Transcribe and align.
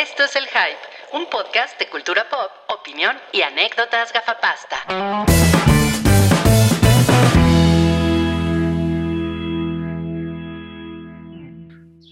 Esto 0.00 0.24
es 0.24 0.34
El 0.36 0.46
Hype, 0.46 0.78
un 1.12 1.26
podcast 1.26 1.78
de 1.78 1.88
cultura 1.88 2.26
pop, 2.28 2.50
opinión 2.68 3.16
y 3.32 3.42
anécdotas 3.42 4.12
gafapasta. 4.12 4.78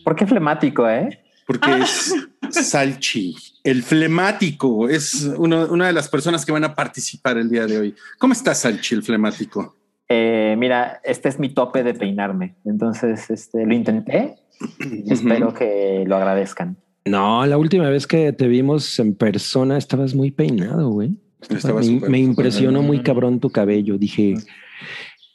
¿Por 0.04 0.16
qué 0.16 0.26
flemático, 0.26 0.88
eh? 0.88 1.20
Porque 1.46 1.70
es 1.80 2.14
Salchi, 2.50 3.34
el 3.64 3.82
flemático. 3.82 4.88
Es 4.88 5.24
uno- 5.36 5.66
una 5.70 5.86
de 5.86 5.92
las 5.92 6.08
personas 6.08 6.44
que 6.46 6.52
van 6.52 6.64
a 6.64 6.74
participar 6.74 7.36
el 7.38 7.50
día 7.50 7.66
de 7.66 7.78
hoy. 7.78 7.94
¿Cómo 8.18 8.32
está 8.32 8.54
Salchi, 8.54 8.94
el 8.94 9.02
flemático? 9.02 9.76
Eh, 10.08 10.54
mira, 10.58 11.00
este 11.04 11.28
es 11.28 11.38
mi 11.38 11.50
tope 11.50 11.82
de 11.82 11.92
peinarme. 11.94 12.56
Entonces, 12.64 13.28
este, 13.30 13.66
lo 13.66 13.74
intenté. 13.74 14.36
y 14.80 15.12
Espero 15.12 15.52
que 15.52 16.04
lo 16.06 16.16
agradezcan. 16.16 16.78
No, 17.08 17.46
la 17.46 17.56
última 17.58 17.88
vez 17.88 18.06
que 18.06 18.32
te 18.32 18.46
vimos 18.48 18.98
en 18.98 19.14
persona 19.14 19.76
estabas 19.78 20.14
muy 20.14 20.30
peinado, 20.30 20.90
güey. 20.90 21.16
Estaba 21.48 21.80
me, 22.08 22.18
impresionó 22.18 22.82
muy 22.82 23.02
cabrón 23.02 23.40
tu 23.40 23.50
cabello. 23.50 23.96
Dije, 23.98 24.34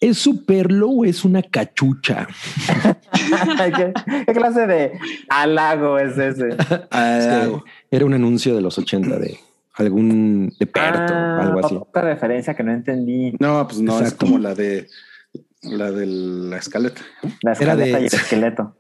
¿es 0.02 0.18
su 0.18 0.46
perlo 0.46 0.90
o 0.90 1.06
es 1.06 1.24
una 1.26 1.42
cachucha? 1.42 2.28
¿Qué, 3.76 3.94
qué 4.26 4.34
clase 4.34 4.68
de 4.68 4.92
halago 5.30 5.98
es 5.98 6.18
ese? 6.18 6.50
Ah, 6.92 7.50
Era 7.90 8.06
un 8.06 8.14
anuncio 8.14 8.56
de 8.56 8.62
los 8.62 8.78
80 8.78 9.18
de 9.20 9.40
algún 9.76 10.54
de 10.60 10.68
Perto, 10.68 11.14
Ah, 11.16 11.40
algo 11.42 11.66
así. 11.66 11.76
Otra 11.76 12.04
referencia 12.04 12.54
que 12.54 12.64
no 12.64 12.72
entendí. 12.74 13.36
no, 13.40 13.66
pues 13.68 13.82
no, 13.82 13.96
es 13.96 14.02
Exacto. 14.04 14.26
como 14.26 14.40
la 14.40 14.54
de 14.54 14.88
la 15.64 15.92
de 15.92 16.06
la 16.06 16.58
escaleta. 16.58 17.02
La 17.42 17.54
Era 17.54 17.76
de- 17.76 17.86
escaleta 17.86 18.00
y 18.00 18.06
el 18.08 18.14
esqueleto. 18.22 18.78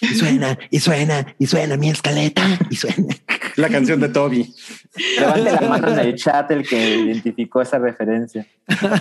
Y 0.00 0.06
suena, 0.14 0.58
y 0.70 0.80
suena, 0.80 1.34
y 1.38 1.46
suena 1.46 1.76
mi 1.76 1.88
escaleta, 1.90 2.42
y 2.70 2.76
suena. 2.76 3.14
La 3.56 3.68
canción 3.70 3.98
de 4.00 4.10
Toby. 4.10 4.54
Levante 5.18 5.50
la 5.52 5.60
mano 5.62 5.88
en 5.88 5.98
el 6.00 6.14
chat 6.16 6.50
el 6.50 6.68
que 6.68 6.96
identificó 6.96 7.62
esa 7.62 7.78
referencia. 7.78 8.46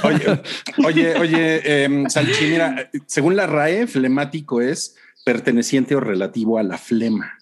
Oye, 0.03 0.41
oye, 0.86 1.16
oye, 1.19 1.83
em, 1.83 2.08
Salchi, 2.09 2.45
mira, 2.45 2.89
según 3.06 3.36
la 3.36 3.45
RAE, 3.47 3.88
flemático 3.88 4.61
es 4.61 4.95
perteneciente 5.25 5.95
o 5.95 6.00
relativo 6.00 6.58
a 6.58 6.63
la 6.63 6.78
flema. 6.78 7.33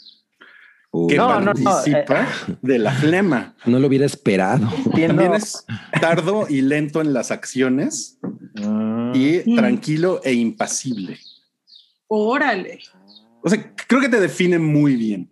Que 1.09 1.17
No, 1.17 1.39
no, 1.39 1.53
no, 1.53 1.63
participa 1.63 2.27
de 2.61 2.77
la 2.77 2.91
flema. 2.91 3.55
No 3.65 3.79
lo 3.79 3.87
hubiera 3.87 4.05
esperado. 4.05 4.67
Entiendo. 4.85 5.15
También 5.23 5.33
es 5.33 5.65
tardo 5.99 6.45
y 6.47 6.61
lento 6.61 7.01
en 7.01 7.13
las 7.13 7.31
acciones 7.31 8.19
Mm, 8.55 9.11
y 9.15 9.41
Mm. 9.45 9.55
tranquilo 9.55 10.21
e 10.23 10.33
impasible. 10.33 11.17
Órale. 12.07 12.79
O 13.41 13.49
sea, 13.49 13.73
creo 13.87 13.99
que 14.01 14.09
te 14.09 14.19
define 14.19 14.59
muy 14.59 14.95
bien. 14.95 15.29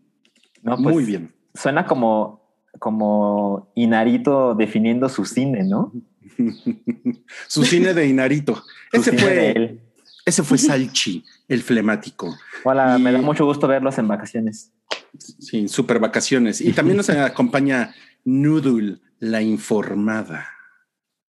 no, 0.64 0.76
pues, 0.78 0.95
muy 0.95 1.06
bien. 1.06 1.32
Suena 1.54 1.86
como, 1.86 2.42
como 2.80 3.72
Inarito 3.76 4.56
definiendo 4.56 5.08
su 5.09 5.26
cine, 5.26 5.64
¿no? 5.64 5.92
Su 7.48 7.64
cine 7.64 7.94
de 7.94 8.08
Inarito. 8.08 8.64
Ese 8.92 9.12
fue, 9.17 9.52
él. 9.52 9.82
ese 10.26 10.42
fue 10.44 10.58
Salchi, 10.58 11.23
el 11.48 11.62
flemático. 11.62 12.36
Hola, 12.64 12.95
Y- 12.98 13.02
me 13.02 13.12
da 13.12 13.22
mucho 13.22 13.45
gusto 13.45 13.67
verlos 13.67 13.98
en 14.00 14.08
vacaciones. 14.08 14.72
Sí, 15.17 15.67
super 15.67 16.00
vacaciones. 16.00 16.62
Y 16.62 16.73
también 16.73 16.98
nos 16.98 17.09
acompaña 17.09 17.94
Noodle, 18.23 19.00
la 19.20 19.42
informada. 19.42 20.48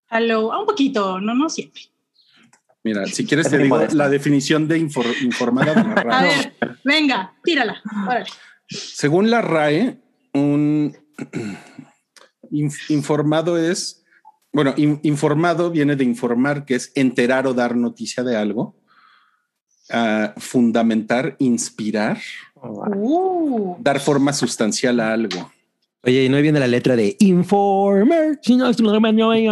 Hello. 0.10 0.58
Un 0.60 0.66
poquito, 0.66 1.20
no, 1.20 1.34
no 1.34 1.50
siempre. 1.50 1.84
Mira, 2.84 3.06
si 3.06 3.26
quieres 3.26 3.46
Es 3.46 3.52
te 3.52 3.58
digo 3.60 3.80
la 3.94 4.10
definición 4.10 4.68
de 4.68 4.80
infor- 4.82 5.22
informada 5.22 5.74
de 5.76 5.84
la 5.84 5.94
A 6.02 6.04
RAE. 6.04 6.28
ver, 6.28 6.78
venga, 6.84 7.34
tírala. 7.44 7.82
Órale. 8.08 8.26
Según 8.68 9.30
la 9.30 9.42
RAE, 9.42 10.00
un 10.34 10.98
inf- 12.52 12.90
informado 12.90 13.58
es, 13.58 14.04
bueno, 14.52 14.74
in- 14.78 15.00
informado 15.04 15.70
viene 15.72 15.96
de 15.96 16.04
informar, 16.04 16.66
que 16.66 16.76
es 16.76 16.92
enterar 16.96 17.46
o 17.48 17.54
dar 17.54 17.76
noticia 17.76 18.24
de 18.24 18.36
algo, 18.36 18.78
Ah, 19.94 20.34
fundamentar, 20.38 21.36
inspirar, 21.40 22.18
Uh, 22.64 23.76
dar 23.80 24.00
forma 24.00 24.34
sustancial 24.34 25.00
a 25.00 25.14
algo. 25.14 25.52
Oye, 26.04 26.24
y 26.24 26.30
no 26.30 26.42
viene 26.42 26.60
la 26.60 26.66
letra 26.66 26.96
de 26.96 27.16
Informer. 27.20 28.40
Si 28.42 28.56
no 28.56 28.68
es 28.68 28.78
yo 28.78 28.84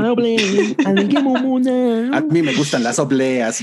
no. 0.02 0.16
Alguien 0.86 1.24
mumuna. 1.24 2.18
A 2.18 2.22
mí 2.22 2.42
me 2.42 2.56
gustan 2.56 2.81
las 2.81 2.97
obleas. 2.97 3.62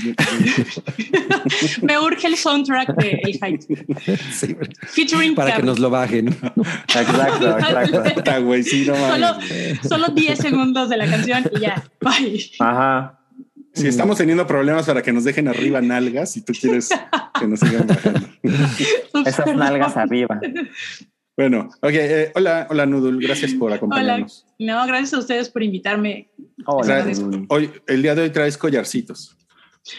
me 1.81 1.99
urge 1.99 2.27
el 2.27 2.37
soundtrack 2.37 2.95
de 2.95 3.19
El 3.23 3.33
Hype. 3.33 4.21
Sí, 4.31 4.55
Featuring 4.87 5.35
para 5.35 5.57
que 5.57 5.63
nos 5.63 5.79
lo 5.79 5.89
bajen. 5.89 6.29
Exacto, 6.29 7.57
exacto. 7.57 8.03
Solo, 8.95 9.37
solo 9.87 10.07
10 10.13 10.39
segundos 10.39 10.87
de 10.87 10.95
la 10.95 11.09
canción 11.09 11.43
y 11.53 11.59
ya. 11.59 11.83
Bye. 11.99 12.51
Ajá. 12.59 13.19
Si 13.81 13.87
estamos 13.87 14.17
teniendo 14.17 14.45
problemas 14.47 14.85
para 14.85 15.01
que 15.01 15.11
nos 15.13 15.23
dejen 15.23 15.47
arriba 15.47 15.81
nalgas 15.81 16.35
y 16.37 16.41
tú 16.43 16.53
quieres 16.59 16.89
que 17.39 17.47
nos 17.47 17.59
sigan 17.59 17.87
bajando. 17.87 18.29
Esas 19.25 19.55
nalgas 19.55 19.95
arriba. 19.97 20.39
Bueno, 21.35 21.69
ok. 21.81 21.91
eh, 21.93 22.31
hola, 22.35 22.67
hola, 22.69 22.85
Noodle. 22.85 23.25
Gracias 23.25 23.53
por 23.53 23.67
Hola. 23.67 23.75
acompañarnos. 23.75 24.45
No, 24.57 24.85
gracias 24.87 25.13
a 25.13 25.19
ustedes 25.19 25.49
por 25.49 25.61
invitarme. 25.61 26.29
Hola. 26.65 27.05
Hoy, 27.49 27.69
el 27.87 28.01
día 28.01 28.15
de 28.15 28.23
hoy 28.23 28.29
traes 28.31 28.57
collarcitos. 28.57 29.37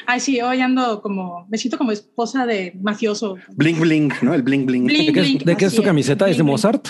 Ay, 0.07 0.21
sí, 0.21 0.41
hoy 0.43 0.61
ando 0.61 1.01
como, 1.01 1.47
me 1.49 1.57
siento 1.57 1.79
como 1.79 1.93
esposa 1.93 2.45
de 2.45 2.73
mafioso. 2.83 3.37
Bling, 3.55 3.81
bling, 3.81 4.13
¿no? 4.23 4.35
El 4.35 4.43
bling, 4.43 4.67
bling. 4.67 4.85
Bling. 4.85 5.07
¿De 5.07 5.13
qué, 5.13 5.21
es- 5.21 5.45
de 5.45 5.57
qué 5.57 5.65
es 5.67 5.75
tu 5.75 5.83
camiseta? 5.83 6.29
¿Es 6.29 6.37
de 6.37 6.43
Mozart? 6.43 6.89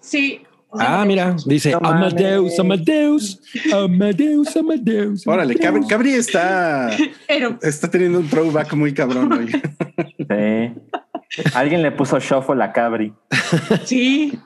Sí. 0.00 0.40
Ah, 0.72 1.04
mira, 1.06 1.34
dice 1.46 1.70
No. 1.72 1.78
Amadeus, 1.88 2.58
Amadeus, 2.58 3.40
Amadeus, 3.72 4.56
Amadeus. 4.56 5.26
Órale, 5.26 5.54
Cabri, 5.56 5.86
Cabri 5.86 6.12
está, 6.14 6.90
está 7.62 7.90
teniendo 7.90 8.18
un 8.20 8.28
throwback 8.28 8.74
muy 8.74 8.92
cabrón 8.92 9.32
hoy. 9.32 9.52
Sí. 10.28 11.42
Alguien 11.54 11.82
le 11.82 11.92
puso 11.92 12.18
shuffle 12.18 12.62
a 12.62 12.72
Cabri. 12.72 13.12
sí, 13.84 14.38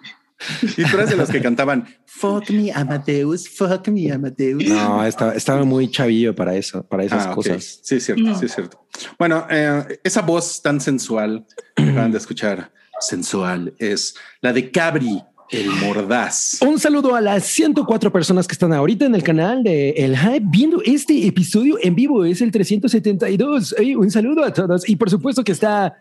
Y 0.76 0.84
tú 0.84 0.96
eres 0.96 1.10
de 1.10 1.16
los 1.16 1.28
que 1.30 1.40
cantaban 1.42 1.86
Fuck 2.06 2.50
me, 2.50 2.70
Amadeus, 2.72 3.48
fuck 3.48 3.88
me, 3.88 4.10
Amadeus. 4.12 4.64
No, 4.64 5.04
estaba, 5.04 5.34
estaba 5.34 5.64
muy 5.64 5.90
chavillo 5.90 6.34
para 6.34 6.54
eso, 6.54 6.82
para 6.86 7.04
esas 7.04 7.26
Ah, 7.26 7.34
cosas. 7.34 7.80
Sí, 7.82 7.96
es 7.96 8.04
cierto, 8.04 8.22
No. 8.22 8.38
sí, 8.38 8.46
es 8.46 8.54
cierto. 8.54 8.86
Bueno, 9.18 9.46
eh, 9.50 9.98
esa 10.04 10.22
voz 10.22 10.60
tan 10.62 10.80
sensual 10.80 11.44
que 11.74 11.82
acaban 11.82 12.12
de 12.12 12.18
escuchar, 12.18 12.70
sensual, 13.00 13.74
es 13.78 14.14
la 14.42 14.52
de 14.52 14.70
Cabri, 14.70 15.22
el 15.52 15.68
mordaz. 15.68 16.58
Un 16.66 16.78
saludo 16.78 17.14
a 17.14 17.20
las 17.20 17.44
104 17.46 18.12
personas 18.12 18.46
que 18.46 18.52
están 18.52 18.72
ahorita 18.72 19.04
en 19.06 19.14
el 19.14 19.22
canal 19.22 19.62
de 19.62 19.90
El 19.90 20.16
Hype 20.16 20.46
viendo 20.48 20.80
este 20.84 21.26
episodio 21.26 21.76
en 21.82 21.94
vivo. 21.94 22.24
Es 22.24 22.40
el 22.40 22.50
372. 22.52 23.74
Ey, 23.78 23.94
un 23.96 24.10
saludo 24.10 24.44
a 24.44 24.52
todos. 24.52 24.88
Y 24.88 24.96
por 24.96 25.10
supuesto 25.10 25.42
que 25.42 25.52
está 25.52 25.96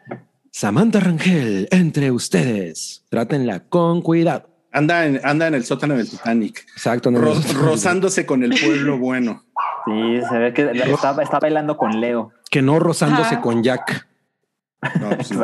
Samantha 0.51 0.99
Rangel 0.99 1.67
entre 1.71 2.11
ustedes. 2.11 3.05
Trátenla 3.09 3.61
con 3.69 4.01
cuidado. 4.01 4.47
Anda 4.71 5.07
en, 5.07 5.19
anda 5.23 5.47
en 5.47 5.55
el 5.55 5.65
sótano 5.65 5.97
del 5.97 6.07
Titanic, 6.07 6.63
Exacto. 6.75 7.09
no- 7.09 7.19
ro- 7.19 7.41
rozándose 7.53 8.27
con 8.27 8.43
el 8.43 8.51
pueblo 8.51 8.99
bueno. 8.99 9.43
Sí, 9.85 10.19
se 10.29 10.37
ve 10.37 10.53
que 10.53 10.69
está, 10.93 11.19
está 11.23 11.39
bailando 11.39 11.75
con 11.75 11.99
Leo. 11.99 12.31
que 12.51 12.61
no 12.61 12.77
rozándose 12.77 13.33
Ajá. 13.35 13.41
con 13.41 13.63
Jack. 13.63 14.07
No, 14.99 15.09
pues 15.09 15.31
no. 15.31 15.41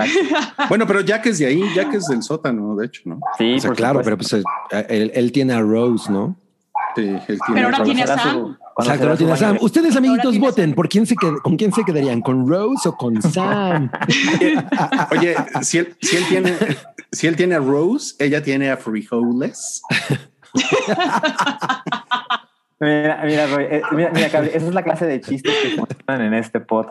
Bueno, 0.70 0.88
pero 0.88 1.02
Jack 1.02 1.26
es 1.26 1.40
de 1.40 1.48
ahí, 1.48 1.62
Jack 1.76 1.94
es 1.94 2.08
del 2.08 2.24
sótano, 2.24 2.76
de 2.76 2.86
hecho, 2.86 3.02
¿no? 3.06 3.20
Sí, 3.38 3.56
O 3.56 3.60
sea, 3.60 3.70
por 3.70 3.78
claro, 3.78 4.00
supuesto. 4.04 4.38
pero 4.38 4.44
pues 4.72 4.86
eh, 4.90 5.02
él, 5.02 5.12
él 5.14 5.32
tiene 5.32 5.54
a 5.54 5.60
Rose, 5.62 6.10
¿no? 6.12 6.38
Sí, 6.96 7.02
él 7.02 7.22
tiene 7.28 7.40
Pero 7.54 7.66
ahora 7.68 7.84
tiene 7.84 8.04
a 8.04 8.08
Sam. 8.08 8.34
su- 8.34 8.56
Exacto, 8.78 9.18
tiene 9.18 9.34
a 9.34 9.38
Sam. 9.38 9.54
de- 9.58 9.66
Ustedes, 9.66 9.96
amiguitos, 9.98 10.38
voten. 10.40 10.74
¿Por 10.74 10.88
quién 10.88 11.06
se 11.06 11.16
qued- 11.16 11.42
¿Con 11.42 11.58
quién 11.58 11.74
se 11.74 11.84
quedarían? 11.84 12.22
¿Con 12.22 12.48
Rose 12.48 12.88
o 12.88 12.96
con 12.96 13.22
Sam? 13.22 13.90
Oye, 15.12 15.36
si 15.62 15.80
él, 15.80 15.96
si 16.02 16.16
él 16.18 16.24
tiene, 16.30 16.54
si 17.12 17.28
él 17.28 17.36
tiene 17.36 17.56
a 17.56 17.60
Rose, 17.60 18.16
ella 18.20 18.42
tiene 18.42 18.72
a 18.72 18.78
Frijoles. 18.78 19.82
Mira, 22.78 23.22
mira, 23.24 23.48
Roy, 23.48 23.64
eh, 23.70 23.82
mira, 23.94 24.12
mira, 24.14 24.30
Cabri, 24.30 24.50
esa 24.54 24.68
es 24.68 24.74
la 24.74 24.84
clase 24.84 25.06
de 25.06 25.22
chistes 25.22 25.54
que 25.64 25.70
funcionan 25.78 26.22
en 26.28 26.34
este 26.34 26.60
pod. 26.60 26.88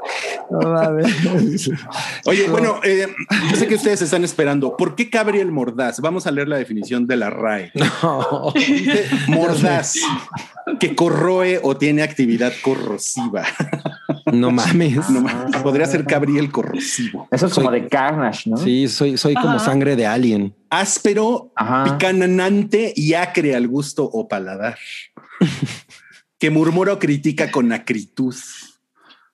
Oye, 2.26 2.48
bueno, 2.48 2.80
eh, 2.84 3.06
yo 3.50 3.56
sé 3.56 3.66
que 3.66 3.74
ustedes 3.74 4.00
están 4.02 4.24
esperando. 4.24 4.76
¿Por 4.76 4.94
qué 4.94 5.10
Cabri 5.10 5.40
el 5.40 5.52
mordaz? 5.52 6.00
Vamos 6.00 6.26
a 6.26 6.30
leer 6.30 6.48
la 6.48 6.56
definición 6.56 7.06
de 7.06 7.16
la 7.16 7.30
RAE. 7.30 7.72
No. 8.02 8.52
Mordaz, 9.28 9.94
que 10.80 10.94
corroe 10.94 11.60
o 11.62 11.76
tiene 11.76 12.02
actividad 12.02 12.52
corrosiva. 12.62 13.44
No 14.32 14.50
mames. 14.50 15.08
No 15.10 15.20
mames, 15.20 15.56
podría 15.62 15.86
ser 15.86 16.04
Cabri 16.04 16.38
el 16.38 16.50
corrosivo. 16.50 17.28
Eso 17.30 17.46
es 17.46 17.54
como 17.54 17.70
Soy- 17.70 17.80
de 17.82 17.88
Carnage, 17.88 18.50
¿no? 18.50 18.56
Sí, 18.56 18.88
soy, 18.88 19.16
soy 19.16 19.34
como 19.34 19.58
sangre 19.58 19.96
de 19.96 20.06
alien. 20.06 20.54
Áspero, 20.70 21.52
Ajá. 21.54 21.84
picanante 21.84 22.92
y 22.96 23.14
acre 23.14 23.54
al 23.54 23.68
gusto 23.68 24.04
o 24.04 24.26
paladar. 24.28 24.76
Que 26.38 26.50
murmura 26.50 26.92
o 26.94 26.98
critica 26.98 27.50
con 27.50 27.72
acritud. 27.72 28.34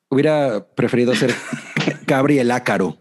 Hubiera 0.09 0.67
preferido 0.75 1.15
ser 1.15 1.35
Cabri 2.07 2.39
el 2.39 2.51
ácaro. 2.51 2.99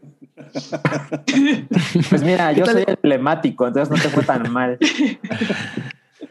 Pues 2.09 2.23
mira, 2.23 2.53
¿Qué 2.53 2.59
yo 2.59 2.65
soy 2.65 2.83
emblemático, 2.87 3.67
entonces 3.67 3.89
no 3.95 4.01
te 4.01 4.09
fue 4.09 4.23
tan 4.23 4.51
mal. 4.51 4.77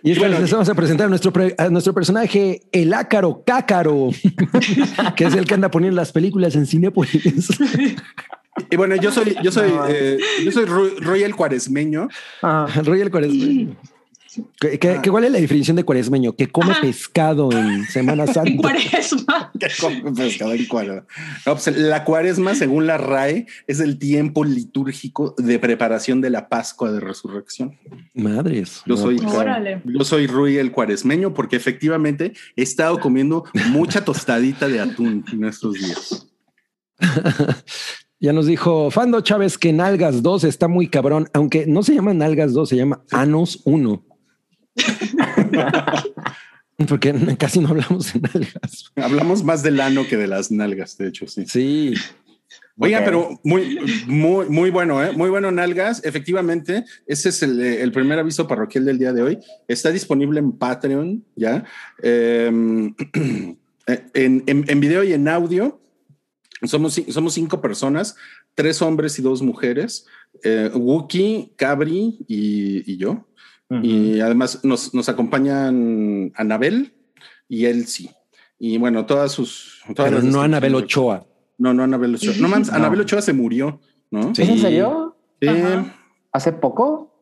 Y 0.02 0.12
es 0.12 0.18
Bueno, 0.18 0.34
bueno, 0.34 0.40
les 0.40 0.50
vamos 0.52 0.68
a 0.68 0.74
presentar 0.74 1.06
a 1.06 1.08
nuestro, 1.08 1.32
a 1.58 1.68
nuestro 1.68 1.92
personaje, 1.94 2.62
el 2.72 2.94
ácaro 2.94 3.42
cácaro, 3.44 4.10
que 5.16 5.24
es 5.24 5.34
el 5.34 5.44
que 5.46 5.54
anda 5.54 5.70
poniendo 5.70 5.96
las 5.96 6.12
películas 6.12 6.54
en 6.54 6.66
Cinépolis. 6.66 7.48
Y 8.70 8.76
bueno, 8.76 8.96
yo 8.96 9.10
soy, 9.12 9.36
yo 9.42 9.50
soy, 9.52 9.70
No. 9.70 9.86
eh, 9.88 10.18
yo 10.44 10.52
soy 10.52 10.64
Ru- 10.66 10.98
Roy 11.00 11.22
el 11.22 11.34
Cuaresmeño. 11.34 12.08
Ajá. 12.42 12.82
Royal 12.82 13.10
Cuaresmeño. 13.10 13.76
¿Qué, 14.60 14.78
qué- 14.78 15.00
qué- 15.02 15.10
cuál 15.10 15.24
es 15.24 15.32
la 15.32 15.40
definición 15.40 15.76
de 15.76 15.84
cuaresmeño? 15.84 16.36
Que 16.36 16.48
come 16.48 16.72
Ajá. 16.72 16.82
pescado 16.82 17.50
en 17.50 17.84
Semana 17.86 18.24
En 18.26 18.34
Santa. 18.34 18.52
cuaresma. 18.56 19.52
que 19.58 19.68
come 19.80 20.12
pescado 20.12 20.52
en 20.52 20.66
cuaresma. 20.66 21.06
No, 21.46 21.54
pues, 21.54 21.76
la 21.76 22.04
cuaresma, 22.04 22.54
según 22.54 22.86
la 22.86 22.98
RAE, 22.98 23.46
es 23.66 23.80
el 23.80 23.98
tiempo 23.98 24.44
litúrgico 24.44 25.34
de 25.38 25.58
preparación 25.58 26.20
de 26.20 26.30
la 26.30 26.48
Pascua 26.48 26.92
de 26.92 27.00
Resurrección. 27.00 27.78
Madres. 28.14 28.82
Yo 28.86 28.96
soy, 28.96 29.18
Órale. 29.26 29.80
yo 29.84 30.04
soy 30.04 30.26
Rui 30.26 30.58
el 30.58 30.72
Cuaresmeño 30.72 31.32
porque 31.32 31.56
efectivamente 31.56 32.34
he 32.56 32.62
estado 32.62 33.00
comiendo 33.00 33.44
mucha 33.70 34.04
tostadita 34.04 34.68
de 34.68 34.80
atún 34.80 35.24
en 35.32 35.44
estos 35.44 35.74
días. 35.74 36.26
Ya 38.20 38.32
nos 38.32 38.46
dijo 38.46 38.90
Fando 38.90 39.20
Chávez 39.20 39.56
que 39.58 39.72
Nalgas 39.72 40.24
2 40.24 40.42
está 40.42 40.66
muy 40.66 40.88
cabrón, 40.88 41.28
aunque 41.32 41.66
no 41.68 41.84
se 41.84 41.94
llama 41.94 42.12
Nalgas 42.14 42.52
2, 42.52 42.68
se 42.68 42.74
llama 42.76 43.00
Anos 43.12 43.62
1. 43.64 44.04
Porque 46.88 47.12
casi 47.38 47.58
no 47.60 47.68
hablamos 47.70 48.12
de 48.12 48.20
nalgas. 48.20 48.92
Hablamos 48.96 49.42
más 49.42 49.62
del 49.62 49.80
ano 49.80 50.06
que 50.06 50.16
de 50.16 50.28
las 50.28 50.50
nalgas, 50.52 50.96
de 50.96 51.08
hecho, 51.08 51.26
sí. 51.26 51.44
Sí. 51.46 51.94
Oigan, 52.80 53.02
Ok. 53.02 53.04
pero 53.04 53.40
muy, 53.42 53.78
muy, 54.06 54.48
muy 54.48 54.70
bueno, 54.70 55.02
¿eh? 55.04 55.10
Muy 55.12 55.28
bueno, 55.30 55.50
Nalgas. 55.50 56.00
Efectivamente, 56.04 56.84
ese 57.08 57.30
es 57.30 57.42
el, 57.42 57.60
eh, 57.60 57.82
el 57.82 57.90
primer 57.90 58.20
aviso 58.20 58.46
parroquial 58.46 58.84
del 58.84 59.00
día 59.00 59.12
de 59.12 59.22
hoy. 59.22 59.38
Está 59.66 59.90
disponible 59.90 60.38
en 60.38 60.52
Patreon, 60.52 61.24
¿ya? 61.34 61.64
Eh, 63.90 64.04
en, 64.12 64.44
en- 64.46 64.66
en 64.68 64.80
video 64.80 65.02
y 65.02 65.14
en 65.14 65.26
audio. 65.28 65.80
Somos, 66.64 67.00
somos 67.08 67.32
cinco 67.34 67.60
personas, 67.62 68.16
tres 68.54 68.82
hombres 68.82 69.18
y 69.18 69.22
dos 69.22 69.40
mujeres. 69.40 70.04
Eh, 70.44 70.70
Wookie, 70.74 71.54
Cabri 71.56 72.18
y, 72.28 72.92
y 72.92 72.96
yo. 72.98 73.26
Y 73.82 74.20
además 74.20 74.60
nos, 74.64 74.94
nos 74.94 75.08
acompañan 75.10 76.32
Anabel 76.36 76.94
y 77.48 77.66
Elsie. 77.66 78.10
Y 78.58 78.78
bueno, 78.78 79.04
todas 79.06 79.30
sus... 79.32 79.82
todas 79.94 80.10
Pero 80.10 80.22
no 80.22 80.40
Anabel 80.40 80.74
Ochoa. 80.74 81.26
no, 81.58 81.74
no, 81.74 81.82
Anabel 81.82 82.14
Ochoa. 82.14 82.34
No 82.40 82.48
mames, 82.48 82.68
No. 82.70 82.76
Anabel 82.76 83.00
Ochoa 83.00 83.20
se 83.22 83.32
murió, 83.32 83.80
¿no? 84.10 84.34
Sí. 84.34 84.42
¿Es 84.42 84.48
en 84.48 84.58
serio? 84.58 85.16
Sí, 85.40 85.48
Ajá. 85.48 85.94
¿Hace 86.32 86.52
poco? 86.52 87.14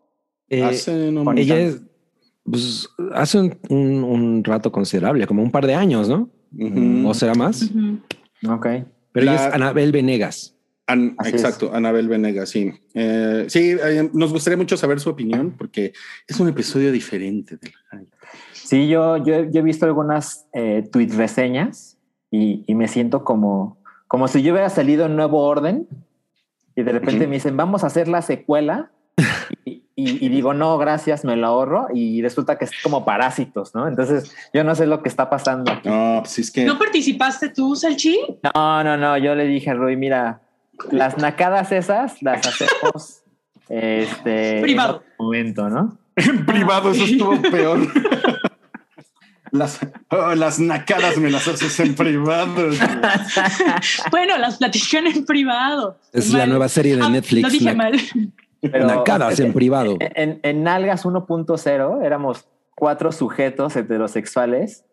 Eh, 0.48 0.62
hace 0.62 1.10
no 1.10 1.30
ella 1.32 1.58
es, 1.58 1.82
pues, 2.44 2.88
hace 3.12 3.38
un, 3.40 3.58
un- 3.68 4.04
un 4.04 4.44
rato 4.44 4.70
considerable, 4.70 5.26
como 5.26 5.42
un 5.42 5.50
par 5.50 5.66
de 5.66 5.74
años, 5.74 6.08
¿no? 6.08 6.30
¿O 7.08 7.12
será 7.14 7.34
más? 7.34 7.62
Ujú. 7.62 7.98
Ok. 8.54 8.66
Pero 9.12 9.26
La- 9.26 9.32
ella 9.34 9.48
es 9.48 9.54
Anabel 9.54 9.90
Venegas. 9.92 10.55
An- 10.88 11.14
Así 11.18 11.30
exacto, 11.32 11.72
Anabel 11.74 12.08
Venegas, 12.08 12.48
sí. 12.50 12.72
Eh, 12.94 13.46
sí, 13.48 13.76
eh, 13.82 14.08
nos 14.12 14.32
gustaría 14.32 14.56
mucho 14.56 14.76
saber 14.76 15.00
su 15.00 15.10
opinión 15.10 15.54
porque 15.58 15.92
es 16.28 16.38
un 16.38 16.48
episodio 16.48 16.92
diferente. 16.92 17.58
Sí, 18.52 18.88
yo, 18.88 19.16
yo, 19.18 19.34
he- 19.34 19.50
yo 19.50 19.60
he 19.60 19.62
visto 19.64 19.84
algunas 19.86 20.46
eh, 20.52 20.88
tweet 20.92 21.08
reseñas 21.16 21.98
y, 22.30 22.64
y 22.66 22.74
me 22.74 22.86
siento 22.88 23.24
como, 23.24 23.78
como 24.06 24.28
si 24.28 24.42
yo 24.42 24.52
hubiera 24.52 24.70
salido 24.70 25.06
en 25.06 25.16
nuevo 25.16 25.40
orden 25.42 25.88
y 26.76 26.82
de 26.82 26.92
repente 26.92 27.26
me 27.26 27.34
dicen, 27.36 27.56
vamos 27.56 27.82
a 27.84 27.88
hacer 27.88 28.06
la 28.08 28.22
secuela. 28.22 28.90
Y, 29.64 29.82
y- 29.96 30.26
y 30.26 30.28
digo, 30.28 30.52
no, 30.52 30.76
gracias, 30.78 31.24
me 31.24 31.36
lo 31.36 31.46
ahorro. 31.46 31.88
Y 31.94 32.20
resulta 32.22 32.58
que 32.58 32.66
es 32.66 32.70
como 32.82 33.04
parásitos, 33.04 33.74
¿no? 33.74 33.88
Entonces, 33.88 34.30
yo 34.52 34.62
no 34.62 34.74
sé 34.74 34.86
lo 34.86 35.02
que 35.02 35.08
está 35.08 35.30
pasando. 35.30 35.72
aquí. 35.72 35.88
No, 35.88 36.18
pues 36.22 36.38
es 36.38 36.50
que 36.50 36.64
¿No 36.64 36.78
participaste 36.78 37.48
tú, 37.48 37.74
Salchi? 37.74 38.18
No, 38.54 38.84
no, 38.84 38.96
no. 38.96 39.16
Yo 39.16 39.34
le 39.34 39.46
dije 39.46 39.70
a 39.70 39.74
Rui, 39.74 39.96
mira, 39.96 40.42
las 40.90 41.16
nacadas 41.18 41.72
esas 41.72 42.22
las 42.22 42.46
hacemos 42.46 43.22
este, 43.68 44.60
Privado. 44.62 44.94
en 44.94 44.98
otro 45.12 45.14
momento, 45.24 45.68
¿no? 45.70 45.98
en 46.16 46.46
privado 46.46 46.90
eso 46.92 47.04
estuvo 47.04 47.40
peor. 47.50 47.78
Las, 49.52 49.78
oh, 50.10 50.34
las 50.34 50.58
nacadas 50.58 51.16
me 51.18 51.30
las 51.30 51.46
haces 51.48 51.78
en 51.80 51.94
privado. 51.94 52.68
Bueno, 54.10 54.36
las 54.38 54.58
platican 54.58 55.06
en 55.06 55.24
privado. 55.24 55.98
Es 56.12 56.32
la 56.32 56.46
nueva 56.46 56.68
serie 56.68 56.96
de 56.96 57.02
Ah, 57.02 57.08
Netflix. 57.08 57.42
Lo 57.42 57.48
dije 57.50 57.74
mal. 57.74 57.92
Pero- 58.60 58.86
Nacadas 58.86 59.38
en 59.40 59.52
privado. 59.52 59.96
En, 60.00 60.40
en 60.42 60.62
Nalgas 60.62 61.04
1.0 61.04 62.04
éramos 62.04 62.46
cuatro 62.74 63.12
sujetos 63.12 63.76
heterosexuales 63.76 64.84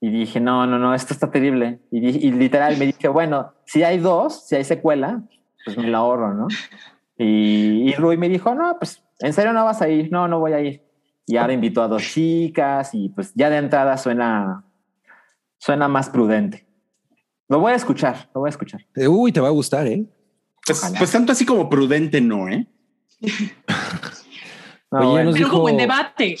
y 0.00 0.10
dije, 0.10 0.40
no, 0.40 0.66
no, 0.66 0.78
no, 0.78 0.94
esto 0.94 1.12
está 1.14 1.30
terrible. 1.30 1.80
Y, 1.90 2.26
y 2.28 2.30
literal 2.32 2.76
me 2.78 2.86
dije, 2.86 3.08
bueno, 3.08 3.52
si 3.64 3.82
hay 3.82 3.98
dos, 3.98 4.46
si 4.46 4.54
hay 4.56 4.64
secuela, 4.64 5.22
pues 5.64 5.76
me 5.76 5.88
la 5.88 5.98
ahorro, 5.98 6.34
¿no? 6.34 6.48
Y, 7.16 7.88
y 7.90 7.92
Rui 7.94 8.16
me 8.16 8.28
dijo, 8.28 8.54
no, 8.54 8.76
pues, 8.78 9.02
¿en 9.20 9.32
serio 9.32 9.52
no 9.52 9.64
vas 9.64 9.82
a 9.82 9.88
ir? 9.88 10.10
No, 10.12 10.28
no 10.28 10.38
voy 10.38 10.52
a 10.52 10.60
ir. 10.60 10.82
Y 11.26 11.36
ahora 11.36 11.52
invitó 11.52 11.82
a 11.82 11.88
dos 11.88 12.02
chicas 12.02 12.90
y 12.94 13.08
pues 13.10 13.32
ya 13.34 13.50
de 13.50 13.56
entrada 13.58 13.96
suena, 13.98 14.64
suena 15.58 15.88
más 15.88 16.08
prudente. 16.10 16.66
Lo 17.48 17.58
voy 17.60 17.72
a 17.72 17.76
escuchar, 17.76 18.30
lo 18.34 18.42
voy 18.42 18.48
a 18.48 18.50
escuchar. 18.50 18.80
Eh, 18.94 19.08
Uy, 19.08 19.32
te 19.32 19.40
va 19.40 19.48
a 19.48 19.52
gustar, 19.52 19.86
¿eh? 19.86 20.04
Pues, 20.64 20.92
pues 20.98 21.10
tanto 21.12 21.32
así 21.32 21.44
como 21.44 21.68
prudente, 21.68 22.20
no, 22.20 22.48
¿eh? 22.48 22.66
No, 24.90 25.00
Oye, 25.00 25.08
bueno. 25.10 25.24
nos 25.24 25.34
Pero 25.34 25.44
dijo- 25.48 25.56
como 25.58 25.68
en 25.68 25.76
debate. 25.76 26.36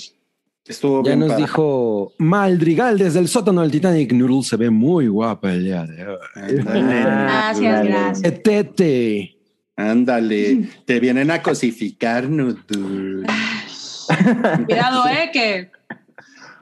Estuvo 0.68 1.02
Ya 1.02 1.14
bien 1.16 1.20
nos 1.28 1.36
dijo 1.36 2.12
Maldrigal 2.18 2.98
desde 2.98 3.18
el 3.20 3.28
sótano 3.28 3.62
del 3.62 3.70
Titanic. 3.70 4.12
Noodle 4.12 4.42
se 4.42 4.56
ve 4.56 4.68
muy 4.70 5.08
guapa 5.08 5.52
el 5.52 5.64
día 5.64 5.84
de 5.84 6.06
hoy. 6.06 6.18
Gracias, 6.62 7.84
gracias. 7.84 8.24
Etete. 8.24 9.34
Ándale, 9.76 10.68
te 10.84 10.98
vienen 11.00 11.30
a 11.30 11.40
cosificar, 11.42 12.28
Nudul. 12.28 13.24
Cuidado, 14.66 15.06
eh, 15.08 15.30
que 15.32 15.56
él 15.58 15.68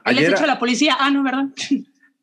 les 0.05 0.17
Ayer, 0.19 0.31
dicho 0.31 0.43
a 0.43 0.47
la 0.47 0.59
policía. 0.59 0.95
Ah, 0.99 1.09
no, 1.09 1.23
¿verdad? 1.23 1.45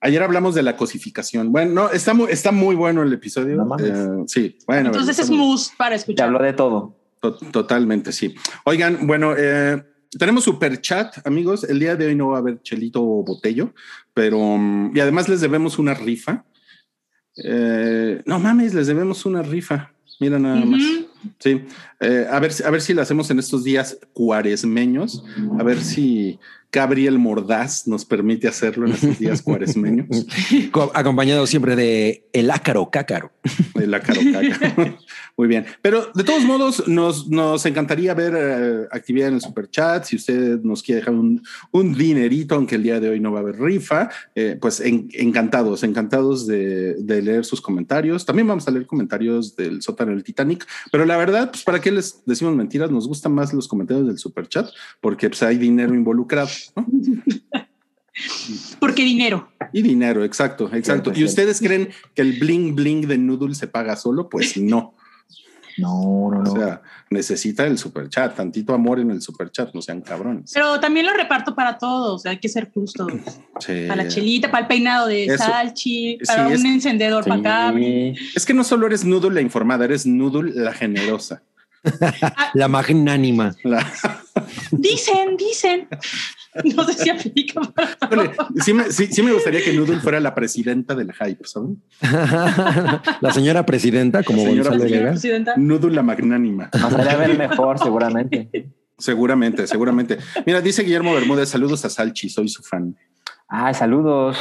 ayer 0.00 0.22
hablamos 0.22 0.54
de 0.54 0.62
la 0.62 0.76
cosificación. 0.76 1.50
Bueno, 1.50 1.72
no, 1.72 1.90
está 1.90 2.14
muy, 2.14 2.30
está 2.30 2.52
muy 2.52 2.76
bueno 2.76 3.02
el 3.02 3.12
episodio. 3.12 3.56
No. 3.56 3.76
Eh, 3.78 4.25
sí, 4.28 4.56
bueno. 4.66 4.87
Entonces 4.87 5.19
es 5.19 5.25
estamos- 5.25 5.46
mus 5.46 5.72
para 5.76 5.90
Te 5.90 5.96
escuchar. 5.96 6.26
habló 6.26 6.42
de 6.42 6.52
todo. 6.52 6.94
To- 7.20 7.37
Totalmente, 7.38 8.12
sí. 8.12 8.34
Oigan, 8.64 9.06
bueno, 9.06 9.34
eh, 9.37 9.82
tenemos 10.19 10.44
super 10.44 10.81
chat, 10.81 11.26
amigos. 11.26 11.64
El 11.64 11.78
día 11.78 11.97
de 11.97 12.06
hoy 12.06 12.14
no 12.14 12.28
va 12.28 12.37
a 12.37 12.40
haber 12.40 12.62
chelito 12.62 13.02
o 13.02 13.25
botello, 13.25 13.75
pero 14.12 14.38
mm, 14.59 14.97
y 14.97 15.00
además 15.00 15.28
les 15.28 15.40
debemos 15.40 15.78
una 15.78 15.94
rifa. 15.94 16.44
Eh, 17.37 18.23
no 18.26 18.38
mames, 18.38 18.75
les 18.75 18.87
debemos 18.87 19.26
una 19.26 19.42
rifa. 19.42 19.92
Mira 20.21 20.38
nada 20.38 20.64
más. 20.64 20.80
Sí, 21.38 21.62
Eh, 22.00 22.26
a 22.30 22.38
ver, 22.38 22.52
a 22.64 22.71
ver 22.71 22.80
si 22.80 22.94
la 22.94 23.02
hacemos 23.02 23.30
en 23.30 23.38
estos 23.38 23.64
días 23.64 23.99
cuaresmeños. 24.12 25.25
A 25.59 25.62
ver 25.62 25.80
si 25.80 26.38
Gabriel 26.75 27.19
Mordaz 27.21 27.87
nos 27.87 28.04
permite 28.04 28.49
hacerlo 28.49 28.87
en 28.87 28.93
estos 28.95 29.19
días 29.21 29.40
cuaresmeños. 29.47 30.26
Co- 30.73 30.90
Acompañado 30.93 31.47
siempre 31.47 31.76
de 31.76 32.26
el 32.33 32.50
ácaro 32.50 32.90
cácaro. 32.90 33.31
de 33.76 33.87
la 33.87 34.00
carocaca. 34.00 34.97
Muy 35.37 35.47
bien. 35.49 35.66
Pero 35.83 36.11
de 36.14 36.25
todos 36.25 36.43
modos, 36.45 36.88
nos, 36.88 37.28
nos 37.28 37.64
encantaría 37.66 38.12
ver 38.14 38.35
eh, 38.37 38.88
actividad 38.90 39.28
en 39.28 39.35
el 39.35 39.40
super 39.40 39.71
chat. 39.71 40.04
Si 40.04 40.16
usted 40.16 40.61
nos 40.62 40.83
quiere 40.83 41.00
dejar 41.00 41.14
un, 41.14 41.43
un 41.71 41.95
dinerito, 41.95 42.54
aunque 42.57 42.75
el 42.75 42.83
día 42.83 42.99
de 42.99 43.09
hoy 43.11 43.21
no 43.21 43.31
va 43.33 43.38
a 43.38 43.43
haber 43.43 43.61
rifa, 43.61 44.09
eh, 44.35 44.57
pues 44.61 44.81
en- 44.81 45.09
encantados, 45.12 45.83
encantados 45.85 46.47
de, 46.47 46.95
de 46.95 47.23
leer 47.23 47.45
sus 47.45 47.61
comentarios. 47.61 48.25
También 48.26 48.49
vamos 48.49 48.66
a 48.66 48.73
leer 48.73 48.87
comentarios 48.87 49.54
del 49.54 49.81
sótano 49.83 50.11
del 50.11 50.25
Titanic. 50.25 50.66
Pero 50.90 51.04
la 51.04 51.16
verdad, 51.16 51.50
pues 51.52 51.62
para 51.62 51.81
qué 51.81 51.93
les 51.93 52.23
decimos 52.26 52.54
mentiras, 52.57 52.90
nos 52.90 53.07
gustan 53.07 53.33
más 53.33 53.52
los 53.52 53.69
comentarios 53.69 54.07
del 54.07 54.19
super 54.19 54.49
chat 54.49 54.69
porque 55.00 55.28
pues, 55.28 55.43
hay 55.45 55.57
dinero 55.59 55.95
involucrado. 55.95 56.49
¿No? 56.76 56.87
Porque 58.78 59.02
dinero. 59.02 59.49
Y 59.73 59.83
dinero, 59.83 60.23
exacto, 60.25 60.71
exacto. 60.73 61.12
¿Y 61.14 61.25
ustedes 61.25 61.61
creen 61.61 61.88
que 62.14 62.23
el 62.23 62.38
bling 62.38 62.75
bling 62.76 63.09
de 63.09 63.18
Noodle 63.18 63.54
se 63.56 63.66
paga 63.66 63.97
solo? 63.97 64.28
Pues 64.28 64.56
no. 64.56 64.94
No, 65.76 66.30
no, 66.30 66.40
no. 66.42 66.52
O 66.52 66.56
sea, 66.56 66.83
necesita 67.11 67.66
el 67.66 67.76
super 67.78 68.09
chat, 68.09 68.37
tantito 68.37 68.73
amor 68.75 69.00
en 69.00 69.11
el 69.11 69.21
super 69.21 69.50
chat, 69.50 69.75
no 69.75 69.83
sean 69.83 70.00
cabrones. 70.02 70.52
Pero 70.54 70.78
también 70.78 71.04
lo 71.06 71.12
reparto 71.12 71.56
para 71.56 71.76
todos. 71.78 72.25
Hay 72.26 72.38
que 72.38 72.49
ser 72.49 72.71
justos. 72.73 73.11
Sí. 73.59 73.87
Para 73.88 74.04
la 74.04 74.09
chelita, 74.09 74.49
para 74.52 74.62
el 74.62 74.68
peinado 74.68 75.09
de 75.09 75.25
Eso. 75.25 75.38
Salchi, 75.38 76.18
Sí, 76.21 76.25
para 76.25 76.52
es- 76.52 76.61
un 76.61 76.66
encendedor 76.66 77.25
Sí. 77.25 77.30
para 77.30 77.42
Cabri. 77.42 78.14
Es 78.37 78.47
que 78.47 78.54
no 78.54 78.62
solo 78.62 78.87
eres 78.87 79.04
Noodle 79.04 79.35
la 79.35 79.40
informada, 79.40 79.85
eres 79.87 80.06
Noodle 80.06 80.52
la 80.54 80.73
generosa. 80.73 81.42
La 82.54 82.68
magnánima. 82.68 83.54
La- 83.64 83.92
Dicen, 84.71 85.37
dicen. 85.37 85.88
No 86.76 86.84
sé 86.84 86.92
si 86.94 87.11
aplica. 87.11 87.61
para- 87.99 88.32
sí, 88.64 88.73
me, 88.73 88.84
sí, 88.92 89.06
sí 89.08 89.23
me 89.23 89.32
gustaría 89.32 89.62
que 89.62 89.73
Noodle 89.73 89.99
fuera 90.00 90.20
la 90.20 90.34
presidenta 90.34 90.94
del 90.94 91.12
hype, 91.12 91.44
¿saben? 91.46 91.82
la 93.20 93.32
señora 93.32 93.66
presidenta, 93.66 94.23
como 94.23 94.42
La 94.44 94.50
señora 94.50 94.70
Vega. 94.76 95.11
presidenta. 95.11 95.54
Noodle 95.56 95.90
la 95.94 96.02
magnánima. 96.02 96.70
Nos 96.73 96.92
haría 96.94 97.16
ver 97.16 97.37
mejor, 97.37 97.78
seguramente. 97.78 98.70
Seguramente, 98.99 99.66
seguramente. 99.66 100.18
Mira, 100.46 100.61
dice 100.61 100.82
Guillermo 100.84 101.12
Bermúdez, 101.14 101.49
saludos 101.49 101.84
a 101.84 101.90
Salchi, 101.90 102.28
soy 102.28 102.49
su 102.49 102.62
fan. 102.62 102.96
Ay, 103.49 103.75
saludos. 103.75 104.38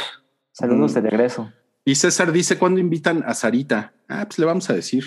Saludos 0.52 0.92
Mm. 0.92 0.94
de 0.94 1.00
regreso. 1.00 1.52
Y 1.84 1.96
César 1.96 2.30
dice, 2.32 2.56
¿cuándo 2.56 2.80
invitan 2.80 3.24
a 3.26 3.34
Sarita? 3.34 3.92
Ah, 4.08 4.24
pues 4.26 4.38
le 4.38 4.46
vamos 4.46 4.70
a 4.70 4.72
decir. 4.74 5.04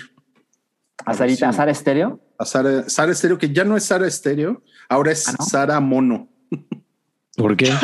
A 1.06 1.14
Sarita, 1.14 1.48
a 1.48 1.52
Sara 1.52 1.70
Estéreo. 1.70 2.20
A 2.38 2.44
Sara, 2.44 2.88
Sara 2.88 3.12
Estéreo, 3.12 3.38
que 3.38 3.50
ya 3.52 3.64
no 3.64 3.76
es 3.76 3.84
Sara 3.84 4.06
Estéreo, 4.06 4.62
ahora 4.88 5.10
es 5.12 5.26
¿Ah, 5.28 5.34
no? 5.38 5.44
Sara 5.44 5.80
Mono. 5.80 6.28
¿Por 7.38 7.56
qué? 7.56 7.72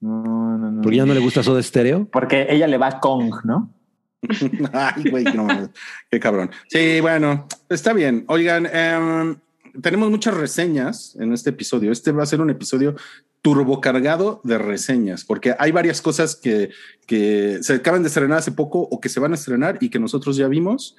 No, 0.00 0.58
no, 0.58 0.70
no. 0.70 0.82
¿Porque 0.82 0.98
ya 0.98 1.06
no 1.06 1.14
le 1.14 1.20
gusta 1.20 1.42
Soda 1.42 1.62
Stereo? 1.62 2.06
Porque 2.12 2.46
ella 2.50 2.66
le 2.66 2.76
va 2.76 2.88
a 2.88 3.00
Kong, 3.00 3.32
¿no? 3.44 3.72
Ay, 4.74 5.08
güey, 5.08 5.24
no, 5.24 5.44
mames, 5.44 5.70
qué 6.10 6.20
cabrón. 6.20 6.50
Sí, 6.68 7.00
bueno, 7.00 7.46
está 7.70 7.94
bien. 7.94 8.26
Oigan, 8.28 8.68
em, 8.70 9.36
tenemos 9.80 10.10
muchas 10.10 10.34
reseñas 10.34 11.16
en 11.18 11.32
este 11.32 11.50
episodio. 11.50 11.90
Este 11.90 12.12
va 12.12 12.22
a 12.22 12.26
ser 12.26 12.42
un 12.42 12.50
episodio 12.50 12.96
turbocargado 13.40 14.42
de 14.44 14.58
reseñas, 14.58 15.24
porque 15.24 15.54
hay 15.58 15.72
varias 15.72 16.02
cosas 16.02 16.36
que, 16.36 16.68
que 17.06 17.60
se 17.62 17.74
acaban 17.74 18.02
de 18.02 18.08
estrenar 18.08 18.38
hace 18.38 18.52
poco 18.52 18.80
o 18.80 19.00
que 19.00 19.08
se 19.08 19.20
van 19.20 19.32
a 19.32 19.36
estrenar 19.36 19.78
y 19.80 19.88
que 19.88 19.98
nosotros 19.98 20.36
ya 20.36 20.48
vimos. 20.48 20.96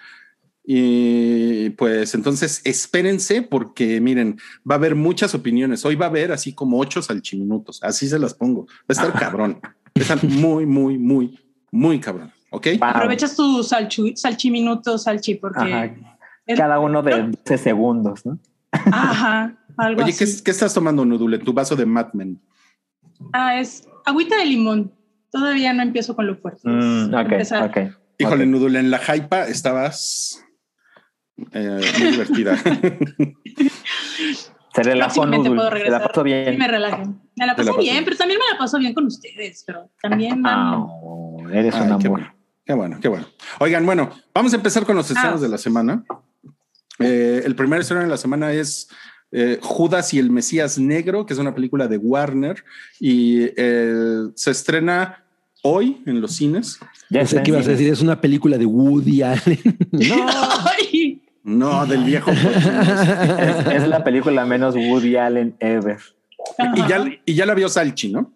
Y 0.68 1.70
pues 1.72 2.16
entonces 2.16 2.62
espérense 2.64 3.44
porque 3.44 4.02
miren, 4.02 4.40
va 4.70 4.76
a 4.76 4.78
haber 4.78 4.96
muchas 4.96 5.36
opiniones. 5.36 5.86
Hoy 5.86 5.96
va 5.96 6.08
a 6.08 6.10
haber 6.10 6.32
así 6.32 6.54
como 6.54 6.80
ocho 6.80 7.02
salchiminutos. 7.02 7.84
Así 7.84 8.08
se 8.08 8.18
las 8.18 8.34
pongo. 8.34 8.66
Va 8.66 8.86
a 8.90 8.94
estar 8.94 9.14
cabrón. 9.14 9.60
Va 9.62 9.72
a 9.96 10.00
estar 10.00 10.24
muy, 10.24 10.66
muy, 10.66 10.98
muy, 10.98 11.40
muy 11.72 12.00
cabrón. 12.00 12.32
Ok. 12.50 12.68
Wow. 12.80 12.90
Aprovechas 12.90 13.36
tu 13.36 13.64
salchu, 13.64 14.12
salchiminuto, 14.16 14.98
salchi, 14.98 15.36
porque. 15.36 15.74
Ajá. 15.74 15.96
Cada 16.56 16.80
uno 16.80 17.02
de 17.02 17.32
12 17.44 17.58
segundos, 17.58 18.24
¿no? 18.26 18.38
Ajá, 18.72 19.58
algo 19.78 20.04
Oye, 20.04 20.14
¿qué, 20.16 20.26
así. 20.26 20.44
qué 20.44 20.52
estás 20.52 20.74
tomando, 20.74 21.04
Nudule? 21.04 21.40
Tu 21.40 21.54
vaso 21.54 21.76
de 21.76 21.88
Mad 21.88 22.14
Men. 22.14 22.40
Ah, 23.34 23.60
es 23.60 23.88
agüita 24.06 24.38
de 24.38 24.46
limón. 24.46 24.92
Todavía 25.32 25.74
no 25.74 25.82
empiezo 25.82 26.16
con 26.16 26.28
lo 26.28 26.38
fuerte. 26.38 26.70
Mm, 26.70 27.14
ok. 27.14 27.78
Híjole. 28.20 28.46
Nudule, 28.46 28.80
en 28.80 28.92
la 28.92 29.00
hypa 29.00 29.48
estabas 29.48 30.45
eh, 31.52 31.82
muy 32.00 32.12
divertida. 32.12 32.58
Se 34.76 34.84
relajó 34.84 35.24
Se 35.24 35.30
la 35.90 36.00
pasó 36.08 36.22
Sí, 36.22 36.24
bien. 36.26 36.58
me 36.58 36.68
relajé. 36.68 37.06
Me 37.06 37.16
la 37.38 37.46
la 37.48 37.56
pasé 37.56 37.70
pasó 37.70 37.80
bien, 37.80 37.94
bien. 37.94 38.04
pero 38.06 38.18
también 38.18 38.40
me 38.40 38.54
la 38.54 38.58
paso 38.60 38.78
bien 38.78 38.94
con 38.94 39.06
ustedes, 39.06 39.64
pero 39.66 39.90
también 40.02 40.46
Ah, 40.46 40.86
van- 41.42 41.54
eres 41.54 41.76
Ay, 41.76 41.92
un 41.92 42.00
qué 42.00 42.08
amor. 42.08 42.20
bueno, 42.20 42.34
qué 42.66 42.74
bueno, 42.74 42.98
qué 43.02 43.08
bueno. 43.08 43.26
Oigan, 43.60 43.86
bueno, 43.86 44.10
vamos 44.34 44.52
a 44.52 44.58
empezar 44.58 44.86
con 44.86 44.98
los 44.98 45.10
estrenos 45.10 45.40
Ah. 45.40 45.44
de 45.44 45.50
la 45.50 45.58
semana. 45.58 46.04
Eh, 47.00 47.42
el 47.46 47.56
primer 47.56 47.82
estreno 47.82 48.04
de 48.04 48.10
la 48.10 48.18
semana 48.18 48.52
es 48.52 48.90
eh, 49.32 49.60
Judas 49.62 50.14
y 50.14 50.20
el 50.20 50.30
Mesías 50.30 50.78
Negro, 50.78 51.26
que 51.26 51.34
es 51.34 51.40
una 51.40 51.54
película 51.56 51.88
de 51.88 51.98
Warner 51.98 52.64
y 53.00 53.44
eh, 53.58 54.24
se 54.36 54.52
estrena 54.52 55.24
hoy 55.62 56.02
en 56.06 56.22
los 56.22 56.34
cines. 56.36 56.80
Ya 57.10 57.22
está 57.22 57.44
que 57.44 57.52
ibas 57.52 57.66
a 57.68 57.72
decir, 57.72 57.92
es 57.92 58.02
una 58.02 58.20
película 58.22 58.58
de 58.58 58.66
Woody 58.66 59.22
Allen. 59.24 59.60
No, 59.92 60.28
No, 61.46 61.86
del 61.86 62.04
viejo. 62.04 62.32
es, 63.40 63.68
es 63.68 63.88
la 63.88 64.04
película 64.04 64.46
menos 64.46 64.76
Woody 64.76 65.16
Allen 65.16 65.56
ever. 65.60 66.00
y, 66.76 66.88
ya, 66.88 67.06
y 67.24 67.36
ya 67.36 67.46
la 67.46 67.54
vio 67.54 67.70
Salchi, 67.70 68.12
¿no? 68.12 68.34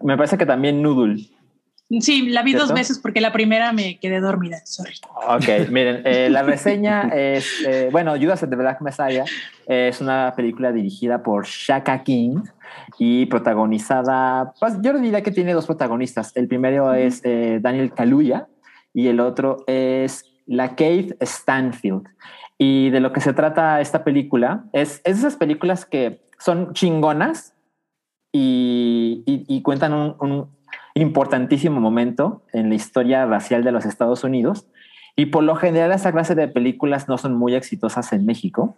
Me 0.00 0.16
parece 0.16 0.38
que 0.38 0.46
también 0.46 0.80
Noodle. 0.80 1.28
Sí, 2.00 2.30
la 2.30 2.42
vi 2.42 2.54
dos 2.54 2.72
veces 2.72 2.98
porque 2.98 3.20
la 3.20 3.32
primera 3.32 3.72
me 3.72 3.98
quedé 3.98 4.20
dormida. 4.20 4.62
Sorry. 4.64 4.94
Ok, 5.28 5.68
miren, 5.70 6.00
eh, 6.06 6.30
la 6.30 6.42
reseña 6.42 7.02
es, 7.14 7.62
eh, 7.66 7.90
bueno, 7.92 8.14
Judas 8.16 8.42
and 8.42 8.50
the 8.50 8.56
Black 8.56 8.80
Messiah 8.80 9.24
es 9.66 10.00
una 10.00 10.32
película 10.34 10.72
dirigida 10.72 11.22
por 11.22 11.46
Shaka 11.46 12.02
King 12.02 12.44
y 12.98 13.26
protagonizada, 13.26 14.54
pues 14.58 14.74
yo 14.80 14.98
diría 14.98 15.22
que 15.22 15.32
tiene 15.32 15.52
dos 15.52 15.66
protagonistas. 15.66 16.34
El 16.34 16.48
primero 16.48 16.94
es 16.94 17.20
eh, 17.24 17.58
Daniel 17.60 17.92
Kaluuya 17.92 18.48
y 18.94 19.08
el 19.08 19.20
otro 19.20 19.64
es 19.66 20.24
la 20.52 20.70
Kate 20.70 21.16
Stanfield. 21.20 22.08
Y 22.58 22.90
de 22.90 23.00
lo 23.00 23.12
que 23.12 23.20
se 23.20 23.32
trata 23.32 23.80
esta 23.80 24.04
película 24.04 24.64
es, 24.72 25.00
es 25.04 25.18
esas 25.18 25.36
películas 25.36 25.84
que 25.84 26.20
son 26.38 26.72
chingonas 26.74 27.54
y, 28.32 29.60
cuentan 29.62 29.92
un, 29.92 30.48
importantísimo 30.94 31.80
momento 31.80 32.42
en 32.52 32.68
la 32.68 32.74
historia 32.74 33.24
racial 33.24 33.64
de 33.64 33.72
los 33.72 33.86
Estados 33.86 34.24
Unidos. 34.24 34.66
Y 35.16 35.26
por 35.26 35.44
lo 35.44 35.56
general 35.56 35.92
esa 35.92 36.12
clase 36.12 36.34
de 36.34 36.48
películas 36.48 37.08
no 37.08 37.18
son 37.18 37.34
muy 37.34 37.54
exitosas 37.54 38.12
en 38.12 38.26
México, 38.26 38.76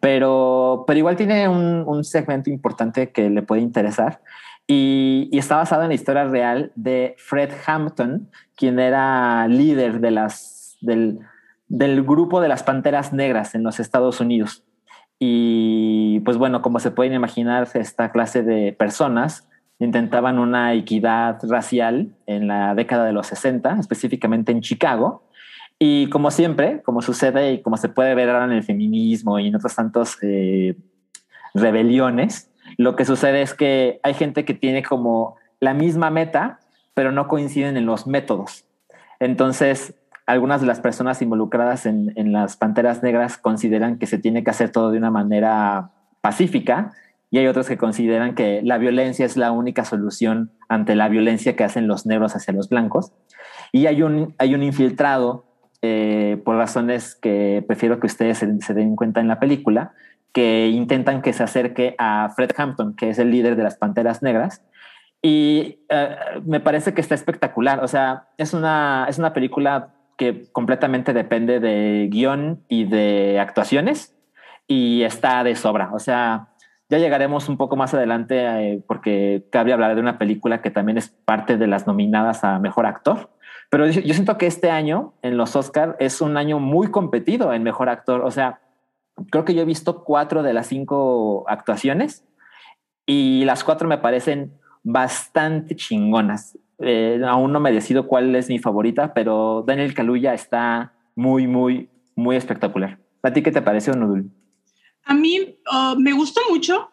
pero, 0.00 0.84
pero 0.86 0.98
igual 0.98 1.16
tiene 1.16 1.48
un, 1.48 2.04
segmento 2.04 2.50
importante 2.50 3.10
que 3.10 3.30
le 3.30 3.42
puede 3.42 3.62
interesar. 3.62 4.20
Y 4.66 5.28
está 5.32 5.56
basado 5.56 5.82
en 5.82 5.88
la 5.88 5.94
historia 5.94 6.24
real 6.24 6.72
de 6.74 7.14
Fred 7.18 7.52
Hampton, 7.66 8.28
quien 8.56 8.80
era 8.80 9.46
líder 9.46 10.00
de 10.00 10.10
las, 10.10 10.55
del, 10.80 11.20
del 11.68 12.02
grupo 12.02 12.40
de 12.40 12.48
las 12.48 12.62
Panteras 12.62 13.12
Negras 13.12 13.54
en 13.54 13.62
los 13.62 13.80
Estados 13.80 14.20
Unidos. 14.20 14.64
Y 15.18 16.20
pues 16.20 16.36
bueno, 16.36 16.62
como 16.62 16.78
se 16.78 16.90
pueden 16.90 17.14
imaginar, 17.14 17.68
esta 17.74 18.12
clase 18.12 18.42
de 18.42 18.72
personas 18.72 19.48
intentaban 19.78 20.38
una 20.38 20.74
equidad 20.74 21.38
racial 21.48 22.14
en 22.26 22.48
la 22.48 22.74
década 22.74 23.04
de 23.04 23.12
los 23.12 23.26
60, 23.28 23.76
específicamente 23.78 24.52
en 24.52 24.60
Chicago. 24.60 25.28
Y 25.78 26.08
como 26.08 26.30
siempre, 26.30 26.82
como 26.82 27.02
sucede 27.02 27.52
y 27.52 27.62
como 27.62 27.76
se 27.76 27.88
puede 27.88 28.14
ver 28.14 28.30
ahora 28.30 28.46
en 28.46 28.52
el 28.52 28.62
feminismo 28.62 29.38
y 29.38 29.48
en 29.48 29.56
otros 29.56 29.74
tantos 29.74 30.16
eh, 30.22 30.76
rebeliones, 31.54 32.50
lo 32.78 32.96
que 32.96 33.04
sucede 33.04 33.42
es 33.42 33.54
que 33.54 34.00
hay 34.02 34.14
gente 34.14 34.44
que 34.44 34.54
tiene 34.54 34.82
como 34.82 35.36
la 35.60 35.74
misma 35.74 36.10
meta, 36.10 36.60
pero 36.94 37.12
no 37.12 37.28
coinciden 37.28 37.76
en 37.76 37.86
los 37.86 38.06
métodos. 38.06 38.64
Entonces, 39.20 39.94
algunas 40.26 40.60
de 40.60 40.66
las 40.66 40.80
personas 40.80 41.22
involucradas 41.22 41.86
en, 41.86 42.12
en 42.16 42.32
las 42.32 42.56
Panteras 42.56 43.02
Negras 43.02 43.38
consideran 43.38 43.98
que 43.98 44.06
se 44.06 44.18
tiene 44.18 44.44
que 44.44 44.50
hacer 44.50 44.70
todo 44.70 44.90
de 44.90 44.98
una 44.98 45.10
manera 45.10 45.90
pacífica 46.20 46.92
y 47.30 47.38
hay 47.38 47.46
otros 47.46 47.68
que 47.68 47.76
consideran 47.76 48.34
que 48.34 48.60
la 48.62 48.78
violencia 48.78 49.26
es 49.26 49.36
la 49.36 49.52
única 49.52 49.84
solución 49.84 50.52
ante 50.68 50.94
la 50.94 51.08
violencia 51.08 51.56
que 51.56 51.64
hacen 51.64 51.88
los 51.88 52.06
negros 52.06 52.36
hacia 52.36 52.54
los 52.54 52.68
blancos. 52.68 53.12
Y 53.72 53.86
hay 53.86 54.02
un, 54.02 54.34
hay 54.38 54.54
un 54.54 54.62
infiltrado, 54.62 55.44
eh, 55.82 56.40
por 56.44 56.56
razones 56.56 57.14
que 57.14 57.64
prefiero 57.66 58.00
que 58.00 58.06
ustedes 58.06 58.38
se, 58.38 58.60
se 58.60 58.74
den 58.74 58.96
cuenta 58.96 59.20
en 59.20 59.28
la 59.28 59.38
película, 59.38 59.92
que 60.32 60.68
intentan 60.68 61.20
que 61.22 61.32
se 61.32 61.42
acerque 61.42 61.94
a 61.98 62.32
Fred 62.34 62.50
Hampton, 62.56 62.94
que 62.94 63.10
es 63.10 63.18
el 63.18 63.30
líder 63.30 63.56
de 63.56 63.62
las 63.64 63.76
Panteras 63.76 64.22
Negras. 64.22 64.62
Y 65.20 65.80
eh, 65.88 66.16
me 66.44 66.60
parece 66.60 66.94
que 66.94 67.00
está 67.00 67.14
espectacular. 67.14 67.82
O 67.82 67.88
sea, 67.88 68.28
es 68.38 68.54
una, 68.54 69.06
es 69.08 69.18
una 69.18 69.32
película 69.32 69.95
que 70.16 70.50
completamente 70.52 71.12
depende 71.12 71.60
de 71.60 72.08
guion 72.10 72.64
y 72.68 72.84
de 72.84 73.38
actuaciones 73.38 74.16
y 74.66 75.02
está 75.02 75.44
de 75.44 75.54
sobra. 75.54 75.90
O 75.92 75.98
sea, 75.98 76.48
ya 76.88 76.98
llegaremos 76.98 77.48
un 77.48 77.56
poco 77.56 77.76
más 77.76 77.94
adelante 77.94 78.38
eh, 78.38 78.82
porque 78.86 79.46
cabe 79.50 79.72
hablar 79.72 79.94
de 79.94 80.00
una 80.00 80.18
película 80.18 80.62
que 80.62 80.70
también 80.70 80.98
es 80.98 81.08
parte 81.08 81.56
de 81.56 81.66
las 81.66 81.86
nominadas 81.86 82.44
a 82.44 82.58
Mejor 82.58 82.86
Actor. 82.86 83.30
Pero 83.70 83.86
yo, 83.88 84.14
siento 84.14 84.38
que 84.38 84.46
este 84.46 84.70
año 84.70 85.14
en 85.22 85.36
los 85.36 85.56
Oscar 85.56 85.96
es 85.98 86.20
un 86.20 86.36
año 86.36 86.60
muy 86.60 86.90
competido 86.90 87.52
en 87.52 87.64
Mejor 87.64 87.88
Actor. 87.88 88.22
O 88.22 88.30
sea, 88.30 88.60
creo 89.30 89.44
que 89.44 89.54
yo 89.54 89.62
he 89.62 89.66
visto 89.66 90.04
cuatro 90.04 90.42
de 90.42 90.52
las 90.52 90.68
cinco 90.68 91.44
actuaciones 91.48 92.24
y 93.04 93.44
las 93.44 93.64
cuatro 93.64 93.88
me 93.88 93.98
parecen 93.98 94.52
bastante 94.84 95.74
chingonas. 95.74 96.56
Eh, 96.78 97.20
aún 97.26 97.52
no 97.52 97.60
me 97.60 97.72
decido 97.72 98.06
cuál 98.06 98.34
es 98.36 98.48
mi 98.48 98.58
favorita, 98.58 99.14
pero 99.14 99.64
Daniel 99.66 99.94
Kaluuya 99.94 100.34
está 100.34 100.92
muy, 101.14 101.46
muy, 101.46 101.88
muy 102.14 102.36
espectacular. 102.36 102.98
¿A 103.22 103.32
ti 103.32 103.42
qué 103.42 103.50
te 103.50 103.62
pareció, 103.62 103.94
Nudul? 103.94 104.30
A 105.04 105.14
mí 105.14 105.58
uh, 105.72 105.98
me 105.98 106.12
gustó 106.12 106.40
mucho. 106.50 106.90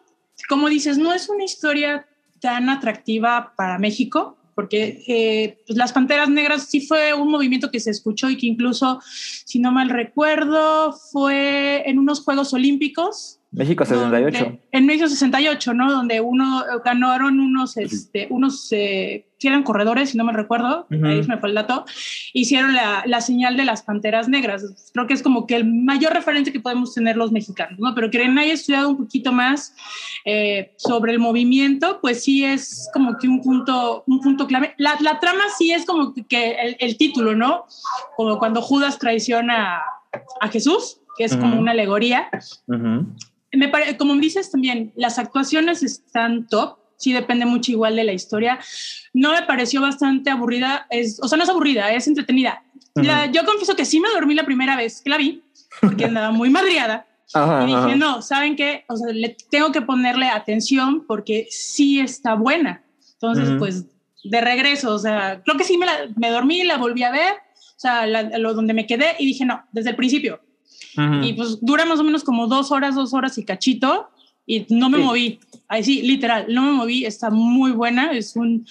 Como 0.48 0.68
dices, 0.68 0.98
no 0.98 1.12
es 1.12 1.28
una 1.28 1.44
historia 1.44 2.06
tan 2.40 2.68
atractiva 2.68 3.52
para 3.56 3.78
México, 3.78 4.36
porque 4.54 5.02
eh, 5.08 5.62
pues 5.66 5.76
las 5.76 5.92
Panteras 5.92 6.28
Negras 6.28 6.68
sí 6.68 6.80
fue 6.80 7.14
un 7.14 7.30
movimiento 7.30 7.70
que 7.70 7.80
se 7.80 7.90
escuchó 7.90 8.30
y 8.30 8.36
que 8.36 8.46
incluso, 8.46 9.00
si 9.02 9.58
no 9.58 9.72
mal 9.72 9.90
recuerdo, 9.90 10.92
fue 10.92 11.88
en 11.88 11.98
unos 11.98 12.22
Juegos 12.22 12.52
Olímpicos. 12.52 13.40
México 13.50 13.84
68. 13.84 14.44
Donde, 14.44 14.60
en 14.72 14.86
México 14.86 15.08
68, 15.08 15.74
¿no? 15.74 15.92
Donde 15.92 16.20
uno 16.20 16.64
ganaron 16.84 17.40
unos, 17.40 17.76
este, 17.76 18.26
unos, 18.30 18.68
eh, 18.72 19.26
si 19.44 19.48
eran 19.48 19.62
corredores, 19.62 20.10
si 20.10 20.16
no 20.16 20.24
me 20.24 20.32
recuerdo, 20.32 20.86
Ujú. 20.90 21.06
ahí 21.06 21.22
se 21.22 21.28
me 21.28 21.36
fue 21.38 21.50
el 21.50 21.54
dato, 21.54 21.84
hicieron 22.32 22.74
la, 22.74 23.02
la 23.06 23.20
señal 23.20 23.56
de 23.58 23.64
las 23.66 23.82
panteras 23.82 24.26
negras. 24.28 24.64
Creo 24.94 25.06
que 25.06 25.12
es 25.12 25.22
como 25.22 25.46
que 25.46 25.54
el 25.56 25.64
mayor 25.70 26.14
referente 26.14 26.50
que 26.50 26.60
podemos 26.60 26.94
tener 26.94 27.16
los 27.18 27.30
mexicanos, 27.30 27.78
¿no? 27.78 27.94
Pero 27.94 28.08
quien 28.10 28.38
haya 28.38 28.54
estudiado 28.54 28.88
un 28.88 28.96
poquito 28.96 29.32
más 29.32 29.74
eh, 30.24 30.72
sobre 30.78 31.12
el 31.12 31.18
movimiento, 31.18 31.98
pues 32.00 32.24
sí 32.24 32.42
es 32.44 32.88
como 32.94 33.18
que 33.18 33.28
un 33.28 33.42
punto, 33.42 34.02
un 34.06 34.20
punto 34.20 34.46
clave. 34.46 34.74
La, 34.78 34.96
la 35.00 35.20
trama 35.20 35.42
sí 35.58 35.72
es 35.72 35.84
como 35.84 36.14
que 36.28 36.52
el, 36.54 36.76
el 36.80 36.96
título, 36.96 37.34
¿no? 37.34 37.66
Como 38.16 38.38
cuando 38.38 38.62
Judas 38.62 38.98
traiciona 38.98 39.82
a 40.40 40.48
Jesús, 40.48 41.00
que 41.18 41.24
es 41.24 41.36
como 41.36 41.52
Ujú. 41.52 41.60
una 41.60 41.72
alegoría. 41.72 42.28
Ujú. 42.66 43.06
Me 43.52 43.68
pare- 43.68 43.96
como 43.96 44.14
dices 44.16 44.50
también, 44.50 44.92
las 44.96 45.18
actuaciones 45.18 45.82
están 45.82 46.48
top. 46.48 46.78
Sí, 47.04 47.12
depende 47.12 47.44
mucho 47.44 47.70
igual 47.70 47.96
de 47.96 48.04
la 48.04 48.12
historia. 48.12 48.58
No 49.12 49.32
me 49.32 49.42
pareció 49.42 49.80
bastante 49.82 50.30
aburrida. 50.30 50.86
Es, 50.90 51.20
o 51.22 51.28
sea, 51.28 51.36
no 51.36 51.44
es 51.44 51.50
aburrida, 51.50 51.92
es 51.92 52.06
entretenida. 52.08 52.62
La- 52.94 53.26
yo 53.26 53.44
confieso 53.44 53.76
que 53.76 53.84
sí 53.84 54.00
me 54.00 54.08
dormí 54.08 54.34
la 54.34 54.44
primera 54.46 54.74
vez 54.76 55.02
que 55.02 55.10
la 55.10 55.18
vi, 55.18 55.42
porque 55.82 56.06
andaba 56.06 56.30
muy 56.30 56.48
madriada. 56.48 57.06
Ajá, 57.34 57.62
Y 57.64 57.66
dije, 57.66 57.78
ajá. 57.78 57.96
no, 57.96 58.22
¿saben 58.22 58.54
qué? 58.56 58.84
O 58.88 58.96
sea, 58.96 59.12
le 59.12 59.36
tengo 59.50 59.72
que 59.72 59.82
ponerle 59.82 60.26
atención 60.28 61.04
porque 61.06 61.46
sí 61.50 62.00
está 62.00 62.34
buena. 62.34 62.82
Entonces, 63.14 63.48
pues, 63.58 63.84
de 64.24 64.40
regreso, 64.40 64.94
o 64.94 64.98
sea, 64.98 65.42
creo 65.44 65.56
que 65.58 65.64
sí 65.64 65.76
me, 65.76 65.84
la, 65.86 65.92
me 66.16 66.30
dormí, 66.30 66.62
la 66.64 66.76
volví 66.78 67.02
a 67.02 67.10
ver, 67.10 67.32
o 67.32 67.78
sea, 67.80 68.06
la- 68.06 68.38
lo 68.38 68.54
donde 68.54 68.72
me 68.72 68.86
quedé 68.86 69.16
y 69.18 69.26
dije, 69.26 69.44
no, 69.44 69.62
desde 69.72 69.90
el 69.90 69.96
principio. 69.96 70.40
Y 71.24 71.32
pues 71.32 71.58
dura 71.60 71.84
más 71.86 71.98
o 71.98 72.04
menos 72.04 72.22
como 72.22 72.46
dos 72.46 72.70
horas, 72.70 72.94
dos 72.94 73.12
horas 73.14 73.36
y 73.36 73.44
cachito. 73.44 74.10
Y 74.46 74.66
no 74.70 74.90
me 74.90 74.98
Sí. 74.98 75.04
moví. 75.04 75.40
Ahí 75.68 75.82
sí, 75.84 76.02
literal, 76.02 76.46
no 76.48 76.62
me 76.62 76.72
moví. 76.72 77.04
Está 77.06 77.30
muy 77.30 77.72
buena. 77.72 78.12
Es 78.12 78.36
un 78.36 78.66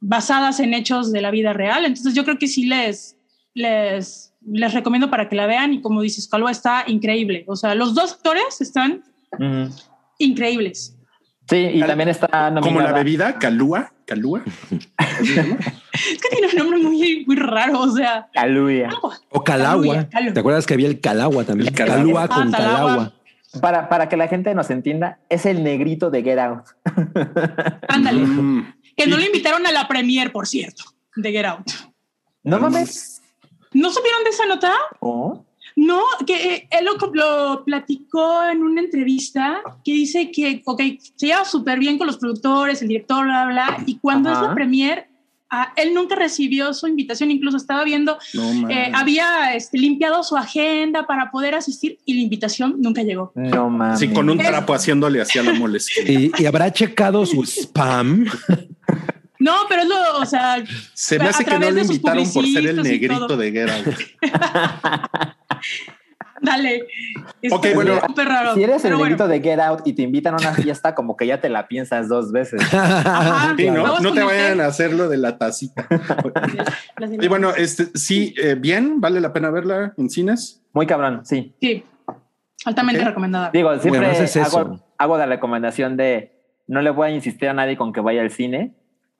basadas 0.00 0.60
en 0.60 0.74
hechos 0.74 1.12
de 1.12 1.20
la 1.22 1.30
vida 1.30 1.52
real. 1.52 1.84
Entonces 1.86 2.14
yo 2.14 2.24
creo 2.24 2.38
que 2.38 2.46
sí 2.46 2.66
les, 2.66 3.16
les, 3.54 4.34
les 4.46 4.74
recomiendo 4.74 5.08
para 5.10 5.28
que 5.28 5.36
la 5.36 5.46
vean. 5.46 5.72
Y 5.72 5.80
como 5.80 6.02
dices, 6.02 6.28
Calva 6.28 6.50
está 6.50 6.84
increíble. 6.86 7.44
O 7.48 7.56
sea, 7.56 7.74
los 7.74 7.94
dos 7.94 8.12
actores 8.12 8.60
están 8.60 9.02
increíbles. 10.18 10.96
Sí, 11.48 11.56
y 11.74 11.80
también 11.80 12.08
está 12.08 12.52
Como 12.62 12.80
la 12.80 12.92
bebida, 12.92 13.38
calúa, 13.38 13.92
calúa. 14.06 14.42
Es 15.94 16.20
que 16.20 16.28
tiene 16.28 16.48
un 16.48 16.56
nombre 16.58 16.78
muy, 16.80 17.24
muy 17.26 17.36
raro. 17.36 17.80
O 17.82 17.90
sea, 17.90 18.28
agua. 18.34 19.20
O 19.30 19.44
Calagua. 19.44 20.08
¿Te 20.08 20.40
acuerdas 20.40 20.66
que 20.66 20.74
había 20.74 20.88
el 20.88 21.00
Calagua 21.00 21.44
también? 21.44 21.68
El 21.68 21.74
Calagua. 21.74 21.96
Calúa 22.02 22.22
Ah, 22.24 22.28
con 22.28 22.50
Talagua. 22.50 22.78
Calagua. 22.80 23.13
Para, 23.60 23.88
para 23.88 24.08
que 24.08 24.16
la 24.16 24.28
gente 24.28 24.54
nos 24.54 24.70
entienda, 24.70 25.18
es 25.28 25.46
el 25.46 25.62
negrito 25.62 26.10
de 26.10 26.22
Get 26.22 26.38
Out. 26.38 26.64
Ándale. 27.88 28.20
Mm. 28.20 28.74
Que 28.96 29.06
no 29.06 29.16
le 29.16 29.26
invitaron 29.26 29.66
a 29.66 29.72
la 29.72 29.88
premier, 29.88 30.32
por 30.32 30.46
cierto, 30.46 30.84
de 31.16 31.32
Get 31.32 31.46
Out. 31.46 31.70
No 32.42 32.58
mames. 32.58 33.22
¿No 33.72 33.90
supieron 33.90 34.22
de 34.24 34.30
esa 34.30 34.46
nota? 34.46 34.72
Oh. 35.00 35.44
No, 35.76 36.02
que 36.26 36.54
eh, 36.54 36.68
él 36.70 36.84
lo, 36.84 36.94
lo 37.12 37.64
platicó 37.64 38.44
en 38.44 38.62
una 38.62 38.80
entrevista 38.80 39.62
que 39.84 39.92
dice 39.92 40.30
que, 40.30 40.62
ok, 40.64 40.80
se 41.16 41.26
lleva 41.26 41.44
súper 41.44 41.78
bien 41.80 41.98
con 41.98 42.06
los 42.06 42.18
productores, 42.18 42.80
el 42.82 42.88
director, 42.88 43.24
bla, 43.24 43.46
bla, 43.46 43.52
bla, 43.52 43.84
y 43.86 43.98
cuando 43.98 44.30
Ajá. 44.30 44.42
es 44.42 44.48
la 44.48 44.54
premier, 44.54 45.08
él 45.76 45.94
nunca 45.94 46.14
recibió 46.14 46.72
su 46.74 46.86
invitación, 46.86 47.30
incluso 47.30 47.56
estaba 47.56 47.84
viendo, 47.84 48.18
No, 48.34 48.68
eh, 48.68 48.90
había 48.94 49.54
este, 49.54 49.78
limpiado 49.78 50.22
su 50.22 50.36
agenda 50.36 51.06
para 51.06 51.30
poder 51.30 51.54
asistir 51.54 51.98
y 52.04 52.14
la 52.14 52.20
invitación 52.20 52.76
nunca 52.78 53.02
llegó. 53.02 53.32
No 53.34 53.70
mames. 53.70 53.98
Sí, 54.00 54.08
con 54.08 54.28
un 54.30 54.40
Es- 54.40 54.46
trapo 54.46 54.74
haciéndole 54.74 55.20
hacia 55.20 55.42
la 55.42 55.54
molestia. 55.54 56.02
Y, 56.10 56.30
y 56.38 56.46
habrá 56.46 56.72
checado 56.72 57.24
su 57.26 57.42
spam. 57.44 58.26
No, 59.38 59.52
pero 59.68 59.82
es 59.82 59.88
lo, 59.88 60.18
o 60.20 60.26
sea, 60.26 60.64
Se 60.94 61.18
me 61.18 61.26
a 61.26 61.30
hace 61.30 61.44
que 61.44 61.58
no 61.58 61.70
le 61.70 61.82
invitaron 61.82 62.32
por 62.32 62.46
ser 62.46 62.66
el 62.66 62.82
negrito 62.82 63.36
de 63.36 63.62
Out. 63.62 63.94
dale. 66.44 66.86
Ok, 67.50 67.66
bueno. 67.74 68.00
súper 68.06 68.28
raro. 68.28 68.54
Si 68.54 68.62
eres 68.62 68.84
el 68.84 68.96
bueno. 68.96 69.28
de 69.28 69.40
Get 69.40 69.60
Out 69.60 69.86
y 69.86 69.92
te 69.92 70.02
invitan 70.02 70.34
a 70.34 70.36
una 70.36 70.52
fiesta, 70.52 70.94
como 70.94 71.16
que 71.16 71.26
ya 71.26 71.40
te 71.40 71.48
la 71.48 71.66
piensas 71.66 72.08
dos 72.08 72.32
veces. 72.32 72.60
Ajá, 72.72 73.54
Sí, 73.56 73.70
¿no? 73.70 74.00
No 74.00 74.12
te 74.12 74.22
vayan 74.22 74.60
a 74.60 74.66
hacer 74.66 74.92
lo 74.92 75.08
de 75.08 75.16
la 75.16 75.38
tacita. 75.38 75.86
Y 77.20 77.28
bueno, 77.28 77.50
este 77.54 77.86
sí, 77.94 78.34
eh, 78.42 78.54
bien, 78.54 79.00
vale 79.00 79.20
la 79.20 79.32
pena 79.32 79.50
verla 79.50 79.94
en 79.96 80.08
cines. 80.08 80.62
Muy 80.72 80.86
cabrón, 80.86 81.24
sí. 81.24 81.54
Sí, 81.60 81.84
altamente 82.64 83.00
Ok. 83.02 83.08
recomendada. 83.08 83.50
Digo, 83.52 83.76
siempre 83.78 84.08
Bueno, 84.08 84.26
hago, 84.44 84.80
hago 84.98 85.18
la 85.18 85.26
recomendación 85.26 85.96
de 85.96 86.32
no 86.66 86.82
le 86.82 86.90
voy 86.90 87.08
a 87.08 87.14
insistir 87.14 87.48
a 87.48 87.52
nadie 87.52 87.76
con 87.76 87.92
que 87.92 88.00
vaya 88.00 88.22
al 88.22 88.30
cine, 88.30 88.74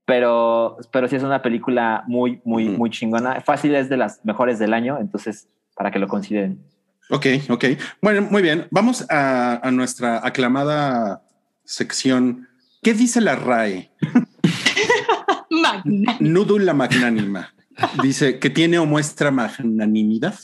pero, 0.06 0.76
pero 0.92 1.08
sí 1.08 1.16
es 1.16 1.22
una 1.22 1.42
película 1.42 2.04
muy, 2.06 2.40
muy, 2.44 2.68
muy 2.68 2.90
chingona. 2.90 3.40
Fácil 3.40 3.74
es 3.74 3.88
de 3.88 3.96
las 3.96 4.24
mejores 4.24 4.58
del 4.58 4.74
año, 4.74 4.98
entonces 5.00 5.48
para 5.74 5.90
que 5.90 5.98
lo 5.98 6.08
consideren. 6.08 6.62
Ok, 7.10 7.26
ok. 7.48 7.64
Bueno, 8.00 8.22
muy 8.22 8.42
bien. 8.42 8.66
Vamos 8.70 9.04
a, 9.10 9.60
a 9.66 9.70
nuestra 9.70 10.26
aclamada 10.26 11.22
sección. 11.64 12.48
¿Qué 12.82 12.94
dice 12.94 13.20
la 13.20 13.36
RAE? 13.36 13.90
Magna. 15.50 16.16
Núdula 16.20 16.74
magnánima. 16.74 17.54
Dice 18.02 18.38
que 18.38 18.50
tiene 18.50 18.78
o 18.78 18.86
muestra 18.86 19.30
magnanimidad. 19.30 20.38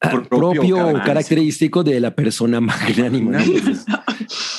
Propio, 0.00 0.76
carácter. 0.76 1.04
característico 1.04 1.84
de 1.84 2.00
la 2.00 2.14
persona 2.14 2.60
magnánima. 2.60 3.38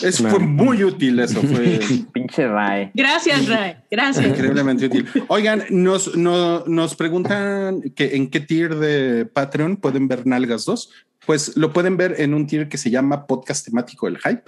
Es, 0.03 0.19
fue 0.19 0.39
muy 0.39 0.83
útil 0.83 1.19
eso, 1.19 1.41
fue 1.41 1.79
Pinche 2.13 2.47
Rae. 2.47 2.91
Gracias, 2.93 3.47
Ray. 3.47 3.75
Gracias. 3.89 4.25
increíblemente 4.25 4.85
útil. 4.87 5.07
Oigan, 5.27 5.63
nos, 5.69 6.15
no- 6.15 6.63
nos 6.65 6.95
preguntan 6.95 7.81
que 7.95 8.15
en 8.15 8.29
qué 8.29 8.39
tier 8.39 8.75
de 8.75 9.25
Patreon 9.25 9.77
pueden 9.77 10.07
ver 10.07 10.25
Nalgas 10.25 10.65
2. 10.65 10.89
Pues 11.25 11.55
lo 11.55 11.71
pueden 11.71 11.97
ver 11.97 12.15
en 12.19 12.33
un 12.33 12.47
tier 12.47 12.67
que 12.67 12.77
se 12.77 12.89
llama 12.89 13.27
Podcast 13.27 13.65
Temático 13.65 14.07
del 14.07 14.17
Hype, 14.17 14.43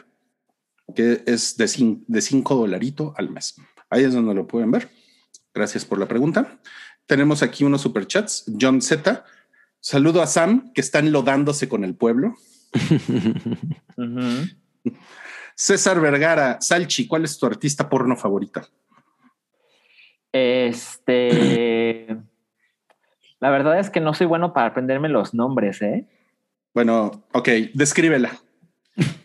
que 0.96 1.24
es 1.28 1.56
de 1.56 1.68
5 1.68 2.06
de 2.08 2.22
cinco 2.22 2.56
dolarito 2.56 3.14
al 3.18 3.30
mes. 3.30 3.56
Ahí 3.90 4.04
es 4.04 4.14
donde 4.14 4.34
lo 4.34 4.48
pueden 4.48 4.72
ver. 4.72 4.90
Gracias 5.54 5.86
por 5.86 6.00
la 6.00 6.08
pregunta. 6.08 6.60
Tenemos 7.06 7.44
aquí 7.44 7.64
unos 7.64 7.82
superchats. 7.82 8.46
John 8.60 8.82
Z. 8.82 9.24
Saludo 9.80 10.22
a 10.24 10.28
Sam, 10.28 10.72
que 10.74 10.82
está 10.82 10.98
enlodándose 11.00 11.70
con 11.70 11.84
el 11.84 11.94
pueblo. 11.94 12.36
Ujú. 13.98 14.48
César 15.56 16.00
Vergara, 16.00 16.60
Salchi, 16.60 17.08
¿cuál 17.08 17.24
es 17.26 17.38
tu 17.38 17.46
artista 17.46 17.90
porno 17.90 18.16
favorita? 18.16 18.68
Este. 20.32 22.08
La 23.40 23.50
verdad 23.50 23.78
es 23.78 23.90
que 23.90 24.00
no 24.00 24.14
soy 24.14 24.26
bueno 24.26 24.54
para 24.54 24.68
aprenderme 24.68 25.10
los 25.10 25.34
nombres, 25.34 25.82
¿eh? 25.82 26.08
Bueno, 26.74 27.24
ok, 27.34 27.50
descríbela. 27.74 28.32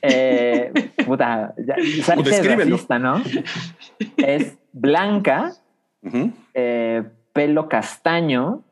Eh, 0.03 0.73
puta, 1.07 1.55
ya, 1.57 1.75
es 1.75 2.07
racista, 2.07 2.99
¿no? 2.99 3.23
Es 4.17 4.59
blanca, 4.73 5.53
eh, 6.55 7.05
pelo 7.33 7.69
castaño, 7.69 8.65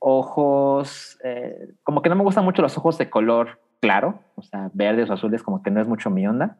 ojos, 0.00 1.18
eh, 1.22 1.68
como 1.84 2.02
que 2.02 2.08
no 2.08 2.16
me 2.16 2.24
gustan 2.24 2.44
mucho 2.44 2.62
los 2.62 2.76
ojos 2.76 2.98
de 2.98 3.08
color 3.08 3.60
claro, 3.82 4.18
o 4.36 4.42
sea, 4.42 4.70
verdes 4.72 5.10
o 5.10 5.12
azules, 5.12 5.42
como 5.42 5.62
que 5.62 5.70
no 5.70 5.80
es 5.82 5.86
mucho 5.88 6.08
mi 6.08 6.26
onda. 6.26 6.56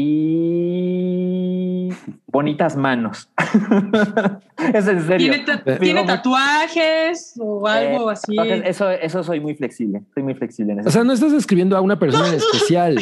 Y 0.00 1.88
bonitas 2.28 2.76
manos. 2.76 3.28
es 4.74 4.86
en 4.86 5.02
serio. 5.06 5.32
¿Tiene, 5.32 5.44
ta- 5.44 5.62
¿tiene 5.64 6.00
digo, 6.02 6.04
tatuajes 6.06 7.34
o 7.40 7.66
algo 7.66 8.10
Eh, 8.10 8.12
así? 8.12 8.36
eso, 8.64 8.90
eso 8.90 9.24
soy 9.24 9.40
muy 9.40 9.54
flexible. 9.56 10.02
Soy 10.14 10.22
muy 10.22 10.34
flexible 10.34 10.74
en 10.74 10.80
eso. 10.80 10.88
O 10.88 10.92
sea, 10.92 11.02
no 11.04 11.12
estás 11.12 11.32
describiendo 11.32 11.76
a 11.76 11.80
una 11.80 11.98
persona 11.98 12.28
en 12.28 12.34
especial. 12.36 12.98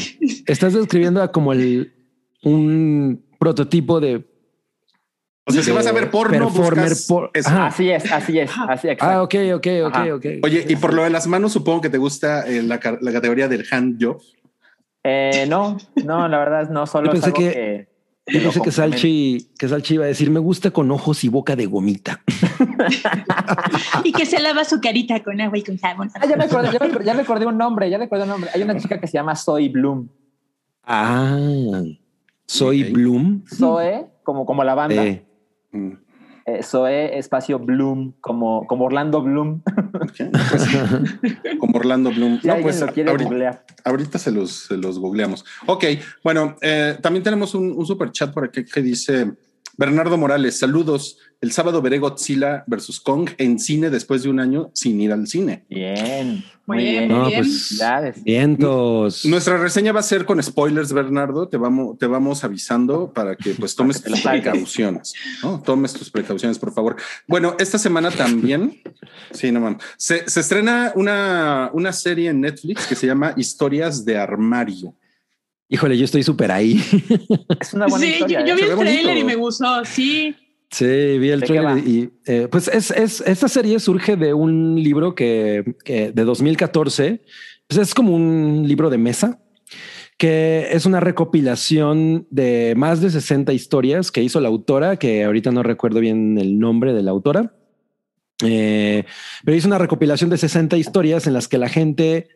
Estás 0.46 0.72
describiendo 0.72 1.22
a 1.22 1.30
como 1.32 1.52
el 1.52 1.92
un 2.42 3.22
prototipo 3.38 4.00
de. 4.00 4.24
O 5.48 5.52
sea, 5.52 5.62
si 5.62 5.70
vas 5.70 5.86
a 5.86 5.92
ver 5.92 6.10
porno, 6.10 6.46
performer 6.46 6.88
buscas 6.90 7.06
por- 7.06 7.30
así 7.34 7.88
es, 7.90 8.10
así 8.12 8.38
es, 8.38 8.50
así 8.68 8.88
Ah, 8.88 8.92
exacto. 8.92 9.22
ok, 9.22 9.34
ok, 9.54 9.66
ok, 9.86 9.94
Ajá. 9.94 10.14
ok. 10.16 10.26
Oye, 10.42 10.64
y 10.68 10.74
por 10.76 10.92
lo 10.92 11.04
de 11.04 11.10
las 11.10 11.26
manos, 11.28 11.52
supongo 11.52 11.80
que 11.82 11.88
te 11.90 11.98
gusta 11.98 12.46
eh, 12.48 12.62
la, 12.62 12.80
ca- 12.80 12.98
la 13.00 13.12
categoría 13.12 13.46
del 13.46 13.64
hand 13.70 14.02
job. 14.02 14.20
Eh, 15.04 15.46
no, 15.48 15.76
no, 16.04 16.26
la 16.26 16.38
verdad 16.38 16.68
no, 16.70 16.84
solo 16.86 17.06
Yo 17.06 17.12
es 17.12 17.20
pensé 17.24 17.26
algo 17.26 17.38
que- 17.38 17.88
que, 18.26 18.32
Yo 18.32 18.40
lo 18.40 18.44
pensé 18.50 18.60
que. 18.62 18.70
Salchi, 18.72 19.48
que 19.56 19.68
Salchi 19.68 19.94
iba 19.94 20.04
a 20.04 20.08
decir, 20.08 20.30
me 20.30 20.40
gusta 20.40 20.72
con 20.72 20.90
ojos 20.90 21.22
y 21.22 21.28
boca 21.28 21.54
de 21.54 21.66
gomita. 21.66 22.20
Y 24.04 24.12
que 24.12 24.26
se 24.26 24.40
lava 24.40 24.64
su 24.64 24.80
carita 24.80 25.22
con 25.22 25.40
agua 25.40 25.58
y 25.58 25.62
con 25.62 25.76
jabón. 25.78 26.10
Ah, 26.14 26.26
ya 26.26 26.36
me 26.36 26.44
acordé, 26.44 26.70
ya 26.72 26.78
me 26.86 27.04
ya 27.04 27.14
me 27.14 27.22
acordé 27.22 27.46
un 27.46 27.56
nombre, 27.58 27.88
ya 27.90 27.98
me 27.98 28.04
acordé 28.04 28.22
un 28.24 28.28
nombre. 28.30 28.50
Hay 28.54 28.62
una 28.62 28.76
chica 28.78 29.00
que 29.00 29.06
se 29.06 29.14
llama 29.14 29.34
Zoe 29.36 29.68
Bloom. 29.68 30.08
Ah, 30.84 31.82
soy 32.46 32.84
Ok. 32.84 32.90
Bloom. 32.92 33.44
Zoe, 33.48 34.06
como, 34.22 34.44
como 34.46 34.62
la 34.64 34.74
banda. 34.74 35.04
Eh, 35.04 35.24
Mm, 35.72 35.92
Eh, 36.48 36.62
Zoe, 36.62 37.18
espacio 37.18 37.58
Bloom, 37.58 38.12
como, 38.20 38.66
como 38.68 38.84
Orlando 38.84 39.20
Bloom. 39.20 39.62
Pues, 39.92 40.12
como 41.58 41.76
Orlando 41.78 42.10
Bloom. 42.10 42.40
Si 42.40 42.46
No, 42.46 42.56
pues 42.62 42.80
lo 42.80 42.86
quiere 42.92 43.10
ahorita, 43.10 43.28
googlear. 43.28 43.64
ahorita 43.84 44.18
se 44.20 44.30
los, 44.30 44.52
se 44.68 44.76
los 44.76 44.98
googleamos. 45.00 45.44
Ok, 45.66 45.84
bueno, 46.22 46.54
eh, 46.62 46.96
también 47.02 47.24
tenemos 47.24 47.54
un, 47.56 47.72
un 47.76 47.84
super 47.84 48.12
chat 48.12 48.32
por 48.32 48.44
aquí 48.44 48.64
que 48.64 48.80
dice 48.80 49.32
Bernardo 49.76 50.16
Morales, 50.16 50.58
saludos. 50.58 51.18
El 51.40 51.52
sábado 51.52 51.82
veré 51.82 51.98
Godzilla 51.98 52.64
versus 52.66 52.98
Kong 52.98 53.28
en 53.36 53.58
cine 53.58 53.90
después 53.90 54.22
de 54.22 54.30
un 54.30 54.40
año 54.40 54.70
sin 54.72 54.98
ir 55.00 55.12
al 55.12 55.26
cine. 55.26 55.64
Bien. 55.68 56.42
Muy 56.64 56.78
bien, 56.78 57.08
bien. 57.08 57.08
No, 57.08 57.26
bien. 57.26 57.42
pues 57.42 58.24
vientos. 58.24 59.24
Nuestra 59.26 59.58
reseña 59.58 59.92
va 59.92 60.00
a 60.00 60.02
ser 60.02 60.24
con 60.24 60.42
spoilers, 60.42 60.92
Bernardo. 60.92 61.48
Te 61.48 61.58
vamos, 61.58 61.98
te 61.98 62.06
vamos 62.06 62.42
avisando 62.42 63.12
para 63.12 63.36
que 63.36 63.50
pues 63.50 63.76
tomes 63.76 64.02
tus 64.02 64.20
precauciones. 64.20 65.12
¿no? 65.42 65.60
Tomes 65.60 65.92
tus 65.92 66.10
precauciones, 66.10 66.58
por 66.58 66.72
favor. 66.72 66.96
Bueno, 67.28 67.54
esta 67.58 67.78
semana 67.78 68.10
también, 68.10 68.80
sí, 69.32 69.52
no 69.52 69.60
mames, 69.60 69.82
se, 69.98 70.28
se 70.28 70.40
estrena 70.40 70.92
una, 70.94 71.70
una 71.74 71.92
serie 71.92 72.30
en 72.30 72.40
Netflix 72.40 72.86
que 72.86 72.94
se 72.94 73.06
llama 73.06 73.34
Historias 73.36 74.04
de 74.06 74.16
Armario. 74.16 74.94
Híjole, 75.68 75.98
yo 75.98 76.04
estoy 76.04 76.22
súper 76.22 76.52
ahí. 76.52 76.80
Es 77.60 77.74
una 77.74 77.86
buena 77.86 78.04
Sí, 78.06 78.12
historia. 78.12 78.44
yo, 78.44 78.46
yo 78.46 78.54
¿eh? 78.54 78.56
vi 78.56 78.62
el 78.70 78.76
trailer 78.78 79.04
bonito. 79.06 79.18
y 79.20 79.24
me 79.24 79.34
gustó, 79.34 79.84
sí. 79.84 80.34
Sí, 80.70 80.84
vi 80.84 81.30
el 81.30 81.40
¿De 81.40 81.46
qué 81.46 81.52
trailer 81.54 81.86
y 81.88 82.10
eh, 82.26 82.48
pues 82.50 82.68
es, 82.68 82.90
es 82.90 83.20
esta 83.20 83.48
serie 83.48 83.78
surge 83.80 84.16
de 84.16 84.34
un 84.34 84.82
libro 84.82 85.14
que, 85.14 85.76
que 85.84 86.10
de 86.12 86.24
2014, 86.24 87.22
pues 87.68 87.80
es 87.80 87.94
como 87.94 88.14
un 88.14 88.64
libro 88.66 88.90
de 88.90 88.98
mesa 88.98 89.40
que 90.18 90.68
es 90.72 90.86
una 90.86 90.98
recopilación 91.00 92.26
de 92.30 92.72
más 92.76 93.02
de 93.02 93.10
60 93.10 93.52
historias 93.52 94.10
que 94.10 94.22
hizo 94.22 94.40
la 94.40 94.48
autora, 94.48 94.96
que 94.96 95.24
ahorita 95.24 95.50
no 95.52 95.62
recuerdo 95.62 96.00
bien 96.00 96.38
el 96.38 96.58
nombre 96.58 96.94
de 96.94 97.02
la 97.02 97.10
autora, 97.10 97.52
Eh, 98.42 99.04
pero 99.44 99.56
hizo 99.56 99.66
una 99.68 99.78
recopilación 99.78 100.30
de 100.30 100.36
60 100.38 100.76
historias 100.78 101.26
en 101.26 101.32
las 101.34 101.48
que 101.48 101.58
la 101.58 101.68
gente 101.68 102.28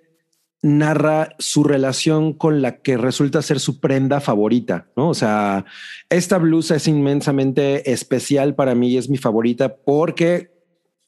narra 0.63 1.35
su 1.39 1.65
relación 1.65 2.35
con 2.35 2.61
la 2.61 2.79
que 2.79 2.97
resulta 2.99 3.41
ser 3.41 3.61
su 3.61 3.81
prenda 3.81 4.21
favorita, 4.21 4.87
¿no? 4.97 5.09
O 5.09 5.15
sea, 5.15 5.65
esta 6.11 6.39
blusa 6.39 6.77
es 6.77 6.87
inmensamente 6.87 7.91
especial 7.91 8.55
para 8.55 8.75
mí 8.75 8.91
y 8.91 8.99
es 8.99 9.09
mi 9.09 9.17
favorita 9.17 9.77
porque 9.77 10.51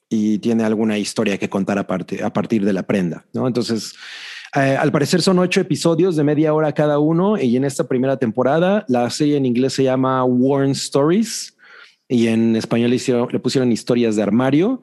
y 0.09 0.39
tiene 0.39 0.65
alguna 0.65 0.99
historia 0.99 1.39
que 1.39 1.49
contar 1.49 1.79
aparte, 1.79 2.23
a 2.23 2.33
partir 2.33 2.65
de 2.65 2.73
la 2.73 2.83
prenda, 2.83 3.25
¿no? 3.33 3.47
Entonces, 3.47 3.95
eh, 4.55 4.77
al 4.79 4.93
parecer 4.93 5.23
son 5.23 5.39
ocho 5.39 5.61
episodios 5.61 6.17
de 6.17 6.25
media 6.25 6.53
hora 6.53 6.73
cada 6.73 6.99
uno 6.99 7.39
y 7.39 7.57
en 7.57 7.65
esta 7.65 7.89
primera 7.89 8.19
temporada 8.19 8.85
la 8.89 9.09
serie 9.09 9.39
en 9.39 9.47
inglés 9.47 9.73
se 9.73 9.85
llama 9.85 10.23
Warren 10.25 10.73
Stories 10.73 11.57
y 12.09 12.27
en 12.27 12.57
español 12.57 12.91
le, 12.91 12.99
le 13.31 13.39
pusieron 13.39 13.73
historias 13.73 14.17
de 14.17 14.23
armario 14.23 14.81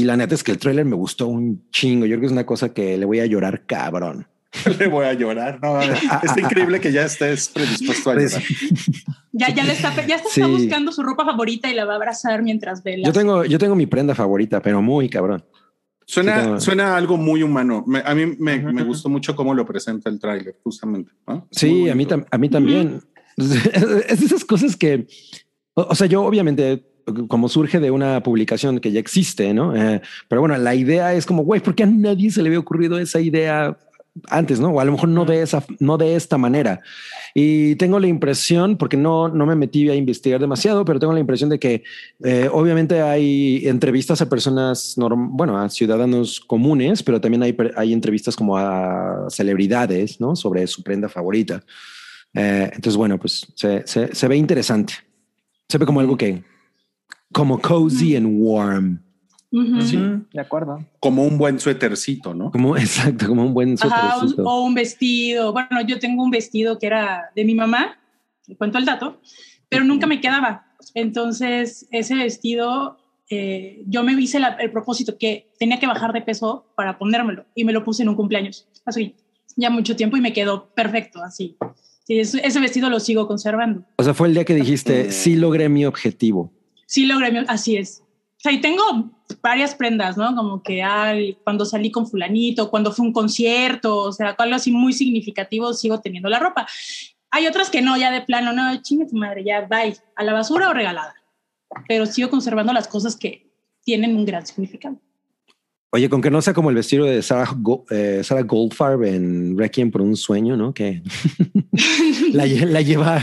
y 0.00 0.04
la 0.04 0.16
neta 0.16 0.34
es 0.34 0.42
que 0.44 0.52
el 0.52 0.58
tráiler 0.58 0.84
me 0.84 0.96
gustó 0.96 1.26
un 1.26 1.68
chingo. 1.70 2.06
Yo 2.06 2.10
creo 2.12 2.20
que 2.20 2.26
es 2.26 2.32
una 2.32 2.46
cosa 2.46 2.72
que 2.72 2.96
le 2.96 3.04
voy 3.04 3.20
a 3.20 3.26
llorar 3.26 3.64
cabrón. 3.66 4.26
Le 4.78 4.86
voy 4.86 5.06
a 5.06 5.14
llorar. 5.14 5.58
No, 5.62 5.80
está 6.22 6.38
increíble 6.40 6.78
que 6.78 6.92
ya 6.92 7.04
estés 7.06 7.48
predispuesto 7.48 8.10
a 8.10 8.14
Pues, 8.14 8.32
llorar. 8.32 8.46
Ya, 9.34 9.48
ya 9.48 9.64
le 9.64 9.72
está, 9.72 9.94
ya 10.06 10.16
está, 10.16 10.28
Sí. 10.28 10.42
está 10.42 10.46
buscando 10.52 10.92
su 10.92 11.02
ropa 11.02 11.24
favorita 11.24 11.70
y 11.70 11.74
la 11.74 11.86
va 11.86 11.94
a 11.94 11.96
abrazar 11.96 12.42
mientras 12.42 12.82
ve 12.82 12.98
la 12.98 13.06
Yo 13.06 13.12
tengo, 13.14 13.46
yo 13.46 13.58
tengo 13.58 13.74
mi 13.74 13.86
prenda 13.86 14.14
favorita, 14.14 14.60
pero 14.60 14.82
muy 14.82 15.08
cabrón. 15.08 15.42
Suena, 16.04 16.38
Sí, 16.40 16.44
como- 16.48 16.60
suena 16.60 16.96
algo 16.98 17.16
muy 17.16 17.42
humano. 17.42 17.82
Me- 17.86 18.02
a 18.04 18.14
mí 18.14 18.26
me, 18.38 18.58
gustó 18.84 19.08
mucho 19.08 19.34
cómo 19.34 19.54
lo 19.54 19.64
presenta 19.64 20.10
el 20.10 20.18
tráiler, 20.20 20.58
justamente. 20.62 21.12
¿no? 21.26 21.48
Es 21.50 21.58
Sí, 21.60 21.88
a 21.88 21.94
mí, 21.94 22.06
a 22.30 22.38
mí 22.38 22.48
también. 22.50 23.00
Es 23.38 23.48
de 24.20 24.26
esas 24.26 24.44
cosas 24.44 24.76
que, 24.76 25.06
o, 25.72 25.82
o 25.82 25.94
sea, 25.94 26.06
yo 26.06 26.22
obviamente 26.24 26.84
como 27.28 27.48
surge 27.48 27.80
de 27.80 27.90
una 27.90 28.22
publicación 28.22 28.80
que 28.80 28.92
ya 28.92 29.00
existe, 29.00 29.52
¿no? 29.54 29.74
Eh, 29.76 30.00
pero 30.28 30.40
bueno, 30.40 30.56
la 30.56 30.74
idea 30.74 31.14
es 31.14 31.26
como, 31.26 31.42
güey, 31.44 31.60
¿por 31.60 31.74
qué 31.74 31.84
a 31.84 31.86
nadie 31.86 32.30
se 32.30 32.42
le 32.42 32.48
había 32.48 32.58
ocurrido 32.58 32.98
esa 32.98 33.20
idea 33.20 33.76
antes, 34.28 34.60
no? 34.60 34.68
O 34.68 34.80
a 34.80 34.84
lo 34.84 34.92
mejor 34.92 35.08
no 35.08 35.24
de 35.24 35.40
esa, 35.40 35.64
no 35.80 35.96
de 35.96 36.16
esta 36.16 36.36
manera. 36.36 36.80
Y 37.34 37.76
tengo 37.76 37.98
la 37.98 38.08
impresión, 38.08 38.76
porque 38.76 38.98
no, 38.98 39.28
no 39.28 39.46
me 39.46 39.56
metí 39.56 39.88
a 39.88 39.94
investigar 39.94 40.38
demasiado, 40.38 40.84
pero 40.84 40.98
tengo 41.00 41.14
la 41.14 41.20
impresión 41.20 41.48
de 41.48 41.58
que 41.58 41.82
eh, 42.22 42.48
obviamente 42.52 43.00
hay 43.00 43.66
entrevistas 43.66 44.20
a 44.20 44.28
personas, 44.28 44.98
norm- 44.98 45.30
bueno, 45.32 45.58
a 45.58 45.70
ciudadanos 45.70 46.40
comunes, 46.40 47.02
pero 47.02 47.22
también 47.22 47.42
hay, 47.42 47.92
entrevistas 47.92 48.36
como 48.36 48.58
a 48.58 49.28
celebridades, 49.30 50.20
¿no? 50.20 50.36
Sobre 50.36 50.66
su 50.66 50.82
prenda 50.82 51.08
favorita. 51.08 51.64
Eh, 52.34 52.70
entonces, 52.74 52.96
bueno, 52.96 53.18
pues 53.18 53.46
se, 53.54 53.82
se, 53.86 54.14
se 54.14 54.28
ve 54.28 54.36
interesante. 54.36 54.92
Se 55.70 55.78
ve 55.78 55.86
como 55.86 56.00
algo 56.00 56.18
que, 56.18 56.44
como 57.32 57.60
cozy 57.60 58.16
and 58.16 58.26
warm. 58.40 59.02
Sí. 59.84 59.98
De 60.32 60.40
acuerdo. 60.40 60.78
Como 60.98 61.24
un 61.26 61.36
buen 61.36 61.60
suétercito, 61.60 62.32
¿no? 62.34 62.50
como 62.50 62.76
exacto, 62.78 63.26
como 63.28 63.42
un 63.44 63.52
buen 63.52 63.74
Ajá, 63.80 64.14
un- 64.14 64.20
suétercito. 64.20 64.44
o 64.48 64.64
un 64.64 64.74
vestido. 64.74 65.52
Bueno, 65.52 65.82
yo 65.86 65.98
tengo 65.98 66.22
un 66.24 66.30
vestido 66.30 66.78
que 66.78 66.86
era 66.86 67.30
de 67.36 67.44
mi 67.44 67.54
mamá, 67.54 67.98
te 68.46 68.56
cuento 68.56 68.78
el 68.78 68.84
dato, 68.86 69.20
pero 69.68 69.84
nunca 69.84 70.06
me 70.06 70.20
quedaba. 70.20 70.64
Entonces, 70.94 71.86
ese 71.90 72.14
vestido, 72.14 72.96
eh, 73.28 73.82
yo 73.86 74.02
me 74.02 74.12
hice 74.12 74.40
la- 74.40 74.56
el 74.58 74.70
propósito 74.70 75.18
que 75.18 75.52
tenía 75.58 75.78
que 75.78 75.86
bajar 75.86 76.12
de 76.14 76.22
peso 76.22 76.66
para 76.74 76.98
ponérmelo 76.98 77.44
y 77.54 77.64
me 77.64 77.72
lo 77.72 77.84
puse 77.84 78.02
en 78.02 78.08
un 78.08 78.14
cumpleaños. 78.16 78.66
Así, 78.86 79.14
ya 79.56 79.68
mucho 79.68 79.96
tiempo 79.96 80.16
y 80.16 80.20
me 80.22 80.32
quedó 80.32 80.72
perfecto, 80.74 81.22
así. 81.22 81.56
Sí, 82.04 82.18
es- 82.18 82.34
ese 82.34 82.58
vestido 82.60 82.88
lo 82.88 83.00
sigo 83.00 83.26
conservando. 83.28 83.84
O 83.98 84.02
sea, 84.02 84.14
fue 84.14 84.28
el 84.28 84.34
día 84.34 84.44
que 84.46 84.54
dijiste, 84.54 85.04
Mm. 85.08 85.10
sí 85.12 85.36
logré 85.36 85.68
mi 85.68 85.84
objetivo. 85.84 86.52
Sí 86.92 87.06
logré, 87.06 87.32
mi- 87.32 87.46
así 87.48 87.78
es. 87.78 88.02
O 88.36 88.40
sea, 88.42 88.52
y 88.52 88.60
tengo 88.60 88.82
varias 89.40 89.74
prendas, 89.74 90.18
¿no? 90.18 90.36
Como 90.36 90.62
que 90.62 90.82
ay, 90.82 91.38
cuando 91.42 91.64
salí 91.64 91.90
con 91.90 92.06
fulanito, 92.06 92.68
cuando 92.68 92.92
fue 92.92 93.06
un 93.06 93.14
concierto, 93.14 93.96
o 93.96 94.12
sea, 94.12 94.34
algo 94.36 94.56
así 94.56 94.70
muy 94.70 94.92
significativo, 94.92 95.72
sigo 95.72 96.00
teniendo 96.00 96.28
la 96.28 96.38
ropa. 96.38 96.66
Hay 97.30 97.46
otras 97.46 97.70
que 97.70 97.80
no, 97.80 97.96
ya 97.96 98.10
de 98.10 98.20
plano, 98.20 98.52
no, 98.52 98.76
chingue 98.82 99.06
tu 99.06 99.16
madre, 99.16 99.42
ya, 99.42 99.62
bye, 99.62 99.96
a 100.16 100.22
la 100.22 100.34
basura 100.34 100.68
o 100.68 100.74
regalada. 100.74 101.14
Pero 101.88 102.04
sigo 102.04 102.28
conservando 102.28 102.74
las 102.74 102.88
cosas 102.88 103.16
que 103.16 103.50
tienen 103.84 104.14
un 104.14 104.26
gran 104.26 104.44
significado. 104.44 104.98
Oye, 105.94 106.08
con 106.08 106.22
que 106.22 106.30
no 106.30 106.40
sea 106.40 106.54
como 106.54 106.70
el 106.70 106.76
vestido 106.76 107.04
de 107.04 107.20
Sarah, 107.20 107.50
Go- 107.54 107.84
eh, 107.90 108.22
Sarah 108.24 108.42
Goldfarb 108.44 109.02
en 109.04 109.58
Requiem 109.58 109.90
por 109.90 110.00
un 110.00 110.16
sueño, 110.16 110.56
¿no? 110.56 110.72
Que 110.72 111.02
la, 112.32 112.46
lle- 112.46 112.64
la 112.66 112.80
lleva, 112.80 113.20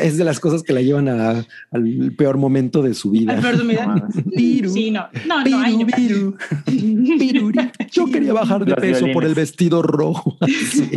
es 0.00 0.16
de 0.16 0.22
las 0.22 0.38
cosas 0.38 0.62
que 0.62 0.72
la 0.72 0.80
llevan 0.80 1.08
a- 1.08 1.44
al 1.72 2.12
peor 2.16 2.36
momento 2.38 2.82
de 2.82 2.94
su 2.94 3.10
vida. 3.10 3.32
Al 3.34 3.40
peor 3.40 3.66
vida. 3.66 3.84
No 3.86 3.94
mames. 3.96 4.14
Piru, 4.36 4.70
Sí, 4.70 4.92
no, 4.92 5.08
no, 5.26 5.44
no, 5.44 5.58
ay, 5.60 5.84
piru, 5.96 6.36
yo- 6.66 7.18
piru. 7.18 7.52
Yo 7.90 8.06
quería 8.06 8.32
bajar 8.32 8.64
de 8.64 8.70
Los 8.70 8.80
peso 8.80 9.06
por 9.12 9.24
el 9.24 9.34
vestido 9.34 9.82
rojo. 9.82 10.36
Así. 10.40 10.88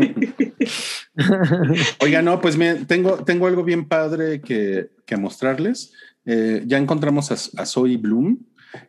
Oiga, 2.00 2.22
no, 2.22 2.40
pues 2.42 2.58
miren, 2.58 2.86
tengo, 2.86 3.24
tengo 3.24 3.48
algo 3.48 3.64
bien 3.64 3.86
padre 3.86 4.42
que, 4.42 4.90
que 5.06 5.18
mostrarles. 5.18 5.94
Eh, 6.26 6.64
ya 6.68 6.78
encontramos 6.78 7.32
a, 7.32 7.62
a 7.62 7.66
Zoe 7.66 7.98
Bloom. 7.98 8.38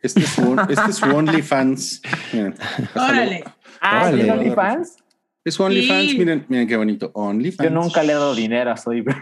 Este 0.02 0.20
es 0.20 0.28
su, 0.28 0.56
este 0.68 0.90
es 0.90 0.96
su 0.96 1.04
OnlyFans. 1.16 2.02
Miren. 2.32 2.54
Órale. 2.94 3.44
Ah. 3.80 4.10
¿es 4.12 4.28
OnlyFans? 4.30 4.96
Es 5.44 5.54
su 5.54 5.62
OnlyFans. 5.64 6.10
Sí. 6.10 6.18
Miren, 6.18 6.44
miren 6.48 6.68
qué 6.68 6.76
bonito. 6.76 7.10
OnlyFans. 7.14 7.68
Yo 7.68 7.74
nunca 7.74 8.02
le 8.02 8.12
he 8.12 8.14
dado 8.14 8.34
dinero 8.34 8.70
a 8.72 8.76
Soy 8.76 9.04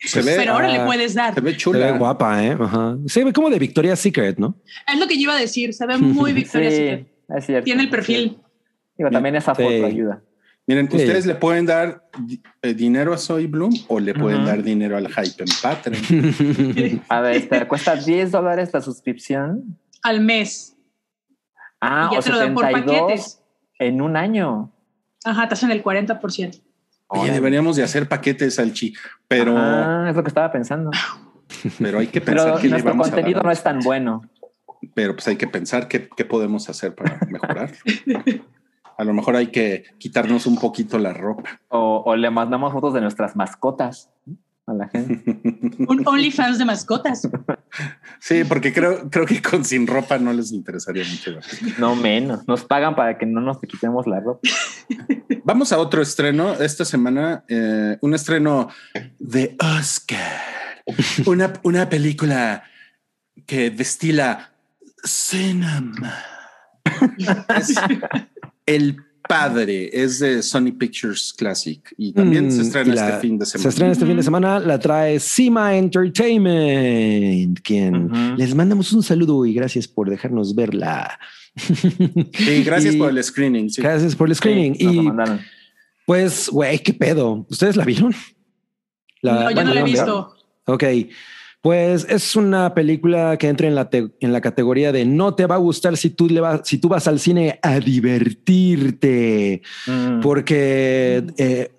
se 0.00 0.22
ve, 0.22 0.34
Pero 0.36 0.52
ahora 0.52 0.68
le 0.68 0.78
ah, 0.78 0.86
puedes 0.86 1.14
dar. 1.14 1.34
se 1.34 1.40
ve 1.40 1.50
Se 1.50 1.54
ve 1.54 1.58
chula. 1.58 1.90
guapa, 1.92 2.44
¿eh? 2.44 2.56
Ajá. 2.58 2.96
Se 3.06 3.24
ve 3.24 3.32
como 3.32 3.50
de 3.50 3.58
Victoria's 3.58 3.98
Secret, 4.00 4.38
¿no? 4.38 4.56
Es 4.86 4.98
lo 4.98 5.06
que 5.06 5.14
yo 5.16 5.22
iba 5.22 5.34
a 5.34 5.38
decir, 5.40 5.72
se 5.74 5.86
ve 5.86 5.96
muy 5.98 6.32
Victoria's 6.34 6.74
Secret. 6.74 7.08
es 7.36 7.46
cierto. 7.46 7.64
Tiene 7.64 7.82
el 7.82 7.90
perfil. 7.90 8.38
Digo, 8.96 9.10
también 9.10 9.36
esa 9.36 9.54
foto 9.54 9.68
Sí. 9.68 9.84
ayuda. 9.84 10.22
Miren, 10.68 10.88
Sí. 10.90 10.98
ustedes 10.98 11.24
le 11.26 11.34
pueden 11.34 11.64
dar 11.66 12.08
eh, 12.62 12.74
dinero 12.74 13.12
a 13.14 13.18
Zoe 13.18 13.46
Bloom 13.46 13.72
o 13.88 13.98
le 13.98 14.12
pueden 14.14 14.44
dar 14.44 14.62
dinero 14.62 14.96
al 14.98 15.08
hype 15.08 15.42
en 15.42 15.48
Patreon. 15.62 17.02
A 17.08 17.20
ver, 17.22 17.36
espera, 17.36 17.66
cuesta 17.66 17.96
10 17.96 18.30
dólares 18.30 18.70
la 18.72 18.80
suscripción. 18.82 19.78
al 20.02 20.20
mes. 20.20 20.76
Ah, 21.80 22.08
y 22.10 22.14
ya 22.14 22.20
o 22.20 22.22
te 22.22 22.30
lo 22.30 22.38
dan 22.38 22.54
por 22.54 22.64
72 22.66 23.00
paquetes. 23.00 23.42
en 23.78 24.02
un 24.02 24.16
año. 24.16 24.70
Ajá, 25.24 25.48
te 25.48 25.54
hacen 25.54 25.70
el 25.70 25.82
40%. 25.82 26.60
Oye, 27.08 27.32
deberíamos 27.32 27.74
de 27.76 27.82
hacer 27.82 28.06
paquetes, 28.06 28.56
Salchi, 28.56 28.94
pero, 29.26 29.56
Ajá, 29.56 30.10
es 30.10 30.16
lo 30.16 30.22
que 30.22 30.28
estaba 30.28 30.52
pensando. 30.52 30.90
pero 31.78 31.98
hay 32.00 32.08
que 32.08 32.20
pensar 32.20 32.44
Pero 32.46 32.56
que 32.58 32.64
le 32.64 32.70
nuestro 32.72 32.90
vamos 32.90 33.08
a 33.08 33.10
contenido 33.12 33.42
no 33.42 33.50
es 33.50 33.62
tan 33.62 33.80
bueno. 33.80 34.20
Pero 34.94 35.14
pues 35.14 35.26
hay 35.28 35.36
que 35.36 35.46
pensar 35.48 35.88
qué, 35.88 36.08
qué 36.14 36.24
podemos 36.26 36.68
hacer 36.68 36.94
para 36.94 37.18
mejorar. 37.30 37.72
A 38.98 39.04
lo 39.04 39.14
mejor 39.14 39.36
hay 39.36 39.46
que 39.46 39.84
quitarnos 39.98 40.46
un 40.46 40.58
poquito 40.58 40.98
la 40.98 41.12
ropa. 41.12 41.60
O, 41.68 42.02
o 42.04 42.16
le 42.16 42.30
mandamos 42.30 42.72
fotos 42.72 42.92
de 42.92 43.00
nuestras 43.00 43.36
mascotas 43.36 44.10
a 44.68 44.74
la 44.74 44.88
gente. 44.88 45.22
Un 45.88 46.06
OnlyFans 46.06 46.58
de 46.58 46.64
mascotas. 46.64 47.28
Sí, 48.20 48.42
porque 48.42 48.72
creo, 48.72 49.08
creo 49.10 49.24
que 49.26 49.40
con 49.40 49.64
sin 49.64 49.86
ropa 49.86 50.18
no 50.18 50.32
les 50.32 50.50
interesaría 50.50 51.04
mucho. 51.04 51.38
No 51.78 51.94
menos. 51.94 52.48
Nos 52.48 52.64
pagan 52.64 52.96
para 52.96 53.16
que 53.16 53.26
no 53.26 53.40
nos 53.40 53.60
quitemos 53.60 54.08
la 54.08 54.18
ropa. 54.18 54.40
Vamos 55.44 55.72
a 55.72 55.78
otro 55.78 56.02
estreno 56.02 56.54
esta 56.54 56.84
semana, 56.84 57.44
eh, 57.46 57.96
un 58.00 58.14
estreno 58.14 58.70
de 59.20 59.56
Oscar, 59.60 60.40
una, 61.26 61.52
una 61.62 61.88
película 61.88 62.64
que 63.46 63.70
destila 63.70 64.50
cinema. 65.04 66.16
Es 67.56 67.74
el 68.68 68.96
padre. 69.28 69.90
Es 69.92 70.20
de 70.20 70.42
Sony 70.42 70.72
Pictures 70.78 71.34
Classic 71.36 71.82
y 71.98 72.12
también 72.12 72.46
Mm, 72.46 72.50
se 72.50 72.62
estrena 72.62 72.92
y 72.92 72.96
la- 72.96 73.08
este 73.10 73.20
fin 73.20 73.38
de 73.38 73.44
semana. 73.46 73.62
Se 73.62 73.68
estrena 73.68 73.92
este 73.92 74.06
fin 74.06 74.16
de 74.16 74.22
semana, 74.22 74.58
la 74.60 74.78
trae 74.78 75.20
Sima 75.20 75.76
Entertainment, 75.76 77.60
quien 77.60 78.06
Ujú. 78.06 78.36
les 78.36 78.54
mandamos 78.54 78.92
un 78.92 79.02
saludo 79.02 79.44
y 79.44 79.52
gracias 79.54 79.86
por 79.86 80.08
dejarnos 80.08 80.54
verla. 80.54 81.18
Sí, 81.56 82.62
gracias 82.64 82.94
Y- 82.94 82.98
por 82.98 83.10
el 83.10 83.22
screening. 83.22 83.68
sí. 83.70 83.82
Gracias 83.82 84.14
por 84.16 84.28
el 84.28 84.34
screening. 84.34 84.74
Sí, 84.76 84.86
y 84.86 85.10
pues, 86.06 86.48
güey, 86.48 86.78
qué 86.78 86.94
pedo. 86.94 87.46
¿Ustedes 87.50 87.76
la 87.76 87.84
vieron? 87.84 88.14
La- 89.20 89.32
No, 89.34 89.40
yo 89.40 89.44
bueno, 89.56 89.64
no 89.64 89.74
la 89.74 89.80
he 89.80 89.84
visto. 89.84 90.34
Ok. 90.66 90.84
Pues 91.60 92.06
es 92.08 92.36
una 92.36 92.72
película 92.72 93.36
que 93.36 93.48
entra 93.48 93.66
en 93.66 93.74
la, 93.74 93.90
te- 93.90 94.10
en 94.20 94.32
la 94.32 94.40
categoría 94.40 94.92
de 94.92 95.04
no 95.04 95.34
te 95.34 95.46
va 95.46 95.56
a 95.56 95.58
gustar 95.58 95.96
si 95.96 96.10
tú, 96.10 96.28
le 96.28 96.40
vas, 96.40 96.60
si 96.64 96.78
tú 96.78 96.88
vas 96.88 97.08
al 97.08 97.18
cine 97.18 97.58
a 97.62 97.80
divertirte, 97.80 99.62
Mm. 99.86 100.20
porque 100.20 101.24
eh, 101.36 101.70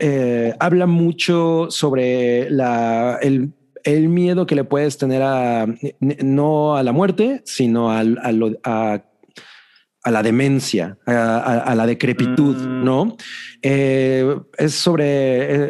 eh, 0.00 0.54
habla 0.60 0.86
mucho 0.86 1.66
sobre 1.70 2.50
la, 2.50 3.18
el, 3.22 3.52
el 3.84 4.08
miedo 4.08 4.46
que 4.46 4.54
le 4.54 4.64
puedes 4.64 4.98
tener 4.98 5.22
a 5.22 5.66
no 6.00 6.76
a 6.76 6.82
la 6.82 6.92
muerte, 6.92 7.40
sino 7.44 7.90
al- 7.90 8.18
a, 8.22 8.32
lo- 8.32 8.58
a- 8.64 9.02
a 10.04 10.10
la 10.10 10.22
demencia, 10.22 10.98
a, 11.06 11.12
a- 11.12 11.58
a 11.60 11.74
la 11.74 11.86
decrepitud, 11.86 12.56
Mm. 12.56 12.84
¿no? 12.84 13.16
Eh, 13.62 14.36
es 14.58 14.74
sobre 14.74 15.04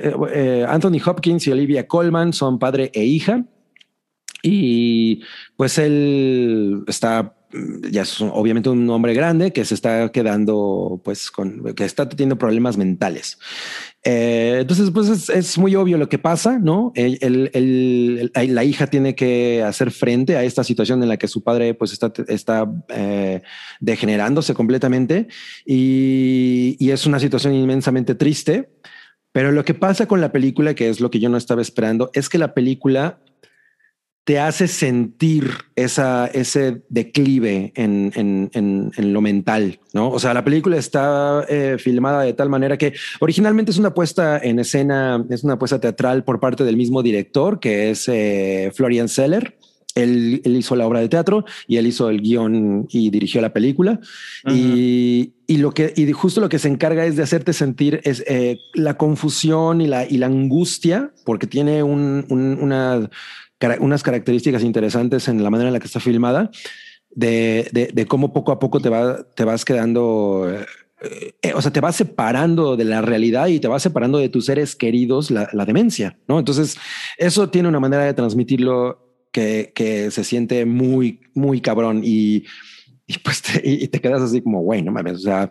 eh, 0.08 0.14
eh, 0.32 0.66
Anthony 0.68 0.98
Hopkins 1.04 1.46
y 1.46 1.52
Olivia 1.52 1.86
Colman, 1.86 2.32
son 2.32 2.58
padre 2.58 2.90
e 2.94 3.04
hija. 3.04 3.44
Y 4.42 5.22
pues 5.56 5.78
él 5.78 6.82
está, 6.88 7.34
ya 7.90 8.02
es 8.02 8.20
obviamente 8.20 8.68
un 8.70 8.88
hombre 8.90 9.14
grande 9.14 9.52
que 9.52 9.64
se 9.64 9.74
está 9.74 10.10
quedando, 10.10 11.00
pues, 11.04 11.30
con 11.30 11.74
que 11.74 11.84
está 11.84 12.08
teniendo 12.08 12.38
problemas 12.38 12.76
mentales. 12.76 13.38
Eh, 14.04 14.58
entonces, 14.62 14.90
pues 14.90 15.08
es, 15.08 15.28
es 15.28 15.58
muy 15.58 15.76
obvio 15.76 15.96
lo 15.98 16.08
que 16.08 16.18
pasa, 16.18 16.58
¿no? 16.58 16.92
El- 16.94 17.18
el- 17.20 17.50
el- 17.54 18.54
la 18.54 18.64
hija 18.64 18.86
tiene 18.88 19.14
que 19.14 19.62
hacer 19.62 19.90
frente 19.90 20.36
a 20.36 20.42
esta 20.44 20.64
situación 20.64 21.02
en 21.02 21.08
la 21.08 21.16
que 21.18 21.28
su 21.28 21.42
padre, 21.42 21.74
pues, 21.74 21.92
está, 21.92 22.12
está 22.28 22.70
eh, 22.88 23.42
degenerándose 23.80 24.54
completamente 24.54 25.28
y, 25.64 26.76
y 26.80 26.90
es 26.90 27.06
una 27.06 27.20
situación 27.20 27.54
inmensamente 27.54 28.14
triste. 28.14 28.70
Pero 29.32 29.50
lo 29.50 29.64
que 29.64 29.72
pasa 29.74 30.06
con 30.06 30.20
la 30.20 30.30
película, 30.30 30.74
que 30.74 30.90
es 30.90 31.00
lo 31.00 31.10
que 31.10 31.18
yo 31.18 31.28
no 31.30 31.38
estaba 31.38 31.62
esperando, 31.62 32.10
es 32.12 32.28
que 32.28 32.36
la 32.38 32.52
película 32.52 33.18
te 34.24 34.38
hace 34.38 34.68
sentir 34.68 35.50
esa, 35.74 36.26
ese 36.28 36.82
declive 36.88 37.72
en, 37.74 38.12
en, 38.14 38.50
en, 38.54 38.92
en 38.96 39.12
lo 39.12 39.20
mental, 39.20 39.80
¿no? 39.94 40.10
O 40.10 40.18
sea, 40.20 40.32
la 40.32 40.44
película 40.44 40.76
está 40.76 41.44
eh, 41.48 41.76
filmada 41.78 42.22
de 42.22 42.32
tal 42.32 42.48
manera 42.48 42.78
que 42.78 42.92
originalmente 43.18 43.72
es 43.72 43.78
una 43.78 43.94
puesta 43.94 44.38
en 44.38 44.60
escena, 44.60 45.24
es 45.28 45.42
una 45.42 45.58
puesta 45.58 45.80
teatral 45.80 46.22
por 46.22 46.38
parte 46.38 46.62
del 46.62 46.76
mismo 46.76 47.02
director, 47.02 47.58
que 47.58 47.90
es 47.90 48.08
eh, 48.08 48.70
Florian 48.74 49.08
Seller. 49.08 49.58
Él, 49.94 50.40
él 50.44 50.56
hizo 50.56 50.74
la 50.74 50.86
obra 50.86 51.00
de 51.00 51.08
teatro 51.10 51.44
y 51.66 51.76
él 51.76 51.86
hizo 51.86 52.08
el 52.08 52.22
guion 52.22 52.86
y 52.90 53.10
dirigió 53.10 53.42
la 53.42 53.52
película. 53.52 54.00
Y, 54.48 55.34
y 55.46 55.58
lo 55.58 55.72
que, 55.72 55.92
y 55.94 56.10
justo 56.12 56.40
lo 56.40 56.48
que 56.48 56.58
se 56.58 56.68
encarga 56.68 57.04
es 57.04 57.16
de 57.16 57.22
hacerte 57.22 57.52
sentir 57.52 58.00
es 58.04 58.24
eh, 58.26 58.56
la 58.72 58.96
confusión 58.96 59.82
y 59.82 59.86
la, 59.88 60.08
y 60.08 60.16
la 60.16 60.26
angustia, 60.26 61.12
porque 61.26 61.46
tiene 61.46 61.82
un, 61.82 62.24
un- 62.30 62.58
una, 62.62 63.10
unas 63.80 64.02
características 64.02 64.62
interesantes 64.62 65.28
en 65.28 65.42
la 65.42 65.50
manera 65.50 65.68
en 65.68 65.74
la 65.74 65.80
que 65.80 65.86
está 65.86 66.00
filmada, 66.00 66.50
de, 67.10 67.68
de- 67.72 67.90
de 67.92 68.06
cómo 68.06 68.32
poco 68.32 68.52
a 68.52 68.58
poco 68.58 68.80
te, 68.80 68.88
va, 68.88 69.22
te 69.34 69.44
vas 69.44 69.64
quedando, 69.64 70.48
eh, 71.02 71.34
eh, 71.42 71.52
o 71.54 71.60
sea, 71.62 71.72
te 71.72 71.80
vas 71.80 71.96
separando 71.96 72.76
de 72.76 72.84
la 72.84 73.02
realidad 73.02 73.48
y 73.48 73.60
te 73.60 73.68
vas 73.68 73.82
separando 73.82 74.18
de 74.18 74.28
tus 74.28 74.46
seres 74.46 74.74
queridos 74.76 75.30
la, 75.30 75.48
la 75.52 75.64
demencia, 75.64 76.18
¿no? 76.28 76.38
Entonces, 76.38 76.76
eso 77.18 77.50
tiene 77.50 77.68
una 77.68 77.80
manera 77.80 78.04
de 78.04 78.14
transmitirlo 78.14 78.98
que, 79.32 79.72
que 79.74 80.10
se 80.10 80.24
siente 80.24 80.64
muy, 80.64 81.20
muy 81.34 81.60
cabrón 81.60 82.02
y, 82.04 82.44
y 83.06 83.18
pues 83.24 83.42
te, 83.42 83.60
y 83.64 83.88
te 83.88 84.00
quedas 84.00 84.22
así 84.22 84.40
como, 84.42 84.60
güey, 84.62 84.82
no 84.82 84.92
mames, 84.92 85.14
o 85.14 85.18
sea, 85.18 85.50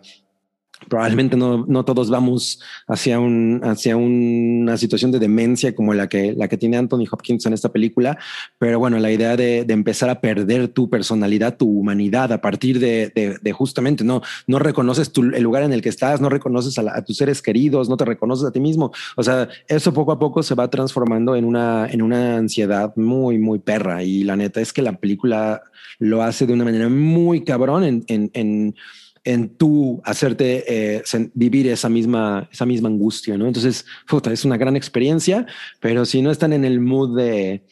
probablemente 0.88 1.36
no, 1.36 1.64
no 1.66 1.84
todos 1.84 2.10
vamos 2.10 2.60
hacia, 2.86 3.18
un, 3.18 3.60
hacia 3.64 3.96
una 3.96 4.76
situación 4.76 5.10
de 5.10 5.18
demencia 5.18 5.74
como 5.74 5.94
la 5.94 6.08
que, 6.08 6.32
la 6.32 6.48
que 6.48 6.56
tiene 6.56 6.76
Anthony 6.76 7.04
Hopkins 7.10 7.46
en 7.46 7.52
esta 7.52 7.70
película, 7.70 8.18
pero 8.58 8.78
bueno, 8.78 8.98
la 8.98 9.10
idea 9.10 9.36
de, 9.36 9.64
de 9.64 9.74
empezar 9.74 10.10
a 10.10 10.20
perder 10.20 10.68
tu 10.68 10.88
personalidad, 10.90 11.56
tu 11.56 11.68
humanidad 11.68 12.32
a 12.32 12.40
partir 12.40 12.78
de, 12.78 13.12
de, 13.42 13.52
justamente 13.52 14.04
no, 14.04 14.22
no 14.46 14.58
reconoces 14.58 15.10
el 15.16 15.42
lugar 15.42 15.62
en 15.62 15.72
el 15.72 15.82
que 15.82 15.88
estás, 15.88 16.20
no 16.20 16.28
reconoces 16.28 16.78
a, 16.78 17.04
tus 17.04 17.16
seres 17.16 17.42
queridos, 17.42 17.88
no 17.88 17.96
te 17.96 18.04
reconoces 18.04 18.46
a 18.46 18.52
ti 18.52 18.60
mismo. 18.60 18.92
O 19.16 19.22
sea, 19.22 19.48
eso 19.68 19.92
poco 19.92 20.12
a 20.12 20.18
poco 20.18 20.42
se 20.42 20.54
va 20.54 20.68
transformando 20.68 21.36
en 21.36 21.44
una, 21.44 21.86
en 21.90 22.02
una 22.02 22.36
ansiedad 22.36 22.94
muy, 22.96 23.38
muy 23.38 23.58
perra. 23.58 24.02
Y 24.02 24.24
la 24.24 24.36
neta 24.36 24.60
es 24.60 24.72
que 24.72 24.82
la 24.82 24.92
película 24.92 25.62
lo 25.98 26.22
hace 26.22 26.46
de 26.46 26.52
una 26.52 26.64
manera 26.64 26.88
muy 26.88 27.44
cabrón 27.44 27.84
en, 27.84 28.04
en, 28.08 28.74
en 29.24 29.50
tú 29.56 30.00
hacerte 30.04 30.64
eh, 30.66 31.02
vivir 31.34 31.68
esa 31.68 31.88
misma, 31.88 32.48
esa 32.52 32.66
misma 32.66 32.88
angustia, 32.88 33.36
¿no? 33.38 33.46
Entonces, 33.46 33.86
puta, 34.08 34.32
es 34.32 34.44
una 34.44 34.56
gran 34.56 34.76
experiencia, 34.76 35.46
pero 35.80 36.04
si 36.04 36.22
no 36.22 36.30
están 36.30 36.52
en 36.52 36.64
el 36.64 36.80
mood 36.80 37.16
de, 37.16 37.62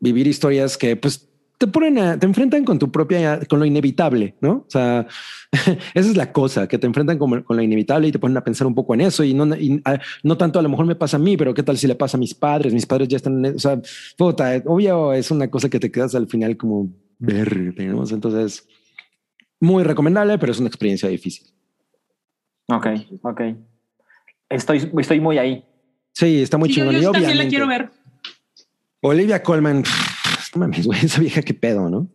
vivir 0.00 0.26
historias 0.26 0.76
que 0.76 0.96
pues 0.96 1.28
te 1.58 1.66
ponen 1.66 1.98
a, 1.98 2.18
te 2.18 2.24
enfrentan 2.24 2.64
con 2.64 2.78
tu 2.78 2.90
propia, 2.90 3.38
con 3.46 3.58
lo 3.58 3.66
inevitable, 3.66 4.34
¿no? 4.40 4.64
O 4.66 4.70
sea, 4.70 5.06
esa 5.52 6.08
es 6.08 6.16
la 6.16 6.32
cosa, 6.32 6.66
que 6.66 6.78
te 6.78 6.86
enfrentan 6.86 7.18
con, 7.18 7.42
con 7.42 7.56
lo 7.56 7.62
inevitable 7.62 8.08
y 8.08 8.12
te 8.12 8.18
ponen 8.18 8.38
a 8.38 8.42
pensar 8.42 8.66
un 8.66 8.74
poco 8.74 8.94
en 8.94 9.02
eso 9.02 9.22
y 9.22 9.34
no, 9.34 9.46
ah, 9.84 9.98
no 10.22 10.36
tanto 10.38 10.58
a 10.58 10.62
lo 10.62 10.70
mejor 10.70 10.86
me 10.86 10.96
pasa 10.96 11.18
a 11.18 11.20
mí, 11.20 11.36
pero 11.36 11.52
qué 11.52 11.62
tal 11.62 11.76
si 11.76 11.86
le 11.86 11.94
pasa 11.94 12.16
a 12.16 12.20
mis 12.20 12.34
padres, 12.34 12.72
mis 12.72 12.86
padres 12.86 13.08
ya 13.08 13.18
están, 13.18 13.44
en- 13.44 13.56
o 13.56 13.58
sea, 13.58 13.80
puta, 14.16 14.60
obvio 14.64 15.12
es 15.12 15.30
una 15.30 15.50
cosa 15.50 15.68
que 15.68 15.78
te 15.78 15.90
quedas 15.92 16.14
al 16.14 16.26
final 16.26 16.56
como 16.56 16.88
verde, 17.18 17.84
¿no? 17.86 18.02
Entonces, 18.08 18.66
muy 19.60 19.84
recomendable, 19.84 20.38
pero 20.38 20.52
es 20.52 20.58
una 20.58 20.68
experiencia 20.68 21.08
difícil. 21.08 21.46
Ok, 22.68 22.86
ok. 23.22 23.40
Estoy, 24.48 24.90
estoy 24.98 25.20
muy 25.20 25.38
ahí. 25.38 25.64
Sí, 26.12 26.42
está 26.42 26.58
muy 26.58 26.68
Sí, 26.70 26.76
yo, 26.76 26.84
chingón. 26.86 26.94
yo 27.02 27.10
y 27.10 27.12
también 27.12 27.22
la 27.22 27.28
obviamente, 27.44 27.50
quiero 27.50 27.66
ver. 27.68 27.90
Olivia 29.02 29.42
Colman, 29.42 29.82
pff, 29.82 30.56
mames, 30.56 30.86
güey, 30.86 31.04
esa 31.04 31.20
vieja 31.20 31.42
qué 31.42 31.54
pedo, 31.54 31.88
¿no? 31.88 32.08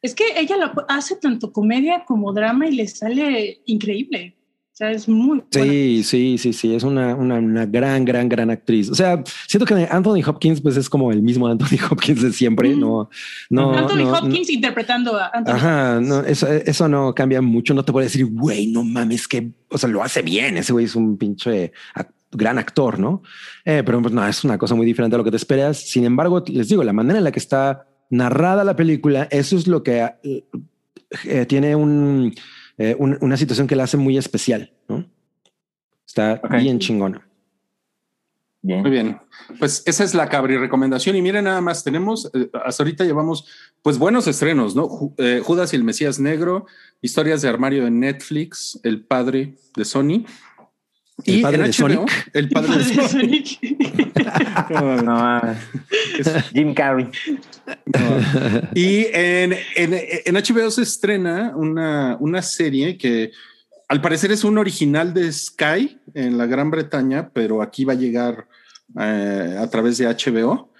Es 0.00 0.14
que 0.14 0.24
ella 0.36 0.56
lo 0.56 0.72
hace 0.88 1.16
tanto 1.16 1.52
comedia 1.52 2.04
como 2.04 2.32
drama 2.32 2.66
y 2.68 2.72
le 2.72 2.88
sale 2.88 3.62
increíble. 3.66 4.36
Sea, 4.82 4.90
es 4.90 5.08
muy 5.08 5.26
buena. 5.28 5.44
Sí, 5.50 6.02
sí, 6.02 6.38
sí, 6.38 6.52
sí, 6.52 6.74
es 6.74 6.82
una, 6.82 7.14
una, 7.14 7.36
una 7.36 7.66
gran, 7.66 8.04
gran, 8.04 8.28
gran 8.28 8.50
actriz. 8.50 8.90
O 8.90 8.96
sea, 8.96 9.22
siento 9.46 9.64
que 9.64 9.86
Anthony 9.88 10.22
Hopkins, 10.26 10.60
pues 10.60 10.76
es 10.76 10.90
como 10.90 11.12
el 11.12 11.22
mismo 11.22 11.46
Anthony 11.46 11.78
Hopkins 11.90 12.20
de 12.20 12.32
siempre, 12.32 12.74
Mm. 12.74 12.80
no, 12.80 13.08
no, 13.50 13.74
Anthony 13.78 14.04
no, 14.04 14.12
Hopkins 14.12 14.50
interpretando 14.50 15.16
a 15.16 15.30
Anthony 15.32 15.52
Ajá, 15.54 15.92
Hopkins. 15.92 16.08
no, 16.08 16.20
eso, 16.22 16.48
eso 16.48 16.88
no 16.88 17.14
cambia 17.14 17.40
mucho. 17.40 17.74
No 17.74 17.84
te 17.84 17.92
puedo 17.92 18.02
decir, 18.02 18.26
güey, 18.26 18.66
no 18.66 18.82
mames, 18.82 19.28
que, 19.28 19.52
o 19.70 19.78
sea, 19.78 19.88
lo 19.88 20.02
hace 20.02 20.22
bien. 20.22 20.56
Ese 20.56 20.72
güey 20.72 20.86
es 20.86 20.96
un 20.96 21.16
pinche 21.16 21.72
gran 22.32 22.58
actor, 22.58 22.98
¿no? 22.98 23.22
Eh, 23.64 23.82
pero 23.86 24.02
pues 24.02 24.12
no, 24.12 24.26
es 24.26 24.42
una 24.42 24.58
cosa 24.58 24.74
muy 24.74 24.84
diferente 24.84 25.14
a 25.14 25.18
lo 25.18 25.24
que 25.24 25.30
te 25.30 25.36
esperas. 25.36 25.78
Sin 25.78 26.04
embargo, 26.04 26.42
les 26.48 26.68
digo, 26.68 26.82
la 26.82 26.92
manera 26.92 27.18
en 27.18 27.24
la 27.24 27.30
que 27.30 27.38
está 27.38 27.86
narrada 28.10 28.64
la 28.64 28.74
película, 28.74 29.28
eso 29.30 29.56
es 29.56 29.68
lo 29.68 29.84
que 29.84 30.10
eh, 30.24 30.44
eh, 31.24 31.46
tiene 31.46 31.76
un, 31.76 32.34
eh, 32.82 32.96
un- 32.98 33.18
una 33.20 33.36
situación 33.36 33.66
que 33.66 33.76
la 33.76 33.84
hace 33.84 33.96
muy 33.96 34.16
especial, 34.18 34.72
¿no? 34.88 35.04
Está 36.06 36.40
bien 36.60 36.78
chingona. 36.78 37.26
Bien. 38.64 38.82
Muy 38.82 38.90
bien. 38.92 39.18
Pues 39.58 39.82
esa 39.86 40.04
es 40.04 40.14
la 40.14 40.28
cabri 40.28 40.56
recomendación. 40.56 41.16
Y 41.16 41.22
miren, 41.22 41.44
nada 41.44 41.60
más 41.60 41.82
tenemos, 41.82 42.30
eh, 42.32 42.48
hasta 42.64 42.82
ahorita 42.84 43.04
llevamos 43.04 43.44
pues 43.82 43.98
buenos 43.98 44.28
estrenos, 44.28 44.76
¿no? 44.76 44.88
Ju- 44.88 45.14
eh, 45.18 45.40
Judas 45.44 45.72
y 45.72 45.76
el 45.76 45.82
Mesías 45.82 46.20
Negro, 46.20 46.66
historias 47.00 47.42
de 47.42 47.48
armario 47.48 47.82
de 47.84 47.90
Netflix, 47.90 48.78
El 48.84 49.04
Padre 49.04 49.56
de 49.76 49.84
Sony. 49.84 50.24
¿El 51.26 51.42
padre 51.42 51.56
en 51.56 51.62
de 51.62 51.68
HBO, 51.70 51.72
Sonic? 51.72 52.30
El 52.34 52.48
Padre 52.48 52.78
de 52.78 52.84
Sonic. 52.84 53.08
Sonic. 53.08 54.12
No. 55.04 55.40
Jim 56.52 56.74
Carrey. 56.74 57.08
No. 57.66 58.68
Y 58.74 59.06
en, 59.12 59.52
en, 59.76 60.00
en 60.24 60.34
HBO 60.34 60.70
se 60.70 60.82
estrena 60.82 61.52
una, 61.56 62.16
una 62.20 62.42
serie 62.42 62.96
que 62.96 63.32
al 63.88 64.00
parecer 64.00 64.32
es 64.32 64.44
un 64.44 64.56
original 64.56 65.12
de 65.12 65.30
Sky 65.30 65.98
en 66.14 66.38
la 66.38 66.46
Gran 66.46 66.70
Bretaña, 66.70 67.30
pero 67.32 67.60
aquí 67.60 67.84
va 67.84 67.92
a 67.92 67.96
llegar 67.96 68.48
eh, 68.98 69.56
a 69.58 69.68
través 69.68 69.98
de 69.98 70.06
HBO. 70.06 70.72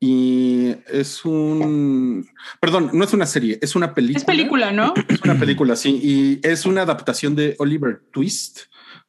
Y 0.00 0.74
es 0.88 1.24
un, 1.24 2.28
perdón, 2.60 2.90
no 2.92 3.04
es 3.04 3.12
una 3.12 3.24
serie, 3.24 3.58
es 3.62 3.76
una 3.76 3.94
película. 3.94 4.18
Es 4.18 4.24
película, 4.24 4.72
¿no? 4.72 4.94
Es 5.08 5.22
una 5.22 5.38
película, 5.38 5.76
sí, 5.76 6.00
y 6.02 6.46
es 6.46 6.66
una 6.66 6.82
adaptación 6.82 7.34
de 7.34 7.54
Oliver 7.58 8.02
Twist 8.12 8.62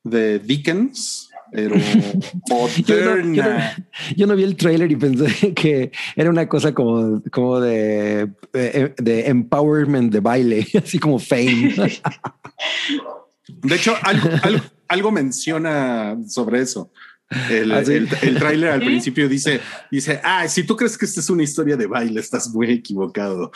de 0.09 0.39
Dickens, 0.39 1.29
pero 1.51 1.75
Yo 2.47 2.55
no, 2.55 2.67
yo 2.83 2.95
no- 3.05 3.15
moderna. 3.27 3.75
yo 4.15 4.27
no 4.27 4.35
vi 4.35 4.43
el 4.43 4.55
trailer 4.57 4.91
y 4.91 4.95
pensé 4.97 5.53
que 5.55 5.91
era 6.15 6.29
una 6.29 6.47
cosa 6.49 6.73
como, 6.73 7.21
como 7.31 7.59
de, 7.61 8.29
de, 8.53 8.93
de 8.97 9.27
empowerment 9.27 10.11
de 10.11 10.19
baile, 10.19 10.67
así 10.83 10.99
como 10.99 11.19
fame. 11.19 11.73
De 13.47 13.75
hecho, 13.75 13.95
algo, 14.03 14.29
algo, 14.43 14.61
algo 14.89 15.11
menciona 15.11 16.17
sobre 16.27 16.61
eso. 16.61 16.91
El, 17.49 17.73
¿Ah, 17.73 17.83
sí? 17.83 17.91
el, 17.93 18.07
el 18.21 18.35
tráiler 18.37 18.69
al 18.69 18.79
¿Sí? 18.79 18.85
principio 18.85 19.27
dice, 19.27 19.59
dice, 19.91 20.21
ah, 20.23 20.47
si 20.47 20.63
tú 20.63 20.77
crees 20.77 20.97
que 20.97 21.03
esta 21.05 21.19
es 21.19 21.29
una 21.29 21.43
historia 21.43 21.75
de 21.75 21.85
baile, 21.85 22.21
estás 22.21 22.49
muy 22.53 22.71
equivocado. 22.71 23.51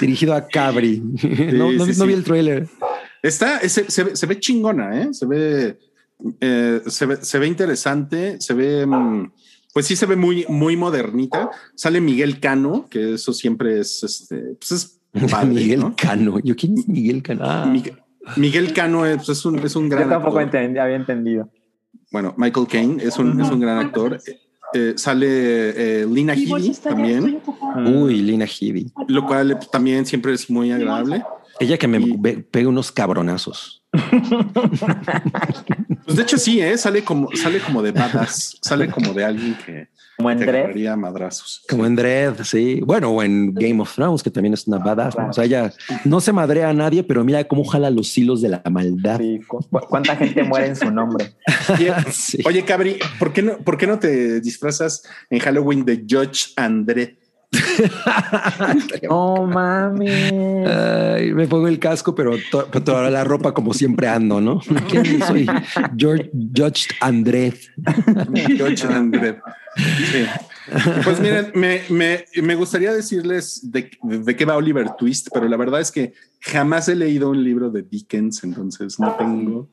Dirigido 0.00 0.34
a 0.34 0.46
Cabri. 0.46 1.00
no, 1.52 1.72
no- 1.72 1.86
sí, 1.86 1.92
no 1.98 2.06
vi 2.06 2.14
el 2.14 2.24
trailer. 2.24 2.66
Está, 3.22 3.60
se, 3.68 3.90
se 3.90 4.04
ve- 4.04 4.16
se 4.16 4.26
ve 4.26 4.40
chingona, 4.40 5.02
¿eh? 5.02 5.08
Se 5.12 5.26
ve, 5.26 5.78
eh, 6.40 6.80
se 6.86 7.06
ve, 7.06 7.16
se 7.16 7.38
ve 7.38 7.46
interesante, 7.46 8.40
se 8.40 8.54
ve, 8.54 8.86
mm, 8.86 9.32
pues 9.74 9.86
sí 9.86 9.96
se 9.96 10.06
ve 10.06 10.16
muy, 10.16 10.44
muy 10.48 10.76
modernita. 10.76 11.50
Sale 11.74 12.00
Miguel 12.00 12.40
Cano, 12.40 12.88
que 12.88 13.14
eso 13.14 13.32
siempre 13.32 13.80
es, 13.80 14.02
este, 14.02 14.56
pues 14.58 14.72
es 14.72 15.00
padre, 15.30 15.48
Miguel 15.54 15.80
¿no? 15.80 15.94
Cano. 15.96 16.38
Yo, 16.40 16.56
¿quién 16.56 16.78
es 16.78 16.88
Miguel 16.88 17.22
Cano? 17.22 17.42
Ah. 17.44 17.66
Miguel, 17.66 17.96
Miguel 18.36 18.72
Cano 18.72 19.06
es, 19.06 19.28
es 19.28 19.44
un, 19.44 19.58
es 19.60 19.76
un 19.76 19.90
Yo 19.90 19.96
gran 19.96 20.08
tampoco 20.08 20.38
actor. 20.38 20.60
entendí- 20.60 20.78
había 20.80 20.96
entendido. 20.96 21.50
Bueno, 22.12 22.34
Michael 22.36 22.66
Caine 22.66 23.02
es 23.04 23.18
un, 23.18 23.40
es 23.40 23.48
un 23.50 23.60
gran 23.60 23.78
actor. 23.78 24.18
Eh, 24.72 24.94
sale 24.96 25.26
eh, 26.02 26.06
Lina 26.10 26.34
Headey 26.34 26.72
también. 26.82 27.40
Uy, 27.86 28.20
Lina 28.22 28.44
Headey. 28.46 28.92
lo 29.08 29.26
cual 29.26 29.52
eh, 29.52 29.56
también 29.72 30.06
siempre 30.06 30.32
es 30.32 30.48
muy 30.50 30.70
agradable. 30.72 31.22
Ella 31.60 31.76
que 31.78 31.86
me 31.86 31.98
Y- 31.98 32.16
pega 32.50 32.68
unos 32.68 32.90
cabronazos. 32.90 33.84
Pues 36.04 36.16
de 36.16 36.22
hecho 36.22 36.38
sí, 36.38 36.60
¿eh? 36.60 36.76
sale 36.76 37.04
como 37.04 37.28
sale 37.36 37.60
como 37.60 37.82
de 37.82 37.92
badass, 37.92 38.58
sale 38.62 38.88
como 38.90 39.12
de 39.12 39.24
alguien 39.24 39.56
que 39.64 39.88
Como 40.16 40.30
en 40.32 41.00
madrazos. 41.00 41.62
Como 41.68 41.86
en 41.86 41.94
Dread, 41.94 42.42
sí. 42.42 42.80
Bueno, 42.84 43.10
o 43.10 43.22
en 43.22 43.54
Game 43.54 43.80
of 43.80 43.94
Thrones, 43.94 44.22
que 44.22 44.30
también 44.30 44.54
es 44.54 44.66
una 44.66 44.78
badass. 44.78 45.16
¿no? 45.16 45.28
O 45.28 45.32
sea, 45.32 45.44
ella 45.44 45.72
no 46.04 46.20
se 46.20 46.32
madrea 46.32 46.70
a 46.70 46.72
nadie, 46.72 47.04
pero 47.04 47.22
mira 47.24 47.44
cómo 47.44 47.64
jala 47.64 47.90
los 47.90 48.16
hilos 48.18 48.42
de 48.42 48.48
la 48.48 48.62
maldad. 48.70 49.18
Sí, 49.20 49.40
cu- 49.46 49.60
cu- 49.70 49.80
¿Cuánta 49.88 50.16
gente 50.16 50.42
muere 50.42 50.66
en 50.68 50.76
su 50.76 50.90
nombre? 50.90 51.32
Sí. 52.10 52.38
oye, 52.44 52.64
Cabri, 52.64 52.98
¿por 53.18 53.32
qué 53.32 53.42
no, 53.42 53.58
por 53.58 53.76
qué 53.78 53.86
no 53.86 53.98
te 54.00 54.40
disfrazas 54.40 55.02
en 55.30 55.38
Halloween 55.38 55.84
de 55.84 56.04
Judge 56.08 56.52
André? 56.56 57.18
No 59.08 59.46
mames. 59.46 60.32
Ay, 60.66 61.32
me 61.32 61.46
pongo 61.46 61.68
el 61.68 61.78
casco, 61.78 62.14
pero, 62.14 62.32
to- 62.50 62.68
pero 62.70 62.84
toda 62.84 63.10
la 63.10 63.24
ropa 63.24 63.52
como 63.52 63.72
siempre 63.74 64.08
ando, 64.08 64.40
¿no? 64.40 64.60
¿Quién 64.88 65.20
soy? 65.26 65.46
George, 65.96 66.30
Judge 66.56 66.88
Andrés. 67.00 67.70
Judge 68.58 68.84
André. 68.84 69.40
Sí. 69.76 70.24
Pues 71.04 71.20
miren, 71.20 71.52
me, 71.54 71.82
me, 71.88 72.24
me 72.42 72.54
gustaría 72.54 72.92
decirles 72.92 73.70
de, 73.70 73.90
de 74.02 74.36
qué 74.36 74.44
va 74.44 74.56
Oliver 74.56 74.90
Twist, 74.98 75.28
pero 75.32 75.48
la 75.48 75.56
verdad 75.56 75.80
es 75.80 75.90
que 75.90 76.12
jamás 76.40 76.88
he 76.88 76.94
leído 76.96 77.30
un 77.30 77.42
libro 77.42 77.70
de 77.70 77.82
Dickens, 77.82 78.44
entonces 78.44 78.98
no 79.00 79.14
tengo, 79.16 79.68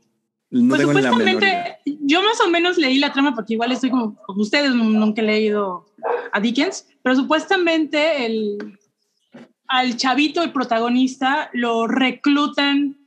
no 0.50 0.70
Pues 0.70 0.80
tengo 0.82 0.94
ni 0.94 1.02
la 1.02 1.12
menor 1.12 1.44
idea. 1.44 1.78
supuestamente, 1.86 2.00
yo 2.06 2.24
más 2.24 2.40
o 2.46 2.50
menos 2.50 2.78
leí 2.78 2.98
la 3.00 3.12
trama 3.14 3.36
porque 3.36 3.54
igual 3.54 3.72
estoy 3.72 3.90
como, 3.92 4.16
como 4.26 4.42
ustedes, 4.42 4.74
nu- 4.74 4.90
nunca 4.90 5.22
he 5.22 5.26
leído 5.26 5.86
a 6.32 6.40
Dickens, 6.40 6.88
pero 7.04 7.16
supuestamente 7.16 8.26
el, 8.26 8.78
al 9.68 9.98
chavito, 9.98 10.44
el 10.44 10.52
protagonista, 10.52 11.50
lo 11.54 11.88
reclutan 11.88 12.98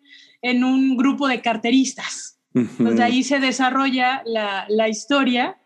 en 0.42 0.64
un 0.64 0.96
grupo 0.96 1.29
de 1.29 1.40
carteristas. 1.40 2.38
Entonces 2.53 3.00
ahí 3.00 3.22
se 3.22 3.38
desarrolla 3.38 4.22
la, 4.26 4.66
la 4.68 4.88
historia, 4.88 5.57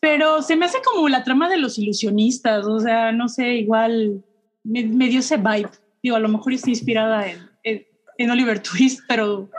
pero 0.00 0.42
se 0.42 0.54
me 0.54 0.66
hace 0.66 0.78
como 0.84 1.08
la 1.08 1.24
trama 1.24 1.48
de 1.48 1.56
los 1.56 1.78
ilusionistas, 1.78 2.64
o 2.66 2.78
sea, 2.78 3.10
no 3.10 3.28
sé, 3.28 3.56
igual 3.56 4.22
me, 4.62 4.84
me 4.84 5.08
dio 5.08 5.20
ese 5.20 5.36
vibe. 5.36 5.70
Digo, 6.02 6.16
a 6.16 6.20
lo 6.20 6.28
mejor 6.28 6.52
estoy 6.52 6.74
inspirada 6.74 7.28
en, 7.28 7.50
en, 7.64 7.86
en 8.18 8.30
Oliver 8.30 8.62
Twist, 8.62 9.00
pero 9.08 9.50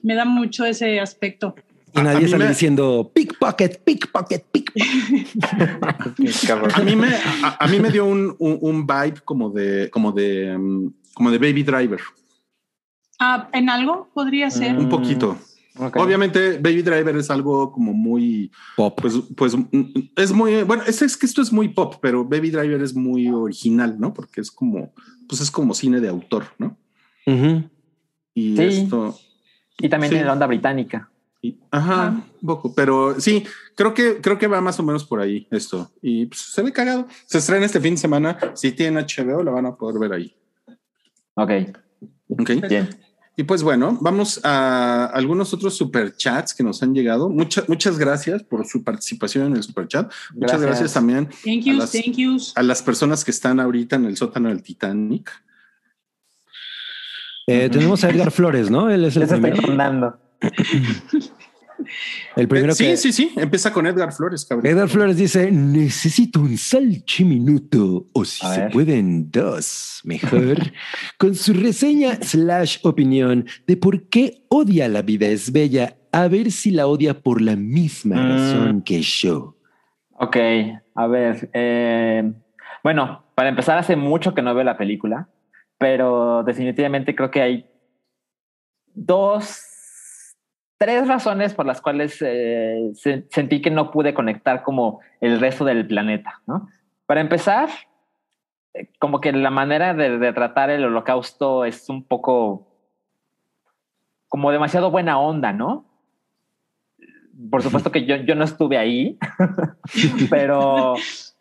me 0.00 0.14
da 0.14 0.24
mucho 0.24 0.64
ese 0.64 1.00
aspecto. 1.00 1.54
Y 1.96 2.00
nadie 2.02 2.28
sale 2.28 2.44
me- 2.44 2.50
diciendo 2.50 3.10
pickpocket, 3.14 3.82
pickpocket, 3.84 4.44
pickpocket. 4.50 4.82
A 6.74 6.80
mí 6.82 6.96
me, 6.96 7.08
a, 7.42 7.56
a 7.64 7.68
mí 7.68 7.78
me 7.78 7.90
dio 7.90 8.04
un, 8.04 8.34
un, 8.38 8.58
un 8.60 8.86
vibe 8.86 9.20
como 9.24 9.50
de, 9.50 9.88
como 9.90 10.10
de, 10.12 10.56
mm, 10.58 10.88
como 11.14 11.30
de 11.30 11.38
Baby 11.38 11.62
Driver, 11.62 12.00
Ah, 13.20 13.48
¿En 13.52 13.70
algo 13.70 14.10
podría 14.12 14.50
ser? 14.50 14.76
un 14.76 14.86
Mm. 14.86 14.88
poquito. 14.90 15.38
Ok. 15.78 15.96
Obviamente, 15.96 16.58
Baby 16.58 16.82
Driver 16.82 17.16
es 17.16 17.30
algo 17.30 17.70
como 17.72 17.92
muy, 17.92 18.50
Pop. 18.76 19.00
pues, 19.00 19.14
pues 19.36 19.56
mm, 19.56 20.10
es 20.16 20.32
muy, 20.32 20.62
bueno, 20.64 20.82
es, 20.86 21.00
es 21.02 21.16
que 21.16 21.26
esto 21.26 21.40
es 21.42 21.52
muy 21.52 21.68
pop, 21.68 21.96
pero 22.02 22.24
Baby 22.24 22.50
Driver 22.50 22.82
es 22.82 22.94
muy 22.94 23.28
original, 23.28 23.96
¿no? 24.00 24.12
Porque 24.12 24.40
es 24.40 24.50
como, 24.50 24.92
pues 25.28 25.40
es 25.40 25.50
como 25.50 25.74
cine 25.74 26.00
de 26.00 26.08
autor, 26.08 26.46
¿no? 26.58 26.76
Y 28.34 28.56
Sí. 28.56 28.62
esto, 28.62 29.16
Y 29.78 29.88
también 29.88 30.10
Sí. 30.10 30.14
tiene 30.16 30.26
la 30.26 30.32
onda 30.34 30.46
británica. 30.46 31.08
Y- 31.46 31.58
ajá, 31.70 32.06
Ajá. 32.08 32.24
un 32.40 32.46
poco, 32.46 32.74
pero 32.74 33.20
sí, 33.20 33.44
creo 33.74 33.92
que, 33.94 34.20
creo 34.20 34.38
que 34.38 34.46
va 34.46 34.60
más 34.60 34.78
o 34.80 34.82
menos 34.82 35.04
por 35.04 35.20
ahí 35.20 35.46
esto. 35.50 35.90
Y 36.00 36.26
pues, 36.26 36.40
se 36.40 36.62
ve 36.62 36.72
cagado. 36.72 37.06
Se 37.26 37.38
estrena 37.38 37.66
este 37.66 37.80
fin 37.80 37.94
de 37.94 38.00
semana. 38.00 38.38
Si 38.54 38.72
tienen 38.72 39.04
HBO, 39.04 39.42
lo 39.42 39.52
van 39.52 39.66
a 39.66 39.74
poder 39.76 39.98
ver 39.98 40.12
ahí. 40.12 40.36
Ok, 41.34 41.50
Ok. 42.28 42.50
bien. 42.68 42.88
Y 43.36 43.42
pues 43.42 43.64
bueno, 43.64 43.98
vamos 44.00 44.40
a 44.44 45.06
algunos 45.06 45.52
otros 45.52 45.76
superchats 45.76 46.54
que 46.54 46.62
nos 46.62 46.80
han 46.84 46.94
llegado. 46.94 47.28
Muchas, 47.28 47.68
muchas 47.68 47.98
gracias 47.98 48.44
por 48.44 48.64
su 48.64 48.84
participación 48.84 49.46
en 49.48 49.56
el 49.56 49.62
superchat. 49.64 50.04
Muchas 50.34 50.60
Gracias. 50.60 50.60
gracias 50.62 50.92
también 50.94 51.26
Thank 51.44 51.62
a 51.62 51.64
you, 51.66 51.76
las- 51.76 51.90
thank 51.90 52.14
yous. 52.16 52.52
a 52.56 52.62
las 52.62 52.80
personas 52.80 53.24
que 53.24 53.32
están 53.32 53.58
ahorita 53.58 53.96
en 53.96 54.04
el 54.04 54.16
sótano 54.16 54.50
del 54.50 54.62
Titanic. 54.62 55.32
Eh, 57.48 57.68
tenemos 57.68 58.04
a 58.04 58.10
Edgar 58.10 58.30
Flores, 58.30 58.70
¿no? 58.70 58.88
Él 58.88 59.04
es 59.04 59.16
el 59.16 59.24
Eso 59.24 59.32
primero. 59.40 60.18
El 62.36 62.46
primero 62.48 62.72
Eh, 62.72 62.76
sí, 62.76 62.84
que. 62.84 62.96
sí, 62.96 63.12
sí. 63.12 63.32
Empieza 63.36 63.72
con 63.72 63.86
Edgar 63.86 64.12
Flores, 64.12 64.44
cabrón. 64.44 64.66
Edgar 64.66 64.88
Flores 64.88 65.16
dice: 65.16 65.50
Necesito 65.50 66.40
un 66.40 66.56
salchiminuto, 66.56 68.06
o 68.12 68.24
si 68.24 68.46
A 68.46 68.54
se 68.54 68.60
ver. 68.62 68.70
pueden 68.72 69.30
dos, 69.30 70.00
mejor, 70.04 70.56
con 71.18 71.34
su 71.34 71.52
reseña 71.52 72.14
slash 72.22 72.78
opinión 72.84 73.46
de 73.66 73.76
por 73.76 74.08
qué 74.08 74.44
odia 74.48 74.88
la 74.88 75.02
vida 75.02 75.26
es 75.26 75.52
bella, 75.52 75.96
a 76.12 76.28
ver 76.28 76.52
si 76.52 76.70
la 76.70 76.86
odia 76.86 77.20
por 77.20 77.42
la 77.42 77.56
misma 77.56 78.16
Mm. 78.16 78.28
razón 78.30 78.82
que 78.82 79.02
yo. 79.02 79.56
Ok, 80.12 80.36
a 80.94 81.06
ver. 81.08 81.50
eh, 81.52 82.32
bueno, 82.84 83.24
para 83.34 83.48
empezar, 83.48 83.76
hace 83.78 83.96
mucho 83.96 84.32
que 84.32 84.42
no 84.42 84.54
veo 84.54 84.62
la 84.64 84.78
película, 84.78 85.28
pero 85.76 86.44
definitivamente 86.44 87.16
creo 87.16 87.30
que 87.32 87.42
hay 87.42 87.66
dos, 88.94 89.58
tres 90.78 91.06
razones 91.08 91.54
por 91.54 91.66
las 91.66 91.80
cuales 91.80 92.18
eh, 92.20 92.90
se- 92.94 93.26
sentí 93.30 93.60
que 93.62 93.70
no 93.70 93.90
pude 93.90 94.14
conectar 94.14 94.62
como 94.62 95.00
el 95.20 95.40
resto 95.40 95.64
del 95.64 95.86
planeta, 95.86 96.40
¿no? 96.46 96.68
Para 97.06 97.20
empezar, 97.20 97.68
eh, 98.74 98.88
como 98.98 99.20
que 99.20 99.32
la 99.32 99.50
manera 99.50 99.94
de, 99.94 100.18
de 100.18 100.32
tratar 100.32 100.70
el 100.70 100.84
holocausto 100.84 101.64
es 101.64 101.88
un 101.88 102.04
poco 102.04 102.68
como 104.28 104.50
demasiado 104.50 104.90
buena 104.90 105.18
onda, 105.18 105.52
¿no? 105.52 105.86
Por 107.50 107.62
supuesto 107.62 107.90
que 107.90 108.04
yo, 108.04 108.16
yo 108.16 108.34
no 108.34 108.44
estuve 108.44 108.78
ahí, 108.78 109.18
pero, 110.30 110.94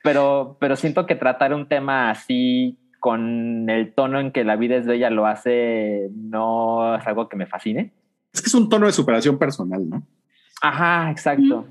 pero, 0.03 0.57
pero 0.59 0.75
siento 0.75 1.05
que 1.05 1.15
tratar 1.15 1.53
un 1.53 1.67
tema 1.67 2.09
así 2.09 2.77
con 2.99 3.69
el 3.69 3.93
tono 3.93 4.19
en 4.19 4.31
que 4.31 4.43
la 4.43 4.55
vida 4.55 4.75
es 4.75 4.85
bella 4.85 5.09
lo 5.09 5.25
hace 5.25 6.09
no 6.15 6.95
es 6.95 7.05
algo 7.05 7.29
que 7.29 7.35
me 7.35 7.45
fascine. 7.47 7.91
Es 8.33 8.41
que 8.41 8.47
es 8.47 8.53
un 8.53 8.67
tono 8.67 8.87
de 8.87 8.91
superación 8.91 9.37
personal, 9.37 9.87
¿no? 9.87 10.03
Ajá, 10.61 11.11
exacto. 11.11 11.67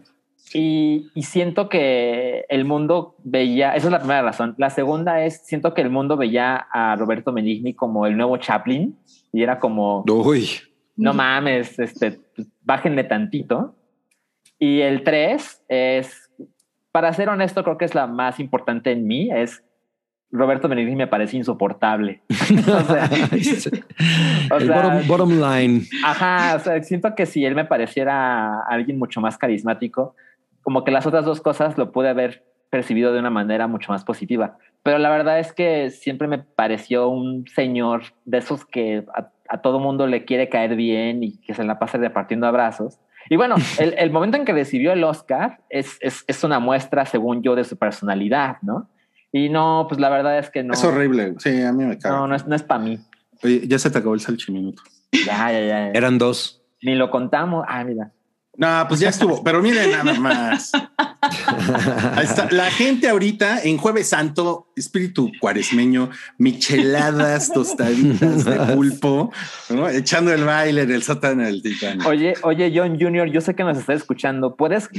Y, 0.55 1.11
y 1.15 1.23
siento 1.23 1.69
que 1.69 2.45
el 2.49 2.65
mundo 2.65 3.17
veía, 3.25 3.75
esa 3.75 3.87
es 3.87 3.93
la 3.93 3.99
primera 3.99 4.23
razón. 4.23 4.55
La 4.59 4.71
segunda 4.71 5.25
es, 5.25 5.45
siento 5.47 5.75
que 5.75 5.81
el 5.81 5.91
mundo 5.91 6.17
veía 6.17 6.57
a 6.57 6.95
Roberto 6.97 7.33
Benigni 7.33 7.75
como 7.75 8.07
el 8.07 8.17
nuevo 8.17 8.37
Chaplin 8.37 8.97
y 9.33 9.43
era 9.43 9.59
como, 9.59 10.05
Uy, 10.07 10.49
no 10.97 11.15
mames, 11.15 11.79
este, 11.79 12.21
bájenle 12.61 13.05
tantito. 13.05 13.75
Y 14.59 14.81
el 14.83 15.03
tres 15.03 15.65
es, 15.69 16.31
para 16.93 17.13
ser 17.13 17.29
honesto, 17.31 17.65
creo 17.65 17.79
que 17.79 17.87
es 17.87 17.95
la 17.95 18.07
más 18.07 18.39
importante 18.39 18.93
en 18.93 19.07
mí, 19.07 19.31
es 19.33 19.65
Roberto 20.33 20.67
Benigni 20.67 20.97
me 20.97 21.07
parece 21.07 21.37
insoportable. 21.37 22.23
O 22.67 22.83
sea, 22.83 23.11
o 24.51 24.57
el 24.57 24.67
sea, 24.67 24.83
bottom, 24.83 25.07
bottom 25.07 25.31
line. 25.41 25.83
Ajá, 26.05 26.57
o 26.57 26.59
sea, 26.59 26.83
siento 26.83 27.15
que 27.15 27.27
si 27.27 27.45
él 27.45 27.55
me 27.55 27.65
pareciera 27.65 28.61
alguien 28.63 28.99
mucho 28.99 29.21
más 29.21 29.39
carismático, 29.39 30.17
como 30.63 30.85
que 30.85 30.91
las 30.91 31.07
otras 31.07 31.25
dos 31.25 31.41
cosas 31.41 31.77
lo 31.79 31.93
pude 31.93 32.09
haber 32.09 32.45
percibido 32.71 33.13
de 33.13 33.21
una 33.21 33.31
manera 33.31 33.67
mucho 33.67 33.93
más 33.93 34.05
positiva. 34.05 34.57
Pero 34.83 34.99
la 34.99 35.11
verdad 35.11 35.39
es 35.39 35.53
que 35.53 35.91
siempre 35.91 36.27
me 36.27 36.39
pareció 36.39 37.09
un 37.09 37.47
señor 37.47 38.03
de 38.25 38.39
esos 38.39 38.65
que 38.65 39.05
a, 39.15 39.31
a 39.49 39.61
todo 39.61 39.79
mundo 39.79 40.07
le 40.07 40.25
quiere 40.25 40.49
caer 40.49 40.75
bien 40.77 41.23
y 41.23 41.37
que 41.43 41.55
se 41.55 41.65
la 41.65 41.79
pasa 41.79 41.99
repartiendo 41.99 42.47
abrazos. 42.47 42.99
Y 43.29 43.37
bueno, 43.37 43.57
el, 43.79 43.95
el 43.99 44.11
momento 44.11 44.37
en 44.39 44.45
que 44.45 44.53
recibió 44.53 44.93
el 44.93 45.05
Oscar 45.05 45.61
es, 45.69 45.99
es, 46.01 46.25
es 46.27 46.43
una 46.43 46.59
muestra, 46.59 47.05
según 47.05 47.43
yo, 47.43 47.55
de 47.55 47.65
su 47.65 47.77
personalidad, 47.77 48.57
¿no? 48.63 48.89
Y 49.33 49.49
no, 49.49 49.87
pues 49.89 50.01
la 50.01 50.11
verdad 50.11 50.39
es 50.39 50.51
que 50.51 50.63
no. 50.63 50.75
Es 50.75 50.85
horrible. 50.85 51.35
Sí, 51.39 51.63
a 51.63 51.73
mí 51.73 51.85
me 51.85 51.99
cago. 51.99 52.17
No, 52.17 52.29
no 52.29 52.35
es, 52.37 52.47
no 52.47 52.55
es 52.55 52.63
para 52.63 52.83
mí. 52.83 52.99
Oye, 53.43 53.67
ya 53.67 53.79
se 53.79 53.91
te 53.91 53.99
acabó 53.99 54.15
el 54.15 54.21
salchiminuto. 54.21 54.83
Ya, 55.27 55.51
ya, 55.51 55.61
ya. 55.61 55.91
Eran 55.91 56.19
dos. 56.19 56.63
Ni 56.83 56.95
lo 56.95 57.11
contamos. 57.11 57.65
Ah, 57.69 57.83
mira. 57.83 58.13
No, 58.55 58.85
pues 58.87 59.01
ya 59.01 59.09
estuvo, 59.09 59.43
pero 59.43 59.63
miren 59.63 59.91
nada 59.93 60.13
más. 60.13 60.73
Ahí 62.15 62.25
está. 62.25 62.49
La 62.51 62.71
gente 62.71 63.09
ahorita 63.09 63.63
en 63.63 63.79
Jueves 63.79 64.11
Santo, 64.11 64.69
espíritu 64.77 65.33
cuaresmeño, 65.41 66.11
micheladas, 66.37 67.51
tostaditas 67.51 68.45
de 68.45 68.75
pulpo, 68.75 69.33
¿no? 69.71 69.89
echando 69.89 70.35
el 70.35 70.45
baile 70.45 70.83
en 70.83 70.91
el 70.91 71.03
sótano 71.03 71.45
del 71.45 71.63
Titanic. 71.63 72.07
Oye, 72.07 72.35
oye, 72.43 72.71
John 72.75 73.01
Jr., 73.01 73.31
yo 73.31 73.41
sé 73.41 73.55
que 73.55 73.65
nos 73.65 73.79
estás 73.79 73.97
escuchando. 73.97 74.55
¿Puedes 74.55 74.91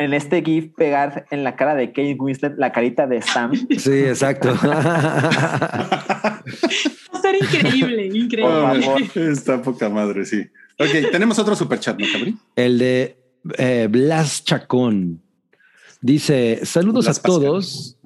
en 0.00 0.14
este 0.14 0.42
GIF 0.42 0.72
pegar 0.76 1.26
en 1.30 1.44
la 1.44 1.54
cara 1.56 1.74
de 1.74 1.88
Kate 1.88 2.16
Winslet 2.18 2.56
la 2.56 2.72
carita 2.72 3.06
de 3.06 3.20
Sam? 3.22 3.52
Sí, 3.78 3.92
exacto. 3.92 4.48
Va 4.64 6.40
a 6.42 6.42
estar 7.14 7.34
increíble, 7.36 8.06
increíble. 8.06 8.44
Oh, 8.44 8.82
favor. 8.82 9.02
está 9.14 9.60
poca 9.62 9.88
madre, 9.90 10.24
sí. 10.24 10.40
Ok, 10.78 11.12
tenemos 11.12 11.38
otro 11.38 11.54
superchat, 11.54 11.98
¿no, 11.98 12.06
Cabri? 12.10 12.36
El 12.56 12.78
de 12.78 13.18
eh, 13.58 13.88
Blas 13.90 14.42
Chacón. 14.44 15.20
Dice, 16.00 16.60
saludos 16.64 17.04
Blas 17.04 17.18
a 17.18 17.22
todos. 17.22 17.98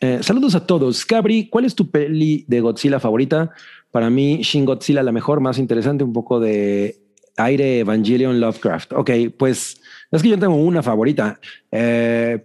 Eh, 0.00 0.18
saludos 0.20 0.54
a 0.54 0.66
todos. 0.66 1.06
Cabri, 1.06 1.48
¿cuál 1.48 1.64
es 1.64 1.74
tu 1.74 1.90
peli 1.90 2.44
de 2.46 2.60
Godzilla 2.60 3.00
favorita? 3.00 3.50
Para 3.90 4.10
mí, 4.10 4.42
Shin 4.42 4.66
Godzilla 4.66 5.02
la 5.02 5.12
mejor, 5.12 5.40
más 5.40 5.56
interesante, 5.58 6.04
un 6.04 6.12
poco 6.12 6.38
de 6.38 7.00
aire 7.38 7.78
Evangelion 7.78 8.38
Lovecraft. 8.38 8.92
Ok, 8.92 9.10
pues 9.38 9.80
es 10.10 10.22
que 10.22 10.28
yo 10.30 10.38
tengo 10.38 10.54
una 10.56 10.82
favorita. 10.82 11.38
Eh, 11.70 12.44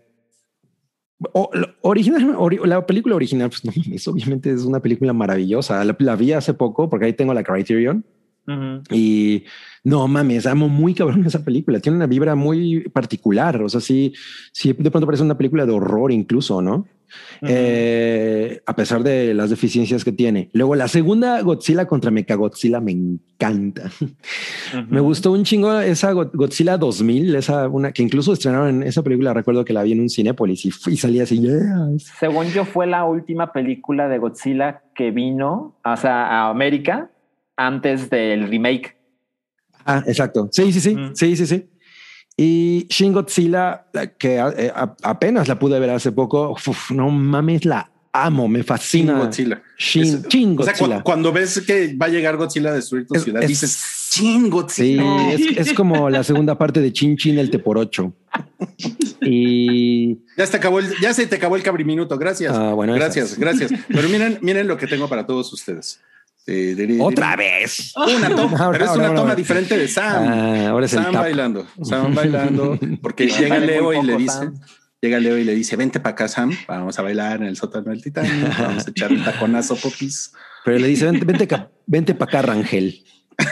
o- 1.34 1.49
original, 1.82 2.36
ori- 2.36 2.64
la 2.66 2.86
película 2.86 3.16
original, 3.16 3.49
pues 3.49 3.64
no 3.66 3.72
mames, 3.76 4.07
obviamente 4.07 4.51
es 4.51 4.64
una 4.64 4.80
película 4.82 5.14
maravillosa. 5.14 5.84
La, 5.84 5.95
la 5.99 6.16
vi 6.16 6.34
hace 6.34 6.53
poco 6.53 6.89
porque 6.89 7.05
ahí 7.05 7.14
tengo 7.14 7.34
la 7.34 7.43
Criterion. 7.43 8.05
Ujú. 8.45 8.82
Y 8.93 9.45
no 9.86 10.05
mames, 10.07 10.45
amo 10.45 10.68
muy 10.68 10.93
cabrón 10.93 11.26
esa 11.26 11.45
película. 11.45 11.80
Tiene 11.80 11.95
una 11.95 12.07
vibra 12.07 12.36
muy 12.36 12.82
particular. 12.89 13.61
O 13.61 13.70
sea, 13.70 13.80
sí, 13.80 14.14
sí, 14.51 14.74
de 14.74 14.91
pronto 14.91 15.05
parece 15.05 15.24
una 15.24 15.38
película 15.38 15.66
de 15.66 15.72
horror, 15.72 16.11
incluso, 16.11 16.61
¿no? 16.61 16.86
Eh, 17.45 18.61
a 18.66 18.76
pesar 18.76 19.03
de 19.03 19.34
las 19.34 19.49
deficiencias 19.49 20.03
que 20.03 20.11
tiene. 20.11 20.49
Luego, 20.53 20.76
la 20.76 20.88
segunda 20.88 21.41
Godzilla 21.41 21.86
contra 21.86 22.09
Mechagodzilla 22.11 22.80
me 22.80 22.91
encanta. 22.93 23.89
Me 24.89 24.99
gustó 25.01 25.32
un 25.32 25.43
chingo 25.43 25.80
esa 25.82 26.11
Go- 26.14 26.32
Godzilla 26.34 26.78
2000, 26.78 27.36
esa 27.36 27.68
una 27.68 27.91
que 27.91 28.01
incluso 28.03 28.34
estrenaron 28.34 28.70
en 28.82 28.84
esa 28.84 29.03
película. 29.03 29.34
Recuerdo 29.34 29.66
que 29.66 29.74
la 29.74 29.84
vi 29.84 29.91
en 29.91 30.01
un 30.01 30.09
Cinépolis 30.09 30.66
y, 30.66 30.72
fui- 30.72 30.93
y 30.93 30.97
salía 30.97 31.24
así. 31.24 31.39
"Yes". 31.41 32.11
Según 32.20 32.47
yo, 32.47 32.66
fue 32.66 32.88
la 32.88 33.03
última 33.05 33.51
película 33.51 34.07
de 34.07 34.18
Godzilla 34.20 34.82
que 34.95 35.11
vino 35.11 35.76
o 35.84 35.97
sea, 35.97 36.26
a 36.28 36.49
América 36.49 37.11
antes 37.57 38.09
del 38.09 38.47
remake. 38.47 38.95
Ah, 39.86 40.01
exacto. 40.07 40.47
Sí, 40.51 40.72
sí, 40.72 40.80
sí, 40.80 40.97
sí, 41.14 41.36
sí, 41.36 41.45
sí. 41.45 41.66
Y 42.36 42.88
Shin 42.90 43.14
Godzilla, 43.14 43.86
la 43.94 44.08
que 44.08 44.36
eh, 44.38 44.72
a- 44.76 44.96
apenas 45.04 45.48
la 45.48 45.60
pude 45.60 45.80
ver 45.80 45.92
hace 45.92 46.12
poco, 46.12 46.52
uf, 46.52 46.90
no 46.92 47.10
mames, 47.12 47.64
la 47.66 47.90
amo, 48.12 48.48
me 48.48 48.64
fascina. 48.64 49.14
Shin 49.14 49.22
Godzilla. 49.26 49.62
Shin, 49.78 50.04
Es- 50.04 50.28
Shin 50.28 50.56
O 50.60 50.64
sea, 50.64 51.02
cuando 51.04 51.32
ves 51.32 51.62
que 51.66 51.96
va 51.96 52.08
a 52.08 52.10
llegar 52.10 52.38
Godzilla 52.38 52.70
a 52.72 52.74
destruir 52.74 53.06
tu 53.08 53.16
Es- 53.16 53.24
ciudad, 53.24 53.44
es- 53.44 53.50
dices, 53.50 54.08
Chin 54.10 54.44
Sí, 54.46 54.50
Godzilla. 54.50 55.34
es, 55.34 55.58
es 55.58 55.74
como 55.74 56.10
la 56.10 56.24
segunda 56.24 56.58
parte 56.58 56.80
de 56.82 56.92
Chin 56.94 57.18
Chin 57.18 57.38
el 57.40 57.50
Teporocho. 57.50 58.14
Y 59.22 60.20
Ya 60.38 60.46
se, 60.46 60.58
acabó 60.58 60.80
el, 60.80 60.88
ya 61.02 61.14
se 61.14 61.26
te 61.28 61.36
acabó 61.36 61.56
el 61.56 61.64
cabriminuto. 61.64 62.18
Gracias. 62.18 62.54
Ah, 62.56 62.74
bueno, 62.74 62.94
gracias, 62.94 63.28
esas. 63.28 63.40
gracias. 63.40 63.72
Pero 63.88 64.10
miren, 64.10 64.38
miren 64.42 64.68
lo 64.68 64.78
que 64.78 64.88
tengo 64.88 65.08
para 65.08 65.26
todos 65.26 65.52
ustedes. 65.54 66.00
Diri- 66.46 66.98
otra 67.00 67.36
vez. 67.36 67.94
Una 67.96 68.30
toma, 68.36 68.58
Ahora, 68.58 68.72
pero 68.80 68.86
es 68.86 68.91
una 68.91 69.04
ahora, 69.06 69.08
toma 69.16 69.20
ahora. 69.22 69.36
diferente 69.36 69.78
de 69.78 69.88
Sam. 69.88 70.28
Ah, 70.28 70.68
ahora 70.70 70.86
es 70.86 70.94
el 70.94 71.04
Sam 71.04 71.14
tap. 71.14 71.22
bailando, 71.22 71.68
Sam 71.84 72.14
bailando, 72.16 72.80
porque 73.02 73.28
llega 73.28 73.58
Leo 73.60 73.94
y 73.94 73.96
poco, 73.98 74.08
le 74.08 74.18
dice, 74.18 74.36
Sam. 74.38 74.54
llega 75.02 75.20
Leo 75.20 75.38
y 75.38 75.44
le 75.46 75.56
dice, 75.56 75.76
vente 75.78 76.00
para 76.00 76.14
acá, 76.14 76.28
Sam, 76.28 76.52
vamos 76.68 77.00
a 77.00 77.02
bailar 77.02 77.38
en 77.41 77.48
el 77.48 77.56
sótano 77.56 77.91
del 77.91 78.02
Titanic, 78.02 78.32
vamos 78.60 78.86
a 78.86 78.89
echar 78.89 79.12
un 79.12 79.24
taconazo, 79.24 79.76
popis. 79.78 80.34
Pero 80.66 80.80
le 80.80 80.88
dice, 80.88 81.06
vente, 81.06 81.26
vente, 81.26 81.48
vente 81.86 82.14
para 82.16 82.30
acá, 82.30 82.41
Rangel. 82.41 83.04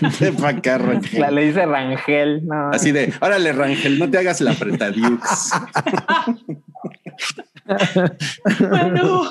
Vente 0.00 0.32
para 0.40 0.56
acá, 0.58 0.78
Rangel. 0.78 1.20
La- 1.20 1.30
le 1.30 1.46
dice 1.46 1.66
Rangel. 1.66 2.46
No. 2.46 2.70
Así 2.70 2.92
de, 2.92 3.12
órale, 3.20 3.52
Rangel, 3.52 3.98
no 3.98 4.08
te 4.08 4.18
hagas 4.18 4.40
la 4.40 4.52
apretadiux. 4.52 5.50
Bueno, 8.68 9.22
Ok, 9.22 9.30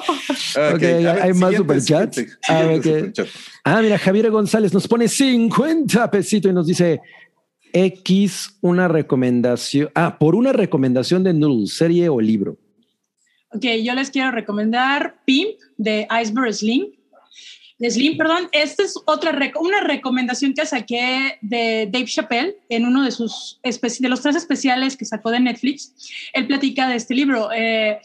Ok, 0.76 0.84
a 0.84 1.14
ver, 1.14 1.22
¿hay 1.22 1.34
más 1.34 1.56
superchats? 1.56 2.18
¿qué? 2.18 2.28
superchat. 2.76 3.28
Ah, 3.64 3.82
mira, 3.82 3.98
Javier 3.98 4.30
González 4.32 4.74
nos 4.74 4.88
pone 4.88 5.08
50 5.08 6.10
pesitos 6.12 6.52
y 6.52 6.54
nos 6.54 6.68
dice 6.68 7.00
X 7.72 8.58
una 8.62 8.88
recomendación. 8.88 9.90
Ah, 9.96 10.18
por 10.20 10.36
una 10.36 10.54
recomendación 10.54 11.24
de 11.24 11.34
Noodle, 11.34 11.68
serie 11.68 12.10
o 12.10 12.20
libro. 12.22 12.58
ok, 13.52 13.66
yo 13.84 13.94
les 13.94 14.10
quiero 14.10 14.32
recomendar 14.32 15.22
Pimp 15.26 15.52
de 15.78 16.08
Iceberg 16.22 16.54
Slim. 16.54 16.88
Slim, 17.90 18.16
perdón. 18.18 18.48
Esta 18.54 18.84
es 18.84 18.94
otra 19.06 19.34
rec- 19.34 19.60
una 19.60 19.82
recomendación 19.82 20.54
que 20.54 20.66
saqué 20.66 21.38
de 21.42 21.90
Dave 21.92 22.06
Chappelle 22.06 22.56
en 22.70 22.86
uno 22.86 23.04
de 23.04 23.12
sus 23.12 23.60
de 23.64 24.10
los 24.10 24.22
tres 24.22 24.38
especiales 24.38 24.96
que 24.96 25.04
sacó 25.04 25.32
de 25.32 25.42
Netflix. 25.42 25.94
Él 26.34 26.48
platica 26.48 26.88
de 26.88 26.96
este 26.96 27.14
libro. 27.14 27.50
Eh, 27.54 28.00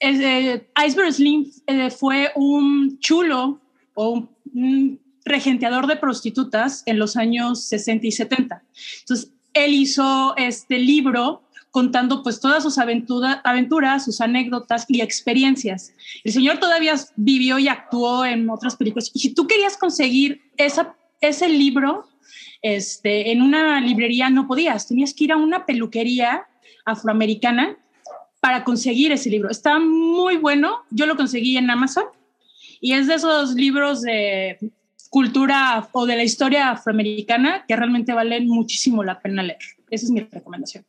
eh, 0.00 0.68
Iceberg 0.86 1.12
Slim 1.12 1.50
eh, 1.66 1.90
fue 1.90 2.30
un 2.34 2.98
chulo 2.98 3.60
o 3.94 4.10
un, 4.10 4.30
un 4.54 5.00
regenteador 5.24 5.86
de 5.86 5.96
prostitutas 5.96 6.82
en 6.86 6.98
los 6.98 7.16
años 7.16 7.64
60 7.64 8.06
y 8.06 8.12
70. 8.12 8.62
Entonces, 9.00 9.32
él 9.54 9.72
hizo 9.74 10.34
este 10.36 10.78
libro 10.78 11.42
contando 11.70 12.22
pues 12.22 12.40
todas 12.40 12.62
sus 12.62 12.78
aventura- 12.78 13.42
aventuras, 13.44 14.04
sus 14.04 14.20
anécdotas 14.20 14.86
y 14.88 15.02
experiencias. 15.02 15.92
El 16.24 16.32
señor 16.32 16.58
todavía 16.58 16.94
vivió 17.16 17.58
y 17.58 17.68
actuó 17.68 18.24
en 18.24 18.48
otras 18.48 18.76
películas. 18.76 19.10
Y 19.12 19.18
si 19.18 19.34
tú 19.34 19.46
querías 19.46 19.76
conseguir 19.76 20.40
esa, 20.56 20.94
ese 21.20 21.48
libro 21.48 22.08
este, 22.62 23.30
en 23.30 23.42
una 23.42 23.80
librería, 23.80 24.30
no 24.30 24.46
podías. 24.46 24.88
Tenías 24.88 25.12
que 25.12 25.24
ir 25.24 25.32
a 25.32 25.36
una 25.36 25.66
peluquería 25.66 26.46
afroamericana 26.86 27.76
para 28.46 28.62
conseguir 28.62 29.10
ese 29.10 29.28
libro. 29.28 29.50
Está 29.50 29.80
muy 29.80 30.36
bueno. 30.36 30.84
Yo 30.90 31.06
lo 31.06 31.16
conseguí 31.16 31.56
en 31.56 31.68
Amazon 31.68 32.04
y 32.80 32.92
es 32.92 33.08
de 33.08 33.14
esos 33.14 33.54
libros 33.54 34.02
de 34.02 34.56
cultura 35.10 35.88
o 35.90 36.06
de 36.06 36.14
la 36.14 36.22
historia 36.22 36.70
afroamericana 36.70 37.64
que 37.66 37.74
realmente 37.74 38.12
valen 38.12 38.46
muchísimo 38.46 39.02
la 39.02 39.18
pena 39.18 39.42
leer. 39.42 39.58
Esa 39.90 40.04
es 40.04 40.12
mi 40.12 40.20
recomendación. 40.20 40.84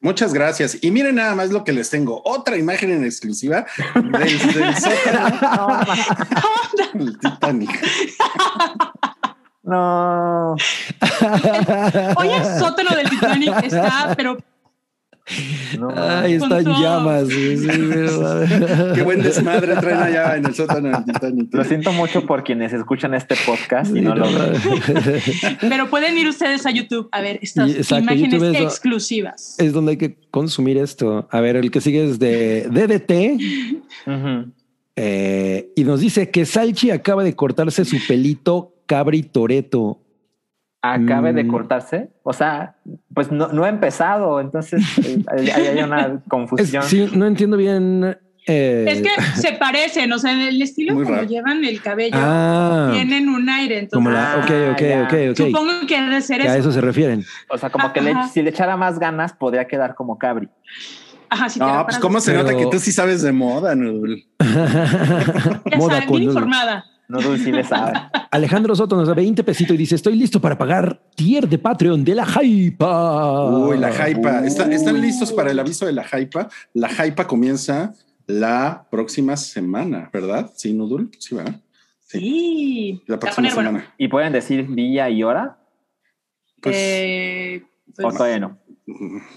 Muchas 0.00 0.32
gracias. 0.32 0.78
Y 0.82 0.92
miren 0.92 1.16
nada 1.16 1.34
más 1.34 1.50
lo 1.50 1.64
que 1.64 1.72
les 1.72 1.90
tengo. 1.90 2.22
Otra 2.24 2.56
imagen 2.56 2.92
en 2.92 3.04
exclusiva 3.04 3.66
del, 3.96 4.38
del 4.54 4.76
sótano 4.76 5.80
del 6.94 7.18
Titanic. 7.18 7.88
No. 9.64 10.52
Hoy 12.16 12.28
el 12.28 12.44
sótano 12.60 12.94
del 12.94 13.10
Titanic 13.10 13.64
está, 13.64 14.14
pero 14.16 14.38
no. 15.78 15.90
Ay, 15.96 16.34
están 16.34 16.64
llamas. 16.64 17.28
sí, 17.28 17.56
sí, 17.56 17.66
¿verdad? 17.66 18.94
Qué 18.94 19.02
buen 19.02 19.22
desmadre 19.22 19.76
traen 19.76 19.98
allá 20.00 20.36
en 20.36 20.46
el 20.46 20.54
sótano 20.54 20.88
del 20.90 21.04
Titanic. 21.04 21.54
Lo 21.54 21.64
siento 21.64 21.92
mucho 21.92 22.26
por 22.26 22.42
quienes 22.42 22.72
escuchan 22.72 23.14
este 23.14 23.36
podcast 23.46 23.94
y 23.94 24.00
no 24.00 24.14
lo 24.14 24.24
ven. 24.26 24.52
pero 25.60 25.88
pueden 25.88 26.18
ir 26.18 26.28
ustedes 26.28 26.66
a 26.66 26.70
YouTube 26.70 27.08
a 27.12 27.20
ver 27.20 27.38
estas 27.42 27.68
Y- 27.68 27.72
exacto, 27.76 28.12
imágenes 28.12 28.42
es 28.42 28.60
exclusivas. 28.60 29.54
es 29.58 29.72
donde 29.72 29.92
hay 29.92 29.96
que 29.98 30.16
consumir 30.30 30.76
esto. 30.78 31.28
A 31.30 31.40
ver, 31.40 31.56
el 31.56 31.70
que 31.70 31.80
sigue 31.80 32.08
es 32.10 32.18
de 32.18 32.66
DDT 32.70 33.40
eh, 34.96 35.72
y 35.76 35.84
nos 35.84 36.00
dice 36.00 36.30
que 36.30 36.44
Salchi 36.44 36.90
acaba 36.90 37.24
de 37.24 37.34
cortarse 37.34 37.84
su 37.84 37.96
pelito 38.06 38.74
cabri 38.86 39.22
Acabe 40.82 41.32
de 41.34 41.44
Mm. 41.44 41.48
cortarse. 41.48 42.08
O 42.22 42.32
sea, 42.32 42.76
pues 43.14 43.30
no, 43.30 43.48
no 43.48 43.64
ha 43.64 43.68
empezado. 43.68 44.40
Entonces 44.40 44.82
eh, 45.04 45.22
ahí 45.28 45.50
hay, 45.50 45.66
hay 45.78 45.82
una 45.82 46.00
Es- 46.06 46.28
confusión. 46.28 46.82
sí, 46.84 47.10
no 47.14 47.26
entiendo 47.26 47.56
bien. 47.58 48.16
eh, 48.46 48.86
Es 48.88 49.02
que 49.02 49.10
se 49.40 49.52
parecen, 49.58 50.10
o 50.12 50.18
sea, 50.18 50.32
en 50.32 50.40
el 50.40 50.62
estilo 50.62 50.94
Muy 50.94 51.04
como 51.04 51.16
raro. 51.16 51.28
llevan 51.28 51.62
el 51.64 51.82
cabello, 51.82 52.16
ah, 52.18 52.88
tienen 52.94 53.28
un 53.28 53.46
aire. 53.50 53.80
Entonces, 53.80 53.92
como 53.94 54.10
la. 54.10 54.36
Ok, 54.42 54.50
Ah, 54.50 55.32
supongo 55.36 55.72
que 55.86 55.96
ha 55.96 56.08
de 56.08 56.20
ser 56.22 56.40
Que 56.40 56.48
a 56.48 56.52
eso. 56.56 56.70
eso 56.70 56.72
se 56.72 56.80
refieren. 56.80 57.24
O 57.50 57.58
sea, 57.58 57.68
como 57.70 57.92
que 57.92 58.00
le- 58.00 58.14
si 58.32 58.40
le 58.42 58.48
echara 58.50 58.76
más 58.78 58.98
ganas, 58.98 59.34
podría 59.34 59.66
quedar 59.66 59.94
como 59.94 60.16
Cabri. 60.18 60.48
Ajá, 61.28 61.48
sí, 61.48 61.60
te 61.60 61.64
No, 61.66 61.84
pues 61.84 61.98
cómo 61.98 62.18
se 62.20 62.32
Pero- 62.32 62.42
nota 62.42 62.56
que 62.56 62.66
tú 62.66 62.78
sí 62.80 62.90
sabes 62.90 63.20
de 63.22 63.30
moda, 63.32 63.74
Nudul. 63.76 64.24
Moda 65.76 66.00
bien 66.08 66.22
informada. 66.24 66.84
No 67.10 67.20
Dulce 67.20 67.50
le 67.52 67.64
sabe. 67.64 67.92
Alejandro 68.30 68.74
Soto 68.76 68.96
nos 68.96 69.08
da 69.08 69.14
20 69.14 69.42
pesitos 69.44 69.74
y 69.74 69.78
dice: 69.78 69.96
Estoy 69.96 70.16
listo 70.16 70.40
para 70.40 70.56
pagar 70.56 71.02
tier 71.16 71.48
de 71.48 71.58
Patreon 71.58 72.04
de 72.04 72.14
la 72.14 72.24
Jaipa. 72.24 73.50
Uy, 73.50 73.78
la 73.78 73.92
Jaipa. 73.92 74.46
¿Está- 74.46 74.66
Uy. 74.66 74.74
¿Están 74.74 75.00
listos 75.00 75.32
para 75.32 75.50
el 75.50 75.58
aviso 75.58 75.86
de 75.86 75.92
la 75.92 76.04
Jaipa? 76.04 76.48
La 76.72 76.88
Jaipa 76.88 77.26
comienza 77.26 77.92
la 78.26 78.86
próxima 78.90 79.36
semana, 79.36 80.08
¿verdad? 80.12 80.50
Sí, 80.54 80.72
Nudul. 80.72 81.10
Sí, 81.18 81.34
¿verdad? 81.34 81.60
Sí. 82.06 83.02
La 83.06 83.14
Va 83.14 83.16
a 83.16 83.20
próxima 83.20 83.34
poner 83.48 83.54
bueno. 83.54 83.68
semana. 83.80 83.94
¿Y 83.98 84.08
pueden 84.08 84.32
decir 84.32 84.72
día 84.74 85.10
y 85.10 85.22
hora? 85.24 85.58
Pues, 86.62 86.76
Eh, 86.78 87.62
¿O 87.98 88.02
pues, 88.02 88.14
todavía 88.16 88.38
no? 88.38 88.58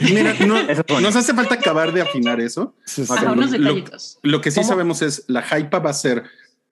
Mira, 0.00 0.34
no, 0.46 0.54
bueno. 0.88 1.00
nos 1.08 1.16
hace 1.16 1.32
falta 1.34 1.54
acabar 1.54 1.92
de 1.92 2.00
afinar 2.02 2.40
eso. 2.40 2.74
Sí, 2.84 3.04
sí. 3.06 3.12
ajá, 3.12 3.32
unos 3.32 3.50
Lo- 3.52 3.58
detallitos. 3.58 4.18
Lo 4.22 4.40
que 4.40 4.50
sí 4.50 4.60
¿Cómo? 4.60 4.68
sabemos 4.68 5.02
es 5.02 5.24
la 5.28 5.42
hypa 5.58 5.78
va 5.78 5.90
a 5.90 5.94
ser 5.94 6.24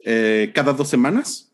eh, 0.04 0.52
cada 0.54 0.72
dos 0.72 0.88
semanas. 0.88 1.44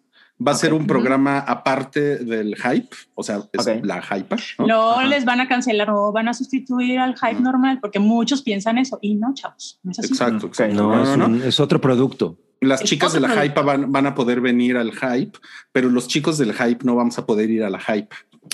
Va 0.44 0.50
a 0.50 0.56
ser 0.56 0.74
un 0.74 0.84
programa 0.88 1.38
aparte 1.38 2.16
del 2.16 2.56
hype, 2.56 2.88
o 3.14 3.22
sea, 3.22 3.42
es 3.52 3.66
la 3.84 4.00
hypa. 4.02 4.36
¿no? 4.58 5.00
Les 5.06 5.24
van 5.24 5.40
a 5.40 5.46
cancelar 5.46 5.90
o 5.90 6.10
van 6.10 6.26
a 6.26 6.34
sustituir 6.34 6.98
al 6.98 7.14
hype 7.14 7.40
normal, 7.40 7.78
porque 7.80 8.00
muchos 8.00 8.42
piensan 8.42 8.78
eso. 8.78 8.98
Y 9.00 9.14
no, 9.14 9.32
chavos. 9.32 9.78
No 9.84 9.92
es 9.92 10.00
así. 10.00 10.08
Exacto, 10.08 10.48
exacto. 10.48 10.74
No, 10.74 10.96
No, 10.96 11.02
es, 11.04 11.08
no, 11.10 11.16
no. 11.28 11.36
un- 11.36 11.42
es 11.44 11.60
otro 11.60 11.80
producto. 11.80 12.36
Las 12.60 12.80
Es 12.82 12.90
chicas 12.90 13.12
de 13.12 13.20
la 13.20 13.28
hype 13.28 13.60
van, 13.62 13.92
van 13.92 14.06
a 14.06 14.14
poder 14.16 14.40
venir 14.40 14.76
al 14.76 14.90
hype, 14.92 15.38
pero 15.70 15.88
los 15.88 16.08
chicos 16.08 16.36
del 16.36 16.52
hype 16.52 16.84
no 16.84 16.96
vamos 16.96 17.16
a 17.18 17.24
poder 17.26 17.48
ir 17.50 17.62
a 17.62 17.70
la 17.70 17.78
hype. 17.78 18.08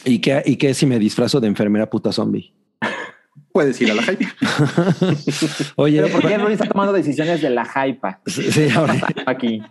¿Y 0.04 0.18
qué, 0.18 0.42
¿Y 0.44 0.56
qué 0.56 0.74
si 0.74 0.84
me 0.84 0.98
disfrazo 0.98 1.40
de 1.40 1.46
enfermera 1.48 1.88
puta 1.88 2.12
zombie? 2.12 2.52
Puedes 3.52 3.80
ir 3.80 3.90
a 3.90 3.94
la 3.94 4.02
hype. 4.02 4.28
Oye, 5.76 6.02
¿Pero 6.02 6.12
por 6.12 6.28
qué 6.28 6.36
Rory 6.38 6.52
está 6.54 6.66
tomando 6.66 6.92
decisiones 6.92 7.40
de 7.40 7.50
la 7.50 7.64
hype 7.64 8.00
sí, 8.26 8.52
sí, 8.52 8.68
ahora. 8.74 8.94
aquí? 9.26 9.62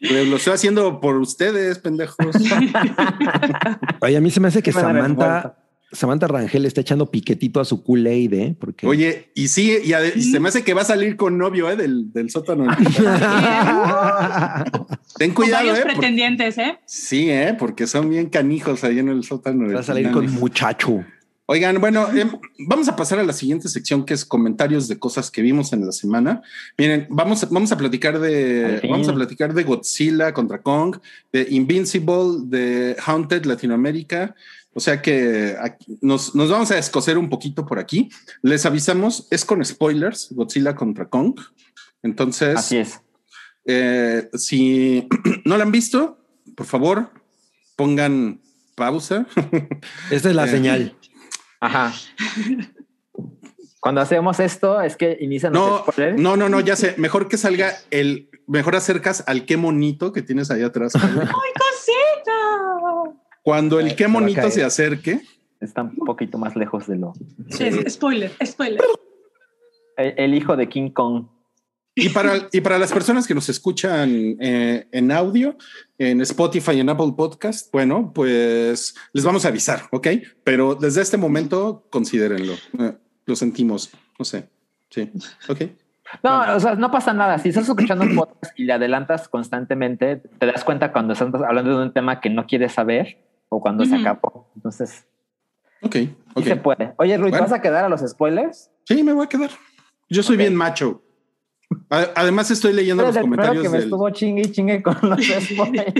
Pero 0.00 0.24
lo 0.24 0.36
estoy 0.36 0.54
haciendo 0.54 1.00
por 1.00 1.16
ustedes, 1.16 1.78
pendejos. 1.78 2.16
Oye, 4.00 4.16
a 4.16 4.20
mí 4.20 4.30
se 4.30 4.40
me 4.40 4.48
hace 4.48 4.62
que 4.62 4.72
Samantha. 4.72 5.56
Samantha 5.92 6.28
Rangel 6.28 6.66
está 6.66 6.82
echando 6.82 7.10
piquetito 7.10 7.58
a 7.58 7.64
su 7.64 7.82
Kool-Aid, 7.82 8.32
¿eh? 8.34 8.56
Porque 8.58 8.86
Oye, 8.86 9.32
y 9.34 9.48
sí, 9.48 9.76
y, 9.82 10.22
se 10.22 10.38
me 10.38 10.48
hace 10.48 10.62
que 10.62 10.72
va 10.72 10.82
a 10.82 10.84
salir 10.84 11.16
con 11.16 11.36
novio 11.36 11.68
eh, 11.68 11.74
del, 11.74 12.12
del 12.12 12.30
sótano. 12.30 12.64
Ten 15.18 15.32
Con 15.32 15.44
cuidado, 15.44 15.66
varios 15.66 15.80
eh. 15.80 15.82
pretendientes, 15.82 16.58
¿eh? 16.58 16.78
sí, 16.86 17.28
eh, 17.28 17.56
porque 17.58 17.88
son 17.88 18.08
bien 18.08 18.28
canijos 18.28 18.84
ahí 18.84 19.00
en 19.00 19.08
el 19.08 19.24
sótano. 19.24 19.72
va 19.72 19.80
a 19.80 19.82
salir 19.82 20.12
con 20.12 20.30
muchacho. 20.32 21.04
Oigan, 21.52 21.80
bueno, 21.80 22.08
em, 22.16 22.30
vamos 22.60 22.88
a 22.88 22.94
pasar 22.94 23.18
a 23.18 23.24
la 23.24 23.32
siguiente 23.32 23.68
sección 23.68 24.04
que 24.04 24.14
es 24.14 24.24
comentarios 24.24 24.86
de 24.86 25.00
cosas 25.00 25.32
que 25.32 25.42
vimos 25.42 25.72
en 25.72 25.84
la 25.84 25.90
semana. 25.90 26.42
Miren, 26.78 27.08
vamos, 27.10 27.44
vamos 27.50 27.72
a 27.72 27.76
platicar 27.76 28.20
de 28.20 28.80
vamos 28.88 29.08
a 29.08 29.14
platicar 29.14 29.52
de 29.52 29.64
Godzilla 29.64 30.32
contra 30.32 30.62
Kong, 30.62 30.98
de 31.32 31.48
Invincible, 31.50 32.42
de 32.44 32.94
Haunted 33.04 33.46
Latinoamérica. 33.46 34.36
O 34.74 34.78
sea 34.78 35.02
que 35.02 35.56
aquí- 35.60 35.98
nos, 36.00 36.36
nos 36.36 36.50
vamos 36.50 36.70
a 36.70 36.78
escocer 36.78 37.18
un 37.18 37.28
poquito 37.28 37.66
por 37.66 37.80
aquí. 37.80 38.08
Les 38.42 38.64
avisamos, 38.64 39.26
es 39.32 39.44
con 39.44 39.64
spoilers, 39.64 40.28
Godzilla 40.30 40.76
contra 40.76 41.08
Kong. 41.08 41.34
Entonces, 42.04 42.56
Así 42.58 42.76
es. 42.76 43.00
eh, 43.64 44.28
si 44.34 45.08
no 45.44 45.56
la 45.56 45.64
han 45.64 45.72
visto, 45.72 46.16
por 46.54 46.66
favor, 46.66 47.10
pongan 47.74 48.40
pausa. 48.76 49.26
Esta 50.12 50.28
es 50.30 50.36
la 50.36 50.44
Eh, 50.46 50.48
señal. 50.52 50.96
Ajá. 51.60 51.92
Cuando 53.80 54.00
hacemos 54.00 54.40
esto 54.40 54.80
es 54.80 54.96
que 54.96 55.16
inician 55.20 55.52
los 55.52 55.62
No, 55.62 55.78
spoilers. 55.92 56.20
no, 56.20 56.36
no, 56.36 56.48
no, 56.48 56.60
ya 56.60 56.76
sé. 56.76 56.94
Mejor 56.98 57.28
que 57.28 57.36
salga 57.36 57.72
el, 57.90 58.28
mejor 58.46 58.76
acercas 58.76 59.24
al 59.26 59.46
qué 59.46 59.56
monito 59.56 60.12
que 60.12 60.22
tienes 60.22 60.50
ahí 60.50 60.62
atrás. 60.62 60.92
¡Ay, 60.96 61.00
cosita! 61.22 63.16
Cuando 63.42 63.80
el 63.80 63.96
qué 63.96 64.06
monito 64.08 64.50
se 64.50 64.64
acerque, 64.64 65.22
Está 65.60 65.82
un 65.82 65.94
poquito 65.94 66.38
más 66.38 66.56
lejos 66.56 66.86
de 66.86 66.96
lo. 66.96 67.12
Sí, 67.50 67.70
spoiler, 67.90 68.32
spoiler. 68.46 68.80
El, 69.98 70.14
el 70.16 70.34
hijo 70.34 70.56
de 70.56 70.68
King 70.70 70.88
Kong. 70.90 71.26
Y 72.00 72.08
para, 72.10 72.48
y 72.52 72.60
para 72.60 72.78
las 72.78 72.92
personas 72.92 73.26
que 73.26 73.34
nos 73.34 73.48
escuchan 73.48 74.36
eh, 74.40 74.86
en 74.90 75.12
audio, 75.12 75.56
en 75.98 76.20
Spotify 76.22 76.72
y 76.72 76.80
en 76.80 76.88
Apple 76.88 77.12
Podcast, 77.16 77.70
bueno, 77.72 78.12
pues 78.14 78.94
les 79.12 79.24
vamos 79.24 79.44
a 79.44 79.48
avisar, 79.48 79.82
¿ok? 79.92 80.08
Pero 80.44 80.74
desde 80.74 81.02
este 81.02 81.16
momento, 81.16 81.86
considérenlo. 81.90 82.54
Eh, 82.78 82.92
lo 83.26 83.36
sentimos, 83.36 83.90
no 84.18 84.24
sé. 84.24 84.48
Sí, 84.90 85.10
ok. 85.48 85.60
No, 86.24 86.56
o 86.56 86.58
sea, 86.60 86.74
no 86.74 86.90
pasa 86.90 87.12
nada. 87.12 87.38
Si 87.38 87.50
estás 87.50 87.68
escuchando 87.68 88.04
un 88.04 88.16
podcast 88.16 88.58
y 88.58 88.64
le 88.64 88.72
adelantas 88.72 89.28
constantemente, 89.28 90.16
te 90.16 90.46
das 90.46 90.64
cuenta 90.64 90.90
cuando 90.92 91.12
estás 91.12 91.32
hablando 91.34 91.78
de 91.78 91.84
un 91.84 91.92
tema 91.92 92.20
que 92.20 92.30
no 92.30 92.46
quieres 92.46 92.72
saber 92.72 93.18
o 93.48 93.60
cuando 93.60 93.84
se 93.84 93.94
acabó. 93.94 94.50
Entonces, 94.56 95.06
Ok, 95.82 95.94
sí 95.94 96.14
ok. 96.34 96.44
se 96.44 96.56
puede. 96.56 96.92
Oye, 96.98 97.16
Ruiz, 97.16 97.30
Bueno. 97.30 97.44
¿vas 97.44 97.52
a 97.52 97.62
quedar 97.62 97.84
a 97.84 97.88
los 97.88 98.00
spoilers? 98.00 98.70
Sí, 98.84 99.02
me 99.02 99.12
voy 99.12 99.24
a 99.26 99.28
quedar. 99.28 99.50
Yo 100.08 100.22
soy 100.22 100.36
bien 100.36 100.54
macho. 100.54 101.02
Además, 101.88 102.50
estoy 102.50 102.72
leyendo 102.72 103.02
los 103.04 103.12
primero 103.16 103.36
comentarios 103.42 103.62
que 103.62 103.68
me 103.68 103.76
del. 103.78 103.84
estuvo 103.84 104.10
chingue 104.10 104.42
y 104.42 104.52
chingue 104.52 104.82
con 104.82 104.96
los 105.02 105.20
spoilers. 105.40 105.94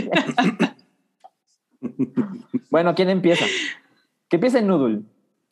bueno, 2.71 2.95
¿quién 2.95 3.11
empieza? 3.11 3.45
Que 4.29 4.37
empiece 4.37 4.63
Noodle. 4.63 5.03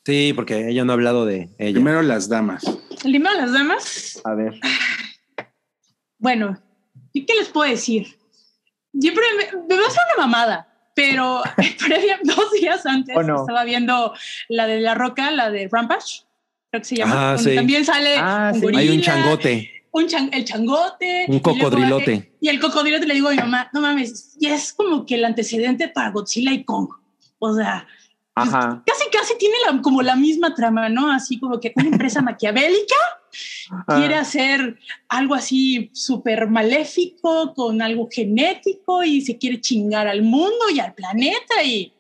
Sí, 0.05 0.33
porque 0.35 0.69
ella 0.69 0.85
no 0.85 0.93
ha 0.93 0.95
hablado 0.95 1.27
de 1.27 1.51
ella. 1.59 1.75
Primero 1.75 2.03
las 2.03 2.29
damas. 2.29 2.65
El 3.05 3.13
libro 3.13 3.31
de 3.33 3.37
las 3.39 3.53
damas. 3.53 4.21
A 4.25 4.35
ver. 4.35 4.59
Bueno, 6.19 6.59
¿y 7.13 7.25
qué 7.27 7.35
les 7.35 7.49
puedo 7.49 7.71
decir? 7.71 8.07
Yo 8.93 9.13
pre- 9.15 9.53
me 9.69 9.77
va 9.77 9.83
a 9.83 9.89
una 9.91 10.27
mamada, 10.27 10.91
pero 10.95 11.43
previa, 11.87 12.19
dos 12.25 12.51
días 12.53 12.85
antes 12.87 13.17
estaba 13.17 13.65
viendo 13.65 14.13
la 14.49 14.67
de 14.67 14.81
La 14.81 14.95
Roca, 14.95 15.31
la 15.31 15.51
de 15.51 15.69
Rampage, 15.71 16.23
creo 16.71 16.81
que 16.81 16.85
se 16.89 16.97
llama. 16.97 17.33
Ah, 17.33 17.39
sí. 17.39 17.55
También 17.55 17.85
sale 17.85 18.17
Ah, 18.19 18.51
un 18.53 18.59
sí. 18.59 18.61
gorila, 18.63 18.81
Hay 18.81 18.91
un 18.91 19.01
changote. 19.03 19.71
Un 19.93 20.07
chan- 20.07 20.31
el 20.33 20.45
changote. 20.45 21.27
Un 21.29 21.37
y 21.37 21.41
luego, 21.41 21.59
cocodrilote. 21.61 22.13
eh, 22.15 22.33
Y, 22.41 22.49
el 22.49 22.61
cocodrilote 22.61 23.07
le 23.07 23.15
digo 23.15 23.29
a 23.29 23.33
mi 23.33 23.37
mamá, 23.39 23.69
no 23.73 23.81
mames, 23.81 24.37
ya 24.39 24.55
es 24.55 24.73
como 24.73 25.05
que 25.07 25.15
el 25.17 25.25
antecedente 25.25 25.89
para 25.89 26.11
Godzilla 26.11 26.53
y 26.53 26.65
Kong. 26.65 26.89
O 27.39 27.55
sea, 27.55 27.87
Ajá. 28.35 28.83
casi 28.87 29.05
casi 29.11 29.37
tiene 29.39 29.57
la- 29.67 29.81
como 29.83 30.03
la 30.03 30.15
misma 30.17 30.55
trama, 30.55 30.89
¿no? 30.89 31.11
Así 31.11 31.39
como 31.41 31.59
que 31.61 31.73
una 31.77 31.89
empresa 31.89 32.21
maquiavélica 32.23 32.97
quiere 33.87 34.15
hacer 34.15 34.79
algo 35.09 35.35
así 35.35 35.91
súper 35.93 36.49
maléfico 36.49 37.53
con 37.55 37.83
algo 37.83 38.09
genético 38.11 39.05
y 39.05 39.21
se 39.21 39.37
quiere 39.37 39.61
chingar 39.61 40.09
al 40.09 40.23
mundo 40.23 40.71
y 40.73 40.81
al 40.81 40.95
planeta 40.95 41.63
y 41.65 41.93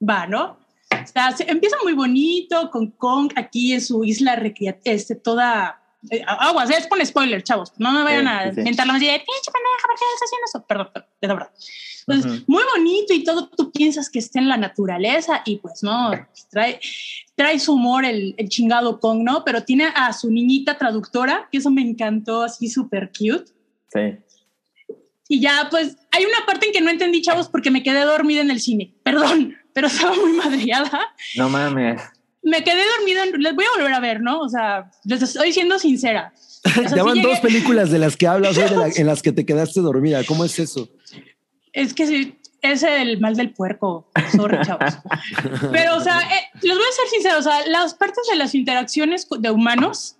va, 0.00 0.26
¿no? 0.26 0.58
O 0.92 1.06
sea, 1.06 1.32
se- 1.36 1.50
empieza 1.50 1.76
muy 1.82 1.92
bonito 1.94 2.70
con 2.70 2.90
Kong 2.92 3.32
aquí 3.36 3.72
en 3.72 3.80
su 3.80 4.04
isla 4.04 4.36
recreativa, 4.36 4.94
este, 4.94 5.14
toda... 5.16 5.81
eh, 6.10 6.22
aguas, 6.26 6.70
es 6.70 6.86
con 6.86 7.04
spoiler, 7.04 7.42
chavos. 7.42 7.72
No 7.78 7.92
me 7.92 8.02
vayan 8.02 8.24
Sí, 8.24 8.28
a 8.50 8.54
sí, 8.54 8.60
mentar 8.62 8.86
la 8.86 8.94
de 8.94 9.00
pinche 9.00 9.50
pendeja, 9.52 9.86
¿por 9.86 9.98
qué 9.98 10.04
estás 10.14 10.28
haciendo 10.28 10.44
eso? 10.46 10.66
Perdón, 10.66 10.90
perdón, 10.92 11.10
de 11.20 11.28
verdad. 11.28 11.50
Entonces, 12.06 12.32
Ujú. 12.32 12.44
muy 12.48 12.62
bonito 12.76 13.14
y 13.14 13.22
todo, 13.22 13.48
tú 13.48 13.70
piensas 13.70 14.10
que 14.10 14.18
está 14.18 14.40
en 14.40 14.48
la 14.48 14.56
naturaleza 14.56 15.42
y 15.44 15.58
pues 15.58 15.82
no, 15.82 16.10
trae, 16.50 16.80
trae 17.36 17.58
su 17.60 17.74
humor 17.74 18.04
el, 18.04 18.34
el 18.36 18.48
chingado 18.48 18.98
Kong, 18.98 19.22
¿no? 19.22 19.44
Pero 19.44 19.62
tiene 19.62 19.86
a 19.94 20.12
su 20.12 20.30
niñita 20.30 20.76
traductora, 20.76 21.48
que 21.52 21.58
eso 21.58 21.70
me 21.70 21.82
encantó, 21.82 22.42
así 22.42 22.68
súper 22.68 23.12
cute. 23.16 23.52
Sí. 23.92 24.18
Y 25.28 25.40
ya, 25.40 25.68
pues, 25.70 25.96
hay 26.10 26.24
una 26.24 26.44
parte 26.44 26.66
en 26.66 26.72
que 26.72 26.80
no 26.80 26.90
entendí, 26.90 27.22
chavos, 27.22 27.48
porque 27.48 27.70
me 27.70 27.82
quedé 27.82 28.00
dormida 28.00 28.40
en 28.40 28.50
el 28.50 28.60
cine. 28.60 28.92
Perdón, 29.04 29.56
pero 29.72 29.86
estaba 29.86 30.14
muy 30.16 30.32
madreada. 30.32 31.14
No 31.36 31.48
mames. 31.48 32.02
Me 32.42 32.64
quedé 32.64 32.82
dormida, 32.98 33.24
en- 33.24 33.40
les 33.42 33.54
voy 33.54 33.64
a 33.64 33.76
volver 33.78 33.94
a 33.94 34.00
ver, 34.00 34.20
¿no? 34.20 34.40
O 34.40 34.48
sea, 34.48 34.90
les 35.04 35.22
estoy 35.22 35.52
siendo 35.52 35.78
sincera. 35.78 36.32
O 36.64 36.70
sea, 36.70 36.88
sí 36.88 36.94
Ya 36.96 37.02
van 37.02 37.14
llegué- 37.16 37.28
dos 37.28 37.40
películas 37.48 37.90
de 37.90 37.98
las 37.98 38.16
que 38.16 38.26
hablas 38.28 38.56
hoy 38.56 38.68
de 38.68 38.76
la- 38.76 38.88
en 38.88 39.06
las 39.06 39.22
que 39.22 39.32
te 39.32 39.44
quedaste 39.46 39.80
dormida. 39.80 40.22
¿Cómo 40.24 40.44
es 40.44 40.58
eso? 40.58 40.88
Es 41.72 41.92
que 41.94 42.06
sí, 42.06 42.38
es 42.60 42.82
el 42.84 43.18
mal 43.20 43.34
del 43.36 43.50
puerco. 43.52 44.08
Sorry, 44.36 44.58
chavos. 44.64 44.94
Pero, 45.72 45.96
o 45.96 46.00
sea, 46.00 46.20
eh, 46.20 46.40
les 46.62 46.76
voy 46.76 46.84
a 46.86 46.92
ser 46.94 47.08
sincero, 47.10 47.38
o 47.38 47.42
sea, 47.42 47.66
las 47.66 47.94
partes 47.94 48.24
de 48.30 48.36
las 48.36 48.54
interacciones 48.54 49.26
de 49.38 49.50
humanos, 49.50 50.16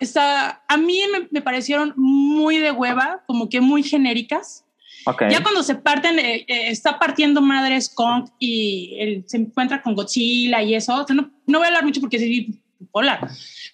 está, 0.00 0.62
a 0.66 0.76
mí 0.78 1.02
me, 1.12 1.28
me 1.30 1.42
parecieron 1.42 1.92
muy 1.96 2.58
de 2.58 2.70
hueva, 2.72 3.22
como 3.26 3.48
que 3.48 3.60
muy 3.60 3.82
genéricas. 3.82 4.61
Ok. 5.06 5.22
Ya 5.30 5.42
cuando 5.42 5.62
se 5.62 5.74
parten, 5.74 6.18
eh, 6.18 6.44
eh, 6.46 6.68
está 6.68 6.98
partiendo 6.98 7.40
madres 7.40 7.88
Kong 7.88 8.28
y 8.38 8.96
él 8.98 9.24
se 9.26 9.36
encuentra 9.38 9.82
con 9.82 9.94
Godzilla 9.94 10.62
y 10.62 10.74
eso. 10.74 10.94
O 11.02 11.06
sea, 11.06 11.16
no, 11.16 11.30
no 11.46 11.58
voy 11.58 11.64
a 11.64 11.68
hablar 11.68 11.84
mucho 11.84 12.00
porque 12.00 12.18
sí, 12.18 12.60
hola. 12.92 13.28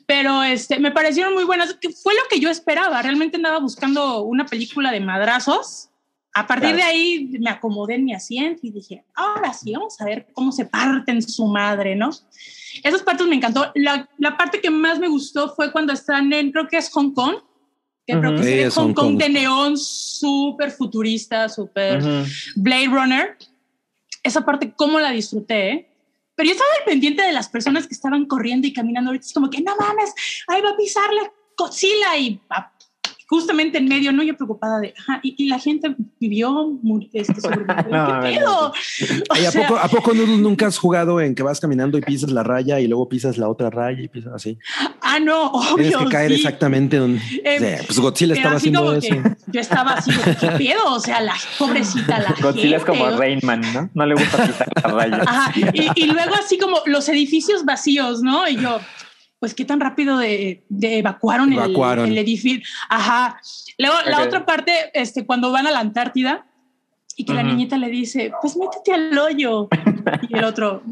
Pero 0.07 0.43
este, 0.43 0.79
me 0.79 0.91
parecieron 0.91 1.35
muy 1.35 1.45
buenas, 1.45 1.75
que 1.75 1.91
fue 1.91 2.15
lo 2.15 2.21
que 2.31 2.41
yo 2.41 2.49
esperaba. 2.49 3.03
Realmente 3.03 3.37
andaba 3.37 3.59
buscando 3.59 4.23
una 4.23 4.47
película 4.47 4.91
de 4.91 5.01
madrazos. 5.01 5.91
A 6.35 6.47
partir 6.47 6.75
Claro. 6.75 6.77
de 6.77 6.83
ahí 6.85 7.31
me 7.41 7.51
acomodé 7.51 7.95
en 7.97 8.05
mi 8.05 8.15
asiento 8.15 8.61
y 8.63 8.71
dije, 8.71 9.05
ahora 9.15 9.53
sí, 9.53 9.73
vamos 9.73 10.01
a 10.01 10.05
ver 10.05 10.29
cómo 10.35 10.53
se 10.53 10.67
parten 10.67 11.21
su 11.21 11.47
madre, 11.47 11.97
¿no? 11.97 12.11
Esas 12.85 13.03
partes 13.03 13.27
me 13.27 13.35
encantó. 13.35 13.73
La, 13.75 14.09
la 14.19 14.37
parte 14.37 14.61
que 14.61 14.71
más 14.71 14.99
me 14.99 15.09
gustó 15.09 15.55
fue 15.55 15.73
cuando 15.73 15.93
están 15.93 16.33
en, 16.33 16.53
creo 16.53 16.69
que 16.69 16.77
es 16.77 16.91
Hong 16.93 17.13
Kong, 17.13 17.37
que 18.09 18.19
creo 18.19 18.33
Ujú. 18.33 18.41
que 18.41 18.47
Sí, 18.49 18.59
es 18.61 18.75
Hong 18.75 18.87
Hong 18.87 18.95
Kong 18.95 19.07
Kong. 19.13 19.19
de 19.19 19.29
neón, 19.29 19.77
súper 19.77 20.71
futurista, 20.71 21.47
súper 21.51 21.99
Ujú. 22.03 22.25
Blade 22.57 22.87
Runner. 22.89 23.37
Esa 24.23 24.45
parte, 24.47 24.73
cómo 24.75 24.99
la 24.99 25.11
disfruté, 25.11 25.71
¿eh? 25.71 25.89
Pero 26.35 26.47
yo 26.49 26.53
estaba 26.53 26.71
al 26.79 26.85
pendiente 26.85 27.23
de 27.23 27.33
las 27.33 27.49
personas 27.51 27.87
que 27.87 27.95
estaban 27.95 28.25
corriendo 28.27 28.67
y 28.67 28.73
caminando 28.73 29.11
ahorita. 29.11 29.27
Es 29.27 29.33
como 29.35 29.51
que 29.51 29.61
no 29.61 29.77
mames, 29.77 30.13
ahí 30.47 30.63
va 30.63 30.71
a 30.71 30.77
pisarle 30.77 31.21
Godzilla 31.57 32.17
y 32.17 32.41
va- 32.51 32.73
justamente 33.29 33.79
en 33.79 33.87
medio, 33.89 34.11
¿no? 34.13 34.23
Yo 34.23 34.35
preocupada 34.37 34.81
de, 34.81 34.95
ajá, 34.99 35.21
y, 35.23 35.35
y 35.37 35.49
la 35.49 35.59
gente 35.59 35.95
vivió, 36.19 36.79
este. 37.13 37.35
No, 37.91 38.21
¿Qué 38.23 38.39
pedo? 38.39 38.73
O 39.31 39.35
¿a, 39.35 39.37
sea, 39.51 39.67
poco, 39.67 39.79
¿A 39.81 39.89
poco 39.89 40.15
nunca 40.15 40.67
has 40.67 40.79
jugado 40.79 41.21
en 41.21 41.35
que 41.35 41.43
vas 41.43 41.61
caminando 41.61 41.99
y 41.99 42.01
pisas 42.01 42.31
la 42.31 42.43
raya 42.43 42.81
y 42.81 42.87
luego 42.89 43.09
pisas 43.09 43.37
la 43.39 43.49
otra 43.49 43.71
raya 43.71 44.03
y 44.03 44.09
pisas 44.09 44.33
así? 44.35 44.59
ah, 45.03 45.19
no, 45.21 45.53
Tienes 45.77 45.95
obvio. 45.95 46.07
que 46.09 46.13
caer 46.13 46.31
sí. 46.31 46.37
exactamente 46.37 46.97
donde. 46.97 47.21
Eh, 47.45 47.59
Sí, 47.81 47.85
pues 47.87 47.99
Godzilla 48.01 48.35
estaba 48.35 48.57
así 48.57 48.69
haciendo 48.69 48.95
eso. 48.95 49.15
yo 49.47 49.61
estaba 49.61 49.93
así, 49.95 50.11
¿qué 50.41 50.47
pedo? 50.59 50.95
O 50.95 51.01
sea, 51.01 51.21
la 51.21 51.35
pobrecita, 51.59 52.19
la 52.19 52.35
Godzilla 52.41 52.79
es 52.79 52.85
como 52.85 53.05
o- 53.05 53.17
Rainman, 53.19 53.61
¿no? 53.75 53.91
No 53.95 54.07
le 54.07 54.15
gusta 54.15 54.47
pisar 54.47 54.69
la 54.83 54.91
raya. 54.91 55.23
Ajá, 55.27 55.53
y, 55.75 56.03
y 56.03 56.07
luego 56.07 56.35
así 56.35 56.59
como 56.59 56.79
los 56.87 57.09
edificios 57.09 57.65
vacíos, 57.65 58.23
¿no? 58.23 58.49
Y 58.49 58.57
yo, 58.57 58.79
pues 59.41 59.55
qué 59.55 59.65
tan 59.65 59.81
rápido 59.81 60.19
de, 60.19 60.65
de 60.69 60.99
evacuaron, 60.99 61.53
el- 61.53 61.59
Evacuaron. 61.59 62.09
El, 62.11 62.19
edificio. 62.19 62.61
Ajá. 62.89 63.41
Luego 63.79 63.97
la 64.07 64.21
Ok. 64.21 64.27
otra 64.27 64.47
parte, 64.47 64.73
este, 64.95 65.25
cuando 65.27 65.53
van 65.53 65.67
a 65.67 65.71
la 65.71 65.81
Antártida 65.81 66.47
y 67.17 67.25
que 67.25 67.35
la 67.35 67.41
Ujú. 67.43 67.51
niñita 67.51 67.77
le 67.79 67.89
dice, 67.89 68.33
pues 68.43 68.57
métete 68.57 68.93
al 68.93 69.17
hoyo. 69.17 69.69
y 70.29 70.37
el 70.37 70.45
otro, 70.45 70.83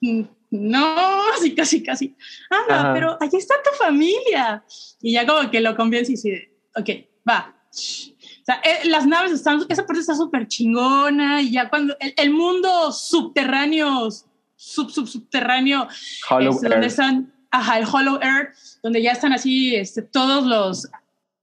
"Mm, 0.00 0.22
no, 0.50 0.96
así 1.36 1.54
casi, 1.54 1.82
casi. 1.82 2.14
Ah, 2.50 2.60
Ajá. 2.68 2.94
pero 2.94 3.18
allí 3.20 3.36
está 3.36 3.54
tu 3.64 3.70
familia. 3.84 4.62
Y 5.02 5.12
ya 5.12 5.26
como 5.26 5.50
que 5.50 5.60
lo 5.60 5.74
convence 5.76 6.12
y 6.12 6.14
dice, 6.14 6.50
ok, 6.76 6.88
va. 7.28 7.54
O 7.68 8.44
sea, 8.46 8.60
eh, 8.62 8.88
las 8.88 9.06
naves 9.06 9.32
están, 9.32 9.64
esa 9.68 9.84
parte 9.84 10.00
está 10.00 10.14
súper 10.14 10.46
chingona 10.46 11.42
y 11.42 11.50
ya 11.50 11.68
cuando 11.68 11.96
el, 11.98 12.14
el 12.16 12.30
mundo 12.30 12.92
subterráneo, 12.92 14.08
sub, 14.54 14.90
sub, 14.90 15.08
subterráneo, 15.08 15.88
Hollow 16.30 16.52
este, 16.52 16.68
donde 16.68 16.86
están, 16.86 17.32
ajá, 17.58 17.78
el 17.78 17.86
Hollow 17.90 18.20
Earth, 18.22 18.54
donde 18.82 19.02
ya 19.02 19.12
están 19.12 19.32
así 19.32 19.74
este, 19.74 20.02
todos 20.02 20.44
los 20.46 20.88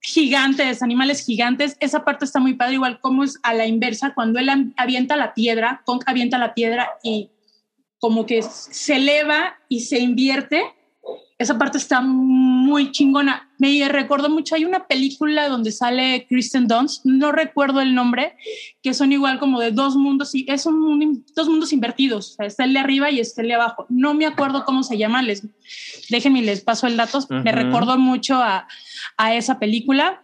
gigantes, 0.02 0.84
animales 0.84 1.26
gigantes, 1.26 1.78
esa 1.80 2.04
parte 2.04 2.26
está 2.26 2.40
muy 2.40 2.56
padre, 2.56 2.74
igual 2.74 3.00
como 3.00 3.24
es 3.24 3.40
a 3.42 3.54
la 3.54 3.66
inversa, 3.66 4.14
cuando 4.14 4.40
él 4.40 4.50
avienta 4.76 5.16
la 5.16 5.34
piedra, 5.34 5.82
Kong 5.86 6.04
avienta 6.06 6.38
la 6.38 6.54
piedra 6.54 6.90
y 7.04 7.30
como 8.00 8.26
que 8.26 8.42
se 8.42 8.98
eleva 8.98 9.58
y 9.70 9.82
se 9.82 10.00
invierte, 10.00 10.62
esa 11.44 11.58
parte 11.58 11.78
está 11.78 12.02
muy 12.02 12.92
chingona. 12.92 13.50
Me 13.58 13.88
recordó 13.88 14.30
mucho, 14.30 14.56
hay 14.56 14.66
una 14.66 14.88
película 14.88 15.48
donde 15.48 15.72
sale 15.72 16.26
Kristen 16.28 16.68
Dunst, 16.68 17.06
no 17.06 17.32
recuerdo 17.32 17.82
el 17.82 17.94
nombre, 17.94 18.36
que 18.82 18.94
son 18.94 19.12
igual 19.12 19.40
como 19.40 19.60
de 19.60 19.72
dos 19.72 19.96
mundos 19.96 20.34
y 20.36 20.46
es 20.50 20.66
un 20.66 21.26
dos 21.36 21.48
mundos 21.48 21.72
invertidos, 21.72 22.32
o 22.32 22.34
sea, 22.36 22.46
está 22.46 22.64
el 22.64 22.74
de 22.74 22.80
arriba 22.80 23.12
y 23.12 23.20
está 23.20 23.42
el 23.42 23.50
de 23.50 23.54
abajo. 23.54 23.86
No 23.90 24.14
me 24.14 24.26
acuerdo 24.26 24.66
cómo 24.66 24.84
se 24.84 24.98
llama, 24.98 25.22
les 25.22 25.48
déjenme 26.10 26.42
les 26.42 26.62
paso 26.62 26.88
el 26.88 26.98
dato, 26.98 27.20
me 27.30 27.52
recordó 27.52 27.98
mucho 27.98 28.36
a, 28.36 28.68
a 29.18 29.36
esa 29.36 29.60
película. 29.60 30.22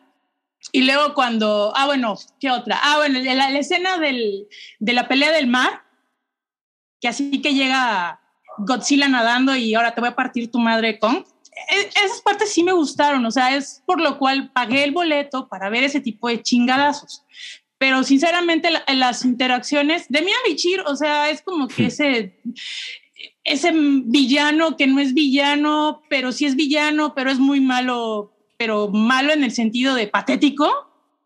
Y 0.72 0.84
luego 0.84 1.14
cuando, 1.14 1.72
ah, 1.76 1.86
bueno, 1.86 2.18
¿qué 2.40 2.52
otra? 2.52 2.78
Ah, 2.84 2.98
bueno, 2.98 3.20
la, 3.20 3.50
la 3.50 3.60
escena 3.60 3.98
del, 3.98 4.48
de 4.80 4.94
la 4.94 5.08
pelea 5.08 5.32
del 5.32 5.48
mar, 5.48 5.84
que 7.00 7.08
así 7.08 7.42
que 7.42 7.54
llega 7.54 8.20
Godzilla 8.60 9.08
nadando 9.08 9.56
y 9.56 9.74
ahora 9.74 9.94
te 9.94 10.02
voy 10.02 10.10
a 10.10 10.16
partir 10.16 10.52
tu 10.52 10.60
madre 10.60 11.00
con. 11.00 11.26
Esas 12.04 12.22
partes 12.22 12.54
sí 12.54 12.64
me 12.64 12.72
gustaron, 12.72 13.26
o 13.26 13.32
sea, 13.32 13.56
es 13.56 13.84
por 13.86 14.00
lo 14.00 14.18
cual 14.18 14.52
pagué 14.52 14.84
el 14.86 14.92
boleto 14.92 15.48
para 15.50 15.70
ver 15.70 15.84
ese 15.84 16.00
tipo 16.00 16.28
de 16.30 16.42
chingadazos. 16.42 17.24
Pero 17.78 18.04
sinceramente 18.04 18.70
la- 18.72 18.84
las 18.96 19.26
interacciones 19.26 20.06
de 20.10 20.22
Mia 20.22 20.36
Bichir, 20.48 20.82
o 20.82 20.96
sea, 20.96 21.30
es 21.30 21.42
como 21.42 21.68
que 21.68 21.86
ese, 21.88 22.42
ese 23.44 23.72
villano 23.74 24.78
que 24.78 24.88
no 24.88 25.00
es 25.00 25.14
villano, 25.14 26.02
pero 26.10 26.32
sí 26.32 26.46
es 26.46 26.56
villano, 26.56 27.14
pero 27.16 27.30
es 27.32 27.40
muy 27.40 27.60
malo, 27.60 28.34
pero 28.58 28.90
malo 28.90 29.34
en 29.34 29.44
el 29.44 29.52
sentido 29.52 29.96
de 29.96 30.08
patético, 30.08 30.70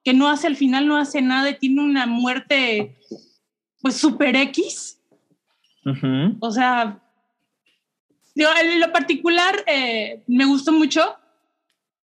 que 0.03 0.13
no 0.13 0.29
hace 0.29 0.47
al 0.47 0.55
final, 0.55 0.87
no 0.87 0.97
hace 0.97 1.21
nada 1.21 1.49
y 1.49 1.57
tiene 1.59 1.81
una 1.81 2.05
muerte 2.05 2.97
pues 3.81 3.97
super 3.97 4.35
X. 4.35 4.99
O 6.39 6.51
sea, 6.51 7.02
en 8.35 8.79
lo 8.79 8.91
particular 8.91 9.63
eh, 9.67 10.21
me 10.27 10.45
gustó 10.45 10.71
mucho. 10.71 11.17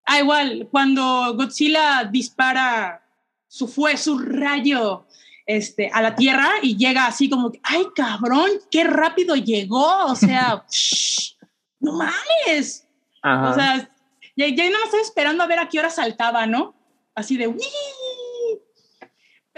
Ah, 0.06 0.20
igual, 0.20 0.68
cuando 0.72 1.34
Godzilla 1.36 2.04
dispara 2.04 3.04
su 3.48 3.68
fue 3.68 3.98
su 3.98 4.18
rayo 4.18 5.06
este, 5.46 5.90
a 5.92 6.02
la 6.02 6.16
Tierra 6.16 6.50
y 6.62 6.78
llega 6.78 7.08
así 7.08 7.30
como 7.30 7.52
que, 7.52 7.60
ay 7.64 7.86
cabrón, 7.96 8.50
qué 8.70 8.84
rápido 8.84 9.36
llegó. 9.36 10.06
O 10.06 10.16
sea, 10.16 10.64
shh, 10.72 11.36
no 11.80 11.94
mames. 11.94 12.88
Ajá. 13.22 13.50
O 13.50 13.54
sea, 13.54 13.90
ya, 14.36 14.48
ya 14.48 14.70
no 14.70 14.78
me 14.78 14.86
estoy 14.86 15.02
esperando 15.02 15.44
a 15.44 15.48
ver 15.48 15.60
a 15.60 15.70
qué 15.70 15.80
hora 15.80 15.90
saltaba, 15.90 16.46
¿no? 16.46 16.74
Así 17.16 17.36
de, 17.36 17.48
"Uy". 17.48 17.58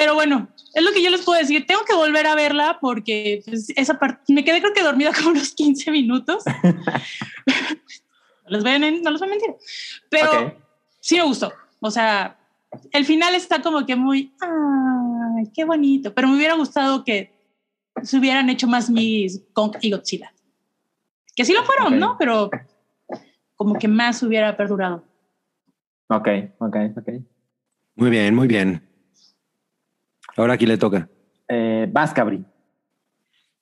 Pero 0.02 0.16
bueno, 0.16 0.48
es 0.74 0.84
lo 0.84 0.92
que 0.94 1.04
yo 1.04 1.12
les 1.12 1.22
puedo 1.22 1.40
decir. 1.40 1.68
Tengo 1.68 1.86
que 1.86 1.94
volver 1.94 2.26
a 2.26 2.34
verla 2.34 2.80
porque 2.82 3.44
pues, 3.46 3.70
esa 3.76 4.00
parte, 4.00 4.34
me 4.34 4.44
quedé 4.44 4.60
creo 4.60 4.74
que 4.74 4.82
dormida 4.82 5.12
como 5.16 5.30
unos 5.30 5.54
15 5.54 5.92
minutos. 5.92 6.44
no, 6.44 6.74
les 8.48 8.64
voy 8.64 8.72
a, 8.72 8.80
no 8.80 9.12
les 9.12 9.20
voy 9.20 9.28
a 9.28 9.30
mentir. 9.30 9.52
Pero 10.10 10.48
Ok. 10.48 10.54
sí 11.00 11.18
me 11.18 11.24
gustó. 11.24 11.54
O 11.82 11.92
sea, 11.92 12.36
el 12.92 13.06
final 13.06 13.36
está 13.36 13.62
como 13.62 13.86
que 13.86 13.96
muy, 13.96 14.34
ay, 14.42 15.52
qué 15.54 15.66
bonito. 15.66 16.12
Pero 16.16 16.30
me 16.30 16.38
hubiera 16.38 16.56
gustado 16.56 17.04
que 17.04 17.32
se 18.02 18.18
hubieran 18.18 18.50
hecho 18.50 18.68
más 18.68 18.90
mis 18.90 19.44
Kong 19.54 19.76
y 19.82 19.92
Godzilla. 19.92 20.34
Que 21.36 21.46
sí 21.46 21.54
lo 21.54 21.64
fueron, 21.64 21.94
Ok. 21.94 22.00
¿no? 22.00 22.16
Pero 22.18 22.50
como 23.56 23.76
que 23.76 23.88
más 23.88 24.24
hubiera 24.24 24.58
perdurado. 24.58 25.06
Ok, 26.08 26.28
ok, 26.58 26.76
ok. 26.98 27.10
Muy 27.98 28.10
bien, 28.10 28.34
muy 28.34 28.48
bien. 28.48 28.91
Ahora 30.38 30.54
aquí 30.54 30.66
le 30.66 30.78
toca. 30.78 31.08
Eh, 31.48 31.88
vas, 31.92 32.14
Cabri. 32.14 32.44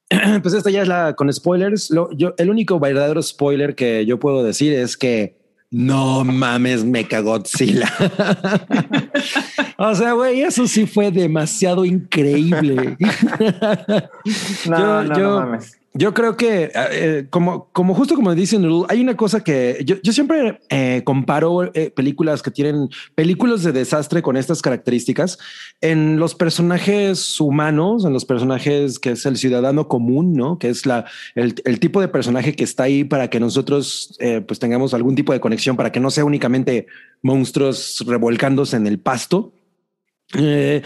Pues 0.41 0.53
esta 0.55 0.69
ya 0.69 0.81
es 0.81 0.87
la 0.87 1.13
con 1.15 1.31
spoilers. 1.31 1.89
Lo- 1.91 2.11
yo, 2.17 2.33
el 2.37 2.49
único 2.49 2.79
verdadero 2.79 3.21
spoiler 3.21 3.75
que 3.75 4.05
yo 4.05 4.19
puedo 4.19 4.43
decir 4.43 4.73
es 4.73 4.97
que 4.97 5.37
no 5.71 6.23
mames, 6.23 6.83
Mecha 6.83 7.19
Godzilla. 7.19 7.87
o 9.77 9.93
sea, 9.93 10.13
güey, 10.13 10.41
eso 10.41 10.65
sí 10.67 10.87
fue 10.87 11.11
demasiado 11.11 11.85
increíble. 11.85 12.97
No, 14.67 14.77
Yo- 14.77 15.03
no, 15.03 15.15
yo- 15.17 15.29
no 15.29 15.39
mames. 15.41 15.78
Yo 15.93 16.13
creo 16.13 16.37
que, 16.37 16.71
eh, 16.75 17.25
como, 17.31 17.69
como 17.71 17.95
justo 17.95 18.13
como 18.13 18.35
dice 18.35 18.59
Nurul, 18.59 18.85
hay 18.89 19.01
una 19.01 19.17
cosa 19.17 19.43
que 19.43 19.81
yo, 19.83 19.95
yo 20.03 20.13
siempre 20.13 20.59
eh, 20.69 21.01
comparo 21.03 21.73
eh, 21.73 21.89
películas 21.89 22.43
que 22.43 22.51
tienen 22.51 22.89
películas 23.15 23.63
de 23.63 23.71
desastre 23.71 24.21
con 24.21 24.37
estas 24.37 24.61
características 24.61 25.39
en 25.81 26.19
los 26.19 26.35
personajes 26.35 27.41
humanos, 27.41 28.05
en 28.05 28.13
los 28.13 28.23
personajes 28.23 28.99
que 28.99 29.11
es 29.11 29.25
el 29.25 29.37
ciudadano 29.37 29.87
común, 29.87 30.33
no? 30.33 30.59
Que 30.59 30.69
es 30.69 30.85
la, 30.85 31.05
el, 31.33 31.55
el 31.65 31.79
tipo 31.79 32.01
de 32.01 32.07
personaje 32.07 32.55
que 32.55 32.63
está 32.63 32.83
ahí 32.83 33.03
para 33.03 33.31
que 33.31 33.39
nosotros 33.39 34.15
eh, 34.19 34.41
pues 34.41 34.59
tengamos 34.59 34.93
algún 34.93 35.15
tipo 35.15 35.33
de 35.33 35.39
conexión, 35.39 35.75
para 35.75 35.91
que 35.91 35.99
no 35.99 36.11
sea 36.11 36.23
únicamente 36.23 36.85
monstruos 37.23 38.03
revolcándose 38.05 38.77
en 38.77 38.85
el 38.85 38.99
pasto. 38.99 39.53
Eh, 40.37 40.83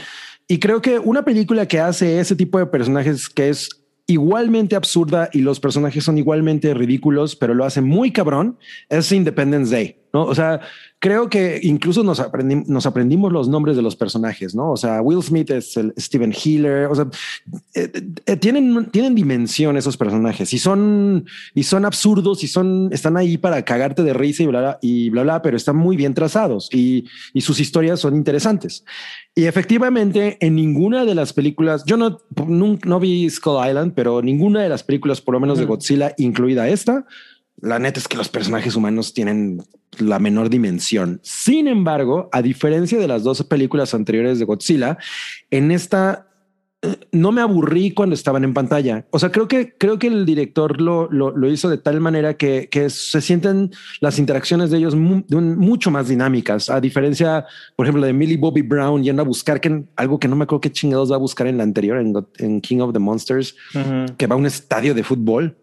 y 0.48 0.60
creo 0.60 0.82
que 0.82 1.00
una 1.00 1.26
película 1.26 1.68
que 1.68 1.80
hace 1.80 2.20
ese 2.20 2.36
tipo 2.36 2.60
de 2.60 2.68
personajes 2.68 3.30
que 3.30 3.50
es 3.50 3.83
igualmente 4.14 4.76
absurda 4.76 5.30
y 5.34 5.40
los 5.40 5.60
personajes 5.60 6.04
son 6.04 6.18
igualmente 6.18 6.74
ridículos, 6.74 7.36
pero 7.36 7.54
lo 7.54 7.66
hace 7.66 7.82
muy 7.82 8.12
cabrón, 8.12 8.58
es 8.90 9.12
Independence 9.12 9.76
Day, 9.76 10.03
¿no? 10.14 10.26
O 10.26 10.36
sea, 10.36 10.62
creo 11.00 11.28
que 11.30 11.60
incluso 11.64 12.04
nos, 12.04 12.22
aprendi- 12.22 12.66
nos 12.68 12.86
aprendimos 12.86 13.32
los 13.32 13.50
nombres 13.50 13.76
de 13.76 13.82
los 13.82 13.96
personajes, 13.96 14.56
¿no? 14.56 14.72
O 14.72 14.78
sea, 14.78 15.02
Will 15.02 15.22
Smith 15.24 15.50
es 15.50 15.76
el 15.76 15.94
Steven 15.98 16.32
Healer, 16.32 16.86
o 16.86 16.96
sea, 16.96 17.08
eh, 17.74 17.92
eh, 18.26 18.36
tienen, 18.38 18.86
tienen 18.92 19.16
dimensión 19.16 19.76
esos 19.76 19.98
personajes 19.98 20.54
y 20.54 20.60
son, 20.60 21.26
y 21.54 21.64
son 21.64 21.84
absurdos 21.84 22.44
y 22.44 22.48
son, 22.48 22.90
están 22.94 23.18
ahí 23.18 23.38
para 23.38 23.64
cagarte 23.66 24.04
de 24.04 24.14
risa 24.14 24.44
y 24.44 24.48
bla, 24.48 24.60
bla, 24.60 24.80
y 24.82 25.10
bla, 25.10 25.24
bla, 25.24 25.42
pero 25.42 25.58
están 25.58 25.76
muy 25.76 25.98
bien 25.98 26.14
trazados 26.14 26.70
y, 26.72 27.06
y 27.34 27.42
sus 27.42 27.60
historias 27.60 28.00
son 28.00 28.16
interesantes. 28.16 28.86
Y 29.36 29.46
efectivamente, 29.46 30.38
en 30.42 30.56
ninguna 30.56 31.06
de 31.06 31.16
las 31.16 31.34
películas, 31.34 31.84
yo 31.86 31.98
no, 31.98 32.20
no, 32.48 32.78
no 32.86 33.00
vi 33.00 33.28
Skull 33.32 33.68
Island, 33.68 33.94
pero 33.96 34.22
ninguna 34.22 34.62
de 34.62 34.70
las 34.70 34.84
películas, 34.84 35.22
por 35.22 35.34
lo 35.34 35.40
menos 35.40 35.58
de. 35.58 35.66
Godzilla, 35.66 36.14
incluida 36.18 36.70
esta, 36.70 37.06
la 37.62 37.80
neta 37.80 38.00
es 38.00 38.08
que 38.08 38.18
los 38.18 38.30
personajes 38.30 38.76
humanos 38.76 39.14
tienen 39.14 39.62
la 40.00 40.20
menor 40.20 40.50
dimensión. 40.50 41.20
Sin 41.24 41.68
embargo, 41.68 42.30
a 42.32 42.42
diferencia 42.42 42.98
de 42.98 43.08
las 43.08 43.24
dos 43.24 43.44
películas 43.44 43.94
anteriores 43.94 44.40
de 44.40 44.46
Godzilla, 44.46 44.98
en 45.52 45.72
esta 45.72 46.28
eh, 46.82 46.98
no 47.14 47.32
me 47.32 47.40
aburrí 47.42 47.92
cuando 47.92 48.14
estaban 48.16 48.44
en 48.44 48.54
pantalla. 48.54 49.06
O 49.12 49.20
sea, 49.20 49.32
creo 49.32 49.48
que 49.48 49.78
creo 49.78 49.98
que 50.00 50.08
el 50.08 50.26
director 50.26 50.82
lo, 50.82 51.10
lo, 51.10 51.32
lo 51.32 51.50
hizo 51.50 51.70
de 51.70 51.78
tal 51.78 52.02
manera 52.02 52.34
que, 52.34 52.68
que 52.70 52.90
se 52.90 53.22
sienten 53.22 53.72
las 54.02 54.20
interacciones 54.20 54.70
de 54.70 54.80
ellos 54.80 54.94
mu- 54.96 55.24
de 55.26 55.38
un- 55.38 55.58
mucho 55.58 55.92
más 55.92 56.10
dinámicas. 56.10 56.70
A 56.70 56.82
diferencia, 56.82 57.46
por 57.78 57.86
ejemplo, 57.86 58.06
de 58.06 58.12
Millie 58.12 58.36
Bobby 58.36 58.64
Brown 58.64 59.02
yendo 59.04 59.22
a 59.22 59.26
buscar 59.26 59.62
que, 59.62 59.86
algo 59.96 60.20
que 60.20 60.28
no 60.28 60.36
me 60.36 60.44
acuerdo 60.44 60.60
qué 60.60 60.72
chingados 60.74 61.10
va 61.10 61.16
a 61.16 61.20
buscar 61.20 61.48
en 61.48 61.58
la 61.58 61.64
anterior, 61.64 61.98
en, 62.40 62.60
King 62.60 62.80
of 62.80 62.92
the 62.92 63.00
Monsters, 63.00 63.56
que 64.18 64.28
va 64.28 64.36
a 64.36 64.38
un 64.38 64.48
estadio 64.48 64.94
de 64.94 65.04
fútbol. 65.04 65.56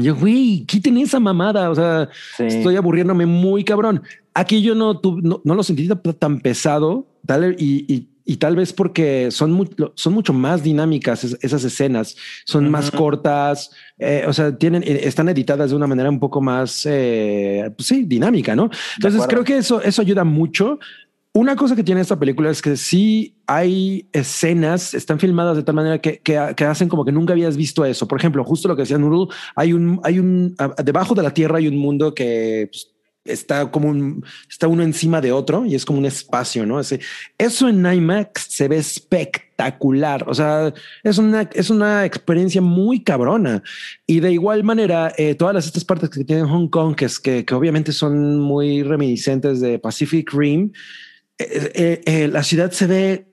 Yo, 0.00 0.14
güey, 0.16 0.64
quiten 0.66 0.96
esa 0.98 1.20
mamada. 1.20 1.70
O 1.70 1.74
sea, 1.74 2.08
Sí. 2.36 2.44
estoy 2.44 2.76
aburriéndome 2.76 3.26
muy 3.26 3.64
cabrón. 3.64 4.02
Aquí 4.34 4.62
yo 4.62 4.74
no, 4.74 4.98
tu- 4.98 5.20
no, 5.20 5.40
no 5.44 5.54
lo 5.54 5.62
sentí 5.62 5.88
tan- 6.18 6.40
pesado 6.40 7.06
tal, 7.26 7.54
y, 7.58 7.84
y, 7.92 8.08
y 8.24 8.36
tal 8.36 8.56
vez 8.56 8.72
porque 8.72 9.30
son, 9.30 9.52
mu- 9.52 9.66
son 9.94 10.12
mucho 10.14 10.32
más 10.32 10.62
dinámicas 10.62 11.22
es- 11.24 11.38
esas 11.42 11.62
escenas, 11.64 12.16
son 12.46 12.70
más 12.70 12.88
Ujú. 12.88 12.96
cortas, 12.98 13.70
eh, 13.98 14.24
o 14.26 14.32
sea, 14.32 14.56
tienen, 14.56 14.82
eh, 14.84 15.00
están 15.04 15.28
editadas 15.28 15.70
de 15.70 15.76
una 15.76 15.86
manera 15.86 16.08
un 16.08 16.18
poco 16.20 16.40
más, 16.40 16.86
eh, 16.88 17.70
pues 17.76 17.86
sí, 17.88 18.04
dinámica, 18.04 18.56
¿no? 18.56 18.70
Entonces 18.96 19.22
creo 19.28 19.44
que 19.44 19.58
eso, 19.58 19.82
eso 19.82 20.02
ayuda 20.02 20.24
mucho. 20.24 20.78
Una 21.34 21.56
cosa 21.56 21.74
que 21.74 21.82
tiene 21.82 22.02
esta 22.02 22.18
película 22.18 22.50
es 22.50 22.60
que 22.60 22.76
sí 22.76 23.36
hay 23.46 24.06
escenas, 24.12 24.92
están 24.92 25.18
filmadas 25.18 25.56
de 25.56 25.62
tal 25.62 25.74
manera 25.74 25.98
que, 25.98 26.18
que, 26.18 26.38
que 26.54 26.64
hacen 26.64 26.90
como 26.90 27.06
que 27.06 27.12
nunca 27.12 27.32
habías 27.32 27.56
visto 27.56 27.86
eso. 27.86 28.06
Por 28.06 28.18
ejemplo, 28.18 28.44
justo 28.44 28.68
lo 28.68 28.76
que 28.76 28.82
decía 28.82 28.98
Nurul, 28.98 29.28
hay 29.56 29.72
un, 29.72 29.98
hay 30.04 30.18
un, 30.18 30.54
debajo 30.84 31.14
de 31.14 31.22
la 31.22 31.32
tierra 31.32 31.56
hay 31.56 31.68
un 31.68 31.78
mundo 31.78 32.14
que 32.14 32.68
pues, 32.70 32.92
está 33.24 33.70
como 33.70 33.88
un, 33.88 34.24
está 34.50 34.68
uno 34.68 34.82
encima 34.82 35.22
de 35.22 35.32
otro 35.32 35.64
y 35.64 35.74
es 35.74 35.86
como 35.86 36.00
un 36.00 36.04
espacio, 36.04 36.66
¿no? 36.66 36.78
Ese, 36.78 37.00
eso 37.38 37.66
en 37.66 37.86
IMAX 37.86 38.48
se 38.50 38.68
ve 38.68 38.76
espectacular. 38.76 40.28
O 40.28 40.34
sea, 40.34 40.74
es 41.02 41.16
una, 41.16 41.48
es 41.54 41.70
una 41.70 42.04
experiencia 42.04 42.60
muy 42.60 43.02
cabrona. 43.02 43.62
Y 44.06 44.20
de 44.20 44.32
igual 44.32 44.64
manera, 44.64 45.14
eh, 45.16 45.34
todas 45.34 45.54
las, 45.54 45.64
estas 45.64 45.86
partes 45.86 46.10
que 46.10 46.24
tienen 46.24 46.46
Hong 46.46 46.68
Kong, 46.68 46.94
que, 46.94 47.06
es, 47.06 47.18
que, 47.18 47.46
que 47.46 47.54
obviamente 47.54 47.92
son 47.92 48.38
muy 48.38 48.82
reminiscentes 48.82 49.60
de 49.60 49.78
Pacific 49.78 50.30
Rim, 50.34 50.72
eh, 51.38 51.72
eh, 51.74 52.00
eh, 52.04 52.28
la 52.28 52.42
ciudad 52.42 52.70
se 52.70 52.86
ve 52.86 53.26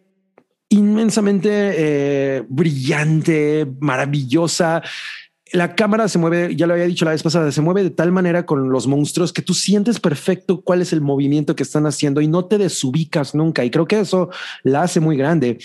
inmensamente 0.70 2.45
brillante, 2.47 3.68
maravillosa. 3.80 4.84
La 5.52 5.74
cámara 5.74 6.08
se 6.08 6.20
mueve, 6.20 6.56
ya 6.56 6.68
lo 6.68 6.74
había 6.74 6.86
dicho 6.86 7.06
la 7.06 7.12
vez 7.12 7.24
pasada, 7.24 7.52
se 7.52 7.62
mueve 7.62 7.82
de 7.82 7.89
tal 7.89 8.12
manera 8.12 8.45
con 8.45 8.70
los 8.70 8.86
monstruos 8.86 9.34
que 9.34 9.41
tú 9.41 9.56
sientes 9.56 10.00
perfecto 10.00 10.62
cuál 10.62 10.84
es 10.84 10.93
el 10.93 11.02
movimiento 11.02 11.56
que 11.56 11.64
están 11.64 11.88
haciendo 11.88 12.22
y 12.22 12.28
no 12.28 12.45
te 12.45 12.60
desubicas 12.60 13.34
nunca. 13.34 13.66
Y 13.66 13.72
creo 13.72 13.88
que 13.88 14.00
eso 14.00 14.30
la 14.62 14.84
hace 14.84 15.00
muy 15.00 15.18
grande. 15.18 15.58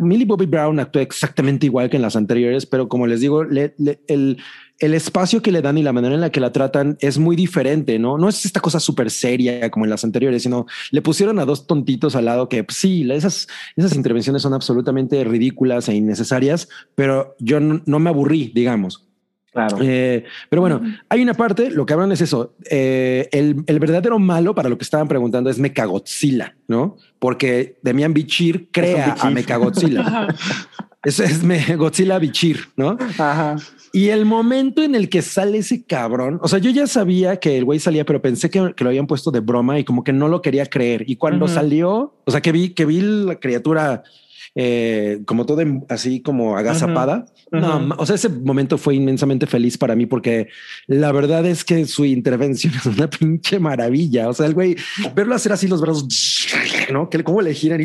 Millie 0.00 0.26
Bobby 0.26 0.46
Brown 0.46 0.80
actúa 0.80 1.02
exactamente 1.02 1.66
igual 1.66 1.88
que 1.88 1.96
en 1.96 2.02
las 2.02 2.16
anteriores, 2.16 2.66
pero 2.66 2.88
como 2.88 3.06
les 3.06 3.20
digo, 3.20 3.42
el, 3.42 4.38
el 4.78 4.94
espacio 4.94 5.42
que 5.42 5.52
le 5.52 5.62
dan 5.62 5.78
y 5.78 5.82
la 5.82 5.92
manera 5.92 6.14
en 6.14 6.20
la 6.20 6.30
que 6.30 6.40
la 6.40 6.52
tratan 6.52 6.96
es 7.00 7.18
muy 7.18 7.34
diferente, 7.34 7.98
¿no? 7.98 8.18
No 8.18 8.28
es 8.28 8.44
esta 8.44 8.60
cosa 8.60 8.78
súper 8.78 9.10
seria 9.10 9.70
como 9.70 9.86
en 9.86 9.90
las 9.90 10.04
anteriores, 10.04 10.42
sino 10.42 10.66
le 10.90 11.02
pusieron 11.02 11.38
a 11.38 11.44
dos 11.44 11.66
tontitos 11.66 12.14
al 12.14 12.26
lado 12.26 12.48
que 12.48 12.62
pues, 12.64 12.76
sí, 12.76 13.10
esas, 13.10 13.48
esas 13.76 13.94
intervenciones 13.96 14.42
son 14.42 14.54
absolutamente 14.54 15.22
ridículas 15.24 15.88
e 15.88 15.94
innecesarias, 15.94 16.68
pero 16.94 17.34
yo 17.38 17.60
no, 17.60 17.80
no 17.86 17.98
me 17.98 18.10
aburrí, 18.10 18.52
digamos. 18.54 19.02
Claro. 19.52 19.78
Eh, 19.80 20.24
pero 20.50 20.60
bueno, 20.60 20.82
hay 21.08 21.22
una 21.22 21.32
parte, 21.32 21.70
lo 21.70 21.86
que 21.86 21.94
hablan 21.94 22.12
es 22.12 22.20
eso. 22.20 22.54
eh, 22.70 23.30
el, 23.32 23.64
el 23.66 23.78
verdadero 23.80 24.18
malo 24.18 24.54
para 24.54 24.68
lo 24.68 24.76
que 24.76 24.84
estaban 24.84 25.08
preguntando 25.08 25.48
es 25.48 25.58
Mechagodzilla, 25.58 26.54
¿no? 26.68 26.98
Porque 27.18 27.78
Demian 27.80 28.12
Bichir 28.12 28.68
crea 28.70 29.12
a 29.12 29.14
bichir. 29.14 29.30
Mechagodzilla. 29.30 30.28
Eso 31.04 31.22
es 31.24 31.42
Me- 31.42 31.64
Godzilla 31.76 32.18
Bichir, 32.18 32.60
¿no? 32.76 32.96
Ajá. 33.18 33.56
Y 33.92 34.08
el 34.08 34.24
momento 34.26 34.82
en 34.82 34.94
el 34.94 35.08
que 35.08 35.22
sale 35.22 35.58
ese 35.58 35.84
cabrón, 35.84 36.38
o 36.42 36.48
sea, 36.48 36.58
yo 36.58 36.70
ya 36.70 36.86
sabía 36.86 37.36
que 37.36 37.56
el 37.56 37.64
güey 37.64 37.78
salía, 37.78 38.04
pero 38.04 38.20
pensé 38.20 38.50
que, 38.50 38.74
que 38.76 38.84
lo 38.84 38.90
habían 38.90 39.06
puesto 39.06 39.30
de 39.30 39.40
broma 39.40 39.78
y 39.78 39.84
como 39.84 40.04
que 40.04 40.12
no 40.12 40.28
lo 40.28 40.42
quería 40.42 40.66
creer. 40.66 41.04
Y 41.06 41.16
cuando 41.16 41.48
salió, 41.48 42.14
o 42.24 42.30
sea, 42.30 42.40
que 42.42 42.52
vi 42.52 42.70
que 42.74 42.84
vi 42.84 43.00
la 43.00 43.36
criatura 43.36 44.02
eh, 44.58 45.20
como 45.26 45.44
todo 45.46 45.60
en- 45.60 45.84
así 45.88 46.20
como 46.22 46.56
agazapada. 46.56 47.26
Ujú. 47.52 47.60
ma- 47.80 47.94
o 47.98 48.06
sea, 48.06 48.16
ese 48.16 48.28
momento 48.28 48.76
fue 48.78 48.94
inmensamente 48.96 49.46
feliz 49.46 49.76
para 49.78 49.94
mí 49.94 50.06
porque 50.06 50.48
la 50.86 51.12
verdad 51.12 51.44
es 51.46 51.62
que 51.64 51.84
su 51.86 52.04
intervención 52.06 52.72
es 52.78 52.86
una 52.86 53.08
pinche 53.08 53.58
maravilla. 53.60 54.28
O 54.28 54.32
sea, 54.34 54.46
el 54.46 54.54
güey 54.54 54.76
verlo 55.14 55.34
hacer 55.34 55.52
así 55.52 55.68
los 55.68 55.80
brazos, 55.80 56.06
no 56.92 57.08
que 57.08 57.22
cómo 57.22 57.40
le 57.42 57.54
giran 57.54 57.80
y, 57.82 57.84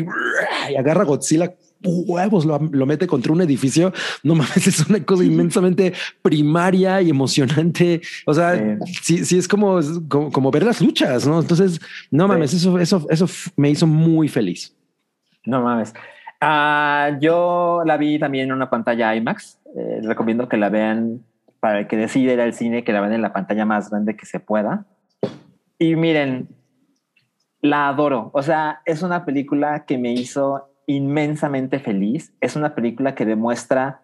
y 0.72 0.76
agarra 0.76 1.02
a 1.02 1.04
Godzilla 1.06 1.54
huevos, 1.84 2.44
lo, 2.44 2.58
lo 2.58 2.86
mete 2.86 3.06
contra 3.06 3.32
un 3.32 3.40
edificio. 3.42 3.92
No 4.22 4.34
mames, 4.34 4.66
es 4.66 4.88
una 4.88 5.02
cosa 5.04 5.24
inmensamente 5.24 5.92
primaria 6.22 7.00
y 7.02 7.10
emocionante. 7.10 8.00
O 8.26 8.34
sea, 8.34 8.78
sí, 9.02 9.24
sí, 9.24 9.38
es 9.38 9.48
como, 9.48 9.80
como, 10.08 10.30
como 10.30 10.50
ver 10.50 10.64
las 10.64 10.80
luchas, 10.80 11.26
no? 11.26 11.40
Entonces, 11.40 11.80
no 12.10 12.28
mames, 12.28 12.54
eso, 12.54 12.78
eso, 12.78 13.06
eso 13.10 13.24
f- 13.24 13.50
me 13.56 13.70
hizo 13.70 13.86
muy 13.86 14.28
feliz. 14.28 14.76
No 15.44 15.62
mames. 15.62 15.92
Ah, 16.40 17.18
yo 17.20 17.82
la 17.86 17.96
vi 17.96 18.18
también 18.18 18.46
en 18.46 18.52
una 18.52 18.68
pantalla 18.70 19.14
IMAX. 19.14 19.58
Eh, 19.76 20.00
recomiendo 20.02 20.48
que 20.48 20.56
la 20.56 20.68
vean 20.68 21.22
para 21.60 21.80
el 21.80 21.86
que 21.86 21.96
decide 21.96 22.32
ir 22.32 22.40
al 22.40 22.52
cine, 22.54 22.82
que 22.84 22.92
la 22.92 23.00
vean 23.00 23.12
en 23.12 23.22
la 23.22 23.32
pantalla 23.32 23.64
más 23.64 23.88
grande 23.90 24.16
que 24.16 24.26
se 24.26 24.40
pueda. 24.40 24.84
Y 25.78 25.94
miren, 25.96 26.48
la 27.60 27.88
adoro. 27.88 28.30
O 28.34 28.42
sea, 28.42 28.82
es 28.84 29.02
una 29.02 29.24
película 29.24 29.84
que 29.86 29.98
me 29.98 30.12
hizo 30.12 30.71
inmensamente 30.86 31.78
feliz. 31.78 32.32
Es 32.40 32.56
una 32.56 32.74
película 32.74 33.14
que 33.14 33.24
demuestra 33.24 34.02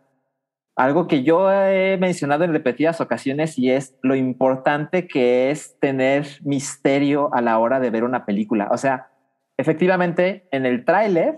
algo 0.76 1.09
que 1.09 1.24
yo 1.24 1.51
he 1.51 1.97
mencionado 1.99 2.45
en 2.45 2.53
repetidas 2.53 3.01
ocasiones 3.01 3.59
y 3.59 3.70
es 3.70 3.99
lo 4.03 4.14
importante 4.14 5.09
que 5.09 5.51
es 5.51 5.76
tener 5.81 6.26
misterio 6.43 7.35
a 7.35 7.41
la 7.41 7.59
hora 7.59 7.81
de 7.81 7.91
ver 7.91 8.05
una 8.05 8.24
película. 8.24 8.68
O 8.70 8.76
sea, 8.76 9.09
efectivamente, 9.57 10.47
en 10.53 10.66
el 10.66 10.85
tráiler 10.85 11.35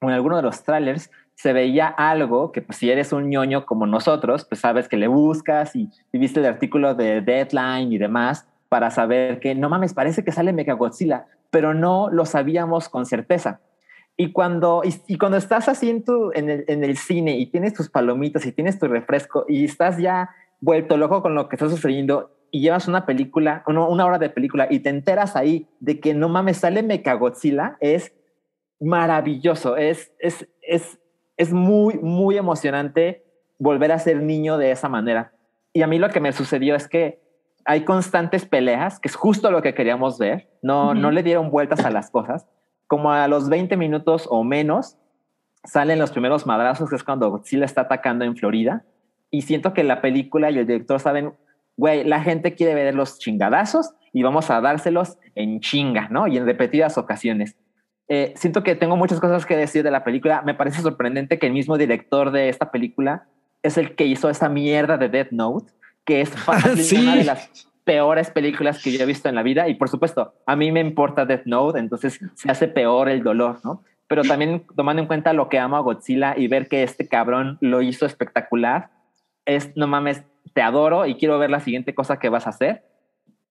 o 0.00 0.08
en 0.08 0.14
alguno 0.14 0.36
de 0.36 0.42
los 0.42 0.62
trailers 0.62 1.10
se 1.34 1.52
veía 1.52 1.88
algo 1.88 2.52
que 2.52 2.62
pues 2.62 2.78
si 2.78 2.90
eres 2.90 3.12
un 3.12 3.28
ñoño 3.28 3.66
como 3.66 3.86
nosotros, 3.86 4.44
pues 4.44 4.60
sabes 4.60 4.88
que 4.88 4.96
le 4.96 5.08
buscas 5.08 5.74
y, 5.74 5.90
y 6.12 6.18
viste 6.18 6.38
el 6.38 6.46
artículo 6.46 6.94
de 6.94 7.22
Deadline 7.22 7.92
y 7.92 7.98
demás 7.98 8.46
para 8.68 8.92
saber 8.92 9.40
que 9.40 9.56
no 9.56 9.68
mames, 9.68 9.94
parece 9.94 10.22
que 10.22 10.30
sale 10.30 10.52
Mechagodzilla, 10.52 11.26
pero 11.50 11.74
no 11.74 12.08
lo 12.08 12.24
sabíamos 12.24 12.88
con 12.88 13.04
certeza. 13.04 13.60
Y 14.20 14.32
cuando, 14.32 14.82
y, 14.84 14.94
y 15.06 15.16
cuando 15.16 15.38
estás 15.38 15.66
así 15.66 15.88
en, 15.88 16.04
tu, 16.04 16.30
en, 16.34 16.50
el, 16.50 16.64
en 16.68 16.84
el 16.84 16.98
cine 16.98 17.38
y 17.38 17.46
tienes 17.46 17.72
tus 17.72 17.88
palomitas 17.88 18.44
y 18.44 18.52
tienes 18.52 18.78
tu 18.78 18.86
refresco 18.86 19.46
y 19.48 19.64
estás 19.64 19.96
ya 19.96 20.28
vuelto 20.60 20.98
loco 20.98 21.22
con 21.22 21.34
lo 21.34 21.48
que 21.48 21.56
está 21.56 21.70
sucediendo 21.70 22.30
y 22.50 22.60
llevas 22.60 22.86
una 22.86 23.06
película, 23.06 23.64
una, 23.66 23.88
una 23.88 24.04
hora 24.04 24.18
de 24.18 24.28
película 24.28 24.66
y 24.68 24.80
te 24.80 24.90
enteras 24.90 25.36
ahí 25.36 25.68
de 25.80 26.00
que 26.00 26.12
no 26.12 26.28
mames, 26.28 26.58
sale 26.58 26.82
Mechagodzilla, 26.82 27.78
es 27.80 28.12
maravilloso, 28.78 29.78
es, 29.78 30.12
es, 30.18 30.46
es, 30.60 30.98
es 31.38 31.50
muy, 31.54 31.98
muy 31.98 32.36
emocionante 32.36 33.24
volver 33.58 33.90
a 33.90 33.98
ser 33.98 34.22
niño 34.22 34.58
de 34.58 34.70
esa 34.70 34.90
manera. 34.90 35.32
Y 35.72 35.80
a 35.80 35.86
mí 35.86 35.98
lo 35.98 36.10
que 36.10 36.20
me 36.20 36.34
sucedió 36.34 36.74
es 36.74 36.88
que 36.88 37.22
hay 37.64 37.86
constantes 37.86 38.44
peleas, 38.44 39.00
que 39.00 39.08
es 39.08 39.16
justo 39.16 39.50
lo 39.50 39.62
que 39.62 39.72
queríamos 39.72 40.18
ver, 40.18 40.50
no, 40.60 40.88
uh 40.88 40.92
-huh. 40.92 41.00
no 41.00 41.10
le 41.10 41.22
dieron 41.22 41.50
vueltas 41.50 41.86
a 41.86 41.90
las 41.90 42.10
cosas. 42.10 42.46
Como 42.90 43.12
a 43.12 43.28
los 43.28 43.48
20 43.48 43.76
minutos 43.76 44.26
o 44.28 44.42
menos 44.42 44.96
salen 45.62 46.00
los 46.00 46.10
primeros 46.10 46.44
madrazos, 46.44 46.90
que 46.90 46.96
es 46.96 47.04
cuando 47.04 47.30
Godzilla 47.30 47.64
está 47.64 47.82
atacando 47.82 48.24
en 48.24 48.36
Florida. 48.36 48.82
Y 49.30 49.42
siento 49.42 49.72
que 49.72 49.84
la 49.84 50.00
película 50.00 50.50
y 50.50 50.58
el 50.58 50.66
director 50.66 50.98
saben, 50.98 51.34
güey, 51.76 52.02
la 52.02 52.20
gente 52.20 52.56
quiere 52.56 52.74
ver 52.74 52.92
los 52.96 53.20
chingadazos 53.20 53.92
y 54.12 54.24
vamos 54.24 54.50
a 54.50 54.60
dárselos 54.60 55.18
en 55.36 55.60
chinga, 55.60 56.08
¿no? 56.08 56.26
Y 56.26 56.36
en 56.36 56.46
repetidas 56.46 56.98
ocasiones. 56.98 57.56
Eh, 58.08 58.32
siento 58.34 58.64
que 58.64 58.74
tengo 58.74 58.96
muchas 58.96 59.20
cosas 59.20 59.46
que 59.46 59.56
decir 59.56 59.84
de 59.84 59.92
la 59.92 60.02
película. 60.02 60.42
Me 60.42 60.54
parece 60.54 60.82
sorprendente 60.82 61.38
que 61.38 61.46
el 61.46 61.52
mismo 61.52 61.78
director 61.78 62.32
de 62.32 62.48
esta 62.48 62.72
película 62.72 63.28
es 63.62 63.78
el 63.78 63.94
que 63.94 64.06
hizo 64.06 64.28
esa 64.30 64.48
mierda 64.48 64.96
de 64.98 65.08
Death 65.08 65.30
Note, 65.30 65.72
que 66.04 66.22
es 66.22 66.30
fácil, 66.44 66.82
¿Sí? 66.82 66.96
una 66.96 67.14
de 67.14 67.24
las 67.24 67.69
peores 67.90 68.30
películas 68.30 68.80
que 68.80 68.92
yo 68.92 69.02
he 69.02 69.04
visto 69.04 69.28
en 69.28 69.34
la 69.34 69.42
vida. 69.42 69.66
Y 69.66 69.74
por 69.74 69.88
supuesto, 69.88 70.34
a 70.46 70.54
mí 70.54 70.70
me 70.70 70.78
importa 70.78 71.26
Death 71.26 71.44
Note, 71.44 71.80
entonces 71.80 72.20
se 72.36 72.48
hace 72.48 72.68
peor 72.68 73.08
el 73.08 73.24
dolor, 73.24 73.58
¿no? 73.64 73.82
Pero 74.06 74.22
también 74.22 74.64
tomando 74.76 75.02
en 75.02 75.08
cuenta 75.08 75.32
lo 75.32 75.48
que 75.48 75.58
amo 75.58 75.76
a 75.76 75.80
Godzilla 75.80 76.34
y 76.36 76.46
ver 76.46 76.68
que 76.68 76.84
este 76.84 77.08
cabrón 77.08 77.58
lo 77.60 77.82
hizo 77.82 78.06
espectacular, 78.06 78.90
es 79.44 79.76
no 79.76 79.88
mames, 79.88 80.22
te 80.54 80.62
adoro 80.62 81.04
y 81.04 81.16
quiero 81.16 81.36
ver 81.40 81.50
la 81.50 81.58
siguiente 81.58 81.92
cosa 81.92 82.20
que 82.20 82.28
vas 82.28 82.46
a 82.46 82.50
hacer. 82.50 82.84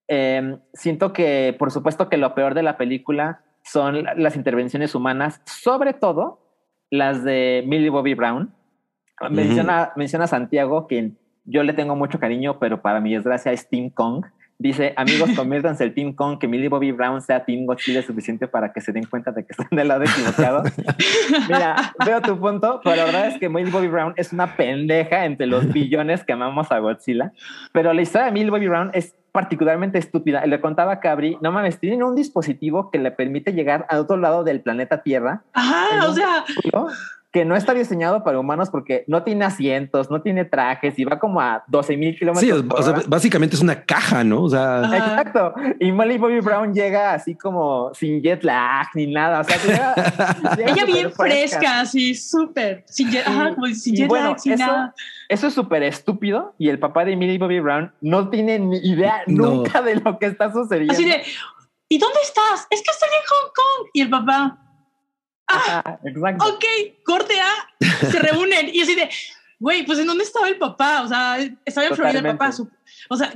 Eh, 0.08 0.56
siento 0.72 1.12
que, 1.12 1.54
por 1.58 1.70
supuesto, 1.70 2.08
que 2.08 2.16
lo 2.16 2.34
peor 2.34 2.54
de 2.54 2.62
la 2.62 2.78
película 2.78 3.42
son 3.62 4.04
las 4.16 4.36
intervenciones 4.36 4.94
humanas, 4.94 5.42
sobre 5.44 5.92
todo 5.92 6.40
las 6.88 7.24
de 7.24 7.62
Millie 7.66 7.90
Bobby 7.90 8.14
Brown. 8.14 8.54
Menciona, 9.28 9.82
uh 9.82 9.84
-huh. 9.84 9.92
menciona 9.96 10.26
Santiago, 10.26 10.86
que 10.86 11.12
yo 11.50 11.62
le 11.62 11.72
tengo 11.72 11.96
mucho 11.96 12.18
cariño, 12.18 12.58
pero 12.58 12.80
para 12.80 13.00
mi 13.00 13.12
desgracia 13.14 13.52
es 13.52 13.68
Team 13.68 13.90
Kong. 13.90 14.24
Dice, 14.58 14.92
amigos, 14.96 15.30
conviértanse 15.36 15.84
el 15.84 15.94
Team 15.94 16.14
Kong, 16.14 16.38
que 16.38 16.46
Millie 16.46 16.68
Bobby 16.68 16.92
Brown 16.92 17.22
sea 17.22 17.44
Team 17.46 17.64
Godzilla 17.64 18.02
suficiente 18.02 18.46
para 18.46 18.72
que 18.72 18.82
se 18.82 18.92
den 18.92 19.04
cuenta 19.04 19.32
de 19.32 19.44
que 19.44 19.52
están 19.52 19.68
del 19.70 19.88
lado 19.88 20.04
equivocado. 20.04 20.62
Mira, 21.48 21.94
veo 22.04 22.20
tu 22.20 22.38
punto, 22.38 22.80
pero 22.84 22.96
la 22.96 23.04
verdad 23.04 23.28
es 23.28 23.38
que 23.38 23.48
Millie 23.48 23.70
Bobby 23.70 23.88
Brown 23.88 24.12
es 24.16 24.34
una 24.34 24.56
pendeja 24.56 25.24
entre 25.24 25.46
los 25.46 25.72
billones 25.72 26.24
que 26.24 26.34
amamos 26.34 26.70
a 26.70 26.78
Godzilla. 26.78 27.32
Pero 27.72 27.92
la 27.94 28.02
historia 28.02 28.26
de 28.26 28.32
Millie 28.32 28.50
Bobby 28.50 28.68
Brown 28.68 28.90
es 28.92 29.14
particularmente 29.32 29.98
estúpida. 29.98 30.44
Le 30.44 30.60
contaba 30.60 30.92
a 30.92 31.00
Cabri, 31.00 31.38
no 31.40 31.52
mames, 31.52 31.78
tienen 31.78 32.02
un 32.02 32.14
dispositivo 32.14 32.90
que 32.90 32.98
le 32.98 33.10
permite 33.12 33.52
llegar 33.52 33.86
al 33.88 34.00
otro 34.00 34.18
lado 34.18 34.44
del 34.44 34.60
planeta 34.60 35.02
Tierra. 35.02 35.42
Ajá, 35.54 36.06
o 36.06 36.12
sea. 36.12 36.44
Que 37.32 37.44
no 37.44 37.54
está 37.54 37.72
diseñado 37.74 38.24
para 38.24 38.40
humanos 38.40 38.70
porque 38.70 39.04
no 39.06 39.22
tiene 39.22 39.44
asientos, 39.44 40.10
no 40.10 40.20
tiene 40.20 40.44
trajes 40.44 40.98
y 40.98 41.04
va 41.04 41.18
como 41.20 41.40
a 41.40 41.62
12 41.68 41.96
mil 41.96 42.18
kilómetros. 42.18 42.60
Sí, 42.60 42.68
o 42.68 42.82
sea, 42.82 43.02
básicamente 43.06 43.54
es 43.54 43.62
una 43.62 43.84
caja, 43.84 44.24
¿no? 44.24 44.42
O 44.42 44.50
sea, 44.50 44.80
Ajá. 44.80 44.96
Exacto. 44.96 45.54
Y 45.78 45.92
Molly 45.92 46.18
Bobby 46.18 46.40
Brown 46.40 46.74
llega 46.74 47.14
así 47.14 47.36
como 47.36 47.94
sin 47.94 48.20
jet 48.20 48.42
lag 48.42 48.88
ni 48.94 49.06
nada. 49.06 49.40
O 49.40 49.44
sea, 49.44 49.56
llega, 49.62 49.94
llega 50.56 50.72
Ella 50.72 50.84
bien 50.84 51.12
fresca, 51.12 51.80
así, 51.82 52.16
súper. 52.16 52.82
Sin 52.88 53.10
jet, 53.12 53.24
ajá, 53.26 53.54
como 53.54 53.66
sin 53.68 53.94
jet 53.94 54.08
bueno, 54.08 54.30
lag, 54.30 54.40
sin 54.40 54.54
eso- 54.54 54.66
nada. 54.66 54.94
Eso 55.28 55.46
es 55.46 55.54
súper 55.54 55.84
estúpido 55.84 56.54
y 56.58 56.68
el 56.68 56.80
papá 56.80 57.04
de 57.04 57.14
Millie 57.14 57.38
Bobby 57.38 57.60
Brown 57.60 57.92
no 58.00 58.28
tiene 58.30 58.58
ni 58.58 58.78
idea 58.78 59.22
No. 59.28 59.44
nunca 59.46 59.80
de 59.82 59.94
lo 59.94 60.18
que 60.18 60.26
está 60.26 60.52
sucediendo. 60.52 60.92
Así 60.94 61.04
de, 61.04 61.22
¿y 61.88 61.98
dónde 61.98 62.18
estás? 62.24 62.66
Es 62.70 62.82
que 62.82 62.90
estoy 62.90 63.08
en 63.08 63.24
Hong 63.28 63.50
Kong. 63.54 63.88
Y 63.92 64.00
el 64.00 64.10
papá, 64.10 64.58
Ajá, 65.52 66.00
exacto. 66.04 66.44
ok, 66.46 66.64
corte 67.04 67.34
A, 67.40 67.86
se 68.10 68.18
reúnen. 68.18 68.68
Y 68.72 68.80
así 68.80 68.94
de, 68.94 69.08
güey, 69.58 69.84
pues 69.84 69.98
¿en 69.98 70.06
dónde 70.06 70.24
estaba 70.24 70.48
el 70.48 70.56
papá? 70.58 71.02
O 71.02 71.08
sea, 71.08 71.38
estaba 71.64 71.86
en 71.86 71.94
Florida 71.96 72.18
el 72.18 72.36
papá. 72.36 72.52
su- 72.52 72.68
o 73.08 73.16
sea, 73.16 73.32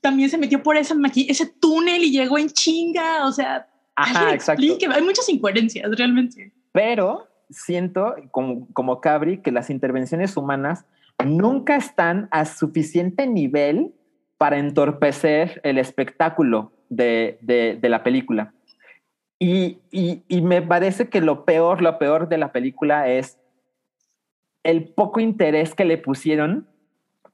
también 0.00 0.30
se 0.30 0.38
metió 0.38 0.62
por 0.62 0.76
esa 0.76 0.94
ese 1.14 1.46
túnel 1.46 2.02
y 2.04 2.10
llegó 2.12 2.38
en 2.38 2.48
chinga. 2.50 3.26
O 3.26 3.32
sea, 3.32 3.66
Ajá, 3.96 4.32
exacto. 4.32 4.62
Hay 4.92 5.02
muchas 5.02 5.28
incoherencias 5.28 5.90
realmente. 5.96 6.52
Pero 6.72 7.26
siento, 7.50 8.14
como, 8.30 8.68
como 8.72 9.00
Cabri, 9.00 9.38
que 9.42 9.50
las 9.50 9.70
intervenciones 9.70 10.36
humanas 10.36 10.84
nunca 11.24 11.74
están 11.76 12.28
a 12.30 12.44
suficiente 12.44 13.26
nivel 13.26 13.92
para 14.36 14.58
entorpecer 14.58 15.60
el 15.64 15.78
espectáculo 15.78 16.72
de, 16.88 17.38
de- 17.42 17.76
de 17.80 17.88
la 17.88 18.04
película. 18.04 18.52
Y, 19.38 19.78
y- 19.90 20.22
y 20.28 20.42
me 20.42 20.62
parece 20.62 21.08
que 21.08 21.20
lo 21.20 21.44
peor, 21.44 21.80
lo 21.82 21.98
peor 21.98 22.28
de 22.28 22.38
la 22.38 22.52
película 22.52 23.08
es 23.08 23.38
el 24.64 24.88
poco 24.88 25.20
interés 25.20 25.74
que 25.74 25.84
le 25.84 25.98
pusieron 25.98 26.68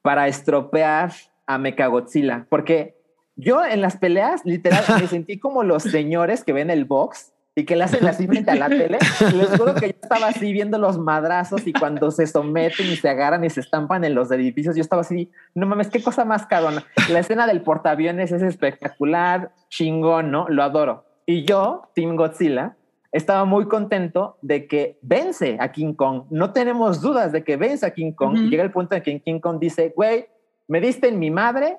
para 0.03 0.29
estropear 0.29 1.13
a 1.47 1.59
Mechagodzilla. 1.59 2.47
Porque 2.51 2.97
yo 3.37 3.65
en 3.65 3.81
las 3.81 3.97
peleas, 3.97 4.45
literal, 4.45 4.85
me 5.01 5.07
sentí 5.07 5.39
como 5.39 5.63
los 5.65 5.83
señores 5.83 6.45
que 6.45 6.53
ven 6.53 6.71
el 6.71 6.85
box 6.85 7.33
y 7.57 7.65
que 7.65 7.77
le 7.77 7.85
hacen 7.85 8.07
así 8.07 8.27
frente 8.27 8.51
a 8.51 8.57
la 8.57 8.69
tele. 8.69 8.99
Les 9.37 9.49
juro 9.57 9.75
que 9.77 9.87
yo 9.87 9.95
estaba 10.03 10.27
así 10.27 10.53
viendo 10.53 10.77
los 10.77 10.99
madrazos 10.99 11.65
y 11.67 11.73
cuando 11.73 12.11
se 12.11 12.27
someten 12.27 12.87
y 12.87 12.97
se 12.97 13.09
agarran 13.09 13.45
y 13.45 13.51
se 13.51 13.61
estampan 13.61 14.05
en 14.05 14.15
los 14.15 14.31
edificios, 14.33 14.75
yo 14.75 14.83
estaba 14.83 15.03
así, 15.03 15.31
no 15.55 15.65
mames, 15.67 15.89
qué 15.89 16.03
cosa 16.03 16.25
más 16.25 16.47
carona. 16.47 16.85
La 17.11 17.21
escena 17.21 17.47
del 17.47 17.63
portaaviones 17.63 18.33
es 18.33 18.43
espectacular, 18.43 19.53
chingón, 19.69 20.31
¿no? 20.33 20.47
Lo 20.49 20.65
adoro. 20.65 21.07
Y 21.27 21.45
yo, 21.45 21.89
Team 21.95 22.17
Godzilla, 22.17 22.77
estaba 23.13 23.45
muy 23.45 23.67
contento 23.67 24.39
de 24.43 24.67
que 24.67 24.99
vence 25.01 25.57
a 25.61 25.71
King 25.71 25.95
Kong. 25.95 26.25
No 26.31 26.53
tenemos 26.53 27.01
dudas 27.01 27.31
de 27.33 27.45
que 27.45 27.57
vence 27.57 27.87
a 27.87 27.93
King 27.93 28.13
Kong. 28.13 28.37
Y 28.37 28.51
llega 28.51 28.65
el 28.65 28.73
punto 28.73 28.97
en 28.97 29.03
que 29.03 29.21
King 29.21 29.39
Kong 29.39 29.59
dice, 29.61 29.93
güey, 29.95 30.27
me 30.67 30.81
diste 30.81 31.09
en 31.09 31.19
mi 31.19 31.31
madre, 31.31 31.79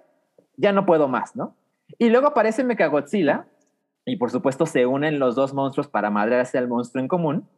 ya 0.56 0.72
no 0.72 0.86
puedo 0.86 1.08
más, 1.08 1.36
¿no? 1.36 1.56
Y 1.98 2.10
luego 2.10 2.28
aparece 2.28 2.64
Mechagodzilla 2.64 3.48
y 4.06 4.18
por 4.18 4.32
supuesto 4.32 4.66
se 4.66 4.86
unen 4.86 5.20
los 5.20 5.36
dos 5.36 5.54
monstruos 5.54 5.88
para 5.88 6.10
madrearse 6.10 6.58
al 6.58 6.68
monstruo 6.68 7.02
en 7.02 7.08
común. 7.08 7.50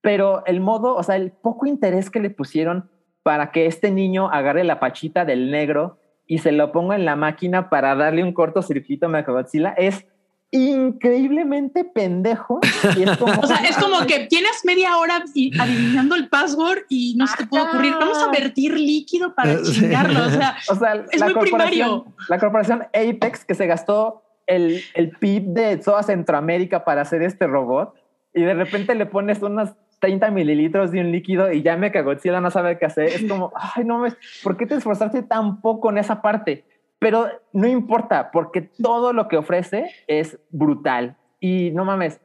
Pero 0.00 0.44
el 0.46 0.60
modo, 0.60 0.96
o 0.96 1.02
sea, 1.02 1.16
el 1.16 1.30
poco 1.30 1.66
interés 1.66 2.10
que 2.10 2.20
le 2.20 2.30
pusieron 2.30 2.90
para 3.22 3.52
que 3.52 3.66
este 3.66 3.90
niño 3.90 4.30
agarre 4.30 4.64
la 4.64 4.80
pachita 4.80 5.24
del 5.24 5.50
negro 5.50 5.98
y 6.26 6.38
se 6.38 6.50
lo 6.50 6.72
ponga 6.72 6.96
en 6.96 7.04
la 7.04 7.14
máquina 7.14 7.70
para 7.70 7.94
darle 7.94 8.24
un 8.24 8.32
cortocircuito 8.32 9.06
a 9.06 9.10
Mechagodzilla 9.10 9.74
es 9.76 10.06
increíblemente 10.52 11.84
pendejo. 11.84 12.60
Y 12.96 13.02
es 13.02 13.16
como, 13.16 13.32
O 13.42 13.46
sea, 13.46 13.56
es 13.58 13.76
como 13.78 14.06
que 14.06 14.26
tienes 14.26 14.64
media 14.64 14.96
hora 14.98 15.24
adivinando 15.58 16.14
el 16.14 16.28
password 16.28 16.82
y 16.88 17.14
no 17.16 17.26
se 17.26 17.38
te 17.38 17.46
puede 17.46 17.64
ocurrir. 17.64 17.94
Vamos 17.98 18.18
a 18.18 18.30
vertir 18.30 18.78
líquido 18.78 19.34
para 19.34 19.52
Eh, 19.52 19.62
chingarlo. 19.62 20.24
O 20.26 20.30
sea, 20.30 20.56
O 20.68 20.74
sea, 20.76 21.04
Es 21.10 21.22
muy 21.22 21.34
primario. 21.34 22.04
La 22.28 22.38
corporación 22.38 22.84
Apex 22.94 23.44
que 23.44 23.54
se 23.54 23.66
gastó 23.66 24.22
el, 24.46 24.82
el 24.94 25.10
PIB 25.10 25.42
de 25.46 25.76
toda 25.78 26.02
Centroamérica 26.02 26.84
para 26.84 27.02
hacer 27.02 27.22
este 27.22 27.46
robot 27.46 27.94
y 28.34 28.42
de 28.42 28.54
repente 28.54 28.94
le 28.94 29.06
pones 29.06 29.42
unos 29.42 29.70
30 30.00 30.30
mililitros 30.32 30.90
de 30.90 31.00
un 31.00 31.12
líquido 31.12 31.52
y 31.52 31.62
ya 31.62 31.76
me 31.76 31.90
Godzilla 31.90 32.40
no 32.40 32.50
sabe 32.50 32.76
qué 32.76 32.86
hacer. 32.86 33.06
Es 33.06 33.24
como, 33.24 33.52
ay, 33.54 33.84
no 33.84 34.04
¿por 34.42 34.56
qué 34.56 34.66
te 34.66 34.74
esforzaste 34.74 35.22
tan 35.22 35.60
poco 35.60 35.90
en 35.90 35.98
esa 35.98 36.20
parte? 36.20 36.64
Pero 37.02 37.28
no 37.52 37.66
importa, 37.66 38.30
porque 38.30 38.62
todo 38.62 39.12
lo 39.12 39.26
que 39.26 39.36
ofrece 39.36 39.90
es 40.06 40.38
brutal. 40.50 41.16
Y 41.40 41.72
no 41.72 41.84
mames, 41.84 42.20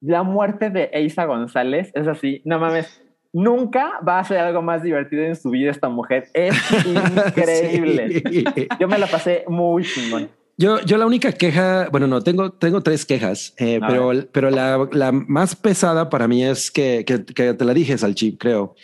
la 0.00 0.22
muerte 0.22 0.70
de 0.70 0.88
Eiza 0.94 1.26
González 1.26 1.92
es 1.94 2.08
así, 2.08 2.40
no 2.46 2.58
mames. 2.58 3.02
Nunca 3.34 4.00
va 4.06 4.18
a 4.18 4.24
ser 4.24 4.38
algo 4.38 4.62
más 4.62 4.82
divertido 4.82 5.24
en 5.24 5.36
su 5.36 5.50
vida 5.50 5.70
esta 5.70 5.90
mujer. 5.90 6.28
Es 6.32 6.54
increíble. 6.86 8.22
Sí. 8.30 8.44
Yo 8.80 8.88
me 8.88 8.98
la 8.98 9.06
pasé 9.06 9.44
muy 9.46 9.84
chingón. 9.84 10.30
Yo, 10.56 10.80
yo 10.80 10.96
la 10.96 11.04
única 11.04 11.32
queja, 11.32 11.88
bueno, 11.90 12.06
no, 12.06 12.22
tengo, 12.22 12.52
tengo 12.52 12.82
tres 12.82 13.04
quejas, 13.04 13.54
eh, 13.58 13.78
pero, 13.86 14.12
pero 14.32 14.50
la, 14.50 14.88
la 14.92 15.12
más 15.12 15.54
pesada 15.54 16.08
para 16.08 16.28
mí 16.28 16.44
es 16.44 16.70
que, 16.70 17.04
que, 17.06 17.24
que 17.24 17.52
te 17.52 17.64
la 17.64 17.74
dije, 17.74 17.98
Salchi, 17.98 18.38
creo. 18.38 18.74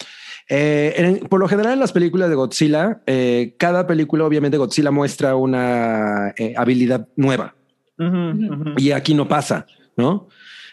Eh, 0.49 0.95
en- 0.97 1.19
por 1.29 1.41
lo 1.41 1.49
general 1.49 1.75
en 1.75 1.81
las 1.81 1.93
películas 1.93 2.29
de 2.31 2.35
Godzilla, 2.35 3.03
eh, 3.07 3.55
cada 3.59 3.87
película 3.87 4.25
obviamente 4.25 4.57
Godzilla 4.57 4.91
muestra 4.91 5.37
una 5.37 6.33
eh, 6.39 6.55
habilidad 6.57 7.07
nueva 7.17 7.55
Ujú, 7.99 8.53
ujú. 8.55 8.71
y 8.79 8.93
aquí 8.93 9.13
no 9.15 9.29
pasa, 9.29 9.67
¿no? 9.97 10.29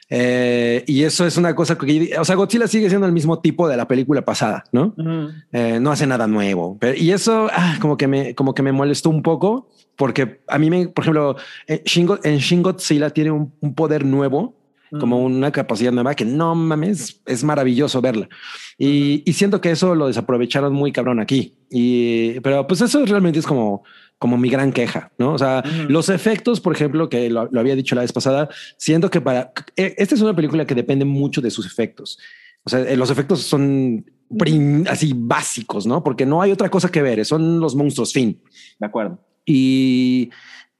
Eh, 0.09 0.83
y 0.85 1.01
eso 1.03 1.25
es 1.25 1.35
una 1.35 1.55
cosa 1.55 1.77
que, 1.77 2.13
o 2.19 2.23
sea, 2.23 2.35
Godzilla 2.35 2.67
sigue 2.67 2.89
siendo 2.89 3.07
el 3.07 3.11
mismo 3.13 3.39
tipo 3.39 3.67
de 3.67 3.75
la 3.75 3.87
película 3.87 4.23
pasada, 4.23 4.63
¿no? 4.71 4.93
Ujú. 4.97 5.29
Eh, 5.51 5.79
no 5.81 5.91
hace 5.91 6.05
nada 6.05 6.27
nuevo. 6.27 6.77
Pero- 6.79 6.95
y 6.95 7.11
eso 7.11 7.49
ah, 7.51 7.77
como 7.81 7.97
que 7.97 8.07
me 8.07 8.35
como 8.35 8.53
que 8.53 8.61
me 8.61 8.71
molestó 8.71 9.09
un 9.09 9.23
poco 9.23 9.67
porque 9.95 10.41
a 10.47 10.57
mí 10.59 10.69
me, 10.69 10.87
por 10.89 11.03
ejemplo, 11.03 11.35
en 11.67 11.79
Shin, 11.85 12.07
en 12.23 12.37
Shin 12.37 12.61
Godzilla 12.61 13.09
tiene 13.09 13.31
un, 13.31 13.51
un 13.61 13.73
poder 13.73 14.05
nuevo, 14.05 14.55
como 14.99 15.23
una 15.23 15.51
capacidad 15.51 15.91
nueva 15.91 16.15
que 16.15 16.25
no 16.25 16.55
mames, 16.55 17.21
es 17.25 17.43
maravilloso 17.43 18.01
verla. 18.01 18.29
Y, 18.77 19.23
y 19.25 19.33
siento 19.33 19.61
que 19.61 19.71
eso 19.71 19.95
lo 19.95 20.07
desaprovecharon 20.07 20.73
muy 20.73 20.91
cabrón 20.91 21.19
aquí. 21.19 21.55
Y 21.69 22.39
pero 22.41 22.65
pues 22.67 22.81
eso 22.81 23.05
realmente 23.05 23.39
es 23.39 23.45
como 23.45 23.83
como 24.17 24.37
mi 24.37 24.49
gran 24.49 24.71
queja, 24.71 25.11
¿no? 25.17 25.33
O 25.33 25.37
sea, 25.37 25.61
los 25.89 26.07
efectos, 26.09 26.61
por 26.61 26.73
ejemplo, 26.73 27.09
que 27.09 27.29
lo, 27.29 27.49
lo 27.51 27.59
había 27.59 27.75
dicho 27.75 27.95
la 27.95 28.01
vez 28.01 28.13
pasada, 28.13 28.47
siento 28.77 29.09
que 29.09 29.19
para 29.19 29.51
eh, 29.75 29.93
esta 29.97 30.15
es 30.15 30.21
una 30.21 30.35
película 30.35 30.65
que 30.65 30.73
depende 30.73 31.03
mucho 31.03 31.41
de 31.41 31.51
sus 31.51 31.65
efectos. 31.65 32.17
O 32.63 32.69
sea, 32.69 32.79
eh, 32.79 32.95
los 32.95 33.09
efectos 33.11 33.41
son 33.41 34.05
así 34.87 35.13
básicos, 35.15 35.85
¿no? 35.85 36.03
Porque 36.03 36.25
no 36.25 36.41
hay 36.41 36.51
otra 36.51 36.69
cosa 36.69 36.89
que 36.89 37.01
ver, 37.01 37.23
son 37.25 37.59
los 37.59 37.75
monstruos, 37.75 38.13
fin. 38.13 38.41
De 38.79 38.85
acuerdo. 38.85 39.19
Y, 39.45 40.31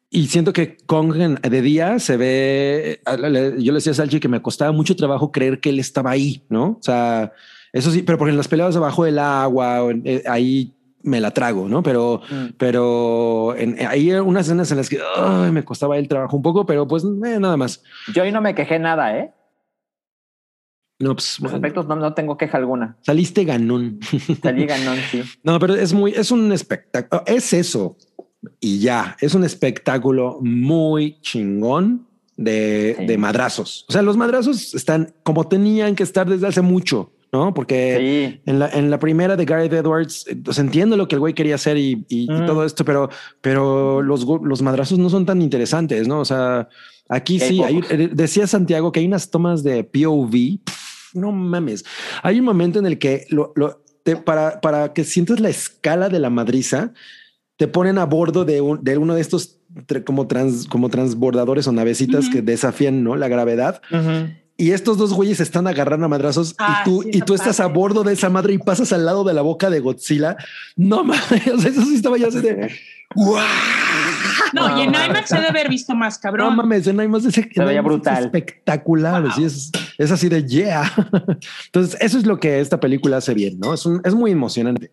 y 0.10 0.28
siento 0.28 0.54
que 0.54 0.78
Kong 0.86 1.14
de 1.16 1.62
día 1.62 2.00
se 2.00 2.16
ve, 2.18 3.02
yo 3.60 3.72
le 3.72 3.78
decía 3.78 3.92
a 3.92 3.96
Salchi 3.96 4.20
que 4.20 4.28
me 4.28 4.42
costaba 4.42 4.72
mucho 4.72 4.96
trabajo 4.96 5.32
creer 5.32 5.60
que 5.60 5.70
él 5.70 5.80
estaba 5.80 6.12
ahí, 6.12 6.46
¿no? 6.50 6.78
O 6.80 6.82
sea, 6.82 7.34
eso 7.74 7.92
sí, 7.92 8.02
pero 8.04 8.18
porque 8.18 8.32
en 8.32 8.38
las 8.38 8.48
peleas 8.48 8.74
debajo 8.74 9.04
del 9.04 9.20
agua, 9.20 9.82
eh, 10.06 10.24
ahí 10.28 10.74
me 11.04 11.20
la 11.20 11.32
trago, 11.32 11.68
¿no? 11.68 11.84
Pero, 11.84 12.22
Mm. 12.32 12.46
pero 12.58 13.56
en, 13.58 13.78
hay 13.86 14.12
unas 14.14 14.46
escenas 14.48 14.72
en 14.72 14.78
las 14.78 14.90
que 14.90 15.00
me 15.52 15.64
costaba 15.64 15.98
el 15.98 16.08
trabajo 16.08 16.36
un 16.38 16.42
poco, 16.44 16.66
pero 16.66 16.88
pues 16.88 17.04
eh, 17.04 17.38
nada 17.40 17.58
más. 17.58 17.84
Yo 18.14 18.24
hoy 18.24 18.32
no 18.32 18.42
me 18.42 18.56
quejé 18.56 18.80
nada, 18.80 19.18
¿eh? 19.18 19.32
No, 20.98 21.14
pues 21.14 21.40
Los 21.42 21.52
efectos 21.54 21.88
no, 21.88 21.96
no 21.98 22.14
tengo 22.14 22.38
queja 22.38 22.58
alguna. 22.58 22.98
saliste 23.02 23.44
ganón. 23.44 24.00
Salí 24.42 24.66
ganón, 24.68 24.98
sí. 25.12 25.22
No, 25.44 25.60
pero 25.60 25.76
es 25.76 25.92
muy, 25.94 26.12
es 26.14 26.32
un 26.32 26.52
espectáculo, 26.54 27.22
es 27.26 27.52
eso. 27.52 27.98
Y 28.60 28.80
ya, 28.80 29.16
es 29.22 29.34
un 29.36 29.44
espectáculo 29.44 30.40
muy 30.42 31.18
chingón 31.22 32.08
de, 32.38 32.96
Sí. 33.00 33.06
de 33.06 33.18
madrazos. 33.18 33.86
O 33.88 33.92
sea, 33.94 34.02
los 34.02 34.18
madrazos 34.18 34.74
están 34.74 35.14
como 35.24 35.48
tenían 35.48 35.96
que 35.96 36.04
estar 36.04 36.30
desde 36.30 36.48
hace 36.48 36.62
mucho, 36.62 37.12
¿no? 37.32 37.54
Porque 37.54 38.36
Sí. 38.36 38.42
en, 38.46 38.60
la, 38.60 38.70
en 38.70 38.90
la 38.90 39.00
primera 39.00 39.36
de 39.38 39.46
Gareth 39.46 39.74
Edwards, 39.74 40.26
eh, 40.28 40.36
pues 40.44 40.58
entiendo 40.60 40.98
lo 40.98 41.08
que 41.08 41.16
el 41.16 41.20
güey 41.22 41.34
quería 41.34 41.56
hacer 41.56 41.78
y, 41.78 42.06
y- 42.10 42.28
todo 42.46 42.66
esto, 42.66 42.84
pero, 42.84 43.10
pero 43.42 44.02
los, 44.02 44.26
los 44.44 44.62
madrazos 44.62 45.00
no 45.00 45.10
son 45.10 45.26
tan 45.26 45.42
interesantes, 45.42 46.08
¿no? 46.08 46.20
O 46.20 46.26
sea, 46.26 46.68
aquí 47.08 47.40
sí, 47.40 47.62
hay- 47.64 47.80
eh, 47.90 48.10
decía 48.12 48.48
Santiago 48.48 48.92
que 48.92 49.00
hay 49.00 49.08
unas 49.08 49.30
tomas 49.30 49.64
de 49.64 49.84
POV. 49.84 50.60
no 51.14 51.32
mames. 51.32 51.86
Hay 52.24 52.40
un 52.40 52.46
momento 52.46 52.80
en 52.80 52.86
el 52.86 53.00
que 53.00 53.26
lo, 53.30 53.54
lo- 53.56 53.82
te- 54.04 54.18
para, 54.18 54.60
para 54.60 54.92
que 54.92 55.06
sientas 55.06 55.40
la 55.40 55.48
escala 55.50 56.10
de 56.10 56.20
la 56.20 56.30
madriza, 56.30 56.92
te 57.58 57.68
ponen 57.68 57.98
a 57.98 58.06
bordo 58.06 58.44
de, 58.46 58.62
un- 58.62 58.84
de 58.84 58.98
uno 58.98 59.16
de 59.16 59.22
estos 59.22 59.60
como, 60.06 60.28
trans, 60.28 60.68
como 60.68 60.90
transbordadores 60.90 61.68
o 61.68 61.72
navecitas 61.72 62.26
Ujú. 62.26 62.34
que 62.34 62.42
desafían 62.42 63.04
¿no? 63.04 63.16
la 63.16 63.28
gravedad. 63.28 63.82
Ujú. 63.92 64.30
Y 64.58 64.72
estos 64.72 64.98
dos 64.98 65.12
güeyes 65.14 65.42
están 65.42 65.68
agarrando 65.68 66.06
a 66.06 66.10
madrazos 66.10 66.56
Ah, 66.58 66.80
y 66.82 66.90
tú, 66.90 67.02
sí, 67.04 67.10
y 67.14 67.22
tú 67.22 67.34
estás 67.34 67.60
a 67.60 67.68
bordo 67.68 68.04
de 68.06 68.14
esa 68.14 68.30
madre 68.30 68.54
y 68.54 68.58
pasas 68.58 68.94
al 68.94 69.06
lado 69.06 69.26
de 69.26 69.34
la 69.34 69.42
boca 69.42 69.70
de 69.70 69.82
Godzilla. 69.82 70.38
No 70.78 71.04
mames, 71.04 71.46
eso 71.66 71.82
sí 71.82 71.96
estaba 71.96 72.18
yo 72.18 72.30
así 72.30 72.40
de 72.40 72.72
¡guau! 73.16 73.44
No, 74.54 74.80
y 74.80 74.84
en 74.84 74.92
No, 74.94 75.06
IMAX 75.06 75.28
se 75.30 75.36
debe 75.36 75.48
haber 75.50 75.70
visto 75.70 75.94
más 75.96 76.16
No 76.16 76.22
cabrón. 76.22 76.56
mames, 76.56 76.88
en 76.88 77.02
IMAX 77.02 77.26
es, 77.26 77.38
en 77.38 77.50
veía 77.66 77.74
IMAX 77.74 77.78
es 77.78 77.84
brutal. 77.84 78.24
espectacular. 78.26 79.22
Wow. 79.24 79.32
sí, 79.32 79.44
es, 79.44 79.72
es 79.98 80.12
así 80.12 80.30
de 80.30 80.46
yeah. 80.46 80.90
Entonces, 81.66 81.98
eso 82.00 82.18
es 82.18 82.26
lo 82.26 82.40
que 82.40 82.60
esta 82.62 82.80
película 82.80 83.18
hace 83.18 83.34
bien, 83.34 83.60
¿no? 83.60 83.74
Es, 83.74 83.86
un, 83.86 84.02
es 84.06 84.14
muy 84.16 84.32
emocionante. 84.32 84.92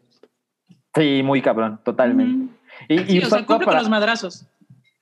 Sí, 0.94 1.22
muy 1.24 1.40
cabrón, 1.42 1.80
totalmente. 1.84 2.44
Ujú. 2.44 2.52
Y, 2.88 2.98
Sí, 2.98 3.04
y 3.16 3.18
o 3.22 3.26
sea, 3.26 3.38
cumple 3.38 3.56
con 3.58 3.66
para- 3.66 3.80
los 3.80 3.88
madrazos. 3.90 4.46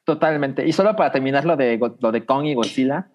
Totalmente. 0.04 0.66
Y 0.66 0.72
solo 0.72 0.96
para 0.96 1.12
terminar 1.12 1.44
lo 1.44 1.56
de, 1.56 1.78
lo 2.00 2.12
de 2.12 2.24
Kong 2.24 2.46
y 2.46 2.54
Godzilla, 2.54 3.08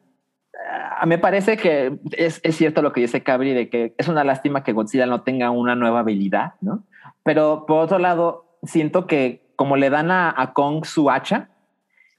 ah, 0.99 1.05
me 1.05 1.17
parece 1.17 1.57
que 1.57 1.97
es, 2.11 2.39
es 2.43 2.55
cierto 2.55 2.81
lo 2.81 2.93
que 2.93 3.01
dice 3.01 3.23
Cabri 3.23 3.53
de 3.53 3.69
que 3.69 3.93
es 3.97 4.07
una 4.07 4.23
lástima 4.23 4.63
que 4.63 4.71
Godzilla 4.73 5.05
no 5.05 5.21
tenga 5.21 5.49
una 5.49 5.75
nueva 5.75 5.99
habilidad, 6.01 6.53
¿no? 6.61 6.83
Pero 7.23 7.65
por 7.65 7.83
otro 7.83 7.99
lado, 7.99 8.57
siento 8.63 9.07
que 9.07 9.41
como 9.55 9.77
le 9.77 9.89
dan 9.89 10.11
a, 10.11 10.33
a 10.35 10.53
Kong 10.53 10.85
su 10.85 11.09
hacha, 11.09 11.49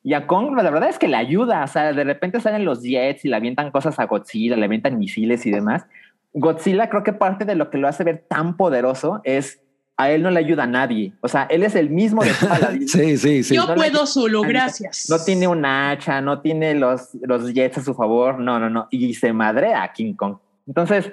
y 0.03 0.15
a 0.15 0.27
Kong 0.27 0.55
la 0.57 0.71
verdad 0.71 0.89
es 0.89 0.99
que 0.99 1.09
le 1.09 1.17
ayuda, 1.17 1.65
o 1.65 1.67
sea, 1.67 1.93
de 1.93 2.05
repente 2.05 2.41
salen 2.41 2.65
los 2.65 2.83
jets 2.83 3.25
y 3.25 3.29
le 3.29 3.37
avientan 3.37 3.71
cosas 3.73 3.99
a 3.99 4.05
Godzilla, 4.07 4.57
le 4.57 4.65
avientan 4.67 4.99
misiles 4.99 5.45
y 5.47 5.51
demás. 5.51 5.87
Godzilla 6.33 6.89
creo 6.91 7.03
que 7.03 7.13
parte 7.13 7.45
de 7.45 7.55
lo 7.57 7.71
que 7.71 7.79
lo 7.79 7.89
hace 7.89 8.05
ver 8.05 8.25
tan 8.29 8.57
poderoso 8.57 9.21
es 9.25 9.63
a 9.99 10.11
él 10.11 10.23
no 10.23 10.31
le 10.31 10.41
ayuda 10.41 10.65
a 10.65 10.67
nadie, 10.67 11.13
o 11.21 11.29
sea, 11.29 11.45
él 11.45 11.63
es 11.63 11.75
el 11.75 11.89
mismo 11.91 12.23
de 12.23 12.31
toda 12.39 12.59
la 12.59 12.69
vida. 12.73 12.87
Sí, 12.89 13.17
sí, 13.17 13.43
sí. 13.43 13.55
Yo 13.55 13.63
no 13.67 13.75
le- 13.75 13.77
puedo 13.91 14.07
solo, 14.07 14.43
gracias. 14.43 15.07
No 15.09 15.19
tiene 15.25 15.49
un 15.49 15.65
hacha, 15.65 16.21
no 16.21 16.41
tiene 16.41 16.75
los, 16.75 17.15
los 17.23 17.53
jets 17.55 17.79
a 17.79 17.83
su 17.83 17.95
favor, 17.95 18.39
no, 18.39 18.59
no, 18.61 18.69
no. 18.69 18.89
Y 18.91 19.15
se 19.15 19.33
madrea 19.33 19.83
a 19.83 19.93
King 19.93 20.15
Kong. 20.15 20.37
Entonces, 20.67 21.13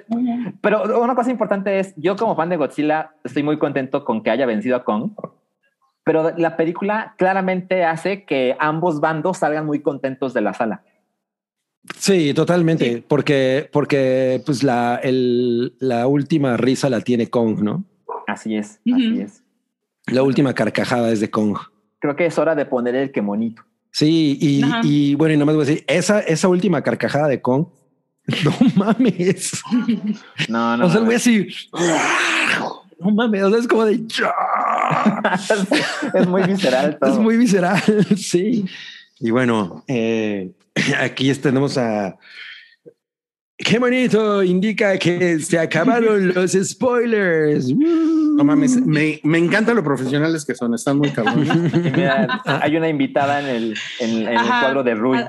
pero 0.60 1.00
una 1.00 1.14
cosa 1.14 1.30
importante 1.30 1.78
es, 1.78 1.94
yo 1.96 2.16
como 2.16 2.34
fan 2.36 2.48
de 2.48 2.56
Godzilla 2.56 3.12
estoy 3.22 3.42
muy 3.44 3.56
contento 3.58 4.04
con 4.04 4.22
que 4.22 4.30
haya 4.30 4.46
vencido 4.46 4.74
a 4.76 4.84
Kong, 4.84 5.12
pero 6.04 6.32
la 6.36 6.56
película 6.56 7.14
claramente 7.16 7.84
hace 7.84 8.24
que 8.24 8.56
ambos 8.58 9.00
bandos 9.00 9.38
salgan 9.38 9.64
muy 9.64 9.80
contentos 9.80 10.34
de 10.34 10.40
la 10.42 10.52
sala. 10.54 10.82
Sí, 11.96 12.34
totalmente. 12.34 12.94
Sí. 12.96 13.04
Porque, 13.06 13.68
porque 13.72 14.42
pues 14.44 14.62
la, 14.62 14.98
el, 15.02 15.74
la 15.78 16.06
última 16.06 16.56
risa 16.56 16.90
la 16.90 17.00
tiene 17.00 17.28
Kong, 17.28 17.60
¿no? 17.60 17.84
Así 18.26 18.56
es, 18.56 18.80
así 18.92 19.20
es. 19.20 19.42
La 20.06 20.22
última 20.22 20.54
carcajada 20.54 21.10
es 21.10 21.20
de 21.20 21.30
Kong. 21.30 21.56
Creo 21.98 22.16
que 22.16 22.26
es 22.26 22.38
hora 22.38 22.54
de 22.54 22.66
poner 22.66 22.94
el 22.94 23.10
que 23.12 23.22
monito. 23.22 23.62
Sí, 23.90 24.36
y, 24.40 24.62
Ajá. 24.62 24.80
y 24.82 25.14
bueno, 25.14 25.34
y 25.34 25.36
nomás 25.36 25.54
voy 25.54 25.64
a 25.64 25.68
decir, 25.68 25.84
esa, 25.86 26.20
esa 26.20 26.48
última 26.48 26.82
carcajada 26.82 27.28
de 27.28 27.40
Kong, 27.40 27.66
no 28.44 28.52
mames. 28.76 29.62
No, 30.48 30.76
no. 30.76 30.86
o 30.86 30.90
sea, 30.90 30.98
el 30.98 31.04
güey 31.04 31.16
así, 31.16 31.48
no 33.00 33.10
mames, 33.10 33.42
o 33.44 33.50
sea, 33.50 33.58
es 33.60 33.68
como 33.68 33.84
de, 33.84 34.04
es 36.14 36.26
muy 36.26 36.42
visceral 36.42 36.98
todo. 36.98 37.12
es 37.12 37.18
muy 37.18 37.36
visceral, 37.36 37.82
sí. 38.16 38.64
Y 39.20 39.30
bueno, 39.30 39.84
eh, 39.86 40.52
aquí 41.00 41.32
tenemos 41.34 41.78
a... 41.78 42.16
Qué 43.56 43.78
bonito, 43.78 44.42
indica 44.42 44.98
que 44.98 45.38
se 45.38 45.58
acabaron 45.58 46.28
los 46.34 46.52
spoilers. 46.52 47.72
No 47.72 48.42
mames, 48.42 48.84
me, 48.84 49.20
me 49.22 49.38
encanta 49.38 49.72
lo 49.74 49.84
profesionales 49.84 50.44
que 50.44 50.56
son, 50.56 50.74
están 50.74 50.98
muy 50.98 51.10
cabrones. 51.10 51.72
Mira, 51.96 52.42
hay 52.44 52.76
una 52.76 52.88
invitada 52.88 53.40
en 53.40 53.46
el, 53.46 53.78
en, 54.00 54.10
en 54.22 54.28
el 54.28 54.36
Ajá. 54.36 54.60
cuadro 54.60 54.82
de 54.82 54.94
Rui. 54.96 55.20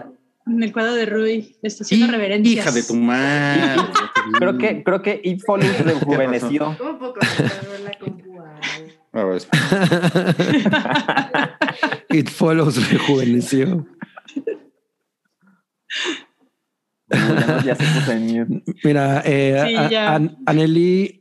En 0.47 0.63
el 0.63 0.73
cuadro 0.73 0.95
de 0.95 1.05
Rui. 1.05 1.55
Le 1.61 1.67
está 1.67 1.83
haciendo 1.83 2.07
reverencias. 2.07 2.65
Hija 2.65 2.71
de 2.71 2.83
tu 2.83 2.95
madre. 2.95 3.81
Creo 4.39 4.57
que, 4.57 4.83
creo 4.83 5.01
que 5.03 5.21
It 5.23 5.41
Follows 5.45 5.79
rejuveneció. 5.81 6.75
A 9.13 9.23
ver, 9.23 9.41
It 12.09 12.29
follows 12.29 12.91
rejuveneció. 12.91 13.85
Ya, 17.07 17.61
ya 17.63 17.75
se 17.75 17.83
puso 17.83 18.11
en 18.13 18.39
mute. 18.47 18.63
Mira, 18.83 19.21
eh, 19.25 19.63
Sí, 19.67 19.75
a- 19.95 20.19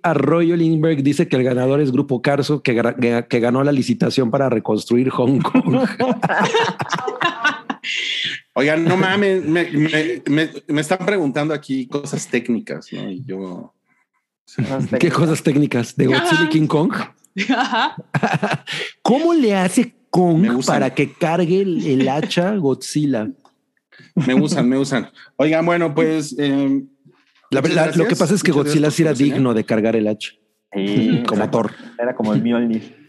Arroyo 0.02 0.56
Lindbergh 0.56 1.02
dice 1.02 1.28
que 1.28 1.36
el 1.36 1.44
ganador 1.44 1.80
es 1.80 1.92
Grupo 1.92 2.22
Carso, 2.22 2.62
que, 2.62 2.74
gra- 2.74 2.96
que- 2.98 3.26
que 3.28 3.40
ganó 3.40 3.62
la 3.62 3.72
licitación 3.72 4.30
para 4.30 4.48
reconstruir 4.48 5.10
Hong 5.10 5.40
Kong. 5.40 5.86
Oigan, 8.54 8.84
no 8.84 8.96
mames, 8.96 9.44
me, 9.44 9.64
me, 9.72 10.22
me, 10.26 10.50
me 10.68 10.80
están 10.80 10.98
preguntando 11.04 11.52
aquí 11.52 11.86
cosas 11.86 12.26
técnicas, 12.28 12.88
¿no? 12.92 13.10
Y 13.10 13.24
yo. 13.24 13.74
¿Qué 15.00 15.10
cosas 15.10 15.42
técnicas 15.42 15.96
de 15.96 16.06
Godzilla 16.06 16.44
y 16.44 16.48
King 16.48 16.66
Kong? 16.66 16.92
Ajá. 17.50 17.96
¿Cómo 19.02 19.34
le 19.34 19.54
hace 19.56 19.94
Kong 20.10 20.64
para 20.64 20.94
que 20.94 21.12
cargue 21.12 21.62
el, 21.62 21.84
el 21.86 22.08
hacha 22.08 22.54
Godzilla? 22.56 23.28
Me 24.14 24.34
usan, 24.34 24.68
me 24.68 24.78
usan. 24.78 25.10
Oigan, 25.36 25.64
bueno, 25.66 25.94
pues. 25.94 26.34
eh, 26.38 26.82
La- 27.50 27.60
muchas 27.60 27.74
la- 27.76 27.82
gracias. 27.84 27.96
lo 27.96 28.06
que 28.08 28.16
pasa 28.16 28.34
es 28.34 28.42
que 28.42 28.52
Muchas 28.52 28.66
Godzilla 28.66 28.90
sí 28.90 29.02
era 29.02 29.10
por 29.10 29.16
su 29.16 29.22
reseña. 29.22 29.34
digno 29.36 29.54
de 29.54 29.64
cargar 29.64 29.96
el 29.96 30.06
hacha, 30.08 30.30
Sí, 30.74 31.22
como. 31.26 31.50
Thor. 31.50 31.72
Era 31.98 32.14
como 32.14 32.32
el 32.34 32.42
Mjolnir. 32.42 33.04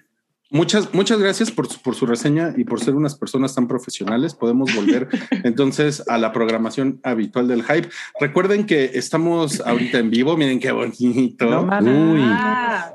Muchas, 0.51 0.93
muchas 0.93 1.17
gracias 1.19 1.49
por, 1.51 1.67
su- 1.67 1.81
por 1.81 1.95
su 1.95 2.05
reseña 2.05 2.53
y 2.55 2.63
por 2.63 2.79
ser 2.79 2.93
unas 2.95 3.15
personas 3.15 3.53
tan 3.55 3.67
profesionales. 3.67 4.35
Podemos 4.35 4.73
volver 4.75 5.09
entonces 5.43 6.03
a 6.07 6.17
la 6.17 6.31
programación 6.31 6.99
habitual 7.03 7.47
del 7.47 7.63
hype. 7.63 7.89
Recuerden 8.19 8.65
que 8.65 8.91
estamos 8.93 9.59
ahorita 9.61 9.97
en 9.99 10.09
vivo. 10.11 10.37
Miren 10.37 10.59
qué 10.59 10.71
bonito. 10.71 11.45
No 11.45 11.61
No, 11.61 11.65
mames. 11.65 11.93
Uy. 12.13 12.21
Ah, 12.23 12.93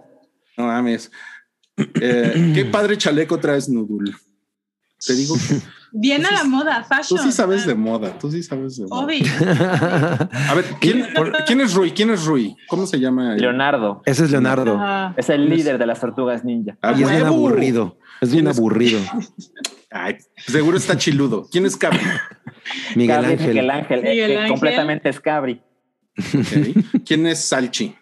mames. 0.56 1.10
Eh, 2.00 2.52
qué 2.54 2.64
padre 2.66 2.96
chaleco 2.96 3.38
traes, 3.38 3.68
Nudul. 3.68 4.14
Te 5.04 5.14
digo 5.14 5.34
que 5.34 5.56
bien 5.92 6.24
a 6.26 6.30
la 6.30 6.44
moda, 6.44 6.82
tú 6.88 6.94
fashion. 6.94 7.20
sí 7.20 7.32
sabes 7.32 7.66
de 7.66 7.74
moda. 7.74 8.18
Tú 8.18 8.30
sí 8.30 8.42
sabes 8.42 8.76
de 8.76 8.86
moda. 8.86 9.04
Obvio. 9.04 9.24
A 10.48 10.54
ver, 10.54 10.64
¿quién, 10.80 11.06
por- 11.14 11.32
¿quién 11.44 11.60
es 11.60 11.74
Rui? 11.74 11.90
¿Quién 11.92 12.10
es 12.10 12.24
Rui? 12.24 12.56
¿Cómo 12.68 12.86
se 12.86 12.98
llama? 12.98 13.34
Leonardo 13.34 14.02
Ese 14.06 14.24
es 14.24 14.30
Leonardo. 14.30 14.80
Es 15.16 15.28
el 15.30 15.48
líder 15.48 15.78
de 15.78 15.86
las 15.86 16.00
tortugas 16.00 16.44
ninja. 16.44 16.76
Ah, 16.82 16.94
Y 16.96 17.02
es 17.02 17.10
bien 17.10 17.24
aburrido. 17.26 17.98
Es 18.20 18.32
bien 18.32 18.48
aburrido. 18.48 19.00
Ay, 19.90 20.18
seguro 20.46 20.76
está 20.76 20.96
chiludo. 20.96 21.48
¿Quién 21.50 21.66
es 21.66 21.76
Cabri? 21.76 21.98
Miguel 22.94 23.16
Cabri, 23.16 23.32
Ángel. 23.32 23.48
Miguel 23.48 23.70
Ángel, 23.70 23.98
eh, 24.00 24.10
Miguel 24.10 24.28
que 24.30 24.36
Ángel. 24.36 24.50
completamente 24.50 25.08
es 25.08 25.20
Cabri. 25.20 25.62
¿Quién 27.06 27.26
es 27.26 27.44
Salchi? 27.44 27.96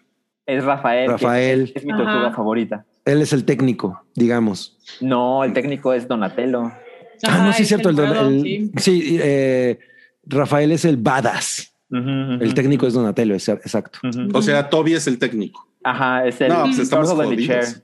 Es 0.45 0.63
Rafael. 0.63 1.09
Rafael. 1.11 1.61
Es, 1.63 1.71
es 1.77 1.85
mi 1.85 1.91
Ajá. 1.93 2.03
tortuga 2.03 2.31
favorita. 2.33 2.85
Él 3.05 3.21
es 3.21 3.33
el 3.33 3.45
técnico, 3.45 4.03
digamos. 4.15 4.77
No, 5.01 5.43
el 5.43 5.53
técnico 5.53 5.93
es 5.93 6.07
Donatello. 6.07 6.71
Ah, 7.23 7.45
no, 7.47 7.53
sí, 7.53 7.63
es 7.63 7.67
cierto. 7.67 7.89
El, 7.89 7.95
morado, 7.95 8.29
el- 8.29 8.41
sí. 8.43 8.71
sí, 8.77 9.17
eh, 9.21 9.79
Rafael 10.25 10.71
es 10.71 10.85
el 10.85 10.97
badass. 10.97 11.73
El 11.91 12.53
técnico 12.53 12.85
es 12.87 12.93
Donatello, 12.93 13.35
es- 13.35 13.49
exacto. 13.49 13.99
O 14.33 14.41
sea, 14.41 14.69
Toby 14.69 14.93
es 14.93 15.07
el 15.07 15.17
técnico. 15.17 15.67
Ajá, 15.83 16.27
es 16.27 16.39
el 16.41 16.49
No, 16.49 16.63
pues 16.65 16.79
estamos 16.79 17.09
jodidos. 17.11 17.45
chair. 17.47 17.83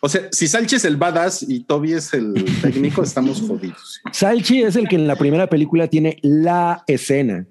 O 0.00 0.08
sea, 0.08 0.22
si 0.32 0.48
Salchi 0.48 0.76
es 0.76 0.84
el 0.86 0.96
badass 0.96 1.44
y 1.46 1.60
Toby 1.60 1.92
es 1.92 2.12
el 2.14 2.32
técnico, 2.62 3.02
estamos 3.02 3.40
jodidos. 3.42 4.00
Salchi 4.12 4.62
es 4.62 4.76
el 4.76 4.88
que 4.88 4.96
en 4.96 5.06
la 5.06 5.14
primera 5.14 5.46
película 5.46 5.86
tiene 5.88 6.16
la 6.22 6.82
escena. 6.86 7.46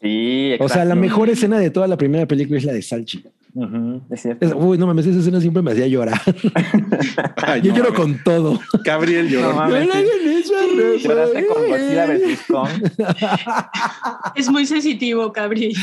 Sí, 0.00 0.54
O 0.60 0.68
sea, 0.68 0.78
la 0.78 0.82
exacto. 0.94 1.00
mejor 1.00 1.28
escena 1.30 1.58
de 1.58 1.70
toda 1.70 1.86
la 1.88 1.96
primera 1.96 2.26
película 2.26 2.58
es 2.58 2.64
la 2.64 2.72
de 2.72 2.82
Salchi. 2.82 3.24
Ujú, 3.60 4.02
es 4.10 4.22
cierto. 4.22 4.46
Es- 4.46 4.52
uy, 4.54 4.78
no 4.78 4.86
mames, 4.86 5.04
esa 5.06 5.18
escena 5.18 5.40
siempre 5.40 5.62
me 5.62 5.72
hacía 5.72 5.88
llorar. 5.88 6.20
Ay, 7.36 7.60
Yo 7.62 7.72
no, 7.72 7.78
lloro 7.78 7.90
mames. 7.92 8.00
con 8.00 8.22
todo. 8.24 8.60
Gabriel 8.84 9.28
lloró. 9.28 9.48
No 9.48 9.54
mames, 9.56 9.86
No 9.88 9.92
sí. 9.94 9.98
hagan 9.98 10.38
eso, 10.38 11.08
Lloraste 11.08 11.46
con 11.46 11.68
Godzilla 11.68 12.06
Rafael. 12.06 12.22
vs. 12.22 12.40
Kong. 12.48 12.68
Es 14.36 14.48
muy 14.50 14.64
sensitivo, 14.66 15.32
Cabri. 15.32 15.74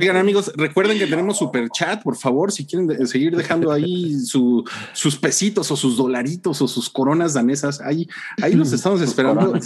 Oigan, 0.00 0.16
amigos, 0.16 0.50
recuerden 0.56 0.98
que 0.98 1.06
tenemos 1.06 1.38
super 1.38 1.68
chat, 1.70 2.02
por 2.02 2.16
favor, 2.16 2.50
si 2.50 2.66
quieren 2.66 2.86
de- 2.88 3.06
seguir 3.06 3.36
dejando 3.36 3.70
ahí 3.70 4.18
su- 4.18 4.64
sus 4.92 5.16
pesitos 5.16 5.70
o 5.70 5.76
sus 5.76 5.96
dolaritos 5.96 6.60
o 6.62 6.66
sus 6.68 6.90
coronas 6.90 7.34
danesas, 7.34 7.80
ahí, 7.80 8.08
ahí 8.42 8.54
los 8.54 8.72
estamos 8.72 9.00
esperando. 9.02 9.56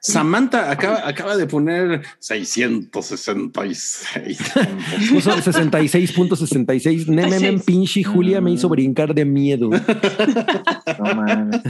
Samantha 0.00 0.70
acaba, 0.70 1.06
acaba 1.06 1.36
de 1.36 1.46
poner 1.46 2.02
666. 2.18 4.38
Puso 5.10 5.30
66.66. 5.36 7.06
Neme, 7.06 7.38
Sí. 7.38 7.58
pinche 7.64 8.04
Julia 8.04 8.40
me 8.40 8.50
hizo 8.52 8.68
brincar 8.68 9.14
de 9.14 9.24
miedo. 9.24 9.70
No 10.98 11.14
mames. 11.14 11.60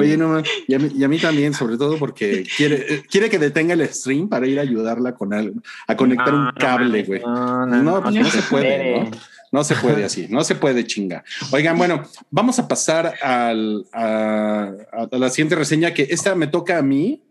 Oye, 0.00 0.16
no, 0.16 0.28
man, 0.28 0.44
y 0.66 0.74
a, 0.74 0.78
mí, 0.78 0.90
y 0.96 1.04
a 1.04 1.08
mí 1.08 1.18
también, 1.18 1.52
sobre 1.52 1.76
todo 1.76 1.98
porque 1.98 2.46
quiere, 2.56 3.02
quiere 3.10 3.28
que 3.28 3.38
detenga 3.38 3.74
el 3.74 3.86
stream 3.88 4.28
para 4.28 4.46
ir 4.46 4.58
a 4.58 4.62
ayudarla 4.62 5.14
con 5.14 5.34
algo, 5.34 5.60
a 5.86 5.96
conectar 5.96 6.32
No, 6.32 6.38
un 6.38 6.44
no 6.46 6.54
cable, 6.54 6.86
mames, 6.88 7.06
güey. 7.06 7.20
No, 7.20 7.66
no, 7.66 7.82
No, 7.82 8.02
pues 8.02 8.14
no 8.14 8.24
se 8.30 8.42
puede. 8.42 9.00
¿no? 9.00 9.10
No 9.50 9.64
se 9.64 9.74
puede 9.76 10.04
así, 10.04 10.26
no 10.30 10.44
se 10.44 10.54
puede 10.54 10.86
chinga. 10.86 11.24
Oigan, 11.50 11.76
bueno, 11.78 12.02
vamos 12.30 12.58
a 12.58 12.68
pasar 12.68 13.14
al, 13.22 13.84
a, 13.92 14.70
a 14.92 15.08
la 15.18 15.30
siguiente 15.30 15.56
reseña, 15.56 15.92
que 15.94 16.06
esta 16.10 16.34
me 16.34 16.46
toca 16.46 16.78
a 16.78 16.82
mí, 16.82 17.22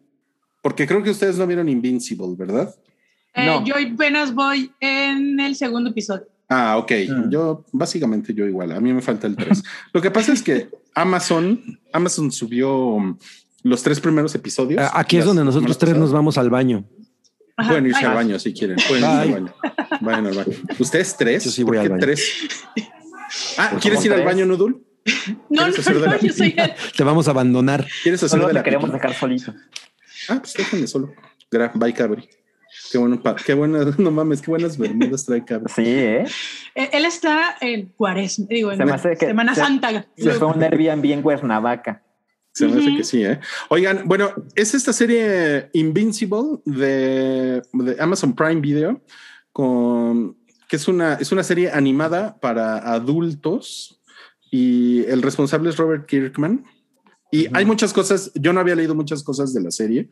porque 0.61 0.85
creo 0.87 1.01
que 1.03 1.09
ustedes 1.11 1.37
no 1.37 1.47
vieron 1.47 1.69
Invincible, 1.69 2.35
¿verdad? 2.37 2.73
Eh, 3.33 3.45
No. 3.45 3.63
Yo 3.65 3.75
apenas 3.75 4.33
voy 4.33 4.71
en 4.79 5.39
el 5.39 5.55
segundo 5.55 5.89
episodio. 5.91 6.27
Ah, 6.49 6.77
ok. 6.77 6.91
Mm. 7.09 7.29
Yo, 7.29 7.65
básicamente 7.73 8.33
yo 8.33 8.45
igual, 8.47 8.71
a 8.71 8.79
mí 8.79 8.93
me 8.93 9.01
falta 9.01 9.27
el 9.27 9.35
3. 9.35 9.63
Lo 9.93 10.01
que 10.01 10.11
pasa 10.11 10.31
es 10.33 10.41
que 10.41 10.69
Amazon, 10.95 11.61
Amazon 11.93 12.31
subió 12.31 13.17
los 13.63 13.83
tres 13.83 13.99
primeros 13.99 14.33
episodios. 14.35 14.81
Ah, 14.81 14.91
Aquí 14.99 15.17
es 15.17 15.25
donde 15.25 15.43
nosotros 15.43 15.77
tres 15.77 15.97
nos 15.97 16.11
vamos 16.11 16.37
al 16.37 16.49
baño. 16.49 16.85
Ajá, 17.57 17.69
Pueden 17.69 17.87
irse 17.87 17.99
ay, 17.99 18.05
al 18.05 18.13
baño 18.15 18.39
si 18.39 18.53
quieren. 18.53 18.77
Pueden 18.87 19.03
irse 19.03 19.21
al 19.21 19.31
baño. 19.33 19.53
Vayan 20.01 20.27
al 20.27 20.35
baño. 20.35 20.53
¿Ustedes 20.79 21.17
tres? 21.17 21.43
Yo 21.43 21.51
sí 21.51 21.63
¿Por 21.65 21.75
voy 21.75 21.83
al 21.83 21.89
baño. 21.89 21.99
tres? 22.01 22.31
Ah, 23.57 23.69
Pues 23.71 23.81
¿quieres 23.81 24.05
ir 24.05 24.13
al 24.13 24.23
baño, 24.23 24.45
Nudul? 24.45 24.83
No, 25.49 25.63
¿Quieres 25.65 25.89
no, 25.89 25.99
no, 26.05 26.19
yo 26.19 26.33
soy 26.33 26.53
el- 26.57 26.71
Te 26.95 27.03
vamos 27.03 27.27
a 27.27 27.31
abandonar. 27.31 27.85
¿Quieres 28.03 28.21
hacer 28.23 28.29
Solo 28.37 28.43
de 28.43 28.49
te 28.49 28.53
la 28.59 28.63
queremos 28.63 28.85
pipí? 28.89 28.97
dejar 29.01 29.13
solito. 29.15 29.53
Ah, 30.29 30.37
pues 30.39 30.53
déjenme 30.53 30.87
solo. 30.87 31.13
Gra- 31.51 31.71
Bye, 31.75 31.93
Cabri. 31.93 32.27
Qué 32.91 32.97
bueno, 32.97 33.21
pa- 33.21 33.35
qué 33.35 33.53
buenas, 33.53 33.97
no 33.99 34.11
mames, 34.11 34.41
qué 34.41 34.51
buenas 34.51 34.77
bermudas 34.77 35.25
trae 35.25 35.43
Cabri. 35.43 35.71
Sí, 35.73 35.83
¿eh? 35.85 36.25
él 36.75 36.89
él 36.91 37.05
está 37.05 37.55
en 37.61 37.87
Cuaresma, 37.95 38.45
digo, 38.49 38.71
en 38.71 38.77
Se 38.77 38.85
me 38.85 38.91
hace 38.91 39.09
que- 39.17 39.27
Semana 39.27 39.55
se- 39.55 39.61
Santa. 39.61 40.05
Se 40.17 40.31
fue 40.33 40.47
un 40.47 40.61
Airbnb 40.63 41.05
en 41.11 41.21
Cuernavaca. 41.21 42.03
Se 42.53 42.67
me 42.67 42.79
hace 42.81 42.95
que 42.97 43.03
sí, 43.03 43.23
¿eh? 43.23 43.39
Oigan, 43.69 44.01
bueno, 44.05 44.31
es 44.55 44.73
esta 44.73 44.91
serie 44.91 45.69
Invincible 45.73 46.59
de, 46.65 47.61
de 47.71 47.95
Amazon 47.99 48.35
Prime 48.35 48.61
Video, 48.61 48.99
con, 49.53 50.35
que 50.67 50.75
es 50.75 50.87
una, 50.87 51.13
es 51.15 51.31
una 51.31 51.43
serie 51.43 51.71
animada 51.71 52.39
para 52.39 52.77
adultos 52.79 54.01
y 54.51 55.03
el 55.05 55.21
responsable 55.21 55.69
es 55.69 55.77
Robert 55.77 56.07
Kirkman. 56.07 56.65
Y 57.41 57.47
hay 57.53 57.65
muchas 57.65 57.93
cosas, 57.93 58.31
yo 58.35 58.53
no 58.53 58.59
había 58.59 58.75
leído 58.75 58.95
muchas 58.95 59.23
cosas 59.23 59.53
de 59.53 59.61
la 59.61 59.71
serie 59.71 60.09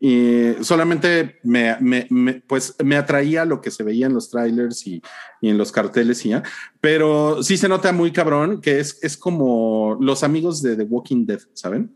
y 0.00 0.52
solamente 0.62 1.36
me, 1.44 1.76
me- 1.80 2.06
me- 2.10 2.42
pues 2.46 2.74
me 2.84 2.96
atraía 2.96 3.44
lo 3.44 3.60
que 3.60 3.70
se 3.70 3.84
veía 3.84 4.06
en 4.06 4.14
los 4.14 4.28
trailers 4.30 4.86
y, 4.86 5.00
y 5.40 5.48
en 5.50 5.56
los 5.58 5.70
carteles 5.72 6.24
y 6.26 6.30
ya, 6.30 6.42
pero 6.80 7.42
sí 7.42 7.56
se 7.56 7.68
nota 7.68 7.92
muy 7.92 8.10
cabrón 8.10 8.60
que 8.60 8.80
es, 8.80 8.98
es 9.02 9.16
como 9.16 9.96
los 10.00 10.22
amigos 10.24 10.62
de 10.62 10.76
The 10.76 10.82
Walking 10.82 11.26
Dead, 11.26 11.40
¿saben? 11.54 11.94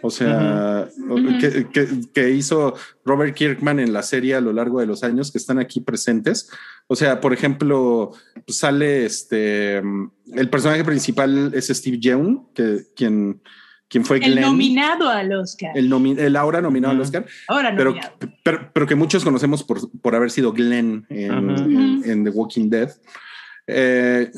O 0.00 0.10
sea, 0.10 0.88
Ujú. 1.08 1.38
que, 1.40 1.66
que- 1.72 1.88
que 2.14 2.30
hizo 2.30 2.74
Robert 3.04 3.34
Kirkman 3.34 3.80
en 3.80 3.92
la 3.92 4.02
serie 4.04 4.36
a 4.36 4.40
lo 4.40 4.52
largo 4.52 4.78
de 4.80 4.86
los 4.86 5.02
años 5.02 5.32
que 5.32 5.38
están 5.38 5.58
aquí 5.58 5.80
presentes. 5.80 6.48
O 6.86 6.94
sea, 6.94 7.20
por 7.20 7.32
ejemplo, 7.32 8.12
sale 8.46 9.04
este, 9.04 9.78
el 9.78 10.50
personaje 10.50 10.84
principal 10.84 11.52
es 11.52 11.66
Steve 11.66 11.98
Yeun, 11.98 12.46
que 12.54 12.84
quien, 12.94 13.42
quien 13.88 14.04
fue 14.04 14.18
El 14.18 14.32
Glenn, 14.32 14.42
nominado 14.42 15.08
al 15.08 15.32
Oscar. 15.32 15.70
el, 15.76 15.90
nomi- 15.90 16.18
el 16.18 16.36
ahora 16.36 16.60
nominado 16.60 16.92
al. 16.94 17.00
Oscar, 17.00 17.24
Ahora 17.48 17.74
pero, 17.76 17.90
nominado. 17.90 18.12
pero, 18.42 18.70
pero 18.72 18.86
que 18.86 18.94
muchos 18.94 19.24
conocemos 19.24 19.64
por, 19.64 19.90
por 20.00 20.14
haber 20.14 20.30
sido 20.30 20.52
Glenn 20.52 21.06
en, 21.08 21.50
Ujú. 21.50 21.62
en- 21.64 22.02
en 22.04 22.24
The 22.24 22.30
Walking 22.30 22.68
Dead. 22.70 22.90
Eh, 23.66 24.30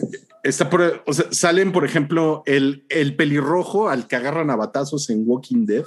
está 0.43 0.69
por, 0.71 1.03
o 1.07 1.13
sea, 1.13 1.27
salen, 1.31 1.73
por 1.73 1.85
ejemplo, 1.85 2.43
el, 2.47 2.85
el 2.89 3.15
pelirrojo 3.17 3.89
al 3.89 4.07
que 4.07 4.17
agarran 4.17 4.51
a 4.51 4.57
batazos 4.57 5.09
en 5.11 5.23
Walking 5.27 5.67
Dead. 5.67 5.85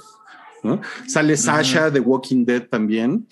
¿no? 0.62 0.80
Sale 1.06 1.36
Sasha 1.36 1.90
de 1.90 2.00
Walking 2.00 2.44
Dead 2.46 2.62
también. 2.68 3.26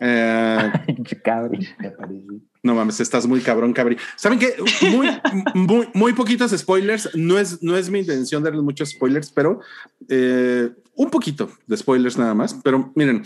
Eh. 0.00 0.70
no 2.64 2.74
mames, 2.74 2.98
estás 2.98 3.26
muy 3.26 3.40
cabrón, 3.40 3.72
cabri. 3.72 3.96
Saben 4.16 4.38
que 4.38 4.56
muy, 4.90 5.08
muy, 5.54 5.88
muy 5.92 6.12
poquitos 6.14 6.50
spoilers. 6.50 7.10
No 7.14 7.38
es, 7.38 7.62
no 7.62 7.76
es 7.76 7.90
mi 7.90 8.00
intención 8.00 8.42
darles 8.42 8.62
muchos 8.62 8.90
spoilers, 8.90 9.30
pero 9.30 9.60
eh, 10.08 10.70
un 10.96 11.10
poquito 11.10 11.50
de 11.66 11.76
spoilers 11.76 12.16
nada 12.16 12.34
más. 12.34 12.54
Pero 12.64 12.90
miren, 12.96 13.22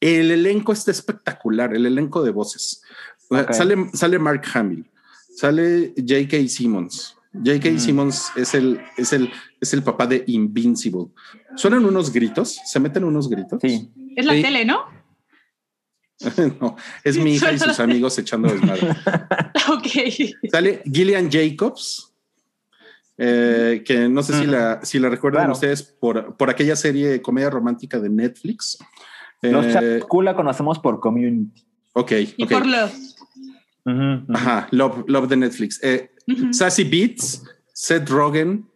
el 0.00 0.30
elenco 0.30 0.72
está 0.72 0.92
espectacular, 0.92 1.74
el 1.74 1.84
elenco 1.84 2.22
de 2.22 2.30
voces. 2.30 2.80
Sale, 3.50 3.90
sale 3.92 4.18
Mark 4.18 4.42
Hamill, 4.54 4.88
sale 5.36 5.92
J.K. 5.96 6.48
Simmons. 6.48 7.16
J.K. 7.34 7.72
Mm. 7.72 7.78
Simmons 7.78 8.32
es 8.36 8.54
el, 8.54 8.80
es, 8.96 9.12
el, 9.12 9.30
es 9.60 9.74
el 9.74 9.82
papá 9.82 10.06
de 10.06 10.24
Invincible. 10.28 11.08
Suenan 11.56 11.84
unos 11.84 12.12
gritos, 12.12 12.58
se 12.64 12.80
meten 12.80 13.04
unos 13.04 13.28
gritos. 13.28 13.60
Sí. 13.60 13.90
Es 14.16 14.24
la 14.24 14.34
Sí. 14.34 14.42
tele, 14.42 14.64
¿no? 14.64 14.97
no, 16.60 16.76
es 17.04 17.16
mi 17.18 17.34
hija 17.34 17.52
y 17.52 17.58
sus 17.58 17.78
amigos 17.80 18.18
echando 18.18 18.48
desmadre. 18.52 18.88
ok. 19.72 20.50
Sale 20.50 20.82
Gillian 20.84 21.30
Jacobs, 21.30 22.12
eh, 23.16 23.82
que 23.84 24.08
no 24.08 24.22
sé 24.22 24.38
si, 24.40 24.46
la, 24.46 24.80
si 24.84 24.98
la 24.98 25.08
recuerdan 25.08 25.42
Claro. 25.42 25.52
ustedes 25.52 25.82
por, 25.82 26.36
por 26.36 26.50
aquella 26.50 26.76
serie 26.76 27.08
de 27.08 27.22
comedia 27.22 27.50
romántica 27.50 27.98
de 28.00 28.08
Netflix. 28.10 28.78
Los 29.42 29.66
Eh, 29.66 30.00
la 30.24 30.34
conocemos 30.34 30.78
por 30.80 30.98
Community. 31.00 31.64
ok, 31.92 32.12
Y 32.36 32.42
ok. 32.44 32.50
por 32.50 32.66
Love. 32.66 32.92
Ajá, 34.34 34.68
Love, 34.72 35.04
Love 35.06 35.28
de 35.28 35.36
Netflix. 35.36 35.80
Eh. 35.82 36.10
Sassy 36.50 36.84
Beats, 36.84 37.42
Seth 37.72 38.08
Rogen, 38.10 38.66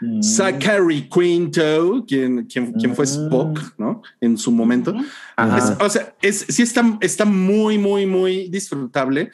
Mm. 0.00 0.22
Zachary 0.22 1.08
Quinto, 1.08 2.04
quien, 2.06 2.44
quien, 2.46 2.72
quien 2.74 2.94
fue 2.94 3.04
Mm. 3.06 3.08
Spock, 3.08 3.60
¿no? 3.78 4.02
En 4.20 4.36
su 4.36 4.52
momento. 4.52 4.94
Es- 4.94 5.72
o 5.80 5.88
sea, 5.88 6.14
es, 6.22 6.44
sí 6.48 6.62
está, 6.62 6.98
está 7.00 7.24
muy, 7.24 7.78
muy, 7.78 8.04
muy 8.06 8.48
disfrutable 8.48 9.30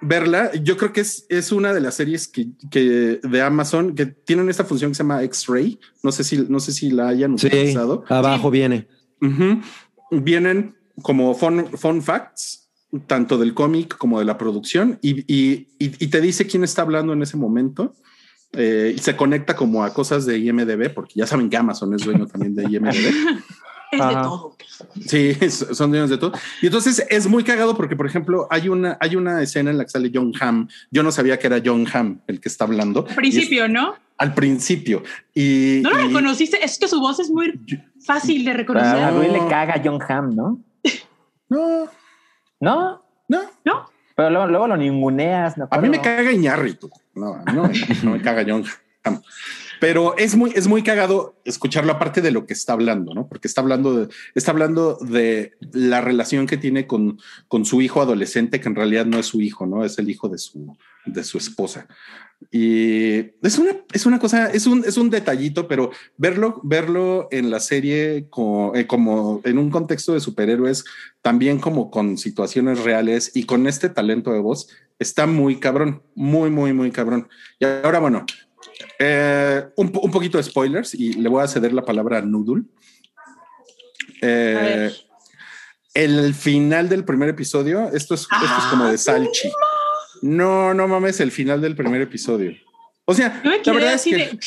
verla. 0.00 0.52
Yo 0.54 0.76
creo 0.76 0.92
que 0.92 1.00
es, 1.00 1.26
es 1.28 1.50
una 1.50 1.74
de 1.74 1.80
las 1.80 1.94
series 1.96 2.28
que, 2.28 2.48
que 2.70 3.18
de 3.22 3.42
Amazon 3.42 3.94
que 3.96 4.06
tienen 4.06 4.48
esta 4.48 4.64
función 4.64 4.92
que 4.92 4.94
se 4.94 5.02
llama 5.02 5.24
X-Ray. 5.24 5.80
No 6.04 6.12
sé 6.12 6.22
si, 6.22 6.38
no 6.48 6.60
sé 6.60 6.70
si 6.72 6.90
la 6.92 7.08
hayan 7.08 7.36
Sí, 7.36 7.48
utilizado. 7.48 8.04
abajo 8.08 8.50
viene. 8.50 8.86
Ujú. 9.20 9.60
Vienen 10.12 10.76
como 11.02 11.34
fun, 11.34 11.66
fun 11.76 12.02
facts, 12.02 12.70
tanto 13.08 13.36
del 13.38 13.52
cómic 13.54 13.96
como 13.98 14.18
de 14.20 14.24
la 14.24 14.38
producción, 14.38 14.98
y- 15.02 15.20
y- 15.32 15.66
y 15.78 16.06
te 16.06 16.20
dice 16.20 16.46
quién 16.46 16.62
está 16.64 16.82
hablando 16.82 17.12
en 17.12 17.22
ese 17.22 17.36
momento. 17.36 17.94
Eh, 18.52 18.94
y 18.96 18.98
se 18.98 19.16
conecta 19.16 19.54
como 19.56 19.84
a 19.84 19.92
cosas 19.92 20.26
de 20.26 20.38
IMDB, 20.38 20.92
porque 20.94 21.14
ya 21.16 21.26
saben 21.26 21.48
que 21.50 21.56
Amazon 21.56 21.94
es 21.94 22.02
dueño 22.04 22.26
también 22.26 22.54
de 22.54 22.64
IMDB. 22.64 23.40
Es 23.90 24.06
de 24.06 24.14
todo. 24.16 24.54
Sí, 25.06 25.34
son 25.50 25.90
dueños 25.90 26.10
de 26.10 26.18
todo. 26.18 26.32
Y 26.60 26.66
entonces 26.66 27.06
es 27.08 27.26
muy 27.26 27.42
cagado 27.42 27.74
porque, 27.74 27.96
por 27.96 28.04
ejemplo, 28.06 28.46
hay 28.50 28.68
una, 28.68 28.98
hay 29.00 29.16
una 29.16 29.40
escena 29.40 29.70
en 29.70 29.78
la 29.78 29.84
que 29.84 29.88
sale 29.90 30.10
John 30.12 30.30
Hamm. 30.38 30.68
Yo 30.90 31.02
no 31.02 31.10
sabía 31.10 31.38
que 31.38 31.46
era 31.46 31.62
John 31.64 31.86
Hamm 31.90 32.20
el 32.26 32.38
que 32.38 32.50
está 32.50 32.64
hablando. 32.64 33.06
Al 33.08 33.14
principio, 33.14 33.66
¿no? 33.66 33.94
Al 34.18 34.34
principio. 34.34 35.02
Y, 35.34 35.80
No 35.82 35.88
lo 35.92 36.00
y- 36.04 36.08
reconociste. 36.08 36.62
Es 36.62 36.78
que 36.78 36.86
su 36.86 37.00
voz 37.00 37.18
es 37.18 37.30
muy 37.30 37.58
fácil 38.04 38.44
de 38.44 38.50
A, 38.50 38.54
a 38.54 38.56
reconocer. 38.58 39.14
Rui 39.14 39.28
le 39.28 39.48
caga 39.48 39.76
a 39.76 39.80
John 39.82 39.98
Hamm, 40.06 40.36
¿no? 40.36 40.60
No, 41.48 41.88
¿No? 42.60 43.02
no. 43.28 43.40
¿No? 43.64 43.90
Pero 44.18 44.30
luego, 44.30 44.46
luego 44.48 44.66
lo 44.66 44.76
ninguneas. 44.76 45.56
me 45.56 45.66
A 45.70 45.80
mí 45.80 45.88
me 45.88 46.00
caga 46.00 46.32
Iñárritu. 46.32 46.90
No, 47.14 47.40
no, 47.54 47.70
no 48.02 48.10
me 48.10 48.20
caga 48.20 48.44
John 48.44 48.64
Hamm. 49.04 49.22
Pero 49.80 50.16
es 50.16 50.36
muy, 50.36 50.52
es 50.54 50.66
muy 50.66 50.82
cagado 50.82 51.40
escucharlo 51.44 51.92
aparte 51.92 52.20
de 52.20 52.30
lo 52.30 52.46
que 52.46 52.54
está 52.54 52.72
hablando, 52.72 53.14
¿no? 53.14 53.28
Porque 53.28 53.48
está 53.48 53.60
hablando 53.60 53.94
de, 53.94 54.08
está 54.34 54.50
hablando 54.50 54.98
de 55.00 55.52
la 55.72 56.00
relación 56.00 56.46
que 56.46 56.56
tiene 56.56 56.86
con, 56.86 57.20
con 57.48 57.64
su 57.64 57.80
hijo 57.80 58.00
adolescente, 58.00 58.60
que 58.60 58.68
en 58.68 58.74
realidad 58.74 59.06
no 59.06 59.18
es 59.18 59.26
su 59.26 59.40
hijo, 59.40 59.66
¿no? 59.66 59.84
Es 59.84 59.98
el 59.98 60.10
hijo 60.10 60.28
de 60.28 60.38
su, 60.38 60.76
de 61.06 61.24
su 61.24 61.38
esposa. 61.38 61.86
Y 62.52 63.18
es 63.42 63.58
una, 63.58 63.76
es 63.92 64.06
una 64.06 64.18
cosa, 64.20 64.46
es 64.46 64.66
un, 64.66 64.84
es 64.84 64.96
un 64.96 65.10
detallito, 65.10 65.66
pero 65.66 65.90
verlo, 66.16 66.60
verlo 66.62 67.28
en 67.32 67.50
la 67.50 67.58
serie 67.58 68.26
como, 68.30 68.74
eh, 68.76 68.86
como 68.86 69.40
en 69.44 69.58
un 69.58 69.70
contexto 69.70 70.14
de 70.14 70.20
superhéroes, 70.20 70.84
también 71.20 71.58
como 71.58 71.90
con 71.90 72.16
situaciones 72.16 72.84
reales 72.84 73.32
y 73.34 73.44
con 73.44 73.66
este 73.66 73.88
talento 73.88 74.32
de 74.32 74.38
voz, 74.38 74.68
está 75.00 75.26
muy 75.26 75.56
cabrón, 75.56 76.02
muy, 76.14 76.50
muy, 76.50 76.72
muy 76.72 76.92
cabrón. 76.92 77.28
Y 77.58 77.64
ahora, 77.64 77.98
bueno, 77.98 78.24
eh, 78.98 79.66
un, 79.76 79.90
un 80.02 80.10
poquito 80.10 80.38
de 80.38 80.44
spoilers 80.44 80.94
y 80.94 81.14
le 81.14 81.28
voy 81.28 81.42
a 81.42 81.48
ceder 81.48 81.72
la 81.72 81.82
palabra 81.84 82.18
a 82.18 82.22
Noodle. 82.22 82.62
Eh, 84.22 84.90
A 84.92 85.08
el 85.94 86.32
final 86.34 86.88
del 86.88 87.04
primer 87.04 87.28
episodio, 87.28 87.88
esto 87.92 88.14
es, 88.14 88.20
esto 88.22 88.58
es 88.58 88.64
como 88.70 88.84
de 88.86 88.96
Salchi. 88.98 89.50
No, 90.22 90.72
no 90.74 90.86
mames, 90.86 91.18
el 91.20 91.32
final 91.32 91.60
del 91.60 91.74
primer 91.74 92.00
episodio. 92.02 92.52
O 93.04 93.14
sea, 93.14 93.40
Yo 93.42 93.50
me 93.50 93.56
la 93.58 93.72
verdad 93.72 93.94
es 93.94 94.04
que, 94.04 94.16
de. 94.16 94.38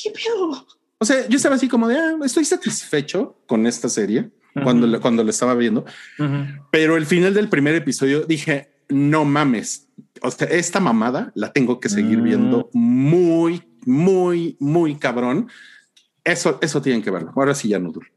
¿Qué 0.00 0.10
pedo? 0.10 0.66
o 0.98 1.04
sea, 1.04 1.26
yo 1.28 1.36
estaba 1.36 1.56
así 1.56 1.68
como 1.68 1.88
de, 1.88 1.96
ah, 1.98 2.14
estoy 2.24 2.44
satisfecho 2.44 3.38
con 3.46 3.66
esta 3.66 3.88
serie 3.88 4.30
cuando, 4.62 4.86
Ujú. 4.86 4.92
la- 4.92 5.00
cuando 5.00 5.24
la 5.24 5.30
estaba 5.30 5.54
viendo, 5.54 5.84
Ujú. 6.18 6.44
pero 6.70 6.96
el 6.96 7.06
final 7.06 7.34
del 7.34 7.48
primer 7.48 7.74
episodio 7.74 8.20
dije, 8.22 8.73
no 8.88 9.24
mames, 9.24 9.88
o 10.22 10.30
sea, 10.30 10.48
esta 10.48 10.80
mamada 10.80 11.32
la 11.34 11.52
tengo 11.52 11.80
que 11.80 11.88
seguir 11.88 12.18
Mm. 12.18 12.24
viendo 12.24 12.70
muy, 12.72 13.62
muy, 13.86 14.56
muy 14.60 14.96
cabrón. 14.96 15.48
Eso, 16.24 16.58
eso 16.62 16.80
tienen 16.80 17.02
que 17.02 17.10
verlo. 17.10 17.32
Ahora 17.36 17.54
sí 17.54 17.68
ya 17.68 17.78
no 17.78 17.92
duro. 17.92 18.08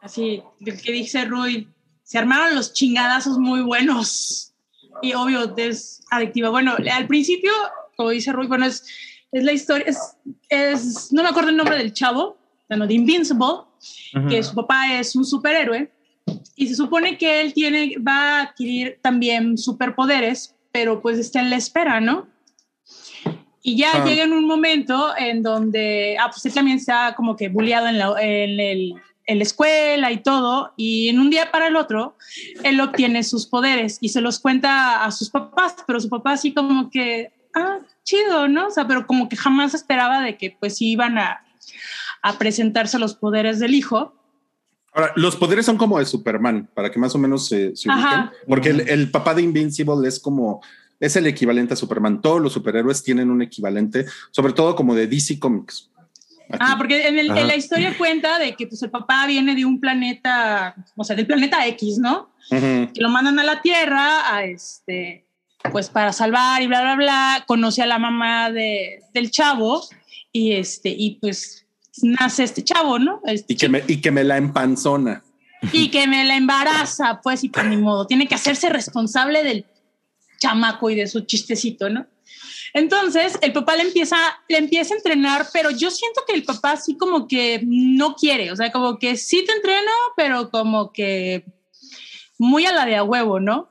Así, 0.00 0.42
el 0.60 0.80
que 0.80 0.92
dice 0.92 1.24
Rui, 1.26 1.68
se 2.02 2.18
armaron 2.18 2.54
los 2.54 2.72
chingadazos 2.72 3.38
muy 3.38 3.60
buenos. 3.60 4.54
Y 5.02 5.12
obvio, 5.14 5.54
es 5.56 6.02
adictiva. 6.10 6.48
Bueno, 6.48 6.74
al 6.92 7.06
principio, 7.06 7.52
como 7.96 8.10
dice 8.10 8.32
Rui, 8.32 8.46
bueno, 8.46 8.66
es, 8.66 8.84
es 9.30 9.44
la 9.44 9.52
historia, 9.52 9.86
es, 9.86 9.98
es, 10.48 11.12
no 11.12 11.22
me 11.22 11.28
acuerdo 11.28 11.50
el 11.50 11.56
nombre 11.56 11.76
del 11.76 11.92
chavo, 11.92 12.38
bueno, 12.68 12.86
de 12.86 12.94
Invincible, 12.94 13.64
que 14.28 14.42
su 14.42 14.54
papá 14.54 14.98
es 14.98 15.14
un 15.14 15.24
superhéroe 15.24 15.91
y 16.56 16.68
se 16.68 16.74
supone 16.74 17.18
que 17.18 17.40
él 17.40 17.52
tiene, 17.54 17.96
va 17.98 18.38
a 18.38 18.42
adquirir 18.42 18.98
también 19.02 19.58
superpoderes, 19.58 20.54
pero 20.72 21.00
pues 21.02 21.18
está 21.18 21.40
en 21.40 21.50
la 21.50 21.56
espera, 21.56 22.00
¿no? 22.00 22.28
Y 23.62 23.76
ya 23.76 23.92
Ah. 23.94 24.04
llega 24.04 24.24
en 24.24 24.32
un 24.32 24.46
momento 24.46 25.16
en 25.16 25.42
donde, 25.42 26.16
ah, 26.20 26.28
pues 26.30 26.44
él 26.46 26.52
también 26.54 26.78
está 26.78 27.14
como 27.14 27.36
que 27.36 27.48
bulleado 27.48 27.86
en, 27.86 27.98
la- 27.98 28.16
en 28.20 28.60
el 28.60 28.94
en 29.24 29.38
la 29.38 29.44
escuela 29.44 30.10
y 30.10 30.16
todo, 30.20 30.72
y 30.76 31.08
en 31.08 31.20
un 31.20 31.30
día 31.30 31.52
para 31.52 31.68
el 31.68 31.76
otro, 31.76 32.16
él 32.64 32.80
obtiene 32.80 33.22
sus 33.22 33.46
poderes 33.46 33.98
y 34.00 34.08
se 34.08 34.20
los 34.20 34.40
cuenta 34.40 35.04
a 35.04 35.12
sus 35.12 35.30
papás, 35.30 35.76
pero 35.86 36.00
su 36.00 36.08
papá 36.08 36.32
así 36.32 36.52
como 36.52 36.90
que, 36.90 37.30
ah, 37.54 37.78
chido, 38.02 38.48
¿no? 38.48 38.66
O 38.66 38.70
sea, 38.72 38.88
pero 38.88 39.06
como 39.06 39.28
que 39.28 39.36
jamás 39.36 39.74
esperaba 39.74 40.20
de 40.22 40.36
que 40.36 40.56
pues 40.58 40.82
iban 40.82 41.18
a, 41.18 41.40
a 42.22 42.32
presentarse 42.36 42.98
los 42.98 43.14
poderes 43.14 43.60
del 43.60 43.74
hijo. 43.76 44.12
Ahora, 44.94 45.12
los 45.16 45.36
poderes 45.36 45.64
son 45.66 45.76
como 45.78 45.98
de 45.98 46.04
Superman, 46.04 46.68
para 46.74 46.90
que 46.90 46.98
más 46.98 47.14
o 47.14 47.18
menos 47.18 47.48
se, 47.48 47.74
se 47.76 47.88
ubiquen, 47.90 48.30
porque 48.46 48.68
el, 48.70 48.80
el 48.88 49.10
papá 49.10 49.34
de 49.34 49.42
Invincible 49.42 50.06
es 50.06 50.20
como, 50.20 50.60
es 51.00 51.16
el 51.16 51.26
equivalente 51.26 51.72
a 51.74 51.76
Superman. 51.76 52.20
Todos 52.20 52.40
los 52.42 52.52
superhéroes 52.52 53.02
tienen 53.02 53.30
un 53.30 53.40
equivalente, 53.42 54.04
sobre 54.30 54.52
todo 54.52 54.76
como 54.76 54.94
de 54.94 55.06
DC 55.06 55.38
Comics. 55.38 55.88
Aquí. 56.50 56.58
Ah, 56.60 56.74
porque 56.76 57.08
en, 57.08 57.18
el- 57.18 57.30
en 57.30 57.46
la 57.46 57.56
historia 57.56 57.96
cuenta 57.96 58.38
de 58.38 58.54
que 58.54 58.66
pues 58.66 58.82
el 58.82 58.90
papá 58.90 59.26
viene 59.26 59.54
de 59.54 59.64
un 59.64 59.80
planeta, 59.80 60.74
o 60.96 61.04
sea, 61.04 61.16
del 61.16 61.26
planeta 61.26 61.66
X, 61.68 61.96
¿no? 61.98 62.30
Que 62.50 62.90
lo 62.96 63.08
mandan 63.08 63.38
a 63.38 63.44
la 63.44 63.62
Tierra 63.62 64.34
a 64.36 64.44
este, 64.44 65.24
pues 65.70 65.88
para 65.88 66.12
salvar 66.12 66.60
y 66.60 66.66
bla, 66.66 66.82
bla, 66.82 66.96
bla. 66.96 67.44
Conoce 67.46 67.80
a 67.80 67.86
la 67.86 67.98
mamá 67.98 68.50
de, 68.50 69.00
del 69.14 69.30
chavo 69.30 69.82
y 70.30 70.52
este, 70.52 70.90
y 70.90 71.12
pues 71.20 71.61
nace 72.00 72.44
este 72.44 72.64
chavo, 72.64 72.98
¿no? 72.98 73.20
Este 73.24 73.52
y, 73.52 73.56
que 73.56 73.68
me, 73.68 73.84
y 73.86 74.00
que 74.00 74.10
me 74.10 74.24
la 74.24 74.36
empanzona. 74.36 75.22
y 75.72 75.90
que 75.90 76.06
me 76.06 76.24
la 76.24 76.36
embaraza, 76.36 77.20
pues, 77.22 77.44
y 77.44 77.48
pues 77.48 77.66
ni 77.66 77.76
modo, 77.76 78.06
tiene 78.06 78.26
que 78.26 78.34
hacerse 78.34 78.68
responsable 78.68 79.44
del 79.44 79.66
chamaco 80.40 80.90
y 80.90 80.96
de 80.96 81.06
su 81.06 81.20
chistecito, 81.20 81.88
¿no? 81.88 82.06
Entonces, 82.74 83.38
el 83.42 83.52
papá 83.52 83.76
le 83.76 83.82
empieza, 83.82 84.16
le 84.48 84.58
empieza 84.58 84.94
a 84.94 84.96
entrenar, 84.96 85.46
pero 85.52 85.70
yo 85.70 85.90
siento 85.90 86.22
que 86.26 86.34
el 86.34 86.44
papá 86.44 86.76
sí 86.76 86.96
como 86.96 87.28
que 87.28 87.60
no 87.64 88.16
quiere, 88.16 88.50
o 88.50 88.56
sea, 88.56 88.72
como 88.72 88.98
que 88.98 89.16
sí 89.16 89.44
te 89.44 89.52
entreno, 89.52 89.90
pero 90.16 90.50
como 90.50 90.92
que 90.92 91.44
muy 92.38 92.64
a 92.64 92.72
la 92.72 92.86
de 92.86 92.96
a 92.96 93.04
huevo, 93.04 93.40
¿no? 93.40 93.68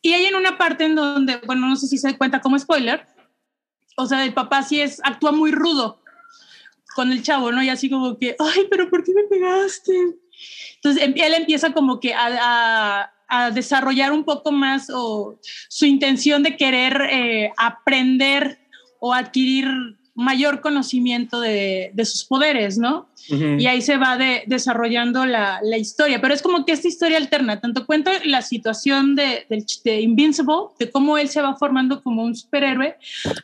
Y 0.00 0.12
hay 0.12 0.26
en 0.26 0.36
una 0.36 0.56
parte 0.56 0.84
en 0.84 0.94
donde, 0.94 1.38
bueno, 1.46 1.66
no 1.66 1.74
sé 1.74 1.88
si 1.88 1.98
se 1.98 2.16
cuenta 2.16 2.40
como 2.40 2.58
spoiler, 2.58 3.06
o 3.96 4.06
sea, 4.06 4.24
el 4.24 4.32
papá 4.32 4.62
sí 4.62 4.80
es, 4.80 5.00
actúa 5.02 5.32
muy 5.32 5.50
rudo 5.50 6.00
con 6.98 7.12
el 7.12 7.22
chavo, 7.22 7.52
¿no? 7.52 7.62
Y 7.62 7.68
así 7.68 7.88
como 7.88 8.18
que, 8.18 8.34
ay, 8.40 8.66
pero 8.68 8.90
¿por 8.90 9.04
qué 9.04 9.12
me 9.14 9.22
pegaste? 9.22 9.92
Entonces 10.74 11.00
em- 11.00 11.14
él 11.14 11.32
empieza 11.32 11.72
como 11.72 12.00
que 12.00 12.12
a, 12.12 13.12
desarrollar 13.54 14.10
un 14.10 14.24
poco 14.24 14.50
más 14.50 14.86
su 14.86 15.86
intención 15.86 16.42
de 16.42 16.56
querer 16.56 17.02
eh, 17.12 17.52
aprender 17.56 18.58
o 18.98 19.14
adquirir 19.14 19.68
mayor 20.18 20.60
conocimiento 20.60 21.40
de, 21.40 21.90
de 21.94 22.04
sus 22.04 22.24
poderes, 22.24 22.76
¿no? 22.76 23.08
Y 23.30 23.66
ahí 23.66 23.82
se 23.82 23.98
va 23.98 24.16
de- 24.16 24.42
desarrollando 24.46 25.26
la, 25.26 25.60
la 25.62 25.76
historia, 25.76 26.18
pero 26.20 26.32
es 26.34 26.40
como 26.42 26.64
que 26.64 26.72
esta 26.72 26.88
historia 26.88 27.18
alterna, 27.18 27.60
tanto 27.60 27.84
cuenta 27.86 28.10
la 28.24 28.40
situación 28.42 29.14
de, 29.14 29.46
de 29.84 30.00
Invincible, 30.00 30.54
de 30.78 30.90
cómo 30.90 31.18
él 31.18 31.28
se 31.28 31.40
va 31.42 31.54
formando 31.54 32.02
como 32.02 32.24
un 32.24 32.34
superhéroe, 32.34 32.96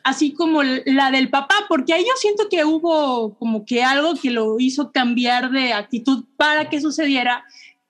así 0.03 0.33
como 0.33 0.63
la 0.63 1.11
del 1.11 1.29
papá, 1.29 1.55
porque 1.69 1.93
ahí 1.93 2.01
yo 2.03 2.13
siento 2.17 2.49
que 2.49 2.65
hubo 2.65 3.35
como 3.37 3.63
que 3.63 3.83
algo 3.83 4.15
que 4.15 4.31
lo 4.31 4.59
hizo 4.59 4.91
cambiar 4.91 5.51
de 5.51 5.71
actitud 5.73 6.25
para 6.35 6.67
que 6.67 6.81
sucediera 6.81 7.43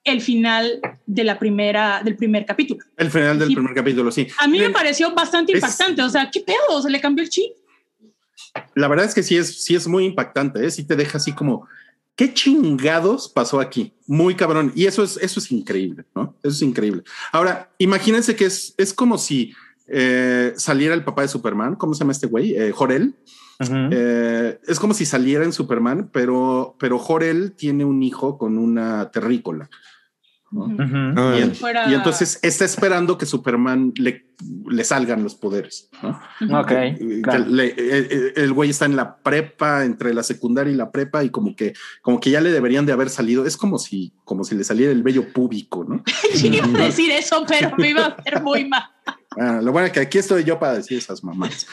el 0.03 0.21
final 0.21 0.81
de 1.07 1.23
la 1.23 1.39
primera, 1.39 2.01
del 2.03 2.15
primer 2.17 2.45
capítulo. 2.45 2.83
El 2.97 3.09
final 3.09 3.39
del 3.39 3.47
Sí. 3.47 3.55
primer 3.55 3.73
capítulo, 3.73 4.11
sí. 4.11 4.27
A 4.37 4.47
mí 4.47 4.59
me 4.59 4.69
pareció 4.69 5.13
bastante 5.15 5.53
impactante, 5.53 6.01
o 6.03 6.09
sea, 6.09 6.29
¿qué 6.29 6.41
pedo? 6.41 6.81
Se 6.83 6.89
le 6.91 6.99
cambió 7.01 7.23
el 7.23 7.29
chip. 7.29 7.53
La 8.73 8.87
verdad 8.87 9.05
es 9.05 9.13
que 9.13 9.23
sí 9.23 9.37
es, 9.37 9.63
sí 9.63 9.75
es 9.75 9.87
muy 9.87 10.05
impactante, 10.05 10.65
¿eh? 10.65 10.71
sí 10.71 10.83
te 10.83 10.95
deja 10.95 11.17
así 11.17 11.33
como, 11.33 11.67
¿qué 12.15 12.33
chingados 12.33 13.29
pasó 13.29 13.59
aquí? 13.59 13.93
Muy 14.07 14.35
cabrón. 14.35 14.71
Y 14.75 14.85
eso 14.85 15.03
es, 15.03 15.17
eso 15.17 15.39
es 15.39 15.51
increíble, 15.51 16.05
¿no? 16.15 16.35
Eso 16.43 16.55
es 16.55 16.61
increíble. 16.61 17.03
Ahora, 17.31 17.71
imagínense 17.77 18.35
que 18.35 18.45
es, 18.45 18.73
es 18.77 18.93
como 18.93 19.17
si 19.17 19.53
eh, 19.87 20.53
saliera 20.55 20.93
el 20.93 21.03
papá 21.03 21.21
de 21.21 21.27
Superman, 21.27 21.75
¿cómo 21.75 21.93
se 21.93 21.99
llama 21.99 22.13
este 22.13 22.27
güey? 22.27 22.55
Eh, 22.55 22.71
Jorel. 22.71 23.15
Eh, 23.59 24.59
es 24.67 24.79
como 24.79 24.93
si 24.93 25.05
saliera 25.05 25.45
en 25.45 25.53
Superman, 25.53 26.09
pero, 26.11 26.75
pero 26.77 26.99
Jorel 26.99 27.53
tiene 27.53 27.85
un 27.85 28.03
hijo 28.03 28.37
con 28.37 28.57
una 28.57 29.11
terrícola. 29.11 29.69
Y, 31.37 31.41
en- 31.41 31.55
Fuera- 31.55 31.89
y 31.89 31.93
entonces 31.93 32.39
está 32.41 32.63
esperando 32.65 33.17
que 33.17 33.25
Superman 33.25 33.91
le, 33.97 34.25
le 34.69 34.83
salgan 34.83 35.23
los 35.23 35.35
poderes. 35.35 35.89
¿no? 36.01 36.59
Ok, 36.61 36.67
Que 36.69 37.21
claro. 37.23 37.45
le- 37.45 37.75
el, 38.35 38.53
güey 38.53 38.69
está 38.69 38.85
en 38.85 38.95
la 38.95 39.17
prepa, 39.17 39.83
entre 39.85 40.13
la 40.13 40.23
secundaria 40.23 40.71
y 40.71 40.75
la 40.75 40.91
prepa, 40.91 41.23
y 41.23 41.29
como 41.29 41.55
que, 41.55 41.73
como 42.01 42.19
que 42.19 42.29
ya 42.31 42.41
le 42.41 42.51
deberían 42.51 42.85
de 42.85 42.93
haber 42.93 43.09
salido. 43.09 43.45
Es 43.45 43.57
como 43.57 43.77
si, 43.79 44.13
como 44.23 44.43
si 44.43 44.55
le 44.55 44.63
saliera 44.63 44.91
el 44.91 45.03
vello 45.03 45.31
púbico, 45.33 45.83
¿no? 45.83 46.03
Sí, 46.33 46.47
iba 46.47 46.65
a 46.79 46.85
decir 46.85 47.11
eso, 47.11 47.43
pero 47.47 47.71
me 47.77 47.89
iba 47.89 48.05
a 48.05 48.07
hacer 48.09 48.41
muy 48.41 48.65
mal. 48.65 48.83
Ah, 49.37 49.59
lo 49.61 49.71
bueno 49.71 49.87
es 49.87 49.93
que 49.93 49.99
aquí 49.99 50.17
estoy 50.17 50.43
yo 50.43 50.57
para 50.59 50.75
decir 50.75 50.97
esas 50.97 51.23
mamás. 51.23 51.67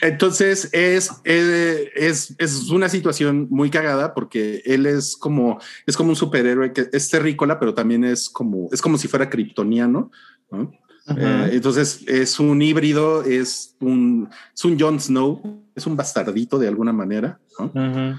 Entonces 0.00 0.68
es, 0.72 1.10
es, 1.24 2.34
es 2.38 2.70
una 2.70 2.88
situación 2.88 3.48
muy 3.50 3.70
cagada 3.70 4.14
porque 4.14 4.62
él 4.64 4.86
es 4.86 5.16
como, 5.16 5.58
es 5.86 5.96
como 5.96 6.10
un 6.10 6.16
superhéroe 6.16 6.72
que 6.72 6.88
es 6.92 7.10
terrícola, 7.10 7.58
pero 7.58 7.74
también 7.74 8.04
es 8.04 8.28
como, 8.28 8.68
es 8.72 8.80
como 8.80 8.98
si 8.98 9.08
fuera 9.08 9.28
kryptoniano. 9.28 10.10
¿no? 10.50 10.72
Eh, 11.16 11.50
entonces 11.52 12.02
es 12.06 12.38
un 12.38 12.62
híbrido, 12.62 13.22
es 13.24 13.76
un, 13.80 14.28
es 14.54 14.64
un 14.64 14.78
Jon 14.78 15.00
Snow, 15.00 15.64
es 15.74 15.86
un 15.86 15.96
bastardito 15.96 16.58
de 16.58 16.68
alguna 16.68 16.92
manera. 16.92 17.38
¿no? 17.58 17.66
Ujú. 17.66 18.18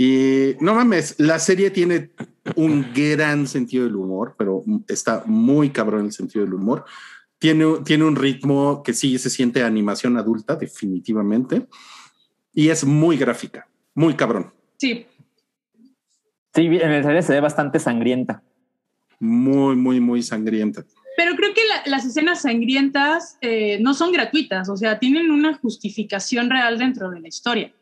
Y 0.00 0.54
no 0.60 0.74
mames, 0.76 1.16
la 1.18 1.40
serie 1.40 1.70
tiene 1.72 2.12
un 2.54 2.86
gran 2.94 3.48
sentido 3.48 3.84
del 3.84 3.96
humor, 3.96 4.36
pero 4.38 4.62
está 4.86 5.24
muy 5.26 5.70
cabrón 5.70 6.06
el 6.06 6.12
sentido 6.12 6.44
del 6.44 6.54
humor. 6.54 6.84
Tiene, 7.40 7.64
tiene 7.84 8.04
un 8.04 8.14
ritmo 8.14 8.82
que 8.84 8.94
sí 8.94 9.18
se 9.18 9.28
siente 9.28 9.62
animación 9.64 10.16
adulta, 10.16 10.54
definitivamente. 10.54 11.66
Y 12.54 12.68
es 12.68 12.84
muy 12.84 13.16
gráfica, 13.16 13.68
muy 13.94 14.14
cabrón, 14.14 14.52
Sí, 14.76 15.04
Sí, 16.54 16.62
en 16.66 16.90
el 16.92 17.02
serie 17.04 17.22
se 17.22 17.32
ve 17.34 17.40
bastante 17.40 17.78
sangrienta. 17.80 18.42
muy, 19.20 19.74
muy, 19.76 19.98
muy 20.00 20.22
sangrienta. 20.22 20.84
pero 21.16 21.34
creo 21.34 21.52
que 21.52 21.60
la- 21.66 21.90
las 21.90 22.04
escenas 22.06 22.42
sangrientas 22.42 23.36
eh, 23.40 23.78
no 23.80 23.92
son 23.94 24.12
gratuitas, 24.12 24.68
o 24.68 24.76
sea, 24.76 25.00
tienen 25.00 25.32
una 25.32 25.54
justificación 25.56 26.48
real 26.50 26.78
dentro 26.78 27.10
de 27.10 27.20
la 27.20 27.26
historia. 27.28 27.72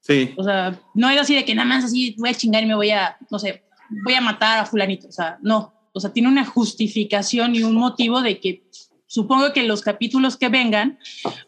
Sí, 0.00 0.32
O 0.36 0.42
sea, 0.44 0.80
no 0.94 1.10
es 1.10 1.20
así 1.20 1.34
de 1.34 1.44
que 1.44 1.54
nada 1.54 1.68
más 1.68 1.84
así 1.84 2.14
voy 2.18 2.30
a 2.30 2.34
chingar 2.34 2.62
y 2.62 2.66
me 2.66 2.74
voy 2.74 2.90
a, 2.90 3.16
no 3.30 3.38
sé, 3.38 3.62
voy 4.04 4.14
a 4.14 4.20
matar 4.20 4.58
a 4.58 4.66
fulanito. 4.66 5.08
O 5.08 5.12
sea, 5.12 5.38
no. 5.42 5.74
O 5.92 6.00
sea, 6.00 6.12
tiene 6.12 6.28
una 6.28 6.44
justificación 6.46 7.54
y 7.54 7.62
un 7.62 7.74
motivo 7.74 8.22
de 8.22 8.40
que 8.40 8.64
supongo 9.06 9.52
que 9.52 9.64
los 9.64 9.82
capítulos 9.82 10.36
que 10.36 10.48
vengan 10.48 10.98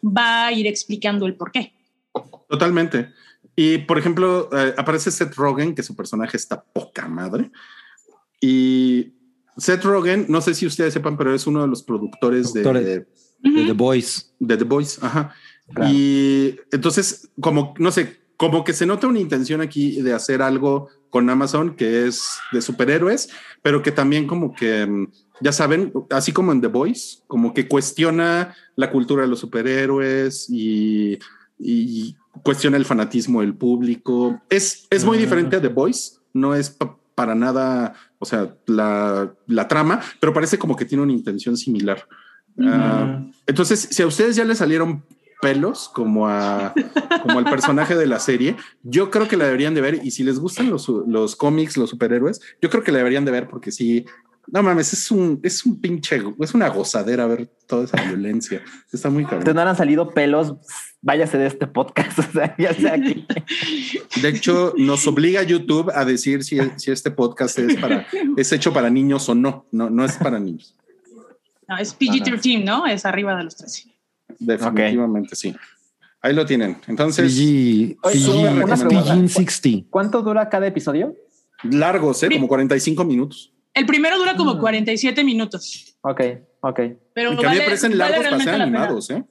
va 0.03 0.47
a 0.47 0.51
ir 0.51 0.67
explicando 0.67 1.25
el 1.25 1.35
por 1.35 1.51
qué. 1.51 1.73
totalmente. 2.49 3.09
Y 3.55 3.79
por 3.79 3.97
ejemplo, 3.97 4.49
eh, 4.51 4.73
aparece 4.77 5.11
Seth 5.11 5.33
Rogen, 5.35 5.73
que 5.75 5.83
su 5.83 5.95
personaje 5.95 6.37
está 6.37 6.63
poca 6.63 7.07
madre. 7.07 7.51
Y 8.41 9.13
Seth 9.57 9.83
Rogen, 9.83 10.25
no 10.29 10.41
sé 10.41 10.53
si 10.55 10.65
ustedes 10.65 10.93
sepan, 10.93 11.17
pero 11.17 11.33
es 11.33 11.47
uno 11.47 11.61
de 11.61 11.67
los 11.67 11.83
productores, 11.83 12.53
de- 12.53 12.61
Productores. 12.61 12.85
de 12.85 13.13
de 13.51 13.65
The 13.65 13.73
Boys. 13.73 14.33
de 14.39 14.57
The 14.57 14.63
Voice, 14.63 14.99
ajá. 15.05 15.33
Claro. 15.73 15.91
Y 15.93 16.55
entonces, 16.71 17.29
como, 17.39 17.73
no 17.77 17.91
sé, 17.91 18.21
como 18.49 18.63
que 18.63 18.73
se 18.73 18.85
nota 18.85 19.07
una 19.07 19.19
intención 19.19 19.61
aquí 19.61 20.01
de 20.01 20.13
hacer 20.13 20.41
algo 20.41 20.89
con 21.09 21.29
Amazon 21.29 21.75
que 21.75 22.07
es 22.07 22.39
de 22.51 22.61
superhéroes, 22.61 23.29
pero 23.61 23.81
que 23.81 23.91
también 23.91 24.25
como 24.27 24.53
que, 24.55 24.85
mm, 24.85 25.07
ya 25.41 25.51
saben, 25.51 25.91
así 26.09 26.31
como 26.31 26.51
en 26.51 26.61
The 26.61 26.67
Voice, 26.67 27.19
como 27.27 27.53
que 27.53 27.67
cuestiona 27.67 28.55
la 28.75 28.89
cultura 28.91 29.21
de 29.23 29.27
los 29.27 29.39
superhéroes 29.39 30.49
y, 30.49 31.19
y 31.59 32.15
cuestiona 32.43 32.77
el 32.77 32.85
fanatismo 32.85 33.41
del 33.41 33.53
público. 33.55 34.41
Es, 34.49 34.87
es 34.89 35.05
muy 35.05 35.17
Mm. 35.17 35.21
diferente 35.21 35.55
a 35.57 35.61
The 35.61 35.67
Voice, 35.69 36.17
no 36.33 36.55
es 36.55 36.69
pa- 36.69 36.97
para 37.15 37.35
nada, 37.35 37.93
o 38.17 38.25
sea, 38.25 38.55
la, 38.65 39.31
la 39.45 39.67
trama, 39.67 40.01
pero 40.19 40.33
parece 40.33 40.57
como 40.57 40.75
que 40.75 40.85
tiene 40.85 41.03
una 41.03 41.13
intención 41.13 41.55
similar. 41.57 42.07
Ah, 42.59 43.19
entonces, 43.45 43.87
si 43.91 44.01
a 44.01 44.07
ustedes 44.07 44.35
ya 44.35 44.45
le 44.45 44.55
salieron 44.55 45.03
pelos 45.43 45.89
como 45.89 46.27
a 46.27 46.73
como 47.21 47.37
al 47.37 47.45
personaje 47.45 47.95
de 47.95 48.07
la 48.07 48.19
serie, 48.19 48.55
yo 48.81 49.11
creo 49.11 49.27
que 49.27 49.37
la 49.37 49.45
deberían 49.45 49.75
de 49.75 49.81
ver. 49.81 49.99
Y 50.03 50.11
si 50.11 50.23
les 50.23 50.39
gustan 50.39 50.69
los, 50.69 50.87
los 50.87 51.35
cómics, 51.35 51.77
los 51.77 51.89
superhéroes, 51.89 52.41
yo 52.61 52.69
creo 52.69 52.83
que 52.83 52.91
la 52.91 52.99
deberían 52.99 53.25
de 53.25 53.31
ver 53.31 53.47
porque 53.47 53.71
sí, 53.71 54.05
no 54.47 54.61
mames, 54.61 54.91
es 54.93 55.09
un, 55.11 55.39
es 55.43 55.65
un 55.65 55.79
pinche, 55.79 56.21
es 56.39 56.53
una 56.53 56.67
gozadera 56.69 57.25
ver 57.27 57.49
toda 57.67 57.85
esa 57.85 58.01
violencia. 58.01 58.61
Está 58.91 59.09
muy 59.09 59.23
Te 59.23 59.31
cabrón. 59.31 59.55
no 59.55 59.61
han 59.61 59.75
salido 59.75 60.09
pelos, 60.09 60.55
váyase 61.01 61.37
de 61.37 61.47
este 61.47 61.67
podcast. 61.67 62.19
O 62.23 62.31
sea, 62.31 62.55
ya 62.57 62.73
sea 62.73 62.93
aquí. 62.93 63.25
De 64.21 64.29
hecho, 64.29 64.73
nos 64.77 65.05
obliga 65.07 65.43
YouTube 65.43 65.91
a 65.93 66.03
decir 66.03 66.43
si, 66.43 66.57
si 66.77 66.91
este 66.91 67.11
podcast 67.11 67.59
es 67.59 67.75
para, 67.75 68.07
es 68.37 68.51
hecho 68.51 68.73
para 68.73 68.89
niños 68.89 69.29
o 69.29 69.35
no. 69.35 69.65
No, 69.71 69.89
no 69.89 70.03
es 70.03 70.17
para 70.17 70.39
niños. 70.39 70.75
No, 71.67 71.77
es 71.77 71.97
PG-13, 71.97 72.63
¿no? 72.63 72.85
Es 72.85 73.05
arriba 73.05 73.35
de 73.37 73.43
los 73.45 73.55
13. 73.55 73.92
Definitivamente 74.39 75.35
sí. 75.35 75.55
Ahí 76.21 76.33
lo 76.33 76.45
tienen. 76.45 76.77
Entonces, 76.87 77.33
PG, 77.33 77.97
Oye, 78.03 78.19
súper 78.19 78.39
una 78.39 78.49
recomendable. 78.65 78.87
pregunta. 79.03 79.33
PG-60. 79.41 79.85
¿Cuánto 79.89 80.21
dura 80.21 80.49
cada 80.49 80.67
episodio? 80.67 81.15
largos, 81.69 82.21
¿eh? 82.23 82.29
Como 82.31 82.47
45 82.49 83.05
minutos. 83.05 83.53
El 83.73 83.85
primero 83.85 84.17
dura 84.17 84.35
como 84.35 84.55
Mm. 84.55 84.59
47 84.59 85.23
minutos. 85.23 85.95
Ok, 86.01 86.21
ok, 86.61 86.79
Pero 87.13 87.33
Y 87.33 87.37
que 87.37 87.45
a 87.45 87.49
mí 87.49 87.55
me 87.55 87.59
vale- 87.59 87.63
parecen 87.63 87.91
vale 87.97 88.11
largos 88.11 88.29
para 88.31 88.43
ser 88.43 88.61
animados, 88.61 89.09
¿eh? 89.11 89.23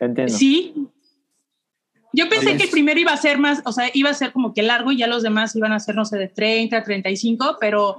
entiendo. 0.00 0.32
Sí. 0.32 0.74
Yo 2.12 2.28
pensé 2.28 2.56
que 2.56 2.64
el 2.64 2.70
primero 2.70 2.98
iba 2.98 3.12
a 3.12 3.16
ser 3.16 3.38
más, 3.38 3.62
o 3.64 3.72
sea, 3.72 3.88
iba 3.94 4.10
a 4.10 4.14
ser 4.14 4.32
como 4.32 4.52
que 4.52 4.62
largo 4.62 4.90
y 4.90 4.98
ya 4.98 5.06
los 5.06 5.22
demás 5.22 5.54
iban 5.54 5.72
a 5.72 5.78
ser, 5.78 5.94
no 5.94 6.04
sé, 6.04 6.18
de 6.18 6.26
30, 6.28 6.82
35, 6.82 7.56
pero 7.60 7.96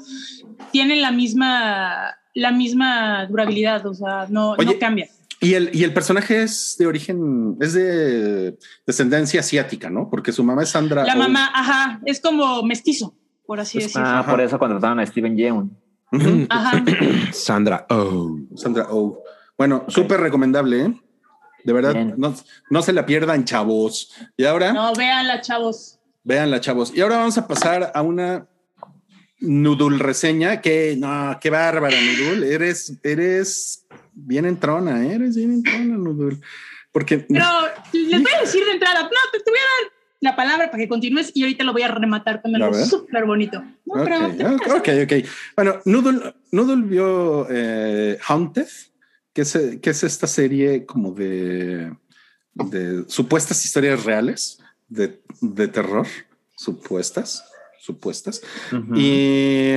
tienen 0.72 1.02
la 1.02 1.12
misma, 1.12 2.16
la 2.34 2.52
misma 2.52 3.26
durabilidad, 3.28 3.86
o 3.86 3.94
sea, 3.94 4.28
no, 4.30 4.52
Oye, 4.52 4.66
no 4.66 4.80
cambia. 4.80 5.10
Y 5.44 5.56
el, 5.56 5.72
y 5.74 5.84
el 5.84 5.92
personaje 5.94 6.44
es 6.44 6.76
de 6.78 6.86
origen, 6.86 7.58
es 7.60 7.74
de 7.74 8.58
descendencia 8.86 9.40
asiática, 9.40 9.90
¿no? 9.90 10.08
Porque 10.10 10.32
su 10.32 10.44
mamá 10.44 10.62
es 10.64 10.70
Sandra. 10.70 11.04
La 11.04 11.16
mamá, 11.16 11.50
ajá, 11.54 12.00
es 12.06 12.22
como 12.22 12.62
mestizo, 12.62 13.16
por 13.48 13.60
así 13.60 13.80
decirlo. 13.80 14.06
Ah, 14.08 14.20
Ajá. 14.20 14.30
por 14.32 14.40
eso 14.42 14.60
contrataron 14.60 15.00
a 15.00 15.06
Steven 15.06 15.36
Yeun. 15.36 15.76
Ajá. 16.50 16.84
Sandra 17.34 17.88
Oh. 17.90 18.38
Sandra 18.56 18.86
Oh. 18.92 19.24
Bueno, 19.58 19.86
súper 19.88 20.20
recomendable, 20.22 20.86
¿eh? 20.86 21.02
De 21.64 21.74
verdad, 21.74 21.94
no, 22.18 22.36
no 22.70 22.82
se 22.84 22.94
la 22.94 23.06
pierdan, 23.06 23.44
chavos. 23.46 24.12
Y 24.38 24.46
ahora, 24.46 24.74
No, 24.74 24.94
véanla, 24.94 25.42
chavos. 25.42 26.00
véanla, 26.24 26.60
chavos. 26.62 26.92
Y 26.96 27.02
ahora 27.02 27.18
vamos 27.18 27.38
a 27.40 27.48
pasar 27.48 27.92
a 27.96 28.02
una 28.04 28.48
Nudul 29.40 30.00
reseña 30.00 30.62
que, 30.62 30.96
no, 31.00 31.38
qué 31.42 31.50
bárbara, 31.50 31.96
Nudul. 32.00 32.44
Eres, 32.44 33.00
eres 33.04 33.81
bien 34.14 34.46
entrona, 34.46 35.06
¿eh? 35.06 35.16
eres 35.16 35.36
bien 35.36 35.52
entrona, 35.54 35.98
Nudul. 35.98 36.40
Porque 36.92 37.20
Pero 37.20 37.46
les 37.94 38.22
voy 38.22 38.32
a 38.38 38.42
decir 38.42 38.66
de 38.66 38.72
entrada, 38.72 39.04
no, 39.04 39.10
te, 39.32 39.40
te 39.40 39.50
voy 39.50 39.60
a 39.60 39.84
dar 39.84 39.92
la 40.20 40.36
palabra 40.36 40.70
para 40.70 40.78
que 40.84 40.90
continúes 40.90 41.32
y 41.34 41.42
ahorita 41.44 41.64
lo 41.64 41.74
voy 41.74 41.82
a 41.84 41.88
rematar 41.88 42.42
con 42.42 42.56
algo 42.56 42.74
súper 42.86 43.26
bonito. 43.26 43.62
No, 43.86 43.94
Ok, 44.02 44.04
pero- 44.04 44.56
ok, 44.56 44.68
ok, 44.78 44.90
ok. 45.06 45.28
Bueno, 45.56 45.80
Noodle, 45.86 46.36
Noodle 46.52 46.84
vio 46.88 47.48
eh, 47.50 48.18
Haunted, 48.28 48.68
que 49.34 49.42
es, 49.42 49.58
que 49.82 49.90
es 49.90 50.04
esta 50.04 50.28
serie 50.28 50.86
como 50.86 51.12
de, 51.14 51.92
de 52.54 53.06
supuestas 53.08 53.64
historias 53.66 54.04
reales 54.04 54.60
de, 54.90 55.22
de 55.40 55.68
terror, 55.70 56.06
supuestas, 56.58 57.44
supuestas. 57.80 58.42
Ujú. 58.72 58.94
Y, 58.96 59.72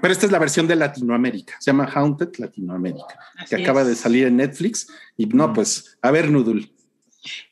pero 0.00 0.12
esta 0.12 0.26
es 0.26 0.32
la 0.32 0.38
versión 0.38 0.66
de 0.66 0.76
Latinoamérica, 0.76 1.56
se 1.58 1.70
llama 1.70 1.90
Haunted 1.92 2.36
Latinoamérica, 2.38 3.18
Así 3.36 3.56
que 3.56 3.62
acaba 3.62 3.84
de 3.84 3.94
salir 3.94 4.26
en 4.26 4.36
Netflix. 4.36 4.88
Y 5.16 5.26
no, 5.26 5.52
pues, 5.52 5.98
a 6.02 6.10
ver, 6.10 6.30
Noodle. 6.30 6.70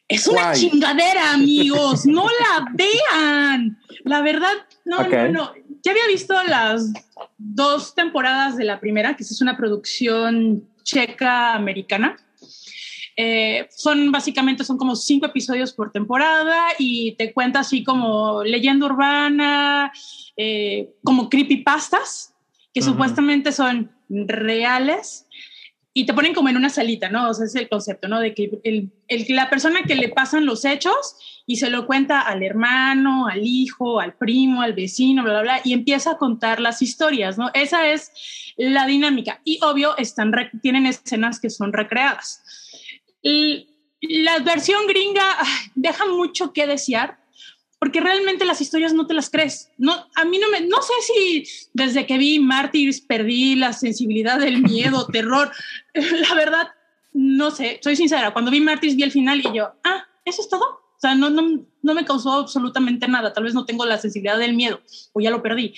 Es 0.08 0.28
una 0.28 0.52
chingadera, 0.52 1.32
amigos. 1.32 2.06
No 2.06 2.26
la 2.26 2.68
vean. 2.74 3.78
La 4.04 4.22
verdad, 4.22 4.52
no, 4.84 5.02
no, 5.02 5.28
no. 5.28 5.52
Ya 5.82 5.92
había 5.92 6.06
visto 6.06 6.34
las 6.44 6.92
dos 7.36 7.94
temporadas 7.94 8.56
de 8.56 8.64
la 8.64 8.78
primera, 8.78 9.16
que 9.16 9.24
es 9.24 9.40
una 9.40 9.56
producción 9.56 10.68
checa 10.84 11.54
americana. 11.54 12.16
Eh, 13.16 13.66
son 13.70 14.12
básicamente 14.12 14.62
son 14.62 14.76
como 14.76 14.94
cinco 14.94 15.26
episodios 15.26 15.72
por 15.72 15.90
temporada 15.90 16.66
y 16.78 17.16
te 17.16 17.32
cuenta 17.32 17.60
así 17.60 17.82
como 17.82 18.44
leyenda 18.44 18.86
urbana, 18.86 19.90
eh, 20.36 20.90
como 21.02 21.30
creepypastas 21.30 22.35
que 22.76 22.82
supuestamente 22.82 23.52
son 23.52 23.90
reales 24.10 25.26
y 25.94 26.04
te 26.04 26.12
ponen 26.12 26.34
como 26.34 26.50
en 26.50 26.58
una 26.58 26.68
salita, 26.68 27.08
¿no? 27.08 27.30
O 27.30 27.32
sea, 27.32 27.46
es 27.46 27.54
el 27.54 27.70
concepto, 27.70 28.06
¿no? 28.06 28.20
De 28.20 28.34
que 28.34 28.50
el, 28.64 28.90
el- 29.08 29.24
la 29.34 29.48
persona 29.48 29.84
que 29.84 29.94
le 29.94 30.10
pasan 30.10 30.44
los 30.44 30.66
hechos 30.66 30.94
y 31.46 31.56
se 31.56 31.70
lo 31.70 31.86
cuenta 31.86 32.20
al 32.20 32.42
hermano, 32.42 33.28
al 33.28 33.46
hijo, 33.46 33.98
al 33.98 34.12
primo, 34.14 34.60
al 34.60 34.74
vecino, 34.74 35.22
bla, 35.22 35.32
bla, 35.32 35.42
bla, 35.42 35.60
y 35.64 35.72
empieza 35.72 36.10
a 36.10 36.18
contar 36.18 36.60
las 36.60 36.82
historias, 36.82 37.38
¿no? 37.38 37.50
Esa 37.54 37.88
es 37.90 38.12
la 38.58 38.86
dinámica. 38.86 39.40
Y 39.42 39.58
obvio, 39.62 39.96
están 39.96 40.32
tienen 40.60 40.84
escenas 40.84 41.40
que 41.40 41.48
son 41.48 41.72
recreadas. 41.72 42.42
Y 43.22 43.68
la 44.02 44.40
versión 44.40 44.86
gringa 44.86 45.24
ay, 45.38 45.70
deja 45.76 46.04
mucho 46.04 46.52
que 46.52 46.66
desear 46.66 47.16
porque 47.86 48.00
realmente 48.00 48.44
las 48.44 48.60
historias 48.60 48.92
no 48.94 49.06
te 49.06 49.14
las 49.14 49.30
crees. 49.30 49.70
No, 49.78 49.94
a 50.16 50.24
mí 50.24 50.40
no 50.40 50.50
me, 50.50 50.60
no 50.62 50.78
sé 50.82 50.92
si 51.02 51.68
desde 51.72 52.04
que 52.04 52.18
vi 52.18 52.40
Mártires 52.40 53.00
perdí 53.00 53.54
la 53.54 53.72
sensibilidad 53.72 54.40
del 54.40 54.60
miedo, 54.60 55.06
terror. 55.12 55.52
La 55.94 56.34
verdad, 56.34 56.66
no 57.12 57.52
sé, 57.52 57.78
soy 57.84 57.94
sincera. 57.94 58.32
Cuando 58.32 58.50
vi 58.50 58.60
Mártires 58.60 58.96
vi 58.96 59.04
el 59.04 59.12
final 59.12 59.38
y 59.38 59.56
yo, 59.56 59.70
ah, 59.84 60.04
eso 60.24 60.42
es 60.42 60.48
todo. 60.48 60.64
O 60.64 60.98
sea, 60.98 61.14
no, 61.14 61.30
no, 61.30 61.64
no 61.80 61.94
me 61.94 62.04
causó 62.04 62.32
absolutamente 62.32 63.06
nada. 63.06 63.32
Tal 63.32 63.44
vez 63.44 63.54
no 63.54 63.64
tengo 63.64 63.86
la 63.86 63.98
sensibilidad 63.98 64.36
del 64.36 64.56
miedo 64.56 64.80
o 65.12 65.20
ya 65.20 65.30
lo 65.30 65.40
perdí. 65.40 65.72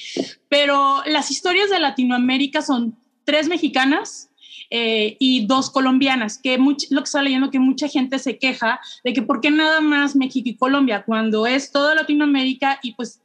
Pero 0.49 1.03
las 1.05 1.31
historias 1.31 1.69
de 1.69 1.79
Latinoamérica 1.79 2.63
son 2.63 2.97
tres 3.25 3.49
mexicanas 3.49 4.31
eh, 4.71 5.17
y 5.19 5.47
dos 5.47 5.71
colombianas, 5.71 6.39
que 6.39 6.59
much- 6.59 6.87
lo 6.91 7.01
que 7.01 7.05
estaba 7.05 7.25
leyendo 7.25 7.51
que 7.51 7.59
mucha 7.59 7.89
gente 7.89 8.19
se 8.19 8.39
queja 8.39 8.81
de 9.05 9.13
que 9.13 9.23
por 9.23 9.41
qué 9.41 9.51
nada 9.51 9.81
más 9.81 10.15
México 10.17 10.49
y 10.49 10.57
Colombia, 10.57 11.05
cuando 11.07 11.47
es 11.47 11.73
toda 11.73 11.95
Latinoamérica 11.95 12.79
y 12.83 12.93
pues 12.95 13.21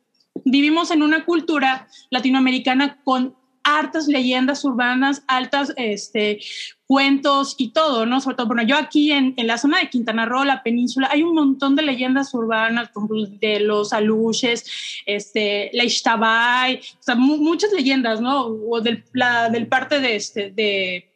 vivimos 0.46 0.92
en 0.92 1.04
una 1.04 1.26
cultura 1.26 1.88
latinoamericana 2.10 3.00
con 3.04 3.36
hartas 3.66 4.08
leyendas 4.08 4.66
urbanas, 4.66 5.24
altas 5.28 5.72
este, 5.78 6.40
cuentos 6.86 7.56
y 7.58 7.70
todo, 7.72 8.06
¿no? 8.06 8.20
Sobre 8.20 8.36
todo, 8.36 8.48
bueno, 8.48 8.64
yo 8.64 8.76
aquí 8.76 9.12
en, 9.12 9.34
en 9.38 9.48
la 9.48 9.58
zona 9.58 9.80
de 9.80 9.90
Quintana 9.90 10.26
Roo, 10.26 10.44
la 10.44 10.64
península, 10.64 11.08
hay 11.12 11.24
un 11.24 11.34
montón 11.34 11.76
de 11.78 11.84
leyendas 11.84 12.34
urbanas, 12.34 12.90
como 12.90 13.16
de 13.26 13.62
los 13.62 13.94
aluches, 13.94 14.66
este, 15.06 15.70
la 15.74 15.86
Ixtabay, 15.86 16.76
o 16.76 17.04
sea, 17.04 17.16
mu- 17.16 17.38
muchas 17.38 17.72
leyendas, 17.72 18.20
¿no? 18.20 18.48
O 18.48 18.82
del, 18.82 19.06
la, 19.14 19.50
del 19.50 19.68
parte 19.68 20.00
de, 20.02 20.16
este, 20.18 20.52
de, 20.52 21.10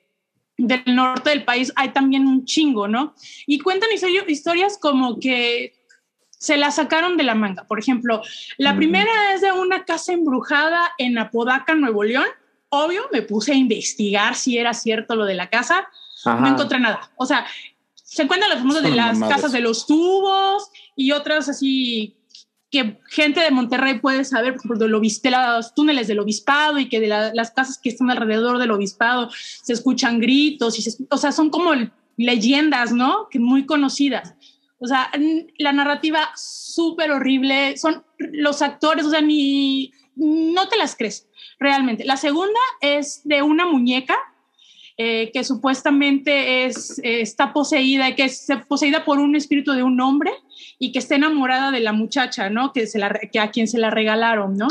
del 0.58 0.84
norte 0.88 1.30
del 1.30 1.44
país 1.44 1.72
hay 1.76 1.90
también 1.90 2.26
un 2.26 2.46
chingo, 2.46 2.88
¿no? 2.88 3.14
Y 3.46 3.60
cuentan 3.60 3.90
histori- 3.92 4.28
historias 4.28 4.78
como 4.78 5.20
que 5.20 5.74
se 6.30 6.58
la 6.58 6.72
sacaron 6.72 7.18
de 7.18 7.24
la 7.24 7.36
manga. 7.36 7.66
Por 7.66 7.80
ejemplo, 7.80 8.22
la 8.58 8.76
primera 8.76 9.34
es 9.34 9.42
de 9.42 9.52
una 9.52 9.86
casa 9.86 10.14
embrujada 10.14 10.92
en 10.98 11.18
Apodaca, 11.18 11.74
Nuevo 11.76 12.04
León. 12.04 12.28
Obvio, 12.70 13.04
me 13.12 13.22
puse 13.22 13.54
a 13.54 13.56
investigar 13.56 14.36
si 14.36 14.58
era 14.58 14.74
cierto 14.74 15.16
lo 15.16 15.26
de 15.26 15.36
la 15.36 15.50
casa. 15.50 15.88
Ajá. 16.26 16.40
No 16.40 16.48
encontré 16.50 16.80
nada. 16.80 17.12
O 17.16 17.26
sea, 17.26 17.46
se 17.96 18.28
cuentan 18.28 18.50
las 18.50 18.60
famosas 18.60 18.84
de 18.84 18.92
las 18.92 19.20
casas 19.20 19.52
de 19.52 19.62
los 19.62 19.86
tubos 19.88 20.70
y 20.96 21.12
otras 21.12 21.50
así 21.50 22.17
que 22.70 23.00
gente 23.10 23.40
de 23.40 23.52
Monterrey 23.52 24.00
puede 24.00 24.26
saber, 24.26 24.56
por 24.56 24.78
obis- 24.78 25.22
de 25.22 25.32
los 25.32 25.74
túneles 25.74 26.08
del 26.08 26.20
obispado 26.20 26.80
y 26.80 26.90
que 26.90 27.00
de 27.00 27.08
la- 27.08 27.34
las 27.34 27.52
casas 27.52 27.78
que 27.78 27.90
están 27.90 28.12
alrededor 28.12 28.58
del 28.58 28.72
obispado 28.72 29.30
se 29.64 29.74
escuchan 29.74 30.20
gritos, 30.20 30.78
y 30.78 30.82
se 30.82 31.04
o 31.10 31.18
sea, 31.18 31.32
son 31.32 31.50
como 31.50 31.72
leyendas, 32.18 32.92
¿no? 32.92 33.28
Que 33.30 33.40
muy 33.40 33.66
conocidas. 33.66 34.36
O 34.80 34.88
sea, 34.88 35.10
la 35.58 35.72
narrativa 35.72 36.30
súper 36.36 37.12
horrible, 37.12 37.78
son 37.78 38.04
los 38.18 38.62
actores, 38.62 39.06
o 39.06 39.10
sea, 39.10 39.22
ni, 39.22 39.92
no 40.16 40.68
te 40.68 40.78
las 40.78 40.96
crees 40.96 41.28
realmente. 41.60 42.04
La 42.06 42.18
segunda 42.18 42.60
es 42.82 43.22
de 43.24 43.42
una 43.42 43.66
muñeca 43.66 44.18
eh, 45.00 45.30
que 45.32 45.44
supuestamente 45.44 46.66
es, 46.66 46.98
eh, 47.04 47.22
está 47.22 47.54
poseída, 47.54 48.16
que 48.16 48.26
es 48.26 48.48
poseída 48.68 49.06
por 49.06 49.20
un 49.20 49.36
espíritu 49.36 49.72
de 49.74 49.84
un 49.84 50.02
hombre 50.02 50.32
y 50.80 50.92
que 50.92 51.00
está 51.00 51.16
enamorada 51.16 51.72
de 51.72 51.80
la 51.80 51.94
muchacha, 51.94 52.50
¿no? 52.50 52.72
Que, 52.74 52.88
se 52.88 53.00
la, 53.00 53.10
que 53.32 53.40
a 53.40 53.52
quien 53.52 53.68
se 53.68 53.78
la 53.78 53.90
regalaron, 53.90 54.58
¿no? 54.58 54.68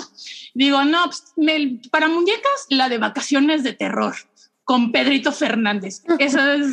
Digo, 0.55 0.85
no, 0.85 1.05
pues, 1.07 1.25
me- 1.37 1.81
para 1.91 2.09
muñecas, 2.09 2.67
la 2.71 2.89
de 2.89 2.99
vacaciones 2.99 3.63
de 3.63 3.73
terror 3.73 4.15
con 4.65 4.93
Pedrito 4.93 5.33
Fernández. 5.33 6.03
Esa 6.19 6.55
es, 6.55 6.67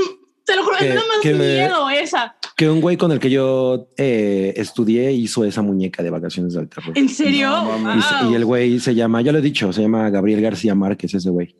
te 0.46 0.56
lo 0.56 0.64
juro, 0.64 0.76
Que- 0.78 0.88
me 0.88 0.94
da 0.94 1.00
más 1.06 1.18
que 1.22 1.34
me- 1.34 1.54
miedo 1.54 1.90
esa. 1.90 2.36
Que 2.56 2.68
un 2.68 2.80
güey 2.82 2.96
con 2.98 3.10
el 3.10 3.18
que 3.20 3.30
yo 3.30 3.88
eh, 3.96 4.52
estudié 4.56 5.12
hizo 5.12 5.44
esa 5.46 5.62
muñeca 5.62 6.02
de 6.02 6.10
vacaciones 6.10 6.52
del 6.52 6.68
terror. 6.68 6.92
¿En 6.96 7.08
serio? 7.08 7.48
No, 7.50 8.30
Y, 8.30 8.34
el 8.34 8.44
güey 8.44 8.78
se 8.80 8.94
llama, 8.94 9.22
ya 9.22 9.32
lo 9.32 9.38
he 9.38 9.42
dicho, 9.42 9.72
se 9.72 9.80
llama 9.80 10.10
Gabriel 10.10 10.42
García 10.42 10.74
Márquez, 10.74 11.14
ese 11.14 11.30
güey. 11.30 11.54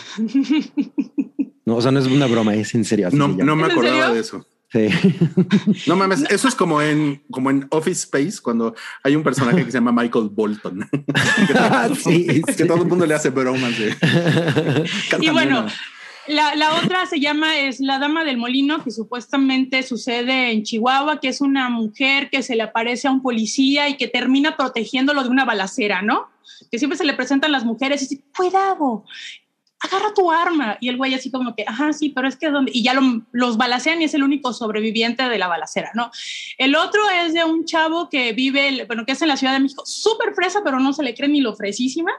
No, 1.64 1.76
o 1.76 1.82
sea, 1.82 1.92
no 1.92 2.00
es 2.00 2.08
una 2.08 2.26
broma, 2.28 2.56
es 2.56 2.74
en 2.76 2.84
serio. 2.84 3.08
así 3.08 3.16
No, 3.16 3.26
se 3.28 3.32
llama. 3.34 3.44
no 3.46 3.56
me 3.56 3.66
¿En 3.66 3.72
acordaba 3.72 4.14
de 4.14 4.20
eso. 4.20 4.46
Sí. 4.72 4.88
No 5.88 5.96
mames, 5.96 6.24
eso 6.30 6.48
es 6.48 6.56
como 6.56 6.82
en, 6.82 7.22
como 7.30 7.50
en 7.50 7.68
Office 7.72 8.04
Space 8.04 8.42
cuando 8.42 8.76
hay 9.04 9.16
un 9.16 9.24
personaje 9.24 9.66
que 9.66 9.72
se 9.72 9.78
llama 9.78 9.92
Michael 9.92 10.30
Bolton. 10.32 10.90
que, 11.48 11.54
todo, 11.54 11.96
Sí, 11.96 12.42
que 12.46 12.54
sí. 12.54 12.68
todo 12.68 12.84
el 12.84 12.88
mundo 12.88 13.06
le 13.06 13.14
hace 13.16 13.30
bromas 13.30 13.78
de. 13.78 13.96
Y 15.20 15.30
bueno, 15.30 15.68
la, 16.28 16.56
la 16.56 16.76
otra 16.76 17.06
se 17.06 17.20
llama 17.20 17.58
es 17.60 17.80
La 17.80 18.00
Dama 18.00 18.24
del 18.24 18.38
Molino, 18.38 18.84
que 18.84 18.92
supuestamente 18.92 19.84
sucede 19.84 20.52
en 20.52 20.64
Chihuahua, 20.64 21.20
que 21.20 21.28
es 21.28 21.42
una 21.42 21.70
mujer 21.70 22.30
que 22.30 22.44
se 22.44 22.56
le 22.56 22.64
aparece 22.64 23.08
a 23.08 23.12
un 23.12 23.22
policía 23.22 23.90
y 23.90 23.98
que 23.98 24.08
termina 24.08 24.56
protegiéndolo 24.56 25.24
de 25.24 25.30
una 25.30 25.46
balacera, 25.46 26.02
¿no? 26.02 26.30
Que 26.72 26.78
siempre 26.78 26.98
se 26.98 27.06
le 27.06 27.14
presentan 27.14 27.52
las 27.52 27.66
mujeres 27.66 28.04
y 28.04 28.08
dice, 28.08 28.24
cuidado. 28.36 29.04
Agarra 29.82 30.14
tu 30.14 30.32
arma. 30.32 30.78
Y 30.80 30.90
el 30.90 30.98
güey 30.98 31.14
así 31.14 31.32
como 31.32 31.56
que, 31.56 31.64
ajá, 31.68 31.92
sí, 31.94 32.10
pero 32.10 32.28
es 32.28 32.36
que 32.36 32.50
donde, 32.50 32.72
y 32.74 32.84
ya 32.84 32.94
lo- 32.94 33.24
los 33.32 33.58
balacean 33.58 34.02
y 34.02 34.06
es 34.06 34.14
el 34.14 34.24
único 34.24 34.54
sobreviviente 34.54 35.28
de 35.28 35.38
la 35.38 35.48
balacera, 35.48 35.92
¿no? 35.96 36.12
El 36.58 36.76
otro 36.76 37.02
es 37.26 37.34
de 37.34 37.44
un 37.44 37.66
chavo 37.66 38.10
que 38.10 38.34
vive, 38.34 38.86
bueno, 38.86 39.06
que 39.06 39.14
es 39.14 39.22
en 39.22 39.28
la 39.28 39.38
Ciudad 39.38 39.54
de 39.54 39.60
México, 39.60 39.84
súper 39.86 40.34
fresa, 40.34 40.62
pero 40.64 40.80
no 40.80 40.94
se 40.94 41.04
le 41.04 41.14
cree 41.16 41.30
ni 41.30 41.42
lo 41.42 41.56
fresísima, 41.56 42.12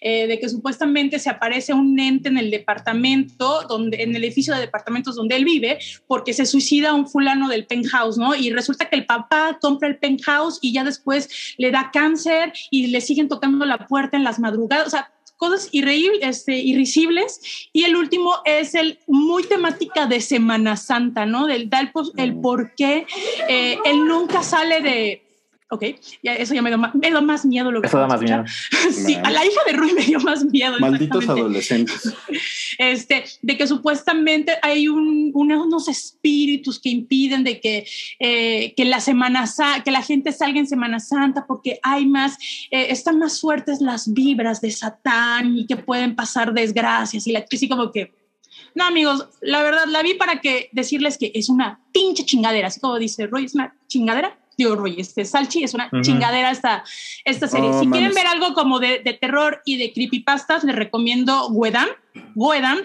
eh, 0.00 0.26
de 0.26 0.38
que 0.38 0.48
supuestamente 0.48 1.18
se 1.18 1.30
aparece 1.30 1.72
un 1.72 1.98
ente 1.98 2.28
en 2.28 2.38
el 2.38 2.50
departamento, 2.50 3.62
donde, 3.68 4.02
en 4.02 4.14
el 4.14 4.24
edificio 4.24 4.54
de 4.54 4.60
departamentos 4.60 5.16
donde 5.16 5.36
él 5.36 5.44
vive, 5.44 5.78
porque 6.06 6.32
se 6.32 6.46
suicida 6.46 6.94
un 6.94 7.08
fulano 7.08 7.48
del 7.48 7.66
penthouse, 7.66 8.18
¿no? 8.18 8.34
Y 8.34 8.50
resulta 8.50 8.88
que 8.88 8.96
el 8.96 9.06
papá 9.06 9.58
compra 9.60 9.88
el 9.88 9.98
penthouse 9.98 10.58
y 10.60 10.72
ya 10.72 10.84
después 10.84 11.54
le 11.58 11.70
da 11.70 11.90
cáncer 11.92 12.52
y 12.70 12.88
le 12.88 13.00
siguen 13.00 13.28
tocando 13.28 13.64
la 13.64 13.86
puerta 13.86 14.16
en 14.16 14.24
las 14.24 14.38
madrugadas, 14.38 14.86
o 14.86 14.90
sea, 14.90 15.10
cosas 15.38 15.68
irreíbles, 15.72 16.20
este, 16.22 16.56
irrisibles. 16.56 17.40
Y 17.72 17.84
el 17.84 17.96
último 17.96 18.34
es 18.44 18.74
el 18.74 18.98
muy 19.06 19.44
temática 19.44 20.06
de 20.06 20.20
Semana 20.20 20.76
Santa, 20.76 21.24
¿no? 21.24 21.46
Del 21.46 21.70
el, 21.72 21.90
el 22.16 22.40
por 22.40 22.74
qué 22.74 23.06
eh, 23.48 23.78
él 23.86 24.04
nunca 24.04 24.42
sale 24.42 24.82
de... 24.82 25.27
Ok, 25.70 25.84
ya, 26.22 26.34
eso 26.34 26.54
ya 26.54 26.62
me 26.62 26.70
dio, 26.70 26.78
más, 26.78 26.94
me 26.94 27.08
dio 27.08 27.20
más 27.20 27.44
miedo 27.44 27.70
lo 27.70 27.82
que 27.82 27.88
Eso 27.88 27.98
da 27.98 28.06
más 28.06 28.20
de 28.20 28.26
miedo. 28.26 28.42
escuchar. 28.42 28.92
sí, 28.92 29.14
a 29.14 29.30
la 29.30 29.44
hija 29.44 29.60
de 29.66 29.72
Rui 29.74 29.92
me 29.92 30.02
dio 30.02 30.18
más 30.20 30.42
miedo. 30.46 30.76
Malditos 30.80 31.28
adolescentes. 31.28 32.14
este, 32.78 33.24
de 33.42 33.56
que 33.58 33.66
supuestamente 33.66 34.54
hay 34.62 34.88
un, 34.88 35.30
unos 35.34 35.88
espíritus 35.88 36.80
que 36.80 36.88
impiden 36.88 37.44
de 37.44 37.60
que, 37.60 37.86
eh, 38.18 38.72
que 38.76 38.84
la 38.86 39.00
semana 39.00 39.44
que 39.84 39.90
la 39.90 40.02
gente 40.02 40.32
salga 40.32 40.58
en 40.58 40.66
Semana 40.66 41.00
Santa 41.00 41.46
porque 41.46 41.80
hay 41.82 42.06
más, 42.06 42.38
eh, 42.70 42.86
están 42.88 43.18
más 43.18 43.38
fuertes 43.38 43.82
las 43.82 44.12
vibras 44.12 44.62
de 44.62 44.70
Satán 44.70 45.54
y 45.58 45.66
que 45.66 45.76
pueden 45.76 46.16
pasar 46.16 46.54
desgracias 46.54 47.26
y 47.26 47.32
la 47.32 47.44
como 47.68 47.92
que 47.92 48.14
no 48.74 48.84
amigos, 48.84 49.28
la 49.40 49.62
verdad 49.62 49.84
la 49.86 50.02
vi 50.02 50.14
para 50.14 50.40
que 50.40 50.68
decirles 50.72 51.18
que 51.18 51.32
es 51.34 51.48
una 51.48 51.80
pinche 51.92 52.24
chingadera, 52.24 52.68
así 52.68 52.80
como 52.80 52.98
dice 52.98 53.26
Roy, 53.26 53.44
es 53.44 53.54
una 53.54 53.76
chingadera. 53.86 54.38
Digo, 54.58 54.74
Roy, 54.74 54.96
este 54.98 55.24
Salchi 55.24 55.62
es 55.62 55.72
una 55.72 55.88
chingadera 56.02 56.50
esta, 56.50 56.82
esta 57.24 57.46
serie. 57.46 57.70
Oh, 57.70 57.80
si 57.80 57.86
quieren 57.88 58.12
ver 58.12 58.26
algo 58.26 58.54
como 58.54 58.80
de, 58.80 58.98
de 58.98 59.14
terror 59.14 59.62
y 59.64 59.76
de 59.78 59.92
creepypastas, 59.92 60.64
les 60.64 60.74
recomiendo 60.74 61.46
Wedam, 61.48 61.88
Goedam, 62.34 62.78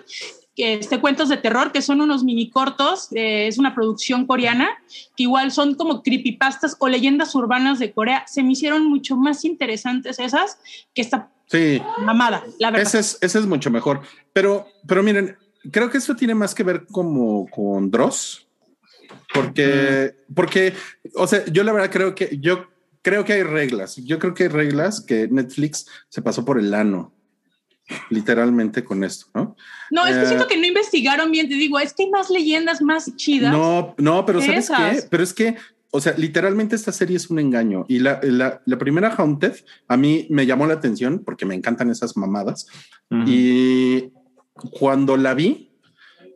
que 0.55 0.75
este 0.75 0.99
cuentos 1.01 1.29
de 1.29 1.37
terror, 1.37 1.71
que 1.71 1.81
son 1.81 1.99
unos 1.99 2.23
mini 2.23 2.51
cortos, 2.51 3.09
eh, 3.15 3.47
es 3.47 3.57
una 3.57 3.73
producción 3.73 4.27
coreana, 4.27 4.69
que 5.17 5.23
igual 5.23 5.51
son 5.51 5.73
como 5.73 6.03
creepypastas 6.03 6.77
o 6.79 6.87
leyendas 6.87 7.33
urbanas 7.33 7.79
de 7.79 7.91
Corea. 7.91 8.23
Se 8.27 8.43
me 8.43 8.51
hicieron 8.51 8.85
mucho 8.85 9.15
más 9.15 9.43
interesantes 9.43 10.19
esas 10.19 10.59
que 10.93 11.01
esta 11.01 11.31
Sí, 11.47 11.81
mamada, 11.99 12.43
la 12.59 12.71
verdad. 12.71 12.87
ese 12.87 12.99
es, 12.99 13.17
ese 13.21 13.39
es 13.39 13.45
mucho 13.45 13.69
mejor. 13.69 14.01
Pero, 14.31 14.67
pero 14.87 15.03
miren, 15.03 15.37
creo 15.71 15.89
que 15.89 15.97
esto 15.97 16.15
tiene 16.15 16.33
más 16.35 16.55
que 16.55 16.63
ver 16.63 16.85
como 16.85 17.47
con 17.49 17.91
Dross, 17.91 18.47
porque, 19.33 20.15
porque, 20.35 20.73
o 21.15 21.27
sea, 21.27 21.45
yo 21.45 21.63
la 21.63 21.73
verdad 21.73 21.91
creo 21.91 22.15
que 22.15 22.37
yo 22.39 22.67
creo 23.01 23.25
que 23.25 23.33
hay 23.33 23.43
reglas. 23.43 23.97
Yo 23.97 24.17
creo 24.19 24.33
que 24.33 24.43
hay 24.43 24.49
reglas 24.49 25.01
que 25.01 25.27
Netflix 25.27 25.85
se 26.09 26.21
pasó 26.21 26.45
por 26.45 26.57
el 26.59 26.73
ano, 26.73 27.13
literalmente 28.09 28.83
con 28.83 29.03
esto, 29.03 29.27
¿no? 29.35 29.55
No, 29.91 30.07
es 30.07 30.15
que 30.15 30.23
Eh, 30.23 30.27
siento 30.27 30.47
que 30.47 30.57
no 30.57 30.65
investigaron 30.65 31.29
bien, 31.31 31.49
te 31.49 31.55
digo, 31.55 31.79
es 31.79 31.93
que 31.93 32.03
hay 32.03 32.09
más 32.09 32.29
leyendas 32.29 32.81
más 32.81 33.13
chidas. 33.15 33.51
No, 33.51 33.93
no, 33.97 34.25
pero 34.25 34.41
¿sabes 34.41 34.65
Esas. 34.65 35.01
qué? 35.01 35.07
Pero 35.09 35.23
es 35.23 35.33
que, 35.33 35.55
o 35.91 35.99
sea, 35.99 36.13
literalmente 36.17 36.75
esta 36.75 36.91
serie 36.91 37.17
es 37.17 37.29
un 37.29 37.39
engaño. 37.39 37.85
Y 37.89 37.99
la, 37.99 38.19
la, 38.23 38.61
la 38.65 38.77
primera 38.77 39.13
Haunted 39.15 39.53
a 39.87 39.97
mí 39.97 40.27
me 40.29 40.45
llamó 40.45 40.65
la 40.65 40.75
atención 40.75 41.23
porque 41.23 41.45
me 41.45 41.55
encantan 41.55 41.89
esas 41.91 42.15
mamadas. 42.17 42.67
Y 43.27 44.11
cuando 44.71 45.17
la 45.17 45.33
vi, 45.35 45.72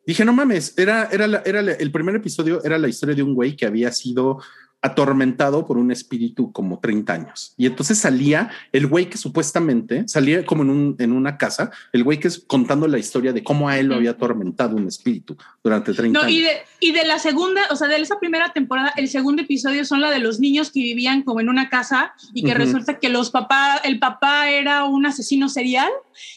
dije, 0.08 0.26
no 0.26 0.34
mames, 0.34 0.74
era, 0.78 1.10
era, 1.12 1.28
la- 1.28 1.44
era 1.46 1.60
el 1.60 1.92
primer 1.92 2.16
episodio, 2.16 2.64
era 2.64 2.78
la 2.78 2.88
historia 2.88 3.14
de 3.14 3.22
un 3.24 3.36
güey 3.36 3.56
que 3.56 3.66
había 3.66 3.92
sido 3.92 4.42
atormentado 4.82 5.66
por 5.66 5.78
un 5.78 5.92
espíritu 5.92 6.52
como 6.52 6.80
30 6.80 7.14
años. 7.14 7.54
Y 7.58 7.66
entonces 7.66 7.98
salía 7.98 8.50
el 8.72 8.88
güey 8.88 9.10
que 9.10 9.18
supuestamente 9.18 10.04
salía 10.08 10.46
como 10.46 10.64
en, 10.64 10.70
un, 10.70 10.96
en 11.00 11.12
una 11.12 11.38
casa, 11.38 11.72
el 11.94 12.04
güey 12.04 12.20
que 12.20 12.28
es 12.28 12.40
contando 12.46 12.88
la 12.88 13.00
historia 13.00 13.34
de 13.34 13.44
cómo 13.44 13.68
a 13.70 13.78
él 13.78 13.88
lo 13.88 13.96
había 13.96 14.12
atormentado 14.12 14.76
un 14.76 14.88
espíritu 14.88 15.36
durante 15.64 15.94
30 15.94 16.18
No, 16.20 16.26
años. 16.26 16.38
y 16.38 16.42
de, 16.42 16.52
y 16.80 16.92
de 16.92 17.06
la 17.06 17.18
segunda, 17.20 17.64
o 17.72 17.76
sea, 17.76 17.88
de 17.88 17.98
esa 17.98 18.20
primera 18.20 18.54
temporada, 18.54 18.94
el 18.98 19.10
segundo 19.10 19.42
episodio 19.42 19.84
son 19.84 20.00
la 20.02 20.12
de 20.12 20.20
los 20.20 20.40
niños 20.40 20.72
que 20.72 20.80
vivían 20.80 21.24
como 21.24 21.40
en 21.42 21.50
una 21.50 21.70
casa 21.70 22.14
y 22.34 22.44
que 22.44 22.54
resulta 22.54 23.00
que 23.00 23.10
los 23.10 23.32
papás, 23.32 23.82
el 23.84 24.00
papá 24.00 24.50
era 24.52 24.84
un 24.86 25.06
asesino 25.06 25.50
serial 25.50 25.90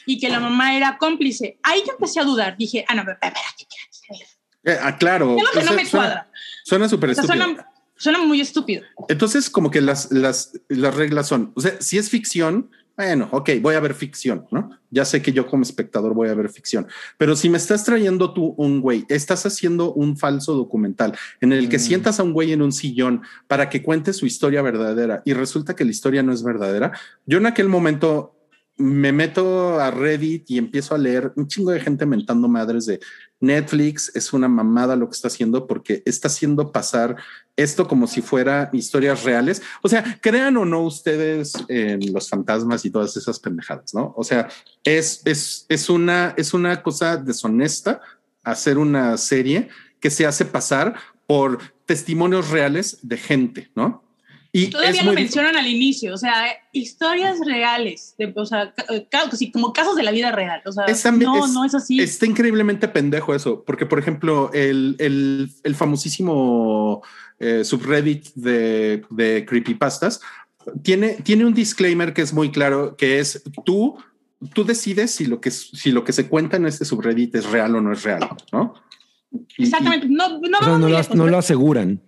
y 0.06 0.18
que 0.18 0.28
la 0.30 0.40
mamá 0.40 0.76
era 0.76 0.96
cómplice. 0.98 1.58
Ahí 1.62 1.82
yo 1.86 1.92
empecé 1.92 2.20
a 2.20 2.24
dudar. 2.24 2.56
Dije, 2.56 2.84
ah, 2.88 2.94
no, 2.94 3.02
pero 3.04 3.12
espérate, 3.20 3.66
espérate. 3.90 4.26
Eh, 4.64 4.76
ah, 4.82 4.96
claro. 4.98 5.36
Es 5.36 5.42
lo 5.54 5.60
que 5.60 5.66
no 5.66 5.72
me 5.74 5.86
cuadra. 5.88 6.28
Suena 6.64 6.88
súper 6.88 7.10
O 7.10 7.14
sea, 7.14 7.24
estúpido. 7.24 7.44
suena, 7.46 7.69
suena 8.00 8.18
muy 8.24 8.40
estúpido. 8.40 8.82
Entonces, 9.08 9.50
como 9.50 9.70
que 9.70 9.82
las, 9.82 10.10
las, 10.10 10.58
las 10.68 10.94
reglas 10.94 11.28
son, 11.28 11.52
o 11.54 11.60
sea, 11.60 11.76
si 11.80 11.98
es 11.98 12.08
ficción, 12.08 12.70
bueno, 12.96 13.28
ok, 13.30 13.50
voy 13.60 13.74
a 13.74 13.80
ver 13.80 13.94
ficción, 13.94 14.46
¿no? 14.50 14.70
Ya 14.90 15.04
sé 15.04 15.20
que 15.22 15.32
yo 15.32 15.46
como 15.46 15.62
espectador 15.62 16.14
voy 16.14 16.28
a 16.28 16.34
ver 16.34 16.48
ficción, 16.48 16.86
pero 17.18 17.36
si 17.36 17.48
me 17.48 17.58
estás 17.58 17.84
trayendo 17.84 18.32
tú 18.32 18.54
un 18.56 18.80
güey, 18.80 19.04
estás 19.08 19.44
haciendo 19.46 19.92
un 19.92 20.16
falso 20.16 20.54
documental 20.54 21.16
en 21.40 21.52
el 21.52 21.68
que 21.68 21.76
Mm. 21.76 21.80
sientas 21.80 22.20
a 22.20 22.22
un 22.22 22.32
güey 22.32 22.52
en 22.52 22.62
un 22.62 22.72
sillón 22.72 23.22
para 23.46 23.68
que 23.68 23.82
cuente 23.82 24.12
su 24.12 24.26
historia 24.26 24.62
verdadera 24.62 25.22
y 25.24 25.34
resulta 25.34 25.76
que 25.76 25.84
la 25.84 25.90
historia 25.90 26.22
no 26.22 26.32
es 26.32 26.42
verdadera, 26.42 26.92
yo 27.26 27.38
en 27.38 27.46
aquel 27.46 27.68
momento 27.68 28.34
me 28.76 29.12
meto 29.12 29.78
a 29.78 29.90
Reddit 29.90 30.50
y 30.50 30.56
empiezo 30.56 30.94
a 30.94 30.98
leer 30.98 31.32
un 31.36 31.46
chingo 31.46 31.70
de 31.70 31.80
gente 31.80 32.06
mentando 32.06 32.48
madres 32.48 32.86
de 32.86 32.98
Netflix 33.38 34.10
es 34.14 34.32
una 34.32 34.48
mamada 34.48 34.96
lo 34.96 35.08
que 35.08 35.14
está 35.14 35.28
haciendo 35.28 35.66
porque 35.66 36.02
está 36.06 36.28
haciendo 36.28 36.72
pasar 36.72 37.16
esto 37.62 37.86
como 37.88 38.06
si 38.06 38.22
fuera 38.22 38.70
historias 38.72 39.24
reales. 39.24 39.62
O 39.82 39.88
sea, 39.88 40.18
crean 40.20 40.56
o 40.56 40.64
no 40.64 40.82
ustedes 40.82 41.52
en 41.68 42.12
los 42.12 42.28
fantasmas 42.28 42.84
y 42.84 42.90
todas 42.90 43.16
esas 43.16 43.38
pendejadas, 43.40 43.94
¿no? 43.94 44.12
O 44.16 44.24
sea, 44.24 44.48
es, 44.84 45.22
es, 45.24 45.66
es, 45.68 45.88
una, 45.90 46.34
es 46.36 46.54
una 46.54 46.82
cosa 46.82 47.16
deshonesta 47.16 48.00
hacer 48.42 48.78
una 48.78 49.16
serie 49.16 49.68
que 50.00 50.10
se 50.10 50.26
hace 50.26 50.44
pasar 50.44 50.94
por 51.26 51.58
testimonios 51.86 52.50
reales 52.50 52.98
de 53.02 53.16
gente, 53.16 53.70
¿no? 53.74 54.02
Y 54.52 54.66
Todavía 54.66 55.04
lo 55.04 55.12
mencionan 55.12 55.54
al 55.56 55.68
inicio, 55.68 56.12
o 56.12 56.16
sea, 56.16 56.46
historias 56.72 57.38
reales, 57.46 58.16
de, 58.18 58.32
o 58.34 58.44
sea, 58.44 58.74
sí, 59.38 59.52
como 59.52 59.72
casos 59.72 59.94
de 59.94 60.02
la 60.02 60.10
vida 60.10 60.32
real. 60.32 60.60
O 60.66 60.72
sea, 60.72 60.86
Es 60.86 61.02
también- 61.04 61.30
no, 61.30 61.44
es- 61.46 61.52
no 61.52 61.64
es 61.64 61.72
así. 61.72 62.00
Está 62.00 62.26
increíblemente 62.26 62.88
pendejo 62.88 63.32
eso, 63.32 63.62
porque 63.64 63.86
por 63.86 64.00
ejemplo, 64.00 64.50
el, 64.52 64.96
el, 64.98 65.52
el 65.62 65.74
famosísimo 65.76 67.00
eh, 67.40 67.64
subreddit 67.64 68.28
de, 68.34 69.02
de 69.10 69.44
creepypastas 69.46 70.20
tiene, 70.82 71.14
tiene 71.22 71.44
un 71.46 71.54
disclaimer 71.54 72.12
que 72.12 72.22
es 72.22 72.32
muy 72.32 72.50
claro, 72.52 72.94
que 72.96 73.18
es 73.18 73.42
tú, 73.64 73.96
tú 74.52 74.62
decides 74.64 75.10
si 75.10 75.24
lo 75.26 75.40
que, 75.40 75.50
si 75.50 75.90
lo 75.90 76.04
que 76.04 76.12
se 76.12 76.28
cuenta 76.28 76.58
en 76.58 76.66
este 76.66 76.84
subreddit 76.84 77.34
es 77.34 77.50
real 77.50 77.74
o 77.76 77.80
no 77.80 77.92
es 77.92 78.02
real, 78.02 78.28
¿no? 78.52 78.74
Y- 79.32 79.38
y- 79.58 79.64
Exactamente. 79.64 80.06
No, 80.08 80.28
no, 80.28 80.36
O 80.36 80.40
sea, 80.40 80.50
vamos 80.60 80.80
no, 80.80 80.88
muy 81.16 81.24
lo, 81.26 81.30
no 81.30 81.38
aseguran. 81.38 82.00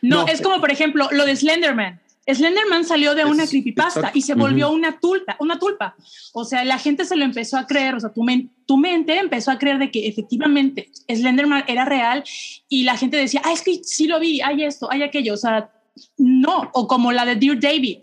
No, 0.00 0.22
No. 0.24 0.28
es 0.28 0.40
como 0.40 0.60
por 0.60 0.70
ejemplo 0.70 1.08
lo 1.12 1.26
de 1.26 1.36
Slenderman. 1.36 2.00
Slenderman 2.34 2.84
salió 2.84 3.14
de 3.14 3.24
una 3.24 3.44
Es- 3.44 3.50
creepypasta 3.50 4.00
exacto. 4.00 4.18
y 4.18 4.22
se 4.22 4.34
volvió 4.34 4.70
una 4.70 4.98
tulpa, 5.00 5.36
una 5.40 5.58
tulpa. 5.58 5.96
O 6.32 6.44
sea, 6.44 6.64
la 6.64 6.78
gente 6.78 7.04
se 7.04 7.16
lo 7.16 7.24
empezó 7.24 7.56
a 7.56 7.66
creer, 7.66 7.94
o 7.94 8.00
sea, 8.00 8.12
tu, 8.12 8.22
men- 8.22 8.50
tu 8.66 8.76
mente 8.76 9.18
empezó 9.18 9.50
a 9.50 9.58
creer 9.58 9.78
de 9.78 9.90
que 9.90 10.06
efectivamente 10.06 10.90
Slenderman 11.08 11.64
era 11.68 11.84
real 11.84 12.22
y 12.68 12.84
la 12.84 12.96
gente 12.96 13.16
decía, 13.16 13.40
ah, 13.44 13.52
es 13.52 13.62
que 13.62 13.82
sí 13.82 14.06
lo 14.06 14.20
vi, 14.20 14.40
hay 14.42 14.64
esto, 14.64 14.90
hay 14.90 15.02
aquello. 15.02 15.34
O 15.34 15.38
sea, 15.38 15.70
no, 16.16 16.70
o 16.74 16.86
como 16.86 17.12
la 17.12 17.24
de 17.24 17.36
Dear 17.36 17.58
David, 17.58 17.98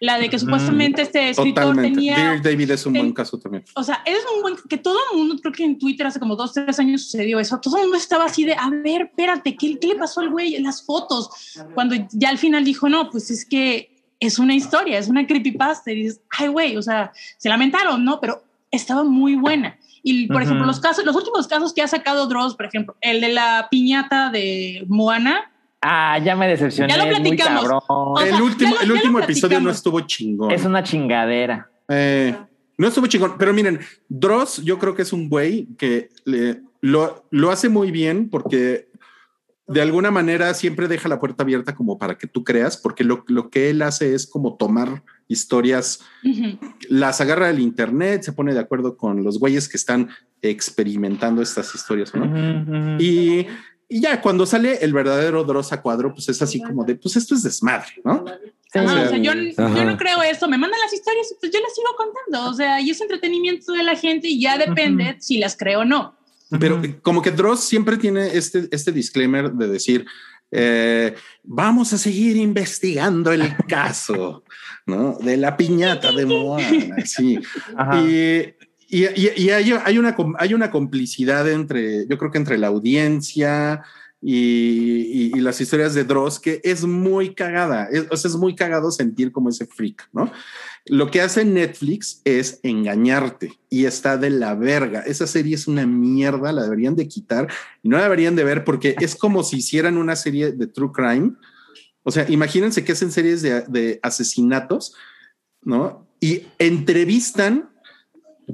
la 0.00 0.18
de 0.18 0.28
que 0.28 0.38
supuestamente 0.38 1.02
este 1.02 1.30
escritor 1.30 1.64
Totalmente. 1.64 1.96
tenía 1.96 2.16
Dear 2.16 2.42
David 2.42 2.70
es 2.70 2.86
un 2.86 2.92
ten- 2.92 3.02
buen 3.02 3.12
caso 3.12 3.38
también. 3.38 3.64
o 3.74 3.82
sea, 3.82 4.02
es 4.04 4.18
un 4.34 4.42
buen, 4.42 4.54
que 4.68 4.76
todo 4.78 4.98
el 5.12 5.18
mundo, 5.18 5.36
creo 5.40 5.52
que 5.52 5.64
en 5.64 5.78
Twitter 5.78 6.06
hace 6.06 6.18
como 6.20 6.36
dos, 6.36 6.52
tres 6.52 6.78
años 6.78 7.02
sucedió 7.02 7.38
eso, 7.40 7.58
todo 7.60 7.76
el 7.76 7.82
mundo 7.84 7.96
estaba 7.96 8.24
así 8.26 8.44
de, 8.44 8.54
a 8.54 8.68
ver, 8.70 9.02
espérate, 9.02 9.56
¿qué, 9.56 9.78
qué 9.78 9.86
le 9.88 9.96
pasó 9.96 10.20
al 10.20 10.30
güey 10.30 10.54
en 10.54 10.62
las 10.64 10.82
fotos? 10.84 11.30
Cuando 11.74 11.94
ya 12.12 12.28
al 12.30 12.38
final 12.38 12.64
dijo, 12.64 12.88
no, 12.88 13.10
pues 13.10 13.30
es 13.30 13.44
que 13.44 13.90
es 14.20 14.38
una 14.38 14.54
historia, 14.54 14.98
es 14.98 15.08
una 15.08 15.26
creepypasta, 15.26 15.92
y 15.92 15.96
dices, 16.02 16.20
ay, 16.30 16.48
güey, 16.48 16.76
o 16.76 16.82
sea, 16.82 17.12
se 17.36 17.48
lamentaron, 17.48 18.04
¿no? 18.04 18.18
Pero 18.20 18.42
estaba 18.70 19.04
muy 19.04 19.34
buena. 19.34 19.78
Y, 20.02 20.26
por 20.28 20.36
Ujú. 20.36 20.44
ejemplo, 20.44 20.66
los 20.66 20.80
casos, 20.80 21.04
los 21.04 21.16
últimos 21.16 21.46
casos 21.48 21.72
que 21.74 21.82
ha 21.82 21.88
sacado 21.88 22.26
Dross, 22.26 22.54
por 22.54 22.66
ejemplo, 22.66 22.96
el 23.00 23.20
de 23.20 23.28
la 23.28 23.68
piñata 23.70 24.30
de 24.30 24.84
Moana, 24.88 25.50
Ah, 25.80 26.18
ya 26.18 26.34
me 26.36 26.48
decepcioné. 26.48 26.92
Ya 26.92 26.96
lo 26.98 27.04
es 27.10 27.20
muy 27.20 27.36
platicamos. 27.36 27.62
cabrón. 27.62 27.80
O 27.88 28.16
sea, 28.18 28.34
el 28.36 28.42
último, 28.42 28.74
lo- 28.74 28.80
el 28.80 28.92
último 28.92 29.18
episodio 29.20 29.60
no 29.60 29.64
platicamos. 29.66 29.76
estuvo 29.76 30.00
chingón. 30.00 30.50
Es 30.50 30.64
una 30.64 30.82
chingadera. 30.82 31.70
Eh, 31.88 32.34
no 32.78 32.88
estuvo 32.88 33.06
chingón, 33.06 33.34
pero 33.38 33.52
miren, 33.52 33.80
Dross 34.08 34.62
yo 34.64 34.78
creo 34.78 34.94
que 34.94 35.02
es 35.02 35.12
un 35.12 35.28
güey 35.28 35.68
que 35.78 36.08
le- 36.24 36.62
lo, 36.80 37.26
lo 37.30 37.50
hace 37.50 37.68
muy 37.68 37.90
bien 37.90 38.28
porque 38.30 38.88
de 39.68 39.82
alguna 39.82 40.10
manera 40.12 40.54
siempre 40.54 40.86
deja 40.86 41.08
la 41.08 41.18
puerta 41.18 41.42
abierta 41.42 41.74
como 41.74 41.98
para 41.98 42.16
que 42.16 42.26
tú 42.28 42.44
creas, 42.44 42.76
porque 42.76 43.02
lo, 43.02 43.24
lo 43.26 43.50
que 43.50 43.70
él 43.70 43.82
hace 43.82 44.14
es 44.14 44.26
como 44.28 44.56
tomar 44.56 45.02
historias, 45.28 46.00
las 46.88 47.20
agarra 47.20 47.48
del 47.48 47.58
internet, 47.58 48.22
se 48.22 48.32
pone 48.32 48.54
de 48.54 48.60
acuerdo 48.60 48.96
con 48.96 49.24
los 49.24 49.40
güeyes 49.40 49.68
que 49.68 49.76
están 49.76 50.08
experimentando 50.40 51.42
estas 51.42 51.74
historias, 51.74 52.14
¿no? 52.14 52.96
Y, 53.00 53.46
y 53.88 54.00
ya 54.00 54.20
cuando 54.20 54.46
sale 54.46 54.78
el 54.82 54.92
verdadero 54.92 55.44
Dross 55.44 55.72
a 55.72 55.80
cuadro, 55.80 56.12
pues 56.12 56.28
es 56.28 56.42
así 56.42 56.60
como 56.60 56.84
de, 56.84 56.96
pues 56.96 57.16
esto 57.16 57.34
es 57.34 57.42
desmadre, 57.42 58.00
¿no? 58.04 58.24
Sí. 58.72 58.78
Ajá, 58.78 59.02
o 59.02 59.08
sea, 59.08 59.18
yo, 59.18 59.32
yo 59.32 59.84
no 59.84 59.96
creo 59.96 60.22
eso, 60.22 60.48
me 60.48 60.58
mandan 60.58 60.80
las 60.80 60.92
historias 60.92 61.30
y 61.30 61.34
pues 61.40 61.52
yo 61.52 61.60
las 61.60 61.74
sigo 61.74 61.88
contando, 61.96 62.50
o 62.50 62.54
sea, 62.54 62.80
y 62.80 62.90
es 62.90 63.00
entretenimiento 63.00 63.72
de 63.72 63.82
la 63.84 63.96
gente 63.96 64.28
y 64.28 64.40
ya 64.40 64.58
depende 64.58 65.16
si 65.20 65.38
las 65.38 65.56
creo 65.56 65.80
o 65.80 65.84
no. 65.84 66.16
Pero 66.60 66.80
como 67.02 67.22
que 67.22 67.30
Dross 67.30 67.60
siempre 67.60 67.96
tiene 67.96 68.36
este, 68.36 68.68
este 68.70 68.92
disclaimer 68.92 69.52
de 69.52 69.68
decir, 69.68 70.06
eh, 70.50 71.14
vamos 71.42 71.92
a 71.92 71.98
seguir 71.98 72.36
investigando 72.36 73.32
el 73.32 73.56
caso, 73.68 74.44
¿no? 74.86 75.16
De 75.18 75.36
la 75.36 75.56
piñata 75.56 76.12
de 76.12 76.26
Moana, 76.26 76.96
sí. 77.04 77.38
Ajá. 77.76 78.00
Y, 78.00 78.54
y, 78.88 79.04
y- 79.04 79.32
y 79.36 79.50
hay, 79.50 79.72
hay 79.84 79.98
una, 79.98 80.16
hay 80.38 80.54
una 80.54 80.70
complicidad 80.70 81.50
entre, 81.50 82.06
yo 82.08 82.18
creo 82.18 82.30
que 82.30 82.38
entre 82.38 82.58
la 82.58 82.68
audiencia 82.68 83.82
y- 84.22 85.32
y 85.36 85.40
las 85.40 85.60
historias 85.60 85.94
de 85.94 86.04
Dross 86.04 86.40
que 86.40 86.60
es 86.64 86.84
muy 86.84 87.34
cagada. 87.34 87.88
Es, 87.90 88.06
o 88.10 88.16
sea, 88.16 88.28
es 88.30 88.36
muy 88.36 88.54
cagado 88.54 88.90
sentir 88.90 89.30
como 89.32 89.50
ese 89.50 89.66
freak, 89.66 90.08
¿no? 90.12 90.32
Lo 90.86 91.10
que 91.10 91.20
hace 91.20 91.44
Netflix 91.44 92.20
es 92.24 92.60
engañarte 92.62 93.52
y 93.68 93.84
está 93.86 94.16
de 94.16 94.30
la 94.30 94.54
verga. 94.54 95.00
Esa 95.00 95.26
serie 95.26 95.54
es 95.56 95.66
una 95.66 95.84
mierda, 95.86 96.52
la 96.52 96.62
deberían 96.62 96.94
de 96.96 97.08
quitar 97.08 97.48
y 97.82 97.88
no 97.88 97.96
la 97.96 98.04
deberían 98.04 98.36
de 98.36 98.44
ver 98.44 98.64
porque 98.64 98.94
es 99.00 99.16
como 99.16 99.42
si 99.42 99.56
hicieran 99.56 99.96
una 99.98 100.14
serie 100.16 100.52
de 100.52 100.66
true 100.68 100.92
crime. 100.92 101.32
O 102.04 102.12
sea, 102.12 102.24
imagínense 102.30 102.84
que 102.84 102.92
hacen 102.92 103.10
series 103.10 103.42
de, 103.42 103.62
de 103.62 103.98
asesinatos, 104.02 104.94
¿no? 105.62 106.06
Y 106.20 106.42
entrevistan 106.58 107.68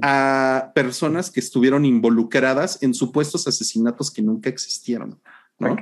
a 0.01 0.71
personas 0.73 1.29
que 1.29 1.39
estuvieron 1.39 1.85
involucradas 1.85 2.81
en 2.81 2.93
supuestos 2.93 3.47
asesinatos 3.47 4.09
que 4.11 4.21
nunca 4.21 4.49
existieron. 4.49 5.19
¿no? 5.59 5.73
Ok. 5.73 5.81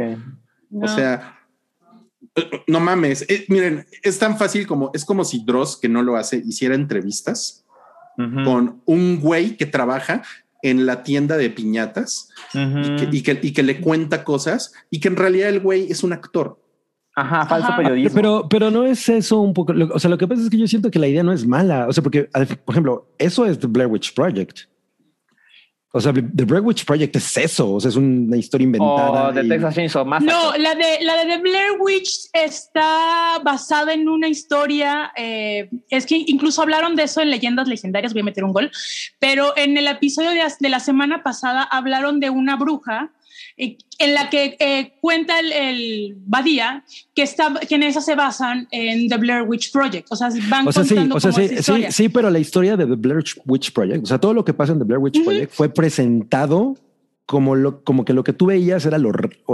O 0.81 0.87
sea, 0.87 1.39
eh, 2.35 2.63
no 2.67 2.79
mames. 2.79 3.25
eh, 3.29 3.45
miren, 3.49 3.85
es 4.03 4.19
tan 4.19 4.37
fácil 4.37 4.67
como 4.67 4.91
es 4.93 5.05
como 5.05 5.23
si 5.23 5.43
Dross, 5.43 5.77
que 5.77 5.89
no 5.89 6.01
lo 6.03 6.15
hace, 6.17 6.37
hiciera 6.37 6.75
entrevistas 6.75 7.65
Ujú, 8.17 8.43
con 8.43 8.81
un 8.85 9.19
güey 9.21 9.55
que 9.55 9.65
trabaja 9.65 10.21
en 10.61 10.85
la 10.85 11.01
tienda 11.03 11.37
de 11.37 11.49
piñatas 11.49 12.29
ujú. 12.53 12.79
y, 12.79 12.95
que, 12.97 13.09
y 13.11 13.21
que- 13.23 13.39
y 13.41 13.53
que 13.53 13.63
le 13.63 13.79
cuenta 13.81 14.23
cosas 14.25 14.73
y 14.89 14.99
que 14.99 15.07
en 15.07 15.15
realidad 15.15 15.49
el 15.49 15.61
güey 15.61 15.89
es 15.91 16.03
un 16.03 16.13
actor. 16.13 16.60
Ajá, 17.15 17.45
falso 17.45 17.67
Ajá. 17.67 17.77
periodismo. 17.77 18.15
Pero, 18.15 18.47
pero 18.49 18.71
no 18.71 18.85
es 18.85 19.07
eso 19.09 19.39
un 19.41 19.53
poco. 19.53 19.73
lo- 19.73 19.93
o 19.93 19.99
sea, 19.99 20.09
lo 20.09 20.17
que 20.17 20.27
pasa 20.27 20.41
es 20.43 20.49
que 20.49 20.57
yo 20.57 20.67
siento 20.67 20.89
que 20.89 20.99
la 20.99 21.07
idea 21.07 21.23
no 21.23 21.33
es 21.33 21.45
mala. 21.45 21.87
O 21.87 21.93
sea, 21.93 22.01
porque, 22.01 22.23
por 22.65 22.73
ejemplo, 22.73 23.09
eso 23.17 23.45
es 23.45 23.59
The 23.59 23.67
Blair 23.67 23.89
Witch 23.89 24.13
Project. 24.13 24.59
O 25.93 25.99
sea, 25.99 26.13
The 26.13 26.45
Blair 26.45 26.63
Witch 26.63 26.85
Project 26.85 27.13
es 27.17 27.35
eso. 27.35 27.73
O 27.73 27.79
sea, 27.81 27.89
es 27.89 27.97
una 27.97 28.37
historia 28.37 28.63
inventada. 28.63 29.27
o 29.27 29.33
de 29.33 29.43
y- 29.43 29.49
Texas 29.49 29.75
Chainsaw 29.75 30.05
Massacre. 30.05 30.33
No, 30.33 30.57
la 30.57 30.73
de, 30.73 31.03
la 31.03 31.17
de 31.17 31.25
The 31.35 31.41
Blair 31.41 31.71
Witch 31.81 32.29
está 32.31 33.39
basada 33.43 33.93
en 33.93 34.07
una 34.07 34.29
historia. 34.29 35.11
eh, 35.17 35.69
es 35.89 36.05
que 36.05 36.23
incluso 36.27 36.61
hablaron 36.61 36.95
de 36.95 37.03
eso 37.03 37.19
en 37.21 37.29
Leyendas 37.29 37.67
Legendarias. 37.67 38.13
Voy 38.13 38.21
a 38.21 38.25
meter 38.25 38.45
un 38.45 38.53
gol. 38.53 38.71
Pero 39.19 39.51
en 39.57 39.75
el 39.77 39.87
episodio 39.87 40.29
de, 40.29 40.41
de 40.57 40.69
la 40.69 40.79
semana 40.79 41.23
pasada 41.23 41.63
hablaron 41.63 42.21
de 42.21 42.29
una 42.29 42.55
bruja 42.55 43.11
en 43.99 44.13
la 44.15 44.29
que 44.31 44.57
eh, 44.59 44.93
cuenta 44.99 45.39
el, 45.39 45.51
el 45.51 46.15
Badía 46.25 46.83
que, 47.13 47.21
está, 47.21 47.53
que 47.67 47.75
en 47.75 47.83
esa 47.83 48.01
se 48.01 48.15
basan 48.15 48.67
en 48.71 49.07
The 49.07 49.17
Blair 49.17 49.43
Witch 49.43 49.71
Project. 49.71 50.07
O 50.09 50.15
sea, 50.15 50.29
van 50.49 50.67
O 50.67 50.71
sea, 50.71 50.83
sí, 50.83 50.89
contando 50.95 51.15
o 51.15 51.19
sea, 51.19 51.31
como 51.31 51.47
sí, 51.47 51.53
esa 51.53 51.75
sí, 51.75 51.85
sí, 51.91 52.09
pero 52.09 52.29
la 52.31 52.39
historia 52.39 52.75
de 52.75 52.87
The 52.87 52.95
Blair 52.95 53.23
Witch 53.45 53.71
Project, 53.71 54.03
o 54.03 54.07
sea, 54.07 54.17
todo 54.17 54.33
lo 54.33 54.43
que 54.43 54.53
pasa 54.53 54.73
en 54.73 54.79
The 54.79 54.85
Blair 54.85 54.99
Witch 54.99 55.17
Ujú. 55.17 55.25
Project 55.25 55.53
fue 55.53 55.69
presentado 55.69 56.75
como 57.27 57.55
lo, 57.55 57.83
como 57.83 58.03
que 58.03 58.13
lo 58.13 58.23
que 58.23 58.33
tú 58.33 58.47
veías 58.47 58.85
era 58.85 58.97
lo, 58.97 59.11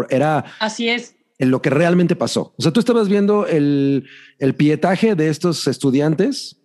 era 0.09 0.45
Así 0.59 0.87
es. 0.87 1.15
en 1.37 1.51
lo 1.51 1.61
que 1.61 1.69
realmente 1.69 2.15
pasó. 2.15 2.53
O 2.57 2.61
sea, 2.63 2.71
tú 2.71 2.79
estabas 2.79 3.09
viendo 3.09 3.45
el, 3.45 4.05
el 4.39 4.55
pietaje 4.55 5.15
de 5.15 5.27
estos 5.29 5.67
estudiantes 5.67 6.57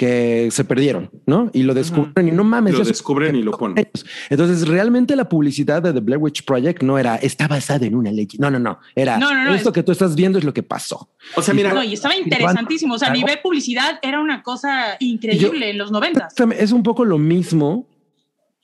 que 0.00 0.48
se 0.50 0.64
perdieron, 0.64 1.10
¿no? 1.26 1.50
Y 1.52 1.62
lo 1.62 1.74
descubren 1.74 2.26
y 2.26 2.30
no 2.30 2.42
mames. 2.42 2.72
Lo 2.72 2.84
descubren 2.84 3.36
y 3.36 3.42
lo 3.42 3.50
ponen. 3.50 3.86
Entonces, 4.30 4.66
realmente 4.66 5.14
la 5.14 5.28
publicidad 5.28 5.82
de 5.82 5.92
The 5.92 6.00
Blair 6.00 6.18
Witch 6.22 6.42
Project 6.46 6.82
no 6.82 6.98
era, 6.98 7.16
está 7.16 7.46
basada 7.46 7.84
en 7.84 7.94
una 7.94 8.10
ley. 8.10 8.26
No, 8.38 8.50
no, 8.50 8.58
no. 8.58 8.78
Era, 8.94 9.18
No, 9.18 9.34
no, 9.34 9.44
no, 9.44 9.54
esto 9.54 9.68
es- 9.68 9.74
que 9.74 9.82
tú 9.82 9.92
estás 9.92 10.16
viendo 10.16 10.38
es 10.38 10.44
lo 10.46 10.54
que 10.54 10.62
pasó. 10.62 11.10
O 11.36 11.42
sea, 11.42 11.52
mira, 11.52 11.74
No, 11.74 11.84
y 11.84 11.92
estaba 11.92 12.16
interesantísimo. 12.16 12.94
O 12.94 12.98
sea, 12.98 13.10
a 13.10 13.12
nivel 13.12 13.40
publicidad 13.42 13.98
era 14.00 14.20
una 14.20 14.42
cosa 14.42 14.96
increíble 15.00 15.68
en 15.68 15.76
los 15.76 15.90
noventas. 15.92 16.32
Es 16.58 16.72
un 16.72 16.82
poco 16.82 17.04
lo 17.04 17.18
mismo, 17.18 17.86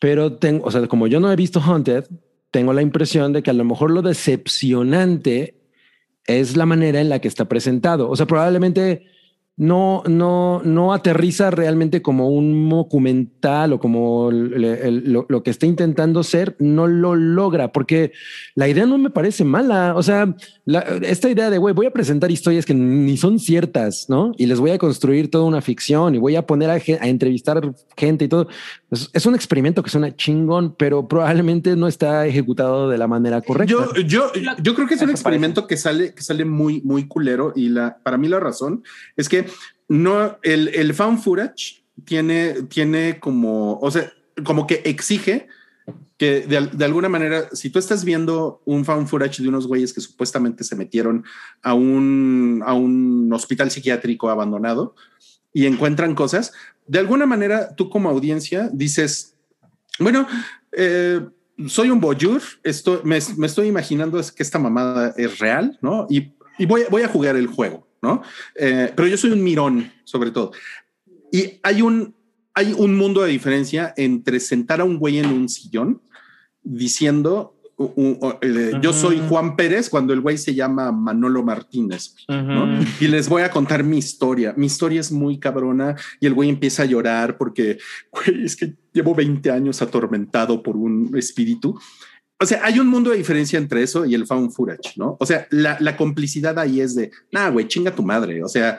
pero 0.00 0.32
tengo, 0.38 0.64
o 0.64 0.70
sea, 0.70 0.86
como 0.86 1.06
yo 1.06 1.20
no 1.20 1.30
he 1.30 1.36
visto 1.36 1.60
Haunted, 1.60 2.06
tengo 2.50 2.72
la 2.72 2.80
impresión 2.80 3.34
de 3.34 3.42
que 3.42 3.50
a 3.50 3.52
lo 3.52 3.64
mejor 3.66 3.90
lo 3.90 4.00
decepcionante 4.00 5.54
es 6.26 6.56
la 6.56 6.64
manera 6.64 6.98
en 7.02 7.10
la 7.10 7.18
que 7.18 7.28
está 7.28 7.44
presentado. 7.44 8.08
O 8.08 8.16
sea, 8.16 8.24
probablemente 8.24 9.04
no, 9.58 10.02
no, 10.06 10.60
no 10.64 10.92
aterriza 10.92 11.50
realmente 11.50 12.02
como 12.02 12.28
un 12.28 12.68
documental 12.68 13.72
o 13.72 13.78
como 13.80 14.28
el- 14.30 14.62
el- 14.64 15.12
lo, 15.12 15.24
lo 15.30 15.42
que 15.42 15.50
está 15.50 15.64
intentando 15.64 16.22
ser, 16.22 16.56
no 16.58 16.86
lo 16.86 17.14
logra, 17.14 17.72
porque 17.72 18.12
la 18.54 18.68
idea 18.68 18.84
no 18.84 18.98
me 18.98 19.08
parece 19.08 19.44
mala. 19.44 19.94
O 19.96 20.02
sea, 20.02 20.34
la- 20.66 20.80
esta 21.02 21.30
idea 21.30 21.48
de, 21.48 21.56
güey, 21.56 21.74
voy 21.74 21.86
a 21.86 21.90
presentar 21.90 22.30
historias 22.30 22.66
que 22.66 22.74
ni 22.74 23.16
son 23.16 23.38
ciertas, 23.38 24.06
¿no? 24.10 24.32
Y 24.36 24.44
les 24.44 24.60
voy 24.60 24.72
a 24.72 24.78
construir 24.78 25.30
toda 25.30 25.44
una 25.44 25.62
ficción 25.62 26.14
y 26.14 26.18
voy 26.18 26.36
a 26.36 26.46
poner 26.46 26.68
a, 26.70 26.76
entrevistar 27.06 27.74
gente 27.96 28.26
y 28.26 28.28
todo. 28.28 28.48
Es, 28.90 29.08
es 29.14 29.24
un 29.24 29.34
experimento 29.34 29.82
que 29.82 29.88
suena 29.88 30.14
chingón, 30.14 30.74
pero 30.76 31.08
probablemente 31.08 31.76
no 31.76 31.88
está 31.88 32.26
ejecutado 32.26 32.90
de 32.90 32.98
la 32.98 33.06
manera 33.06 33.40
correcta. 33.40 33.72
Yo, 33.72 33.94
yo, 34.06 34.30
yo 34.62 34.74
creo 34.74 34.86
que 34.86 34.94
es 34.94 35.02
un 35.02 35.10
experimento 35.10 35.66
que 35.66 35.78
sale, 35.78 36.12
que 36.12 36.22
sale 36.22 36.44
muy, 36.44 36.82
muy 36.82 37.08
culero. 37.08 37.54
Y 37.56 37.70
la, 37.70 37.96
para 38.02 38.18
mí 38.18 38.28
la 38.28 38.38
razón 38.38 38.82
es 39.16 39.30
que 39.30 39.45
no, 39.88 40.38
el, 40.42 40.68
el 40.68 40.94
fan 40.94 41.18
footage 41.18 41.84
tiene, 42.04 42.62
tiene 42.64 43.18
como, 43.20 43.78
o 43.78 43.90
sea, 43.90 44.12
como 44.44 44.66
que 44.66 44.82
exige 44.84 45.48
que 46.18 46.42
de, 46.42 46.68
de 46.72 46.84
alguna 46.84 47.08
manera, 47.08 47.48
si 47.52 47.70
tú 47.70 47.78
estás 47.78 48.04
viendo 48.04 48.62
un 48.64 48.84
fan 48.84 49.06
footage 49.06 49.42
de 49.42 49.48
unos 49.48 49.66
güeyes 49.66 49.92
que 49.92 50.00
supuestamente 50.00 50.64
se 50.64 50.76
metieron 50.76 51.24
a 51.62 51.74
un, 51.74 52.62
a 52.64 52.72
un 52.72 53.30
hospital 53.32 53.70
psiquiátrico 53.70 54.30
abandonado 54.30 54.94
y 55.52 55.66
encuentran 55.66 56.14
cosas, 56.14 56.52
de 56.86 56.98
alguna 56.98 57.26
manera 57.26 57.74
tú 57.74 57.90
como 57.90 58.08
audiencia 58.08 58.70
dices, 58.72 59.36
bueno, 59.98 60.26
eh, 60.72 61.20
soy 61.66 61.90
un 61.90 62.00
voyeur, 62.00 62.42
esto, 62.62 63.00
me, 63.04 63.18
me 63.36 63.46
estoy 63.46 63.68
imaginando 63.68 64.18
es 64.18 64.32
que 64.32 64.42
esta 64.42 64.58
mamada 64.58 65.14
es 65.16 65.38
real, 65.38 65.78
¿no? 65.80 66.06
Y, 66.08 66.32
y 66.58 66.66
voy, 66.66 66.82
voy 66.90 67.02
a 67.02 67.08
jugar 67.08 67.36
el 67.36 67.46
juego, 67.46 67.85
¿no? 68.06 68.22
Eh, 68.54 68.92
pero 68.94 69.08
yo 69.08 69.16
soy 69.16 69.32
un 69.32 69.42
mirón, 69.42 69.92
sobre 70.04 70.30
todo. 70.30 70.52
Y 71.32 71.58
hay 71.62 71.82
un, 71.82 72.14
hay 72.54 72.72
un 72.72 72.96
mundo 72.96 73.22
de 73.22 73.30
diferencia 73.30 73.92
entre 73.96 74.38
sentar 74.40 74.80
a 74.80 74.84
un 74.84 74.98
güey 74.98 75.18
en 75.18 75.26
un 75.26 75.48
sillón 75.48 76.00
diciendo, 76.62 77.56
eh, 78.40 78.72
yo 78.80 78.92
soy 78.92 79.20
Juan 79.28 79.54
Pérez 79.56 79.90
cuando 79.90 80.14
el 80.14 80.20
güey 80.20 80.38
se 80.38 80.54
llama 80.54 80.92
Manolo 80.92 81.42
Martínez. 81.42 82.14
Y 83.00 83.08
les 83.08 83.28
voy 83.28 83.42
a 83.42 83.50
contar 83.50 83.84
mi 83.84 83.98
historia. 83.98 84.54
Mi 84.56 84.66
historia 84.66 85.00
es 85.00 85.12
muy 85.12 85.38
cabrona 85.38 85.96
y 86.20 86.26
el 86.26 86.34
güey 86.34 86.48
empieza 86.48 86.84
a 86.84 86.86
llorar 86.86 87.36
porque, 87.36 87.78
güey, 88.10 88.44
es 88.44 88.56
que 88.56 88.74
llevo 88.92 89.14
20 89.14 89.50
años 89.50 89.82
atormentado 89.82 90.62
por 90.62 90.76
un 90.76 91.12
espíritu. 91.16 91.78
O 92.38 92.44
sea, 92.46 92.60
hay 92.64 92.78
un 92.78 92.88
mundo 92.88 93.10
de 93.10 93.16
diferencia 93.16 93.58
entre 93.58 93.82
eso 93.82 94.04
y 94.04 94.14
el 94.14 94.26
found 94.26 94.52
footage, 94.52 94.96
¿no? 94.96 95.16
O 95.20 95.24
sea, 95.26 95.46
la, 95.50 95.76
la 95.80 95.96
complicidad 95.96 96.58
ahí 96.58 96.80
es 96.82 96.94
de, 96.94 97.10
nah, 97.32 97.48
güey, 97.48 97.66
chinga 97.66 97.94
tu 97.94 98.02
madre. 98.02 98.44
O 98.44 98.48
sea, 98.48 98.78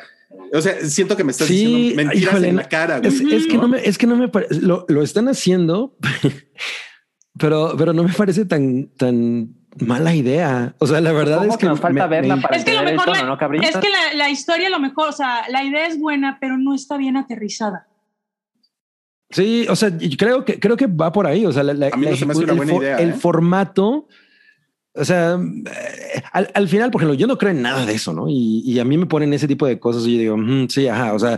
o 0.53 0.61
sea, 0.61 0.75
siento 0.85 1.17
que 1.17 1.23
me 1.23 1.31
estás 1.31 1.47
Sí, 1.47 1.65
diciendo 1.65 1.95
mentiras 2.03 2.33
híjole, 2.33 2.49
en 2.49 2.55
la 2.57 2.69
cara. 2.69 2.99
güey, 2.99 3.07
Es, 3.11 3.21
es 3.21 3.47
que 3.47 3.57
no 3.57 3.67
me, 3.67 3.79
es 3.83 3.97
que 3.97 4.05
no 4.07 4.15
me 4.15 4.27
parece, 4.27 4.61
lo, 4.61 4.85
lo 4.87 5.01
están 5.01 5.27
haciendo, 5.27 5.95
pero, 7.39 7.73
pero 7.77 7.93
no 7.93 8.03
me 8.03 8.13
parece 8.13 8.45
tan, 8.45 8.87
tan 8.97 9.55
mala 9.79 10.13
idea. 10.15 10.75
O 10.79 10.87
sea, 10.87 11.01
la 11.01 11.11
verdad 11.11 11.39
¿Cómo 11.39 11.51
es 11.53 11.57
que 11.57 11.65
nos 11.67 11.79
falta 11.79 12.07
me- 12.07 12.15
verla 12.15 12.35
me- 12.35 12.41
para 12.41 12.57
Es 12.57 12.63
que 12.65 12.73
lo 12.73 12.83
mejor, 12.83 13.05
tono, 13.05 13.15
la- 13.37 13.47
¿no, 13.49 13.61
es 13.63 13.77
que 13.77 13.89
la, 13.89 14.13
la 14.15 14.29
historia, 14.29 14.69
lo 14.69 14.79
mejor, 14.79 15.09
o 15.09 15.13
sea, 15.13 15.47
la 15.49 15.63
idea 15.63 15.87
es 15.87 15.99
buena, 15.99 16.37
pero 16.39 16.57
no 16.57 16.73
está 16.73 16.97
bien 16.97 17.17
aterrizada. 17.17 17.87
Sí, 19.29 19.65
o 19.69 19.75
sea, 19.75 19.95
yo 19.97 20.17
creo 20.17 20.45
que 20.45 20.59
creo 20.59 20.77
que 20.77 20.87
va 20.87 21.11
por 21.11 21.27
ahí. 21.27 21.45
O 21.45 21.51
sea, 21.51 21.63
la, 21.63 21.73
la- 21.73 21.87
A 21.87 21.97
mí 21.97 22.05
no 22.05 22.11
la 22.11 22.17
se 22.17 22.25
me 22.25 22.31
hace 22.33 22.43
una 22.43 22.53
el, 22.53 22.57
buena 22.57 22.73
idea, 22.75 22.97
el 22.97 23.09
¿eh? 23.09 23.13
formato. 23.13 24.07
O 24.93 25.05
sea, 25.05 25.33
eh, 25.39 26.21
al, 26.31 26.49
al 26.53 26.67
final, 26.67 26.89
por 26.91 27.01
ejemplo, 27.01 27.13
yo 27.13 27.27
no 27.27 27.37
creo 27.37 27.51
en 27.51 27.61
nada 27.61 27.85
de 27.85 27.93
eso, 27.93 28.13
¿no? 28.13 28.27
Y, 28.29 28.63
y 28.65 28.79
a 28.79 28.85
mí 28.85 28.97
me 28.97 29.05
ponen 29.05 29.31
ese 29.33 29.47
tipo 29.47 29.67
de 29.67 29.79
cosas 29.79 30.07
y 30.07 30.13
yo 30.13 30.19
digo, 30.19 30.37
"Mm, 30.37 30.69
sí, 30.69 30.87
ajá. 30.87 31.13
O 31.13 31.19
sea, 31.19 31.37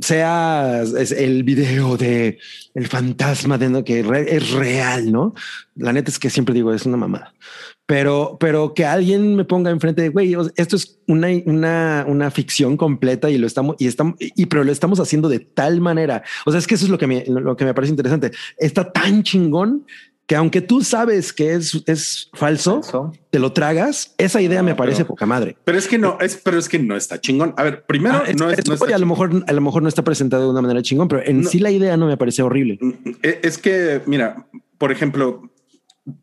sea 0.00 0.82
es 0.82 1.12
el 1.12 1.44
video 1.44 1.96
de 1.96 2.38
el 2.74 2.86
fantasma 2.88 3.58
de 3.58 3.68
¿no? 3.70 3.84
que 3.84 4.02
re- 4.02 4.34
es 4.36 4.50
real, 4.50 5.12
¿no? 5.12 5.34
La 5.76 5.92
neta 5.92 6.10
es 6.10 6.18
que 6.18 6.30
siempre 6.30 6.54
digo, 6.54 6.72
es 6.72 6.86
una 6.86 6.96
mamada. 6.96 7.34
Pero, 7.90 8.36
pero 8.38 8.72
que 8.72 8.84
alguien 8.86 9.34
me 9.34 9.44
ponga 9.44 9.68
enfrente 9.72 10.00
de 10.02 10.10
güey, 10.10 10.36
esto 10.54 10.76
es 10.76 11.00
una, 11.08 11.26
una, 11.44 12.04
una 12.06 12.30
ficción 12.30 12.76
completa 12.76 13.28
y 13.30 13.36
lo 13.36 13.48
estamos, 13.48 13.74
y 13.80 13.88
estamos, 13.88 14.14
y 14.20 14.46
pero 14.46 14.62
lo 14.62 14.70
estamos 14.70 15.00
haciendo 15.00 15.28
de 15.28 15.40
tal 15.40 15.80
manera. 15.80 16.22
O 16.46 16.52
sea, 16.52 16.60
es 16.60 16.68
que 16.68 16.76
eso 16.76 16.84
es 16.84 16.90
lo 16.92 16.98
que 16.98 17.08
me, 17.08 17.24
lo 17.26 17.56
que 17.56 17.64
me 17.64 17.74
parece 17.74 17.90
interesante. 17.90 18.30
Está 18.58 18.92
tan 18.92 19.24
chingón 19.24 19.86
que 20.26 20.36
aunque 20.36 20.60
tú 20.60 20.84
sabes 20.84 21.32
que 21.32 21.54
es, 21.54 21.82
es 21.86 22.30
falso, 22.34 22.74
Falso. 22.82 23.12
te 23.30 23.40
lo 23.40 23.52
tragas. 23.52 24.14
Esa 24.18 24.40
idea 24.40 24.62
me 24.62 24.76
parece 24.76 24.98
pero- 24.98 25.08
poca 25.08 25.26
madre. 25.26 25.56
Pero 25.64 25.76
es 25.76 25.88
que 25.88 25.98
no, 25.98 26.16
es, 26.20 26.36
pero 26.44 26.60
es 26.60 26.68
que 26.68 26.78
no 26.78 26.94
está 26.96 27.20
chingón. 27.20 27.54
A 27.56 27.64
ver, 27.64 27.82
primero, 27.86 28.18
Ah, 28.18 28.24
es- 28.28 28.36
no 28.36 28.48
es, 28.52 28.64
no 28.68 28.74
está 28.74 28.94
a 28.94 28.98
lo 28.98 29.06
mejor, 29.06 29.44
a 29.48 29.52
lo 29.52 29.60
mejor 29.60 29.82
no 29.82 29.88
está 29.88 30.04
presentado 30.04 30.44
de 30.44 30.50
una 30.50 30.62
manera 30.62 30.80
chingón, 30.82 31.08
pero 31.08 31.24
en 31.26 31.40
No. 31.40 31.48
sí 31.48 31.58
la 31.58 31.72
idea 31.72 31.96
no 31.96 32.06
me 32.06 32.16
parece 32.16 32.42
horrible. 32.44 32.78
Eh, 33.24 33.40
Es 33.42 33.58
que, 33.58 34.00
mira, 34.06 34.46
por 34.78 34.92
ejemplo, 34.92 35.50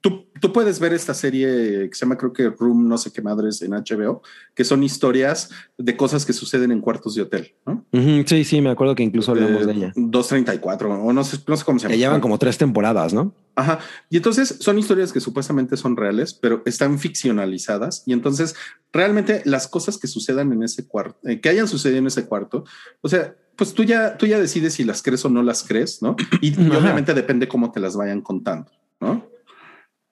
tú, 0.01 0.27
tú 0.39 0.53
puedes 0.53 0.79
ver 0.79 0.93
esta 0.93 1.13
serie 1.13 1.89
que 1.89 1.93
se 1.93 2.05
llama, 2.05 2.17
creo 2.17 2.33
que 2.33 2.49
Room, 2.49 2.87
no 2.87 2.97
sé 2.97 3.11
qué 3.11 3.21
madres 3.21 3.61
en 3.61 3.71
HBO, 3.71 4.21
que 4.55 4.63
son 4.63 4.83
historias 4.83 5.49
de 5.77 5.97
cosas 5.97 6.25
que 6.25 6.33
suceden 6.33 6.71
en 6.71 6.81
cuartos 6.81 7.15
de 7.15 7.23
hotel, 7.23 7.53
¿no? 7.65 7.85
Ujú, 7.91 8.23
sí, 8.25 8.43
sí, 8.43 8.61
me 8.61 8.69
acuerdo 8.69 8.95
que 8.95 9.03
incluso 9.03 9.31
hablamos 9.31 9.65
de 9.65 9.73
ella. 9.73 9.93
234, 9.95 11.03
o 11.03 11.13
no 11.13 11.23
sé, 11.23 11.37
no 11.47 11.57
sé 11.57 11.65
cómo 11.65 11.79
se 11.79 11.83
llama. 11.83 11.95
Ya 11.95 11.99
llevan 11.99 12.21
como 12.21 12.37
tres 12.37 12.57
temporadas, 12.57 13.13
¿no? 13.13 13.33
Ajá. 13.55 13.79
Y 14.09 14.17
entonces 14.17 14.57
son 14.59 14.77
historias 14.77 15.11
que 15.11 15.19
supuestamente 15.19 15.77
son 15.77 15.97
reales, 15.97 16.33
pero 16.33 16.61
están 16.65 16.99
ficcionalizadas. 16.99 18.03
Y 18.05 18.13
entonces 18.13 18.55
realmente 18.93 19.41
las 19.45 19.67
cosas 19.67 19.97
que 19.97 20.07
sucedan 20.07 20.53
en 20.53 20.63
ese 20.63 20.87
cuarto, 20.87 21.17
eh, 21.27 21.41
que 21.41 21.49
hayan 21.49 21.67
sucedido 21.67 21.99
en 21.99 22.07
ese 22.07 22.25
cuarto, 22.25 22.65
o 23.01 23.09
sea, 23.09 23.35
pues 23.55 23.73
tú 23.73 23.83
ya, 23.83 24.15
tú 24.17 24.27
ya 24.27 24.39
decides 24.39 24.75
si 24.75 24.83
las 24.83 25.01
crees 25.01 25.25
o 25.25 25.29
no 25.29 25.41
las 25.41 25.63
crees, 25.63 26.01
¿no? 26.03 26.15
Y, 26.41 26.49
y 26.49 26.69
obviamente 26.69 27.15
depende 27.15 27.47
cómo 27.47 27.71
te 27.71 27.79
las 27.79 27.95
vayan 27.95 28.21
contando, 28.21 28.71
¿no? 28.99 29.25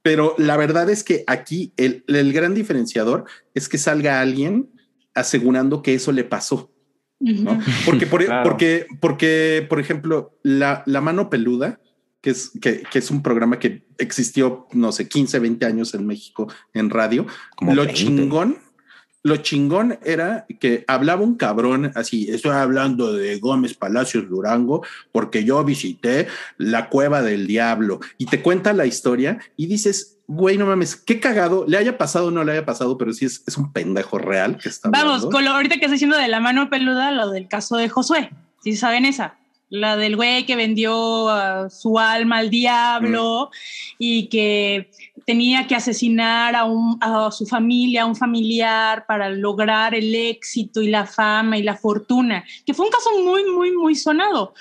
Pero 0.06 0.36
la 0.38 0.56
verdad 0.56 0.88
es 0.92 1.04
que 1.04 1.24
aquí 1.26 1.74
el, 1.78 2.04
el 2.08 2.32
gran 2.32 2.54
diferenciador 2.54 3.26
es 3.56 3.68
que 3.68 3.80
salga 3.80 4.22
alguien 4.22 4.70
asegurando 5.16 5.82
que 5.82 5.96
eso 5.96 6.12
le 6.12 6.24
pasó. 6.24 6.72
Porque, 7.88 8.06
por, 8.06 8.24
Claro. 8.26 8.48
porque, 8.48 8.86
porque, 9.02 9.66
por 9.68 9.80
ejemplo, 9.80 10.38
la, 10.44 10.84
la 10.86 11.02
mano 11.02 11.32
peluda, 11.32 11.82
que 12.22 12.30
es, 12.30 12.52
que, 12.62 12.84
que 12.84 13.00
es 13.00 13.10
un 13.10 13.24
programa 13.24 13.58
que 13.58 13.88
existió, 13.98 14.68
no 14.74 14.92
sé, 14.92 15.10
15, 15.10 15.40
20 15.40 15.66
años 15.66 15.96
en 15.96 16.06
México 16.06 16.54
en 16.76 16.92
radio, 16.92 17.26
Como 17.56 17.74
lo 17.74 17.86
20. 17.86 18.00
chingón, 18.00 18.60
lo 19.26 19.38
chingón 19.38 19.98
era 20.04 20.46
que 20.60 20.86
hablaba 20.88 21.24
un 21.24 21.34
cabrón 21.34 21.92
así, 21.96 22.30
estoy 22.30 22.52
hablando 22.52 23.12
de 23.12 23.40
Gómez 23.40 23.74
Palacios 23.74 24.30
Durango, 24.30 24.86
porque 25.12 25.44
yo 25.44 25.64
visité 25.64 26.28
la 26.60 26.90
cueva 26.90 27.24
del 27.24 27.48
diablo 27.48 28.02
y 28.20 28.28
te 28.28 28.44
cuenta 28.44 28.72
la 28.72 28.86
historia 28.86 29.40
y 29.58 29.66
dices, 29.66 30.20
güey, 30.28 30.60
no 30.60 30.68
mames, 30.68 30.96
qué 30.96 31.20
cagado, 31.20 31.66
le 31.68 31.76
haya 31.76 31.98
pasado 31.98 32.28
o 32.28 32.32
no 32.32 32.44
le 32.44 32.52
haya 32.52 32.68
pasado, 32.68 33.00
pero 33.00 33.14
sí 33.14 33.26
es, 33.26 33.44
es 33.48 33.58
un 33.58 33.74
pendejo 33.74 34.20
real 34.20 34.60
que 34.60 34.70
está 34.70 34.92
Vamos, 34.92 35.14
hablando. 35.16 35.30
con 35.32 35.44
lo, 35.44 35.52
ahorita 35.54 35.78
que 35.78 35.86
estoy 35.86 35.96
diciendo 35.96 36.18
de 36.18 36.28
la 36.28 36.40
mano 36.40 36.70
peluda, 36.70 37.10
lo 37.10 37.32
del 37.32 37.48
caso 37.48 37.78
de 37.78 37.90
Josué. 37.90 38.30
Si 38.64 38.76
saben 38.76 39.06
esa. 39.06 39.40
La 39.70 39.98
del 39.98 40.16
güey 40.16 40.46
que 40.46 40.56
vendió 40.56 41.68
su 41.72 41.98
alma 41.98 42.38
al 42.38 42.52
diablo 42.52 43.50
y 43.98 44.28
que 44.28 44.92
tenía 45.26 45.68
que 45.68 45.76
asesinar 45.76 46.56
a, 46.56 46.66
un, 46.66 46.98
a 47.02 47.32
su 47.32 47.46
familia, 47.46 48.04
a 48.04 48.06
un 48.06 48.16
familiar 48.16 49.06
para 49.08 49.30
lograr 49.30 49.96
el 49.96 50.14
éxito 50.14 50.82
y 50.82 50.90
la 50.90 51.06
fama 51.06 51.58
y 51.58 51.64
la 51.64 51.76
fortuna, 51.76 52.46
que 52.66 52.74
fue 52.74 52.86
un 52.86 52.92
caso 52.92 53.10
muy, 53.24 53.44
muy, 53.46 53.72
muy 53.72 53.96
sonado 53.96 54.54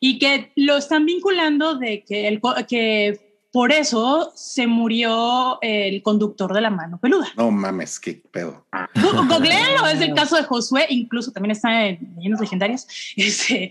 y 0.00 0.18
que 0.18 0.52
lo 0.56 0.76
están 0.76 1.04
vinculando 1.04 1.74
de 1.74 2.04
que, 2.04 2.28
el, 2.28 2.40
que 2.68 3.32
por 3.52 3.70
eso 3.70 4.32
se 4.34 4.66
murió 4.66 5.58
el 5.60 6.02
conductor 6.02 6.54
de 6.54 6.62
la 6.62 6.70
mano 6.70 6.98
peluda. 6.98 7.28
No 7.36 7.50
mames, 7.50 8.00
qué 8.00 8.22
pedo. 8.30 8.64
Googleenlo, 9.28 9.86
es 9.88 10.00
el 10.00 10.14
caso 10.14 10.36
de 10.36 10.44
Josué, 10.44 10.86
incluso 10.88 11.32
también 11.32 11.50
está 11.50 11.86
en 11.86 12.14
Leyendas 12.16 12.40
Legendarias. 12.40 12.86
Este, 13.16 13.70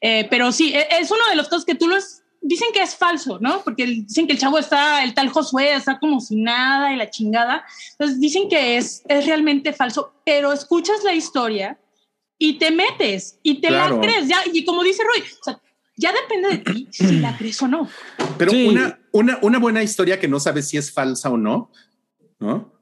eh, 0.00 0.26
pero 0.30 0.52
sí, 0.52 0.72
e- 0.74 0.86
es 1.00 1.10
uno 1.10 1.22
de 1.28 1.36
los 1.36 1.48
casos 1.48 1.64
que 1.64 1.74
tú 1.74 1.88
los 1.88 2.15
dicen 2.48 2.68
que 2.72 2.82
es 2.82 2.94
falso, 2.96 3.38
¿no? 3.40 3.62
Porque 3.62 3.82
el- 3.84 4.06
dicen 4.06 4.26
que 4.26 4.32
el 4.34 4.38
chavo 4.38 4.58
está, 4.58 5.02
el 5.04 5.14
tal 5.14 5.28
Josué 5.28 5.74
está 5.74 5.98
como 5.98 6.20
sin 6.20 6.44
nada 6.44 6.92
y 6.92 6.96
la 6.96 7.10
chingada. 7.10 7.64
Entonces 7.92 8.20
dicen 8.20 8.48
que 8.48 8.76
es, 8.76 9.02
es 9.08 9.26
realmente 9.26 9.72
falso, 9.72 10.12
pero 10.24 10.52
escuchas 10.52 11.02
la 11.04 11.14
historia 11.14 11.78
y 12.38 12.58
te 12.58 12.70
metes 12.70 13.38
y 13.42 13.60
te 13.60 13.68
Claro. 13.68 13.96
la 13.96 14.00
crees. 14.02 14.28
Ya, 14.28 14.38
y 14.52 14.64
como 14.64 14.82
dice 14.82 15.02
Roy, 15.04 15.22
o 15.40 15.44
sea, 15.44 15.60
ya 15.96 16.12
depende 16.12 16.48
de 16.50 16.58
ti 16.58 16.88
si 16.90 17.18
la 17.20 17.34
crees 17.38 17.60
o 17.62 17.68
no. 17.68 17.88
Pero 18.38 18.50
Sí. 18.52 18.66
una, 18.68 18.98
una, 19.12 19.38
una 19.42 19.58
buena 19.58 19.82
historia 19.82 20.20
que 20.20 20.28
no 20.28 20.38
sabes 20.40 20.68
si 20.68 20.76
es 20.76 20.92
falsa 20.92 21.30
o 21.30 21.36
no, 21.36 21.70
¿no? 22.38 22.72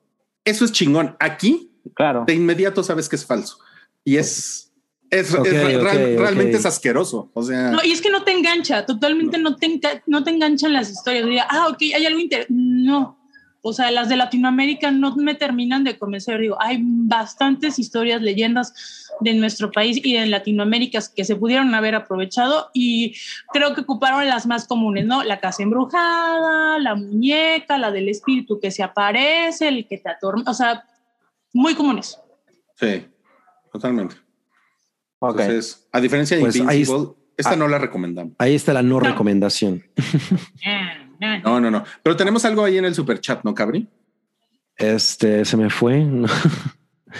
Eso 0.44 0.64
es 0.64 0.72
chingón. 0.72 1.16
Aquí 1.20 1.70
Claro. 1.94 2.24
de 2.26 2.34
inmediato 2.34 2.82
sabes 2.82 3.08
que 3.08 3.16
es 3.16 3.24
falso 3.24 3.58
y 4.04 4.16
es, 4.16 4.72
es, 5.10 5.32
Ok, 5.34 5.46
es 5.46 5.52
re- 5.52 5.76
ok, 5.76 5.82
real- 5.82 6.12
ok. 6.14 6.20
realmente 6.20 6.56
es 6.56 6.66
asqueroso. 6.66 7.30
O 7.34 7.42
sea, 7.42 7.70
No, 7.70 7.78
y 7.84 7.92
es 7.92 8.00
que 8.00 8.10
no 8.10 8.22
te 8.24 8.32
engancha, 8.32 8.84
totalmente 8.86 9.38
no, 9.38 9.56
te, 9.56 9.66
enga- 9.68 10.02
no 10.06 10.24
te 10.24 10.30
enganchan 10.30 10.72
las 10.72 10.90
historias. 10.90 11.26
Diga, 11.26 11.46
ah, 11.48 11.68
ok, 11.70 11.82
hay 11.94 12.06
algo 12.06 12.18
inter... 12.20 12.46
No. 12.48 13.18
O 13.66 13.72
sea, 13.72 13.90
las 13.90 14.10
de 14.10 14.16
Latinoamérica 14.16 14.90
no 14.90 15.16
me 15.16 15.34
terminan 15.34 15.84
de 15.84 15.98
convencer. 15.98 16.38
Digo, 16.38 16.54
hay 16.60 16.80
bastantes 16.82 17.78
historias, 17.78 18.20
leyendas 18.20 19.08
de 19.20 19.32
nuestro 19.32 19.70
país 19.72 19.98
y 20.04 20.12
de 20.18 20.26
Latinoamérica 20.26 20.98
que 21.16 21.24
se 21.24 21.34
pudieron 21.34 21.74
haber 21.74 21.94
aprovechado 21.94 22.68
y 22.74 23.14
creo 23.54 23.74
que 23.74 23.80
ocuparon 23.80 24.26
las 24.28 24.44
más 24.46 24.66
comunes, 24.66 25.06
¿no? 25.06 25.22
La 25.24 25.40
casa 25.40 25.62
embrujada, 25.62 26.78
la 26.78 26.94
muñeca, 26.94 27.78
la 27.78 27.90
del 27.90 28.10
espíritu 28.10 28.60
que 28.60 28.70
se 28.70 28.82
aparece, 28.82 29.68
el 29.68 29.86
que 29.88 29.96
te 29.96 30.10
atormenta, 30.10 30.50
o 30.50 30.54
sea, 30.54 30.84
muy 31.54 31.74
comunes. 31.74 32.18
sí, 32.78 33.06
totalmente. 33.72 34.16
Entonces, 35.30 35.86
a 35.92 36.00
diferencia 36.00 36.36
de 36.36 36.42
Pues 36.42 36.56
ahí 36.56 36.80
Invincible, 36.80 37.14
esta 37.36 37.52
ah. 37.52 37.56
no 37.56 37.68
la 37.68 37.78
recomendamos. 37.78 38.34
Ahí 38.38 38.54
está 38.54 38.72
la 38.72 38.82
no, 38.82 39.00
No. 39.00 39.00
recomendación. 39.00 39.82
No, 41.44 41.60
no, 41.60 41.70
no. 41.70 41.84
Pero 42.02 42.16
tenemos 42.16 42.44
algo 42.44 42.64
ahí 42.64 42.76
en 42.78 42.84
el 42.84 42.94
super 42.94 43.20
chat, 43.20 43.42
¿no, 43.44 43.54
Cabri? 43.54 43.88
Este 44.76 45.44
se 45.44 45.56
me 45.56 45.70
fue. 45.70 46.04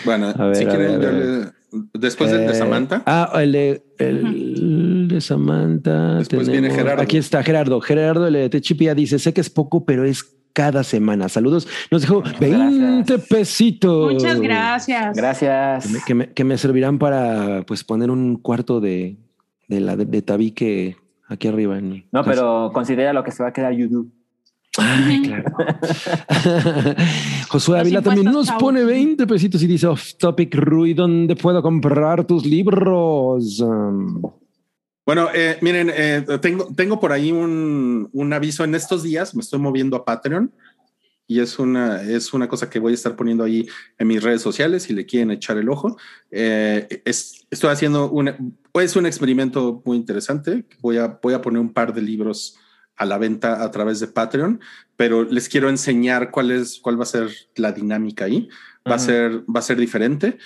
Bueno, 0.05 0.35
A 0.37 0.47
ver, 0.47 0.57
si 0.57 0.65
a 0.65 0.69
quieren, 0.69 0.99
ver, 1.01 1.09
a 1.09 1.13
yo 1.13 1.19
ver. 1.19 1.53
le- 1.73 1.81
después 1.95 2.31
del 2.31 2.41
de 2.47 2.53
Eh, 2.53 2.55
Samantha. 2.57 3.03
Ah, 3.07 3.31
el 3.43 3.53
de, 3.53 3.85
el 3.99 5.09
de 5.09 5.21
Samantha. 5.21 6.17
Después 6.17 6.49
viene 6.49 6.71
Gerardo. 6.71 7.03
Aquí 7.03 7.17
está 7.17 7.43
Gerardo. 7.43 7.81
Gerardo 7.81 8.27
el 8.27 8.51
de 8.51 8.61
Chipia 8.61 8.95
dice: 8.95 9.19
Sé 9.19 9.33
que 9.33 9.41
es 9.41 9.51
poco, 9.51 9.85
pero 9.85 10.05
es 10.05 10.25
cada 10.55 10.83
semana. 10.85 11.29
Saludos. 11.29 11.69
Nos 11.91 12.01
dejó 12.03 12.23
20 12.41 13.19
pesitos. 13.19 14.15
Muchas 14.15 14.41
gracias. 14.41 15.15
Gracias. 15.17 15.85
Que 15.87 15.93
me, 15.93 16.01
que 16.07 16.15
me- 16.15 16.33
que 16.33 16.45
me 16.45 16.57
servirán 16.57 16.99
para 16.99 17.63
pues 17.67 17.85
poner 17.85 18.11
un 18.11 18.37
cuarto 18.37 18.81
de, 18.81 19.17
de 19.69 19.81
la 19.81 19.97
de, 19.97 20.07
de 20.07 20.23
tabique 20.23 20.97
aquí 21.29 21.49
arriba. 21.49 21.77
En 21.79 22.07
No, 22.13 22.21
casa. 22.25 22.31
pero 22.31 22.71
considera 22.73 23.13
lo 23.13 23.23
que 23.25 23.33
se 23.33 23.43
va 23.43 23.51
a 23.51 23.53
quedar 23.53 23.73
YouTube. 23.75 24.11
Ay, 24.79 25.23
claro. 25.27 25.45
Josué 27.49 27.81
Ávila 27.81 28.03
también 28.03 28.27
nos 28.33 28.51
pone 28.53 28.85
20 28.85 29.27
pesitos 29.27 29.63
y 29.63 29.67
dice 29.67 29.87
off 29.87 30.15
topic 30.19 30.55
Rui, 30.57 30.95
¿dónde 30.95 31.37
puedo 31.37 31.63
comprar 31.63 32.25
tus 32.25 32.45
libros? 32.45 33.61
Um, 33.61 34.23
Bueno, 35.07 35.29
eh, 35.35 35.59
miren, 35.61 35.91
eh, 35.95 36.25
tengo, 36.41 36.73
tengo 36.75 36.99
por 36.99 37.13
ahí 37.13 37.31
un, 37.31 38.09
un 38.13 38.33
aviso 38.33 38.65
en 38.65 38.75
estos 38.75 39.03
días. 39.03 39.35
Me 39.35 39.43
estoy 39.43 39.59
moviendo 39.59 39.97
a 39.97 40.05
Patreon 40.05 40.51
y 41.27 41.41
es 41.41 41.59
una, 41.59 42.03
es 42.03 42.33
una 42.33 42.49
cosa 42.49 42.71
que 42.71 42.79
voy 42.79 42.93
a 42.93 42.95
estar 42.95 43.15
poniendo 43.17 43.45
ahí 43.45 43.67
en 43.99 44.07
mis 44.09 44.23
redes 44.23 44.41
sociales 44.43 44.85
si 44.85 44.95
le 44.95 45.05
quieren 45.05 45.31
echar 45.31 45.59
el 45.59 45.69
ojo. 45.69 45.99
Eh, 46.31 47.03
es- 47.05 47.47
estoy 47.51 47.71
haciendo 47.71 48.11
un, 48.11 48.57
es 48.75 48.97
un 48.97 49.05
experimento 49.07 49.83
muy 49.85 49.97
interesante. 49.99 50.65
Voy 50.81 50.97
a, 50.99 51.19
voy 51.23 51.35
a 51.35 51.43
poner 51.43 51.61
un 51.61 51.73
par 51.73 51.93
de 51.93 52.01
libros 52.03 52.59
a 52.97 53.05
la 53.05 53.19
venta 53.19 53.63
a 53.63 53.71
través 53.71 54.01
de 54.01 54.07
Patreon, 54.07 54.61
pero 54.97 55.25
les 55.25 55.49
quiero 55.49 55.69
enseñar 55.69 56.31
cuál 56.31 56.51
es, 56.53 56.79
cuál 56.81 56.99
va 56.99 57.03
a 57.03 57.07
ser 57.07 57.29
la 57.57 57.73
dinámica 57.73 58.25
ahí. 58.27 58.49
Va 58.91 58.95
a 58.97 58.99
ser, 58.99 59.43
va 59.51 59.61
a 59.61 59.63
ser 59.63 59.77
diferente. 59.79 60.39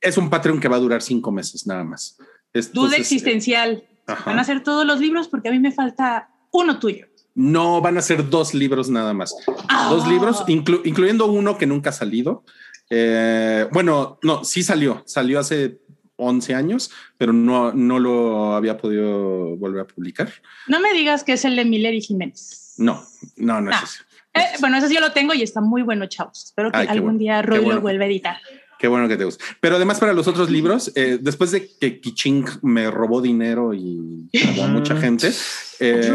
Es 0.00 0.18
un 0.18 0.28
Patreon 0.30 0.60
que 0.60 0.68
va 0.68 0.76
a 0.76 0.80
durar 0.80 1.00
cinco 1.02 1.30
meses 1.32 1.66
nada 1.66 1.84
más. 1.84 2.18
Duda 2.54 2.66
Entonces, 2.66 2.98
existencial. 3.00 3.84
Van 4.24 4.38
a 4.38 4.44
ser 4.44 4.62
todos 4.62 4.86
los 4.86 5.00
libros 5.00 5.28
porque 5.28 5.48
a 5.48 5.52
mí 5.52 5.58
me 5.58 5.70
falta 5.72 6.30
uno 6.50 6.78
tuyo. 6.78 7.06
No, 7.34 7.80
van 7.80 7.98
a 7.98 8.02
ser 8.02 8.28
dos 8.30 8.54
libros 8.54 8.88
nada 8.88 9.12
más. 9.12 9.34
Ah. 9.68 9.88
Dos 9.90 10.08
libros, 10.08 10.44
inclu- 10.46 10.80
incluyendo 10.84 11.26
uno 11.26 11.56
que 11.58 11.66
nunca 11.66 11.90
ha 11.90 11.92
salido. 11.92 12.42
Eh, 12.90 13.68
bueno, 13.72 14.18
no, 14.22 14.44
sí 14.44 14.62
salió. 14.62 15.02
Salió 15.06 15.38
hace 15.38 15.78
11 16.16 16.54
años, 16.54 16.90
pero 17.16 17.32
no, 17.32 17.72
no 17.72 17.98
lo 17.98 18.54
había 18.54 18.76
podido 18.78 19.56
volver 19.56 19.82
a 19.82 19.86
publicar. 19.86 20.32
No 20.66 20.80
me 20.80 20.92
digas 20.94 21.22
que 21.22 21.34
es 21.34 21.44
el 21.44 21.54
de 21.54 21.64
Miller 21.64 21.94
y 21.94 22.00
Jiménez. 22.00 22.74
No, 22.78 23.04
no, 23.36 23.60
no, 23.60 23.70
No. 23.70 23.76
es 23.76 23.82
ese. 23.84 24.02
No 24.34 24.40
Eh, 24.40 24.44
ese. 24.54 24.60
bueno, 24.60 24.76
ese 24.78 24.92
yo 24.94 25.00
lo 25.00 25.12
tengo 25.12 25.34
y 25.34 25.42
está 25.42 25.60
muy 25.60 25.82
bueno, 25.82 26.06
chavos. 26.06 26.44
Espero 26.46 26.72
que 26.72 26.78
Ay, 26.78 26.86
algún 26.88 27.10
bueno, 27.10 27.18
día 27.20 27.42
Roy 27.42 27.58
bueno. 27.60 27.74
lo 27.76 27.80
vuelva 27.82 28.04
a 28.04 28.06
editar. 28.08 28.36
Qué 28.78 28.86
bueno 28.86 29.08
que 29.08 29.16
te 29.16 29.24
gusta. 29.24 29.44
Pero 29.60 29.76
además 29.76 29.98
para 29.98 30.12
los 30.12 30.28
otros 30.28 30.50
libros, 30.50 30.92
eh, 30.94 31.18
después 31.20 31.50
de 31.50 31.68
que 31.80 32.00
Kiching 32.00 32.44
me 32.62 32.90
robó 32.90 33.20
dinero 33.20 33.74
y 33.74 34.30
a 34.62 34.66
mucha 34.68 34.96
gente, 34.96 35.32
eh, 35.80 36.12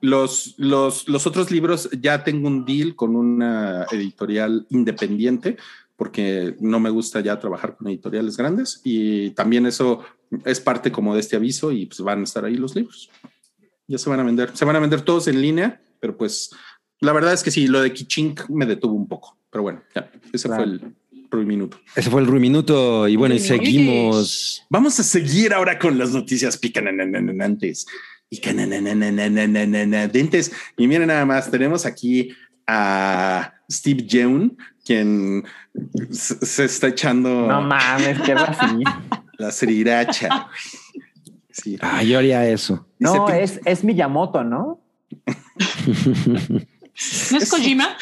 los, 0.00 0.54
los, 0.58 1.08
los 1.08 1.26
otros 1.26 1.50
libros 1.50 1.90
ya 2.00 2.22
tengo 2.22 2.46
un 2.46 2.64
deal 2.64 2.94
con 2.94 3.16
una 3.16 3.84
editorial 3.90 4.66
independiente 4.70 5.56
porque 5.96 6.54
no 6.60 6.78
me 6.78 6.90
gusta 6.90 7.20
ya 7.20 7.40
trabajar 7.40 7.76
con 7.76 7.88
editoriales 7.88 8.36
grandes 8.36 8.80
y 8.84 9.30
también 9.30 9.66
eso 9.66 10.04
es 10.44 10.60
parte 10.60 10.92
como 10.92 11.14
de 11.14 11.20
este 11.20 11.34
aviso 11.34 11.72
y 11.72 11.86
pues 11.86 12.00
van 12.00 12.20
a 12.20 12.24
estar 12.24 12.44
ahí 12.44 12.54
los 12.54 12.76
libros. 12.76 13.10
Ya 13.88 13.98
se 13.98 14.08
van 14.08 14.20
a 14.20 14.22
vender, 14.22 14.56
se 14.56 14.64
van 14.64 14.76
a 14.76 14.80
vender 14.80 15.00
todos 15.00 15.26
en 15.26 15.40
línea, 15.40 15.80
pero 15.98 16.16
pues 16.16 16.50
la 17.00 17.12
verdad 17.12 17.32
es 17.32 17.42
que 17.42 17.50
sí, 17.50 17.66
lo 17.66 17.80
de 17.80 17.92
Kiching 17.92 18.36
me 18.50 18.66
detuvo 18.66 18.94
un 18.94 19.08
poco, 19.08 19.36
pero 19.50 19.62
bueno, 19.62 19.82
ya, 19.92 20.08
ese 20.32 20.46
Claro. 20.46 20.62
fue 20.62 20.72
el 20.72 20.94
Ruiminuto. 21.30 21.80
Ese 21.94 22.10
fue 22.10 22.20
el 22.20 22.26
Ruiminuto. 22.26 23.06
Y 23.08 23.16
bueno, 23.16 23.34
y 23.34 23.38
seguimos. 23.38 24.64
Vamos 24.70 24.98
a 25.00 25.02
seguir 25.02 25.52
ahora 25.52 25.78
con 25.78 25.98
las 25.98 26.10
noticias 26.10 26.56
picanananananantes. 26.56 27.86
Y. 28.30 28.40
Y 30.76 30.86
miren 30.86 31.08
nada 31.08 31.24
más, 31.24 31.50
tenemos 31.50 31.86
aquí 31.86 32.30
a 32.66 33.54
Steve 33.70 34.04
Yeun, 34.06 34.56
quien 34.84 35.44
se, 36.10 36.64
está 36.64 36.88
echando. 36.88 37.46
No 37.46 37.62
mames, 37.62 38.20
qué 38.20 38.32
así. 38.32 38.84
La 39.38 39.50
sriracha. 39.50 40.48
Sí. 41.50 41.76
Ah, 41.80 42.02
yo 42.02 42.18
haría 42.18 42.46
eso. 42.48 42.86
No, 42.98 43.28
es, 43.28 43.60
es 43.64 43.84
Miyamoto, 43.84 44.44
¿no? 44.44 44.80
¿No 47.30 47.38
es 47.38 47.50
Kojima? 47.50 47.96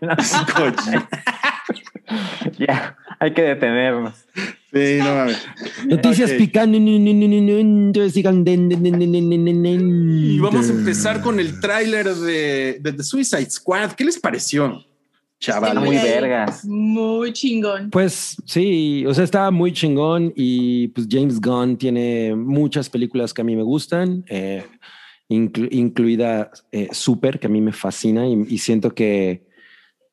no. 0.00 0.12
Es 0.18 0.32
Kojima 0.54 1.08
ya, 2.58 2.96
hay 3.18 3.32
que 3.32 3.42
detenernos. 3.42 4.14
Sí, 4.72 4.98
no 4.98 5.14
mames. 5.14 5.46
Noticias 5.86 6.30
Ok. 6.30 6.36
picantes. 6.38 6.80
Y 9.10 10.38
vamos 10.38 10.68
a 10.68 10.72
empezar 10.72 11.20
con 11.20 11.40
el 11.40 11.60
tráiler 11.60 12.08
de, 12.08 12.78
de 12.80 12.92
The 12.92 13.02
Suicide 13.02 13.50
Squad. 13.50 13.92
¿Qué 13.92 14.04
les 14.04 14.18
pareció, 14.18 14.84
chaval? 15.40 15.80
Muy 15.80 15.96
vergas. 15.96 16.64
Muy 16.64 17.32
chingón. 17.32 17.90
Pues 17.90 18.36
sí, 18.44 19.04
o 19.06 19.14
sea, 19.14 19.24
está 19.24 19.50
muy 19.50 19.72
chingón 19.72 20.32
y 20.36 20.88
pues 20.88 21.06
James 21.10 21.40
Gunn 21.40 21.76
tiene 21.76 22.34
muchas 22.36 22.88
películas 22.88 23.34
que 23.34 23.40
a 23.42 23.44
mí 23.44 23.56
me 23.56 23.62
gustan, 23.62 24.24
eh, 24.28 24.64
inclu- 25.28 25.68
incluida 25.72 26.50
eh, 26.70 26.88
Super, 26.92 27.38
que 27.40 27.46
a 27.46 27.50
mí 27.50 27.60
me 27.60 27.72
fascina 27.72 28.26
y, 28.26 28.46
y 28.48 28.58
siento 28.58 28.94
que, 28.94 29.42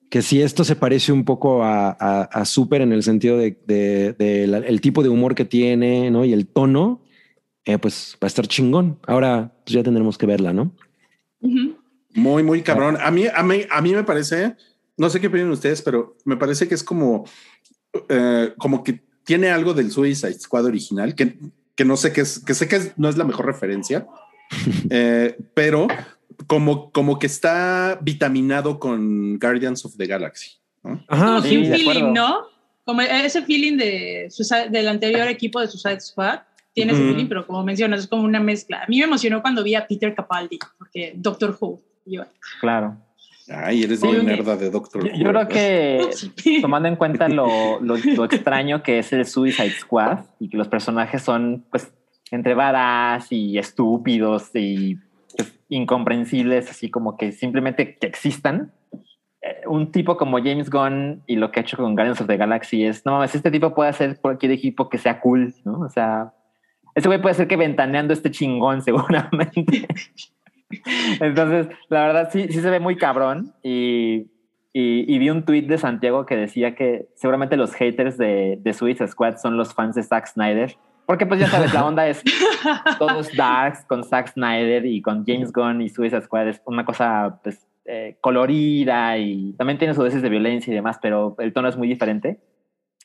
que 0.10 0.22
si 0.22 0.42
esto 0.42 0.64
se 0.64 0.76
parece 0.76 1.12
un 1.12 1.26
poco 1.26 1.64
a, 1.64 1.90
a- 2.00 2.24
a 2.24 2.46
Super 2.46 2.82
en 2.82 2.94
el 2.94 3.04
sentido 3.04 3.38
de, 3.38 3.58
de- 3.66 4.14
de 4.14 4.48
la- 4.48 4.60
el 4.60 4.80
tipo 4.82 5.04
de 5.04 5.10
humor 5.10 5.36
que 5.36 5.46
tiene 5.46 6.10
¿no? 6.12 6.24
y 6.26 6.34
el 6.34 6.48
tono, 6.48 7.02
eh, 7.66 7.78
pues 7.78 8.18
va 8.24 8.26
a 8.26 8.28
estar 8.28 8.48
chingón. 8.48 9.00
Ahora 9.06 9.54
pues, 9.66 9.74
ya 9.74 9.84
tendremos 9.84 10.18
que 10.18 10.26
verla, 10.26 10.54
¿no? 10.54 10.72
Muy, 12.14 12.42
muy 12.44 12.62
cabrón. 12.62 12.98
A 13.02 13.12
mí, 13.12 13.26
a 13.34 13.44
mí, 13.44 13.62
a 13.70 13.82
mí 13.82 13.94
me 13.94 14.04
parece, 14.04 14.56
no 14.98 15.10
sé 15.10 15.20
qué 15.20 15.28
opinan 15.28 15.52
ustedes, 15.52 15.82
pero 15.82 16.16
me 16.26 16.38
parece 16.38 16.68
que 16.68 16.76
es 16.76 16.84
como, 16.84 17.26
eh, 18.10 18.54
como 18.58 18.84
que 18.84 19.02
tiene 19.24 19.50
algo 19.50 19.74
del 19.74 19.92
Suicide 19.92 20.34
Squad 20.40 20.66
original, 20.66 21.14
que, 21.16 21.38
que 21.76 21.86
no 21.86 21.98
sé 21.98 22.14
qué 22.14 22.22
es, 22.22 22.40
que 22.40 22.54
sé 22.54 22.68
que 22.68 22.78
es- 22.78 22.94
no 22.98 23.10
es 23.10 23.18
la 23.18 23.24
mejor 23.26 23.46
referencia, 23.46 24.08
eh, 24.90 25.38
pero 25.54 25.88
como, 26.48 26.92
como 26.92 27.20
que 27.20 27.28
está 27.28 28.00
vitaminado 28.02 28.80
con 28.80 29.38
Guardians 29.40 29.86
of 29.86 29.96
the 29.98 30.06
Galaxy. 30.08 30.52
¿no? 30.84 31.04
Ajá, 31.08 31.26
Como 31.26 31.42
sí, 31.42 31.50
que 31.50 31.58
un 31.58 31.66
feeling. 31.76 32.14
¿no? 32.14 32.46
Como 32.86 33.02
ese 33.02 33.42
feeling 33.44 33.78
de 33.78 34.28
Suicide- 34.30 34.70
del 34.70 34.88
anterior 34.88 35.28
equipo 35.28 35.60
de 35.60 35.68
Suicide 35.68 36.00
Squad. 36.00 36.40
Tiene 36.74 36.94
ese 36.94 37.02
feeling, 37.02 37.26
pero 37.28 37.46
como 37.48 37.64
mencionas, 37.64 38.02
es 38.02 38.08
como 38.08 38.22
una 38.24 38.40
mezcla. 38.40 38.84
A 38.84 38.88
mí 38.88 39.00
me 39.00 39.06
emocionó 39.06 39.42
cuando 39.42 39.64
vi 39.64 39.74
a 39.74 39.88
Peter 39.88 40.14
Capaldi, 40.14 40.60
porque 40.78 41.14
Doctor 41.16 41.58
Who. 41.60 41.82
yo, 42.06 42.24
Claro. 42.62 42.96
Ay, 43.50 43.84
eres 43.84 44.04
muy 44.04 44.18
nerda 44.24 44.56
de 44.58 44.70
Doctor 44.70 45.04
Yo, 45.06 45.12
Who, 45.12 45.18
yo 45.18 45.30
creo 45.30 45.48
que 45.48 46.10
tomando 46.62 46.88
en 46.90 46.96
cuenta 46.98 47.28
lo, 47.30 47.80
lo- 47.82 47.96
lo 47.98 48.26
extraño 48.26 48.84
que 48.84 49.00
es 49.00 49.12
el 49.14 49.26
Suicide 49.26 49.72
Squad 49.72 50.20
y 50.40 50.50
que 50.50 50.58
los 50.58 50.68
personajes 50.68 51.24
son 51.24 51.66
pues 51.72 51.92
entre 52.30 52.54
varas 52.54 53.26
y 53.32 53.58
estúpidos 53.58 54.52
y 54.54 54.98
incomprensibles, 55.70 56.70
así 56.70 56.90
como 56.90 57.18
que 57.18 57.32
simplemente 57.32 57.98
que 57.98 58.08
existan. 58.08 58.72
Eh, 59.42 59.68
Un 59.68 59.92
tipo 59.92 60.18
como 60.18 60.38
James 60.38 60.70
Gunn 60.70 61.24
y 61.28 61.36
lo 61.36 61.52
que 61.52 61.60
ha 61.60 61.64
hecho 61.64 61.78
con 61.78 61.96
Guardians 61.96 62.22
of 62.22 62.28
the 62.28 62.38
Galaxy 62.38 62.86
es, 62.86 63.06
no 63.06 63.14
mames, 63.14 63.36
este 63.36 63.52
tipo 63.52 63.74
puede 63.76 63.90
hacer 63.90 64.20
cualquier 64.20 64.52
equipo 64.52 64.90
que 64.90 64.98
sea 64.98 65.20
cool, 65.20 65.54
¿no? 65.66 65.80
O 65.82 65.90
sea, 65.90 66.34
ese 66.96 67.08
güey 67.08 67.22
puede 67.22 67.36
ser 67.36 67.48
que 67.48 67.58
ventaneando 67.58 68.14
este 68.14 68.32
chingón 68.32 68.82
seguramente. 68.84 69.88
Entonces, 71.22 71.68
la 71.90 72.08
verdad 72.08 72.30
sí, 72.32 72.48
sí 72.50 72.60
se 72.62 72.70
ve 72.70 72.80
muy 72.80 72.98
cabrón 72.98 73.54
y, 73.64 74.28
y, 74.74 75.06
y 75.08 75.20
vi 75.20 75.30
un 75.30 75.44
tweet 75.44 75.64
de 75.64 75.78
Santiago 75.78 76.26
que 76.26 76.36
decía 76.36 76.76
que 76.76 77.08
seguramente 77.16 77.56
los 77.56 77.74
haters 77.74 78.18
de, 78.18 78.60
de 78.62 78.74
Suicide 78.74 79.08
Squad 79.08 79.38
son 79.38 79.56
los 79.58 79.74
fans 79.74 79.96
de 79.96 80.04
Zack 80.04 80.28
Snyder, 80.28 80.76
porque 81.08 81.26
pues 81.26 81.40
ya 81.40 81.48
sabes, 81.48 81.74
la 81.74 81.86
onda 81.88 82.08
es 82.08 82.22
todos 83.00 83.36
darks 83.36 83.86
con 83.86 84.04
Zack 84.04 84.34
Snyder 84.34 84.86
y 84.86 85.02
con 85.02 85.26
James 85.26 85.52
Gunn 85.54 85.82
y 85.82 85.90
Suicide 85.90 86.22
Squad 86.22 86.50
es 86.50 86.62
una 86.66 86.86
cosa 86.86 87.40
pues 87.42 87.66
eh, 87.86 88.18
colorida 88.20 89.18
y 89.18 89.54
también 89.54 89.80
tiene 89.80 89.94
sus 89.94 90.04
dosis 90.04 90.22
de 90.22 90.28
violencia 90.28 90.70
y 90.70 90.76
demás, 90.76 91.00
pero 91.02 91.36
el 91.40 91.54
tono 91.54 91.70
es 91.70 91.78
muy 91.78 91.88
diferente. 91.88 92.42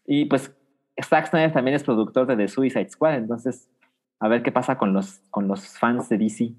Y 0.05 0.25
pues 0.25 0.53
Zack 1.01 1.29
Snyder 1.29 1.53
también 1.53 1.77
es 1.77 1.85
productor 1.85 2.27
de 2.27 2.37
The 2.37 2.49
Suicide 2.49 2.91
Squad, 2.91 3.15
entonces 3.15 3.71
a 4.19 4.27
ver 4.27 4.43
qué 4.43 4.51
pasa 4.51 4.77
con 4.77 4.93
los, 4.93 5.21
con 5.31 5.47
los 5.47 5.79
fans 5.79 6.09
de 6.09 6.19
DC. 6.19 6.53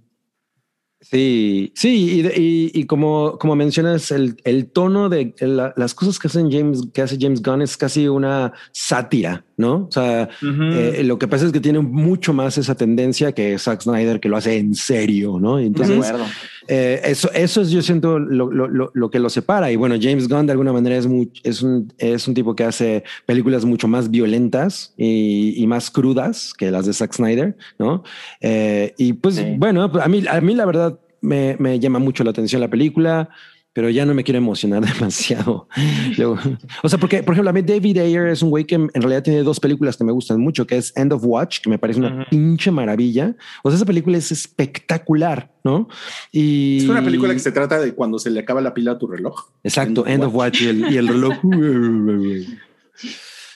Sí, 1.04 1.72
sí, 1.76 2.20
y, 2.20 2.22
de- 2.22 2.34
y- 2.40 2.72
y 2.74 2.86
como, 2.86 3.38
como 3.40 3.56
mencionas, 3.56 4.10
el, 4.12 4.38
el 4.44 4.68
tono 4.68 5.10
de 5.10 5.34
la- 5.40 5.74
las 5.78 5.94
cosas 5.94 6.18
que 6.20 6.28
hacen 6.28 6.52
James, 6.52 6.82
que 6.94 7.02
hace 7.02 7.18
James 7.20 7.42
Gunn 7.42 7.62
es 7.62 7.78
casi 7.78 8.08
una 8.08 8.54
sátira, 8.72 9.44
¿no? 9.58 9.86
O 9.88 9.92
sea, 9.92 10.30
eh, 10.42 11.02
lo 11.04 11.20
que 11.20 11.28
pasa 11.28 11.46
es 11.46 11.52
que 11.52 11.60
tiene 11.60 11.80
mucho 11.80 12.34
más 12.34 12.58
esa 12.58 12.76
tendencia 12.76 13.32
que 13.34 13.58
Zack 13.60 13.82
Snyder, 13.82 14.20
que 14.20 14.30
lo 14.30 14.38
hace 14.38 14.58
en 14.58 14.74
serio, 14.76 15.40
¿no? 15.40 15.60
Y 15.60 15.64
de 15.64 15.68
Entonces, 15.68 15.98
acuerdo. 15.98 16.26
Eh, 16.68 17.02
eso, 17.06 17.30
eso 17.34 17.62
es, 17.62 17.70
yo 17.72 17.82
siento 17.82 18.20
lo, 18.20 18.52
lo- 18.52 18.68
lo- 18.68 18.92
lo 18.94 19.10
que 19.10 19.20
lo 19.20 19.30
separa. 19.30 19.72
Y 19.72 19.76
bueno, 19.76 19.96
James 20.00 20.28
Gunn 20.28 20.46
de 20.46 20.52
alguna 20.52 20.74
manera 20.74 20.98
es, 20.98 21.08
muy, 21.08 21.32
es, 21.44 21.62
un, 21.62 21.92
es 21.98 22.28
un 22.28 22.34
tipo 22.34 22.56
que 22.56 22.64
hace 22.64 23.04
películas 23.26 23.66
mucho 23.66 23.88
más 23.88 24.10
violentas 24.10 24.94
y, 24.98 25.54
y 25.62 25.68
más 25.68 25.90
crudas 25.92 26.54
que 26.54 26.72
las 26.72 26.86
de 26.86 26.94
Zack 26.94 27.14
Snyder, 27.14 27.56
¿no? 27.80 28.04
Eh, 28.42 28.94
y 28.98 29.14
pues 29.14 29.36
Sí. 29.36 29.56
bueno, 29.58 29.84
a 29.84 30.08
mí, 30.08 30.24
a 30.30 30.40
mí 30.42 30.56
la 30.56 30.66
verdad 30.66 31.00
me, 31.22 31.56
me 31.60 31.80
llama 31.80 32.00
mucho 32.00 32.24
la 32.24 32.32
atención 32.32 32.62
la 32.62 32.70
película. 32.70 33.30
Pero 33.76 33.90
ya 33.90 34.06
no 34.06 34.14
me 34.14 34.24
quiero 34.24 34.38
emocionar 34.38 34.84
demasiado. 34.94 35.68
Luego- 36.18 36.38
o 36.84 36.90
sea, 36.90 37.00
porque, 37.00 37.24
por 37.24 37.34
ejemplo, 37.34 37.50
a 37.50 37.54
mí 37.54 37.62
David 37.64 37.98
Ayer 37.98 38.28
es 38.28 38.44
un 38.44 38.52
güey 38.52 38.66
que 38.66 38.76
en 38.76 38.90
realidad 38.94 39.24
tiene 39.24 39.42
dos 39.42 39.60
películas 39.60 39.98
que 39.98 40.04
me 40.04 40.12
gustan 40.12 40.40
mucho, 40.40 40.68
que 40.68 40.78
es 40.78 40.94
End 40.96 41.12
of 41.12 41.24
Watch, 41.26 41.60
que 41.62 41.70
me 41.72 41.80
parece 41.80 42.00
una 42.00 42.14
Ujú. 42.14 42.24
pinche 42.30 42.70
maravilla. 42.70 43.36
O 43.64 43.70
sea, 43.72 43.78
esa 43.78 43.86
película 43.86 44.18
es 44.18 44.32
espectacular, 44.32 45.52
¿no? 45.64 45.90
Y 46.32 46.78
Es 46.84 46.88
una 46.90 47.04
película 47.04 47.34
que 47.34 47.40
se 47.40 47.52
trata 47.52 47.80
de 47.80 47.94
cuando 47.96 48.20
se 48.20 48.30
le 48.30 48.40
acaba 48.42 48.62
la 48.62 48.74
pila 48.76 48.92
a 48.92 48.98
tu 49.00 49.08
reloj. 49.08 49.50
Exacto, 49.64 50.02
End 50.06 50.16
End 50.16 50.24
of 50.26 50.30
of 50.30 50.36
Watch 50.36 50.62
y 50.62 50.68
el, 50.68 50.92
y 50.94 50.98
el 50.98 51.08
reloj. 51.08 51.34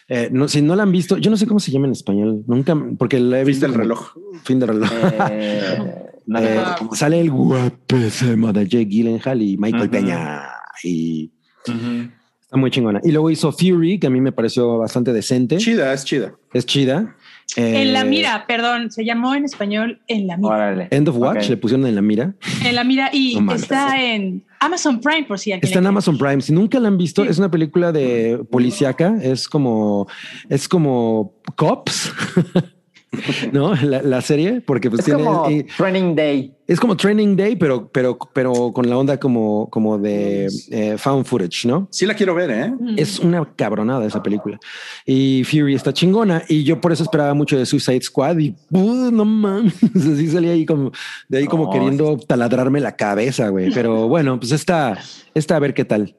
Eh, 0.09 0.29
no, 0.31 0.47
si 0.47 0.61
no 0.61 0.73
la 0.75 0.83
han 0.83 0.91
visto, 0.93 1.17
yo 1.17 1.29
no 1.29 1.35
sé 1.35 1.45
cómo 1.45 1.59
se 1.59 1.69
llama 1.69 1.87
en 1.87 1.91
español. 1.91 2.41
Nunca, 2.47 2.77
porque 2.97 3.19
la 3.19 3.39
he 3.41 3.41
Fin 3.41 3.47
visto. 3.47 3.65
del 3.65 3.71
como- 3.73 3.83
reloj. 3.83 4.11
Fin 4.43 4.59
del 4.59 4.69
reloj. 4.69 4.89
Eh, 5.31 6.05
no 6.27 6.39
Eh, 6.39 6.59
sale 6.93 7.19
el 7.19 7.31
guapísimo 7.31 8.53
de 8.53 8.67
Jake 8.67 8.85
Gyllenhaal 8.85 9.41
y 9.41 9.57
Michael. 9.57 9.89
Peña. 9.89 10.43
Y 10.83 11.31
está 11.63 12.57
muy 12.57 12.69
chingona. 12.69 13.01
Y 13.03 13.11
luego 13.11 13.29
hizo 13.31 13.51
Fury, 13.51 13.99
que 13.99 14.07
a 14.07 14.09
mí 14.09 14.21
me 14.21 14.31
pareció 14.31 14.77
bastante 14.77 15.11
decente. 15.13 15.57
Chida, 15.57 15.91
es 15.93 16.05
chida. 16.05 16.33
Es 16.53 16.65
chida. 16.65 17.15
Eh, 17.55 17.81
En 17.83 17.93
la 17.93 18.03
mira, 18.03 18.45
perdón, 18.45 18.91
se 18.91 19.05
llamó 19.05 19.33
en 19.33 19.45
español 19.45 20.01
En 20.07 20.27
la 20.27 20.35
mira. 20.37 20.49
Órale. 20.53 20.87
End 20.91 21.07
of 21.07 21.15
Watch 21.17 21.49
le 21.49 21.55
pusieron 21.57 21.87
en 21.87 21.95
la 21.95 22.01
mira. 22.01 22.35
En 22.63 22.75
la 22.75 22.83
mira 22.83 23.09
y 23.13 23.39
No 23.39 23.53
está 23.53 24.01
en 24.03 24.43
Amazon 24.59 24.99
Prime 24.99 25.23
por 25.23 25.39
si 25.39 25.53
alguien 25.53 25.65
Está 25.67 25.79
en 25.79 25.87
Amazon 25.87 26.17
Prime. 26.17 26.41
Si 26.41 26.51
nunca 26.51 26.77
la 26.79 26.89
han 26.89 26.97
visto, 26.97 27.23
Sí. 27.23 27.29
es 27.29 27.37
una 27.39 27.49
película 27.49 27.91
de 27.93 28.39
policíaca. 28.51 29.15
Es 29.21 29.47
como, 29.47 30.07
es 30.49 30.67
como 30.67 31.35
Cops, 31.55 32.11
¿no? 33.53 33.73
La, 33.75 34.01
la 34.01 34.21
serie, 34.21 34.61
porque 34.61 34.89
pues 34.89 34.99
Es 34.99 35.05
tiene, 35.05 35.23
como 35.23 35.49
y- 35.49 35.63
Training 35.63 36.13
Day. 36.15 36.53
es 36.67 36.79
como 36.79 36.97
Training 36.97 37.35
Day, 37.35 37.55
pero, 37.55 37.87
pero, 37.89 38.17
pero 38.33 38.71
con 38.73 38.89
la 38.89 38.97
onda 38.97 39.17
como, 39.19 39.69
como 39.69 39.97
de 39.97 40.47
eh, 40.71 40.95
found 40.97 41.25
footage, 41.25 41.65
¿no? 41.65 41.87
Sí 41.91 42.05
la 42.05 42.13
quiero 42.13 42.35
ver, 42.35 42.51
¿eh? 42.51 42.73
quiere. 42.77 43.01
Es 43.01 43.19
una 43.19 43.45
cabronada 43.55 44.05
esa 44.05 44.21
película. 44.21 44.59
Y 45.05 45.43
Fury 45.45 45.73
está 45.75 45.93
chingona. 45.93 46.43
Y 46.49 46.63
yo 46.63 46.81
por 46.81 46.91
eso 46.91 47.03
esperaba 47.03 47.33
mucho 47.33 47.57
de 47.57 47.65
Suicide 47.65 48.01
Squad. 48.01 48.37
Y 48.39 48.55
uh, 48.71 49.09
no 49.11 49.23
mames, 49.25 49.73
así 49.95 50.27
salía 50.27 50.51
ahí 50.51 50.65
como 50.65 50.91
de 51.29 51.37
ahí 51.37 51.45
como 51.45 51.65
No, 51.65 51.69
queriendo 51.71 52.17
taladrarme 52.17 52.81
la 52.81 52.95
cabeza, 52.95 53.49
güey. 53.49 53.71
Pero 53.73 54.07
bueno, 54.09 54.39
pues 54.39 54.51
está, 54.51 54.97
está 55.33 55.55
a 55.55 55.59
ver 55.59 55.73
qué 55.73 55.85
tal. 55.85 56.15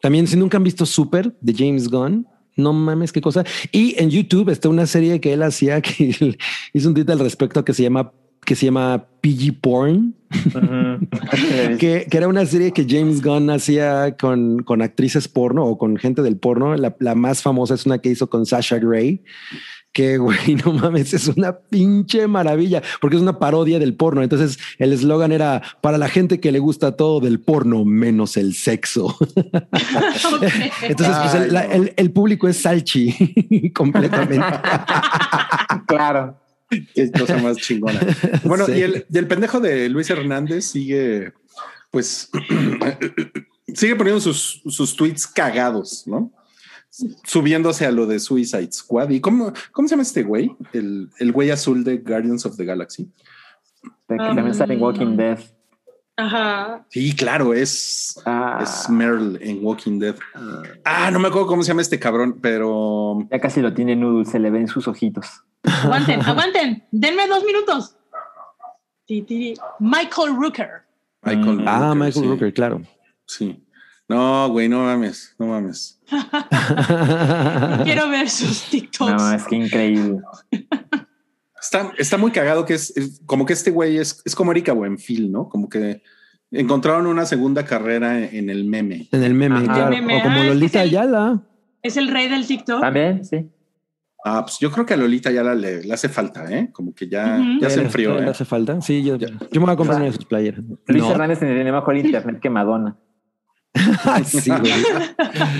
También, 0.00 0.26
si 0.26 0.36
nunca 0.36 0.56
han 0.58 0.64
visto 0.64 0.84
Super 0.84 1.34
de 1.40 1.54
James 1.56 1.88
Gunn, 1.88 2.26
No 2.56 2.72
mames, 2.72 3.12
qué 3.12 3.20
cosa. 3.20 3.44
Y 3.72 3.94
en 3.98 4.10
YouTube 4.10 4.50
está 4.50 4.68
una 4.68 4.86
serie 4.86 5.20
que 5.20 5.32
él 5.32 5.42
hacía 5.42 5.80
que 5.82 6.36
hizo 6.72 6.88
un 6.88 6.94
título 6.94 7.14
al 7.14 7.18
respecto 7.20 7.64
que 7.64 7.74
se 7.74 7.82
llama 7.82 8.12
que 8.44 8.54
se 8.54 8.66
llama 8.66 9.06
PG 9.22 9.60
Porn, 9.60 10.14
que, 11.78 12.06
que 12.10 12.16
era 12.16 12.28
una 12.28 12.44
serie 12.44 12.72
que 12.72 12.86
James 12.86 13.22
Gunn 13.22 13.48
hacía 13.48 14.16
con, 14.18 14.62
con 14.62 14.82
actrices 14.82 15.28
porno 15.28 15.64
o 15.64 15.78
con 15.78 15.96
gente 15.96 16.20
del 16.20 16.36
porno. 16.36 16.76
La, 16.76 16.94
la 17.00 17.14
más 17.14 17.40
famosa 17.40 17.74
es 17.74 17.86
una 17.86 17.98
que 17.98 18.10
hizo 18.10 18.28
con 18.28 18.44
Sasha 18.44 18.78
Grey, 18.78 19.22
que 19.94 20.18
güey, 20.18 20.56
no 20.64 20.72
mames, 20.74 21.14
es 21.14 21.28
una 21.28 21.56
pinche 21.56 22.26
maravilla, 22.26 22.82
porque 23.00 23.16
es 23.16 23.22
una 23.22 23.38
parodia 23.38 23.78
del 23.78 23.94
porno. 23.94 24.22
Entonces 24.22 24.58
el 24.78 24.92
eslogan 24.92 25.32
era 25.32 25.62
para 25.80 25.96
la 25.96 26.08
gente 26.08 26.40
que 26.40 26.52
le 26.52 26.58
gusta 26.58 26.96
todo 26.96 27.20
del 27.20 27.40
porno, 27.40 27.84
menos 27.86 28.36
el 28.36 28.54
sexo. 28.54 29.16
Entonces, 30.82 31.16
pues, 31.22 31.34
el, 31.34 31.52
la- 31.52 31.60
Ay, 31.60 31.68
no. 31.68 31.74
el- 31.74 31.94
el 31.96 32.10
público 32.10 32.48
es 32.48 32.58
salchi 32.58 33.70
completamente. 33.74 34.44
Claro. 35.86 36.40
Qué 36.94 37.10
cosa 37.12 37.36
más 37.38 37.56
chingona. 37.58 38.00
Bueno, 38.44 38.66
Sí. 38.66 38.72
y, 38.72 38.82
el, 38.82 39.06
y 39.08 39.18
el 39.18 39.26
pendejo 39.28 39.60
de 39.60 39.88
Luis 39.88 40.10
Hernández 40.10 40.64
sigue, 40.64 41.32
pues, 41.90 42.30
sigue 43.74 43.94
poniendo 43.96 44.20
sus, 44.20 44.60
sus 44.66 44.96
tweets 44.96 45.26
cagados, 45.26 46.04
¿no? 46.06 46.32
Subiéndose 47.24 47.86
a 47.86 47.90
lo 47.90 48.06
de 48.06 48.20
Suicide 48.20 48.70
Squad. 48.72 49.10
¿Y 49.10 49.20
cómo, 49.20 49.52
cómo 49.72 49.88
se 49.88 49.92
llama 49.92 50.02
este 50.02 50.22
güey? 50.22 50.54
El, 50.72 51.10
el 51.18 51.32
güey 51.32 51.50
azul 51.50 51.82
de 51.82 51.98
Guardians 51.98 52.46
of 52.46 52.56
the 52.56 52.64
Galaxy. 52.64 53.10
Que 54.08 54.16
también 54.16 54.54
sale 54.54 54.74
en 54.74 54.82
Walking 54.82 55.16
Dead. 55.16 55.38
Ajá. 56.16 56.86
Sí, 56.90 57.14
claro, 57.16 57.52
es, 57.54 58.20
Ah, 58.24 58.60
es 58.62 58.88
Merle 58.88 59.38
en 59.42 59.64
Walking 59.64 59.98
Dead. 59.98 60.14
Ah, 60.84 61.10
no 61.10 61.18
me 61.18 61.26
acuerdo 61.28 61.48
cómo 61.48 61.62
se 61.64 61.68
llama 61.68 61.82
este 61.82 61.98
cabrón, 61.98 62.38
pero 62.40 63.26
ya 63.30 63.40
casi 63.40 63.60
lo 63.60 63.74
tiene 63.74 63.96
Noodle, 63.96 64.24
se 64.24 64.38
le 64.38 64.50
ven 64.50 64.68
sus 64.68 64.86
ojitos. 64.86 65.26
Aguanten, 65.64 66.20
aguanten. 66.24 66.84
Denme 66.92 67.26
dos 67.26 67.42
minutos. 67.44 67.96
Michael 69.80 70.36
Rooker. 70.36 70.82
Michael. 71.22 71.64
ah, 71.66 71.78
Rooker, 71.80 71.96
Michael 71.96 72.12
sí. 72.24 72.28
Rooker, 72.28 72.54
claro. 72.54 72.82
Sí. 73.26 73.60
No, 74.08 74.48
güey, 74.50 74.68
no 74.68 74.84
mames, 74.84 75.34
no 75.38 75.46
mames. 75.46 75.93
Quiero 77.84 78.08
ver 78.08 78.28
sus 78.28 78.64
TikToks. 78.70 79.12
No, 79.12 79.32
es 79.32 79.44
que 79.44 79.56
increíble. 79.56 80.20
Está, 81.60 81.92
está 81.98 82.18
muy 82.18 82.30
cagado 82.30 82.64
que 82.64 82.74
es, 82.74 82.94
es 82.96 83.20
como 83.26 83.46
que 83.46 83.52
este 83.54 83.70
güey 83.70 83.96
es, 83.98 84.22
es 84.24 84.34
como 84.34 84.52
Erika 84.52 84.72
Buenfil, 84.72 85.32
¿no? 85.32 85.48
Como 85.48 85.68
que 85.68 86.02
encontraron 86.50 87.06
una 87.06 87.24
segunda 87.26 87.64
carrera 87.64 88.18
en 88.22 88.50
el 88.50 88.64
meme. 88.64 89.08
En 89.12 89.22
el 89.22 89.34
meme, 89.34 89.56
Ajá. 89.56 89.64
claro. 89.74 89.90
Meme, 89.90 90.18
O 90.18 90.22
como 90.22 90.40
ah, 90.40 90.44
Lolita 90.44 90.80
es 90.84 90.92
el- 90.92 90.98
Ayala. 90.98 91.42
Es 91.82 91.96
el 91.96 92.08
rey 92.08 92.28
del 92.28 92.46
TikTok. 92.46 92.80
También, 92.80 93.24
sí. 93.24 93.48
Ah, 94.26 94.40
pues 94.42 94.58
yo 94.58 94.70
creo 94.70 94.86
que 94.86 94.94
a 94.94 94.96
Lolita 94.96 95.30
ya 95.30 95.42
la, 95.42 95.54
le, 95.54 95.82
le 95.84 95.92
hace 95.92 96.08
falta, 96.08 96.50
¿eh? 96.50 96.70
Como 96.72 96.94
que 96.94 97.08
ya, 97.08 97.38
ya 97.60 97.68
se 97.68 97.76
¿Le- 97.76 97.82
enfrió, 97.84 98.18
¿Le 98.18 98.26
¿eh? 98.26 98.30
hace 98.30 98.46
falta? 98.46 98.80
Sí, 98.80 99.02
yo, 99.04 99.16
yo 99.16 99.28
me 99.28 99.58
voy 99.66 99.72
a 99.72 99.76
comprar 99.76 99.96
una 99.98 100.06
de 100.06 100.12
sus 100.12 100.24
playeras. 100.24 100.60
Luis 100.86 101.02
No. 101.02 101.10
Hernández 101.10 101.40
tiene 101.40 101.70
mejor 101.70 101.94
internet 101.96 102.40
que 102.40 102.48
Madonna. 102.48 102.96
Sí, 104.24 104.50
güey. 104.50 104.72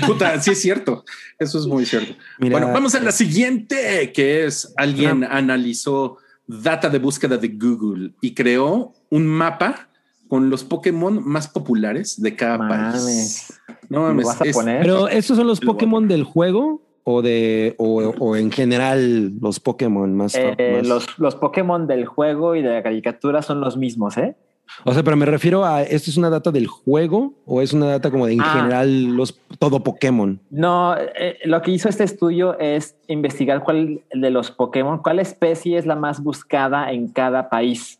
Puta, 0.07 0.39
sí 0.41 0.51
es 0.51 0.61
cierto. 0.61 1.03
Eso 1.37 1.59
es 1.59 1.67
muy 1.67 1.85
cierto. 1.85 2.13
Mira, 2.39 2.57
Bueno, 2.57 2.73
vamos 2.73 2.95
a 2.95 2.99
la 3.01 3.11
siguiente, 3.11 4.11
que 4.13 4.45
es 4.45 4.73
alguien 4.77 5.23
analizó 5.23 6.17
data 6.47 6.89
de 6.89 6.99
búsqueda 6.99 7.37
de 7.37 7.49
Google 7.49 8.11
y 8.21 8.33
creó 8.33 8.93
un 9.09 9.25
mapa 9.27 9.89
con 10.27 10.49
los 10.49 10.63
Pokémon 10.63 11.21
más 11.27 11.47
populares 11.47 12.21
de 12.21 12.35
cada 12.35 12.57
país. 12.57 13.53
No 13.89 13.99
¿Lo 13.99 14.07
mames. 14.07 14.25
vas 14.25 14.41
a 14.41 14.45
es- 14.45 14.55
poner? 14.55 14.81
Pero 14.81 15.07
estos 15.07 15.37
son 15.37 15.47
los 15.47 15.63
Lo 15.63 15.73
Pokémon 15.73 16.07
del 16.07 16.23
juego 16.23 16.81
o 17.03 17.21
de 17.21 17.75
o, 17.77 18.01
o 18.19 18.35
en 18.35 18.51
general 18.51 19.33
los 19.39 19.59
Pokémon 19.59 20.15
más, 20.15 20.33
Eh, 20.35 20.77
más- 20.79 20.87
los, 20.87 21.19
los 21.19 21.35
Pokémon 21.35 21.85
del 21.85 22.05
juego 22.05 22.55
y 22.55 22.61
de 22.63 22.69
la 22.73 22.81
caricatura 22.83 23.41
son 23.43 23.61
los 23.61 23.77
mismos, 23.77 24.17
¿eh? 24.17 24.35
O 24.83 24.93
sea, 24.93 25.03
pero 25.03 25.15
me 25.15 25.25
refiero 25.25 25.63
a 25.65 25.83
esto 25.83 26.09
es 26.11 26.17
una 26.17 26.29
data 26.29 26.51
del 26.51 26.67
juego 26.67 27.33
o 27.45 27.61
es 27.61 27.71
una 27.73 27.85
data 27.87 28.11
como 28.11 28.25
de 28.27 28.33
en 28.33 28.41
Ah. 28.41 28.53
general 28.53 29.03
los 29.15 29.39
todo 29.59 29.81
Pokémon. 29.83 30.39
No, 30.49 30.95
eh, 30.97 31.37
lo 31.45 31.61
que 31.61 31.71
hizo 31.71 31.87
este 31.89 32.03
estudio 32.03 32.57
es 32.59 32.95
investigar 33.07 33.63
cuál 33.63 34.01
de 34.13 34.29
los 34.31 34.51
Pokémon, 34.51 34.99
cuál 35.01 35.19
especie 35.19 35.77
es 35.77 35.85
la 35.85 35.95
más 35.95 36.21
buscada 36.21 36.91
en 36.91 37.07
cada 37.09 37.49
país. 37.49 37.99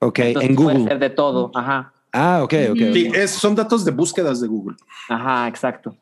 Ok, 0.00 0.18
Entonces, 0.20 0.50
en 0.50 0.56
Puede 0.56 0.72
Google. 0.78 0.88
ser 0.90 0.98
de 0.98 1.10
todo. 1.10 1.50
Ajá, 1.54 1.92
Ah, 2.12 2.40
ok, 2.44 2.52
ok. 2.70 2.70
ok. 2.72 2.92
Sí, 2.92 3.10
es- 3.14 3.30
son 3.32 3.54
datos 3.54 3.84
de 3.84 3.90
búsquedas 3.90 4.40
de 4.40 4.46
Google. 4.46 4.76
ajá, 5.08 5.48
exacto. 5.48 5.96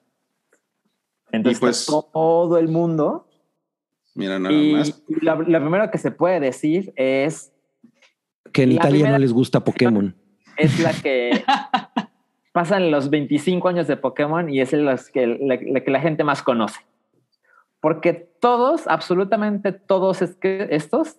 Entonces, 1.30 1.58
Y 1.58 1.60
pues- 1.60 1.86
todo 2.12 2.58
el 2.58 2.68
mundo. 2.68 3.26
Mira, 4.14 4.38
nada 4.38 4.54
Y 4.54 4.72
más. 4.74 5.02
lo, 5.08 5.36
lo 5.42 5.60
primero 5.60 5.90
que 5.90 5.96
se 5.98 6.10
puede 6.10 6.38
decir 6.40 6.92
es, 6.96 7.51
Que 8.52 8.62
en 8.64 8.70
La 8.70 8.74
Italia 8.76 8.90
primera- 8.98 9.12
no 9.12 9.18
les 9.18 9.32
gusta 9.32 9.64
Pokémon. 9.64 10.14
es 10.56 10.78
la 10.80 10.92
que 10.92 11.44
pasan 12.52 12.90
los 12.90 13.08
25 13.10 13.68
años 13.68 13.86
de 13.86 13.96
Pokémon 13.96 14.48
y 14.50 14.60
es 14.60 14.72
los 14.72 15.08
que, 15.10 15.26
la, 15.26 15.58
la 15.62 15.80
que 15.80 15.90
la 15.90 16.00
gente 16.00 16.24
más 16.24 16.42
conoce. 16.42 16.80
Porque 17.80 18.12
todos, 18.40 18.86
absolutamente 18.86 19.72
todos 19.72 20.22
es 20.22 20.36
que 20.36 20.68
estos 20.70 21.16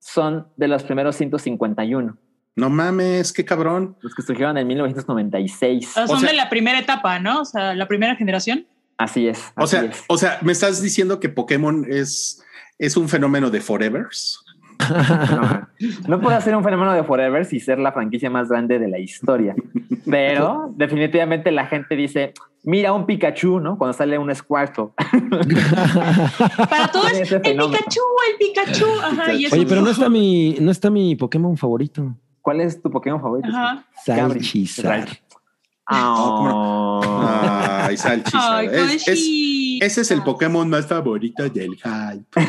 son 0.00 0.48
de 0.56 0.66
los 0.68 0.82
primeros 0.82 1.14
151, 1.16 2.16
No 2.56 2.70
mames, 2.70 3.32
qué 3.32 3.44
cabrón. 3.44 3.96
los 4.00 4.14
que 4.14 4.22
surgieron 4.22 4.56
en 4.56 4.66
1996. 4.66 5.88
O 5.88 5.92
sea, 5.92 6.06
son 6.06 6.16
O 6.16 6.20
sea- 6.20 6.30
de 6.30 6.36
la 6.36 6.48
primera 6.48 6.78
etapa, 6.78 7.18
¿no? 7.20 7.42
O 7.42 7.44
sea, 7.44 7.74
la 7.74 7.86
primera 7.86 8.16
generación. 8.16 8.66
Así 8.96 9.28
es. 9.28 9.52
O 9.56 9.64
así 9.64 9.76
sea, 9.76 9.84
es. 9.84 10.04
o 10.08 10.16
sea, 10.18 10.38
me 10.42 10.52
estás 10.52 10.82
diciendo 10.82 11.20
que 11.20 11.28
Pokémon 11.28 11.86
es, 11.88 12.42
es 12.78 12.96
un 12.96 13.08
fenómeno 13.08 13.50
de 13.50 13.60
Forevers. 13.60 14.42
No, 14.90 15.68
no 16.08 16.20
puede 16.20 16.40
ser 16.40 16.54
un 16.56 16.62
fenómeno 16.64 16.92
de 16.92 17.04
Forever 17.04 17.46
y 17.50 17.60
ser 17.60 17.78
la 17.78 17.92
franquicia 17.92 18.30
más 18.30 18.48
grande 18.48 18.78
de 18.78 18.88
la 18.88 18.98
historia. 18.98 19.54
Pero 20.08 20.72
definitivamente 20.76 21.50
la 21.50 21.66
gente 21.66 21.96
dice, 21.96 22.32
mira 22.64 22.92
un 22.92 23.06
Pikachu, 23.06 23.60
¿no? 23.60 23.76
Cuando 23.78 23.92
sale 23.92 24.18
un 24.18 24.34
Squirtle. 24.34 24.88
Para 26.68 26.88
todos, 26.92 27.12
el 27.12 27.26
fenómeno. 27.26 27.70
Pikachu, 27.78 28.00
el 28.30 28.36
Pikachu. 28.38 28.86
Ajá, 29.02 29.32
y 29.32 29.46
Oye, 29.46 29.66
pero 29.66 29.82
no 29.82 29.90
está 29.90 30.08
mi 30.08 30.56
no 30.60 30.70
está 30.70 30.90
mi 30.90 31.16
Pokémon 31.16 31.56
favorito. 31.56 32.14
¿Cuál 32.42 32.60
es 32.62 32.80
tu 32.80 32.90
Pokémon 32.90 33.20
favorito? 33.20 33.48
Ajá. 33.48 33.84
Salchizar. 34.04 35.08
Ah, 35.92 37.86
Ay, 37.86 37.96
Salchi. 37.96 38.30
Ay, 38.38 38.66
Es- 38.66 38.74
es- 38.74 39.04
Conchi. 39.06 39.69
Ese 39.80 40.02
es 40.02 40.10
el 40.10 40.22
Pokémon 40.22 40.68
más 40.68 40.86
favorito 40.86 41.48
del 41.48 41.76
hype. 41.76 42.24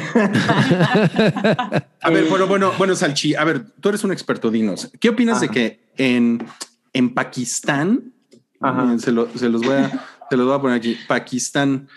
A 2.03 2.09
ver, 2.09 2.25
bueno, 2.29 2.47
bueno, 2.47 2.71
bueno, 2.77 2.95
Salchi, 2.95 3.35
a 3.35 3.43
ver, 3.43 3.63
tú 3.79 3.89
eres 3.89 4.03
un 4.03 4.11
experto, 4.11 4.49
dinos. 4.49 4.91
¿Qué 4.99 5.09
opinas 5.09 5.41
de 5.41 5.49
que 5.49 5.91
en, 5.97 6.43
en 6.93 7.13
Pakistán, 7.13 8.13
Ajá. 8.59 8.93
eh, 8.93 8.99
se, 8.99 9.11
lo- 9.11 9.29
se 9.37 9.49
los 9.49 9.61
voy 9.61 9.75
a, 9.75 9.89
se 10.29 10.37
los 10.37 10.45
voy 10.47 10.55
a 10.55 10.59
poner 10.61 10.77
aquí, 10.77 10.97
Pakistán, 11.07 11.87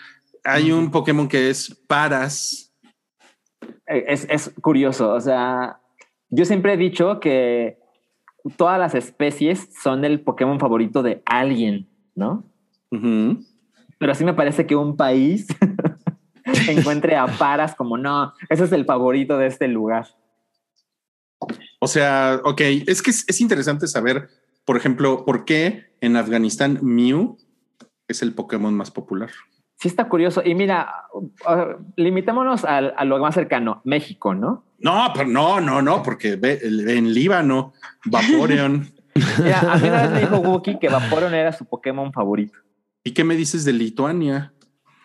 hay 0.43 0.71
un 0.71 0.91
Pokémon 0.91 1.27
que 1.27 1.49
es 1.49 1.75
Paras. 1.87 2.71
es, 3.87 4.27
es 4.29 4.51
curioso. 4.61 5.11
O 5.13 5.19
sea, 5.21 5.79
yo 6.29 6.45
siempre 6.45 6.73
he 6.73 6.77
dicho 6.77 7.19
que 7.19 7.79
todas 8.57 8.79
las 8.79 8.93
especies 8.93 9.69
son 9.81 10.05
el 10.05 10.21
Pokémon 10.21 10.59
favorito 10.59 11.01
de 11.01 11.23
alguien, 11.25 11.87
¿no? 12.13 12.45
Ujú. 12.91 13.43
Pero 13.97 14.13
sí 14.15 14.23
me 14.25 14.33
parece 14.33 14.65
que 14.67 14.75
un 14.75 14.95
país 14.97 15.47
encuentre 16.67 17.15
a 17.15 17.25
Paras 17.27 17.75
como 17.75 17.97
no, 17.97 18.33
ese 18.49 18.65
es 18.65 18.71
el 18.71 18.85
favorito 18.85 19.37
de 19.37 19.47
este 19.47 19.67
lugar. 19.67 20.07
O 21.79 21.87
sea, 21.87 22.39
ok, 22.43 22.61
es 22.87 23.01
que 23.01 23.11
es, 23.11 23.25
es 23.27 23.41
interesante 23.41 23.87
saber, 23.87 24.29
por 24.65 24.77
ejemplo, 24.77 25.25
por 25.25 25.45
qué 25.45 25.93
en 26.01 26.15
Afganistán 26.17 26.79
Mew 26.81 27.37
es 28.07 28.21
el 28.21 28.33
Pokémon 28.33 28.73
más 28.73 28.91
popular. 28.91 29.29
Sí 29.77 29.87
está 29.89 30.07
curioso. 30.07 30.41
Y 30.43 30.55
mira, 30.55 30.93
limitémonos 31.97 32.63
a, 32.63 32.77
a 32.77 33.05
lo 33.05 33.19
más 33.19 33.35
cercano, 33.35 33.81
México, 33.83 34.33
¿no? 34.33 34.63
No, 34.79 35.07
pero 35.13 35.27
no, 35.27 35.59
no, 35.59 35.81
no, 35.81 36.01
porque 36.01 36.37
ve- 36.37 36.59
en 36.63 37.13
Líbano, 37.13 37.73
Vaporeon. 38.05 38.89
Mira, 39.43 39.59
a 39.73 39.77
mí 39.77 39.87
una 39.87 40.01
vez 40.03 40.11
me 40.11 40.19
dijo 40.21 40.37
Wookie 40.39 40.77
que 40.79 40.89
Vaporeon 40.89 41.33
era 41.33 41.51
su 41.53 41.65
Pokémon 41.65 42.11
favorito. 42.13 42.57
¿Y 43.07 43.11
qué 43.11 43.23
me 43.23 43.35
dices 43.35 43.63
de 43.65 43.71
Lituania? 43.71 44.51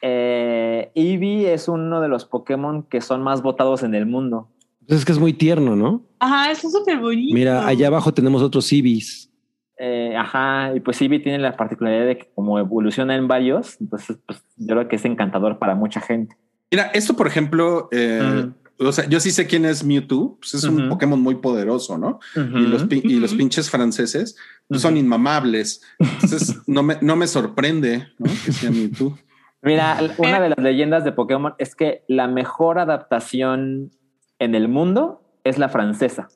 Eh, 0.00 0.90
Eevee 0.94 1.52
es 1.52 1.68
uno 1.68 2.00
de 2.00 2.08
los 2.08 2.24
Pokémon 2.24 2.82
que 2.84 3.02
son 3.02 3.22
más 3.22 3.42
votados 3.42 3.82
en 3.82 3.94
el 3.94 4.06
mundo. 4.06 4.48
Pues 4.88 5.00
es 5.00 5.04
que 5.04 5.12
es 5.12 5.18
muy 5.18 5.34
tierno, 5.34 5.76
¿no? 5.76 6.02
Ajá, 6.18 6.50
está 6.50 6.70
súper 6.70 6.98
bonito. 6.98 7.34
Mira, 7.34 7.66
allá 7.66 7.88
abajo 7.88 8.14
tenemos 8.14 8.42
otros 8.42 8.72
Ibis. 8.72 9.30
Eh, 9.78 10.16
ajá, 10.16 10.74
y 10.74 10.80
pues 10.80 11.00
Eevee 11.02 11.20
tiene 11.20 11.38
la 11.38 11.58
particularidad 11.58 12.06
de 12.06 12.16
que 12.16 12.30
como 12.34 12.58
evoluciona 12.58 13.14
en 13.16 13.28
varios, 13.28 13.78
entonces 13.82 14.16
pues 14.26 14.42
yo 14.56 14.74
creo 14.74 14.88
que 14.88 14.96
es 14.96 15.04
encantador 15.04 15.58
para 15.58 15.74
mucha 15.74 16.00
gente. 16.00 16.34
Mira, 16.70 16.84
esto, 16.94 17.14
por 17.14 17.26
ejemplo, 17.26 17.90
eh. 17.92 18.48
O 18.80 18.92
sea, 18.92 19.06
yo 19.08 19.20
sí 19.20 19.30
sé 19.30 19.46
quién 19.46 19.64
es 19.66 19.84
Mewtwo, 19.84 20.38
pues 20.40 20.54
es 20.54 20.64
un. 20.64 20.88
Pokémon 20.88 21.20
muy 21.20 21.36
poderoso, 21.36 21.98
¿no? 21.98 22.18
Y, 22.34 22.66
los, 22.66 22.86
y 22.90 23.20
los 23.20 23.34
pinches 23.34 23.70
franceses 23.70 24.36
pues, 24.68 24.80
son 24.80 24.96
inmamables. 24.96 25.82
Entonces, 25.98 26.56
no 26.66 26.82
me, 26.82 26.96
no 27.02 27.14
me 27.16 27.26
sorprende 27.26 28.08
¿no? 28.18 28.30
que 28.44 28.52
sea 28.52 28.70
Mewtwo. 28.70 29.18
Mira, 29.62 29.98
una 30.16 30.40
de 30.40 30.48
las 30.48 30.58
leyendas 30.58 31.04
de 31.04 31.12
Pokémon 31.12 31.54
es 31.58 31.74
que 31.74 32.02
la 32.08 32.26
mejor 32.26 32.78
adaptación 32.78 33.90
en 34.38 34.54
el 34.54 34.68
mundo 34.68 35.22
es 35.44 35.58
la 35.58 35.68
francesa. 35.68 36.28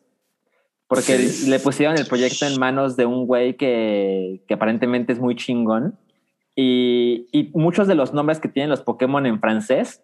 Porque 0.86 1.16
Sí. 1.16 1.48
le 1.50 1.58
pusieron 1.58 1.96
el 1.96 2.06
proyecto 2.06 2.44
en 2.46 2.60
manos 2.60 2.96
de 2.96 3.06
un 3.06 3.26
güey 3.26 3.56
que, 3.56 4.44
que 4.46 4.54
aparentemente 4.54 5.14
es 5.14 5.18
muy 5.18 5.34
chingón. 5.34 5.98
Y, 6.54 7.26
y 7.32 7.50
muchos 7.54 7.88
de 7.88 7.94
los 7.94 8.12
nombres 8.12 8.38
que 8.38 8.48
tienen 8.48 8.68
los 8.68 8.82
Pokémon 8.82 9.24
en 9.24 9.40
francés 9.40 10.02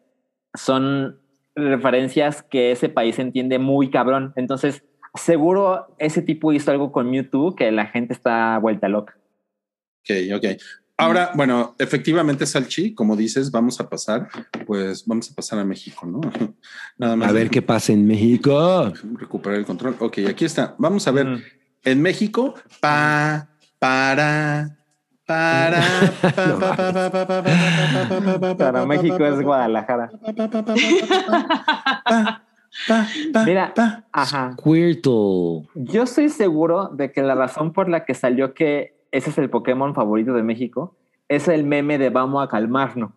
son 0.54 1.19
referencias 1.54 2.42
que 2.42 2.72
ese 2.72 2.88
país 2.88 3.18
entiende 3.18 3.58
muy 3.58 3.90
cabrón. 3.90 4.32
Entonces, 4.36 4.84
seguro 5.14 5.94
ese 5.98 6.22
tipo 6.22 6.52
hizo 6.52 6.70
algo 6.70 6.92
con 6.92 7.10
Mewtwo 7.10 7.54
que 7.54 7.70
la 7.72 7.86
gente 7.86 8.12
está 8.12 8.58
vuelta 8.58 8.88
loca. 8.88 9.16
Ok, 10.02 10.16
ok. 10.36 10.60
Ahora, 10.96 11.30
bueno, 11.34 11.74
efectivamente, 11.78 12.44
Salchi, 12.44 12.94
como 12.94 13.16
dices, 13.16 13.50
vamos 13.50 13.80
a 13.80 13.88
pasar, 13.88 14.28
pues 14.66 15.06
vamos 15.06 15.30
a 15.30 15.34
pasar 15.34 15.58
a 15.58 15.64
México, 15.64 16.04
¿no? 16.06 16.20
Nada 16.98 17.16
más. 17.16 17.30
A 17.30 17.32
ver 17.32 17.48
qué 17.48 17.62
pasa 17.62 17.94
en 17.94 18.06
México. 18.06 18.92
Recuperar 19.14 19.58
el 19.58 19.64
control. 19.64 19.96
Ok, 19.98 20.18
aquí 20.28 20.44
está. 20.44 20.74
Vamos 20.78 21.08
a 21.08 21.12
ver. 21.12 21.26
Mm. 21.26 21.42
En 21.84 22.02
México, 22.02 22.54
pa, 22.80 23.48
para, 23.78 24.79
para, 25.30 25.80
para 28.58 28.84
México 28.84 29.24
es 29.24 29.40
Guadalajara. 29.40 30.10
Mira, 33.46 33.72
ajá. 34.10 34.56
Yo 34.64 36.02
estoy 36.02 36.30
seguro 36.30 36.88
de 36.88 37.12
que 37.12 37.22
la 37.22 37.36
razón 37.36 37.72
por 37.72 37.88
la 37.88 38.04
que 38.04 38.14
salió 38.14 38.54
que 38.54 38.96
ese 39.12 39.30
es 39.30 39.38
el 39.38 39.48
Pokémon 39.50 39.94
favorito 39.94 40.32
de 40.32 40.42
México 40.42 40.96
es 41.28 41.46
el 41.46 41.62
meme 41.62 41.98
de 41.98 42.10
vamos 42.10 42.44
a 42.44 42.48
calmarnos. 42.48 43.12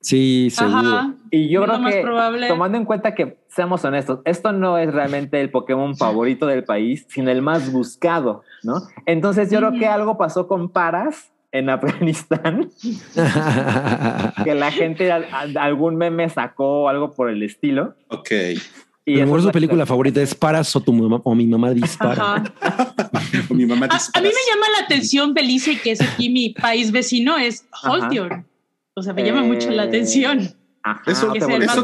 Sí, 0.00 0.48
seguro. 0.50 1.12
Y 1.30 1.50
yo 1.50 1.62
creo 1.64 1.84
que, 1.84 2.00
probable. 2.00 2.48
tomando 2.48 2.78
en 2.78 2.86
cuenta 2.86 3.14
que, 3.14 3.36
seamos 3.48 3.84
honestos, 3.84 4.20
esto 4.24 4.52
no 4.52 4.78
es 4.78 4.94
realmente 4.94 5.38
el 5.38 5.50
Pokémon 5.50 5.94
favorito 5.94 6.46
del 6.46 6.64
país, 6.64 7.04
sino 7.10 7.30
el 7.30 7.42
más 7.42 7.70
buscado. 7.70 8.44
Entonces 9.04 9.50
yo 9.50 9.58
creo 9.58 9.72
que 9.72 9.86
algo 9.86 10.16
pasó 10.16 10.48
con 10.48 10.70
Paras 10.70 11.30
en 11.52 11.68
Afganistán, 11.68 12.70
que 14.44 14.54
la 14.54 14.70
gente, 14.72 15.10
algún 15.10 15.96
meme 15.96 16.28
sacó 16.28 16.82
o 16.84 16.88
algo 16.88 17.12
por 17.12 17.28
el 17.30 17.42
estilo. 17.42 17.94
Ok. 18.08 18.30
Y 19.06 19.14
A 19.14 19.16
lo 19.16 19.22
eso 19.22 19.24
mejor 19.24 19.38
es 19.38 19.42
su 19.42 19.48
la- 19.48 19.52
película 19.52 19.86
favorita 19.86 20.20
es 20.22 20.34
Paras 20.34 20.74
o 20.76 20.80
tu 20.80 20.92
mamá 20.92 21.20
o 21.24 21.34
mi 21.34 21.46
mamá 21.46 21.70
dispara. 21.72 22.12
Ajá. 22.36 22.44
Mi 23.50 23.66
mamá 23.66 23.86
A, 23.90 23.94
dispara. 23.94 24.20
a 24.20 24.22
mí 24.22 24.28
me 24.28 24.52
llama 24.54 24.66
la 24.78 24.84
atención 24.84 25.34
Belice, 25.34 25.78
que 25.80 25.90
es 25.92 26.00
aquí 26.00 26.28
mi 26.30 26.50
país 26.50 26.92
vecino, 26.92 27.36
es 27.36 27.66
Holteon. 27.82 28.46
O 28.94 29.02
sea, 29.02 29.12
me 29.12 29.24
llama 29.24 29.42
mucho 29.42 29.70
la 29.70 29.82
atención. 29.84 30.54
Ajá, 30.82 31.02
Eso, 31.06 31.32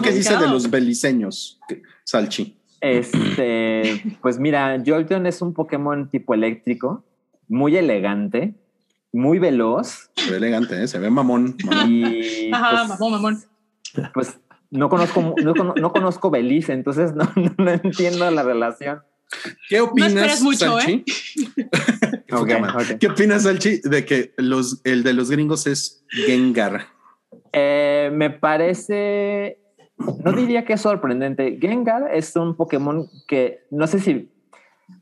que 0.00 0.12
dice 0.12 0.36
de 0.36 0.48
los 0.48 0.70
beliceños, 0.70 1.58
Salchi. 2.04 2.56
Este, 2.80 4.16
pues 4.22 4.38
mira, 4.38 4.80
Jolteon 4.86 5.26
es 5.26 5.42
un 5.42 5.52
Pokémon 5.54 6.08
tipo 6.08 6.34
eléctrico, 6.34 7.04
muy 7.48 7.76
elegante, 7.76 8.54
muy 9.12 9.38
veloz 9.38 10.10
Se 10.16 10.30
ve 10.30 10.36
elegante, 10.38 10.82
¿eh? 10.82 10.88
se 10.88 10.98
ve 10.98 11.10
mamón. 11.10 11.56
mamón. 11.64 11.90
y 11.90 12.50
Ajá, 12.52 12.84
pues, 12.86 12.88
mamón, 13.00 13.12
mamón. 13.12 13.42
pues, 14.14 14.38
no 14.70 14.88
conozco 14.88 15.34
no, 15.42 15.54
cono- 15.54 15.74
no 15.80 15.92
conozco 15.92 16.30
Belice, 16.30 16.72
entonces 16.72 17.14
no, 17.14 17.24
no 17.58 17.70
entiendo 17.70 18.30
la 18.30 18.42
relación. 18.42 19.00
¿Qué 19.68 19.80
opinas, 19.80 20.12
esperes 20.12 20.42
mucho, 20.42 20.78
Salchi? 20.80 21.04
Ok, 22.32 22.40
Puta 22.40 22.58
madre. 22.58 22.94
ok. 22.94 22.98
¿Qué 23.00 23.06
opinas, 23.06 23.44
Salchi, 23.44 23.80
de 23.82 24.04
que 24.04 24.34
los, 24.36 24.80
el 24.84 25.02
de 25.04 25.12
los 25.12 25.30
gringos 25.30 25.66
es 25.68 26.04
Gengar? 26.10 26.86
Eh, 27.52 28.10
me 28.12 28.30
parece, 28.30 29.58
no 30.24 30.32
diría 30.32 30.64
que 30.64 30.72
es 30.74 30.80
sorprendente. 30.80 31.56
Gengar 31.60 32.10
es 32.12 32.34
un 32.36 32.56
Pokémon 32.56 33.06
que 33.28 33.60
no 33.70 33.86
sé 33.86 34.00
si, 34.00 34.28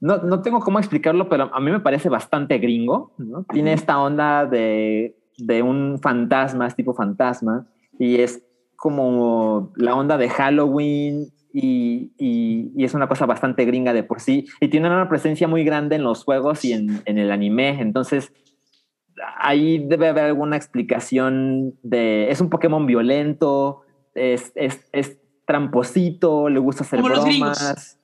no, 0.00 0.18
no 0.18 0.40
tengo 0.42 0.60
cómo 0.60 0.78
explicarlo, 0.78 1.28
pero 1.28 1.50
a 1.54 1.60
mí 1.60 1.70
me 1.70 1.80
parece 1.80 2.08
bastante 2.08 2.58
gringo. 2.58 3.12
¿no? 3.18 3.44
Tiene 3.44 3.72
esta 3.72 3.98
onda 4.00 4.46
de, 4.46 5.16
de 5.38 5.62
un 5.62 5.98
fantasma, 6.02 6.66
es 6.66 6.74
tipo 6.76 6.94
fantasma, 6.94 7.66
y 7.98 8.16
es 8.20 8.42
como 8.76 9.72
la 9.76 9.94
onda 9.94 10.16
de 10.18 10.28
Halloween. 10.28 11.26
Y, 11.56 12.10
y- 12.18 12.72
y 12.76 12.84
es 12.84 12.94
una 12.94 13.06
cosa 13.06 13.26
bastante 13.26 13.64
gringa 13.64 13.92
de 13.92 14.02
por 14.02 14.20
sí. 14.20 14.44
Y 14.60 14.66
tiene 14.68 14.88
una 14.88 15.08
presencia 15.08 15.46
muy 15.46 15.62
grande 15.62 15.94
en 15.94 16.02
los 16.02 16.24
juegos 16.24 16.64
y 16.64 16.72
en, 16.72 17.00
en 17.04 17.16
el 17.16 17.30
anime. 17.30 17.80
Entonces, 17.80 18.32
ahí 19.38 19.78
debe 19.86 20.08
haber 20.08 20.24
alguna 20.24 20.56
explicación 20.56 21.74
de 21.84 22.28
es 22.30 22.40
un 22.40 22.50
Pokémon 22.50 22.86
violento, 22.86 23.82
es, 24.14 24.50
es, 24.56 24.84
es 24.92 25.16
tramposito, 25.46 26.48
le 26.48 26.58
gusta 26.58 26.82
hacer 26.82 27.00
Como 27.00 27.14
bromas. 27.14 27.98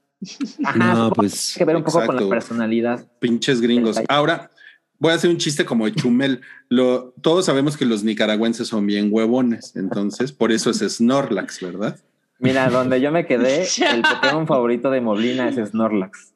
Ajá, 0.64 0.94
No, 0.94 1.10
pues 1.12 1.54
que 1.54 1.58
tiene 1.58 1.58
que 1.58 1.64
ver 1.64 1.76
un 1.76 1.84
poco 1.84 2.06
con 2.06 2.16
la 2.16 2.28
personalidad. 2.28 3.06
Pinches 3.18 3.60
gringos. 3.60 3.98
Ahora, 4.08 4.50
voy 4.98 5.12
a 5.12 5.14
hacer 5.14 5.30
un 5.30 5.38
chiste 5.38 5.64
como 5.64 5.86
de 5.86 5.94
Chumel. 5.94 6.42
Lo, 6.68 7.14
todos 7.20 7.46
sabemos 7.46 7.76
que 7.76 7.84
los 7.84 8.04
nicaragüenses 8.04 8.68
son 8.68 8.86
bien 8.86 9.08
huevones, 9.10 9.74
entonces 9.74 10.32
por 10.32 10.52
eso 10.52 10.70
es 10.70 10.78
Snorlax, 10.78 11.60
¿verdad? 11.60 11.98
Mira, 12.38 12.70
donde 12.70 13.00
yo 13.00 13.10
me 13.10 13.26
quedé, 13.26 13.66
el 13.92 14.02
Pokémon 14.02 14.46
favorito 14.46 14.90
de 14.90 15.00
Moblina 15.00 15.48
es 15.48 15.56
Snorlax. 15.70 16.32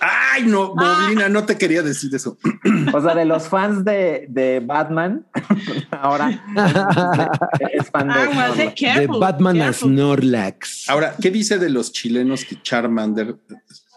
Ay, 0.00 0.42
no, 0.46 0.74
Ah. 0.76 0.98
Boblina, 1.02 1.28
no 1.28 1.44
te 1.44 1.56
quería 1.56 1.82
decir 1.82 2.14
eso. 2.14 2.36
O 2.92 3.00
sea, 3.00 3.14
de 3.14 3.24
los 3.24 3.48
fans 3.48 3.84
de, 3.84 4.26
de 4.28 4.60
Batman, 4.64 5.26
ahora 5.90 6.30
es, 7.60 7.82
es 7.84 7.90
fan 7.90 8.08
de 8.08 8.14
Snorlax. 8.14 8.56
De 8.56 8.74
careful, 8.74 9.20
Batman 9.20 9.62
a. 9.62 9.72
Snorlax. 9.72 10.88
Ahora, 10.88 11.14
¿qué 11.20 11.30
dice 11.30 11.58
de 11.58 11.70
los 11.70 11.92
chilenos 11.92 12.44
que 12.44 12.60
Charmander 12.62 13.36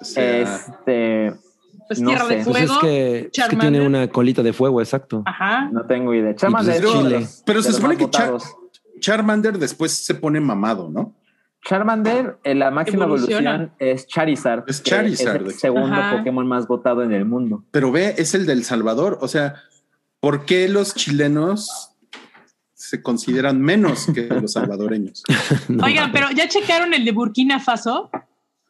sea- 0.02 0.42
Este, 0.42 1.34
Pues 1.88 2.00
no 2.02 2.10
tierra 2.12 2.28
de 2.28 2.44
sé. 2.44 2.50
Pues 2.52 2.64
es 2.64 2.68
fuego. 2.70 2.82
que, 2.82 3.18
es 3.18 3.24
que 3.26 3.32
Charmander. 3.32 3.72
tiene 3.72 3.86
una 3.88 4.08
colita 4.10 4.44
de 4.44 4.54
fuego, 4.54 4.80
exacto. 4.82 5.24
Ajá. 5.26 5.70
no 5.72 5.86
tengo 5.86 6.14
idea. 6.14 6.36
Charmander 6.36 6.82
pues 6.82 6.94
de 6.94 7.00
Chile. 7.02 7.28
Pero 7.46 7.62
se 7.64 7.74
supone 7.74 7.98
que 7.98 8.10
Char-. 8.10 8.38
Charmander 9.00 9.58
después 9.58 9.92
se 9.94 10.14
pone 10.16 10.40
mamado, 10.40 10.90
¿no? 10.90 11.16
Charmander, 11.66 12.38
eh, 12.44 12.56
la 12.56 12.72
máxima 12.72 13.06
Evoluciona. 13.06 13.50
evolución 13.56 13.76
es 13.80 14.08
Charizard. 14.08 14.64
Es 14.68 14.82
que 14.82 14.90
Charizard. 14.92 15.42
Es 15.48 15.54
el 15.54 15.60
segundo 15.60 15.94
Ajá. 15.96 16.18
Pokémon 16.18 16.48
más 16.48 16.68
votado 16.68 17.04
en 17.04 17.12
el 17.12 17.26
mundo. 17.26 17.64
Pero 17.72 17.92
ve, 17.92 18.16
es 18.18 18.34
el 18.34 18.46
del 18.46 18.64
Salvador. 18.64 19.20
O 19.22 19.28
sea, 19.28 19.56
¿por 20.20 20.46
qué 20.46 20.70
los 20.70 20.96
chilenos 20.96 21.92
se 22.74 23.04
consideran 23.04 23.62
menos 23.62 24.08
que 24.14 24.22
los 24.42 24.54
salvadoreños? 24.54 25.24
No, 25.68 25.84
Oigan, 25.86 26.12
pero 26.12 26.32
ya 26.32 26.48
checaron 26.48 26.94
el 26.94 27.04
de 27.06 27.12
Burkina 27.12 27.60
Faso. 27.60 28.10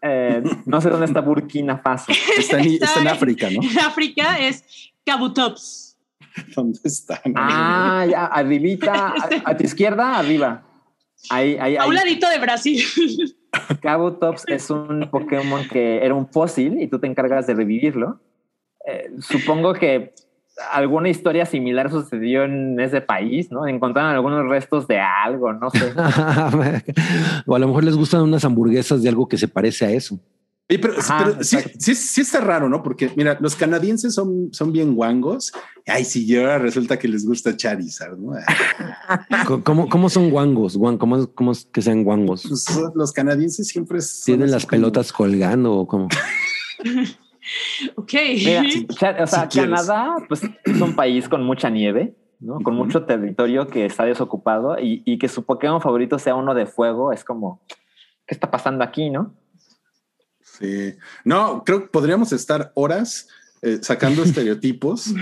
Eh, 0.02 0.42
no 0.66 0.82
sé 0.82 0.90
dónde 0.90 1.06
está 1.06 1.22
Burkina 1.22 1.78
Faso. 1.78 2.12
Está 2.38 2.60
en, 2.60 2.74
está 2.82 3.02
en 3.02 3.08
África, 3.08 3.50
¿no? 3.52 3.62
En 3.62 3.80
África 3.80 4.40
es 4.40 4.64
Kabutops. 5.06 5.98
¿Dónde 6.56 6.80
están? 6.84 7.20
Ah, 7.36 8.06
ya, 8.10 8.26
arribita, 8.28 9.10
a, 9.10 9.28
a 9.46 9.58
tu 9.58 9.64
izquierda, 9.64 10.18
arriba. 10.18 10.64
Ahí, 11.30 11.58
ahí, 11.60 11.76
A 11.76 11.86
un 11.86 11.96
ladito 11.96 12.30
de 12.30 12.40
Brasil. 12.40 12.82
Kabutops 13.82 14.44
es 14.48 14.70
un 14.70 15.10
Pokémon 15.12 15.68
que 15.68 16.04
era 16.04 16.14
un 16.14 16.28
fósil 16.28 16.82
y 16.82 16.88
tú 16.88 17.00
te 17.00 17.08
encargas 17.08 17.48
de 17.48 17.56
revivirlo. 17.56 18.20
Eh, 18.86 19.12
supongo 19.20 19.74
que 19.74 20.14
alguna 20.72 21.10
historia 21.10 21.46
similar 21.46 21.90
sucedió 21.90 22.44
en 22.44 22.80
ese 22.80 23.02
país, 23.02 23.52
¿no? 23.52 23.68
Encontraron 23.68 24.12
algunos 24.12 24.48
restos 24.50 24.88
de 24.88 25.00
algo, 25.00 25.54
no 25.54 25.70
sé. 25.70 25.94
o 27.46 27.56
a 27.56 27.60
lo 27.60 27.68
mejor 27.68 27.84
les 27.84 27.96
gustan 27.96 28.22
unas 28.22 28.44
hamburguesas 28.46 29.02
de 29.02 29.10
algo 29.10 29.28
que 29.28 29.38
se 29.38 29.48
parece 29.48 29.86
a 29.86 29.92
eso. 29.92 30.20
Oye, 30.70 30.78
pero, 30.80 30.94
Ajá, 31.00 31.18
pero 31.26 31.44
sí, 31.44 31.56
exacto. 31.56 31.78
sí, 31.82 31.96
sí 31.96 32.22
está 32.22 32.42
raro, 32.42 32.70
¿no? 32.70 32.84
Porque 32.84 33.12
mira, 33.16 33.38
los 33.42 33.56
canadienses 33.56 34.14
son, 34.14 34.50
son 34.54 34.72
bien 34.72 34.94
guangos. 34.94 35.52
Ay, 35.88 36.06
sí, 36.06 36.26
y 36.26 36.36
ahora 36.38 36.60
resulta 36.60 37.00
que 37.00 37.08
les 37.08 37.26
gusta 37.26 37.58
Charizard, 37.58 38.18
¿no? 38.20 38.34
¿Cómo, 39.64 39.90
cómo 39.90 40.10
son 40.10 40.30
guangos? 40.30 40.78
Guan- 40.78 40.98
¿Cómo, 41.00 41.26
cómo 41.34 41.54
es 41.54 41.66
que 41.66 41.82
sean 41.82 42.04
guangos? 42.04 42.44
Pues, 42.48 42.66
los 42.94 43.12
canadienses 43.12 43.68
siempre 43.68 44.00
son 44.02 44.26
¿Tienen 44.26 44.52
las 44.52 44.64
como- 44.66 44.70
pelotas 44.72 45.12
colgando 45.12 45.74
o 45.74 45.88
cómo? 45.88 46.08
ok. 47.96 48.14
Mira, 48.36 48.64
o 49.24 49.28
sea, 49.28 49.50
Si. 49.50 49.60
Canadá 49.60 50.16
pues, 50.28 50.42
es 50.66 50.82
un 50.82 50.96
país 50.96 51.28
con 51.30 51.44
mucha 51.44 51.70
nieve, 51.70 52.16
¿no? 52.40 52.60
Con 52.62 52.76
Ujú. 52.76 52.86
mucho 52.86 53.06
territorio 53.06 53.68
que 53.68 53.86
está 53.86 54.06
desocupado 54.06 54.78
y, 54.80 55.02
y 55.06 55.18
que 55.18 55.28
su 55.28 55.44
Pokémon 55.46 55.82
favorito 55.82 56.20
sea 56.20 56.36
uno 56.36 56.54
de 56.54 56.66
fuego, 56.66 57.12
es 57.12 57.24
como, 57.24 57.62
¿qué 58.28 58.36
está 58.36 58.52
pasando 58.52 58.84
aquí, 58.84 59.10
no? 59.10 59.34
Sí. 60.60 60.96
No, 61.24 61.64
creo 61.64 61.82
que 61.82 61.88
podríamos 61.88 62.32
estar 62.34 62.72
horas 62.76 63.28
eh, 63.62 63.80
sacando 63.82 64.24
estereotipos 64.26 65.14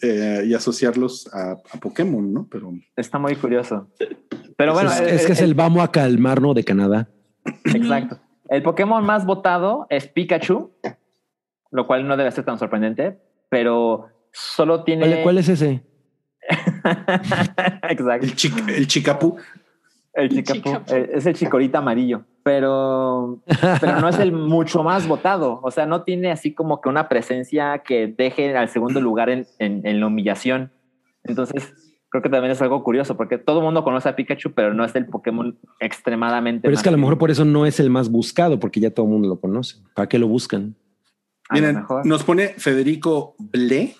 eh, 0.00 0.44
y 0.46 0.54
asociarlos 0.54 1.28
a, 1.32 1.52
a 1.52 1.80
Pokémon, 1.80 2.32
¿no? 2.32 2.48
Pero 2.50 2.72
Está 2.96 3.18
muy 3.18 3.36
curioso. 3.36 3.88
Pero 4.56 4.72
bueno, 4.72 4.90
es, 4.90 5.00
eh, 5.00 5.14
es 5.14 5.26
que 5.26 5.32
es 5.32 5.40
el 5.40 5.54
vamos 5.54 5.82
a 5.82 5.90
calmarnos 5.90 6.54
de 6.54 6.64
Canadá. 6.64 7.08
Exacto. 7.64 8.18
El 8.48 8.62
Pokémon 8.62 9.04
más 9.04 9.24
votado 9.24 9.86
es 9.90 10.08
Pikachu, 10.08 10.72
lo 11.70 11.86
cual 11.86 12.06
no 12.06 12.16
debe 12.16 12.30
ser 12.32 12.44
tan 12.44 12.58
sorprendente, 12.58 13.18
pero 13.48 14.08
solo 14.32 14.84
tiene... 14.84 15.06
¿Cuál, 15.06 15.22
cuál 15.22 15.38
es 15.38 15.48
ese? 15.48 15.82
Exacto. 17.88 18.26
El, 18.26 18.36
chic, 18.36 18.68
el 18.68 18.86
chicapú. 18.86 19.36
El 20.14 20.28
chicapú, 20.28 20.60
chicapú. 20.60 20.94
eh, 20.94 21.10
es 21.14 21.26
el 21.26 21.34
chicorita 21.34 21.78
amarillo, 21.78 22.22
pero, 22.42 23.40
pero 23.80 24.00
no 24.00 24.08
es 24.08 24.18
el 24.18 24.32
mucho 24.32 24.82
más 24.82 25.08
votado. 25.08 25.60
O 25.62 25.70
sea, 25.70 25.86
no 25.86 26.02
tiene 26.02 26.30
así 26.30 26.52
como 26.54 26.80
que 26.80 26.88
una 26.88 27.08
presencia 27.08 27.78
que 27.78 28.06
deje 28.08 28.56
al 28.56 28.68
segundo 28.68 29.00
lugar 29.00 29.30
en, 29.30 29.46
en- 29.58 29.86
en 29.86 30.00
la 30.00 30.06
humillación. 30.08 30.70
Entonces, 31.24 31.72
creo 32.10 32.22
que 32.22 32.28
también 32.28 32.52
es 32.52 32.60
algo 32.60 32.84
curioso 32.84 33.16
porque 33.16 33.38
todo 33.38 33.60
el 33.60 33.64
mundo 33.64 33.84
conoce 33.84 34.08
a 34.08 34.14
Pikachu, 34.16 34.52
pero 34.52 34.74
no 34.74 34.84
es 34.84 34.94
el 34.96 35.06
Pokémon 35.06 35.56
extremadamente. 35.80 36.62
Pero 36.62 36.74
es 36.74 36.82
que 36.82 36.88
a 36.90 36.92
lo 36.92 36.98
mejor 36.98 37.16
por 37.16 37.30
eso 37.30 37.44
no 37.46 37.64
es 37.64 37.80
el 37.80 37.88
más 37.88 38.10
buscado, 38.10 38.58
porque 38.60 38.80
ya 38.80 38.90
todo 38.90 39.06
el 39.06 39.12
mundo 39.12 39.28
lo 39.28 39.40
conoce. 39.40 39.76
¿Para 39.94 40.08
qué 40.08 40.18
lo 40.18 40.28
buscan? 40.28 40.74
Lo 41.50 41.54
Miren, 41.54 41.84
nos 42.04 42.22
pone 42.24 42.48
Federico 42.58 43.34
Blé 43.38 43.82
eh, 43.82 43.96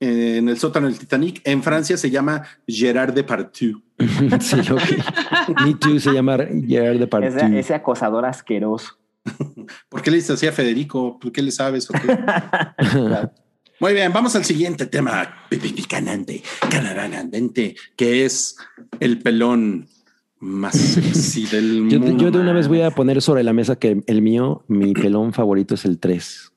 en 0.00 0.48
el 0.48 0.58
sótano 0.58 0.86
del 0.86 0.98
Titanic. 0.98 1.40
En 1.44 1.62
Francia 1.62 1.96
se 1.96 2.10
llama 2.10 2.42
Gerard 2.66 3.12
Depardieu. 3.14 3.82
sí, 4.40 4.60
ok. 4.70 5.62
Me 5.64 5.74
Too 5.74 5.98
se 5.98 6.12
llama 6.12 6.38
Gerard 6.66 6.98
Depardieu. 6.98 7.36
ese, 7.36 7.58
ese 7.58 7.74
acosador 7.74 8.24
asqueroso. 8.24 8.98
¿Por 9.88 10.02
qué 10.02 10.10
le 10.10 10.16
dices 10.18 10.30
así 10.32 10.46
a 10.46 10.52
Federico? 10.52 11.18
¿Por 11.18 11.32
qué 11.32 11.42
le 11.42 11.50
sabes? 11.50 11.88
Muy 13.80 13.92
bien, 13.92 14.12
vamos 14.12 14.34
al 14.34 14.44
siguiente 14.44 14.86
tema. 14.86 15.46
Pipipicanante, 15.48 16.42
canarandente, 16.70 17.76
que 17.96 18.24
es 18.24 18.56
el 18.98 19.20
pelón 19.20 19.88
más 20.40 20.76
sexy 20.76 21.46
del 21.46 21.88
Yo, 21.88 22.00
mundo. 22.00 22.24
yo 22.24 22.30
de 22.30 22.38
una 22.38 22.52
vez 22.52 22.68
voy 22.68 22.82
a 22.82 22.90
poner 22.90 23.22
sobre 23.22 23.42
la 23.44 23.52
mesa 23.52 23.76
que 23.76 24.02
el 24.06 24.22
mío, 24.22 24.64
mi 24.68 24.92
pelón 24.94 25.32
favorito 25.32 25.74
es 25.74 25.84
el 25.84 25.98
3. 25.98 26.52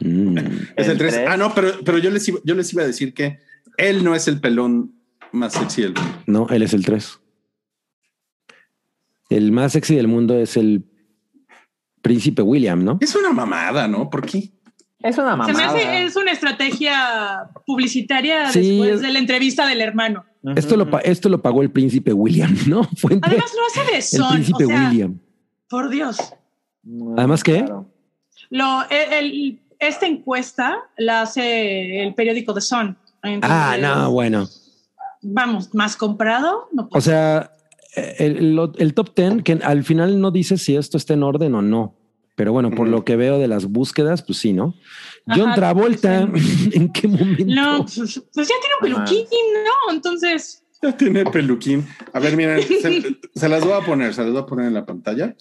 Mm. 0.00 0.38
Es 0.76 0.86
el 0.86 0.92
El 0.92 0.98
3. 0.98 1.14
tres. 1.14 1.28
Ah, 1.28 1.36
no, 1.36 1.54
pero, 1.54 1.72
pero 1.84 1.98
yo, 1.98 2.10
les 2.10 2.26
iba, 2.28 2.38
yo 2.44 2.54
les 2.54 2.72
iba 2.72 2.82
a 2.82 2.86
decir 2.86 3.14
que 3.14 3.38
él 3.76 4.02
no 4.04 4.14
es 4.14 4.26
el 4.28 4.40
pelón 4.40 4.94
más 5.32 5.52
sexy 5.54 5.82
del 5.82 5.94
mundo. 5.94 6.10
No, 6.26 6.48
él 6.48 6.62
es 6.62 6.72
el 6.74 6.84
3. 6.84 7.20
El 9.30 9.52
más 9.52 9.72
sexy 9.72 9.96
del 9.96 10.08
mundo 10.08 10.36
es 10.38 10.56
el 10.56 10.84
príncipe 12.02 12.42
William, 12.42 12.84
¿no? 12.84 12.98
Es 13.00 13.14
una 13.16 13.32
mamada, 13.32 13.88
¿no? 13.88 14.10
¿Por 14.10 14.26
qué? 14.26 14.52
Es 15.00 15.18
una 15.18 15.32
Se 15.46 15.52
me 15.52 15.58
mamada. 15.58 15.66
hace, 15.78 16.04
es 16.04 16.16
una 16.16 16.32
estrategia 16.32 17.50
publicitaria 17.66 18.50
Sí, 18.50 18.60
después 18.78 18.90
es- 18.96 19.00
de 19.00 19.12
la 19.12 19.18
entrevista 19.18 19.66
del 19.66 19.80
hermano. 19.80 20.24
Esto 20.56 20.76
lo, 20.76 20.98
esto 21.00 21.28
lo 21.30 21.40
pagó 21.40 21.62
el 21.62 21.70
príncipe 21.70 22.12
William, 22.12 22.54
¿no? 22.68 22.82
Además 23.22 23.52
lo 23.56 23.82
hace 23.82 23.90
de 23.92 23.96
el 23.96 24.02
son, 24.02 24.32
príncipe 24.34 24.64
o 24.64 24.68
sea, 24.68 24.88
William. 24.90 25.18
por 25.68 25.88
Dios. 25.88 26.18
Además, 27.16 27.42
¿qué? 27.42 27.58
claro. 27.64 27.90
Lo, 28.50 28.82
el- 28.90 29.12
el- 29.12 29.60
esta 29.78 30.06
encuesta 30.06 30.78
la 30.96 31.22
hace 31.22 32.02
el 32.02 32.14
periódico 32.14 32.54
The 32.54 32.60
Sun. 32.60 32.96
Entonces, 33.22 33.50
Ah, 33.50 33.76
no, 33.80 34.10
bueno. 34.10 34.48
Vamos, 35.22 35.74
más 35.74 35.96
comprado. 35.96 36.68
No 36.72 36.88
O 36.92 37.00
sea, 37.00 37.50
el, 37.94 38.92
top 38.94 39.14
10, 39.14 39.42
que 39.42 39.52
al 39.62 39.84
final 39.84 40.20
no 40.20 40.30
dice 40.30 40.58
si 40.58 40.76
esto 40.76 40.96
está 40.96 41.14
en 41.14 41.22
orden 41.22 41.54
o 41.54 41.62
no. 41.62 41.94
Pero 42.36 42.52
bueno, 42.52 42.72
por 42.72 42.88
lo 42.88 43.04
que 43.04 43.14
veo 43.14 43.38
de 43.38 43.46
las 43.46 43.66
búsquedas, 43.66 44.22
pues 44.22 44.38
sí, 44.38 44.52
¿no? 44.52 44.74
John 45.26 45.50
Ajá, 45.50 45.54
Travolta, 45.54 46.18
¿en 46.72 46.92
qué 46.92 47.06
momento? 47.06 47.44
no, 47.46 47.78
pues, 47.86 48.22
pues 48.34 48.48
ya 48.48 48.54
tiene 48.60 48.74
un 48.80 49.04
peluquín, 49.04 49.26
¿no? 49.64 49.92
Entonces, 49.94 50.64
Ya 50.82 50.96
tiene 50.96 51.24
peluquín. 51.24 51.86
A 52.12 52.18
ver, 52.18 52.36
miren, 52.36 52.60
se, 52.82 53.16
se 53.34 53.48
las 53.48 53.62
voy 53.64 53.74
a 53.74 53.80
poner, 53.86 54.12
se 54.14 54.22
las 54.22 54.32
voy 54.32 54.42
a 54.42 54.46
poner 54.46 54.66
en 54.66 54.74
la 54.74 54.84
pantalla. 54.84 55.34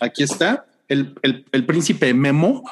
Aquí 0.00 0.24
está 0.24 0.66
el, 0.88 1.14
el, 1.22 1.44
el 1.52 1.64
príncipe 1.64 2.12
Memo. 2.12 2.64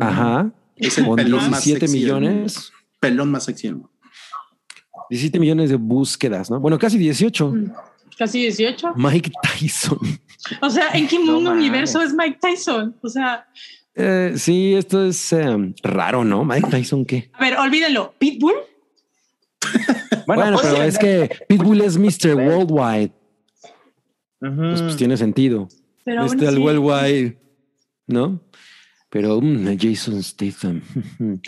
Ajá. 0.00 0.50
Es 0.76 0.98
el 0.98 1.06
Con 1.06 1.16
pelón 1.16 1.50
más 1.50 1.64
17 1.64 1.86
sexy 1.86 2.00
del 2.04 2.12
mundo. 2.12 2.28
millones, 2.30 2.72
Pelón 3.00 3.30
más 3.30 3.44
sexy 3.44 3.66
del 3.68 3.76
mundo. 3.76 3.90
17 5.10 5.38
millones 5.38 5.70
de 5.70 5.76
búsquedas, 5.76 6.50
¿no? 6.50 6.58
Bueno, 6.60 6.78
casi 6.78 6.98
18. 6.98 7.48
mm, 7.50 7.72
casi 8.18 8.40
18. 8.40 8.94
Mike 8.96 9.30
Tyson. 9.42 9.98
O 10.62 10.70
sea, 10.70 10.88
¿en 10.94 11.06
qué 11.08 11.18
No 11.18 11.32
mundo 11.34 11.50
mames. 11.50 11.62
universo 11.64 12.02
es 12.02 12.12
Mike 12.14 12.38
Tyson? 12.40 12.96
O 13.02 13.08
sea, 13.08 13.46
Eh, 13.96 14.32
sí, 14.36 14.74
esto 14.74 15.06
es 15.06 15.32
eh, 15.32 15.74
raro, 15.82 16.24
¿no? 16.24 16.44
Mike 16.44 16.68
Tyson, 16.70 17.04
¿qué? 17.04 17.30
a 17.32 17.40
ver, 17.40 17.56
olvídenlo. 17.58 18.14
Pitbull. 18.18 18.54
Bueno, 20.26 20.56
pero 20.62 20.76
ser. 20.76 20.86
es 20.88 20.98
que 20.98 21.30
Pitbull 21.48 21.82
es 21.82 21.98
Mr. 21.98 22.34
Worldwide. 22.34 23.12
Pues, 24.40 24.82
pues 24.82 24.96
tiene 24.96 25.18
sentido. 25.18 25.68
Pero 26.04 26.24
Mr. 26.24 26.58
Worldwide, 26.58 27.38
¿no? 28.06 28.40
Pero 29.14 29.40
mm, 29.40 29.78
Jason 29.80 30.22
Statham. 30.22 30.82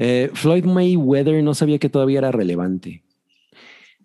Eh, 0.00 0.30
Floyd 0.32 0.64
Mayweather 0.64 1.42
no 1.42 1.54
sabía 1.54 1.80
que 1.80 1.88
todavía 1.88 2.18
era 2.18 2.30
relevante. 2.30 3.02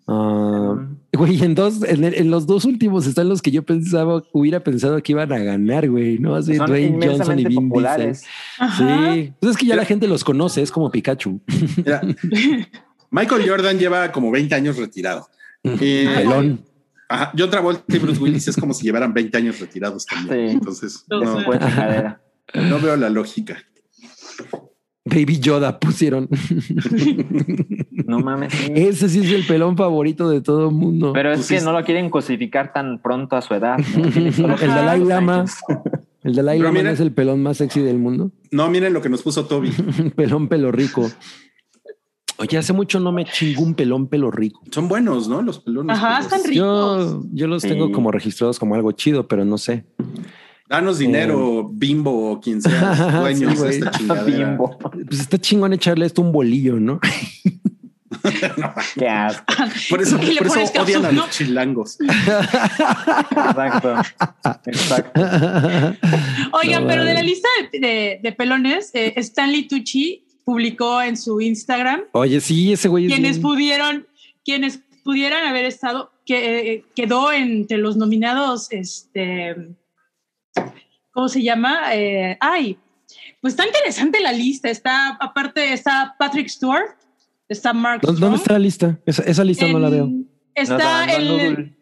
Ah, 0.08 0.88
güey, 1.12 1.40
en 1.44 1.54
dos, 1.54 1.84
en, 1.84 2.02
en 2.02 2.32
los 2.32 2.48
dos 2.48 2.64
últimos 2.64 3.06
están 3.06 3.28
los 3.28 3.40
que 3.40 3.52
yo 3.52 3.62
pensaba, 3.62 4.24
hubiera 4.32 4.58
pensado 4.58 5.00
que 5.04 5.12
iban 5.12 5.32
a 5.32 5.38
ganar, 5.38 5.88
güey, 5.88 6.18
¿no? 6.18 6.34
Así 6.34 6.56
Son 6.56 6.66
Dwayne 6.66 6.94
Johnson 6.94 7.38
y 7.38 7.42
inmensamente 7.42 7.48
Vin 7.48 7.68
populares. 7.68 8.22
Diesel. 8.22 8.28
Ajá. 8.58 9.14
Sí, 9.14 9.32
pues 9.38 9.52
es 9.52 9.56
que 9.56 9.66
ya 9.66 9.76
la 9.76 9.84
gente 9.84 10.08
los 10.08 10.24
conoce, 10.24 10.62
es 10.62 10.72
como 10.72 10.90
Pikachu. 10.90 11.40
Mira, 11.76 12.00
Michael 13.12 13.48
Jordan 13.48 13.78
lleva 13.78 14.10
como 14.10 14.32
20 14.32 14.52
años 14.52 14.76
retirado. 14.76 15.28
Y- 15.62 16.08
Pelón. 16.08 16.64
Ajá, 17.08 17.30
John 17.38 17.50
Travolta 17.50 17.84
y 17.86 18.00
Bruce 18.00 18.20
Willis 18.20 18.48
es 18.48 18.56
como 18.56 18.74
si 18.74 18.82
llevaran 18.82 19.14
20 19.14 19.38
años 19.38 19.60
retirados 19.60 20.06
también. 20.06 20.48
Sí. 20.48 20.54
Entonces, 20.54 21.04
No 21.08 21.22
no, 22.52 22.78
veo 22.80 22.96
la 22.96 23.08
lógica. 23.10 23.56
Baby 25.06 25.38
Yoda 25.38 25.78
pusieron. 25.78 26.28
No 28.06 28.20
mames. 28.20 28.52
sí. 28.54 28.72
Ese 28.74 29.08
sí 29.08 29.20
es 29.20 29.30
el 29.32 29.46
pelón 29.46 29.76
favorito 29.76 30.28
de 30.30 30.40
todo 30.40 30.68
el 30.70 30.74
mundo. 30.74 31.12
Pero 31.12 31.30
es 31.32 31.46
Pues 31.46 31.60
que 31.60 31.64
no 31.64 31.72
lo 31.72 31.84
quieren 31.84 32.08
cosificar 32.10 32.72
tan 32.72 33.00
pronto 33.02 33.36
a 33.36 33.42
su 33.42 33.54
edad. 33.54 33.78
el 33.96 34.68
Dalai 34.68 35.04
Lama. 35.04 35.44
El 36.22 36.34
Dalai 36.34 36.58
Lama 36.58 36.80
es 36.90 37.00
el 37.00 37.12
pelón 37.12 37.42
más 37.42 37.58
sexy 37.58 37.80
del 37.80 37.98
mundo. 37.98 38.30
No, 38.50 38.68
miren 38.70 38.94
lo 38.94 39.02
que 39.02 39.10
nos 39.10 39.22
puso 39.22 39.44
Toby. 39.46 39.70
pelón 40.16 40.48
pelo 40.48 40.72
rico. 40.72 41.10
Oye, 42.38 42.58
hace 42.58 42.72
mucho 42.72 42.98
no 42.98 43.12
me 43.12 43.24
chingó 43.26 43.62
un 43.62 43.74
pelón 43.74 44.08
pelo 44.08 44.30
rico. 44.30 44.62
Son 44.70 44.88
buenos, 44.88 45.28
¿no? 45.28 45.42
Los 45.42 45.60
pelones. 45.60 45.96
Ajá, 45.96 46.16
pelos. 46.16 46.24
están 46.32 46.50
ricos. 46.50 47.12
Yo, 47.12 47.22
yo 47.32 47.46
los 47.46 47.62
Sí. 47.62 47.68
tengo 47.68 47.92
como 47.92 48.10
registrados 48.10 48.58
como 48.58 48.74
algo 48.74 48.90
chido, 48.92 49.28
pero 49.28 49.44
no 49.44 49.58
sé. 49.58 49.84
Danos 50.74 50.98
dinero, 50.98 51.68
bimbo 51.72 52.32
o 52.32 52.40
quien 52.40 52.60
sea 52.60 52.94
dueños 53.20 53.58
Sí, 53.60 53.66
esta 53.66 53.90
chingadera. 53.92 54.24
Bimbo. 54.48 54.76
Pues 55.08 55.20
está 55.20 55.38
chingón 55.38 55.72
echarle 55.72 56.06
esto 56.06 56.20
un 56.22 56.32
bolillo, 56.32 56.80
¿no? 56.80 57.00
Qué 58.98 59.08
asco. 59.08 59.44
Por 59.90 60.00
eso, 60.02 60.16
por 60.16 60.46
eso 60.46 60.82
odian 60.82 61.04
a 61.04 61.12
los 61.12 61.30
chilangos. 61.30 61.98
Exacto. 62.00 63.94
Exacto. 64.66 65.20
Oigan, 66.52 66.82
No, 66.82 66.88
pero 66.88 67.04
de 67.04 67.14
la 67.14 67.22
lista 67.22 67.48
de, 67.72 67.78
de- 67.80 68.20
de 68.22 68.32
pelones, 68.32 68.90
eh, 68.94 69.12
Stanley 69.16 69.68
Tucci 69.68 70.24
publicó 70.44 71.00
en 71.02 71.16
su 71.16 71.40
Instagram 71.40 72.02
Oye, 72.12 72.40
sí, 72.40 72.72
ese 72.72 72.88
güey 72.88 73.06
es 73.06 73.12
quienes 73.12 73.36
bien- 73.36 73.42
pudieron, 73.42 74.06
quienes 74.44 74.80
pudieran 75.02 75.46
haber 75.46 75.64
estado, 75.66 76.12
que 76.24 76.72
eh, 76.72 76.84
quedó 76.94 77.30
entre 77.32 77.78
los 77.78 77.96
nominados, 77.96 78.68
este, 78.70 79.54
¿cómo 81.12 81.28
se 81.28 81.42
llama? 81.42 81.94
Eh, 81.94 82.36
ay, 82.40 82.78
pues 83.40 83.54
está 83.54 83.66
interesante 83.66 84.20
la 84.20 84.32
lista. 84.32 84.68
Está, 84.70 85.10
aparte, 85.20 85.72
está 85.72 86.14
Patrick 86.18 86.48
Stewart, 86.48 86.96
está 87.48 87.72
Mark 87.72 88.00
¿Dónde, 88.02 88.18
Strong. 88.18 88.34
está 88.36 88.52
la 88.54 88.58
lista? 88.58 88.98
Esa, 89.06 89.22
esa 89.24 89.44
lista 89.44 89.66
no 89.68 89.78
la 89.78 89.90
veo. 89.90 90.04
En- 90.04 90.18
Nos 90.56 90.70
Está 90.70 91.02
abandonó 91.04 91.40
el, 91.40 91.76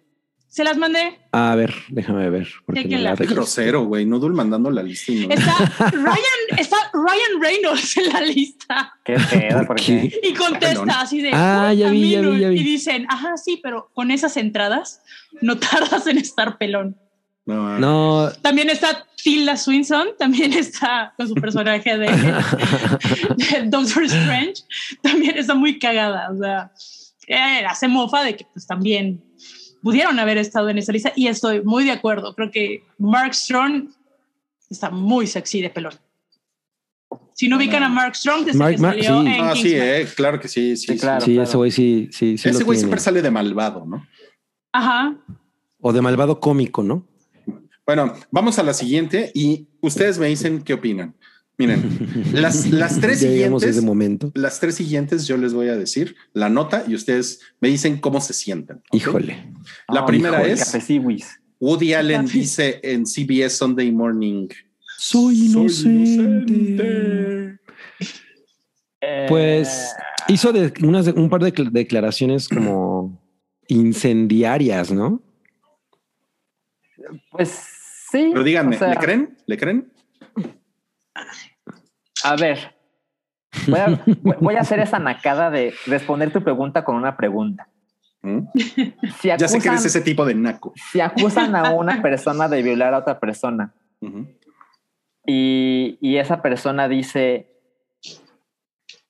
se 0.48 0.64
las 0.64 0.76
mandé. 0.76 1.18
A 1.32 1.54
ver, 1.54 1.72
déjame 1.88 2.28
ver. 2.30 2.48
porque 2.66 2.84
no 2.84 2.98
la 2.98 3.14
grosero, 3.14 3.84
güey. 3.84 4.04
Nudul 4.04 4.34
mandando 4.34 4.70
la 4.70 4.82
lista 4.82 5.12
y 5.12 5.26
no. 5.26 5.34
Está 5.34 5.56
Ryan, 5.92 6.58
está 6.58 6.76
Ryan 6.92 7.40
Reynolds 7.40 7.96
en 7.96 8.12
la 8.12 8.20
lista. 8.20 8.92
Qué 9.04 9.16
pedo, 9.30 9.58
¿Por 9.58 9.66
¿por 9.68 9.76
qué? 9.76 10.12
Y 10.22 10.34
contesta 10.34 11.00
así 11.00 11.20
de. 11.22 11.30
Ah, 11.32 11.68
"Uy, 11.70 11.76
ya 11.78 11.90
vi, 11.90 12.10
ya 12.10 12.22
no". 12.22 12.30
vi, 12.32 12.40
ya 12.40 12.48
vi. 12.50 12.60
Y 12.60 12.62
dicen, 12.64 13.06
ajá, 13.08 13.36
sí, 13.38 13.60
pero 13.62 13.90
con 13.94 14.10
esas 14.10 14.36
entradas 14.36 15.02
no 15.40 15.56
tardas 15.58 16.06
en 16.06 16.18
estar 16.18 16.58
pelón. 16.58 16.96
No, 17.44 17.78
No, 17.78 18.30
También 18.40 18.70
está 18.70 19.04
Tilda 19.22 19.56
Swinson, 19.56 20.08
también 20.18 20.52
está 20.52 21.12
con 21.16 21.28
su 21.28 21.34
personaje 21.34 21.96
de, 21.98 22.06
de 22.08 23.62
Doctor 23.66 24.04
Strange, 24.04 24.62
también 25.02 25.36
está 25.36 25.54
muy 25.54 25.78
cagada. 25.78 26.30
O 26.30 26.38
sea, 26.38 26.72
eh, 27.26 27.64
hace 27.66 27.88
mofa 27.88 28.22
de 28.24 28.36
que 28.36 28.46
pues 28.52 28.66
también 28.66 29.22
pudieron 29.82 30.18
haber 30.18 30.38
estado 30.38 30.68
en 30.68 30.78
esa 30.78 30.92
lista 30.92 31.12
y 31.16 31.26
estoy 31.28 31.62
muy 31.62 31.84
de 31.84 31.92
acuerdo. 31.92 32.34
Creo 32.34 32.50
que 32.50 32.84
Mark 32.98 33.34
Strong 33.34 33.88
está 34.70 34.90
muy 34.90 35.26
sexy 35.26 35.60
de 35.62 35.70
pelón. 35.70 35.94
Si 37.34 37.48
no 37.48 37.56
ubican 37.56 37.82
a 37.82 37.88
Mark 37.88 38.14
Strong, 38.14 38.44
desde 38.44 38.58
Mark- 38.58 38.76
que 38.76 38.82
Mark- 38.82 39.02
salió 39.04 39.22
sí. 39.22 39.26
en 39.28 39.44
Ah, 39.44 39.54
sí, 39.56 39.72
eh, 39.74 40.08
claro 40.14 40.38
que 40.38 40.48
sí, 40.48 40.76
sí, 40.76 40.86
Sí, 40.86 40.92
sí. 40.94 40.98
claro. 40.98 41.20
sí, 41.24 41.38
ese 41.38 41.56
güey 41.56 41.70
sí, 41.70 42.08
sí, 42.12 42.38
sí. 42.38 42.48
Ese 42.48 42.62
güey 42.64 42.78
siempre 42.78 43.00
sale 43.00 43.20
de 43.22 43.30
malvado, 43.30 43.84
¿no? 43.86 44.06
Ajá. 44.72 45.16
O 45.80 45.92
de 45.92 46.00
malvado 46.00 46.38
cómico, 46.40 46.82
¿no? 46.82 47.06
Bueno, 47.86 48.14
vamos 48.30 48.58
a 48.58 48.62
la 48.62 48.74
siguiente 48.74 49.30
y 49.34 49.68
ustedes 49.80 50.18
me 50.18 50.28
dicen 50.28 50.62
qué 50.62 50.74
opinan. 50.74 51.14
Miren, 51.58 51.82
las, 52.32 52.70
las 52.70 53.00
tres 53.00 53.20
siguientes, 53.20 53.62
ese 53.64 53.82
momento. 53.82 54.30
las 54.34 54.58
tres 54.60 54.74
siguientes 54.76 55.26
yo 55.26 55.36
les 55.36 55.52
voy 55.52 55.68
a 55.68 55.76
decir 55.76 56.16
la 56.32 56.48
nota 56.48 56.84
y 56.88 56.94
ustedes 56.94 57.40
me 57.60 57.68
dicen 57.68 57.98
cómo 57.98 58.20
se 58.20 58.32
sienten. 58.32 58.82
Híjole. 58.92 59.52
La 59.88 60.02
Oh, 60.02 60.06
primera 60.06 60.38
híjole, 60.38 60.52
es-. 60.52 61.38
Woody 61.60 61.94
Allen 61.94 62.26
dice 62.26 62.80
en 62.82 63.04
CBS 63.06 63.56
Sunday 63.58 63.92
Morning. 63.92 64.48
Soy 64.98 65.46
inocente. 65.46 67.58
Eh, 69.00 69.26
Pues 69.28 69.92
hizo 70.28 70.52
de, 70.52 70.72
unas, 70.82 71.06
un 71.08 71.28
par 71.28 71.42
de 71.42 71.52
cl- 71.52 71.70
declaraciones 71.70 72.48
como 72.48 73.20
incendiarias, 73.68 74.90
¿no? 74.90 75.22
Pues 77.30 77.64
sí. 78.12 78.28
Pero 78.32 78.44
díganme, 78.44 78.76
o 78.76 78.78
sea, 78.78 78.88
¿le 78.90 78.96
creen? 78.96 79.36
¿Le 79.46 79.56
creen? 79.56 79.92
A 82.24 82.36
ver, 82.36 82.74
voy 83.66 83.80
a, 83.80 83.86
voy- 84.22 84.36
voy 84.40 84.56
a 84.56 84.60
hacer 84.60 84.78
esa 84.80 84.98
nacada 84.98 85.50
de 85.50 85.74
responder 85.86 86.32
tu 86.32 86.42
pregunta 86.44 86.84
con 86.84 86.94
una 86.96 87.16
pregunta. 87.16 87.68
¿Mm? 88.22 88.46
Si 89.20 89.28
Ya 89.28 89.48
sé 89.48 89.58
que 89.60 89.66
eres 89.68 89.84
ese 89.84 90.00
tipo 90.00 90.24
de 90.24 90.34
naco. 90.36 90.72
si 90.92 91.00
acusan 91.00 91.56
a 91.56 91.72
una 91.72 92.00
persona 92.00 92.48
de 92.48 92.62
violar 92.62 92.94
a 92.94 92.98
otra 92.98 93.18
persona 93.18 93.74
y 95.26 96.16
esa 96.16 96.40
persona 96.42 96.86
dice, 96.88 97.48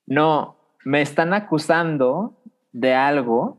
no, 0.07 0.57
me 0.85 1.03
están 1.03 1.35
acusando 1.35 2.43
de 2.73 2.95
algo, 2.95 3.59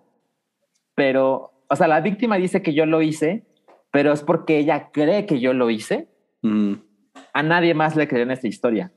pero, 0.96 1.54
o 1.70 1.76
sea, 1.76 1.88
la 1.88 2.02
víctima 2.02 2.38
dice 2.38 2.62
que 2.64 2.74
yo 2.74 2.86
lo 2.88 3.02
hice, 3.02 3.46
pero 3.94 4.12
es 4.12 4.24
porque 4.24 4.58
ella 4.58 4.90
cree 4.92 5.28
que 5.28 5.40
yo 5.40 5.54
lo 5.54 5.70
hice. 5.70 6.08
Mm. 6.42 6.74
A 7.32 7.44
nadie 7.44 7.76
más 7.76 7.96
le 7.96 8.08
creo 8.08 8.24
en 8.24 8.32
esta 8.32 8.48
historia. 8.48 8.92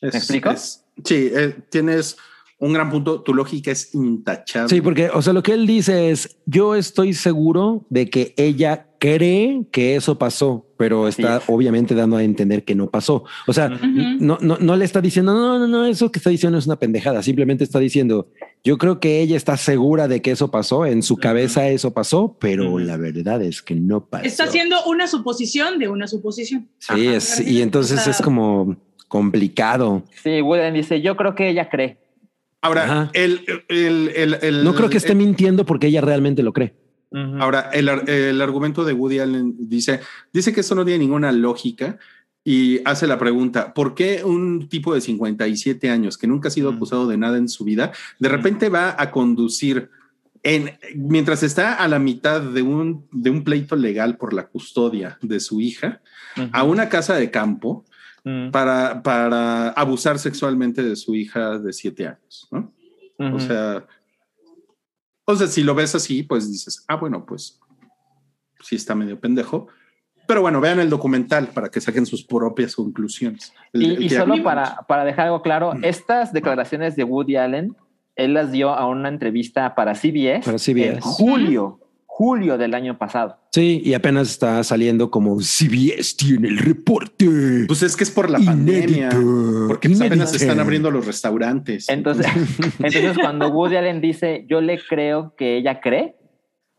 Es- 0.00 0.14
explico? 0.14 0.50
es- 0.50 0.84
sí, 1.04 1.32
eh, 1.34 1.56
tienes 1.68 2.16
un 2.58 2.72
gran 2.72 2.90
punto. 2.90 3.22
Tu 3.22 3.34
lógica 3.34 3.70
es 3.70 3.94
intachable. 3.94 4.68
Sí, 4.68 4.80
porque, 4.80 5.10
o 5.12 5.20
sea, 5.20 5.32
lo 5.32 5.42
que 5.42 5.52
él 5.52 5.66
dice 5.66 6.10
es, 6.10 6.38
yo 6.46 6.74
estoy 6.74 7.12
seguro 7.12 7.84
de 7.90 8.08
que 8.08 8.32
ella 8.36 8.86
cree 8.98 9.66
que 9.70 9.94
eso 9.94 10.16
pasó, 10.18 10.66
pero 10.78 11.06
está 11.06 11.40
Sí. 11.40 11.46
obviamente 11.52 11.94
dando 11.94 12.16
a 12.16 12.22
entender 12.22 12.64
que 12.64 12.74
no 12.74 12.88
pasó. 12.88 13.24
O 13.46 13.52
sea, 13.52 13.68
no, 13.68 14.38
no, 14.40 14.56
no 14.58 14.76
le 14.76 14.86
está 14.86 15.02
diciendo, 15.02 15.34
no, 15.34 15.58
no, 15.58 15.66
no, 15.68 15.84
eso 15.84 16.10
que 16.10 16.18
está 16.18 16.30
diciendo 16.30 16.56
es 16.58 16.66
una 16.66 16.76
pendejada. 16.76 17.22
Simplemente 17.22 17.62
está 17.62 17.78
diciendo, 17.78 18.28
yo 18.64 18.78
creo 18.78 19.00
que 19.00 19.20
ella 19.20 19.36
está 19.36 19.58
segura 19.58 20.08
de 20.08 20.22
que 20.22 20.30
eso 20.30 20.50
pasó, 20.50 20.86
en 20.86 21.02
su 21.02 21.18
cabeza 21.18 21.68
eso 21.68 21.92
pasó, 21.92 22.36
pero 22.40 22.78
la 22.78 22.96
verdad 22.96 23.42
es 23.42 23.60
que 23.60 23.74
no 23.74 24.06
pasó. 24.06 24.24
Está 24.24 24.44
haciendo 24.44 24.76
una 24.86 25.06
suposición 25.06 25.78
de 25.78 25.88
una 25.88 26.06
suposición. 26.06 26.68
Sí, 26.78 27.06
Ajá. 27.08 27.16
es, 27.16 27.40
y 27.46 27.60
entonces 27.60 27.98
O 28.00 28.02
sea, 28.02 28.12
es 28.12 28.22
como 28.22 28.76
complicado. 29.08 30.02
Sí, 30.22 30.40
Wooden 30.40 30.72
dice, 30.74 31.02
yo 31.02 31.16
creo 31.16 31.34
que 31.34 31.50
ella 31.50 31.68
cree. 31.68 31.98
Ahora, 32.66 33.10
el, 33.14 33.40
el, 33.68 34.10
el, 34.14 34.38
el- 34.42 34.64
No 34.64 34.74
creo 34.74 34.90
que 34.90 34.96
esté 34.98 35.12
el- 35.12 35.18
mintiendo 35.18 35.64
porque 35.64 35.86
ella 35.86 36.00
realmente 36.00 36.42
lo 36.42 36.52
cree. 36.52 36.74
Ahora, 37.38 37.70
el, 37.72 37.88
ar- 37.88 38.10
el 38.10 38.42
argumento 38.42 38.84
de 38.84 38.92
Woody 38.92 39.20
Allen 39.20 39.54
dice, 39.58 40.00
dice 40.32 40.52
que 40.52 40.60
eso 40.60 40.74
no 40.74 40.84
tiene 40.84 40.98
ninguna 40.98 41.32
lógica 41.32 41.98
y 42.44 42.80
hace 42.84 43.06
la 43.06 43.18
pregunta, 43.18 43.72
¿por 43.72 43.94
qué 43.94 44.22
un 44.22 44.68
tipo 44.68 44.92
de 44.94 45.00
57 45.00 45.88
años 45.88 46.18
que 46.18 46.26
nunca 46.26 46.48
ha 46.48 46.50
sido 46.50 46.68
acusado 46.70 47.06
de 47.08 47.16
nada 47.16 47.38
en 47.38 47.48
su 47.48 47.64
vida, 47.64 47.92
de 48.18 48.28
repente 48.28 48.68
va 48.68 48.94
a 48.98 49.10
conducir 49.10 49.88
en, 50.42 50.72
mientras 50.94 51.42
está 51.42 51.74
a 51.74 51.88
la 51.88 51.98
mitad 51.98 52.40
de 52.40 52.62
un, 52.62 53.06
de 53.12 53.30
un 53.30 53.42
pleito 53.44 53.76
legal 53.76 54.16
por 54.16 54.32
la 54.34 54.46
custodia 54.48 55.16
de 55.22 55.40
su 55.40 55.60
hija 55.60 56.00
a 56.52 56.64
una 56.64 56.88
casa 56.88 57.14
de 57.16 57.30
campo 57.30 57.84
Ujú. 58.26 58.50
para, 58.50 59.02
para 59.04 59.68
abusar 59.70 60.18
sexualmente 60.18 60.82
de 60.82 60.96
su 60.96 61.14
hija 61.14 61.58
de 61.58 61.72
siete 61.72 62.08
años? 62.08 62.48
¿no? 62.50 62.72
O 63.34 63.38
sea, 63.38 63.86
o 65.24 65.34
sea, 65.36 65.46
si 65.46 65.62
lo 65.62 65.74
ves 65.74 65.94
así, 65.94 66.22
pues 66.24 66.50
dices, 66.50 66.84
ah, 66.88 66.96
bueno, 66.96 67.24
pues 67.24 67.58
sí 68.60 68.76
está 68.76 68.94
medio 68.94 69.18
pendejo. 69.18 69.68
Pero 70.26 70.40
bueno, 70.42 70.60
vean 70.60 70.80
el 70.80 70.90
documental 70.90 71.48
para 71.48 71.68
que 71.70 71.80
saquen 71.80 72.04
sus 72.04 72.24
propias 72.24 72.74
conclusiones. 72.74 73.52
El- 73.72 73.82
Y, 73.82 73.86
el 73.94 74.02
y 74.02 74.08
que- 74.08 74.16
solo 74.16 74.42
para, 74.42 74.76
para 74.88 75.04
dejar 75.04 75.26
algo 75.26 75.40
claro, 75.40 75.74
estas 75.82 76.32
declaraciones 76.32 76.96
de 76.96 77.04
Woody 77.04 77.36
Allen, 77.36 77.76
él 78.16 78.34
las 78.34 78.50
dio 78.50 78.70
a 78.70 78.86
una 78.88 79.08
entrevista 79.08 79.74
para 79.76 79.94
CBS, 79.94 80.44
Para 80.44 80.58
CBS. 80.58 80.94
en 80.96 81.00
julio, 81.00 81.80
julio 82.18 82.56
del 82.56 82.72
año 82.72 82.96
pasado. 82.96 83.36
Sí, 83.52 83.82
y 83.84 83.92
apenas 83.92 84.30
está 84.30 84.64
saliendo 84.64 85.10
como 85.10 85.38
CBS 85.38 86.16
tiene 86.16 86.48
el 86.48 86.56
reporte. 86.56 87.28
Pues 87.66 87.82
es 87.82 87.94
que 87.94 88.04
es 88.04 88.10
por 88.10 88.30
la 88.30 88.38
pandemia. 88.38 89.10
Inédito. 89.12 89.66
Porque 89.68 89.90
pues, 89.90 90.00
apenas 90.00 90.34
están 90.34 90.58
abriendo 90.58 90.90
los 90.90 91.04
restaurantes. 91.04 91.90
Entonces, 91.90 92.26
entonces 92.78 93.18
cuando 93.18 93.48
Woody 93.48 93.76
Allen 93.76 94.00
dice, 94.00 94.46
yo 94.48 94.62
le 94.62 94.78
creo 94.82 95.34
que 95.36 95.58
ella 95.58 95.80
cree, 95.82 96.16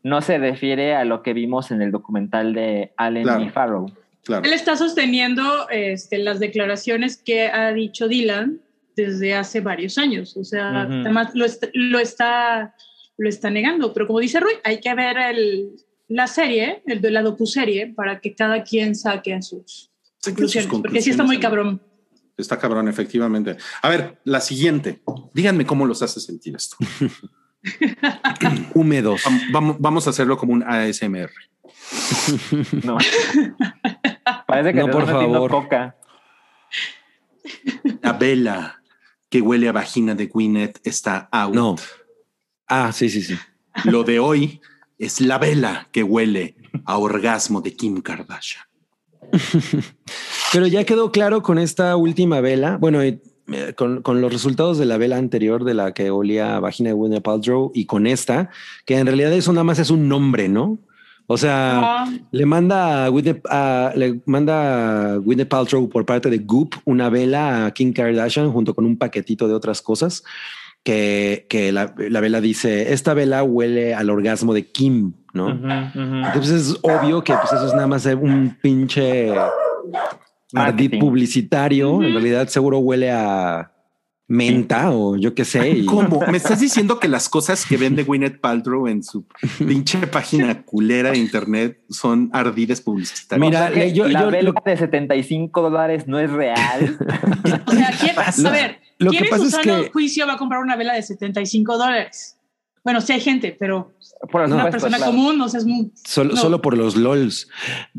no 0.01 0.22
se 0.22 0.39
refiere 0.39 0.95
a 0.95 1.05
lo 1.05 1.22
que 1.22 1.34
vimos 1.34 1.69
en 1.69 1.84
el 1.84 1.91
documental 1.91 2.53
de 2.55 2.93
Allen 2.97 3.22
Claro. 3.23 3.43
y 3.43 3.49
Farrow. 3.49 3.91
claro. 4.23 4.43
Él 4.43 4.53
está 4.53 4.76
sosteniendo 4.76 5.69
este, 5.69 6.18
las 6.18 6.39
declaraciones 6.39 7.15
que 7.18 7.45
ha 7.47 7.72
dicho 7.73 8.07
Dylan 8.07 8.59
desde 8.95 9.35
hace 9.35 9.61
varios 9.61 9.99
años. 9.99 10.35
O 10.35 10.43
sea, 10.43 10.85
Ujú. 10.89 10.93
además 11.01 11.30
lo, 11.35 11.45
est- 11.45 11.65
lo 11.76 11.99
está, 11.99 12.73
lo 13.18 13.30
está 13.30 13.49
negando. 13.49 13.94
Pero 13.94 14.07
como 14.07 14.19
dice 14.19 14.39
Rui, 14.39 14.53
hay 14.64 14.80
que 14.80 14.94
ver 14.94 15.18
el, 15.18 15.69
la 16.07 16.27
serie, 16.27 16.84
el 16.85 17.02
de 17.02 17.11
la 17.11 17.22
docuserie, 17.22 17.88
para 17.94 18.19
que 18.19 18.35
cada 18.35 18.64
quien 18.64 18.95
saque 18.95 19.39
sus 19.41 19.91
Saquen 20.19 20.48
sus 20.49 20.65
conclusiones. 20.68 20.68
Porque 20.81 21.02
sí 21.02 21.10
está 21.11 21.23
muy 21.23 21.38
conclusiones, 21.39 21.80
cabrón. 21.80 21.81
Está 22.38 22.60
cabrón, 22.60 22.88
efectivamente. 22.88 23.57
A 23.81 23.89
ver, 23.89 24.19
la 24.23 24.39
siguiente. 24.41 24.99
Díganme 25.34 25.65
cómo 25.65 25.85
los 25.85 26.02
hace 26.03 26.19
sentir 26.19 26.56
esto. 26.56 26.77
Húmedos. 28.73 29.23
Vam- 29.26 29.52
Vamos, 29.52 29.76
vamos 29.80 30.07
a 30.07 30.11
hacerlo 30.11 30.38
como 30.38 30.53
un 30.53 30.64
ASMR. 30.64 31.31
No. 32.84 32.98
Parece 34.45 34.73
que 34.73 34.80
No, 34.80 34.91
por 34.91 35.06
favor. 35.07 35.49
coca. 35.49 35.95
La 38.02 38.14
vela 38.14 38.81
que 39.30 39.41
huele 39.41 39.68
a 39.69 39.72
vagina 39.72 40.15
de 40.15 40.27
Gwyneth 40.27 40.80
está 40.85 41.27
out. 41.31 41.53
No. 41.56 41.76
Ah, 42.68 42.91
sí, 42.91 43.10
sí, 43.10 43.22
sí. 43.22 43.35
Lo 43.85 44.03
de 44.03 44.19
hoy 44.19 44.61
es 44.98 45.22
la 45.22 45.38
vela 45.38 45.88
que 45.91 46.03
huele 46.03 46.56
a 46.85 46.98
orgasmo 46.98 47.61
de 47.61 47.76
Kim 47.76 48.02
Kardashian. 48.02 48.64
Pero 50.53 50.68
ya 50.68 50.84
quedó 50.85 51.11
claro 51.11 51.41
con 51.41 51.57
esta 51.60 51.95
última 51.95 52.41
vela. 52.41 52.77
Bueno, 52.77 53.02
eh, 53.02 53.19
con, 53.76 54.02
con 54.02 54.22
los 54.22 54.31
resultados 54.31 54.77
de 54.77 54.85
la 54.85 54.98
vela 54.98 55.18
anterior 55.18 55.64
de 55.64 55.73
la 55.73 55.94
que 55.94 56.10
olía 56.11 56.56
a 56.56 56.60
vagina 56.60 56.89
de 56.89 56.95
Gwyneth 56.95 57.23
Paltrow 57.23 57.72
y 57.73 57.85
con 57.85 58.07
esta, 58.07 58.49
que 58.85 58.98
en 58.98 59.06
realidad 59.07 59.31
eso 59.34 59.53
nada 59.53 59.64
más 59.64 59.80
es 59.80 59.89
un 59.89 60.07
nombre, 60.07 60.49
¿no? 60.49 60.77
O 61.30 61.35
sea, 61.38 62.06
le 62.31 62.45
manda 62.45 63.06
a 63.06 63.10
a- 63.49 63.94
le 63.98 64.22
manda 64.26 65.14
a 65.14 65.18
Gwyneth 65.18 65.49
Paltrow 65.49 65.89
por 65.89 66.06
parte 66.06 66.30
de 66.30 66.38
Goop 66.38 66.76
una 66.85 67.10
vela 67.10 67.65
a 67.65 67.72
Kim 67.72 67.91
Kardashian 67.91 68.49
junto 68.52 68.73
con 68.73 68.85
un 68.85 68.98
paquetito 68.98 69.45
de 69.48 69.53
otras 69.53 69.81
cosas 69.81 70.23
que, 70.88 71.47
que 71.49 71.73
la, 71.73 71.93
la 71.97 72.22
vela 72.22 72.39
dice, 72.39 72.93
esta 72.93 73.14
vela 73.14 73.43
huele 73.43 73.93
al 73.93 74.09
orgasmo 74.09 74.53
de 74.53 74.72
Kim, 74.72 75.11
¿no? 75.34 75.49
Entonces 75.49 76.69
es 76.69 76.77
obvio 76.81 77.26
que 77.26 77.34
pues, 77.34 77.51
eso 77.51 77.68
es 77.68 77.73
nada 77.73 77.88
más 77.88 78.05
un 78.05 78.57
pinche 78.61 79.34
ardid 80.53 80.97
publicitario. 80.97 82.01
En 82.01 82.14
realidad 82.14 82.47
seguro 82.47 82.77
huele 82.80 83.11
a 83.11 83.73
menta 84.30 84.91
o 84.91 85.18
yo 85.18 85.35
qué 85.35 85.43
sé. 85.43 85.69
y- 85.72 85.85
¿Cómo? 85.85 86.22
¿Me 86.31 86.38
estás 86.38 86.61
diciendo 86.61 86.99
que 87.01 87.09
las 87.09 87.27
cosas 87.27 87.65
que 87.65 87.76
vende 87.76 88.03
Gwyneth 88.07 88.39
Paltrow 88.39 88.88
en 88.88 89.03
su 89.03 89.26
pinche 89.57 90.07
página 90.07 90.64
culera 90.64 91.11
de 91.11 91.18
internet 91.18 91.80
son 91.89 92.30
ardides 92.31 92.80
publicitarios? 92.80 93.45
Mira, 93.45 93.69
O 93.69 93.73
sea 93.73 93.88
yo- 93.88 94.07
la 94.07 94.22
yo- 94.22 94.31
vela 94.31 94.51
lo- 94.51 94.61
de 94.65 94.77
75 94.77 95.61
dólares 95.61 96.07
no 96.07 96.18
es 96.18 96.31
real. 96.31 96.97
o 97.68 97.72
sea, 97.73 97.91
¿quién, 97.99 98.15
a 98.18 98.51
ver, 98.51 98.77
lo 98.99 99.11
¿quién 99.11 99.24
que 99.24 99.30
pasa 99.30 99.45
es 99.45 99.56
que- 99.57 99.90
juicio 99.91 100.26
va 100.28 100.34
a 100.34 100.38
comprar 100.38 100.61
una 100.61 100.76
vela 100.76 100.94
de 100.94 101.03
75 101.03 101.78
dólares? 101.78 102.38
Bueno, 102.84 103.02
sí 103.02 103.11
hay 103.14 103.19
gente, 103.19 103.56
pero 103.60 103.91
Por 104.32 104.41
una 104.41 104.48
supuesto, 104.49 104.72
persona 104.72 104.98
claro. 104.98 105.11
común, 105.11 105.41
o 105.41 105.49
sea, 105.49 105.60
es 105.60 105.65
muy... 105.65 105.91
Solo, 106.06 106.36
No. 106.36 106.41
solo 106.41 106.61
por 106.61 106.78
los 106.78 106.95
LOLs. 106.95 107.49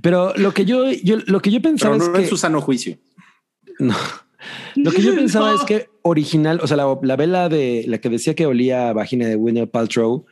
Pero 0.00 0.32
lo 0.36 0.54
que 0.54 0.64
yo, 0.64 0.90
yo- 0.90 1.18
lo 1.26 1.40
que 1.42 1.50
yo 1.50 1.60
pensaba 1.60 1.94
Pero 1.96 2.06
no 2.06 2.12
es 2.12 2.18
en 2.18 2.24
que 2.24 2.28
su 2.30 2.36
sano 2.38 2.60
juicio. 2.62 2.96
no. 3.78 3.94
Lo 4.76 4.92
que 4.92 5.02
yo 5.02 5.14
pensaba 5.16 5.50
No. 5.50 5.56
es 5.58 5.64
que 5.64 5.88
original, 6.02 6.60
o 6.62 6.66
sea, 6.68 6.76
la, 6.76 6.96
la 7.02 7.16
vela 7.16 7.48
de 7.48 7.84
la 7.88 7.98
que 7.98 8.08
decía 8.08 8.34
que 8.36 8.46
olía 8.46 8.88
a 8.88 8.92
vagina 8.92 9.26
de 9.26 9.34
Gwyneth 9.34 9.70
Paltrow, 9.72 10.24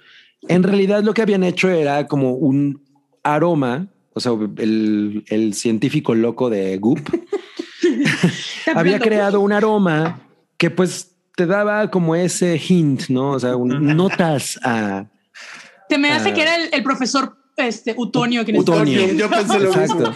en 0.49 0.63
realidad 0.63 1.03
lo 1.03 1.13
que 1.13 1.23
habían 1.23 1.43
hecho 1.43 1.69
era 1.69 2.07
como 2.07 2.35
un 2.35 2.83
aroma, 3.25 3.89
o 4.15 4.21
sea, 4.21 4.33
el, 4.59 5.25
el 5.27 5.55
científico 5.55 6.15
loco 6.15 6.49
de 6.49 6.79
Goop 6.79 7.01
había 8.75 8.99
creado 9.01 9.41
un 9.41 9.53
aroma 9.53 10.21
que 10.59 10.71
pues 10.71 11.13
te 11.37 11.47
daba 11.47 11.91
como 11.91 12.15
ese 12.15 12.59
hint, 12.59 13.09
¿no? 13.09 13.33
O 13.33 13.41
sea, 13.41 13.57
un- 13.57 13.97
notas 13.97 14.59
a... 14.63 15.07
Te 15.89 15.99
me 15.99 16.11
hace 16.11 16.33
que 16.33 16.43
era 16.43 16.57
el, 16.57 16.69
el 16.73 16.83
profesor 16.83 17.37
este, 17.57 17.95
Utonio 17.97 18.45
que 18.45 18.59
Utonio. 18.59 19.13
Yo 19.13 19.31
pensé 19.31 19.59
lo 19.61 19.69
Exacto. 19.69 20.11
mismo. 20.11 20.15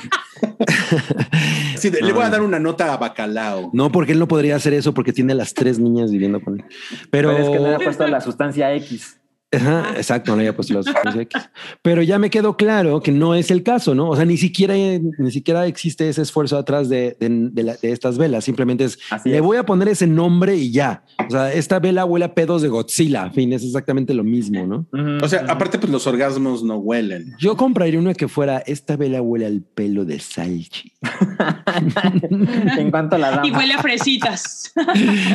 De, 1.83 2.03
le 2.03 2.13
voy 2.13 2.23
a 2.25 2.29
dar 2.31 2.43
una 2.43 2.59
nota 2.59 2.93
a 2.93 2.97
Bacalao. 2.97 3.71
No, 3.73 3.91
porque 3.91 4.13
él 4.13 4.19
no 4.19 4.29
podría 4.29 4.57
hacer 4.57 4.75
eso 4.75 4.93
porque 4.93 5.13
tiene 5.13 5.33
a 5.33 5.37
las 5.37 5.55
tres 5.55 5.79
niñas 5.79 6.11
viviendo 6.11 6.41
con 6.41 6.61
él. 6.61 6.65
Pero, 7.11 7.31
Pero 7.31 7.39
es 7.39 7.49
que 7.51 7.57
no 7.59 7.69
le 7.69 7.75
ha 7.77 7.79
puesto 7.79 8.07
la 8.07 8.21
sustancia 8.21 8.75
X. 8.75 9.20
Ajá, 9.53 9.95
exacto, 9.97 10.33
no 10.33 10.39
había 10.39 10.55
puesto 10.55 10.81
X. 11.17 11.51
Pero 11.83 12.03
ya 12.03 12.19
me 12.21 12.31
quedó 12.31 12.57
claro 12.57 13.01
que 13.01 13.11
no 13.11 13.35
es 13.35 13.51
el 13.51 13.63
caso, 13.65 13.95
¿no? 13.97 14.09
O 14.11 14.17
sea, 14.17 14.25
ni 14.25 14.37
siquiera, 14.37 14.75
ni 14.75 15.31
siquiera 15.33 15.67
existe 15.67 16.09
ese 16.09 16.23
esfuerzo 16.23 16.57
atrás 16.57 16.89
de, 16.89 17.17
de- 17.19 17.49
de 17.51 17.63
la- 17.65 17.75
de 17.77 17.91
estas 17.91 18.17
velas. 18.17 18.45
Simplemente 18.45 18.85
es, 18.85 18.99
Así 19.11 19.29
le 19.31 19.37
es. 19.37 19.43
voy 19.43 19.57
a 19.57 19.65
poner 19.67 19.89
ese 19.89 20.07
nombre 20.07 20.55
y 20.57 20.71
ya. 20.71 21.03
O 21.27 21.31
sea, 21.31 21.53
esta 21.53 21.81
vela 21.81 22.05
huele 22.05 22.27
a 22.27 22.35
pedos 22.35 22.63
de 22.63 22.69
Godzilla. 22.69 23.25
En 23.27 23.33
fin, 23.35 23.53
es 23.53 23.65
exactamente 23.65 24.15
lo 24.15 24.23
mismo, 24.25 24.67
¿no? 24.67 24.87
O 25.23 25.29
sea, 25.29 25.45
aparte, 25.49 25.79
pues 25.79 25.91
los 25.91 26.07
orgasmos 26.07 26.63
no 26.63 26.77
huelen. 26.77 27.35
Yo 27.39 27.57
compraría 27.57 27.99
una 27.99 28.15
que 28.15 28.29
fuera, 28.29 28.59
esta 28.59 28.97
vela 28.97 29.21
huele 29.21 29.47
al 29.47 29.63
pelo 29.63 30.05
de 30.05 30.21
Salchi. 30.21 30.93
en 32.79 32.91
cuanto 32.91 33.17
a 33.17 33.19
la 33.19 33.31
dama. 33.31 33.47
Y 33.47 33.51
huele 33.51 33.75
a 33.75 33.79
fresitas. 33.83 34.73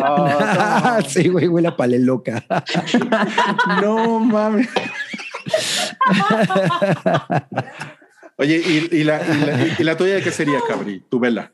Oh, 0.07 0.27
sí, 1.07 1.27
güey, 1.29 1.47
huele 1.47 1.67
a 1.67 1.75
paleloca. 1.75 2.43
No 3.81 4.04
mames. 4.19 4.67
Oye, 8.37 8.57
¿y, 8.65 8.97
y 8.99 9.03
la, 9.03 9.21
y, 9.25 9.37
la, 9.45 9.75
y 9.79 9.83
la 9.83 9.97
tuya 9.97 10.21
qué 10.21 10.31
sería, 10.31 10.59
Cabri? 10.67 11.01
Tu 11.09 11.19
vela. 11.19 11.51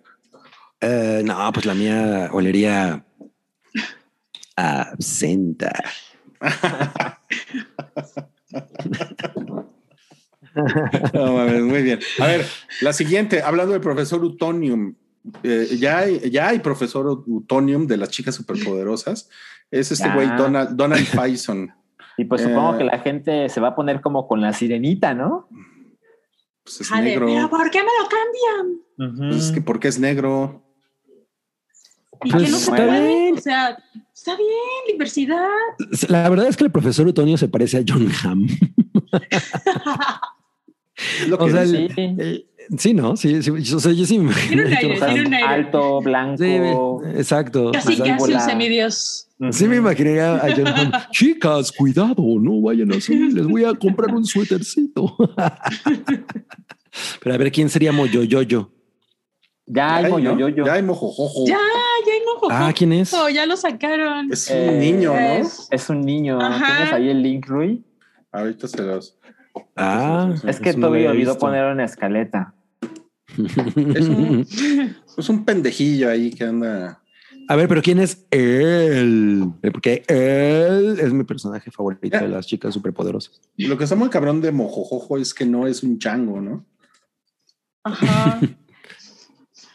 Eh, 0.79 1.21
no, 1.23 1.51
pues 1.53 1.65
la 1.65 1.73
mía 1.75 2.29
olería 2.31 3.03
a 4.57 4.81
absenta. 4.81 5.71
No 11.13 11.33
mames, 11.33 11.61
muy 11.61 11.81
bien. 11.83 11.99
A 12.19 12.27
ver, 12.27 12.45
la 12.81 12.93
siguiente, 12.93 13.41
hablando 13.41 13.73
del 13.73 13.81
profesor 13.81 14.23
Utonium. 14.23 14.95
eh, 15.43 15.77
ya, 15.79 15.99
hay, 15.99 16.29
ya 16.31 16.49
hay 16.49 16.59
profesor 16.59 17.23
Utonium 17.27 17.85
de 17.87 17.97
las 17.97 18.09
chicas 18.09 18.35
superpoderosas. 18.35 19.29
Es 19.69 19.91
este 19.91 20.07
Ya. 20.07 20.15
güey 20.15 20.27
Donald, 20.35 20.71
Donald 20.75 21.05
Faison. 21.05 21.71
Y 22.17 22.25
pues 22.25 22.41
supongo 22.41 22.75
Eh. 22.75 22.77
que 22.79 22.83
la 22.85 22.99
gente 22.99 23.47
se 23.49 23.61
va 23.61 23.69
a 23.69 23.75
poner 23.75 24.01
como 24.01 24.27
con 24.27 24.41
la 24.41 24.51
sirenita, 24.53 25.13
¿no? 25.13 25.47
Pues 26.63 26.81
es 26.81 26.89
Jale, 26.89 27.11
negro. 27.11 27.25
pero 27.27 27.49
¿por 27.49 27.69
qué 27.71 27.79
me 27.79 27.89
lo 28.01 28.09
cambian? 28.09 28.81
Pues 29.31 29.45
es 29.45 29.51
que 29.51 29.61
porque 29.61 29.87
es 29.87 29.99
negro. 29.99 30.63
¿Y 32.23 32.29
Pues 32.29 32.43
que 32.43 32.51
no 32.51 32.57
se 32.57 32.71
está 32.71 32.75
puede? 32.75 33.07
bien. 33.07 33.37
O 33.37 33.41
sea, 33.41 33.77
está 34.13 34.35
bien, 34.35 34.49
diversidad. 34.87 35.47
La 36.09 36.29
verdad 36.29 36.47
es 36.47 36.57
que 36.57 36.65
el 36.65 36.71
profesor 36.71 37.07
Utonio 37.07 37.37
se 37.37 37.47
parece 37.47 37.77
a 37.79 37.83
John 37.87 38.07
Hamm. 38.23 38.47
Lo 41.27 41.37
que 41.37 41.43
O 41.45 41.49
sea, 41.49 41.61
dice. 41.63 41.85
el- 41.85 41.95
Sí. 41.95 42.01
el- 42.19 42.50
sí, 42.77 42.93
¿no? 42.93 43.15
Sí, 43.17 43.41
sí, 43.43 43.51
yo, 43.61 43.77
o 43.77 43.79
sea, 43.79 43.91
yo 43.91 44.05
sí 44.05 44.19
me 44.19 44.33
Tiene 44.33 44.65
un 44.65 44.73
aire, 44.73 44.99
tiene 44.99 45.27
un 45.27 45.33
aire. 45.33 45.47
Alto, 45.47 46.01
blanco. 46.01 46.37
Sí, 47.03 47.09
exacto. 47.17 47.71
Casi, 47.71 47.93
Exacto. 47.93 48.23
casi 48.25 48.33
un 48.33 48.39
semidios. 48.41 49.27
Sí 49.51 49.67
me 49.67 49.77
imaginaría 49.77 50.35
a 50.35 50.55
John 50.55 50.67
Hamm. 50.67 50.91
Chicas, 51.11 51.71
cuidado, 51.71 52.23
no 52.39 52.61
vayan 52.61 52.91
así. 52.93 53.15
Les 53.31 53.45
voy 53.47 53.65
a 53.65 53.73
comprar 53.73 54.13
un 54.13 54.25
suétercito. 54.25 55.15
Pero 57.21 57.35
a 57.35 57.37
ver, 57.37 57.51
¿quién 57.51 57.69
sería 57.69 57.91
Moyoyoyo? 57.91 58.71
Ya 59.65 59.95
hay 59.95 60.03
Ya 60.03 60.07
hay, 60.07 60.11
¿no? 60.11 60.17
moyoyoyo. 60.35 60.65
Ya 60.65 60.73
hay 60.73 60.83
mojojojo. 60.83 61.45
Ya, 61.47 61.53
ya 62.05 62.13
hay 62.13 62.19
mojo. 62.25 62.47
Ah, 62.51 62.73
¿quién 62.75 62.91
es? 62.93 63.15
Ya 63.33 63.45
lo 63.45 63.55
sacaron. 63.55 64.31
Es 64.31 64.49
un 64.49 64.57
Eh, 64.57 64.79
niño, 64.79 65.13
¿no? 65.13 65.19
es- 65.19 65.67
Es 65.71 65.89
un 65.89 66.01
niño. 66.01 66.41
Ajá. 66.41 66.75
¿Tienes 66.75 66.93
ahí 66.93 67.09
el 67.09 67.21
link, 67.23 67.47
Rui? 67.47 67.83
Ahorita 68.33 68.67
se 68.67 68.81
los. 68.81 69.17
Ah, 69.75 70.33
Es 70.45 70.59
que 70.59 70.73
Toby 70.73 71.05
olvidó 71.05 71.37
poner 71.37 71.71
una 71.71 71.85
escaleta. 71.85 72.53
Es 73.37 74.07
un, 74.07 74.45
es 75.17 75.29
un 75.29 75.45
pendejillo 75.45 76.09
ahí 76.09 76.31
que 76.31 76.43
anda. 76.43 77.01
A 77.47 77.55
ver, 77.55 77.67
pero 77.67 77.81
¿quién 77.81 77.99
es 77.99 78.25
él? 78.31 79.51
Porque 79.71 80.03
él 80.07 80.99
es 80.99 81.11
mi 81.11 81.23
personaje 81.23 81.71
favorito 81.71 82.17
de 82.17 82.29
las 82.29 82.47
chicas 82.47 82.73
superpoderosas. 82.73 83.41
Lo 83.57 83.77
que 83.77 83.83
está 83.85 83.95
muy 83.95 84.09
cabrón 84.09 84.41
de 84.41 84.51
mojojojo 84.51 85.17
es 85.17 85.33
que 85.33 85.45
no 85.45 85.67
es 85.67 85.83
un 85.83 85.99
chango, 85.99 86.39
¿no? 86.39 86.65
Ajá. 87.83 88.39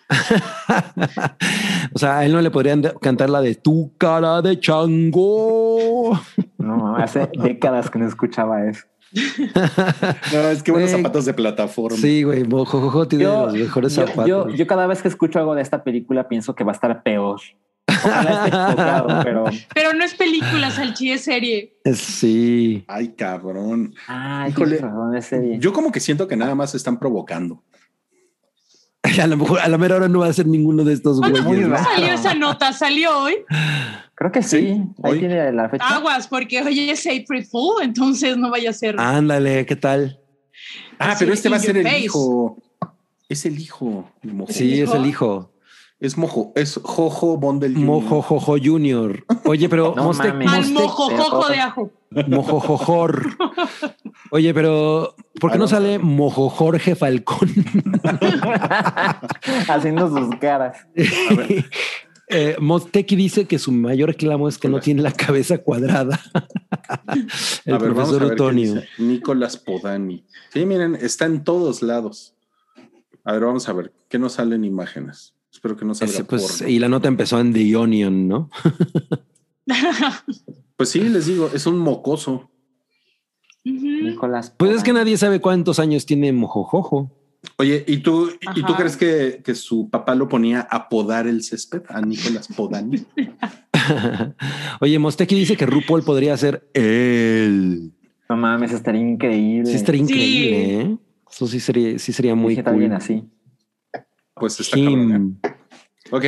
o 1.92 1.98
sea, 1.98 2.18
a 2.18 2.24
él 2.24 2.32
no 2.32 2.40
le 2.40 2.50
podrían 2.50 2.82
cantar 3.00 3.28
la 3.28 3.40
de 3.40 3.56
tu 3.56 3.92
cara 3.98 4.40
de 4.40 4.58
chango. 4.60 6.18
No, 6.58 6.96
hace 6.96 7.28
décadas 7.42 7.90
que 7.90 7.98
no 7.98 8.06
escuchaba 8.06 8.64
eso. 8.66 8.86
No, 10.32 10.48
es 10.50 10.62
que 10.62 10.72
buenos 10.72 10.90
zapatos 10.90 11.24
de 11.24 11.34
plataforma. 11.34 11.96
Sí, 11.96 12.22
güey, 12.22 12.44
Mojojojo 12.44 13.06
tiene 13.08 13.24
Yo, 13.24 13.46
los 13.46 13.54
mejores 13.54 13.94
yo, 13.94 14.06
zapatos. 14.06 14.26
yo- 14.28 14.48
yo 14.50 14.66
cada 14.66 14.86
vez 14.86 15.02
que 15.02 15.08
escucho 15.08 15.38
algo 15.38 15.54
de 15.54 15.62
esta 15.62 15.82
película 15.84 16.28
pienso 16.28 16.54
que 16.54 16.64
va 16.64 16.72
a 16.72 16.74
estar 16.74 17.02
peor. 17.02 17.40
Ojalá 17.88 19.20
pero. 19.24 19.44
Pero 19.74 19.92
no 19.94 20.04
es 20.04 20.14
película, 20.14 20.70
Salchi, 20.70 21.12
es 21.12 21.22
serie. 21.22 21.78
Sí. 21.94 22.84
Ay, 22.88 23.08
cabrón. 23.16 23.94
Ay, 24.08 24.50
Híjole. 24.50 24.78
razón, 24.78 25.16
es 25.16 25.26
serie. 25.26 25.58
Yo 25.60 25.72
como 25.72 25.92
que 25.92 26.00
siento 26.00 26.26
que 26.26 26.36
nada 26.36 26.54
más 26.54 26.72
se 26.72 26.76
están 26.76 26.98
provocando. 26.98 27.62
A 29.22 29.26
lo 29.26 29.36
mejor 29.36 29.60
a 29.60 29.68
la 29.68 29.78
mera 29.78 29.96
hora 29.96 30.08
no 30.08 30.20
va 30.20 30.26
a 30.28 30.32
ser 30.32 30.46
ninguno 30.46 30.84
de 30.84 30.92
estos 30.94 31.18
¿Cuándo 31.18 31.42
güeyes. 31.44 31.68
muy 31.68 31.76
¿no? 31.78 31.82
salió 31.84 32.12
esa 32.14 32.34
nota? 32.34 32.72
¿Salió 32.72 33.18
hoy? 33.22 33.34
Creo 34.14 34.32
que 34.32 34.42
sí. 34.42 34.58
Sí, 34.58 34.82
Ahí 35.02 35.12
hoy. 35.12 35.18
tiene 35.20 35.52
la 35.52 35.68
fecha. 35.68 35.86
Aguas, 35.86 36.26
porque 36.28 36.62
hoy 36.62 36.90
es 36.90 37.06
April 37.06 37.44
Fool, 37.46 37.82
entonces 37.82 38.36
no 38.36 38.50
vaya 38.50 38.70
a 38.70 38.72
ser. 38.72 38.98
Ándale, 38.98 39.66
¿qué 39.66 39.76
tal? 39.76 40.18
Ah, 40.98 41.10
Así 41.12 41.24
pero 41.24 41.34
este 41.34 41.48
va 41.48 41.56
a 41.56 41.60
ser 41.60 41.76
el 41.76 41.84
face. 41.84 41.98
hijo. 42.00 42.56
Es 43.28 43.44
el 43.44 43.58
hijo. 43.58 44.10
de 44.22 44.32
Mojo. 44.32 44.52
Sí, 44.52 44.80
es 44.80 44.88
hijo? 44.88 44.96
el 44.96 45.06
hijo. 45.06 45.52
Es 46.00 46.16
Mojo. 46.16 46.52
Es 46.54 46.80
Jojo 46.82 47.36
Bondel. 47.38 47.74
Jr. 47.74 47.84
Mojojojo 47.86 48.56
Junior. 48.62 49.24
Oye, 49.44 49.68
pero 49.68 49.94
No 49.96 50.04
Mostec, 50.04 50.32
mames. 50.34 50.48
Al 50.52 50.72
mojojojo 50.72 51.48
de 51.48 51.60
ajo. 51.60 51.90
Mojojojor. 52.28 53.36
Oye, 54.36 54.52
pero 54.52 55.16
¿por 55.40 55.50
qué 55.50 55.56
no 55.56 55.64
no. 55.64 55.68
sale 55.68 55.98
Mojo 55.98 56.50
Jorge 56.50 56.94
Falcón? 56.94 57.48
Haciendo 59.66 60.10
sus 60.10 60.36
caras. 60.36 60.76
eh, 62.28 62.54
Mosteki 62.60 63.16
dice 63.16 63.46
que 63.46 63.58
su 63.58 63.72
mayor 63.72 64.10
reclamo 64.10 64.46
es 64.46 64.58
que 64.58 64.68
no 64.68 64.78
tiene 64.80 65.00
la 65.00 65.12
cabeza 65.12 65.56
cuadrada. 65.56 66.20
el 67.64 67.74
a 67.74 67.78
ver, 67.78 67.92
a 67.92 67.94
profesor 67.94 68.54
dice. 68.54 68.86
Nicolás 68.98 69.56
Podani. 69.56 70.26
Sí, 70.52 70.66
miren, 70.66 70.96
está 70.96 71.24
en 71.24 71.42
todos 71.42 71.80
lados. 71.80 72.34
A 73.24 73.32
ver, 73.32 73.40
vamos 73.40 73.66
a 73.70 73.72
ver. 73.72 73.94
¿Qué 74.10 74.18
nos 74.18 74.34
salen 74.34 74.64
imágenes? 74.64 75.32
Espero 75.50 75.78
que 75.78 75.86
no 75.86 75.94
salga 75.94 76.12
Ese, 76.12 76.24
pues, 76.24 76.58
porno. 76.58 76.68
y 76.68 76.78
la 76.78 76.90
nota 76.90 77.08
empezó 77.08 77.40
en 77.40 77.54
The 77.54 77.74
Onion, 77.74 78.28
¿no? 78.28 78.50
Pues 80.76 80.90
sí, 80.90 81.00
les 81.00 81.24
digo, 81.24 81.50
es 81.54 81.66
un 81.66 81.78
mocoso. 81.78 82.50
Nicolás. 83.72 84.54
Pues 84.56 84.72
es 84.72 84.82
que 84.82 84.92
nadie 84.92 85.16
sabe 85.16 85.40
cuántos 85.40 85.78
años 85.78 86.06
tiene 86.06 86.32
Mojojojo. 86.32 87.10
Oye, 87.58 87.84
¿y 87.86 87.98
tú, 87.98 88.28
¿y 88.56 88.62
tú 88.62 88.74
crees 88.74 88.96
que, 88.96 89.40
que 89.44 89.54
su 89.54 89.88
papá 89.88 90.14
lo 90.14 90.28
ponía 90.28 90.62
a 90.70 90.88
podar 90.88 91.26
el 91.26 91.42
césped 91.42 91.82
a 91.88 92.00
Nicolás 92.00 92.48
Podani? 92.48 93.04
Oye, 94.80 94.98
Mosteki 94.98 95.34
dice 95.36 95.56
que 95.56 95.66
RuPaul 95.66 96.02
podría 96.02 96.36
ser 96.36 96.68
él. 96.74 97.92
No 98.28 98.36
mames, 98.36 98.72
estaría 98.72 99.00
increíble. 99.00 99.66
Sí, 99.70 99.76
estaría 99.76 100.04
Sí. 100.04 100.12
increíble, 100.12 100.80
¿eh? 100.80 100.96
Eso 101.30 101.46
sí 101.46 101.60
sería, 101.60 101.98
sí 101.98 102.12
sería 102.12 102.34
muy 102.34 102.50
Dije 102.50 102.62
también 102.62 102.90
cool. 102.90 102.96
así. 102.96 103.24
Pues 104.34 104.58
está 104.60 104.76
cabrón. 104.76 105.38
¿eh? 105.44 105.48
Ok. 106.10 106.24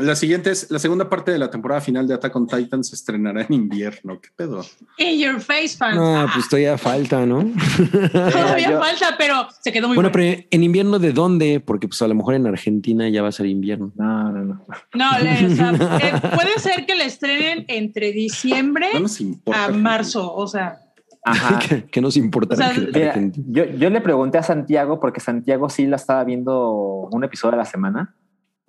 La 0.00 0.16
siguiente 0.16 0.50
es 0.50 0.70
la 0.70 0.78
segunda 0.78 1.08
parte 1.08 1.30
de 1.30 1.38
la 1.38 1.50
temporada 1.50 1.80
final 1.80 2.06
de 2.08 2.14
Attack 2.14 2.34
on 2.36 2.46
Titan 2.46 2.82
se 2.84 2.94
estrenará 2.94 3.42
en 3.42 3.52
invierno. 3.54 4.20
¿Qué 4.20 4.28
pedo? 4.34 4.64
In 4.98 5.18
your 5.18 5.40
face, 5.40 5.76
fans. 5.76 5.96
No, 5.96 6.20
Ah, 6.20 6.30
pues 6.32 6.48
todavía 6.48 6.76
falta, 6.78 7.24
¿no? 7.26 7.44
Todavía 8.12 8.70
yo- 8.70 8.80
falta, 8.80 9.14
pero 9.18 9.46
se 9.60 9.72
quedó 9.72 9.88
muy 9.88 9.96
bueno, 9.96 10.10
bueno. 10.10 10.32
pero 10.36 10.46
en 10.50 10.62
invierno 10.62 10.98
de 10.98 11.12
dónde? 11.12 11.60
Porque 11.60 11.88
pues 11.88 12.00
a 12.02 12.08
lo 12.08 12.14
mejor 12.14 12.34
en 12.34 12.46
Argentina 12.46 13.08
ya 13.08 13.22
va 13.22 13.28
a 13.28 13.32
ser 13.32 13.46
invierno. 13.46 13.92
No, 13.96 14.32
no, 14.32 14.44
no. 14.44 14.64
No, 14.94 15.18
le- 15.18 15.46
o 15.46 15.50
sea, 15.56 15.70
eh, 16.02 16.12
puede 16.34 16.58
ser 16.58 16.86
que 16.86 16.94
la 16.96 17.04
estrenen 17.04 17.64
entre 17.68 18.12
diciembre 18.12 18.86
No 18.94 19.00
nos 19.00 19.20
importa. 19.20 19.64
a 19.66 19.68
marzo. 19.70 20.34
O 20.34 20.46
sea, 20.46 20.80
Ajá. 21.22 21.58
¿Qué, 21.68 21.84
qué 21.84 22.00
nos 22.00 22.16
importa? 22.16 22.54
O 22.54 22.56
sea, 22.56 22.72
que 22.72 23.30
yo, 23.48 23.64
yo 23.64 23.90
le 23.90 24.00
pregunté 24.00 24.38
a 24.38 24.42
Santiago, 24.42 25.00
porque 25.00 25.20
Santiago 25.20 25.68
sí 25.68 25.86
la 25.86 25.96
estaba 25.96 26.24
viendo 26.24 27.08
un 27.12 27.24
episodio 27.24 27.54
a 27.54 27.58
la 27.58 27.64
semana. 27.66 28.14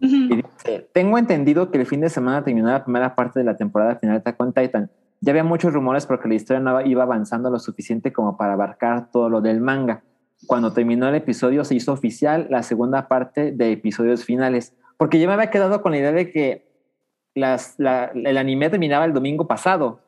Y 0.02 0.36
dice, 0.36 0.90
tengo 0.94 1.18
entendido 1.18 1.70
que 1.72 1.78
el 1.78 1.86
fin 1.86 2.02
de 2.02 2.10
semana 2.10 2.44
terminó 2.44 2.70
la 2.70 2.84
primera 2.84 3.16
parte 3.16 3.40
de 3.40 3.46
la 3.46 3.56
temporada 3.56 3.96
final 3.98 4.16
de 4.16 4.20
Attack 4.22 4.42
on 4.42 4.52
Titan. 4.54 4.90
Ya 5.20 5.32
había 5.32 5.44
muchos 5.44 5.72
rumores 5.74 6.08
porque 6.08 6.28
la 6.28 6.34
historia 6.34 6.60
no 6.60 6.82
iba 6.82 7.04
avanzando 7.04 7.50
lo 7.52 7.60
suficiente 7.60 8.12
como 8.12 8.36
para 8.38 8.54
abarcar 8.54 9.12
todo 9.12 9.30
lo 9.30 9.42
del 9.42 9.62
manga. 9.62 10.02
Cuando 10.48 10.74
terminó 10.74 11.08
el 11.08 11.14
episodio 11.16 11.64
se 11.64 11.76
hizo 11.76 11.94
oficial 11.94 12.48
la 12.50 12.64
segunda 12.64 13.08
parte 13.08 13.52
de 13.52 13.72
episodios 13.74 14.26
finales. 14.26 14.74
Porque 14.98 15.20
yo 15.20 15.28
me 15.28 15.34
había 15.34 15.52
quedado 15.52 15.84
con 15.84 15.92
la 15.92 16.00
idea 16.00 16.12
de 16.12 16.32
que 16.32 16.66
las, 17.36 17.76
la- 17.78 18.12
el 18.16 18.38
anime 18.38 18.70
terminaba 18.72 19.06
el 19.06 19.14
domingo 19.14 19.48
pasado. 19.48 20.00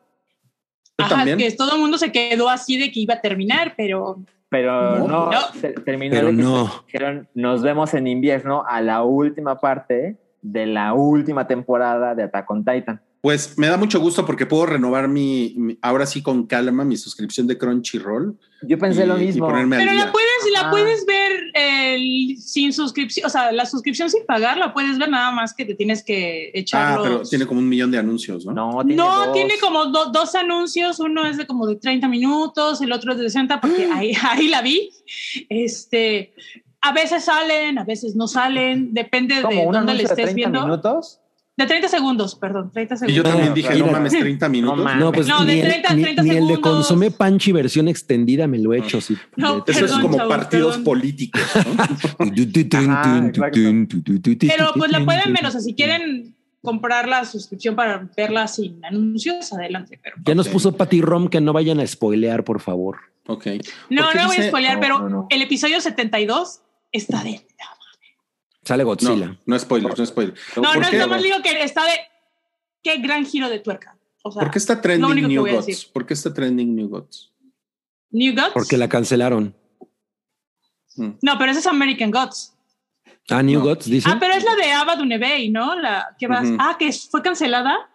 ¿Tú 0.96 1.06
Ajá, 1.06 1.26
que 1.38 1.52
todo 1.52 1.76
el 1.76 1.82
mundo 1.82 1.98
se 1.98 2.12
quedó 2.12 2.50
así 2.50 2.78
de 2.78 2.92
que 2.92 3.00
iba 3.00 3.14
a 3.16 3.22
terminar, 3.22 3.74
pero 3.78 4.18
Pero 4.54 5.00
No, 5.00 5.08
no, 5.08 5.32
no. 5.32 5.40
te- 5.60 5.74
terminó 5.74 6.14
Pero 6.16 6.32
no. 6.32 6.70
dijeron, 6.86 7.28
nos 7.34 7.64
vemos 7.64 7.92
en 7.96 8.06
invierno 8.06 8.64
a 8.68 8.82
la 8.82 9.02
última 9.02 9.60
parte 9.60 10.16
de 10.44 10.66
la 10.68 10.94
última 10.94 11.48
temporada 11.48 12.14
de 12.14 12.22
Attack 12.22 12.52
on 12.52 12.64
Titan. 12.64 13.02
Pues 13.24 13.58
me 13.58 13.68
da 13.68 13.78
mucho 13.78 14.02
gusto 14.02 14.26
porque 14.26 14.46
puedo 14.46 14.66
renovar 14.66 15.08
mi, 15.08 15.54
mi- 15.56 15.78
ahora 15.82 16.06
sí 16.06 16.22
con 16.22 16.46
calma, 16.46 16.84
mi 16.84 16.98
suscripción 16.98 17.48
de 17.48 17.58
Crunchyroll. 17.58 18.38
Yo 18.64 18.78
pensé 18.78 19.06
y- 19.06 19.08
lo 19.08 19.18
y 19.18 19.28
mismo. 19.28 19.48
Pero 19.48 19.66
día. 19.66 19.94
la 19.94 20.12
puedes, 20.12 20.52
la 20.52 20.60
Ah. 20.68 20.70
puedes 20.70 21.06
ver 21.06 21.32
eh, 21.54 22.36
sin 22.38 22.74
suscripción, 22.74 23.26
o 23.26 23.30
sea, 23.30 23.54
la 23.54 23.66
suscripción 23.66 24.10
sin 24.10 24.26
pagar 24.26 24.58
la 24.58 24.74
puedes 24.74 24.98
ver 24.98 25.08
nada 25.10 25.32
más 25.32 25.54
que 25.54 25.64
te 25.64 25.74
tienes 25.74 26.04
que 26.04 26.52
echar 26.54 26.98
Ah, 26.98 27.00
pero 27.02 27.22
tiene 27.22 27.46
como 27.46 27.62
un 27.62 27.70
millón 27.70 27.92
de 27.92 27.98
anuncios, 27.98 28.46
¿no? 28.46 28.52
No, 28.52 28.82
tiene 28.82 28.96
No, 28.98 29.28
dos. 29.28 29.34
tiene 29.34 29.54
como 29.62 29.86
do- 29.86 30.12
dos 30.12 30.36
anuncios, 30.36 31.00
uno 31.00 31.26
es 31.26 31.38
de 31.38 31.48
como 31.48 31.66
de 31.66 31.78
30 31.78 32.10
minutos, 32.10 32.82
el 32.82 32.92
otro 32.92 33.14
es 33.14 33.20
de 33.20 33.24
60, 33.24 33.62
porque 33.62 33.86
Ah. 33.90 34.00
ahí, 34.00 34.12
ahí 34.32 34.50
la 34.50 34.62
vi. 34.62 34.90
Este, 35.48 36.34
a 36.82 36.92
veces 36.92 37.24
salen, 37.24 37.78
a 37.80 37.86
veces 37.86 38.16
no 38.18 38.28
salen, 38.28 38.94
depende 38.94 39.36
de 39.36 39.42
dónde 39.44 39.56
le 39.62 39.68
anuncio 39.70 39.94
de 39.96 40.04
estés 40.04 40.16
30 40.16 40.36
viendo. 40.36 40.62
minutos. 40.64 41.22
De 41.56 41.68
30 41.68 41.88
segundos, 41.88 42.34
perdón, 42.36 42.72
30 42.72 42.96
Y 42.96 42.98
segundos. 42.98 43.16
yo 43.16 43.24
también 43.24 43.50
Ah, 43.52 43.54
dije, 43.54 43.76
no 43.78 43.86
mames, 43.92 44.12
30 44.14 44.50
minutos. 44.50 44.80
mames. 44.84 45.00
No, 45.00 45.12
pues 45.12 45.28
No, 45.28 45.46
de 45.46 45.54
ni, 45.54 45.60
el- 45.60 45.68
30, 45.68 45.94
ni- 45.94 46.02
30 46.04 46.24
ni 46.24 46.30
el 46.32 46.48
de 46.48 46.60
consomé 46.62 47.12
Panchi 47.12 47.52
versión 47.52 47.88
extendida 47.88 48.48
me 48.48 48.58
lo 48.58 48.74
he 48.74 48.80
hecho 48.80 48.98
así. 48.98 49.16
No, 49.36 49.58
De- 49.62 49.72
Eso 49.72 49.86
es 49.86 49.92
Perdón, 49.92 50.02
como 50.02 50.18
chavos, 50.18 50.36
partidos 50.36 50.68
perdón. 50.78 50.84
políticos, 50.84 51.42
¿no? 51.56 51.84
Ajá. 51.84 53.20
Pero 54.40 54.72
pues 54.76 54.92
la 54.92 55.06
pueden 55.06 55.34
ver, 55.34 55.46
o 55.46 55.52
sea, 55.52 55.62
si 55.62 55.74
quieren 55.76 56.36
comprar 56.62 57.08
la 57.08 57.26
suscripción 57.26 57.76
para 57.76 58.10
verla 58.16 58.48
sin 58.48 58.84
anuncios, 58.86 59.52
adelante. 59.54 60.00
Pero 60.02 60.16
Ya 60.26 60.34
nos 60.36 60.48
puso 60.48 60.76
Patty 60.76 61.02
Rom 61.02 61.28
que 61.28 61.42
no 61.42 61.54
vayan 61.54 61.80
a 61.80 61.86
spoilear, 61.88 62.44
por 62.44 62.62
favor. 62.62 62.98
ok. 63.28 63.48
no, 63.90 64.02
no 64.14 64.26
voy 64.28 64.36
a 64.36 64.38
dice- 64.38 64.48
spoilear, 64.50 64.76
No, 64.76 64.82
pero 64.82 65.00
no, 65.00 65.10
no. 65.10 65.28
el 65.30 65.42
episodio 65.42 65.80
72 65.82 66.62
está 66.92 67.24
de. 67.24 67.46
Sale 68.64 68.84
Godzilla. 68.84 69.28
No, 69.28 69.38
no 69.46 69.60
spoilers, 69.60 70.00
no 70.00 70.06
spoilers. 70.06 70.40
No, 70.56 70.64
¿Por 70.64 70.94
no, 70.94 71.08
más 71.08 71.24
digo 71.24 71.42
que 71.44 71.64
está 71.64 71.84
de. 71.86 71.92
Qué 72.82 72.98
gran 72.98 73.26
giro 73.26 73.50
de 73.50 73.60
tuerca. 73.60 73.98
O 74.24 74.32
sea, 74.32 74.42
¿Por 74.42 74.52
qué 74.52 74.58
está 74.58 74.82
trending 74.82 75.28
New 75.28 75.46
Gods? 75.48 75.86
¿Por 75.86 76.06
qué 76.06 76.14
está 76.14 76.34
trending 76.34 76.76
New 76.76 76.88
Gods? 76.90 77.32
New 78.12 78.34
Gods. 78.36 78.52
Porque 78.54 78.78
la 78.78 78.88
cancelaron. 78.88 79.56
Mm. 80.96 81.10
No, 81.22 81.38
pero 81.38 81.52
ese 81.52 81.60
es 81.60 81.68
American 81.68 82.12
Gods. 82.12 82.54
Ah, 83.30 83.42
New 83.42 83.60
No. 83.60 83.66
Gods, 83.66 83.86
dice. 83.86 84.10
Ah, 84.10 84.18
pero 84.20 84.34
es 84.34 84.44
la 84.44 84.56
de 84.56 84.72
Ava 84.72 84.96
Dunebey, 84.96 85.50
¿no? 85.50 85.76
La 85.80 86.16
que 86.20 86.28
vas. 86.28 86.46
Ujú. 86.46 86.58
Ah, 86.60 86.76
que 86.78 86.92
fue 86.94 87.22
cancelada. 87.22 87.90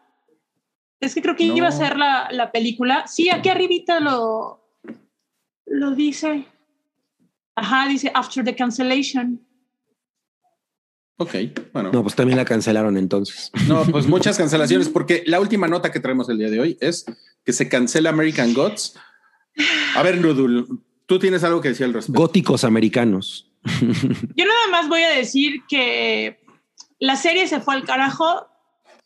Es 1.00 1.14
que 1.14 1.22
creo 1.22 1.36
que 1.36 1.46
No. 1.46 1.56
iba 1.56 1.68
a 1.68 1.72
ser 1.72 1.96
la, 1.96 2.28
la 2.32 2.50
película. 2.50 3.06
Sí, 3.06 3.30
aquí 3.30 3.48
arribita 3.48 4.00
lo, 4.00 4.60
lo 5.66 5.90
dice. 5.92 6.46
Ajá, 7.54 7.86
dice 7.88 8.10
After 8.14 8.44
the 8.44 8.56
Cancellation. 8.56 9.40
Ok, 11.18 11.34
bueno. 11.72 11.90
No, 11.92 12.02
pues 12.02 12.14
también 12.14 12.36
la 12.38 12.44
cancelaron 12.44 12.96
entonces. 12.96 13.50
No, 13.66 13.84
pues 13.84 14.06
muchas 14.08 14.38
cancelaciones, 14.38 14.88
porque 14.88 15.22
la 15.26 15.40
última 15.40 15.66
nota 15.68 15.90
que 15.92 16.00
traemos 16.00 16.28
el 16.28 16.38
día 16.38 16.48
de 16.48 16.60
hoy 16.60 16.78
es 16.80 17.04
que 17.44 17.52
se 17.52 17.68
cancela 17.68 18.10
American 18.10 18.54
Gods. 18.54 18.94
A 19.96 20.02
ver, 20.02 20.18
Nudul, 20.20 20.80
tú 21.06 21.18
tienes 21.18 21.42
algo 21.44 21.60
que 21.60 21.68
decir 21.70 21.86
al 21.86 21.92
respecto. 21.94 22.20
Góticos 22.20 22.62
americanos. 22.64 23.50
Yo 23.82 24.44
nada 24.46 24.68
más 24.70 24.88
voy 24.88 25.02
a 25.02 25.10
decir 25.10 25.62
que 25.68 26.40
la 27.00 27.16
serie 27.16 27.48
se 27.48 27.60
fue 27.60 27.74
al 27.74 27.84
carajo 27.84 28.46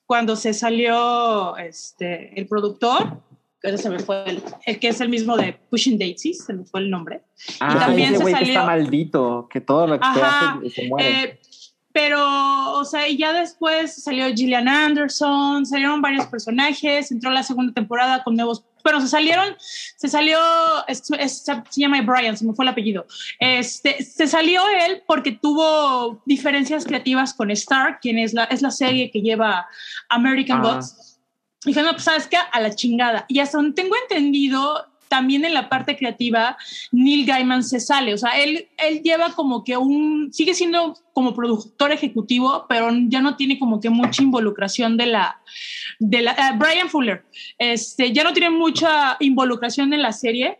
cuando 0.05 0.36
se 0.36 0.52
salió 0.52 1.56
este, 1.56 2.39
el 2.39 2.47
productor, 2.47 3.22
que 3.62 3.78
se 3.78 3.89
me 3.89 3.98
fue 4.01 4.24
el, 4.28 4.43
el 4.66 4.78
que 4.78 4.89
es 4.89 5.01
el 5.01 5.09
mismo 5.09 5.36
de 5.39 5.55
Pushing 5.70 5.98
Daisies, 5.98 6.44
se 6.44 6.52
me 6.52 6.64
fue 6.64 6.80
el 6.80 6.90
nombre. 6.90 7.22
Ah, 7.60 7.78
también 7.78 8.09
ese 8.10 8.16
se 8.18 8.22
güey 8.22 8.34
que 8.34 8.40
salió- 8.40 8.52
está 8.55 8.66
maldito, 8.66 9.48
que 9.51 9.60
todo 9.62 9.86
lo 9.86 9.98
que 9.98 10.05
Ajá, 10.06 10.59
hace 10.59 10.68
se 10.70 10.89
muere. 10.89 11.22
Eh, 11.22 11.40
pero, 11.93 12.73
o 12.73 12.85
sea, 12.85 13.09
y 13.09 13.16
ya 13.16 13.32
después 13.32 14.02
salió 14.02 14.27
Gillian 14.35 14.69
Anderson, 14.69 15.66
salieron 15.66 16.01
varios 16.02 16.27
personajes, 16.27 17.10
entró 17.10 17.31
la 17.31 17.43
segunda 17.43 17.73
temporada 17.73 18.23
con 18.24 18.35
nuevos. 18.36 18.64
Bueno, 18.82 19.01
se 19.01 19.06
salieron, 19.09 19.55
se 19.97 20.09
salió, 20.09 20.39
es- 20.89 21.05
es- 21.19 21.44
se 21.44 21.81
llama 21.81 22.02
Brian, 22.02 22.36
se 22.36 22.44
me 22.44 22.52
fue 22.52 22.64
el 22.64 22.70
apellido. 22.70 23.06
Este, 23.39 24.02
se 24.02 24.27
salió 24.27 24.62
él 24.86 25.02
porque 25.06 25.32
tuvo 25.32 26.20
diferencias 26.27 26.85
creativas 26.85 27.32
con 27.35 27.51
Star, 27.52 28.01
quien 28.01 28.19
es 28.19 28.32
la, 28.35 28.44
es 28.44 28.60
la 28.62 28.70
serie 28.73 29.10
que 29.12 29.20
lleva 29.20 29.66
American 30.09 30.59
Ah. 30.59 30.62
Gods. 30.74 31.20
Dije, 31.64 31.81
no, 31.82 31.93
pues 31.93 32.02
sabes 32.02 32.27
qué, 32.27 32.36
a 32.51 32.60
la 32.60 32.74
chingada. 32.74 33.24
Y 33.28 33.39
hasta 33.39 33.59
donde 33.59 33.74
tengo 33.81 33.94
entendido, 34.02 34.85
también 35.12 35.44
en 35.44 35.52
la 35.52 35.68
parte 35.68 35.94
creativa, 35.94 36.56
Neil 36.90 37.26
Gaiman 37.26 37.62
se 37.62 37.80
sale. 37.80 38.14
O 38.14 38.16
sea, 38.16 38.30
él, 38.43 38.68
él 38.78 39.02
lleva 39.02 39.34
como 39.34 39.62
que 39.62 39.76
un, 39.76 40.32
sigue 40.32 40.55
siendo 40.55 40.97
como 41.12 41.34
productor 41.34 41.93
ejecutivo, 41.93 42.64
pero 42.66 42.89
ya 43.09 43.20
no 43.20 43.36
tiene 43.36 43.59
como 43.59 43.78
que 43.78 43.90
mucha 43.90 44.22
involucración 44.22 44.97
de 44.97 45.06
la, 45.06 45.43
de 45.98 46.22
la, 46.22 46.32
eh, 46.32 46.56
Brian 46.56 46.89
Fuller, 46.89 47.26
este, 47.59 48.10
ya 48.14 48.24
no 48.24 48.32
tiene 48.32 48.48
mucha 48.48 49.18
involucración 49.20 49.93
en 49.93 50.01
la 50.01 50.12
serie. 50.12 50.59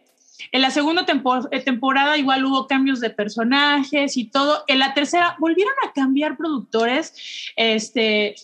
En 0.51 0.61
la 0.61 0.71
segunda 0.71 1.07
tempo- 1.07 1.49
eh, 1.51 1.61
temporada 1.61 2.19
igual 2.19 2.45
hubo 2.45 2.67
cambios 2.67 3.01
de 3.01 3.09
personajes 3.09 4.19
y 4.19 4.25
todo. 4.31 4.65
En 4.67 4.81
la 4.81 4.93
tercera 4.93 5.35
volvieron 5.39 5.73
a 5.83 5.93
cambiar 5.95 6.37
productores. 6.37 7.15
Este, 7.57 8.35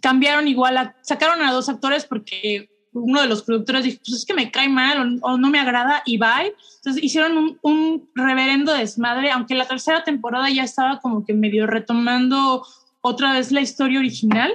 cambiaron 0.00 0.46
igual, 0.46 0.76
a- 0.76 0.94
sacaron 1.02 1.42
a 1.42 1.50
dos 1.52 1.68
actores 1.68 2.04
porque 2.04 2.68
uno 2.92 3.22
de 3.22 3.28
los 3.28 3.42
productores 3.42 3.84
dijo, 3.84 3.98
pues 4.04 4.18
es 4.18 4.24
que 4.26 4.34
me 4.34 4.50
cae 4.50 4.68
mal 4.68 5.18
o, 5.22 5.32
o 5.32 5.38
no 5.38 5.48
me 5.50 5.58
agrada 5.58 6.02
y 6.04 6.18
bye. 6.18 6.54
Entonces 6.76 7.02
hicieron 7.02 7.36
un, 7.38 7.58
un 7.62 8.08
reverendo 8.14 8.74
desmadre, 8.74 9.30
aunque 9.30 9.54
la 9.54 9.66
tercera 9.66 10.04
temporada 10.04 10.50
ya 10.50 10.64
estaba 10.64 10.98
como 11.00 11.24
que 11.24 11.32
medio 11.34 11.66
retomando 11.66 12.66
otra 13.00 13.32
vez 13.32 13.50
la 13.52 13.60
historia 13.60 13.98
original. 13.98 14.52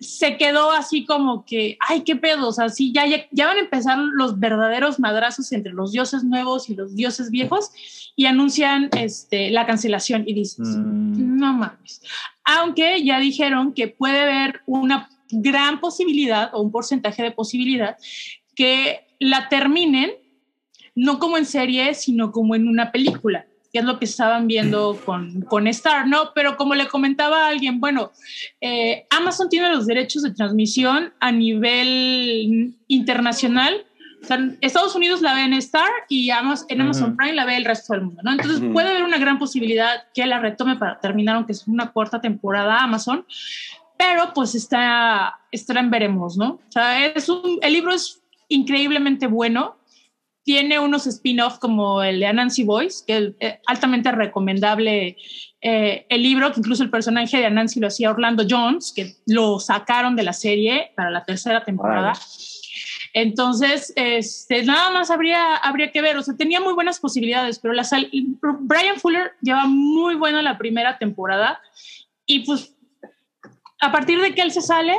Se 0.00 0.36
quedó 0.36 0.72
así 0.72 1.06
como 1.06 1.44
que, 1.46 1.78
ay, 1.88 2.02
qué 2.02 2.16
pedo, 2.16 2.48
o 2.48 2.52
sea, 2.52 2.68
sí, 2.68 2.92
ya, 2.92 3.06
ya, 3.06 3.26
ya 3.30 3.46
van 3.46 3.56
a 3.56 3.60
empezar 3.60 3.96
los 3.98 4.38
verdaderos 4.38 4.98
madrazos 4.98 5.52
entre 5.52 5.72
los 5.72 5.92
dioses 5.92 6.24
nuevos 6.24 6.68
y 6.68 6.74
los 6.74 6.94
dioses 6.94 7.30
viejos 7.30 7.70
y 8.16 8.26
anuncian 8.26 8.90
este, 8.98 9.50
la 9.50 9.66
cancelación 9.66 10.24
y 10.26 10.34
dices, 10.34 10.66
Mm. 10.76 11.38
no 11.38 11.52
mames. 11.54 12.02
Aunque 12.44 13.02
ya 13.04 13.18
dijeron 13.20 13.72
que 13.72 13.88
puede 13.88 14.20
haber 14.20 14.60
una 14.66 15.08
gran 15.42 15.80
posibilidad 15.80 16.50
o 16.54 16.60
un 16.60 16.72
porcentaje 16.72 17.22
de 17.22 17.30
posibilidad 17.30 17.96
que 18.54 19.06
la 19.18 19.48
terminen 19.48 20.12
no 20.94 21.18
como 21.18 21.36
en 21.36 21.46
serie, 21.46 21.94
sino 21.94 22.32
como 22.32 22.54
en 22.54 22.68
una 22.68 22.92
película, 22.92 23.46
que 23.72 23.80
es 23.80 23.84
lo 23.84 23.98
que 23.98 24.04
estaban 24.04 24.46
viendo 24.46 24.98
con, 25.04 25.42
con 25.42 25.66
Star, 25.66 26.06
¿no? 26.06 26.30
Pero 26.34 26.56
como 26.56 26.74
le 26.74 26.86
comentaba 26.86 27.46
a 27.46 27.48
alguien, 27.48 27.80
bueno, 27.80 28.12
eh, 28.60 29.06
Amazon 29.10 29.48
tiene 29.48 29.70
los 29.70 29.86
derechos 29.86 30.22
de 30.22 30.32
transmisión 30.32 31.12
a 31.18 31.32
nivel 31.32 32.76
internacional. 32.86 33.84
O 34.22 34.26
sea, 34.26 34.38
Estados 34.60 34.94
Unidos 34.94 35.20
la 35.20 35.34
ve 35.34 35.42
en 35.42 35.52
Star 35.54 35.90
y 36.08 36.30
Amazon, 36.30 36.66
en 36.70 36.80
Amazon 36.80 37.08
Ujú. 37.08 37.16
Prime 37.16 37.34
la 37.34 37.44
ve 37.44 37.56
el 37.56 37.64
resto 37.64 37.92
del 37.92 38.02
mundo, 38.02 38.22
¿no? 38.22 38.32
Entonces 38.32 38.62
puede 38.72 38.88
haber 38.88 39.02
una 39.02 39.18
gran 39.18 39.38
posibilidad 39.38 40.04
que 40.14 40.24
la 40.24 40.38
retome 40.38 40.76
para 40.76 41.00
terminar, 41.00 41.36
aunque 41.36 41.52
es 41.52 41.66
una 41.66 41.90
cuarta 41.90 42.20
temporada 42.20 42.82
Amazon, 42.82 43.26
pero 43.96 44.32
pues 44.34 44.54
está, 44.54 45.40
está 45.50 45.78
en 45.80 45.90
veremos, 45.90 46.36
¿no? 46.36 46.60
O 46.68 46.72
sea, 46.72 47.06
es 47.06 47.28
un, 47.28 47.58
el 47.62 47.72
libro 47.72 47.92
es 47.92 48.22
increíblemente 48.48 49.26
bueno, 49.26 49.76
tiene 50.42 50.78
unos 50.78 51.06
spin-off 51.06 51.58
como 51.58 52.02
el 52.02 52.20
de 52.20 52.26
Anansi 52.26 52.64
Boys, 52.64 53.02
que 53.06 53.16
es 53.16 53.32
eh, 53.40 53.60
altamente 53.66 54.12
recomendable 54.12 55.16
eh, 55.62 56.06
el 56.08 56.22
libro, 56.22 56.52
que 56.52 56.60
incluso 56.60 56.82
el 56.82 56.90
personaje 56.90 57.38
de 57.38 57.46
Anansi 57.46 57.80
lo 57.80 57.86
hacía 57.86 58.10
Orlando 58.10 58.44
Jones, 58.48 58.92
que 58.94 59.14
lo 59.26 59.58
sacaron 59.58 60.16
de 60.16 60.22
la 60.22 60.34
serie 60.34 60.92
para 60.96 61.10
la 61.10 61.24
tercera 61.24 61.64
temporada. 61.64 62.12
Entonces, 63.14 63.92
este, 63.96 64.64
nada 64.64 64.90
más 64.90 65.10
habría, 65.10 65.56
habría 65.56 65.90
que 65.92 66.02
ver, 66.02 66.16
o 66.18 66.22
sea, 66.22 66.36
tenía 66.36 66.60
muy 66.60 66.74
buenas 66.74 66.98
posibilidades, 67.00 67.58
pero 67.60 67.72
la 67.72 67.84
sal- 67.84 68.10
Brian 68.60 68.96
Fuller 69.00 69.32
lleva 69.40 69.66
muy 69.66 70.16
buena 70.16 70.42
la 70.42 70.58
primera 70.58 70.98
temporada 70.98 71.60
y 72.26 72.40
pues 72.40 72.73
a 73.84 73.92
partir 73.92 74.20
de 74.20 74.34
que 74.34 74.42
él 74.42 74.50
se 74.50 74.60
sale, 74.62 74.94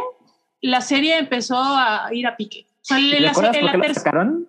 la 0.62 0.82
serie 0.82 1.18
empezó 1.18 1.58
a 1.58 2.10
ir 2.12 2.26
a 2.28 2.36
pique. 2.38 2.66
O 2.82 2.86
sea, 2.86 3.00
la- 3.00 3.30
¿Recuerdas 3.30 3.56
en 3.56 3.62
por 3.62 3.66
la 3.66 3.72
qué 3.72 3.78
lo 3.78 3.84
ter- 3.84 3.94
sacaron? 3.96 4.48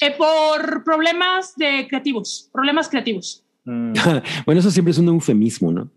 eh, 0.00 0.10
por 0.12 0.82
problemas 0.84 1.54
de 1.56 1.86
creativos, 1.88 2.48
problemas 2.52 2.88
creativos. 2.88 3.44
Mm. 3.64 3.92
bueno, 4.46 4.58
eso 4.60 4.70
siempre 4.72 4.90
es 4.90 4.98
un 4.98 5.06
eufemismo, 5.08 5.70
¿no? 5.70 5.88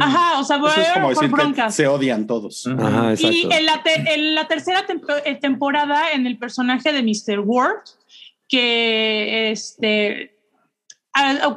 Ajá, 0.00 0.38
o 0.40 0.44
sea, 0.44 0.56
Eso 0.56 0.68
es 0.80 0.88
como 0.92 1.06
por 1.08 1.14
decir 1.16 1.28
que 1.28 1.34
broncas. 1.34 1.74
se 1.74 1.86
odian 1.86 2.26
todos. 2.26 2.66
Ajá, 2.66 3.12
Y 3.18 3.46
en 3.52 3.66
la, 3.66 3.82
te- 3.82 4.14
en 4.14 4.34
la 4.34 4.48
tercera 4.48 4.86
eh, 5.26 5.34
temporada, 5.36 6.12
en 6.12 6.26
el 6.26 6.38
personaje 6.38 6.92
de 6.92 7.02
Mr. 7.02 7.40
Ward, 7.40 7.82
que 8.48 9.50
este, 9.50 10.38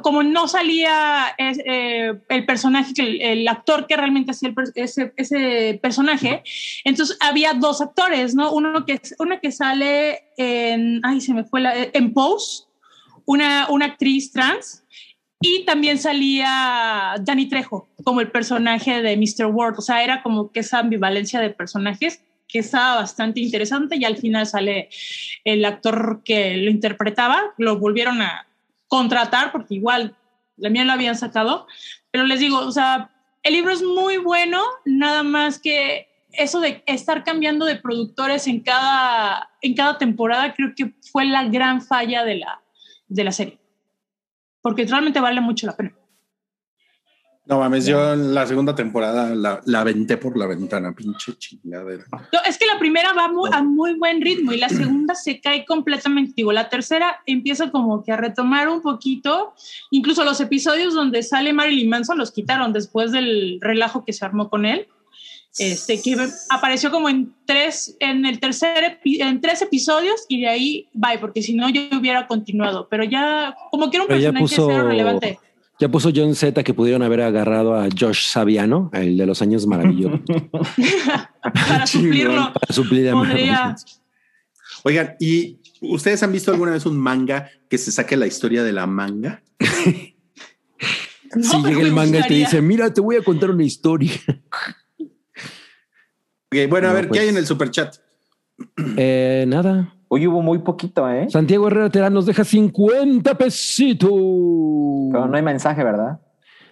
como 0.02 0.22
no 0.22 0.48
salía 0.48 1.34
eh, 1.38 2.12
el 2.28 2.46
personaje, 2.46 2.92
el, 2.98 3.46
actor 3.46 3.86
que 3.86 3.96
realmente 3.96 4.32
hacía 4.32 4.52
ese, 4.74 5.12
ese 5.16 5.78
personaje, 5.82 6.42
entonces 6.84 7.16
había 7.20 7.54
dos 7.54 7.80
actores, 7.80 8.34
¿no? 8.34 8.52
Uno 8.52 8.84
que, 8.84 9.00
uno 9.18 9.40
que 9.40 9.52
sale 9.52 10.24
en, 10.36 11.00
ay, 11.04 11.20
se 11.20 11.34
me 11.34 11.44
fue 11.44 11.60
la, 11.60 11.72
en 11.76 12.12
Pose, 12.12 12.64
una, 13.26 13.68
una 13.70 13.86
actriz 13.86 14.32
trans 14.32 14.82
y 15.40 15.64
también 15.64 15.98
salía 15.98 17.14
Danny 17.20 17.48
Trejo 17.48 17.88
como 18.02 18.20
el 18.20 18.30
personaje 18.30 19.02
de 19.02 19.16
Mr. 19.16 19.46
World. 19.46 19.78
O 19.78 19.82
sea, 19.82 20.02
era 20.02 20.22
como 20.22 20.50
que 20.50 20.60
esa 20.60 20.78
ambivalencia 20.78 21.38
de 21.40 21.50
personajes 21.50 22.22
que 22.48 22.60
estaba 22.60 22.96
bastante 22.96 23.40
interesante 23.40 23.96
y 23.96 24.04
al 24.04 24.16
final 24.16 24.46
sale 24.46 24.88
el 25.44 25.64
actor 25.64 26.22
que 26.24 26.56
lo 26.56 26.70
interpretaba, 26.70 27.42
lo 27.58 27.78
volvieron 27.78 28.22
a 28.22 28.46
contratar 28.94 29.50
porque 29.50 29.74
igual 29.74 30.16
la 30.56 30.70
mía 30.70 30.84
lo 30.84 30.92
habían 30.92 31.16
sacado, 31.16 31.66
pero 32.12 32.24
les 32.24 32.38
digo, 32.38 32.58
o 32.58 32.70
sea, 32.70 33.10
el 33.42 33.54
libro 33.54 33.72
es 33.72 33.82
muy 33.82 34.18
bueno, 34.18 34.62
nada 34.84 35.24
más 35.24 35.58
que 35.58 36.08
eso 36.30 36.60
de 36.60 36.84
estar 36.86 37.24
cambiando 37.24 37.64
de 37.64 37.74
productores 37.74 38.46
en 38.46 38.60
cada, 38.60 39.50
en 39.62 39.74
cada 39.74 39.98
temporada 39.98 40.54
creo 40.54 40.74
que 40.76 40.94
fue 41.10 41.24
la 41.24 41.44
gran 41.44 41.82
falla 41.82 42.24
de 42.24 42.36
la, 42.36 42.62
de 43.08 43.24
la 43.24 43.32
serie, 43.32 43.58
porque 44.62 44.86
realmente 44.86 45.18
vale 45.18 45.40
mucho 45.40 45.66
la 45.66 45.76
pena. 45.76 45.93
No 47.46 47.58
mames, 47.58 47.84
yo 47.84 48.14
en 48.14 48.34
la 48.34 48.46
segunda 48.46 48.74
temporada 48.74 49.34
la, 49.34 49.60
la 49.66 49.80
aventé 49.80 50.16
por 50.16 50.34
la 50.38 50.46
ventana, 50.46 50.94
pinche 50.94 51.36
chingadera. 51.36 52.04
No, 52.10 52.38
es 52.48 52.56
que 52.56 52.64
la 52.64 52.78
primera 52.78 53.12
va 53.12 53.28
muy- 53.28 53.50
a 53.52 53.62
muy 53.62 53.94
buen 53.98 54.22
ritmo 54.22 54.52
y 54.52 54.56
la 54.56 54.68
segunda 54.70 55.14
se 55.14 55.40
cae 55.42 55.66
completamente. 55.66 56.32
Digo, 56.36 56.52
la 56.52 56.70
tercera 56.70 57.20
empieza 57.26 57.70
como 57.70 58.02
que 58.02 58.12
a 58.12 58.16
retomar 58.16 58.68
un 58.68 58.80
poquito. 58.80 59.52
Incluso 59.90 60.24
los 60.24 60.40
episodios 60.40 60.94
donde 60.94 61.22
sale 61.22 61.52
Marilyn 61.52 61.90
Manson 61.90 62.16
los 62.16 62.32
quitaron 62.32 62.72
después 62.72 63.12
del 63.12 63.58
relajo 63.60 64.04
que 64.06 64.14
se 64.14 64.24
armó 64.24 64.48
con 64.48 64.64
él. 64.64 64.88
Este, 65.56 66.02
que 66.02 66.16
apareció 66.50 66.90
como 66.90 67.08
en 67.08 67.32
tres, 67.44 67.96
en 68.00 68.26
el 68.26 68.40
tercer, 68.40 68.98
epi- 69.00 69.20
en 69.22 69.40
tres 69.40 69.62
episodios 69.62 70.24
y 70.28 70.40
de 70.40 70.48
ahí 70.48 70.88
bye, 70.94 71.18
porque 71.20 71.42
si 71.42 71.54
no 71.54 71.68
yo 71.68 71.82
hubiera 71.96 72.26
continuado. 72.26 72.88
Pero 72.90 73.04
ya, 73.04 73.54
como 73.70 73.88
que 73.90 73.98
era 73.98 74.02
un 74.04 74.08
Pero 74.08 74.20
personaje 74.32 74.42
puso- 74.44 74.66
cero 74.68 74.88
relevante. 74.88 75.38
Ya 75.80 75.88
puso 75.88 76.10
John 76.14 76.34
Z 76.34 76.62
que 76.62 76.72
pudieron 76.72 77.02
haber 77.02 77.22
agarrado 77.22 77.74
a 77.74 77.88
Josh 77.98 78.28
Saviano, 78.28 78.90
el 78.92 79.16
de 79.16 79.26
los 79.26 79.42
años 79.42 79.66
maravillosos. 79.66 80.20
Para 81.42 81.86
suplirlo. 81.86 82.52
para 82.52 82.72
suplir 82.72 83.08
a. 83.10 83.76
Oigan, 84.84 85.16
¿y 85.18 85.58
ustedes 85.80 86.22
han 86.22 86.32
visto 86.32 86.50
alguna 86.52 86.72
vez 86.72 86.86
un 86.86 86.96
manga 86.96 87.48
que 87.68 87.76
se 87.78 87.90
saque 87.92 88.16
la 88.16 88.26
historia 88.26 88.62
de 88.62 88.72
la 88.72 88.86
manga? 88.86 89.42
No, 91.36 91.42
si 91.42 91.62
llega 91.64 91.80
el 91.80 91.92
manga 91.92 92.20
y 92.20 92.28
te 92.28 92.34
dice, 92.34 92.62
mira, 92.62 92.94
te 92.94 93.00
voy 93.00 93.16
a 93.16 93.24
contar 93.24 93.50
una 93.50 93.64
historia. 93.64 94.12
Ok, 95.00 96.68
bueno, 96.68 96.88
a 96.88 96.92
ver, 96.92 97.08
pues- 97.08 97.18
¿qué 97.18 97.24
hay 97.24 97.30
en 97.30 97.36
el 97.36 97.44
superchat? 97.44 97.96
Eh, 98.96 99.44
nada. 99.48 99.96
Hoy 100.14 100.28
hubo 100.28 100.42
muy 100.42 100.58
poquito, 100.58 101.10
¿eh? 101.10 101.26
Santiago 101.28 101.66
Herrera 101.66 101.90
Terán 101.90 102.14
nos 102.14 102.24
deja 102.24 102.44
50 102.44 103.36
pesitos. 103.36 104.08
Pero 104.08 105.26
no 105.26 105.36
hay 105.36 105.42
mensaje, 105.42 105.82
¿verdad? 105.82 106.20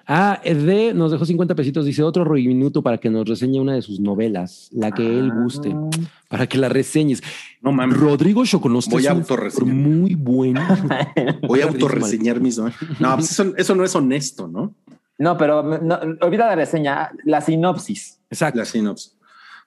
Ah, 0.06 0.40
de 0.44 0.94
nos 0.94 1.10
dejó 1.10 1.24
50 1.24 1.52
pesitos. 1.56 1.84
Dice 1.84 2.04
otro 2.04 2.24
minuto 2.34 2.84
para 2.84 2.98
que 2.98 3.10
nos 3.10 3.28
reseñe 3.28 3.58
una 3.58 3.74
de 3.74 3.82
sus 3.82 3.98
novelas, 3.98 4.68
la 4.70 4.92
que 4.92 5.04
él 5.04 5.32
guste, 5.32 5.74
Ah. 5.74 5.90
para 6.28 6.46
que 6.46 6.56
la 6.56 6.68
reseñes. 6.68 7.20
No 7.60 7.72
mames, 7.72 7.98
Rodrigo 7.98 8.44
Choconostre 8.44 8.94
Voy 8.94 9.06
a 9.08 9.10
autorreseñar. 9.10 9.74
autor 9.74 9.90
muy 9.92 10.14
bueno. 10.14 10.60
voy 11.48 11.62
a 11.62 11.64
autorreseñar 11.64 12.40
mis 12.40 12.58
no, 12.58 12.70
no 13.00 13.16
pues 13.16 13.32
eso, 13.32 13.54
eso 13.56 13.74
no 13.74 13.82
es 13.82 13.96
honesto, 13.96 14.46
¿no? 14.46 14.72
No, 15.18 15.36
pero 15.36 15.64
no, 15.80 15.98
olvida 16.20 16.46
la 16.46 16.54
reseña, 16.54 17.10
la 17.24 17.40
sinopsis. 17.40 18.20
Exacto. 18.30 18.60
La 18.60 18.66
sinopsis. 18.66 19.16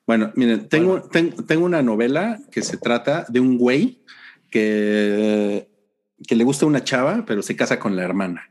Bueno, 0.07 0.31
miren, 0.35 0.69
tengo, 0.69 1.01
ten- 1.01 1.35
tengo 1.47 1.65
una 1.65 1.81
novela 1.81 2.39
que 2.51 2.61
se 2.61 2.77
trata 2.77 3.25
de 3.27 3.39
un 3.39 3.57
güey 3.57 4.03
que, 4.51 5.67
que 6.27 6.35
le 6.35 6.43
gusta 6.43 6.65
una 6.67 6.83
chava, 6.83 7.23
pero 7.25 7.41
se 7.41 7.55
casa 7.55 7.79
con 7.79 7.95
la 7.95 8.03
hermana 8.03 8.49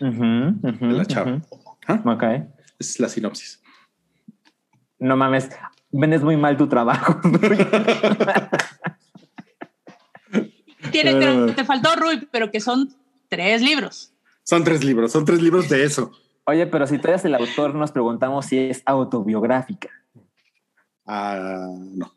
de 0.00 0.92
la 0.92 1.04
chava. 1.06 1.40
¿Ah? 1.86 2.02
Ok. 2.04 2.22
Esa 2.22 2.46
es 2.78 3.00
la 3.00 3.08
sinopsis. 3.08 3.62
No 4.98 5.16
mames, 5.16 5.48
vendes 5.90 6.22
muy 6.22 6.36
mal 6.36 6.56
tu 6.56 6.68
trabajo. 6.68 7.18
Tiene, 10.90 11.12
Pero- 11.14 11.46
pero 11.46 11.54
te 11.54 11.64
faltó 11.64 11.94
Rui, 11.96 12.28
pero 12.30 12.50
que 12.50 12.60
son 12.60 12.94
tres 13.28 13.62
libros. 13.62 14.12
Son 14.42 14.64
tres 14.64 14.84
libros, 14.84 15.12
son 15.12 15.24
tres 15.24 15.40
libros 15.40 15.68
de 15.68 15.84
eso. 15.84 16.12
Oye, 16.44 16.66
pero 16.66 16.86
si 16.86 16.98
tú 16.98 17.08
eres 17.08 17.24
el 17.24 17.34
autor, 17.34 17.74
nos 17.74 17.92
preguntamos 17.92 18.46
si 18.46 18.58
es 18.58 18.82
autobiográfica. 18.84 19.88
Ah, 21.14 21.68
no, 21.78 22.14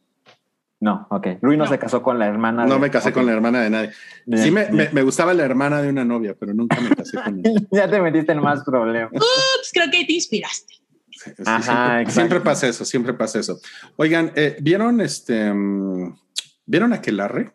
No, 0.79 1.07
ok. 1.09 1.27
Rui 1.41 1.57
no, 1.57 1.63
No. 1.65 1.69
se 1.69 1.79
casó 1.79 2.01
con 2.01 2.17
la 2.19 2.27
hermana. 2.27 2.65
no 2.65 2.75
de- 2.75 2.79
me 2.79 2.91
casé 2.91 3.11
con 3.11 3.25
la 3.25 3.31
hermana 3.33 3.61
de 3.61 3.69
nadie. 3.69 3.91
Bien, 4.25 4.43
Sí, 4.43 4.51
me, 4.51 4.69
me- 4.71 4.89
me 4.89 5.01
gustaba 5.01 5.33
la 5.33 5.43
hermana 5.43 5.81
de 5.81 5.89
una 5.89 6.05
novia, 6.05 6.35
pero 6.39 6.53
nunca 6.53 6.79
me 6.79 6.89
casé 6.95 7.17
con 7.23 7.39
ella. 7.39 7.49
ya 7.71 7.89
te 7.89 7.99
metiste 8.01 8.31
en 8.33 8.39
más 8.41 8.63
problemas. 8.63 9.11
Ups, 9.13 9.69
creo 9.73 9.89
que 9.91 9.97
ahí 9.97 10.05
te 10.07 10.13
inspiraste. 10.13 10.75
Sí, 11.09 11.31
sí, 11.35 11.43
Ajá, 11.45 11.61
siempre, 11.61 12.01
exacto. 12.01 12.11
siempre 12.11 12.39
pasa 12.41 12.67
eso, 12.67 12.85
siempre 12.85 13.13
pasa 13.13 13.39
eso. 13.39 13.59
Oigan, 13.95 14.31
eh, 14.35 14.57
¿vieron 14.61 15.01
este? 15.01 15.51
mm, 15.53 16.13
¿Vieron 16.65 16.93
Aquelarre? 16.93 17.51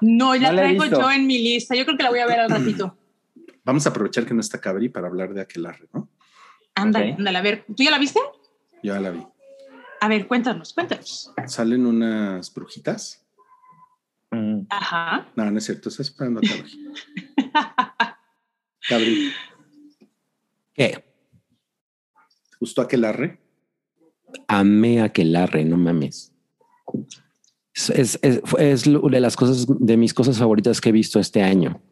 No, 0.00 0.34
ya 0.34 0.50
No 0.50 0.56
traigo 0.56 0.84
yo 0.86 1.10
en 1.10 1.26
mi 1.26 1.38
lista. 1.42 1.74
Yo 1.74 1.84
creo 1.84 1.96
que 1.96 2.02
la 2.04 2.10
voy 2.10 2.20
a 2.20 2.26
ver 2.26 2.40
al 2.40 2.50
ratito. 2.50 2.96
Vamos 3.64 3.84
a 3.86 3.90
aprovechar 3.90 4.24
que 4.24 4.32
no 4.34 4.40
está 4.40 4.58
Cabri 4.60 4.88
para 4.88 5.08
hablar 5.08 5.34
de 5.34 5.42
Aquelarre, 5.42 5.88
¿no? 5.92 6.08
Ándale, 6.74 7.12
Ok. 7.12 7.18
ándale. 7.18 7.38
A 7.38 7.42
ver, 7.42 7.64
¿tú 7.66 7.82
ya 7.82 7.90
la 7.90 7.98
viste? 7.98 8.20
Yo 8.82 8.94
ya 8.94 9.00
la 9.00 9.10
vi. 9.10 9.26
A 10.00 10.08
ver, 10.08 10.26
cuéntanos, 10.26 10.72
cuéntanos. 10.72 11.32
Salen 11.46 11.86
unas 11.86 12.52
brujitas. 12.52 13.26
Mm. 14.30 14.62
Ajá. 14.68 15.28
No, 15.34 15.50
no 15.50 15.58
es 15.58 15.64
cierto, 15.64 15.88
estoy 15.88 16.04
esperando 16.04 16.40
a 16.40 16.42
Cabri. 16.42 16.92
Cabri, 18.88 19.32
¿Qué? 20.74 21.04
¿te 22.50 22.56
gustó 22.60 22.82
Aquelarre? 22.82 23.40
Amé 24.46 25.02
a 25.02 25.08
Quelarre, 25.08 25.64
no 25.64 25.76
mames. 25.76 26.32
Es, 27.74 27.90
es, 27.90 28.18
es, 28.22 28.40
es 28.58 28.84
de 28.84 29.20
las 29.20 29.36
cosas, 29.36 29.66
de 29.68 29.96
mis 29.96 30.14
cosas 30.14 30.38
favoritas 30.38 30.80
que 30.80 30.90
he 30.90 30.92
visto 30.92 31.18
este 31.18 31.42
año. 31.42 31.82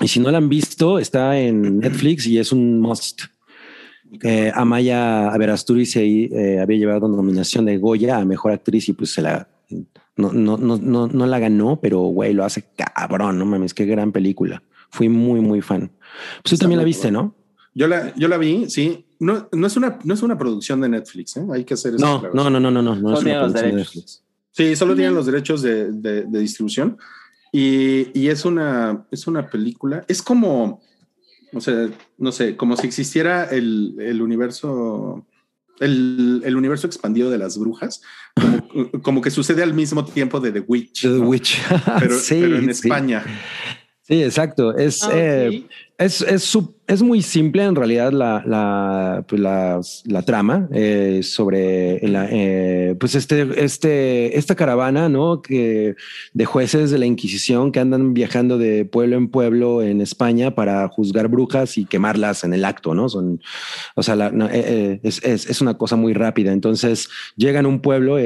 Y 0.00 0.08
si 0.08 0.20
no 0.20 0.30
la 0.30 0.38
han 0.38 0.48
visto, 0.48 0.98
está 0.98 1.38
en 1.38 1.78
Netflix 1.78 2.26
y 2.26 2.38
es 2.38 2.52
un 2.52 2.80
must. 2.80 3.22
Eh, 4.22 4.50
Amaya 4.54 5.30
Verasturiz 5.38 5.96
eh, 5.96 6.58
había 6.60 6.78
llevado 6.78 7.08
nominación 7.08 7.64
de 7.66 7.76
Goya 7.78 8.18
a 8.18 8.24
mejor 8.24 8.52
actriz 8.52 8.88
y 8.88 8.92
pues 8.92 9.12
se 9.12 9.22
la 9.22 9.48
no, 10.16 10.32
no, 10.32 10.56
no, 10.56 10.78
no, 10.78 11.06
no 11.06 11.26
la 11.26 11.38
ganó, 11.38 11.78
pero 11.80 12.00
güey, 12.00 12.32
lo 12.32 12.44
hace 12.44 12.64
cabrón. 12.76 13.38
No 13.38 13.44
mames, 13.44 13.72
qué 13.74 13.84
gran 13.86 14.10
película. 14.12 14.62
Fui 14.90 15.08
muy, 15.08 15.40
muy 15.40 15.60
fan. 15.60 15.90
Pues 15.90 16.42
tú 16.44 16.54
Está 16.54 16.64
también 16.64 16.78
la 16.78 16.84
viste, 16.84 17.08
buena. 17.08 17.22
¿no? 17.22 17.34
Yo 17.74 17.86
la, 17.86 18.12
yo 18.16 18.26
la 18.28 18.38
vi, 18.38 18.68
sí. 18.68 19.04
No, 19.20 19.48
no, 19.52 19.66
es 19.66 19.76
una, 19.76 19.98
no 20.04 20.14
es 20.14 20.22
una 20.22 20.36
producción 20.38 20.80
de 20.80 20.88
Netflix, 20.88 21.36
¿eh? 21.36 21.46
hay 21.52 21.64
que 21.64 21.74
hacer 21.74 21.94
eso. 21.94 22.04
No, 22.04 22.22
no, 22.32 22.50
no, 22.50 22.58
no, 22.58 22.70
no, 22.70 22.82
no, 22.82 22.94
no 22.96 23.16
Solo 23.16 23.18
es 23.18 23.20
una 23.20 23.24
tiene 23.24 23.34
los 23.40 23.52
producción 23.52 23.52
de 23.52 23.72
derechos. 23.76 23.94
Netflix. 23.96 24.24
Sí, 24.50 24.76
solo 24.76 24.94
tienen 24.96 25.14
los 25.14 25.26
derechos 25.26 25.62
de, 25.62 25.92
de- 25.92 26.22
de 26.24 26.38
distribución 26.40 26.96
y, 27.52 28.18
y 28.18 28.28
es 28.28 28.44
una 28.44 29.06
es 29.10 29.26
una 29.28 29.46
película. 29.48 30.04
Es 30.08 30.20
como, 30.22 30.80
o 31.52 31.60
sea, 31.60 31.88
no 32.18 32.32
sé, 32.32 32.56
como 32.56 32.76
si 32.76 32.86
existiera 32.86 33.44
el, 33.44 33.96
el 34.00 34.22
universo, 34.22 35.26
el, 35.80 36.42
el 36.44 36.56
universo 36.56 36.86
expandido 36.86 37.30
de 37.30 37.38
las 37.38 37.58
brujas, 37.58 38.02
como, 38.34 38.90
como 39.02 39.20
que 39.20 39.30
sucede 39.30 39.62
al 39.62 39.74
mismo 39.74 40.04
tiempo 40.04 40.40
de 40.40 40.52
The 40.52 40.60
Witch, 40.60 41.02
The 41.02 41.08
¿no? 41.08 41.28
Witch. 41.28 41.58
pero, 41.98 42.18
Sí, 42.18 42.38
pero 42.40 42.58
en. 42.58 42.70
España. 42.70 43.24
Sí, 44.02 44.22
exacto. 44.22 44.76
Es, 44.76 45.02
Ah, 45.04 45.10
eh. 45.14 45.66
Es, 45.98 46.22
es, 46.22 46.56
es 46.86 47.02
muy 47.02 47.22
simple 47.22 47.64
en 47.64 47.74
realidad 47.74 48.12
la, 48.12 48.44
la, 48.46 49.24
pues 49.26 49.40
la, 49.40 50.22
trama 50.22 50.68
eh, 50.72 51.22
sobre 51.24 51.98
la, 52.06 52.28
eh, 52.30 52.94
pues 53.00 53.16
este, 53.16 53.64
este, 53.64 54.38
esta 54.38 54.54
caravana 54.54 55.08
¿no? 55.08 55.42
que, 55.42 55.96
de 56.32 56.44
jueces 56.44 56.92
de 56.92 56.98
la 56.98 57.06
Inquisición 57.06 57.72
que 57.72 57.80
andan 57.80 58.14
viajando 58.14 58.58
de 58.58 58.84
pueblo 58.84 59.16
en 59.16 59.28
pueblo 59.28 59.82
en 59.82 60.00
España 60.00 60.54
para 60.54 60.86
juzgar 60.86 61.26
brujas 61.26 61.76
y 61.78 61.84
quemarlas 61.84 62.44
en 62.44 62.54
el 62.54 62.64
acto. 62.64 62.94
¿no? 62.94 63.08
Son, 63.08 63.42
o 63.96 64.02
sea, 64.04 64.14
no, 64.14 64.46
eh, 64.46 64.50
eh, 64.54 65.00
es, 65.02 65.24
es, 65.24 65.60
una 65.60 65.76
cosa 65.76 65.96
muy 65.96 66.14
rápida. 66.14 66.52
Entonces 66.52 67.08
llegan 67.36 67.64
a 67.66 67.68
un 67.68 67.80
pueblo 67.80 68.18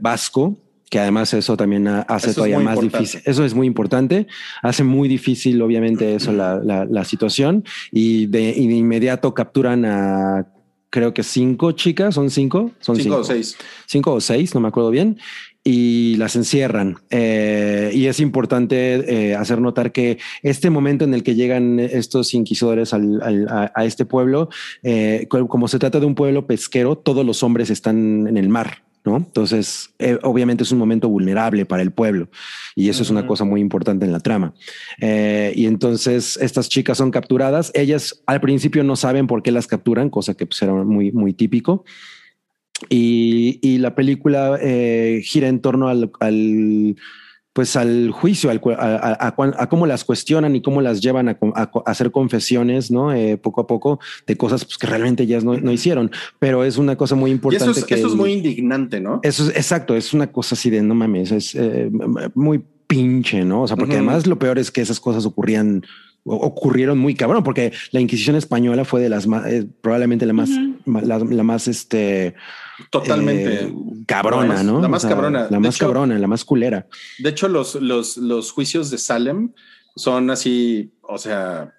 vasco. 0.00 0.58
Que 0.88 1.00
además 1.00 1.34
eso 1.34 1.56
también 1.56 1.88
ha- 1.88 2.02
hace 2.02 2.28
Eso 2.30 2.36
todavía 2.36 2.60
más 2.60 2.76
importante. 2.76 2.98
difícil. 2.98 3.20
Eso 3.24 3.44
es 3.44 3.54
muy 3.54 3.66
importante 3.66 4.26
hace 4.62 4.84
muy 4.84 5.08
difícil, 5.08 5.60
obviamente, 5.60 6.14
eso, 6.14 6.32
la, 6.32 6.60
la, 6.62 6.84
la 6.84 7.04
situación. 7.04 7.64
Y 7.90 8.26
de, 8.26 8.50
y 8.56 8.68
de 8.68 8.74
inmediato 8.74 9.34
capturan 9.34 9.84
a, 9.84 10.46
creo 10.90 11.12
que 11.12 11.24
cinco 11.24 11.72
chicas, 11.72 12.14
¿son 12.14 12.30
cinco? 12.30 12.70
Son 12.78 12.94
Cinco 12.96 13.16
o 13.16 13.24
seis. 13.24 13.56
Cinco 13.86 14.12
o 14.14 14.20
seis, 14.20 14.54
no 14.54 14.60
me 14.60 14.68
acuerdo 14.68 14.90
bien. 14.90 15.18
Y 15.64 16.14
las 16.18 16.36
encierran. 16.36 16.98
Eh, 17.10 17.90
y 17.92 18.06
es 18.06 18.20
importante 18.20 19.30
eh, 19.30 19.34
hacer 19.34 19.60
notar 19.60 19.90
que 19.90 20.18
este 20.44 20.70
momento 20.70 21.04
en 21.04 21.12
el 21.12 21.24
que 21.24 21.34
llegan 21.34 21.80
estos 21.80 22.32
inquisidores 22.34 22.94
al- 22.94 23.20
al- 23.20 23.48
a, 23.48 23.72
a 23.74 23.84
este 23.84 24.04
pueblo, 24.06 24.48
eh, 24.84 25.26
co- 25.28 25.48
como 25.48 25.66
se 25.66 25.80
trata 25.80 25.98
de 25.98 26.06
un 26.06 26.14
pueblo 26.14 26.46
pesquero, 26.46 26.96
todos 26.96 27.26
los 27.26 27.42
hombres 27.42 27.70
están 27.70 28.28
en 28.28 28.36
el 28.36 28.48
mar. 28.48 28.84
¿No? 29.06 29.16
Entonces, 29.16 29.90
eh, 29.98 30.18
obviamente 30.22 30.64
es 30.64 30.72
un 30.72 30.78
momento 30.78 31.08
vulnerable 31.08 31.64
para 31.64 31.82
el 31.82 31.92
pueblo 31.92 32.28
y 32.74 32.88
eso 32.88 33.02
es 33.02 33.10
una 33.10 33.26
cosa 33.26 33.44
muy 33.44 33.60
importante 33.60 34.04
en 34.04 34.12
la 34.12 34.20
trama. 34.20 34.52
Eh, 35.00 35.52
y 35.54 35.66
entonces 35.66 36.36
estas 36.36 36.68
chicas 36.68 36.98
son 36.98 37.10
capturadas. 37.10 37.70
Ellas 37.74 38.22
al 38.26 38.40
principio 38.40 38.84
no 38.84 38.96
saben 38.96 39.26
por 39.26 39.42
qué 39.42 39.52
las 39.52 39.66
capturan, 39.66 40.10
cosa 40.10 40.34
que 40.34 40.46
pues, 40.46 40.60
era 40.60 40.74
muy, 40.74 41.12
muy 41.12 41.32
típico. 41.32 41.84
Y, 42.90 43.58
y 43.62 43.78
la 43.78 43.94
película 43.94 44.58
eh, 44.60 45.22
gira 45.24 45.48
en 45.48 45.60
torno 45.60 45.88
al, 45.88 46.10
al 46.20 46.96
pues 47.56 47.74
al 47.74 48.10
juicio, 48.10 48.50
al, 48.50 48.60
a, 48.78 49.16
a, 49.18 49.62
a, 49.62 49.68
cómo 49.70 49.86
las 49.86 50.04
cuestionan 50.04 50.54
y 50.54 50.60
cómo 50.60 50.82
las 50.82 51.00
llevan 51.00 51.30
a, 51.30 51.38
hacer 51.86 52.10
confesiones, 52.10 52.90
¿no? 52.90 53.14
Eh, 53.14 53.38
poco 53.38 53.62
a 53.62 53.66
poco 53.66 53.98
de 54.26 54.36
cosas 54.36 54.66
pues, 54.66 54.76
que 54.76 54.86
realmente 54.86 55.22
ellas 55.22 55.42
no, 55.42 55.56
no, 55.56 55.72
hicieron, 55.72 56.10
pero 56.38 56.64
es 56.64 56.76
una 56.76 56.96
cosa 56.96 57.14
muy 57.14 57.30
importante. 57.30 57.64
Y 57.64 57.70
eso 57.70 57.80
es, 57.80 57.86
que 57.86 57.94
eso 57.94 58.08
es 58.08 58.14
muy 58.14 58.34
indignante, 58.34 59.00
¿no? 59.00 59.20
Eso 59.22 59.44
es 59.44 59.56
exacto, 59.56 59.96
es 59.96 60.12
una 60.12 60.30
cosa 60.30 60.54
así 60.54 60.68
de 60.68 60.82
no 60.82 60.94
mames, 60.94 61.32
es 61.32 61.54
eh, 61.54 61.90
muy 62.34 62.62
pinche, 62.86 63.42
¿no? 63.42 63.62
O 63.62 63.66
sea, 63.66 63.78
porque 63.78 63.94
uh 63.94 64.00
-huh. 64.00 64.00
además 64.02 64.26
lo 64.26 64.38
peor 64.38 64.58
es 64.58 64.70
que 64.70 64.82
esas 64.82 65.00
cosas 65.00 65.24
ocurrían 65.24 65.82
ocurrieron 66.26 66.98
muy 66.98 67.14
cabrón, 67.14 67.42
porque 67.42 67.72
la 67.92 68.00
Inquisición 68.00 68.36
española 68.36 68.84
fue 68.84 69.00
de 69.00 69.08
las 69.08 69.26
más, 69.26 69.46
eh, 69.46 69.66
probablemente 69.80 70.26
la 70.26 70.32
más, 70.32 70.50
uh 70.50 70.52
-huh. 70.84 71.02
la, 71.02 71.18
la, 71.18 71.42
más, 71.42 71.68
este, 71.68 72.34
totalmente 72.90 73.64
eh, 73.64 73.74
cabrona, 74.06 74.62
¿no? 74.62 74.80
La 74.80 74.88
más 74.88 75.04
o 75.04 75.08
sea, 75.08 75.16
cabrona, 75.16 75.46
la 75.48 75.60
más 75.60 75.76
hecho, 75.76 75.86
cabrona, 75.86 76.18
la 76.18 76.26
más 76.26 76.44
culera. 76.44 76.86
De 77.18 77.30
hecho, 77.30 77.48
los, 77.48 77.76
los, 77.76 78.16
los 78.16 78.50
juicios 78.50 78.90
de 78.90 78.98
Salem 78.98 79.52
son 79.94 80.30
así, 80.30 80.92
o 81.02 81.18
sea, 81.18 81.72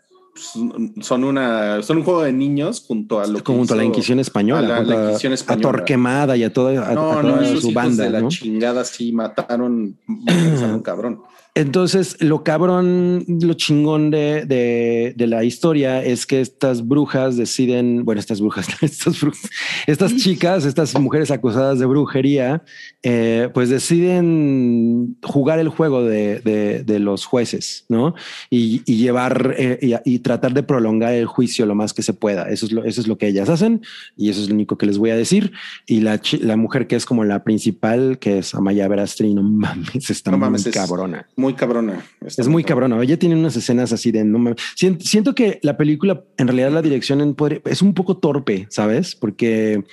son 1.02 1.24
una 1.24 1.82
son 1.82 1.98
un 1.98 2.04
juego 2.04 2.24
de 2.24 2.32
niños 2.32 2.84
junto 2.88 3.20
a 3.20 3.28
lo 3.28 3.44
que 3.44 3.52
junto 3.52 3.74
a 3.74 3.78
la 3.78 3.84
Inquisición 3.84 4.20
española, 4.20 4.78
a, 4.78 4.84
la, 4.84 4.96
la 4.96 5.04
Inquisición 5.04 5.34
española. 5.34 5.70
a 5.70 5.72
Torquemada 5.72 6.38
y 6.38 6.44
a 6.44 6.54
toda, 6.54 6.72
a, 6.88 6.94
no, 6.94 7.12
a 7.12 7.22
toda 7.22 7.42
no, 7.42 7.62
su 7.62 7.72
banda, 7.72 8.04
de 8.04 8.10
la 8.12 8.22
¿no? 8.22 8.30
chingada 8.30 8.86
sí 8.86 9.12
mataron, 9.12 9.98
mataron 10.06 10.82
cabrón. 10.82 11.22
Entonces, 11.58 12.18
lo 12.20 12.44
cabrón, 12.44 13.26
lo 13.28 13.56
chingón 13.56 14.12
de, 14.12 14.46
de, 14.46 15.16
de, 15.16 15.26
la 15.26 15.44
historia 15.44 16.04
es 16.04 16.28
que 16.28 16.40
estas 16.40 16.88
brujas 16.88 17.36
deciden, 17.36 18.06
bueno, 18.06 18.20
estas 18.20 18.42
brujas, 18.42 18.68
estas, 18.82 19.20
brujas, 19.20 19.50
estas 19.88 20.16
chicas, 20.18 20.66
estas 20.66 20.94
mujeres 21.00 21.32
acusadas 21.32 21.80
de 21.80 21.88
brujería, 21.88 22.64
eh, 23.02 23.50
pues 23.56 23.70
deciden 23.70 25.18
jugar 25.24 25.58
el 25.58 25.70
juego 25.70 26.04
de, 26.04 26.42
de, 26.86 27.00
los 27.00 27.26
jueces, 27.26 27.86
¿no? 27.90 28.14
Y, 28.52 28.84
y 28.86 28.98
llevar 28.98 29.56
eh, 29.58 29.80
y, 29.82 30.14
y, 30.14 30.20
tratar 30.20 30.54
de 30.54 30.62
prolongar 30.62 31.14
el 31.14 31.26
juicio 31.26 31.66
lo 31.66 31.74
más 31.74 31.92
que 31.92 32.04
se 32.04 32.14
pueda. 32.14 32.50
Eso 32.50 32.68
es 32.68 32.72
lo, 32.72 32.84
eso 32.84 33.02
es 33.02 33.08
lo 33.08 33.18
que 33.18 33.30
ellas 33.30 33.50
hacen 33.50 33.82
y 34.16 34.30
eso 34.30 34.42
es 34.42 34.50
lo 34.50 34.54
único 34.54 34.78
que 34.78 34.86
les 34.86 35.00
voy 35.00 35.10
a 35.10 35.16
decir. 35.16 35.54
Y 35.88 36.02
la, 36.02 36.22
la 36.40 36.56
mujer 36.56 36.86
que 36.86 36.96
es 36.96 37.08
como 37.08 37.24
la 37.24 37.44
principal, 37.44 38.20
que 38.20 38.38
es 38.38 38.54
Amaya 38.54 38.88
Verastri, 38.88 39.34
no 39.34 39.42
mames, 39.42 40.10
está 40.12 40.30
no 40.30 40.38
mames, 40.38 40.66
muy 40.66 40.72
cabrona. 40.72 41.28
Muy 41.36 41.47
cabrona. 41.54 42.06
Está 42.26 42.42
es 42.42 42.48
muy 42.48 42.64
cabrona. 42.64 42.96
cabrona. 42.96 43.04
Ella 43.04 43.20
tiene 43.20 43.36
unas 43.36 43.56
escenas 43.56 43.92
así 43.92 44.12
de 44.12 44.24
no. 44.24 44.56
Siento, 44.76 45.36
que 45.36 45.60
la 45.64 45.78
película, 45.78 46.24
en 46.38 46.48
realidad, 46.48 46.72
la 46.72 46.82
dirección 46.82 47.22
en, 47.22 47.36
es 47.66 47.82
un 47.82 47.94
poco 47.94 48.18
torpe, 48.18 48.68
sabes? 48.70 49.16
Porque 49.16 49.84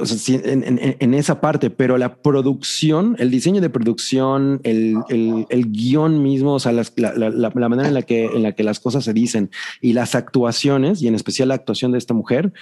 o 0.00 0.06
sea, 0.06 0.40
en, 0.44 0.64
en, 0.64 0.96
en, 0.98 1.14
esa 1.14 1.40
parte, 1.40 1.70
pero 1.70 1.98
la 1.98 2.16
producción, 2.22 3.16
el 3.18 3.30
diseño 3.30 3.60
de 3.60 3.70
producción, 3.70 4.60
el, 4.64 4.96
el, 5.08 5.46
el 5.50 5.70
guion 5.70 6.22
mismo, 6.22 6.54
o 6.54 6.60
sea, 6.60 6.72
las, 6.72 6.92
la, 6.96 7.12
la, 7.14 7.30
la, 7.30 7.68
manera 7.68 7.88
en 7.88 7.94
la, 7.94 8.02
que, 8.02 8.26
en 8.26 8.42
la 8.42 8.52
que 8.52 8.62
las 8.62 8.80
cosas 8.80 9.04
se 9.04 9.12
dicen 9.12 9.50
y 9.80 9.92
las 9.92 10.14
actuaciones, 10.14 11.02
y 11.02 11.08
en 11.08 11.14
especial 11.14 11.48
la 11.48 11.54
actuación 11.54 11.92
de 11.92 11.98
esta 11.98 12.14
mujer, 12.14 12.52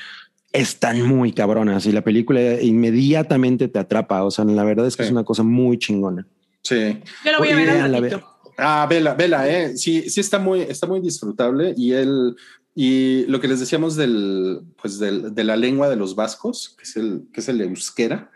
están 0.53 1.03
muy 1.03 1.33
cabronas 1.33 1.87
y 1.87 1.93
la 1.93 2.03
película 2.03 2.61
inmediatamente 2.61 3.69
te 3.69 3.79
atrapa. 3.79 4.25
O 4.25 4.31
sea, 4.31 4.45
la 4.45 4.65
verdad 4.65 4.87
es 4.87 4.97
que 4.97 5.03
sí. 5.03 5.09
es 5.09 5.13
una 5.13 5.25
cosa 5.25 5.43
muy 5.43 5.79
chingona. 5.79 6.27
Sí. 6.69 7.01
Yo 7.25 7.33
la 7.33 7.39
voy 7.39 7.49
a 7.51 7.57
ver 7.57 7.93
ratito. 7.93 8.27
Ah, 8.59 8.87
vela, 8.89 9.15
vela, 9.15 9.49
eh. 9.49 9.77
Sí, 9.77 10.09
sí 10.09 10.21
está 10.21 10.39
muy, 10.39 10.63
está 10.63 10.87
muy 10.87 11.01
disfrutable 11.01 11.75
y 11.77 11.93
él 11.93 12.35
y 12.75 13.25
lo 13.27 13.39
que 13.41 13.49
les 13.49 13.61
decíamos 13.61 13.97
del, 13.97 14.61
pues 14.81 14.99
del, 14.99 15.35
de 15.35 15.45
la 15.45 15.57
lengua 15.57 15.89
de 15.89 15.97
los 15.97 16.15
vascos, 16.15 16.75
que 16.77 16.85
es 16.85 16.97
el, 16.97 17.23
que 17.33 17.41
es 17.41 17.49
el 17.49 17.61
euskera. 17.61 18.31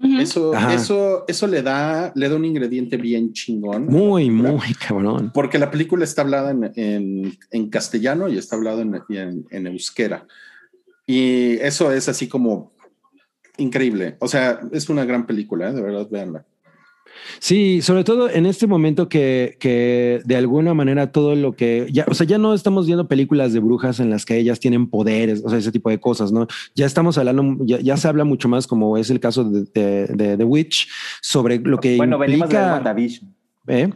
Uh 0.00 0.06
-huh. 0.06 0.20
Eso, 0.20 0.54
eso, 0.54 1.24
eso 1.28 1.46
le 1.46 1.62
da, 1.62 2.12
le 2.14 2.28
da 2.28 2.36
un 2.36 2.44
ingrediente 2.44 2.96
bien 2.96 3.32
chingón. 3.32 3.86
Muy, 3.86 4.30
muy 4.30 4.72
cabrón. 4.74 5.30
Porque 5.34 5.58
la 5.58 5.70
película 5.70 6.04
está 6.04 6.22
hablada 6.22 6.50
en, 6.50 6.72
en, 6.76 7.38
en 7.50 7.70
castellano 7.70 8.28
y 8.28 8.38
está 8.38 8.56
hablada 8.56 8.80
en, 8.82 8.94
en, 9.08 9.46
en 9.50 9.66
euskera. 9.66 10.26
Y 11.06 11.58
eso 11.60 11.90
es 11.90 12.08
así 12.08 12.28
como 12.28 12.72
increíble. 13.56 14.16
O 14.20 14.28
sea, 14.28 14.60
es 14.72 14.88
una 14.88 15.04
gran 15.04 15.26
película, 15.26 15.70
¿eh? 15.70 15.74
de 15.74 15.82
verdad, 15.82 16.08
véanla. 16.10 16.44
Sí, 17.38 17.82
sobre 17.82 18.04
todo 18.04 18.28
en 18.28 18.46
este 18.46 18.66
momento 18.66 19.08
que, 19.08 19.56
que, 19.60 20.20
de 20.24 20.36
alguna 20.36 20.74
manera 20.74 21.12
todo 21.12 21.34
lo 21.34 21.54
que 21.54 21.88
ya, 21.92 22.04
o 22.08 22.14
sea, 22.14 22.26
ya 22.26 22.38
no 22.38 22.54
estamos 22.54 22.86
viendo 22.86 23.08
películas 23.08 23.52
de 23.52 23.60
brujas 23.60 24.00
en 24.00 24.10
las 24.10 24.24
que 24.24 24.38
ellas 24.38 24.60
tienen 24.60 24.88
poderes, 24.88 25.42
o 25.44 25.48
sea, 25.48 25.58
ese 25.58 25.72
tipo 25.72 25.90
de 25.90 26.00
cosas, 26.00 26.32
¿no? 26.32 26.46
Ya 26.74 26.86
estamos 26.86 27.18
hablando, 27.18 27.64
ya, 27.64 27.80
ya 27.80 27.96
se 27.96 28.08
habla 28.08 28.24
mucho 28.24 28.48
más, 28.48 28.66
como 28.66 28.96
es 28.96 29.10
el 29.10 29.20
caso 29.20 29.44
de, 29.44 29.64
de, 29.74 30.06
de 30.06 30.36
The 30.36 30.44
Witch, 30.44 30.88
sobre 31.20 31.58
lo 31.58 31.78
que 31.78 31.96
bueno, 31.96 32.16
implica... 32.16 32.46
venimos 32.46 32.48
de 32.48 32.56
WandaVision. 32.56 33.37
¿Eh? 33.68 33.90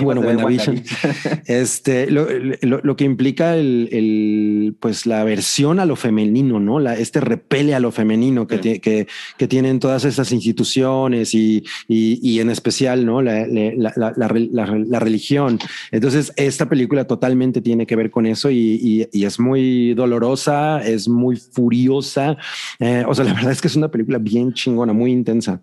Y 0.00 0.04
bueno, 0.04 0.22
WandaVision. 0.22 0.82
este, 1.46 2.10
lo, 2.10 2.26
lo, 2.62 2.80
lo, 2.82 2.96
que 2.96 3.04
implica 3.04 3.56
el, 3.56 3.88
el, 3.92 4.74
pues 4.80 5.04
la 5.04 5.20
aversión 5.20 5.78
a 5.78 5.84
lo 5.84 5.94
femenino, 5.94 6.58
¿no? 6.58 6.80
La, 6.80 6.94
este 6.94 7.20
repele 7.20 7.74
a 7.74 7.80
lo 7.80 7.92
femenino 7.92 8.46
que, 8.46 8.62
sí. 8.62 8.80
que, 8.80 9.06
que, 9.36 9.48
tienen 9.48 9.78
todas 9.78 10.04
estas 10.06 10.32
instituciones 10.32 11.34
y, 11.34 11.64
y, 11.86 12.18
y 12.22 12.40
en 12.40 12.48
especial, 12.50 13.04
¿no? 13.04 13.20
La, 13.20 13.46
la, 13.46 13.92
la, 13.96 15.00
religión. 15.00 15.58
Entonces, 15.90 16.32
esta 16.36 16.68
película 16.68 17.06
totalmente 17.06 17.60
tiene 17.60 17.86
que 17.86 17.96
ver 17.96 18.10
con 18.10 18.24
eso 18.24 18.50
y, 18.50 19.08
y 19.12 19.24
es 19.24 19.38
muy 19.38 19.94
dolorosa, 19.94 20.80
es 20.82 21.08
muy 21.08 21.36
furiosa. 21.36 22.38
Eh, 22.78 23.04
o 23.06 23.14
sea, 23.14 23.24
la 23.24 23.34
verdad 23.34 23.52
es 23.52 23.60
que 23.60 23.68
es 23.68 23.76
una 23.76 23.90
película 23.90 24.18
bien 24.18 24.52
chingona, 24.52 24.92
muy 24.92 25.12
intensa. 25.12 25.60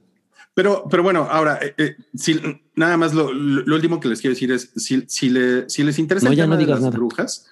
Pero, 0.57 0.87
pero 0.89 1.03
bueno, 1.03 1.27
ahora, 1.29 1.59
eh, 1.61 1.75
eh, 1.77 1.97
si, 2.15 2.41
nada 2.73 2.97
más 2.97 3.13
lo, 3.13 3.31
lo, 3.31 3.75
último 3.75 3.99
que 3.99 4.07
les 4.07 4.19
quiero 4.19 4.33
decir 4.33 4.51
es, 4.51 4.71
si, 4.75 5.03
si, 5.07 5.29
le, 5.29 5.69
si 5.69 5.83
les 5.83 5.99
interesa 5.99 6.25
no, 6.25 6.31
el 6.31 6.37
tema 6.39 6.55
no 6.55 6.61
de 6.61 6.65
las 6.65 6.79
nada. 6.79 6.97
brujas, 6.97 7.45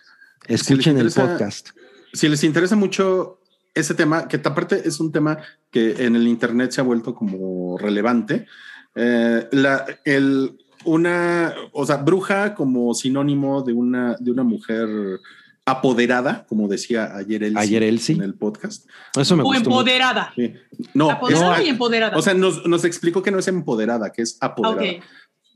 escuchen 0.48 0.82
si 0.82 0.90
interesa, 0.90 1.22
el 1.22 1.29
podcast. 1.29 1.70
Si 2.13 2.28
les 2.28 2.44
interesa 2.44 2.76
mucho 2.76 3.41
ese 3.76 3.94
tema, 3.94 4.28
que 4.28 4.38
aparte 4.44 4.88
es 4.88 4.99
un 4.99 5.12
tema 5.12 5.38
que 5.70 6.04
en 6.04 6.15
el 6.15 6.28
Internet 6.28 6.71
se 6.71 6.81
ha 6.81 6.84
vuelto 6.84 7.13
como 7.13 7.78
relevante, 7.78 8.47
eh, 8.96 9.49
la, 9.52 9.86
el, 10.04 10.57
una, 10.86 11.54
o 11.73 11.86
sea, 11.86 11.97
bruja 11.97 12.55
como 12.55 12.96
sinónimo 12.96 13.62
de 13.62 13.73
una, 13.73 14.15
de 14.20 14.31
una 14.31 14.44
mujer 14.44 14.89
apoderada, 15.65 16.45
como 16.47 16.68
decía 16.68 17.15
ayer 17.15 17.44
Elsie, 17.44 17.60
ayer 17.60 17.84
Elsie. 17.84 18.15
en 18.15 18.21
el 18.21 18.35
podcast. 18.35 18.87
Eso 19.18 19.35
me 19.35 19.41
o 19.41 19.45
gustó 19.45 19.69
empoderada. 19.69 20.31
Sí. 20.35 20.53
No, 20.94 21.10
apoderada 21.10 21.60
es, 21.60 21.65
y 21.65 21.69
empoderada. 21.69 22.18
O 22.18 22.21
sea, 22.21 22.35
nos, 22.35 22.65
nos, 22.68 22.85
explicó 22.85 23.23
que 23.23 23.31
no 23.31 23.39
es 23.39 23.47
empoderada, 23.47 24.11
que 24.11 24.21
es 24.21 24.37
apoderada. 24.41 24.77
Okay. 24.77 24.99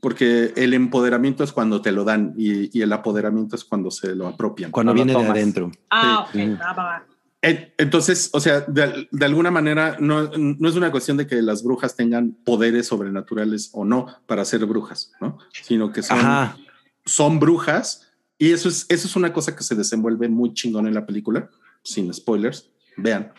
Porque 0.00 0.52
el 0.56 0.74
empoderamiento 0.74 1.44
es 1.44 1.52
cuando 1.52 1.80
te 1.80 1.92
lo 1.92 2.04
dan 2.04 2.34
y, 2.36 2.76
y, 2.76 2.82
el 2.82 2.92
apoderamiento 2.92 3.54
es 3.54 3.64
cuando 3.64 3.90
se 3.90 4.14
lo 4.16 4.26
apropian. 4.26 4.70
Cuando, 4.70 4.94
viene 4.94 5.12
de 5.12 5.26
adentro. 5.26 5.70
Ah, 5.90 6.26
sí. 6.32 6.42
ok. 6.42 6.60
Ah, 6.60 6.72
va, 6.72 6.84
va. 6.84 7.06
Entonces, 7.42 8.28
o 8.34 8.40
sea, 8.40 8.60
de, 8.60 9.08
de, 9.10 9.24
alguna 9.24 9.50
manera 9.50 9.96
no, 9.98 10.30
no 10.36 10.68
es 10.68 10.76
una 10.76 10.90
cuestión 10.90 11.16
de 11.16 11.26
que 11.26 11.40
las 11.40 11.62
brujas 11.62 11.96
tengan 11.96 12.32
poderes 12.32 12.88
sobrenaturales 12.88 13.70
o 13.72 13.84
no 13.86 14.06
para 14.26 14.44
ser 14.44 14.66
brujas, 14.66 15.12
¿no? 15.22 15.38
Sino 15.50 15.90
que 15.90 16.02
son, 16.02 16.18
son 17.06 17.40
brujas 17.40 18.09
y 18.40 18.52
eso 18.52 18.70
es, 18.70 18.86
eso 18.88 19.06
es 19.06 19.16
una 19.16 19.34
cosa 19.34 19.54
que 19.54 19.62
se 19.62 19.74
desenvuelve 19.74 20.26
muy 20.30 20.54
chingón 20.54 20.86
en 20.86 20.94
la 20.94 21.04
película, 21.04 21.50
sin 21.82 22.12
spoilers. 22.12 22.70
Vean. 22.96 23.32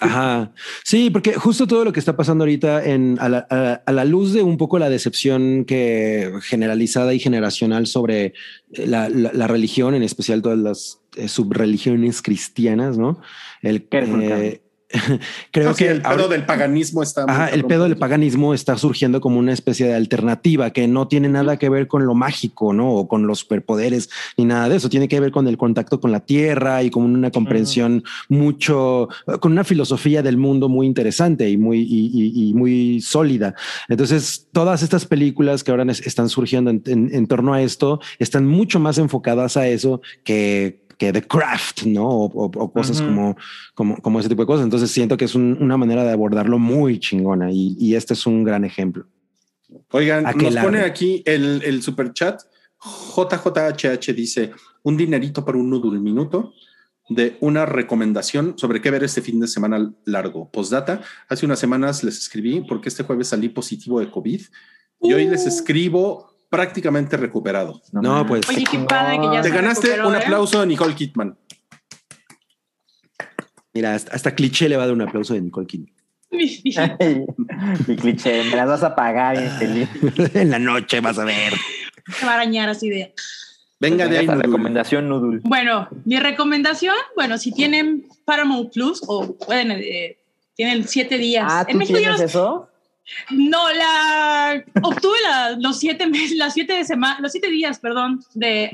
Ajá. 0.00 0.52
Sí, 0.84 1.10
porque 1.10 1.34
justo 1.34 1.66
todo 1.66 1.84
lo 1.84 1.92
que 1.92 1.98
está 1.98 2.16
pasando 2.16 2.44
ahorita 2.44 2.84
en, 2.84 3.18
a, 3.20 3.28
la, 3.28 3.46
a, 3.50 3.82
a, 3.84 3.92
la, 3.92 4.04
luz 4.04 4.32
de 4.32 4.44
un 4.44 4.56
poco 4.56 4.78
la 4.78 4.88
decepción 4.88 5.64
que 5.64 6.32
generalizada 6.42 7.12
y 7.14 7.18
generacional 7.18 7.88
sobre 7.88 8.32
la, 8.68 9.08
la, 9.08 9.32
la 9.32 9.48
religión, 9.48 9.96
en 9.96 10.04
especial 10.04 10.40
todas 10.40 10.58
las 10.58 11.00
eh, 11.16 11.26
subreligiones 11.26 12.22
cristianas, 12.22 12.96
¿no? 12.96 13.20
El, 13.60 13.88
eh, 13.90 14.62
creo 15.50 15.68
no, 15.68 15.74
que 15.74 15.84
sí, 15.84 15.90
el 15.90 16.00
pedo 16.00 16.10
ahora, 16.10 16.28
del 16.28 16.46
paganismo 16.46 17.02
está. 17.02 17.24
Ajá, 17.28 17.48
el 17.48 17.64
pedo 17.64 17.84
del 17.84 17.98
paganismo 17.98 18.54
está 18.54 18.78
surgiendo 18.78 19.20
como 19.20 19.38
una 19.38 19.52
especie 19.52 19.86
de 19.86 19.94
alternativa 19.94 20.70
que 20.70 20.88
no 20.88 21.08
tiene 21.08 21.28
nada 21.28 21.58
que 21.58 21.68
ver 21.68 21.88
con 21.88 22.06
lo 22.06 22.14
mágico, 22.14 22.72
no? 22.72 22.92
O 22.92 23.08
con 23.08 23.26
los 23.26 23.40
superpoderes 23.40 24.08
ni 24.38 24.46
nada 24.46 24.68
de 24.68 24.76
eso. 24.76 24.88
Tiene 24.88 25.08
que 25.08 25.20
ver 25.20 25.30
con 25.30 25.46
el 25.46 25.58
contacto 25.58 26.00
con 26.00 26.10
la 26.10 26.20
tierra 26.20 26.82
y 26.82 26.90
con 26.90 27.02
una 27.02 27.30
comprensión 27.30 28.02
uh. 28.30 28.34
mucho, 28.34 29.08
con 29.40 29.52
una 29.52 29.64
filosofía 29.64 30.22
del 30.22 30.38
mundo 30.38 30.70
muy 30.70 30.86
interesante 30.86 31.50
y 31.50 31.58
muy, 31.58 31.80
y, 31.80 32.10
y, 32.14 32.48
y 32.48 32.54
muy 32.54 33.02
sólida. 33.02 33.54
Entonces, 33.88 34.48
todas 34.52 34.82
estas 34.82 35.04
películas 35.04 35.62
que 35.62 35.70
ahora 35.70 35.84
están 35.90 36.30
surgiendo 36.30 36.70
en, 36.70 36.82
en, 36.86 37.14
en 37.14 37.26
torno 37.26 37.52
a 37.52 37.60
esto 37.60 38.00
están 38.18 38.46
mucho 38.46 38.80
más 38.80 38.96
enfocadas 38.96 39.58
a 39.58 39.68
eso 39.68 40.00
que 40.24 40.87
que 40.98 41.12
The 41.12 41.22
Craft, 41.22 41.84
¿no? 41.84 42.06
O, 42.08 42.24
o- 42.26 42.50
o 42.64 42.72
cosas 42.72 42.98
Ujú. 43.00 43.06
como, 43.08 43.36
como, 43.74 43.96
como 44.02 44.20
ese 44.20 44.28
tipo 44.28 44.42
de 44.42 44.46
cosas. 44.46 44.64
Entonces 44.64 44.90
siento 44.90 45.16
que 45.16 45.24
es 45.24 45.34
un- 45.34 45.56
una 45.60 45.76
manera 45.76 46.04
de 46.04 46.12
abordarlo 46.12 46.58
muy 46.58 46.98
chingona 46.98 47.50
y, 47.52 47.76
y 47.78 47.94
este 47.94 48.14
es 48.14 48.26
un 48.26 48.44
gran 48.44 48.64
ejemplo. 48.64 49.06
Oigan, 49.92 50.24
nos 50.24 50.56
pone 50.56 50.80
aquí 50.80 51.22
el, 51.24 51.62
el 51.64 51.82
super 51.82 52.12
chat. 52.12 52.40
JJHH 53.16 54.12
dice 54.14 54.52
un 54.82 54.96
dinerito 54.96 55.44
para 55.44 55.58
un 55.58 55.68
noodle 55.70 55.98
minuto 55.98 56.52
de 57.08 57.36
una 57.40 57.64
recomendación 57.66 58.54
sobre 58.56 58.80
qué 58.80 58.90
ver 58.90 59.02
este 59.04 59.22
fin 59.22 59.40
de 59.40 59.48
semana 59.48 59.92
largo. 60.04 60.50
Postdata, 60.50 61.00
hace 61.28 61.46
unas 61.46 61.58
semanas 61.58 62.04
les 62.04 62.18
escribí 62.18 62.60
porque 62.68 62.88
este 62.88 63.02
jueves 63.02 63.28
salí 63.28 63.48
positivo 63.48 63.98
de 64.00 64.10
COVID 64.10 64.40
y 65.02 65.12
hoy 65.12 65.26
les 65.26 65.46
escribo 65.46 66.34
prácticamente 66.48 67.16
recuperado. 67.16 67.80
No, 67.92 68.02
mames. 68.24 68.26
pues. 68.46 68.48
Oye, 68.48 68.64
qué 68.70 68.78
padre 68.80 69.18
que 69.20 69.26
ya 69.32 69.42
Te 69.42 69.48
se 69.48 69.54
ganaste 69.54 69.86
recuperó, 69.88 70.08
un 70.08 70.14
¿eh? 70.14 70.18
aplauso 70.18 70.60
de 70.60 70.66
Nicole 70.66 70.94
Kidman. 70.94 71.36
Mira, 73.74 73.94
hasta, 73.94 74.14
hasta 74.14 74.34
cliché 74.34 74.68
le 74.68 74.76
va 74.76 74.84
a 74.84 74.86
dar 74.86 74.94
un 74.94 75.02
aplauso 75.02 75.34
de 75.34 75.40
Nicole 75.40 75.66
Kidman. 75.66 75.92
Mi 76.30 77.96
cliché, 77.96 78.44
me 78.44 78.56
las 78.56 78.68
vas 78.68 78.82
a 78.82 78.94
pagar, 78.94 79.40
infeliz. 79.40 79.88
en 80.34 80.50
la 80.50 80.58
noche 80.58 81.00
vas 81.00 81.18
a 81.18 81.24
ver. 81.24 81.52
Se 82.18 82.26
va 82.26 82.32
a 82.32 82.34
arañar 82.36 82.68
así 82.68 82.88
de. 82.90 83.14
Venga 83.80 84.08
de 84.08 84.18
ahí. 84.18 84.26
Noodle. 84.26 84.42
recomendación 84.42 85.08
noodle. 85.08 85.40
Bueno, 85.44 85.88
mi 86.04 86.18
recomendación, 86.18 86.96
bueno, 87.14 87.38
si 87.38 87.52
tienen 87.52 88.08
Paramount 88.24 88.72
Plus 88.72 89.00
o 89.06 89.36
pueden, 89.36 89.70
eh, 89.70 90.18
tienen 90.54 90.86
siete 90.88 91.16
días. 91.16 91.46
Ah, 91.48 91.64
en 91.66 91.72
¿tú 91.74 91.78
México 91.78 91.98
ya 91.98 92.14
tienes 92.16 92.20
los- 92.20 92.30
eso? 92.30 92.68
No, 93.30 93.72
la 93.72 94.64
obtuve 94.82 95.16
la- 95.22 95.56
los 95.58 95.78
siete 95.78 96.06
meses, 96.06 96.36
las 96.36 96.54
siete 96.54 96.74
de 96.74 96.84
semana, 96.84 97.20
los 97.20 97.32
siete 97.32 97.50
días, 97.50 97.78
perdón, 97.78 98.20
de, 98.34 98.70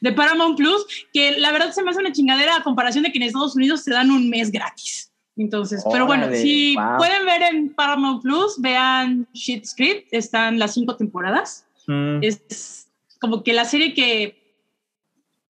de 0.00 0.12
Paramount 0.12 0.56
Plus, 0.56 0.84
que 1.12 1.38
la 1.38 1.52
verdad 1.52 1.72
se 1.72 1.82
me 1.82 1.90
hace 1.90 2.00
una 2.00 2.12
chingadera 2.12 2.56
a 2.56 2.62
comparación 2.62 3.04
de 3.04 3.12
que 3.12 3.18
en 3.18 3.24
Estados 3.24 3.56
Unidos 3.56 3.84
te 3.84 3.92
dan 3.92 4.10
un 4.10 4.28
mes 4.28 4.50
gratis. 4.50 5.12
Entonces, 5.36 5.82
pero 5.90 6.06
bueno, 6.06 6.28
si 6.34 6.74
wow. 6.74 6.98
pueden 6.98 7.24
ver 7.24 7.42
en 7.42 7.74
Paramount 7.74 8.22
Plus, 8.22 8.60
vean 8.60 9.26
Shit 9.32 9.64
Script, 9.64 10.08
están 10.12 10.58
las 10.58 10.74
cinco 10.74 10.96
temporadas. 10.96 11.66
Mm. 11.86 12.22
es 12.22 12.88
como 13.20 13.42
que 13.42 13.52
la 13.52 13.64
serie 13.64 13.94
que 13.94 14.54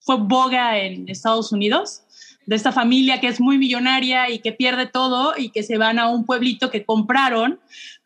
fue 0.01 0.17
boga 0.17 0.77
en 0.77 1.07
Estados 1.09 1.51
Unidos, 1.51 2.03
de 2.45 2.55
esta 2.55 2.71
familia 2.71 3.19
que 3.19 3.27
es 3.27 3.39
muy 3.41 3.57
millonaria 3.57 4.29
y 4.29 4.39
que 4.39 4.53
pierde 4.53 4.87
todo 4.87 5.33
y 5.37 5.49
que 5.49 5.63
se 5.63 5.77
van 5.77 5.99
a 5.99 6.09
un 6.09 6.25
pueblito 6.25 6.69
que 6.71 6.85
compraron 6.85 7.59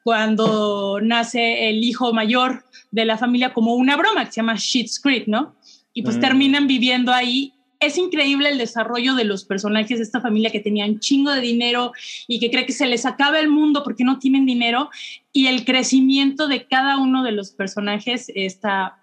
cuando 0.04 1.00
nace 1.02 1.70
el 1.70 1.84
hijo 1.84 2.14
mayor 2.14 2.64
de 2.92 3.06
la 3.06 3.18
familia 3.18 3.54
como 3.54 3.76
una 3.76 3.96
broma 3.96 4.26
que 4.26 4.32
se 4.32 4.38
llama 4.38 4.56
Shit's 4.58 5.00
Creek, 5.00 5.28
¿no? 5.28 5.56
Y 5.94 6.02
pues 6.04 6.18
Mm. 6.18 6.22
terminan 6.22 6.68
viviendo 6.68 7.14
ahí. 7.14 7.54
Es 7.80 7.98
increíble 7.98 8.50
el 8.50 8.58
desarrollo 8.58 9.16
de 9.16 9.24
los 9.24 9.44
personajes 9.44 9.98
de 9.98 10.04
esta 10.04 10.22
familia 10.22 10.52
que 10.52 10.60
tenían 10.60 11.00
chingo 11.00 11.32
de 11.32 11.42
dinero 11.42 11.94
y 12.28 12.40
que 12.40 12.52
cree 12.52 12.66
que 12.66 12.74
se 12.74 12.86
les 12.86 13.06
acaba 13.06 13.40
el 13.40 13.50
mundo 13.50 13.84
porque 13.84 14.04
no 14.04 14.20
tienen 14.20 14.46
dinero 14.46 14.90
y 15.34 15.48
el 15.48 15.66
crecimiento 15.66 16.48
de 16.48 16.68
cada 16.68 16.98
uno 16.98 17.24
de 17.24 17.32
los 17.32 17.52
personajes 17.52 18.32
está 18.36 18.98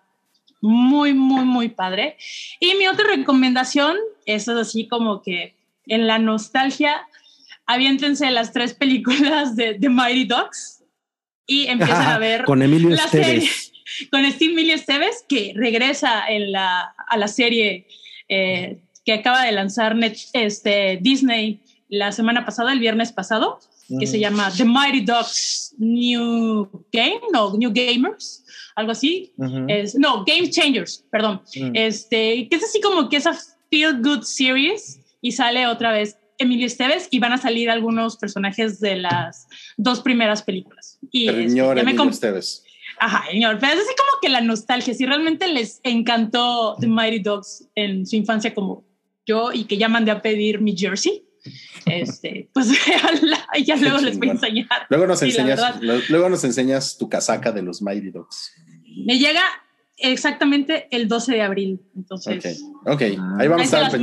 muy, 0.60 1.12
muy, 1.14 1.44
muy 1.44 1.68
padre. 1.68 2.16
Y 2.60 2.74
mi 2.76 2.86
otra 2.86 3.06
recomendación, 3.06 3.96
eso 4.26 4.52
es 4.52 4.68
así 4.68 4.86
como 4.86 5.22
que 5.22 5.54
en 5.86 6.06
la 6.06 6.18
nostalgia, 6.18 7.02
aviéntense 7.66 8.30
las 8.30 8.52
tres 8.52 8.74
películas 8.74 9.56
de 9.56 9.74
The 9.74 9.88
Mighty 9.88 10.24
Ducks 10.24 10.77
y 11.48 11.66
empiezan 11.66 12.06
a 12.06 12.18
ver 12.18 12.44
Con 12.44 12.62
Emilio 12.62 12.90
la 12.90 13.08
serie 13.08 13.48
con 14.12 14.24
Steve 14.30 14.54
Millie 14.54 14.74
Esteves, 14.74 15.24
que 15.28 15.52
regresa 15.56 16.28
en 16.28 16.52
la, 16.52 16.94
a 17.08 17.16
la 17.16 17.26
serie 17.26 17.88
eh, 18.28 18.78
que 19.04 19.12
acaba 19.14 19.42
de 19.44 19.50
lanzar 19.52 19.96
Net- 19.96 20.28
este, 20.34 20.98
Disney 21.02 21.60
la 21.88 22.12
semana 22.12 22.44
pasada, 22.44 22.72
el 22.72 22.78
viernes 22.78 23.10
pasado, 23.12 23.58
que 23.98 24.06
se 24.06 24.18
Mm. 24.18 24.20
llama 24.20 24.52
The 24.54 24.64
Mighty 24.66 25.00
Ducks 25.00 25.74
New 25.78 26.68
Game, 26.92 27.20
no, 27.32 27.56
New 27.56 27.72
Gamers, 27.74 28.44
algo 28.76 28.92
así. 28.92 29.32
Es, 29.68 29.94
no, 29.94 30.24
Game 30.26 30.50
Changers, 30.50 31.04
perdón. 31.10 31.40
Mm. 31.56 31.70
Este, 31.74 32.46
que 32.48 32.56
es 32.56 32.62
así 32.64 32.80
como 32.82 33.08
que 33.08 33.16
esa 33.16 33.32
feel 33.70 34.02
good 34.02 34.22
series 34.22 35.00
y 35.22 35.32
sale 35.32 35.66
otra 35.66 35.90
vez 35.92 36.18
Emilio 36.38 36.66
Esteves 36.66 37.08
y 37.10 37.18
van 37.18 37.32
a 37.32 37.38
salir 37.38 37.68
algunos 37.70 38.16
personajes 38.16 38.80
de 38.80 38.96
las 38.96 39.48
dos 39.76 40.00
primeras 40.00 40.42
películas. 40.42 40.98
Y 41.10 41.28
este, 41.28 41.48
Señor 41.50 41.76
ya 41.76 41.82
me 41.82 41.90
Emilio 41.90 42.10
Esteves. 42.10 42.64
Ajá, 43.00 43.24
señor, 43.30 43.58
pero 43.60 43.74
es 43.74 43.78
así 43.80 43.94
como 43.96 44.20
que 44.20 44.28
la 44.28 44.40
nostalgia, 44.40 44.92
si 44.94 45.06
realmente 45.06 45.46
les 45.48 45.80
encantó 45.84 46.76
The 46.80 46.86
Mighty 46.88 47.20
Dogs 47.20 47.68
en 47.74 48.06
su 48.06 48.16
infancia 48.16 48.54
como 48.54 48.84
yo 49.26 49.52
y 49.52 49.64
que 49.64 49.76
ya 49.76 49.88
mandé 49.88 50.10
a 50.10 50.20
pedir 50.22 50.60
mi 50.60 50.76
jersey, 50.76 51.24
este, 51.86 52.50
pues 52.54 52.68
véanla 52.70 53.46
y 53.54 53.64
ya 53.64 53.76
Qué 53.76 53.82
luego 53.82 53.98
les 53.98 54.18
voy 54.18 54.28
a 54.28 54.32
enseñar. 54.32 54.68
Luego 54.88 55.06
nos 55.06 55.22
enseñas, 55.22 55.60
verdad. 55.80 56.02
luego 56.08 56.28
nos 56.28 56.42
enseñas 56.44 56.98
tu 56.98 57.08
casaca 57.08 57.52
de 57.52 57.62
los 57.62 57.82
Mighty 57.82 58.10
Dogs. 58.10 58.52
Me 59.06 59.18
llega 59.18 59.42
exactamente 59.96 60.88
el 60.90 61.08
12 61.08 61.32
de 61.34 61.42
abril, 61.42 61.80
entonces 61.96 62.62
Ok, 62.84 62.94
ok, 62.94 63.02
Ah. 63.18 63.36
ahí 63.38 63.48
vamos 63.48 63.72
ahí 63.72 63.80
a 63.80 63.86
estar 63.86 64.00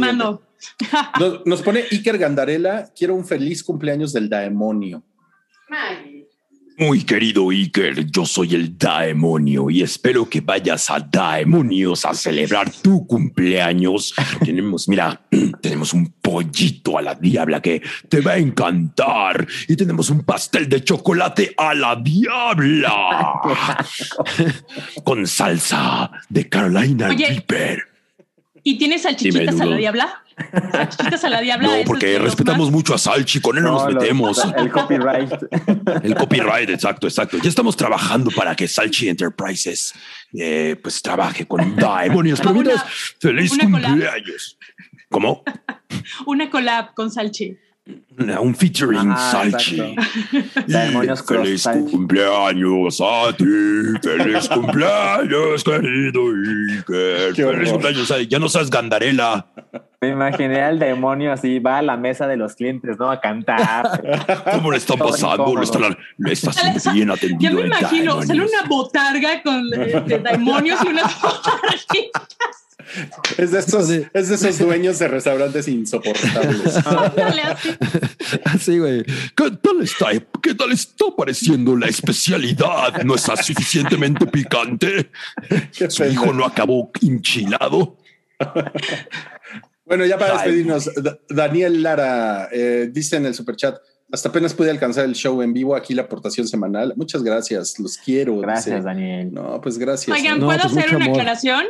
Nos, 1.19 1.45
nos 1.45 1.61
pone 1.61 1.85
Iker 1.91 2.17
Gandarela, 2.17 2.91
quiero 2.95 3.15
un 3.15 3.25
feliz 3.25 3.63
cumpleaños 3.63 4.13
del 4.13 4.29
Daemonio. 4.29 5.03
Muy 6.77 7.03
querido 7.05 7.51
Iker, 7.51 8.05
yo 8.11 8.25
soy 8.25 8.53
el 8.53 8.77
Daemonio 8.77 9.69
y 9.69 9.81
espero 9.81 10.29
que 10.29 10.41
vayas 10.41 10.89
a 10.89 10.99
Daemonios 10.99 12.03
a 12.03 12.13
celebrar 12.13 12.69
tu 12.69 13.07
cumpleaños. 13.07 14.13
tenemos, 14.43 14.89
mira, 14.89 15.21
tenemos 15.61 15.93
un 15.93 16.11
pollito 16.21 16.97
a 16.97 17.01
la 17.01 17.15
diabla 17.15 17.61
que 17.61 17.81
te 18.09 18.19
va 18.19 18.33
a 18.33 18.37
encantar 18.37 19.47
y 19.69 19.77
tenemos 19.77 20.09
un 20.09 20.23
pastel 20.23 20.67
de 20.67 20.83
chocolate 20.83 21.53
a 21.55 21.73
la 21.73 21.95
diabla 21.95 23.39
con 25.05 25.25
salsa 25.27 26.11
de 26.27 26.49
Carolina 26.49 27.07
Oye, 27.07 27.27
Reaper. 27.29 27.94
¿Y 28.67 28.79
tienes 28.79 29.03
salchichitas 29.03 29.61
a 29.61 29.65
la 29.65 29.77
diabla? 29.77 30.23
Salchichitas 30.71 31.23
a 31.23 31.29
la 31.29 31.39
diabla. 31.41 31.67
No, 31.77 31.83
porque 31.85 32.17
respetamos 32.17 32.71
mucho 32.71 32.95
a 32.95 32.97
Salchi, 32.97 33.39
con 33.39 33.55
él 33.57 33.63
no, 33.63 33.73
nos 33.73 33.93
lo- 33.93 33.99
metemos. 34.01 34.43
el 34.57 34.71
copyright. 34.71 35.31
El 36.03 36.15
copyright, 36.15 36.69
exacto, 36.71 37.05
exacto. 37.07 37.37
Ya 37.37 37.47
estamos 37.49 37.77
trabajando 37.77 38.31
para 38.31 38.55
que 38.55 38.67
Salchi 38.67 39.07
Enterprises 39.07 39.93
eh, 40.33 40.75
pues 40.81 40.99
trabaje 41.03 41.45
con 41.45 41.75
Daemonios. 41.75 42.39
Pero 42.41 42.55
Una- 42.55 42.85
feliz 43.19 43.51
una 43.51 43.69
collab. 43.71 43.91
cumpleaños. 43.91 44.57
¿Cómo? 45.09 45.43
Una 46.25 46.49
collab 46.49 46.93
con 46.95 47.11
Salchi. 47.11 47.55
Un 48.17 48.55
featuring 48.55 49.11
Ah, 49.11 49.31
Salchi. 49.31 49.77
cross 50.65 51.23
feliz 51.27 51.61
Salchi. 51.61 51.91
cumpleaños 51.91 52.99
a 53.01 53.31
ti. 53.37 53.45
Feliz 54.01 54.49
cumpleaños, 54.53 55.63
querido 55.63 56.21
Iker. 56.77 57.35
Feliz 57.35 57.71
cumpleaños. 57.71 58.09
Ay, 58.11 58.27
Ya 58.27 58.39
no 58.39 58.49
seas 58.49 58.69
gandarela. 58.71 59.45
Me 60.01 60.09
imaginé 60.09 60.61
al 60.61 60.79
demonio 60.79 61.31
así, 61.33 61.59
va 61.59 61.77
a 61.79 61.81
la 61.81 61.95
mesa 61.97 62.27
de 62.27 62.37
los 62.37 62.55
clientes, 62.55 62.97
¿no? 62.97 63.11
A 63.11 63.19
cantar. 63.21 64.01
¿Cómo 64.51 64.71
le 64.71 64.77
está 64.77 64.95
pasando? 64.95 65.53
Lo 65.55 65.61
está, 65.61 65.79
lo 66.17 66.31
está 66.31 66.91
bien 66.91 67.07
Ya 67.09 67.13
atendido. 67.13 67.53
me 67.53 67.61
el 67.61 67.67
imagino, 67.67 68.21
sale 68.23 68.41
una 68.41 68.63
botarga 68.67 69.41
con 69.43 69.69
de, 69.69 70.01
de 70.01 70.19
demonios 70.19 70.79
y 70.83 70.87
unas 70.87 71.21
botarguitas. 71.21 72.64
Es 73.37 73.51
de 73.51 73.59
esos, 73.59 73.87
Sí. 73.87 74.03
es 74.13 74.29
de 74.29 74.35
esos 74.35 74.59
dueños 74.59 74.99
de 74.99 75.07
restaurantes 75.07 75.67
insoportables. 75.67 76.77
Ándale, 76.85 77.41
así. 78.45 78.79
Güey. 78.79 79.03
¿Qué 79.03 79.51
tal 79.61 79.81
está? 79.81 80.07
¿Qué 80.41 80.53
tal 80.55 80.71
está 80.71 81.05
pareciendo 81.17 81.75
la 81.75 81.87
especialidad? 81.87 83.01
¿No 83.03 83.15
está 83.15 83.35
suficientemente 83.37 84.25
picante? 84.27 85.09
¿Su 85.89 86.05
hijo 86.05 86.31
no 86.33 86.45
acabó 86.45 86.91
enchilado? 87.01 87.97
Bueno, 89.85 90.05
ya 90.05 90.17
para 90.17 90.33
despedirnos, 90.33 90.89
Da- 90.95 91.19
Daniel 91.29 91.83
Lara 91.83 92.49
eh, 92.51 92.89
dice 92.91 93.17
en 93.17 93.25
el 93.27 93.35
superchat, 93.35 93.77
hasta 94.11 94.29
apenas 94.29 94.53
pude 94.53 94.71
alcanzar 94.71 95.05
el 95.05 95.13
show 95.13 95.41
en 95.41 95.53
vivo, 95.53 95.75
aquí 95.75 95.93
la 95.93 96.03
aportación 96.03 96.47
semanal. 96.47 96.93
Muchas 96.95 97.21
gracias, 97.23 97.79
los 97.79 97.97
quiero. 97.97 98.37
Gracias, 98.39 98.75
dice. 98.77 98.85
Daniel. 98.85 99.33
No, 99.33 99.59
pues 99.61 99.77
gracias. 99.77 100.15
Oigan, 100.17 100.39
No, 100.39 100.47
¿puedo 100.47 100.59
pues 100.61 100.77
hacer 100.77 100.95
una 100.95 101.05
amor. 101.05 101.17
aclaración? 101.19 101.65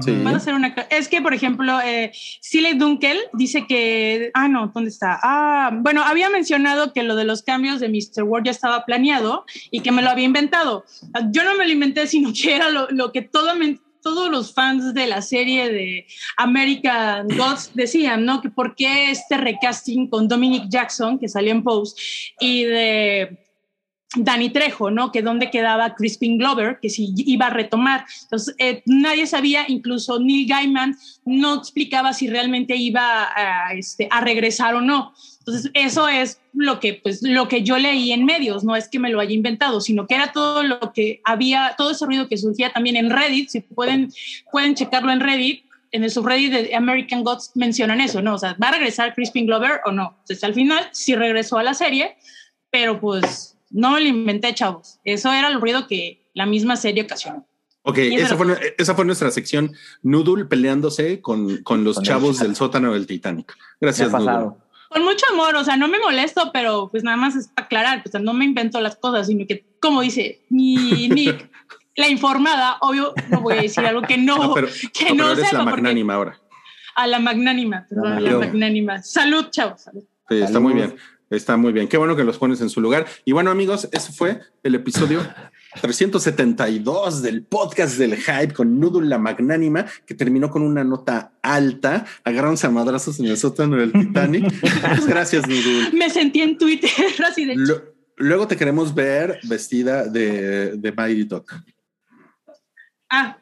Sí. 0.00 0.12
¿Puedo 0.22 0.36
hacer 0.36 0.54
una 0.54 0.68
Es 0.90 1.08
que, 1.08 1.22
por 1.22 1.32
ejemplo, 1.34 1.80
eh, 1.80 2.12
Siley 2.40 2.74
Dunkel 2.74 3.18
dice 3.32 3.66
que. 3.66 4.30
Ah, 4.34 4.46
no, 4.46 4.70
¿dónde 4.74 4.90
está? 4.90 5.18
Ah, 5.22 5.70
bueno, 5.72 6.02
había 6.04 6.28
mencionado 6.30 6.92
que 6.92 7.02
lo 7.02 7.16
de 7.16 7.24
los 7.24 7.42
cambios 7.42 7.80
de 7.80 7.88
Mr. 7.88 8.22
Ward 8.24 8.44
ya 8.44 8.50
estaba 8.50 8.84
planeado 8.84 9.44
y 9.70 9.80
que 9.80 9.90
me 9.90 10.02
lo 10.02 10.10
había 10.10 10.26
inventado. 10.26 10.84
Yo 11.32 11.44
no 11.44 11.56
me 11.56 11.66
lo 11.66 11.72
inventé, 11.72 12.06
sino 12.06 12.30
que 12.32 12.54
era 12.56 12.68
lo, 12.70 12.88
lo 12.90 13.10
que 13.10 13.22
todo 13.22 13.54
men- 13.56 13.80
todos 14.02 14.30
los 14.30 14.54
fans 14.54 14.94
de 14.94 15.06
la 15.06 15.20
serie 15.20 15.70
de 15.70 16.06
American 16.38 17.28
Gods 17.28 17.70
decían, 17.74 18.24
¿no? 18.24 18.40
Que 18.40 18.48
por 18.50 18.74
qué 18.74 19.10
este 19.10 19.36
recasting 19.36 20.08
con 20.08 20.26
Dominic 20.28 20.64
Jackson, 20.68 21.18
que 21.18 21.28
salió 21.28 21.52
en 21.52 21.62
Pose, 21.62 21.94
y 22.40 22.64
de 22.64 23.38
Danny 24.16 24.50
Trejo, 24.50 24.90
¿no? 24.90 25.12
Que 25.12 25.22
dónde 25.22 25.50
quedaba 25.50 25.94
Crispin 25.94 26.36
Glover, 26.36 26.78
que 26.82 26.90
si 26.90 27.12
iba 27.16 27.46
a 27.46 27.50
retomar. 27.50 28.04
Entonces, 28.22 28.54
eh, 28.58 28.82
nadie 28.84 29.26
sabía, 29.26 29.64
incluso 29.68 30.18
Neil 30.18 30.48
Gaiman 30.48 30.96
no 31.24 31.54
explicaba 31.54 32.12
si 32.12 32.28
realmente 32.28 32.74
iba 32.74 33.28
a, 33.34 33.72
este, 33.74 34.08
a 34.10 34.20
regresar 34.20 34.74
o 34.74 34.80
no. 34.80 35.12
Entonces, 35.38 35.70
eso 35.74 36.08
es 36.08 36.40
lo 36.52 36.80
que, 36.80 36.94
pues, 36.94 37.22
lo 37.22 37.46
que 37.46 37.62
yo 37.62 37.78
leí 37.78 38.10
en 38.10 38.24
medios, 38.24 38.64
no 38.64 38.74
es 38.74 38.88
que 38.88 38.98
me 38.98 39.10
lo 39.10 39.20
haya 39.20 39.32
inventado, 39.32 39.80
sino 39.80 40.08
que 40.08 40.16
era 40.16 40.32
todo 40.32 40.64
lo 40.64 40.92
que 40.92 41.20
había, 41.24 41.74
todo 41.78 41.92
ese 41.92 42.04
ruido 42.04 42.28
que 42.28 42.36
surgía 42.36 42.72
también 42.72 42.96
en 42.96 43.10
Reddit, 43.10 43.48
si 43.48 43.60
pueden, 43.60 44.12
pueden 44.50 44.74
checarlo 44.74 45.12
en 45.12 45.20
Reddit, 45.20 45.64
en 45.92 46.04
el 46.04 46.10
subreddit 46.10 46.52
de 46.52 46.74
American 46.74 47.24
Gods 47.24 47.52
mencionan 47.54 48.00
eso, 48.00 48.22
¿no? 48.22 48.34
O 48.34 48.38
sea, 48.38 48.56
¿va 48.62 48.68
a 48.68 48.72
regresar 48.72 49.14
Crispin 49.14 49.46
Glover 49.46 49.80
o 49.84 49.92
no? 49.92 50.16
Entonces, 50.20 50.44
al 50.44 50.54
final 50.54 50.88
sí 50.92 51.16
regresó 51.16 51.58
a 51.58 51.64
la 51.64 51.74
serie, 51.74 52.16
pero 52.70 53.00
pues 53.00 53.56
no 53.70 53.92
me 53.92 54.00
lo 54.00 54.06
inventé, 54.08 54.54
chavos. 54.54 55.00
Eso 55.04 55.32
era 55.32 55.48
el 55.48 55.60
ruido 55.60 55.86
que 55.86 56.28
la 56.34 56.46
misma 56.46 56.76
serie 56.76 57.04
ocasionó. 57.04 57.46
Ok, 57.82 57.98
esa 57.98 58.36
fue, 58.36 58.74
esa 58.76 58.94
fue 58.94 59.04
nuestra 59.06 59.30
sección 59.30 59.72
Noodle 60.02 60.44
peleándose 60.44 61.22
con, 61.22 61.62
con 61.62 61.82
los 61.82 61.96
Con 61.96 62.04
chavos 62.04 62.38
del 62.38 62.54
sótano 62.54 62.92
del 62.92 63.06
Titanic. 63.06 63.56
Gracias, 63.80 64.12
Noodle. 64.12 64.50
Con 64.90 65.04
mucho 65.04 65.24
amor, 65.32 65.54
o 65.54 65.64
sea, 65.64 65.76
no 65.76 65.86
me 65.86 66.00
molesto, 66.00 66.50
pero 66.52 66.88
pues 66.90 67.04
nada 67.04 67.16
más 67.16 67.36
es 67.36 67.46
para 67.48 67.66
aclarar, 67.66 68.02
pues 68.02 68.22
no 68.22 68.34
me 68.34 68.44
invento 68.44 68.80
las 68.80 68.96
cosas, 68.96 69.28
sino 69.28 69.46
que, 69.46 69.64
como 69.80 70.00
dice 70.02 70.42
mi 70.50 71.08
Nick, 71.08 71.48
la 71.96 72.08
informada, 72.08 72.76
obvio, 72.80 73.14
no 73.28 73.40
voy 73.40 73.58
a 73.58 73.62
decir 73.62 73.86
algo 73.86 74.02
que 74.02 74.18
no, 74.18 74.36
No, 74.36 74.54
pero, 74.54 74.66
que 74.92 75.14
no, 75.14 75.14
no, 75.14 75.16
pero 75.16 75.32
eres 75.32 75.48
sepa, 75.48 75.58
la 75.58 75.70
magnánima 75.70 76.14
ahora. 76.14 76.40
a 76.96 77.06
la 77.06 77.18
magnánima, 77.20 77.86
perdón, 77.88 78.12
a 78.14 78.20
la 78.20 78.38
magnánima. 78.38 79.02
Salud, 79.02 79.46
chavos. 79.50 79.82
salud. 79.82 80.02
Sí, 80.28 80.34
está 80.34 80.48
Salud. 80.48 80.60
muy 80.60 80.74
bien. 80.74 80.96
Está 81.30 81.56
muy 81.56 81.72
bien. 81.72 81.86
Qué 81.88 81.96
bueno 81.96 82.16
que 82.16 82.24
los 82.24 82.38
pones 82.38 82.60
en 82.60 82.68
su 82.70 82.80
lugar. 82.80 83.06
Y 83.24 83.32
bueno, 83.32 83.50
amigos, 83.52 83.88
ese 83.92 84.12
fue 84.12 84.40
el 84.64 84.74
episodio 84.74 85.20
372 85.80 87.22
del 87.22 87.44
podcast 87.44 87.96
del 87.98 88.16
hype 88.16 88.52
con 88.52 88.80
Noodle 88.80 89.06
la 89.08 89.18
magnánima, 89.18 89.86
que 90.06 90.14
terminó 90.14 90.50
con 90.50 90.62
una 90.62 90.82
nota 90.82 91.32
alta. 91.42 92.04
Agarrándose 92.24 92.66
a 92.66 92.70
madrazos 92.70 93.20
en 93.20 93.26
el 93.26 93.36
sótano 93.36 93.76
del 93.76 93.92
Titanic. 93.92 94.42
Muchas 94.62 95.06
gracias, 95.06 95.46
Noodle. 95.46 95.92
Me 95.92 96.10
sentí 96.10 96.40
en 96.42 96.58
Twitter 96.58 96.90
así 97.26 97.44
de... 97.44 97.54
Lo- 97.56 97.94
luego 98.16 98.46
te 98.48 98.56
queremos 98.56 98.94
ver 98.94 99.38
vestida 99.44 100.04
de, 100.06 100.76
de 100.76 100.92
Mighty. 100.92 101.28
Ah, 103.08 103.38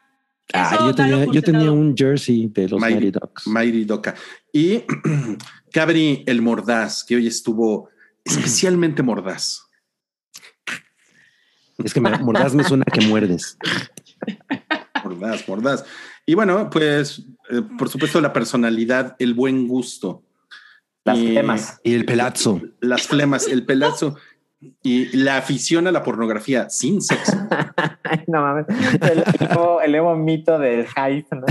Ah, 0.53 0.77
yo 0.87 0.95
tenía, 0.95 1.25
yo 1.25 1.41
tenía 1.43 1.71
un 1.71 1.95
jersey 1.95 2.47
de 2.47 2.69
los 2.69 2.81
Mighty- 2.81 2.95
Mighty 2.95 3.11
Ducks. 3.11 3.47
Mighty 3.47 3.85
Doca. 3.85 4.15
Y 4.51 4.83
Cabri 5.71 6.23
el 6.25 6.41
Mordaz, 6.41 7.03
que 7.03 7.15
hoy 7.15 7.27
estuvo 7.27 7.89
especialmente 8.25 9.03
mordaz. 9.03 9.63
Es 11.83 11.93
que 11.93 12.01
me, 12.01 12.17
mordaz 12.17 12.53
me 12.53 12.63
suena 12.63 12.83
que 12.85 13.01
muerdes. 13.01 13.57
Mordaz, 15.03 15.47
mordaz. 15.47 15.85
Y 16.25 16.33
bueno, 16.35 16.69
pues 16.69 17.23
eh, 17.49 17.61
por 17.77 17.87
supuesto 17.89 18.19
la 18.19 18.33
personalidad, 18.33 19.15
el 19.19 19.33
buen 19.33 19.67
gusto. 19.67 20.23
Las 21.05 21.17
Y 21.17 21.33
temas. 21.35 21.79
Y 21.83 21.93
el 21.93 22.05
pelazo. 22.05 22.61
Las 22.81 23.07
flemas, 23.07 23.47
el 23.47 23.65
pelazo 23.65 24.17
y 24.83 25.05
la 25.15 25.37
afición 25.37 25.87
a 25.87 25.91
la 25.93 26.03
pornografía 26.03 26.69
sin 26.69 27.01
sexo. 27.01 27.31
Ay, 28.09 28.23
no 28.27 28.41
mames. 28.41 28.65
El 29.01 29.23
nuevo, 29.49 29.81
el 29.81 29.91
nuevo 29.91 30.15
mito 30.15 30.57
del 30.59 30.85
hype, 30.87 31.27
¿no? 31.35 31.45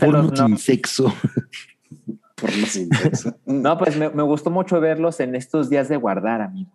Porno 0.00 0.34
sin 0.36 0.50
no. 0.50 0.58
sexo. 0.58 1.14
Porno 2.36 2.66
sin 2.66 2.88
sexo. 2.94 3.34
No, 3.46 3.76
pues 3.78 3.96
me, 3.96 4.08
me 4.10 4.22
gustó 4.22 4.50
mucho 4.50 4.80
verlos 4.80 5.20
en 5.20 5.34
estos 5.34 5.68
días 5.70 5.88
de 5.88 5.96
guardar, 5.96 6.40
amigo. 6.40 6.70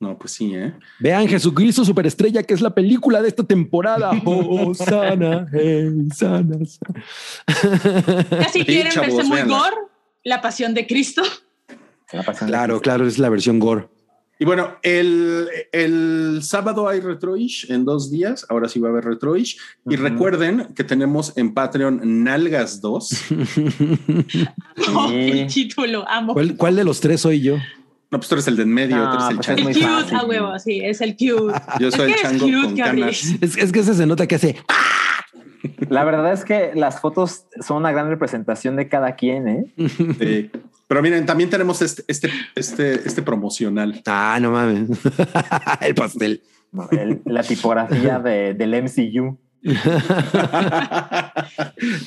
No, 0.00 0.16
pues 0.16 0.32
sí, 0.32 0.54
¿eh? 0.54 0.74
Vean 1.00 1.26
Jesucristo 1.26 1.84
Superestrella, 1.84 2.44
que 2.44 2.54
es 2.54 2.60
la 2.60 2.70
película 2.70 3.20
de 3.20 3.28
esta 3.28 3.42
temporada. 3.44 4.12
Oh, 4.24 4.72
sana, 4.74 5.46
hey, 5.52 5.90
sana. 6.14 6.56
sana. 6.64 8.24
Casi 8.30 8.60
Sí, 8.60 8.64
quieren 8.64 8.92
chavos, 8.92 9.08
verse 9.16 9.24
muy 9.24 9.36
véanla. 9.38 9.58
gore, 9.58 9.76
la 10.24 10.40
pasión 10.40 10.72
de 10.74 10.86
Cristo. 10.86 11.22
La 12.12 12.22
claro, 12.22 12.80
claro, 12.80 13.06
es 13.06 13.18
la 13.18 13.28
versión 13.28 13.58
gore. 13.58 13.88
Y 14.40 14.44
bueno, 14.44 14.76
el, 14.82 15.48
el 15.72 16.40
sábado 16.42 16.88
hay 16.88 17.00
Retroish 17.00 17.70
en 17.70 17.84
dos 17.84 18.10
días. 18.10 18.46
Ahora 18.48 18.68
sí 18.68 18.78
va 18.78 18.88
a 18.88 18.92
haber 18.92 19.04
Retroish. 19.04 19.58
Y 19.88 19.96
recuerden 19.96 20.68
que 20.76 20.84
tenemos 20.84 21.36
en 21.36 21.54
Patreon 21.54 22.22
Nalgas 22.22 22.80
2. 22.80 23.24
Oh, 24.94 25.10
el 25.12 25.46
título, 25.48 26.04
amo. 26.08 26.34
¿Cuál, 26.34 26.56
cuál 26.56 26.76
de 26.76 26.84
los 26.84 27.00
tres 27.00 27.20
soy 27.22 27.40
yo? 27.40 27.56
No, 28.10 28.18
pues 28.18 28.28
tú 28.28 28.36
eres 28.36 28.46
el 28.48 28.56
de 28.56 28.62
en 28.62 28.72
medio, 28.72 28.96
No, 28.96 29.10
tú 29.10 29.16
eres 29.16 29.28
el 29.30 29.36
pues 29.36 29.48
El 29.48 29.56
chango. 29.56 29.62
muy 29.64 29.74
cute, 29.74 29.86
fácil. 29.86 30.16
a 30.16 30.24
huevo, 30.24 30.58
sí, 30.58 30.80
es 30.82 31.00
el 31.00 31.10
cute. 31.16 31.60
Yo 31.80 31.90
soy 31.90 32.10
el 32.12 32.14
Es 32.14 32.20
que 32.22 32.26
eres 32.28 32.38
chango 32.40 32.44
cute, 32.46 32.62
con 32.62 32.74
Gabriel. 32.76 33.06
canas. 33.10 33.34
Es, 33.42 33.56
es 33.58 33.72
que 33.72 33.80
ese 33.80 33.94
se 33.94 34.06
nota 34.06 34.26
que 34.26 34.34
hace. 34.36 34.56
La 35.90 36.04
verdad 36.04 36.32
es 36.32 36.44
que 36.44 36.70
las 36.74 37.00
fotos 37.00 37.44
son 37.60 37.78
una 37.78 37.90
gran 37.92 38.08
representación 38.08 38.76
de 38.76 38.88
cada 38.88 39.16
quien, 39.16 39.48
¿eh? 39.48 39.64
Sí. 40.18 40.50
Pero 40.88 41.02
miren, 41.02 41.26
también 41.26 41.50
tenemos 41.50 41.80
este, 41.82 42.02
este, 42.08 42.30
este, 42.56 42.94
este 43.06 43.22
promocional. 43.22 44.02
Ah, 44.06 44.38
no 44.40 44.50
mames. 44.50 44.88
el 45.82 45.94
pastel. 45.94 46.42
El- 46.90 47.20
la 47.24 47.42
tipografía 47.42 48.18
de, 48.18 48.54
del 48.54 48.82
MCU. 48.82 49.38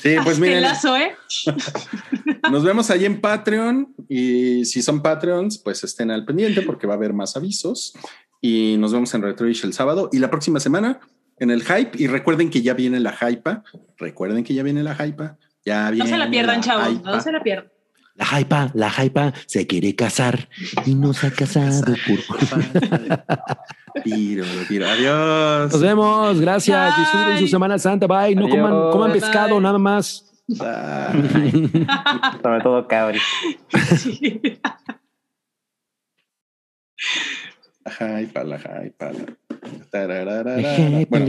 Sí, 0.02 0.16
pues 0.24 0.38
miren, 0.38 0.64
¿eh? 0.64 1.14
nos 2.50 2.64
vemos 2.64 2.90
ahí 2.90 3.04
en 3.04 3.20
Patreon 3.20 3.94
y 4.08 4.64
si 4.64 4.82
son 4.82 5.02
Patreons, 5.02 5.58
pues 5.58 5.84
estén 5.84 6.10
al 6.10 6.24
pendiente 6.24 6.62
porque 6.62 6.86
va 6.86 6.94
a 6.94 6.96
haber 6.96 7.12
más 7.12 7.36
avisos 7.36 7.94
y 8.40 8.76
nos 8.78 8.92
vemos 8.92 9.12
en 9.14 9.22
Retroish 9.22 9.64
el 9.64 9.72
sábado 9.72 10.08
y 10.12 10.18
la 10.18 10.30
próxima 10.30 10.60
semana 10.60 11.00
en 11.38 11.50
el 11.50 11.62
hype 11.62 11.90
y 11.94 12.06
recuerden 12.06 12.50
que 12.50 12.62
ya 12.62 12.74
viene 12.74 13.00
la 13.00 13.14
hypa, 13.20 13.62
recuerden 13.98 14.44
que 14.44 14.54
ya 14.54 14.62
viene 14.62 14.82
la 14.82 14.94
hypa, 15.04 15.36
ya 15.64 15.86
No 15.86 15.92
viene 15.92 16.10
se 16.10 16.16
la 16.18 16.30
pierdan, 16.30 16.60
chavos, 16.60 16.90
hypa. 16.92 17.10
no 17.10 17.20
se 17.20 17.32
la 17.32 17.42
pierdan. 17.42 17.70
La 18.14 18.26
hypa, 18.40 18.70
la 18.74 18.88
hypa 19.02 19.32
se 19.46 19.66
quiere 19.66 19.94
casar 19.96 20.48
y 20.84 20.94
no 20.94 21.12
se 21.14 21.26
ha 21.28 21.30
casado 21.30 21.94
por. 22.06 22.18
Tiro, 24.04 24.44
tiro, 24.68 24.86
adiós. 24.88 25.72
Nos 25.72 25.80
vemos. 25.82 26.40
Gracias. 26.40 26.94
Bye. 26.96 27.00
Disfruten 27.04 27.38
su 27.38 27.48
Semana 27.48 27.78
Santa. 27.78 28.06
Bye. 28.06 28.34
No 28.34 28.48
coman, 28.48 28.90
coman 28.90 29.12
Bye, 29.12 29.20
pescado, 29.20 29.54
bye. 29.56 29.60
nada 29.62 29.78
más. 29.78 30.24
Bye. 30.48 31.86
Sobre 32.42 32.60
todo 32.62 32.86
Cabri. 32.88 33.18
Sí. 33.96 34.40
La 38.00 38.20
hypa, 38.22 38.44
la 38.44 38.56
hypa. 38.86 39.12
la- 39.12 41.06
Bueno, 41.10 41.26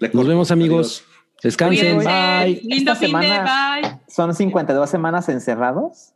le 0.00 0.08
Nos 0.12 0.26
vemos, 0.26 0.50
amigos. 0.50 1.04
Descansen. 1.46 1.98
Bye. 1.98 2.60
Lindo 2.64 2.92
Esta 2.92 3.06
fin 3.06 3.18
de 3.20 3.26
semana- 3.28 3.80
bye. 3.82 3.98
¿Son 4.08 4.34
52 4.34 4.90
semanas 4.90 5.28
encerrados? 5.28 6.12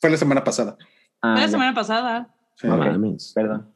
Fue 0.00 0.08
la 0.10 0.16
semana 0.16 0.42
pasada. 0.42 0.76
Ah, 1.20 1.32
Fue 1.34 1.40
la 1.42 1.46
ya. 1.46 1.48
semana 1.48 1.74
pasada. 1.74 2.28
Sí. 2.56 2.68
Perdón. 3.34 3.68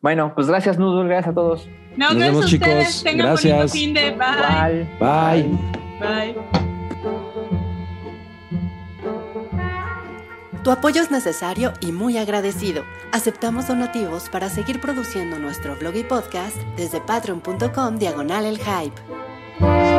Bueno, 0.00 0.32
pues 0.34 0.46
gracias, 0.48 0.78
Noodle. 0.78 1.08
Gracias 1.08 1.32
a 1.32 1.34
todos. 1.34 1.66
No, 1.96 2.08
Nos 2.10 2.16
gracias 2.16 2.20
vemos, 2.20 2.44
ustedes. 2.52 2.88
chicos. 2.88 3.02
Tengan 3.04 3.26
Gracias. 3.26 3.72
fin 3.72 3.94
de 3.94 4.10
bye. 4.12 4.88
Bye. 5.00 5.48
Bye. 6.00 6.34
Bye. 6.34 6.36
Tu 10.62 10.70
apoyo 10.70 11.02
es 11.02 11.10
necesario 11.10 11.72
y 11.80 11.92
muy 11.92 12.16
agradecido. 12.16 12.84
Aceptamos 13.12 13.66
donativos 13.68 14.28
para 14.30 14.48
seguir 14.48 14.80
produciendo 14.80 15.38
nuestro 15.38 15.76
blog 15.76 15.94
y 15.96 16.04
podcast 16.04 16.56
desde 16.76 17.00
patreon.com 17.02 17.96
diagonal 17.98 18.46
el 18.46 18.58
hype. 18.58 19.93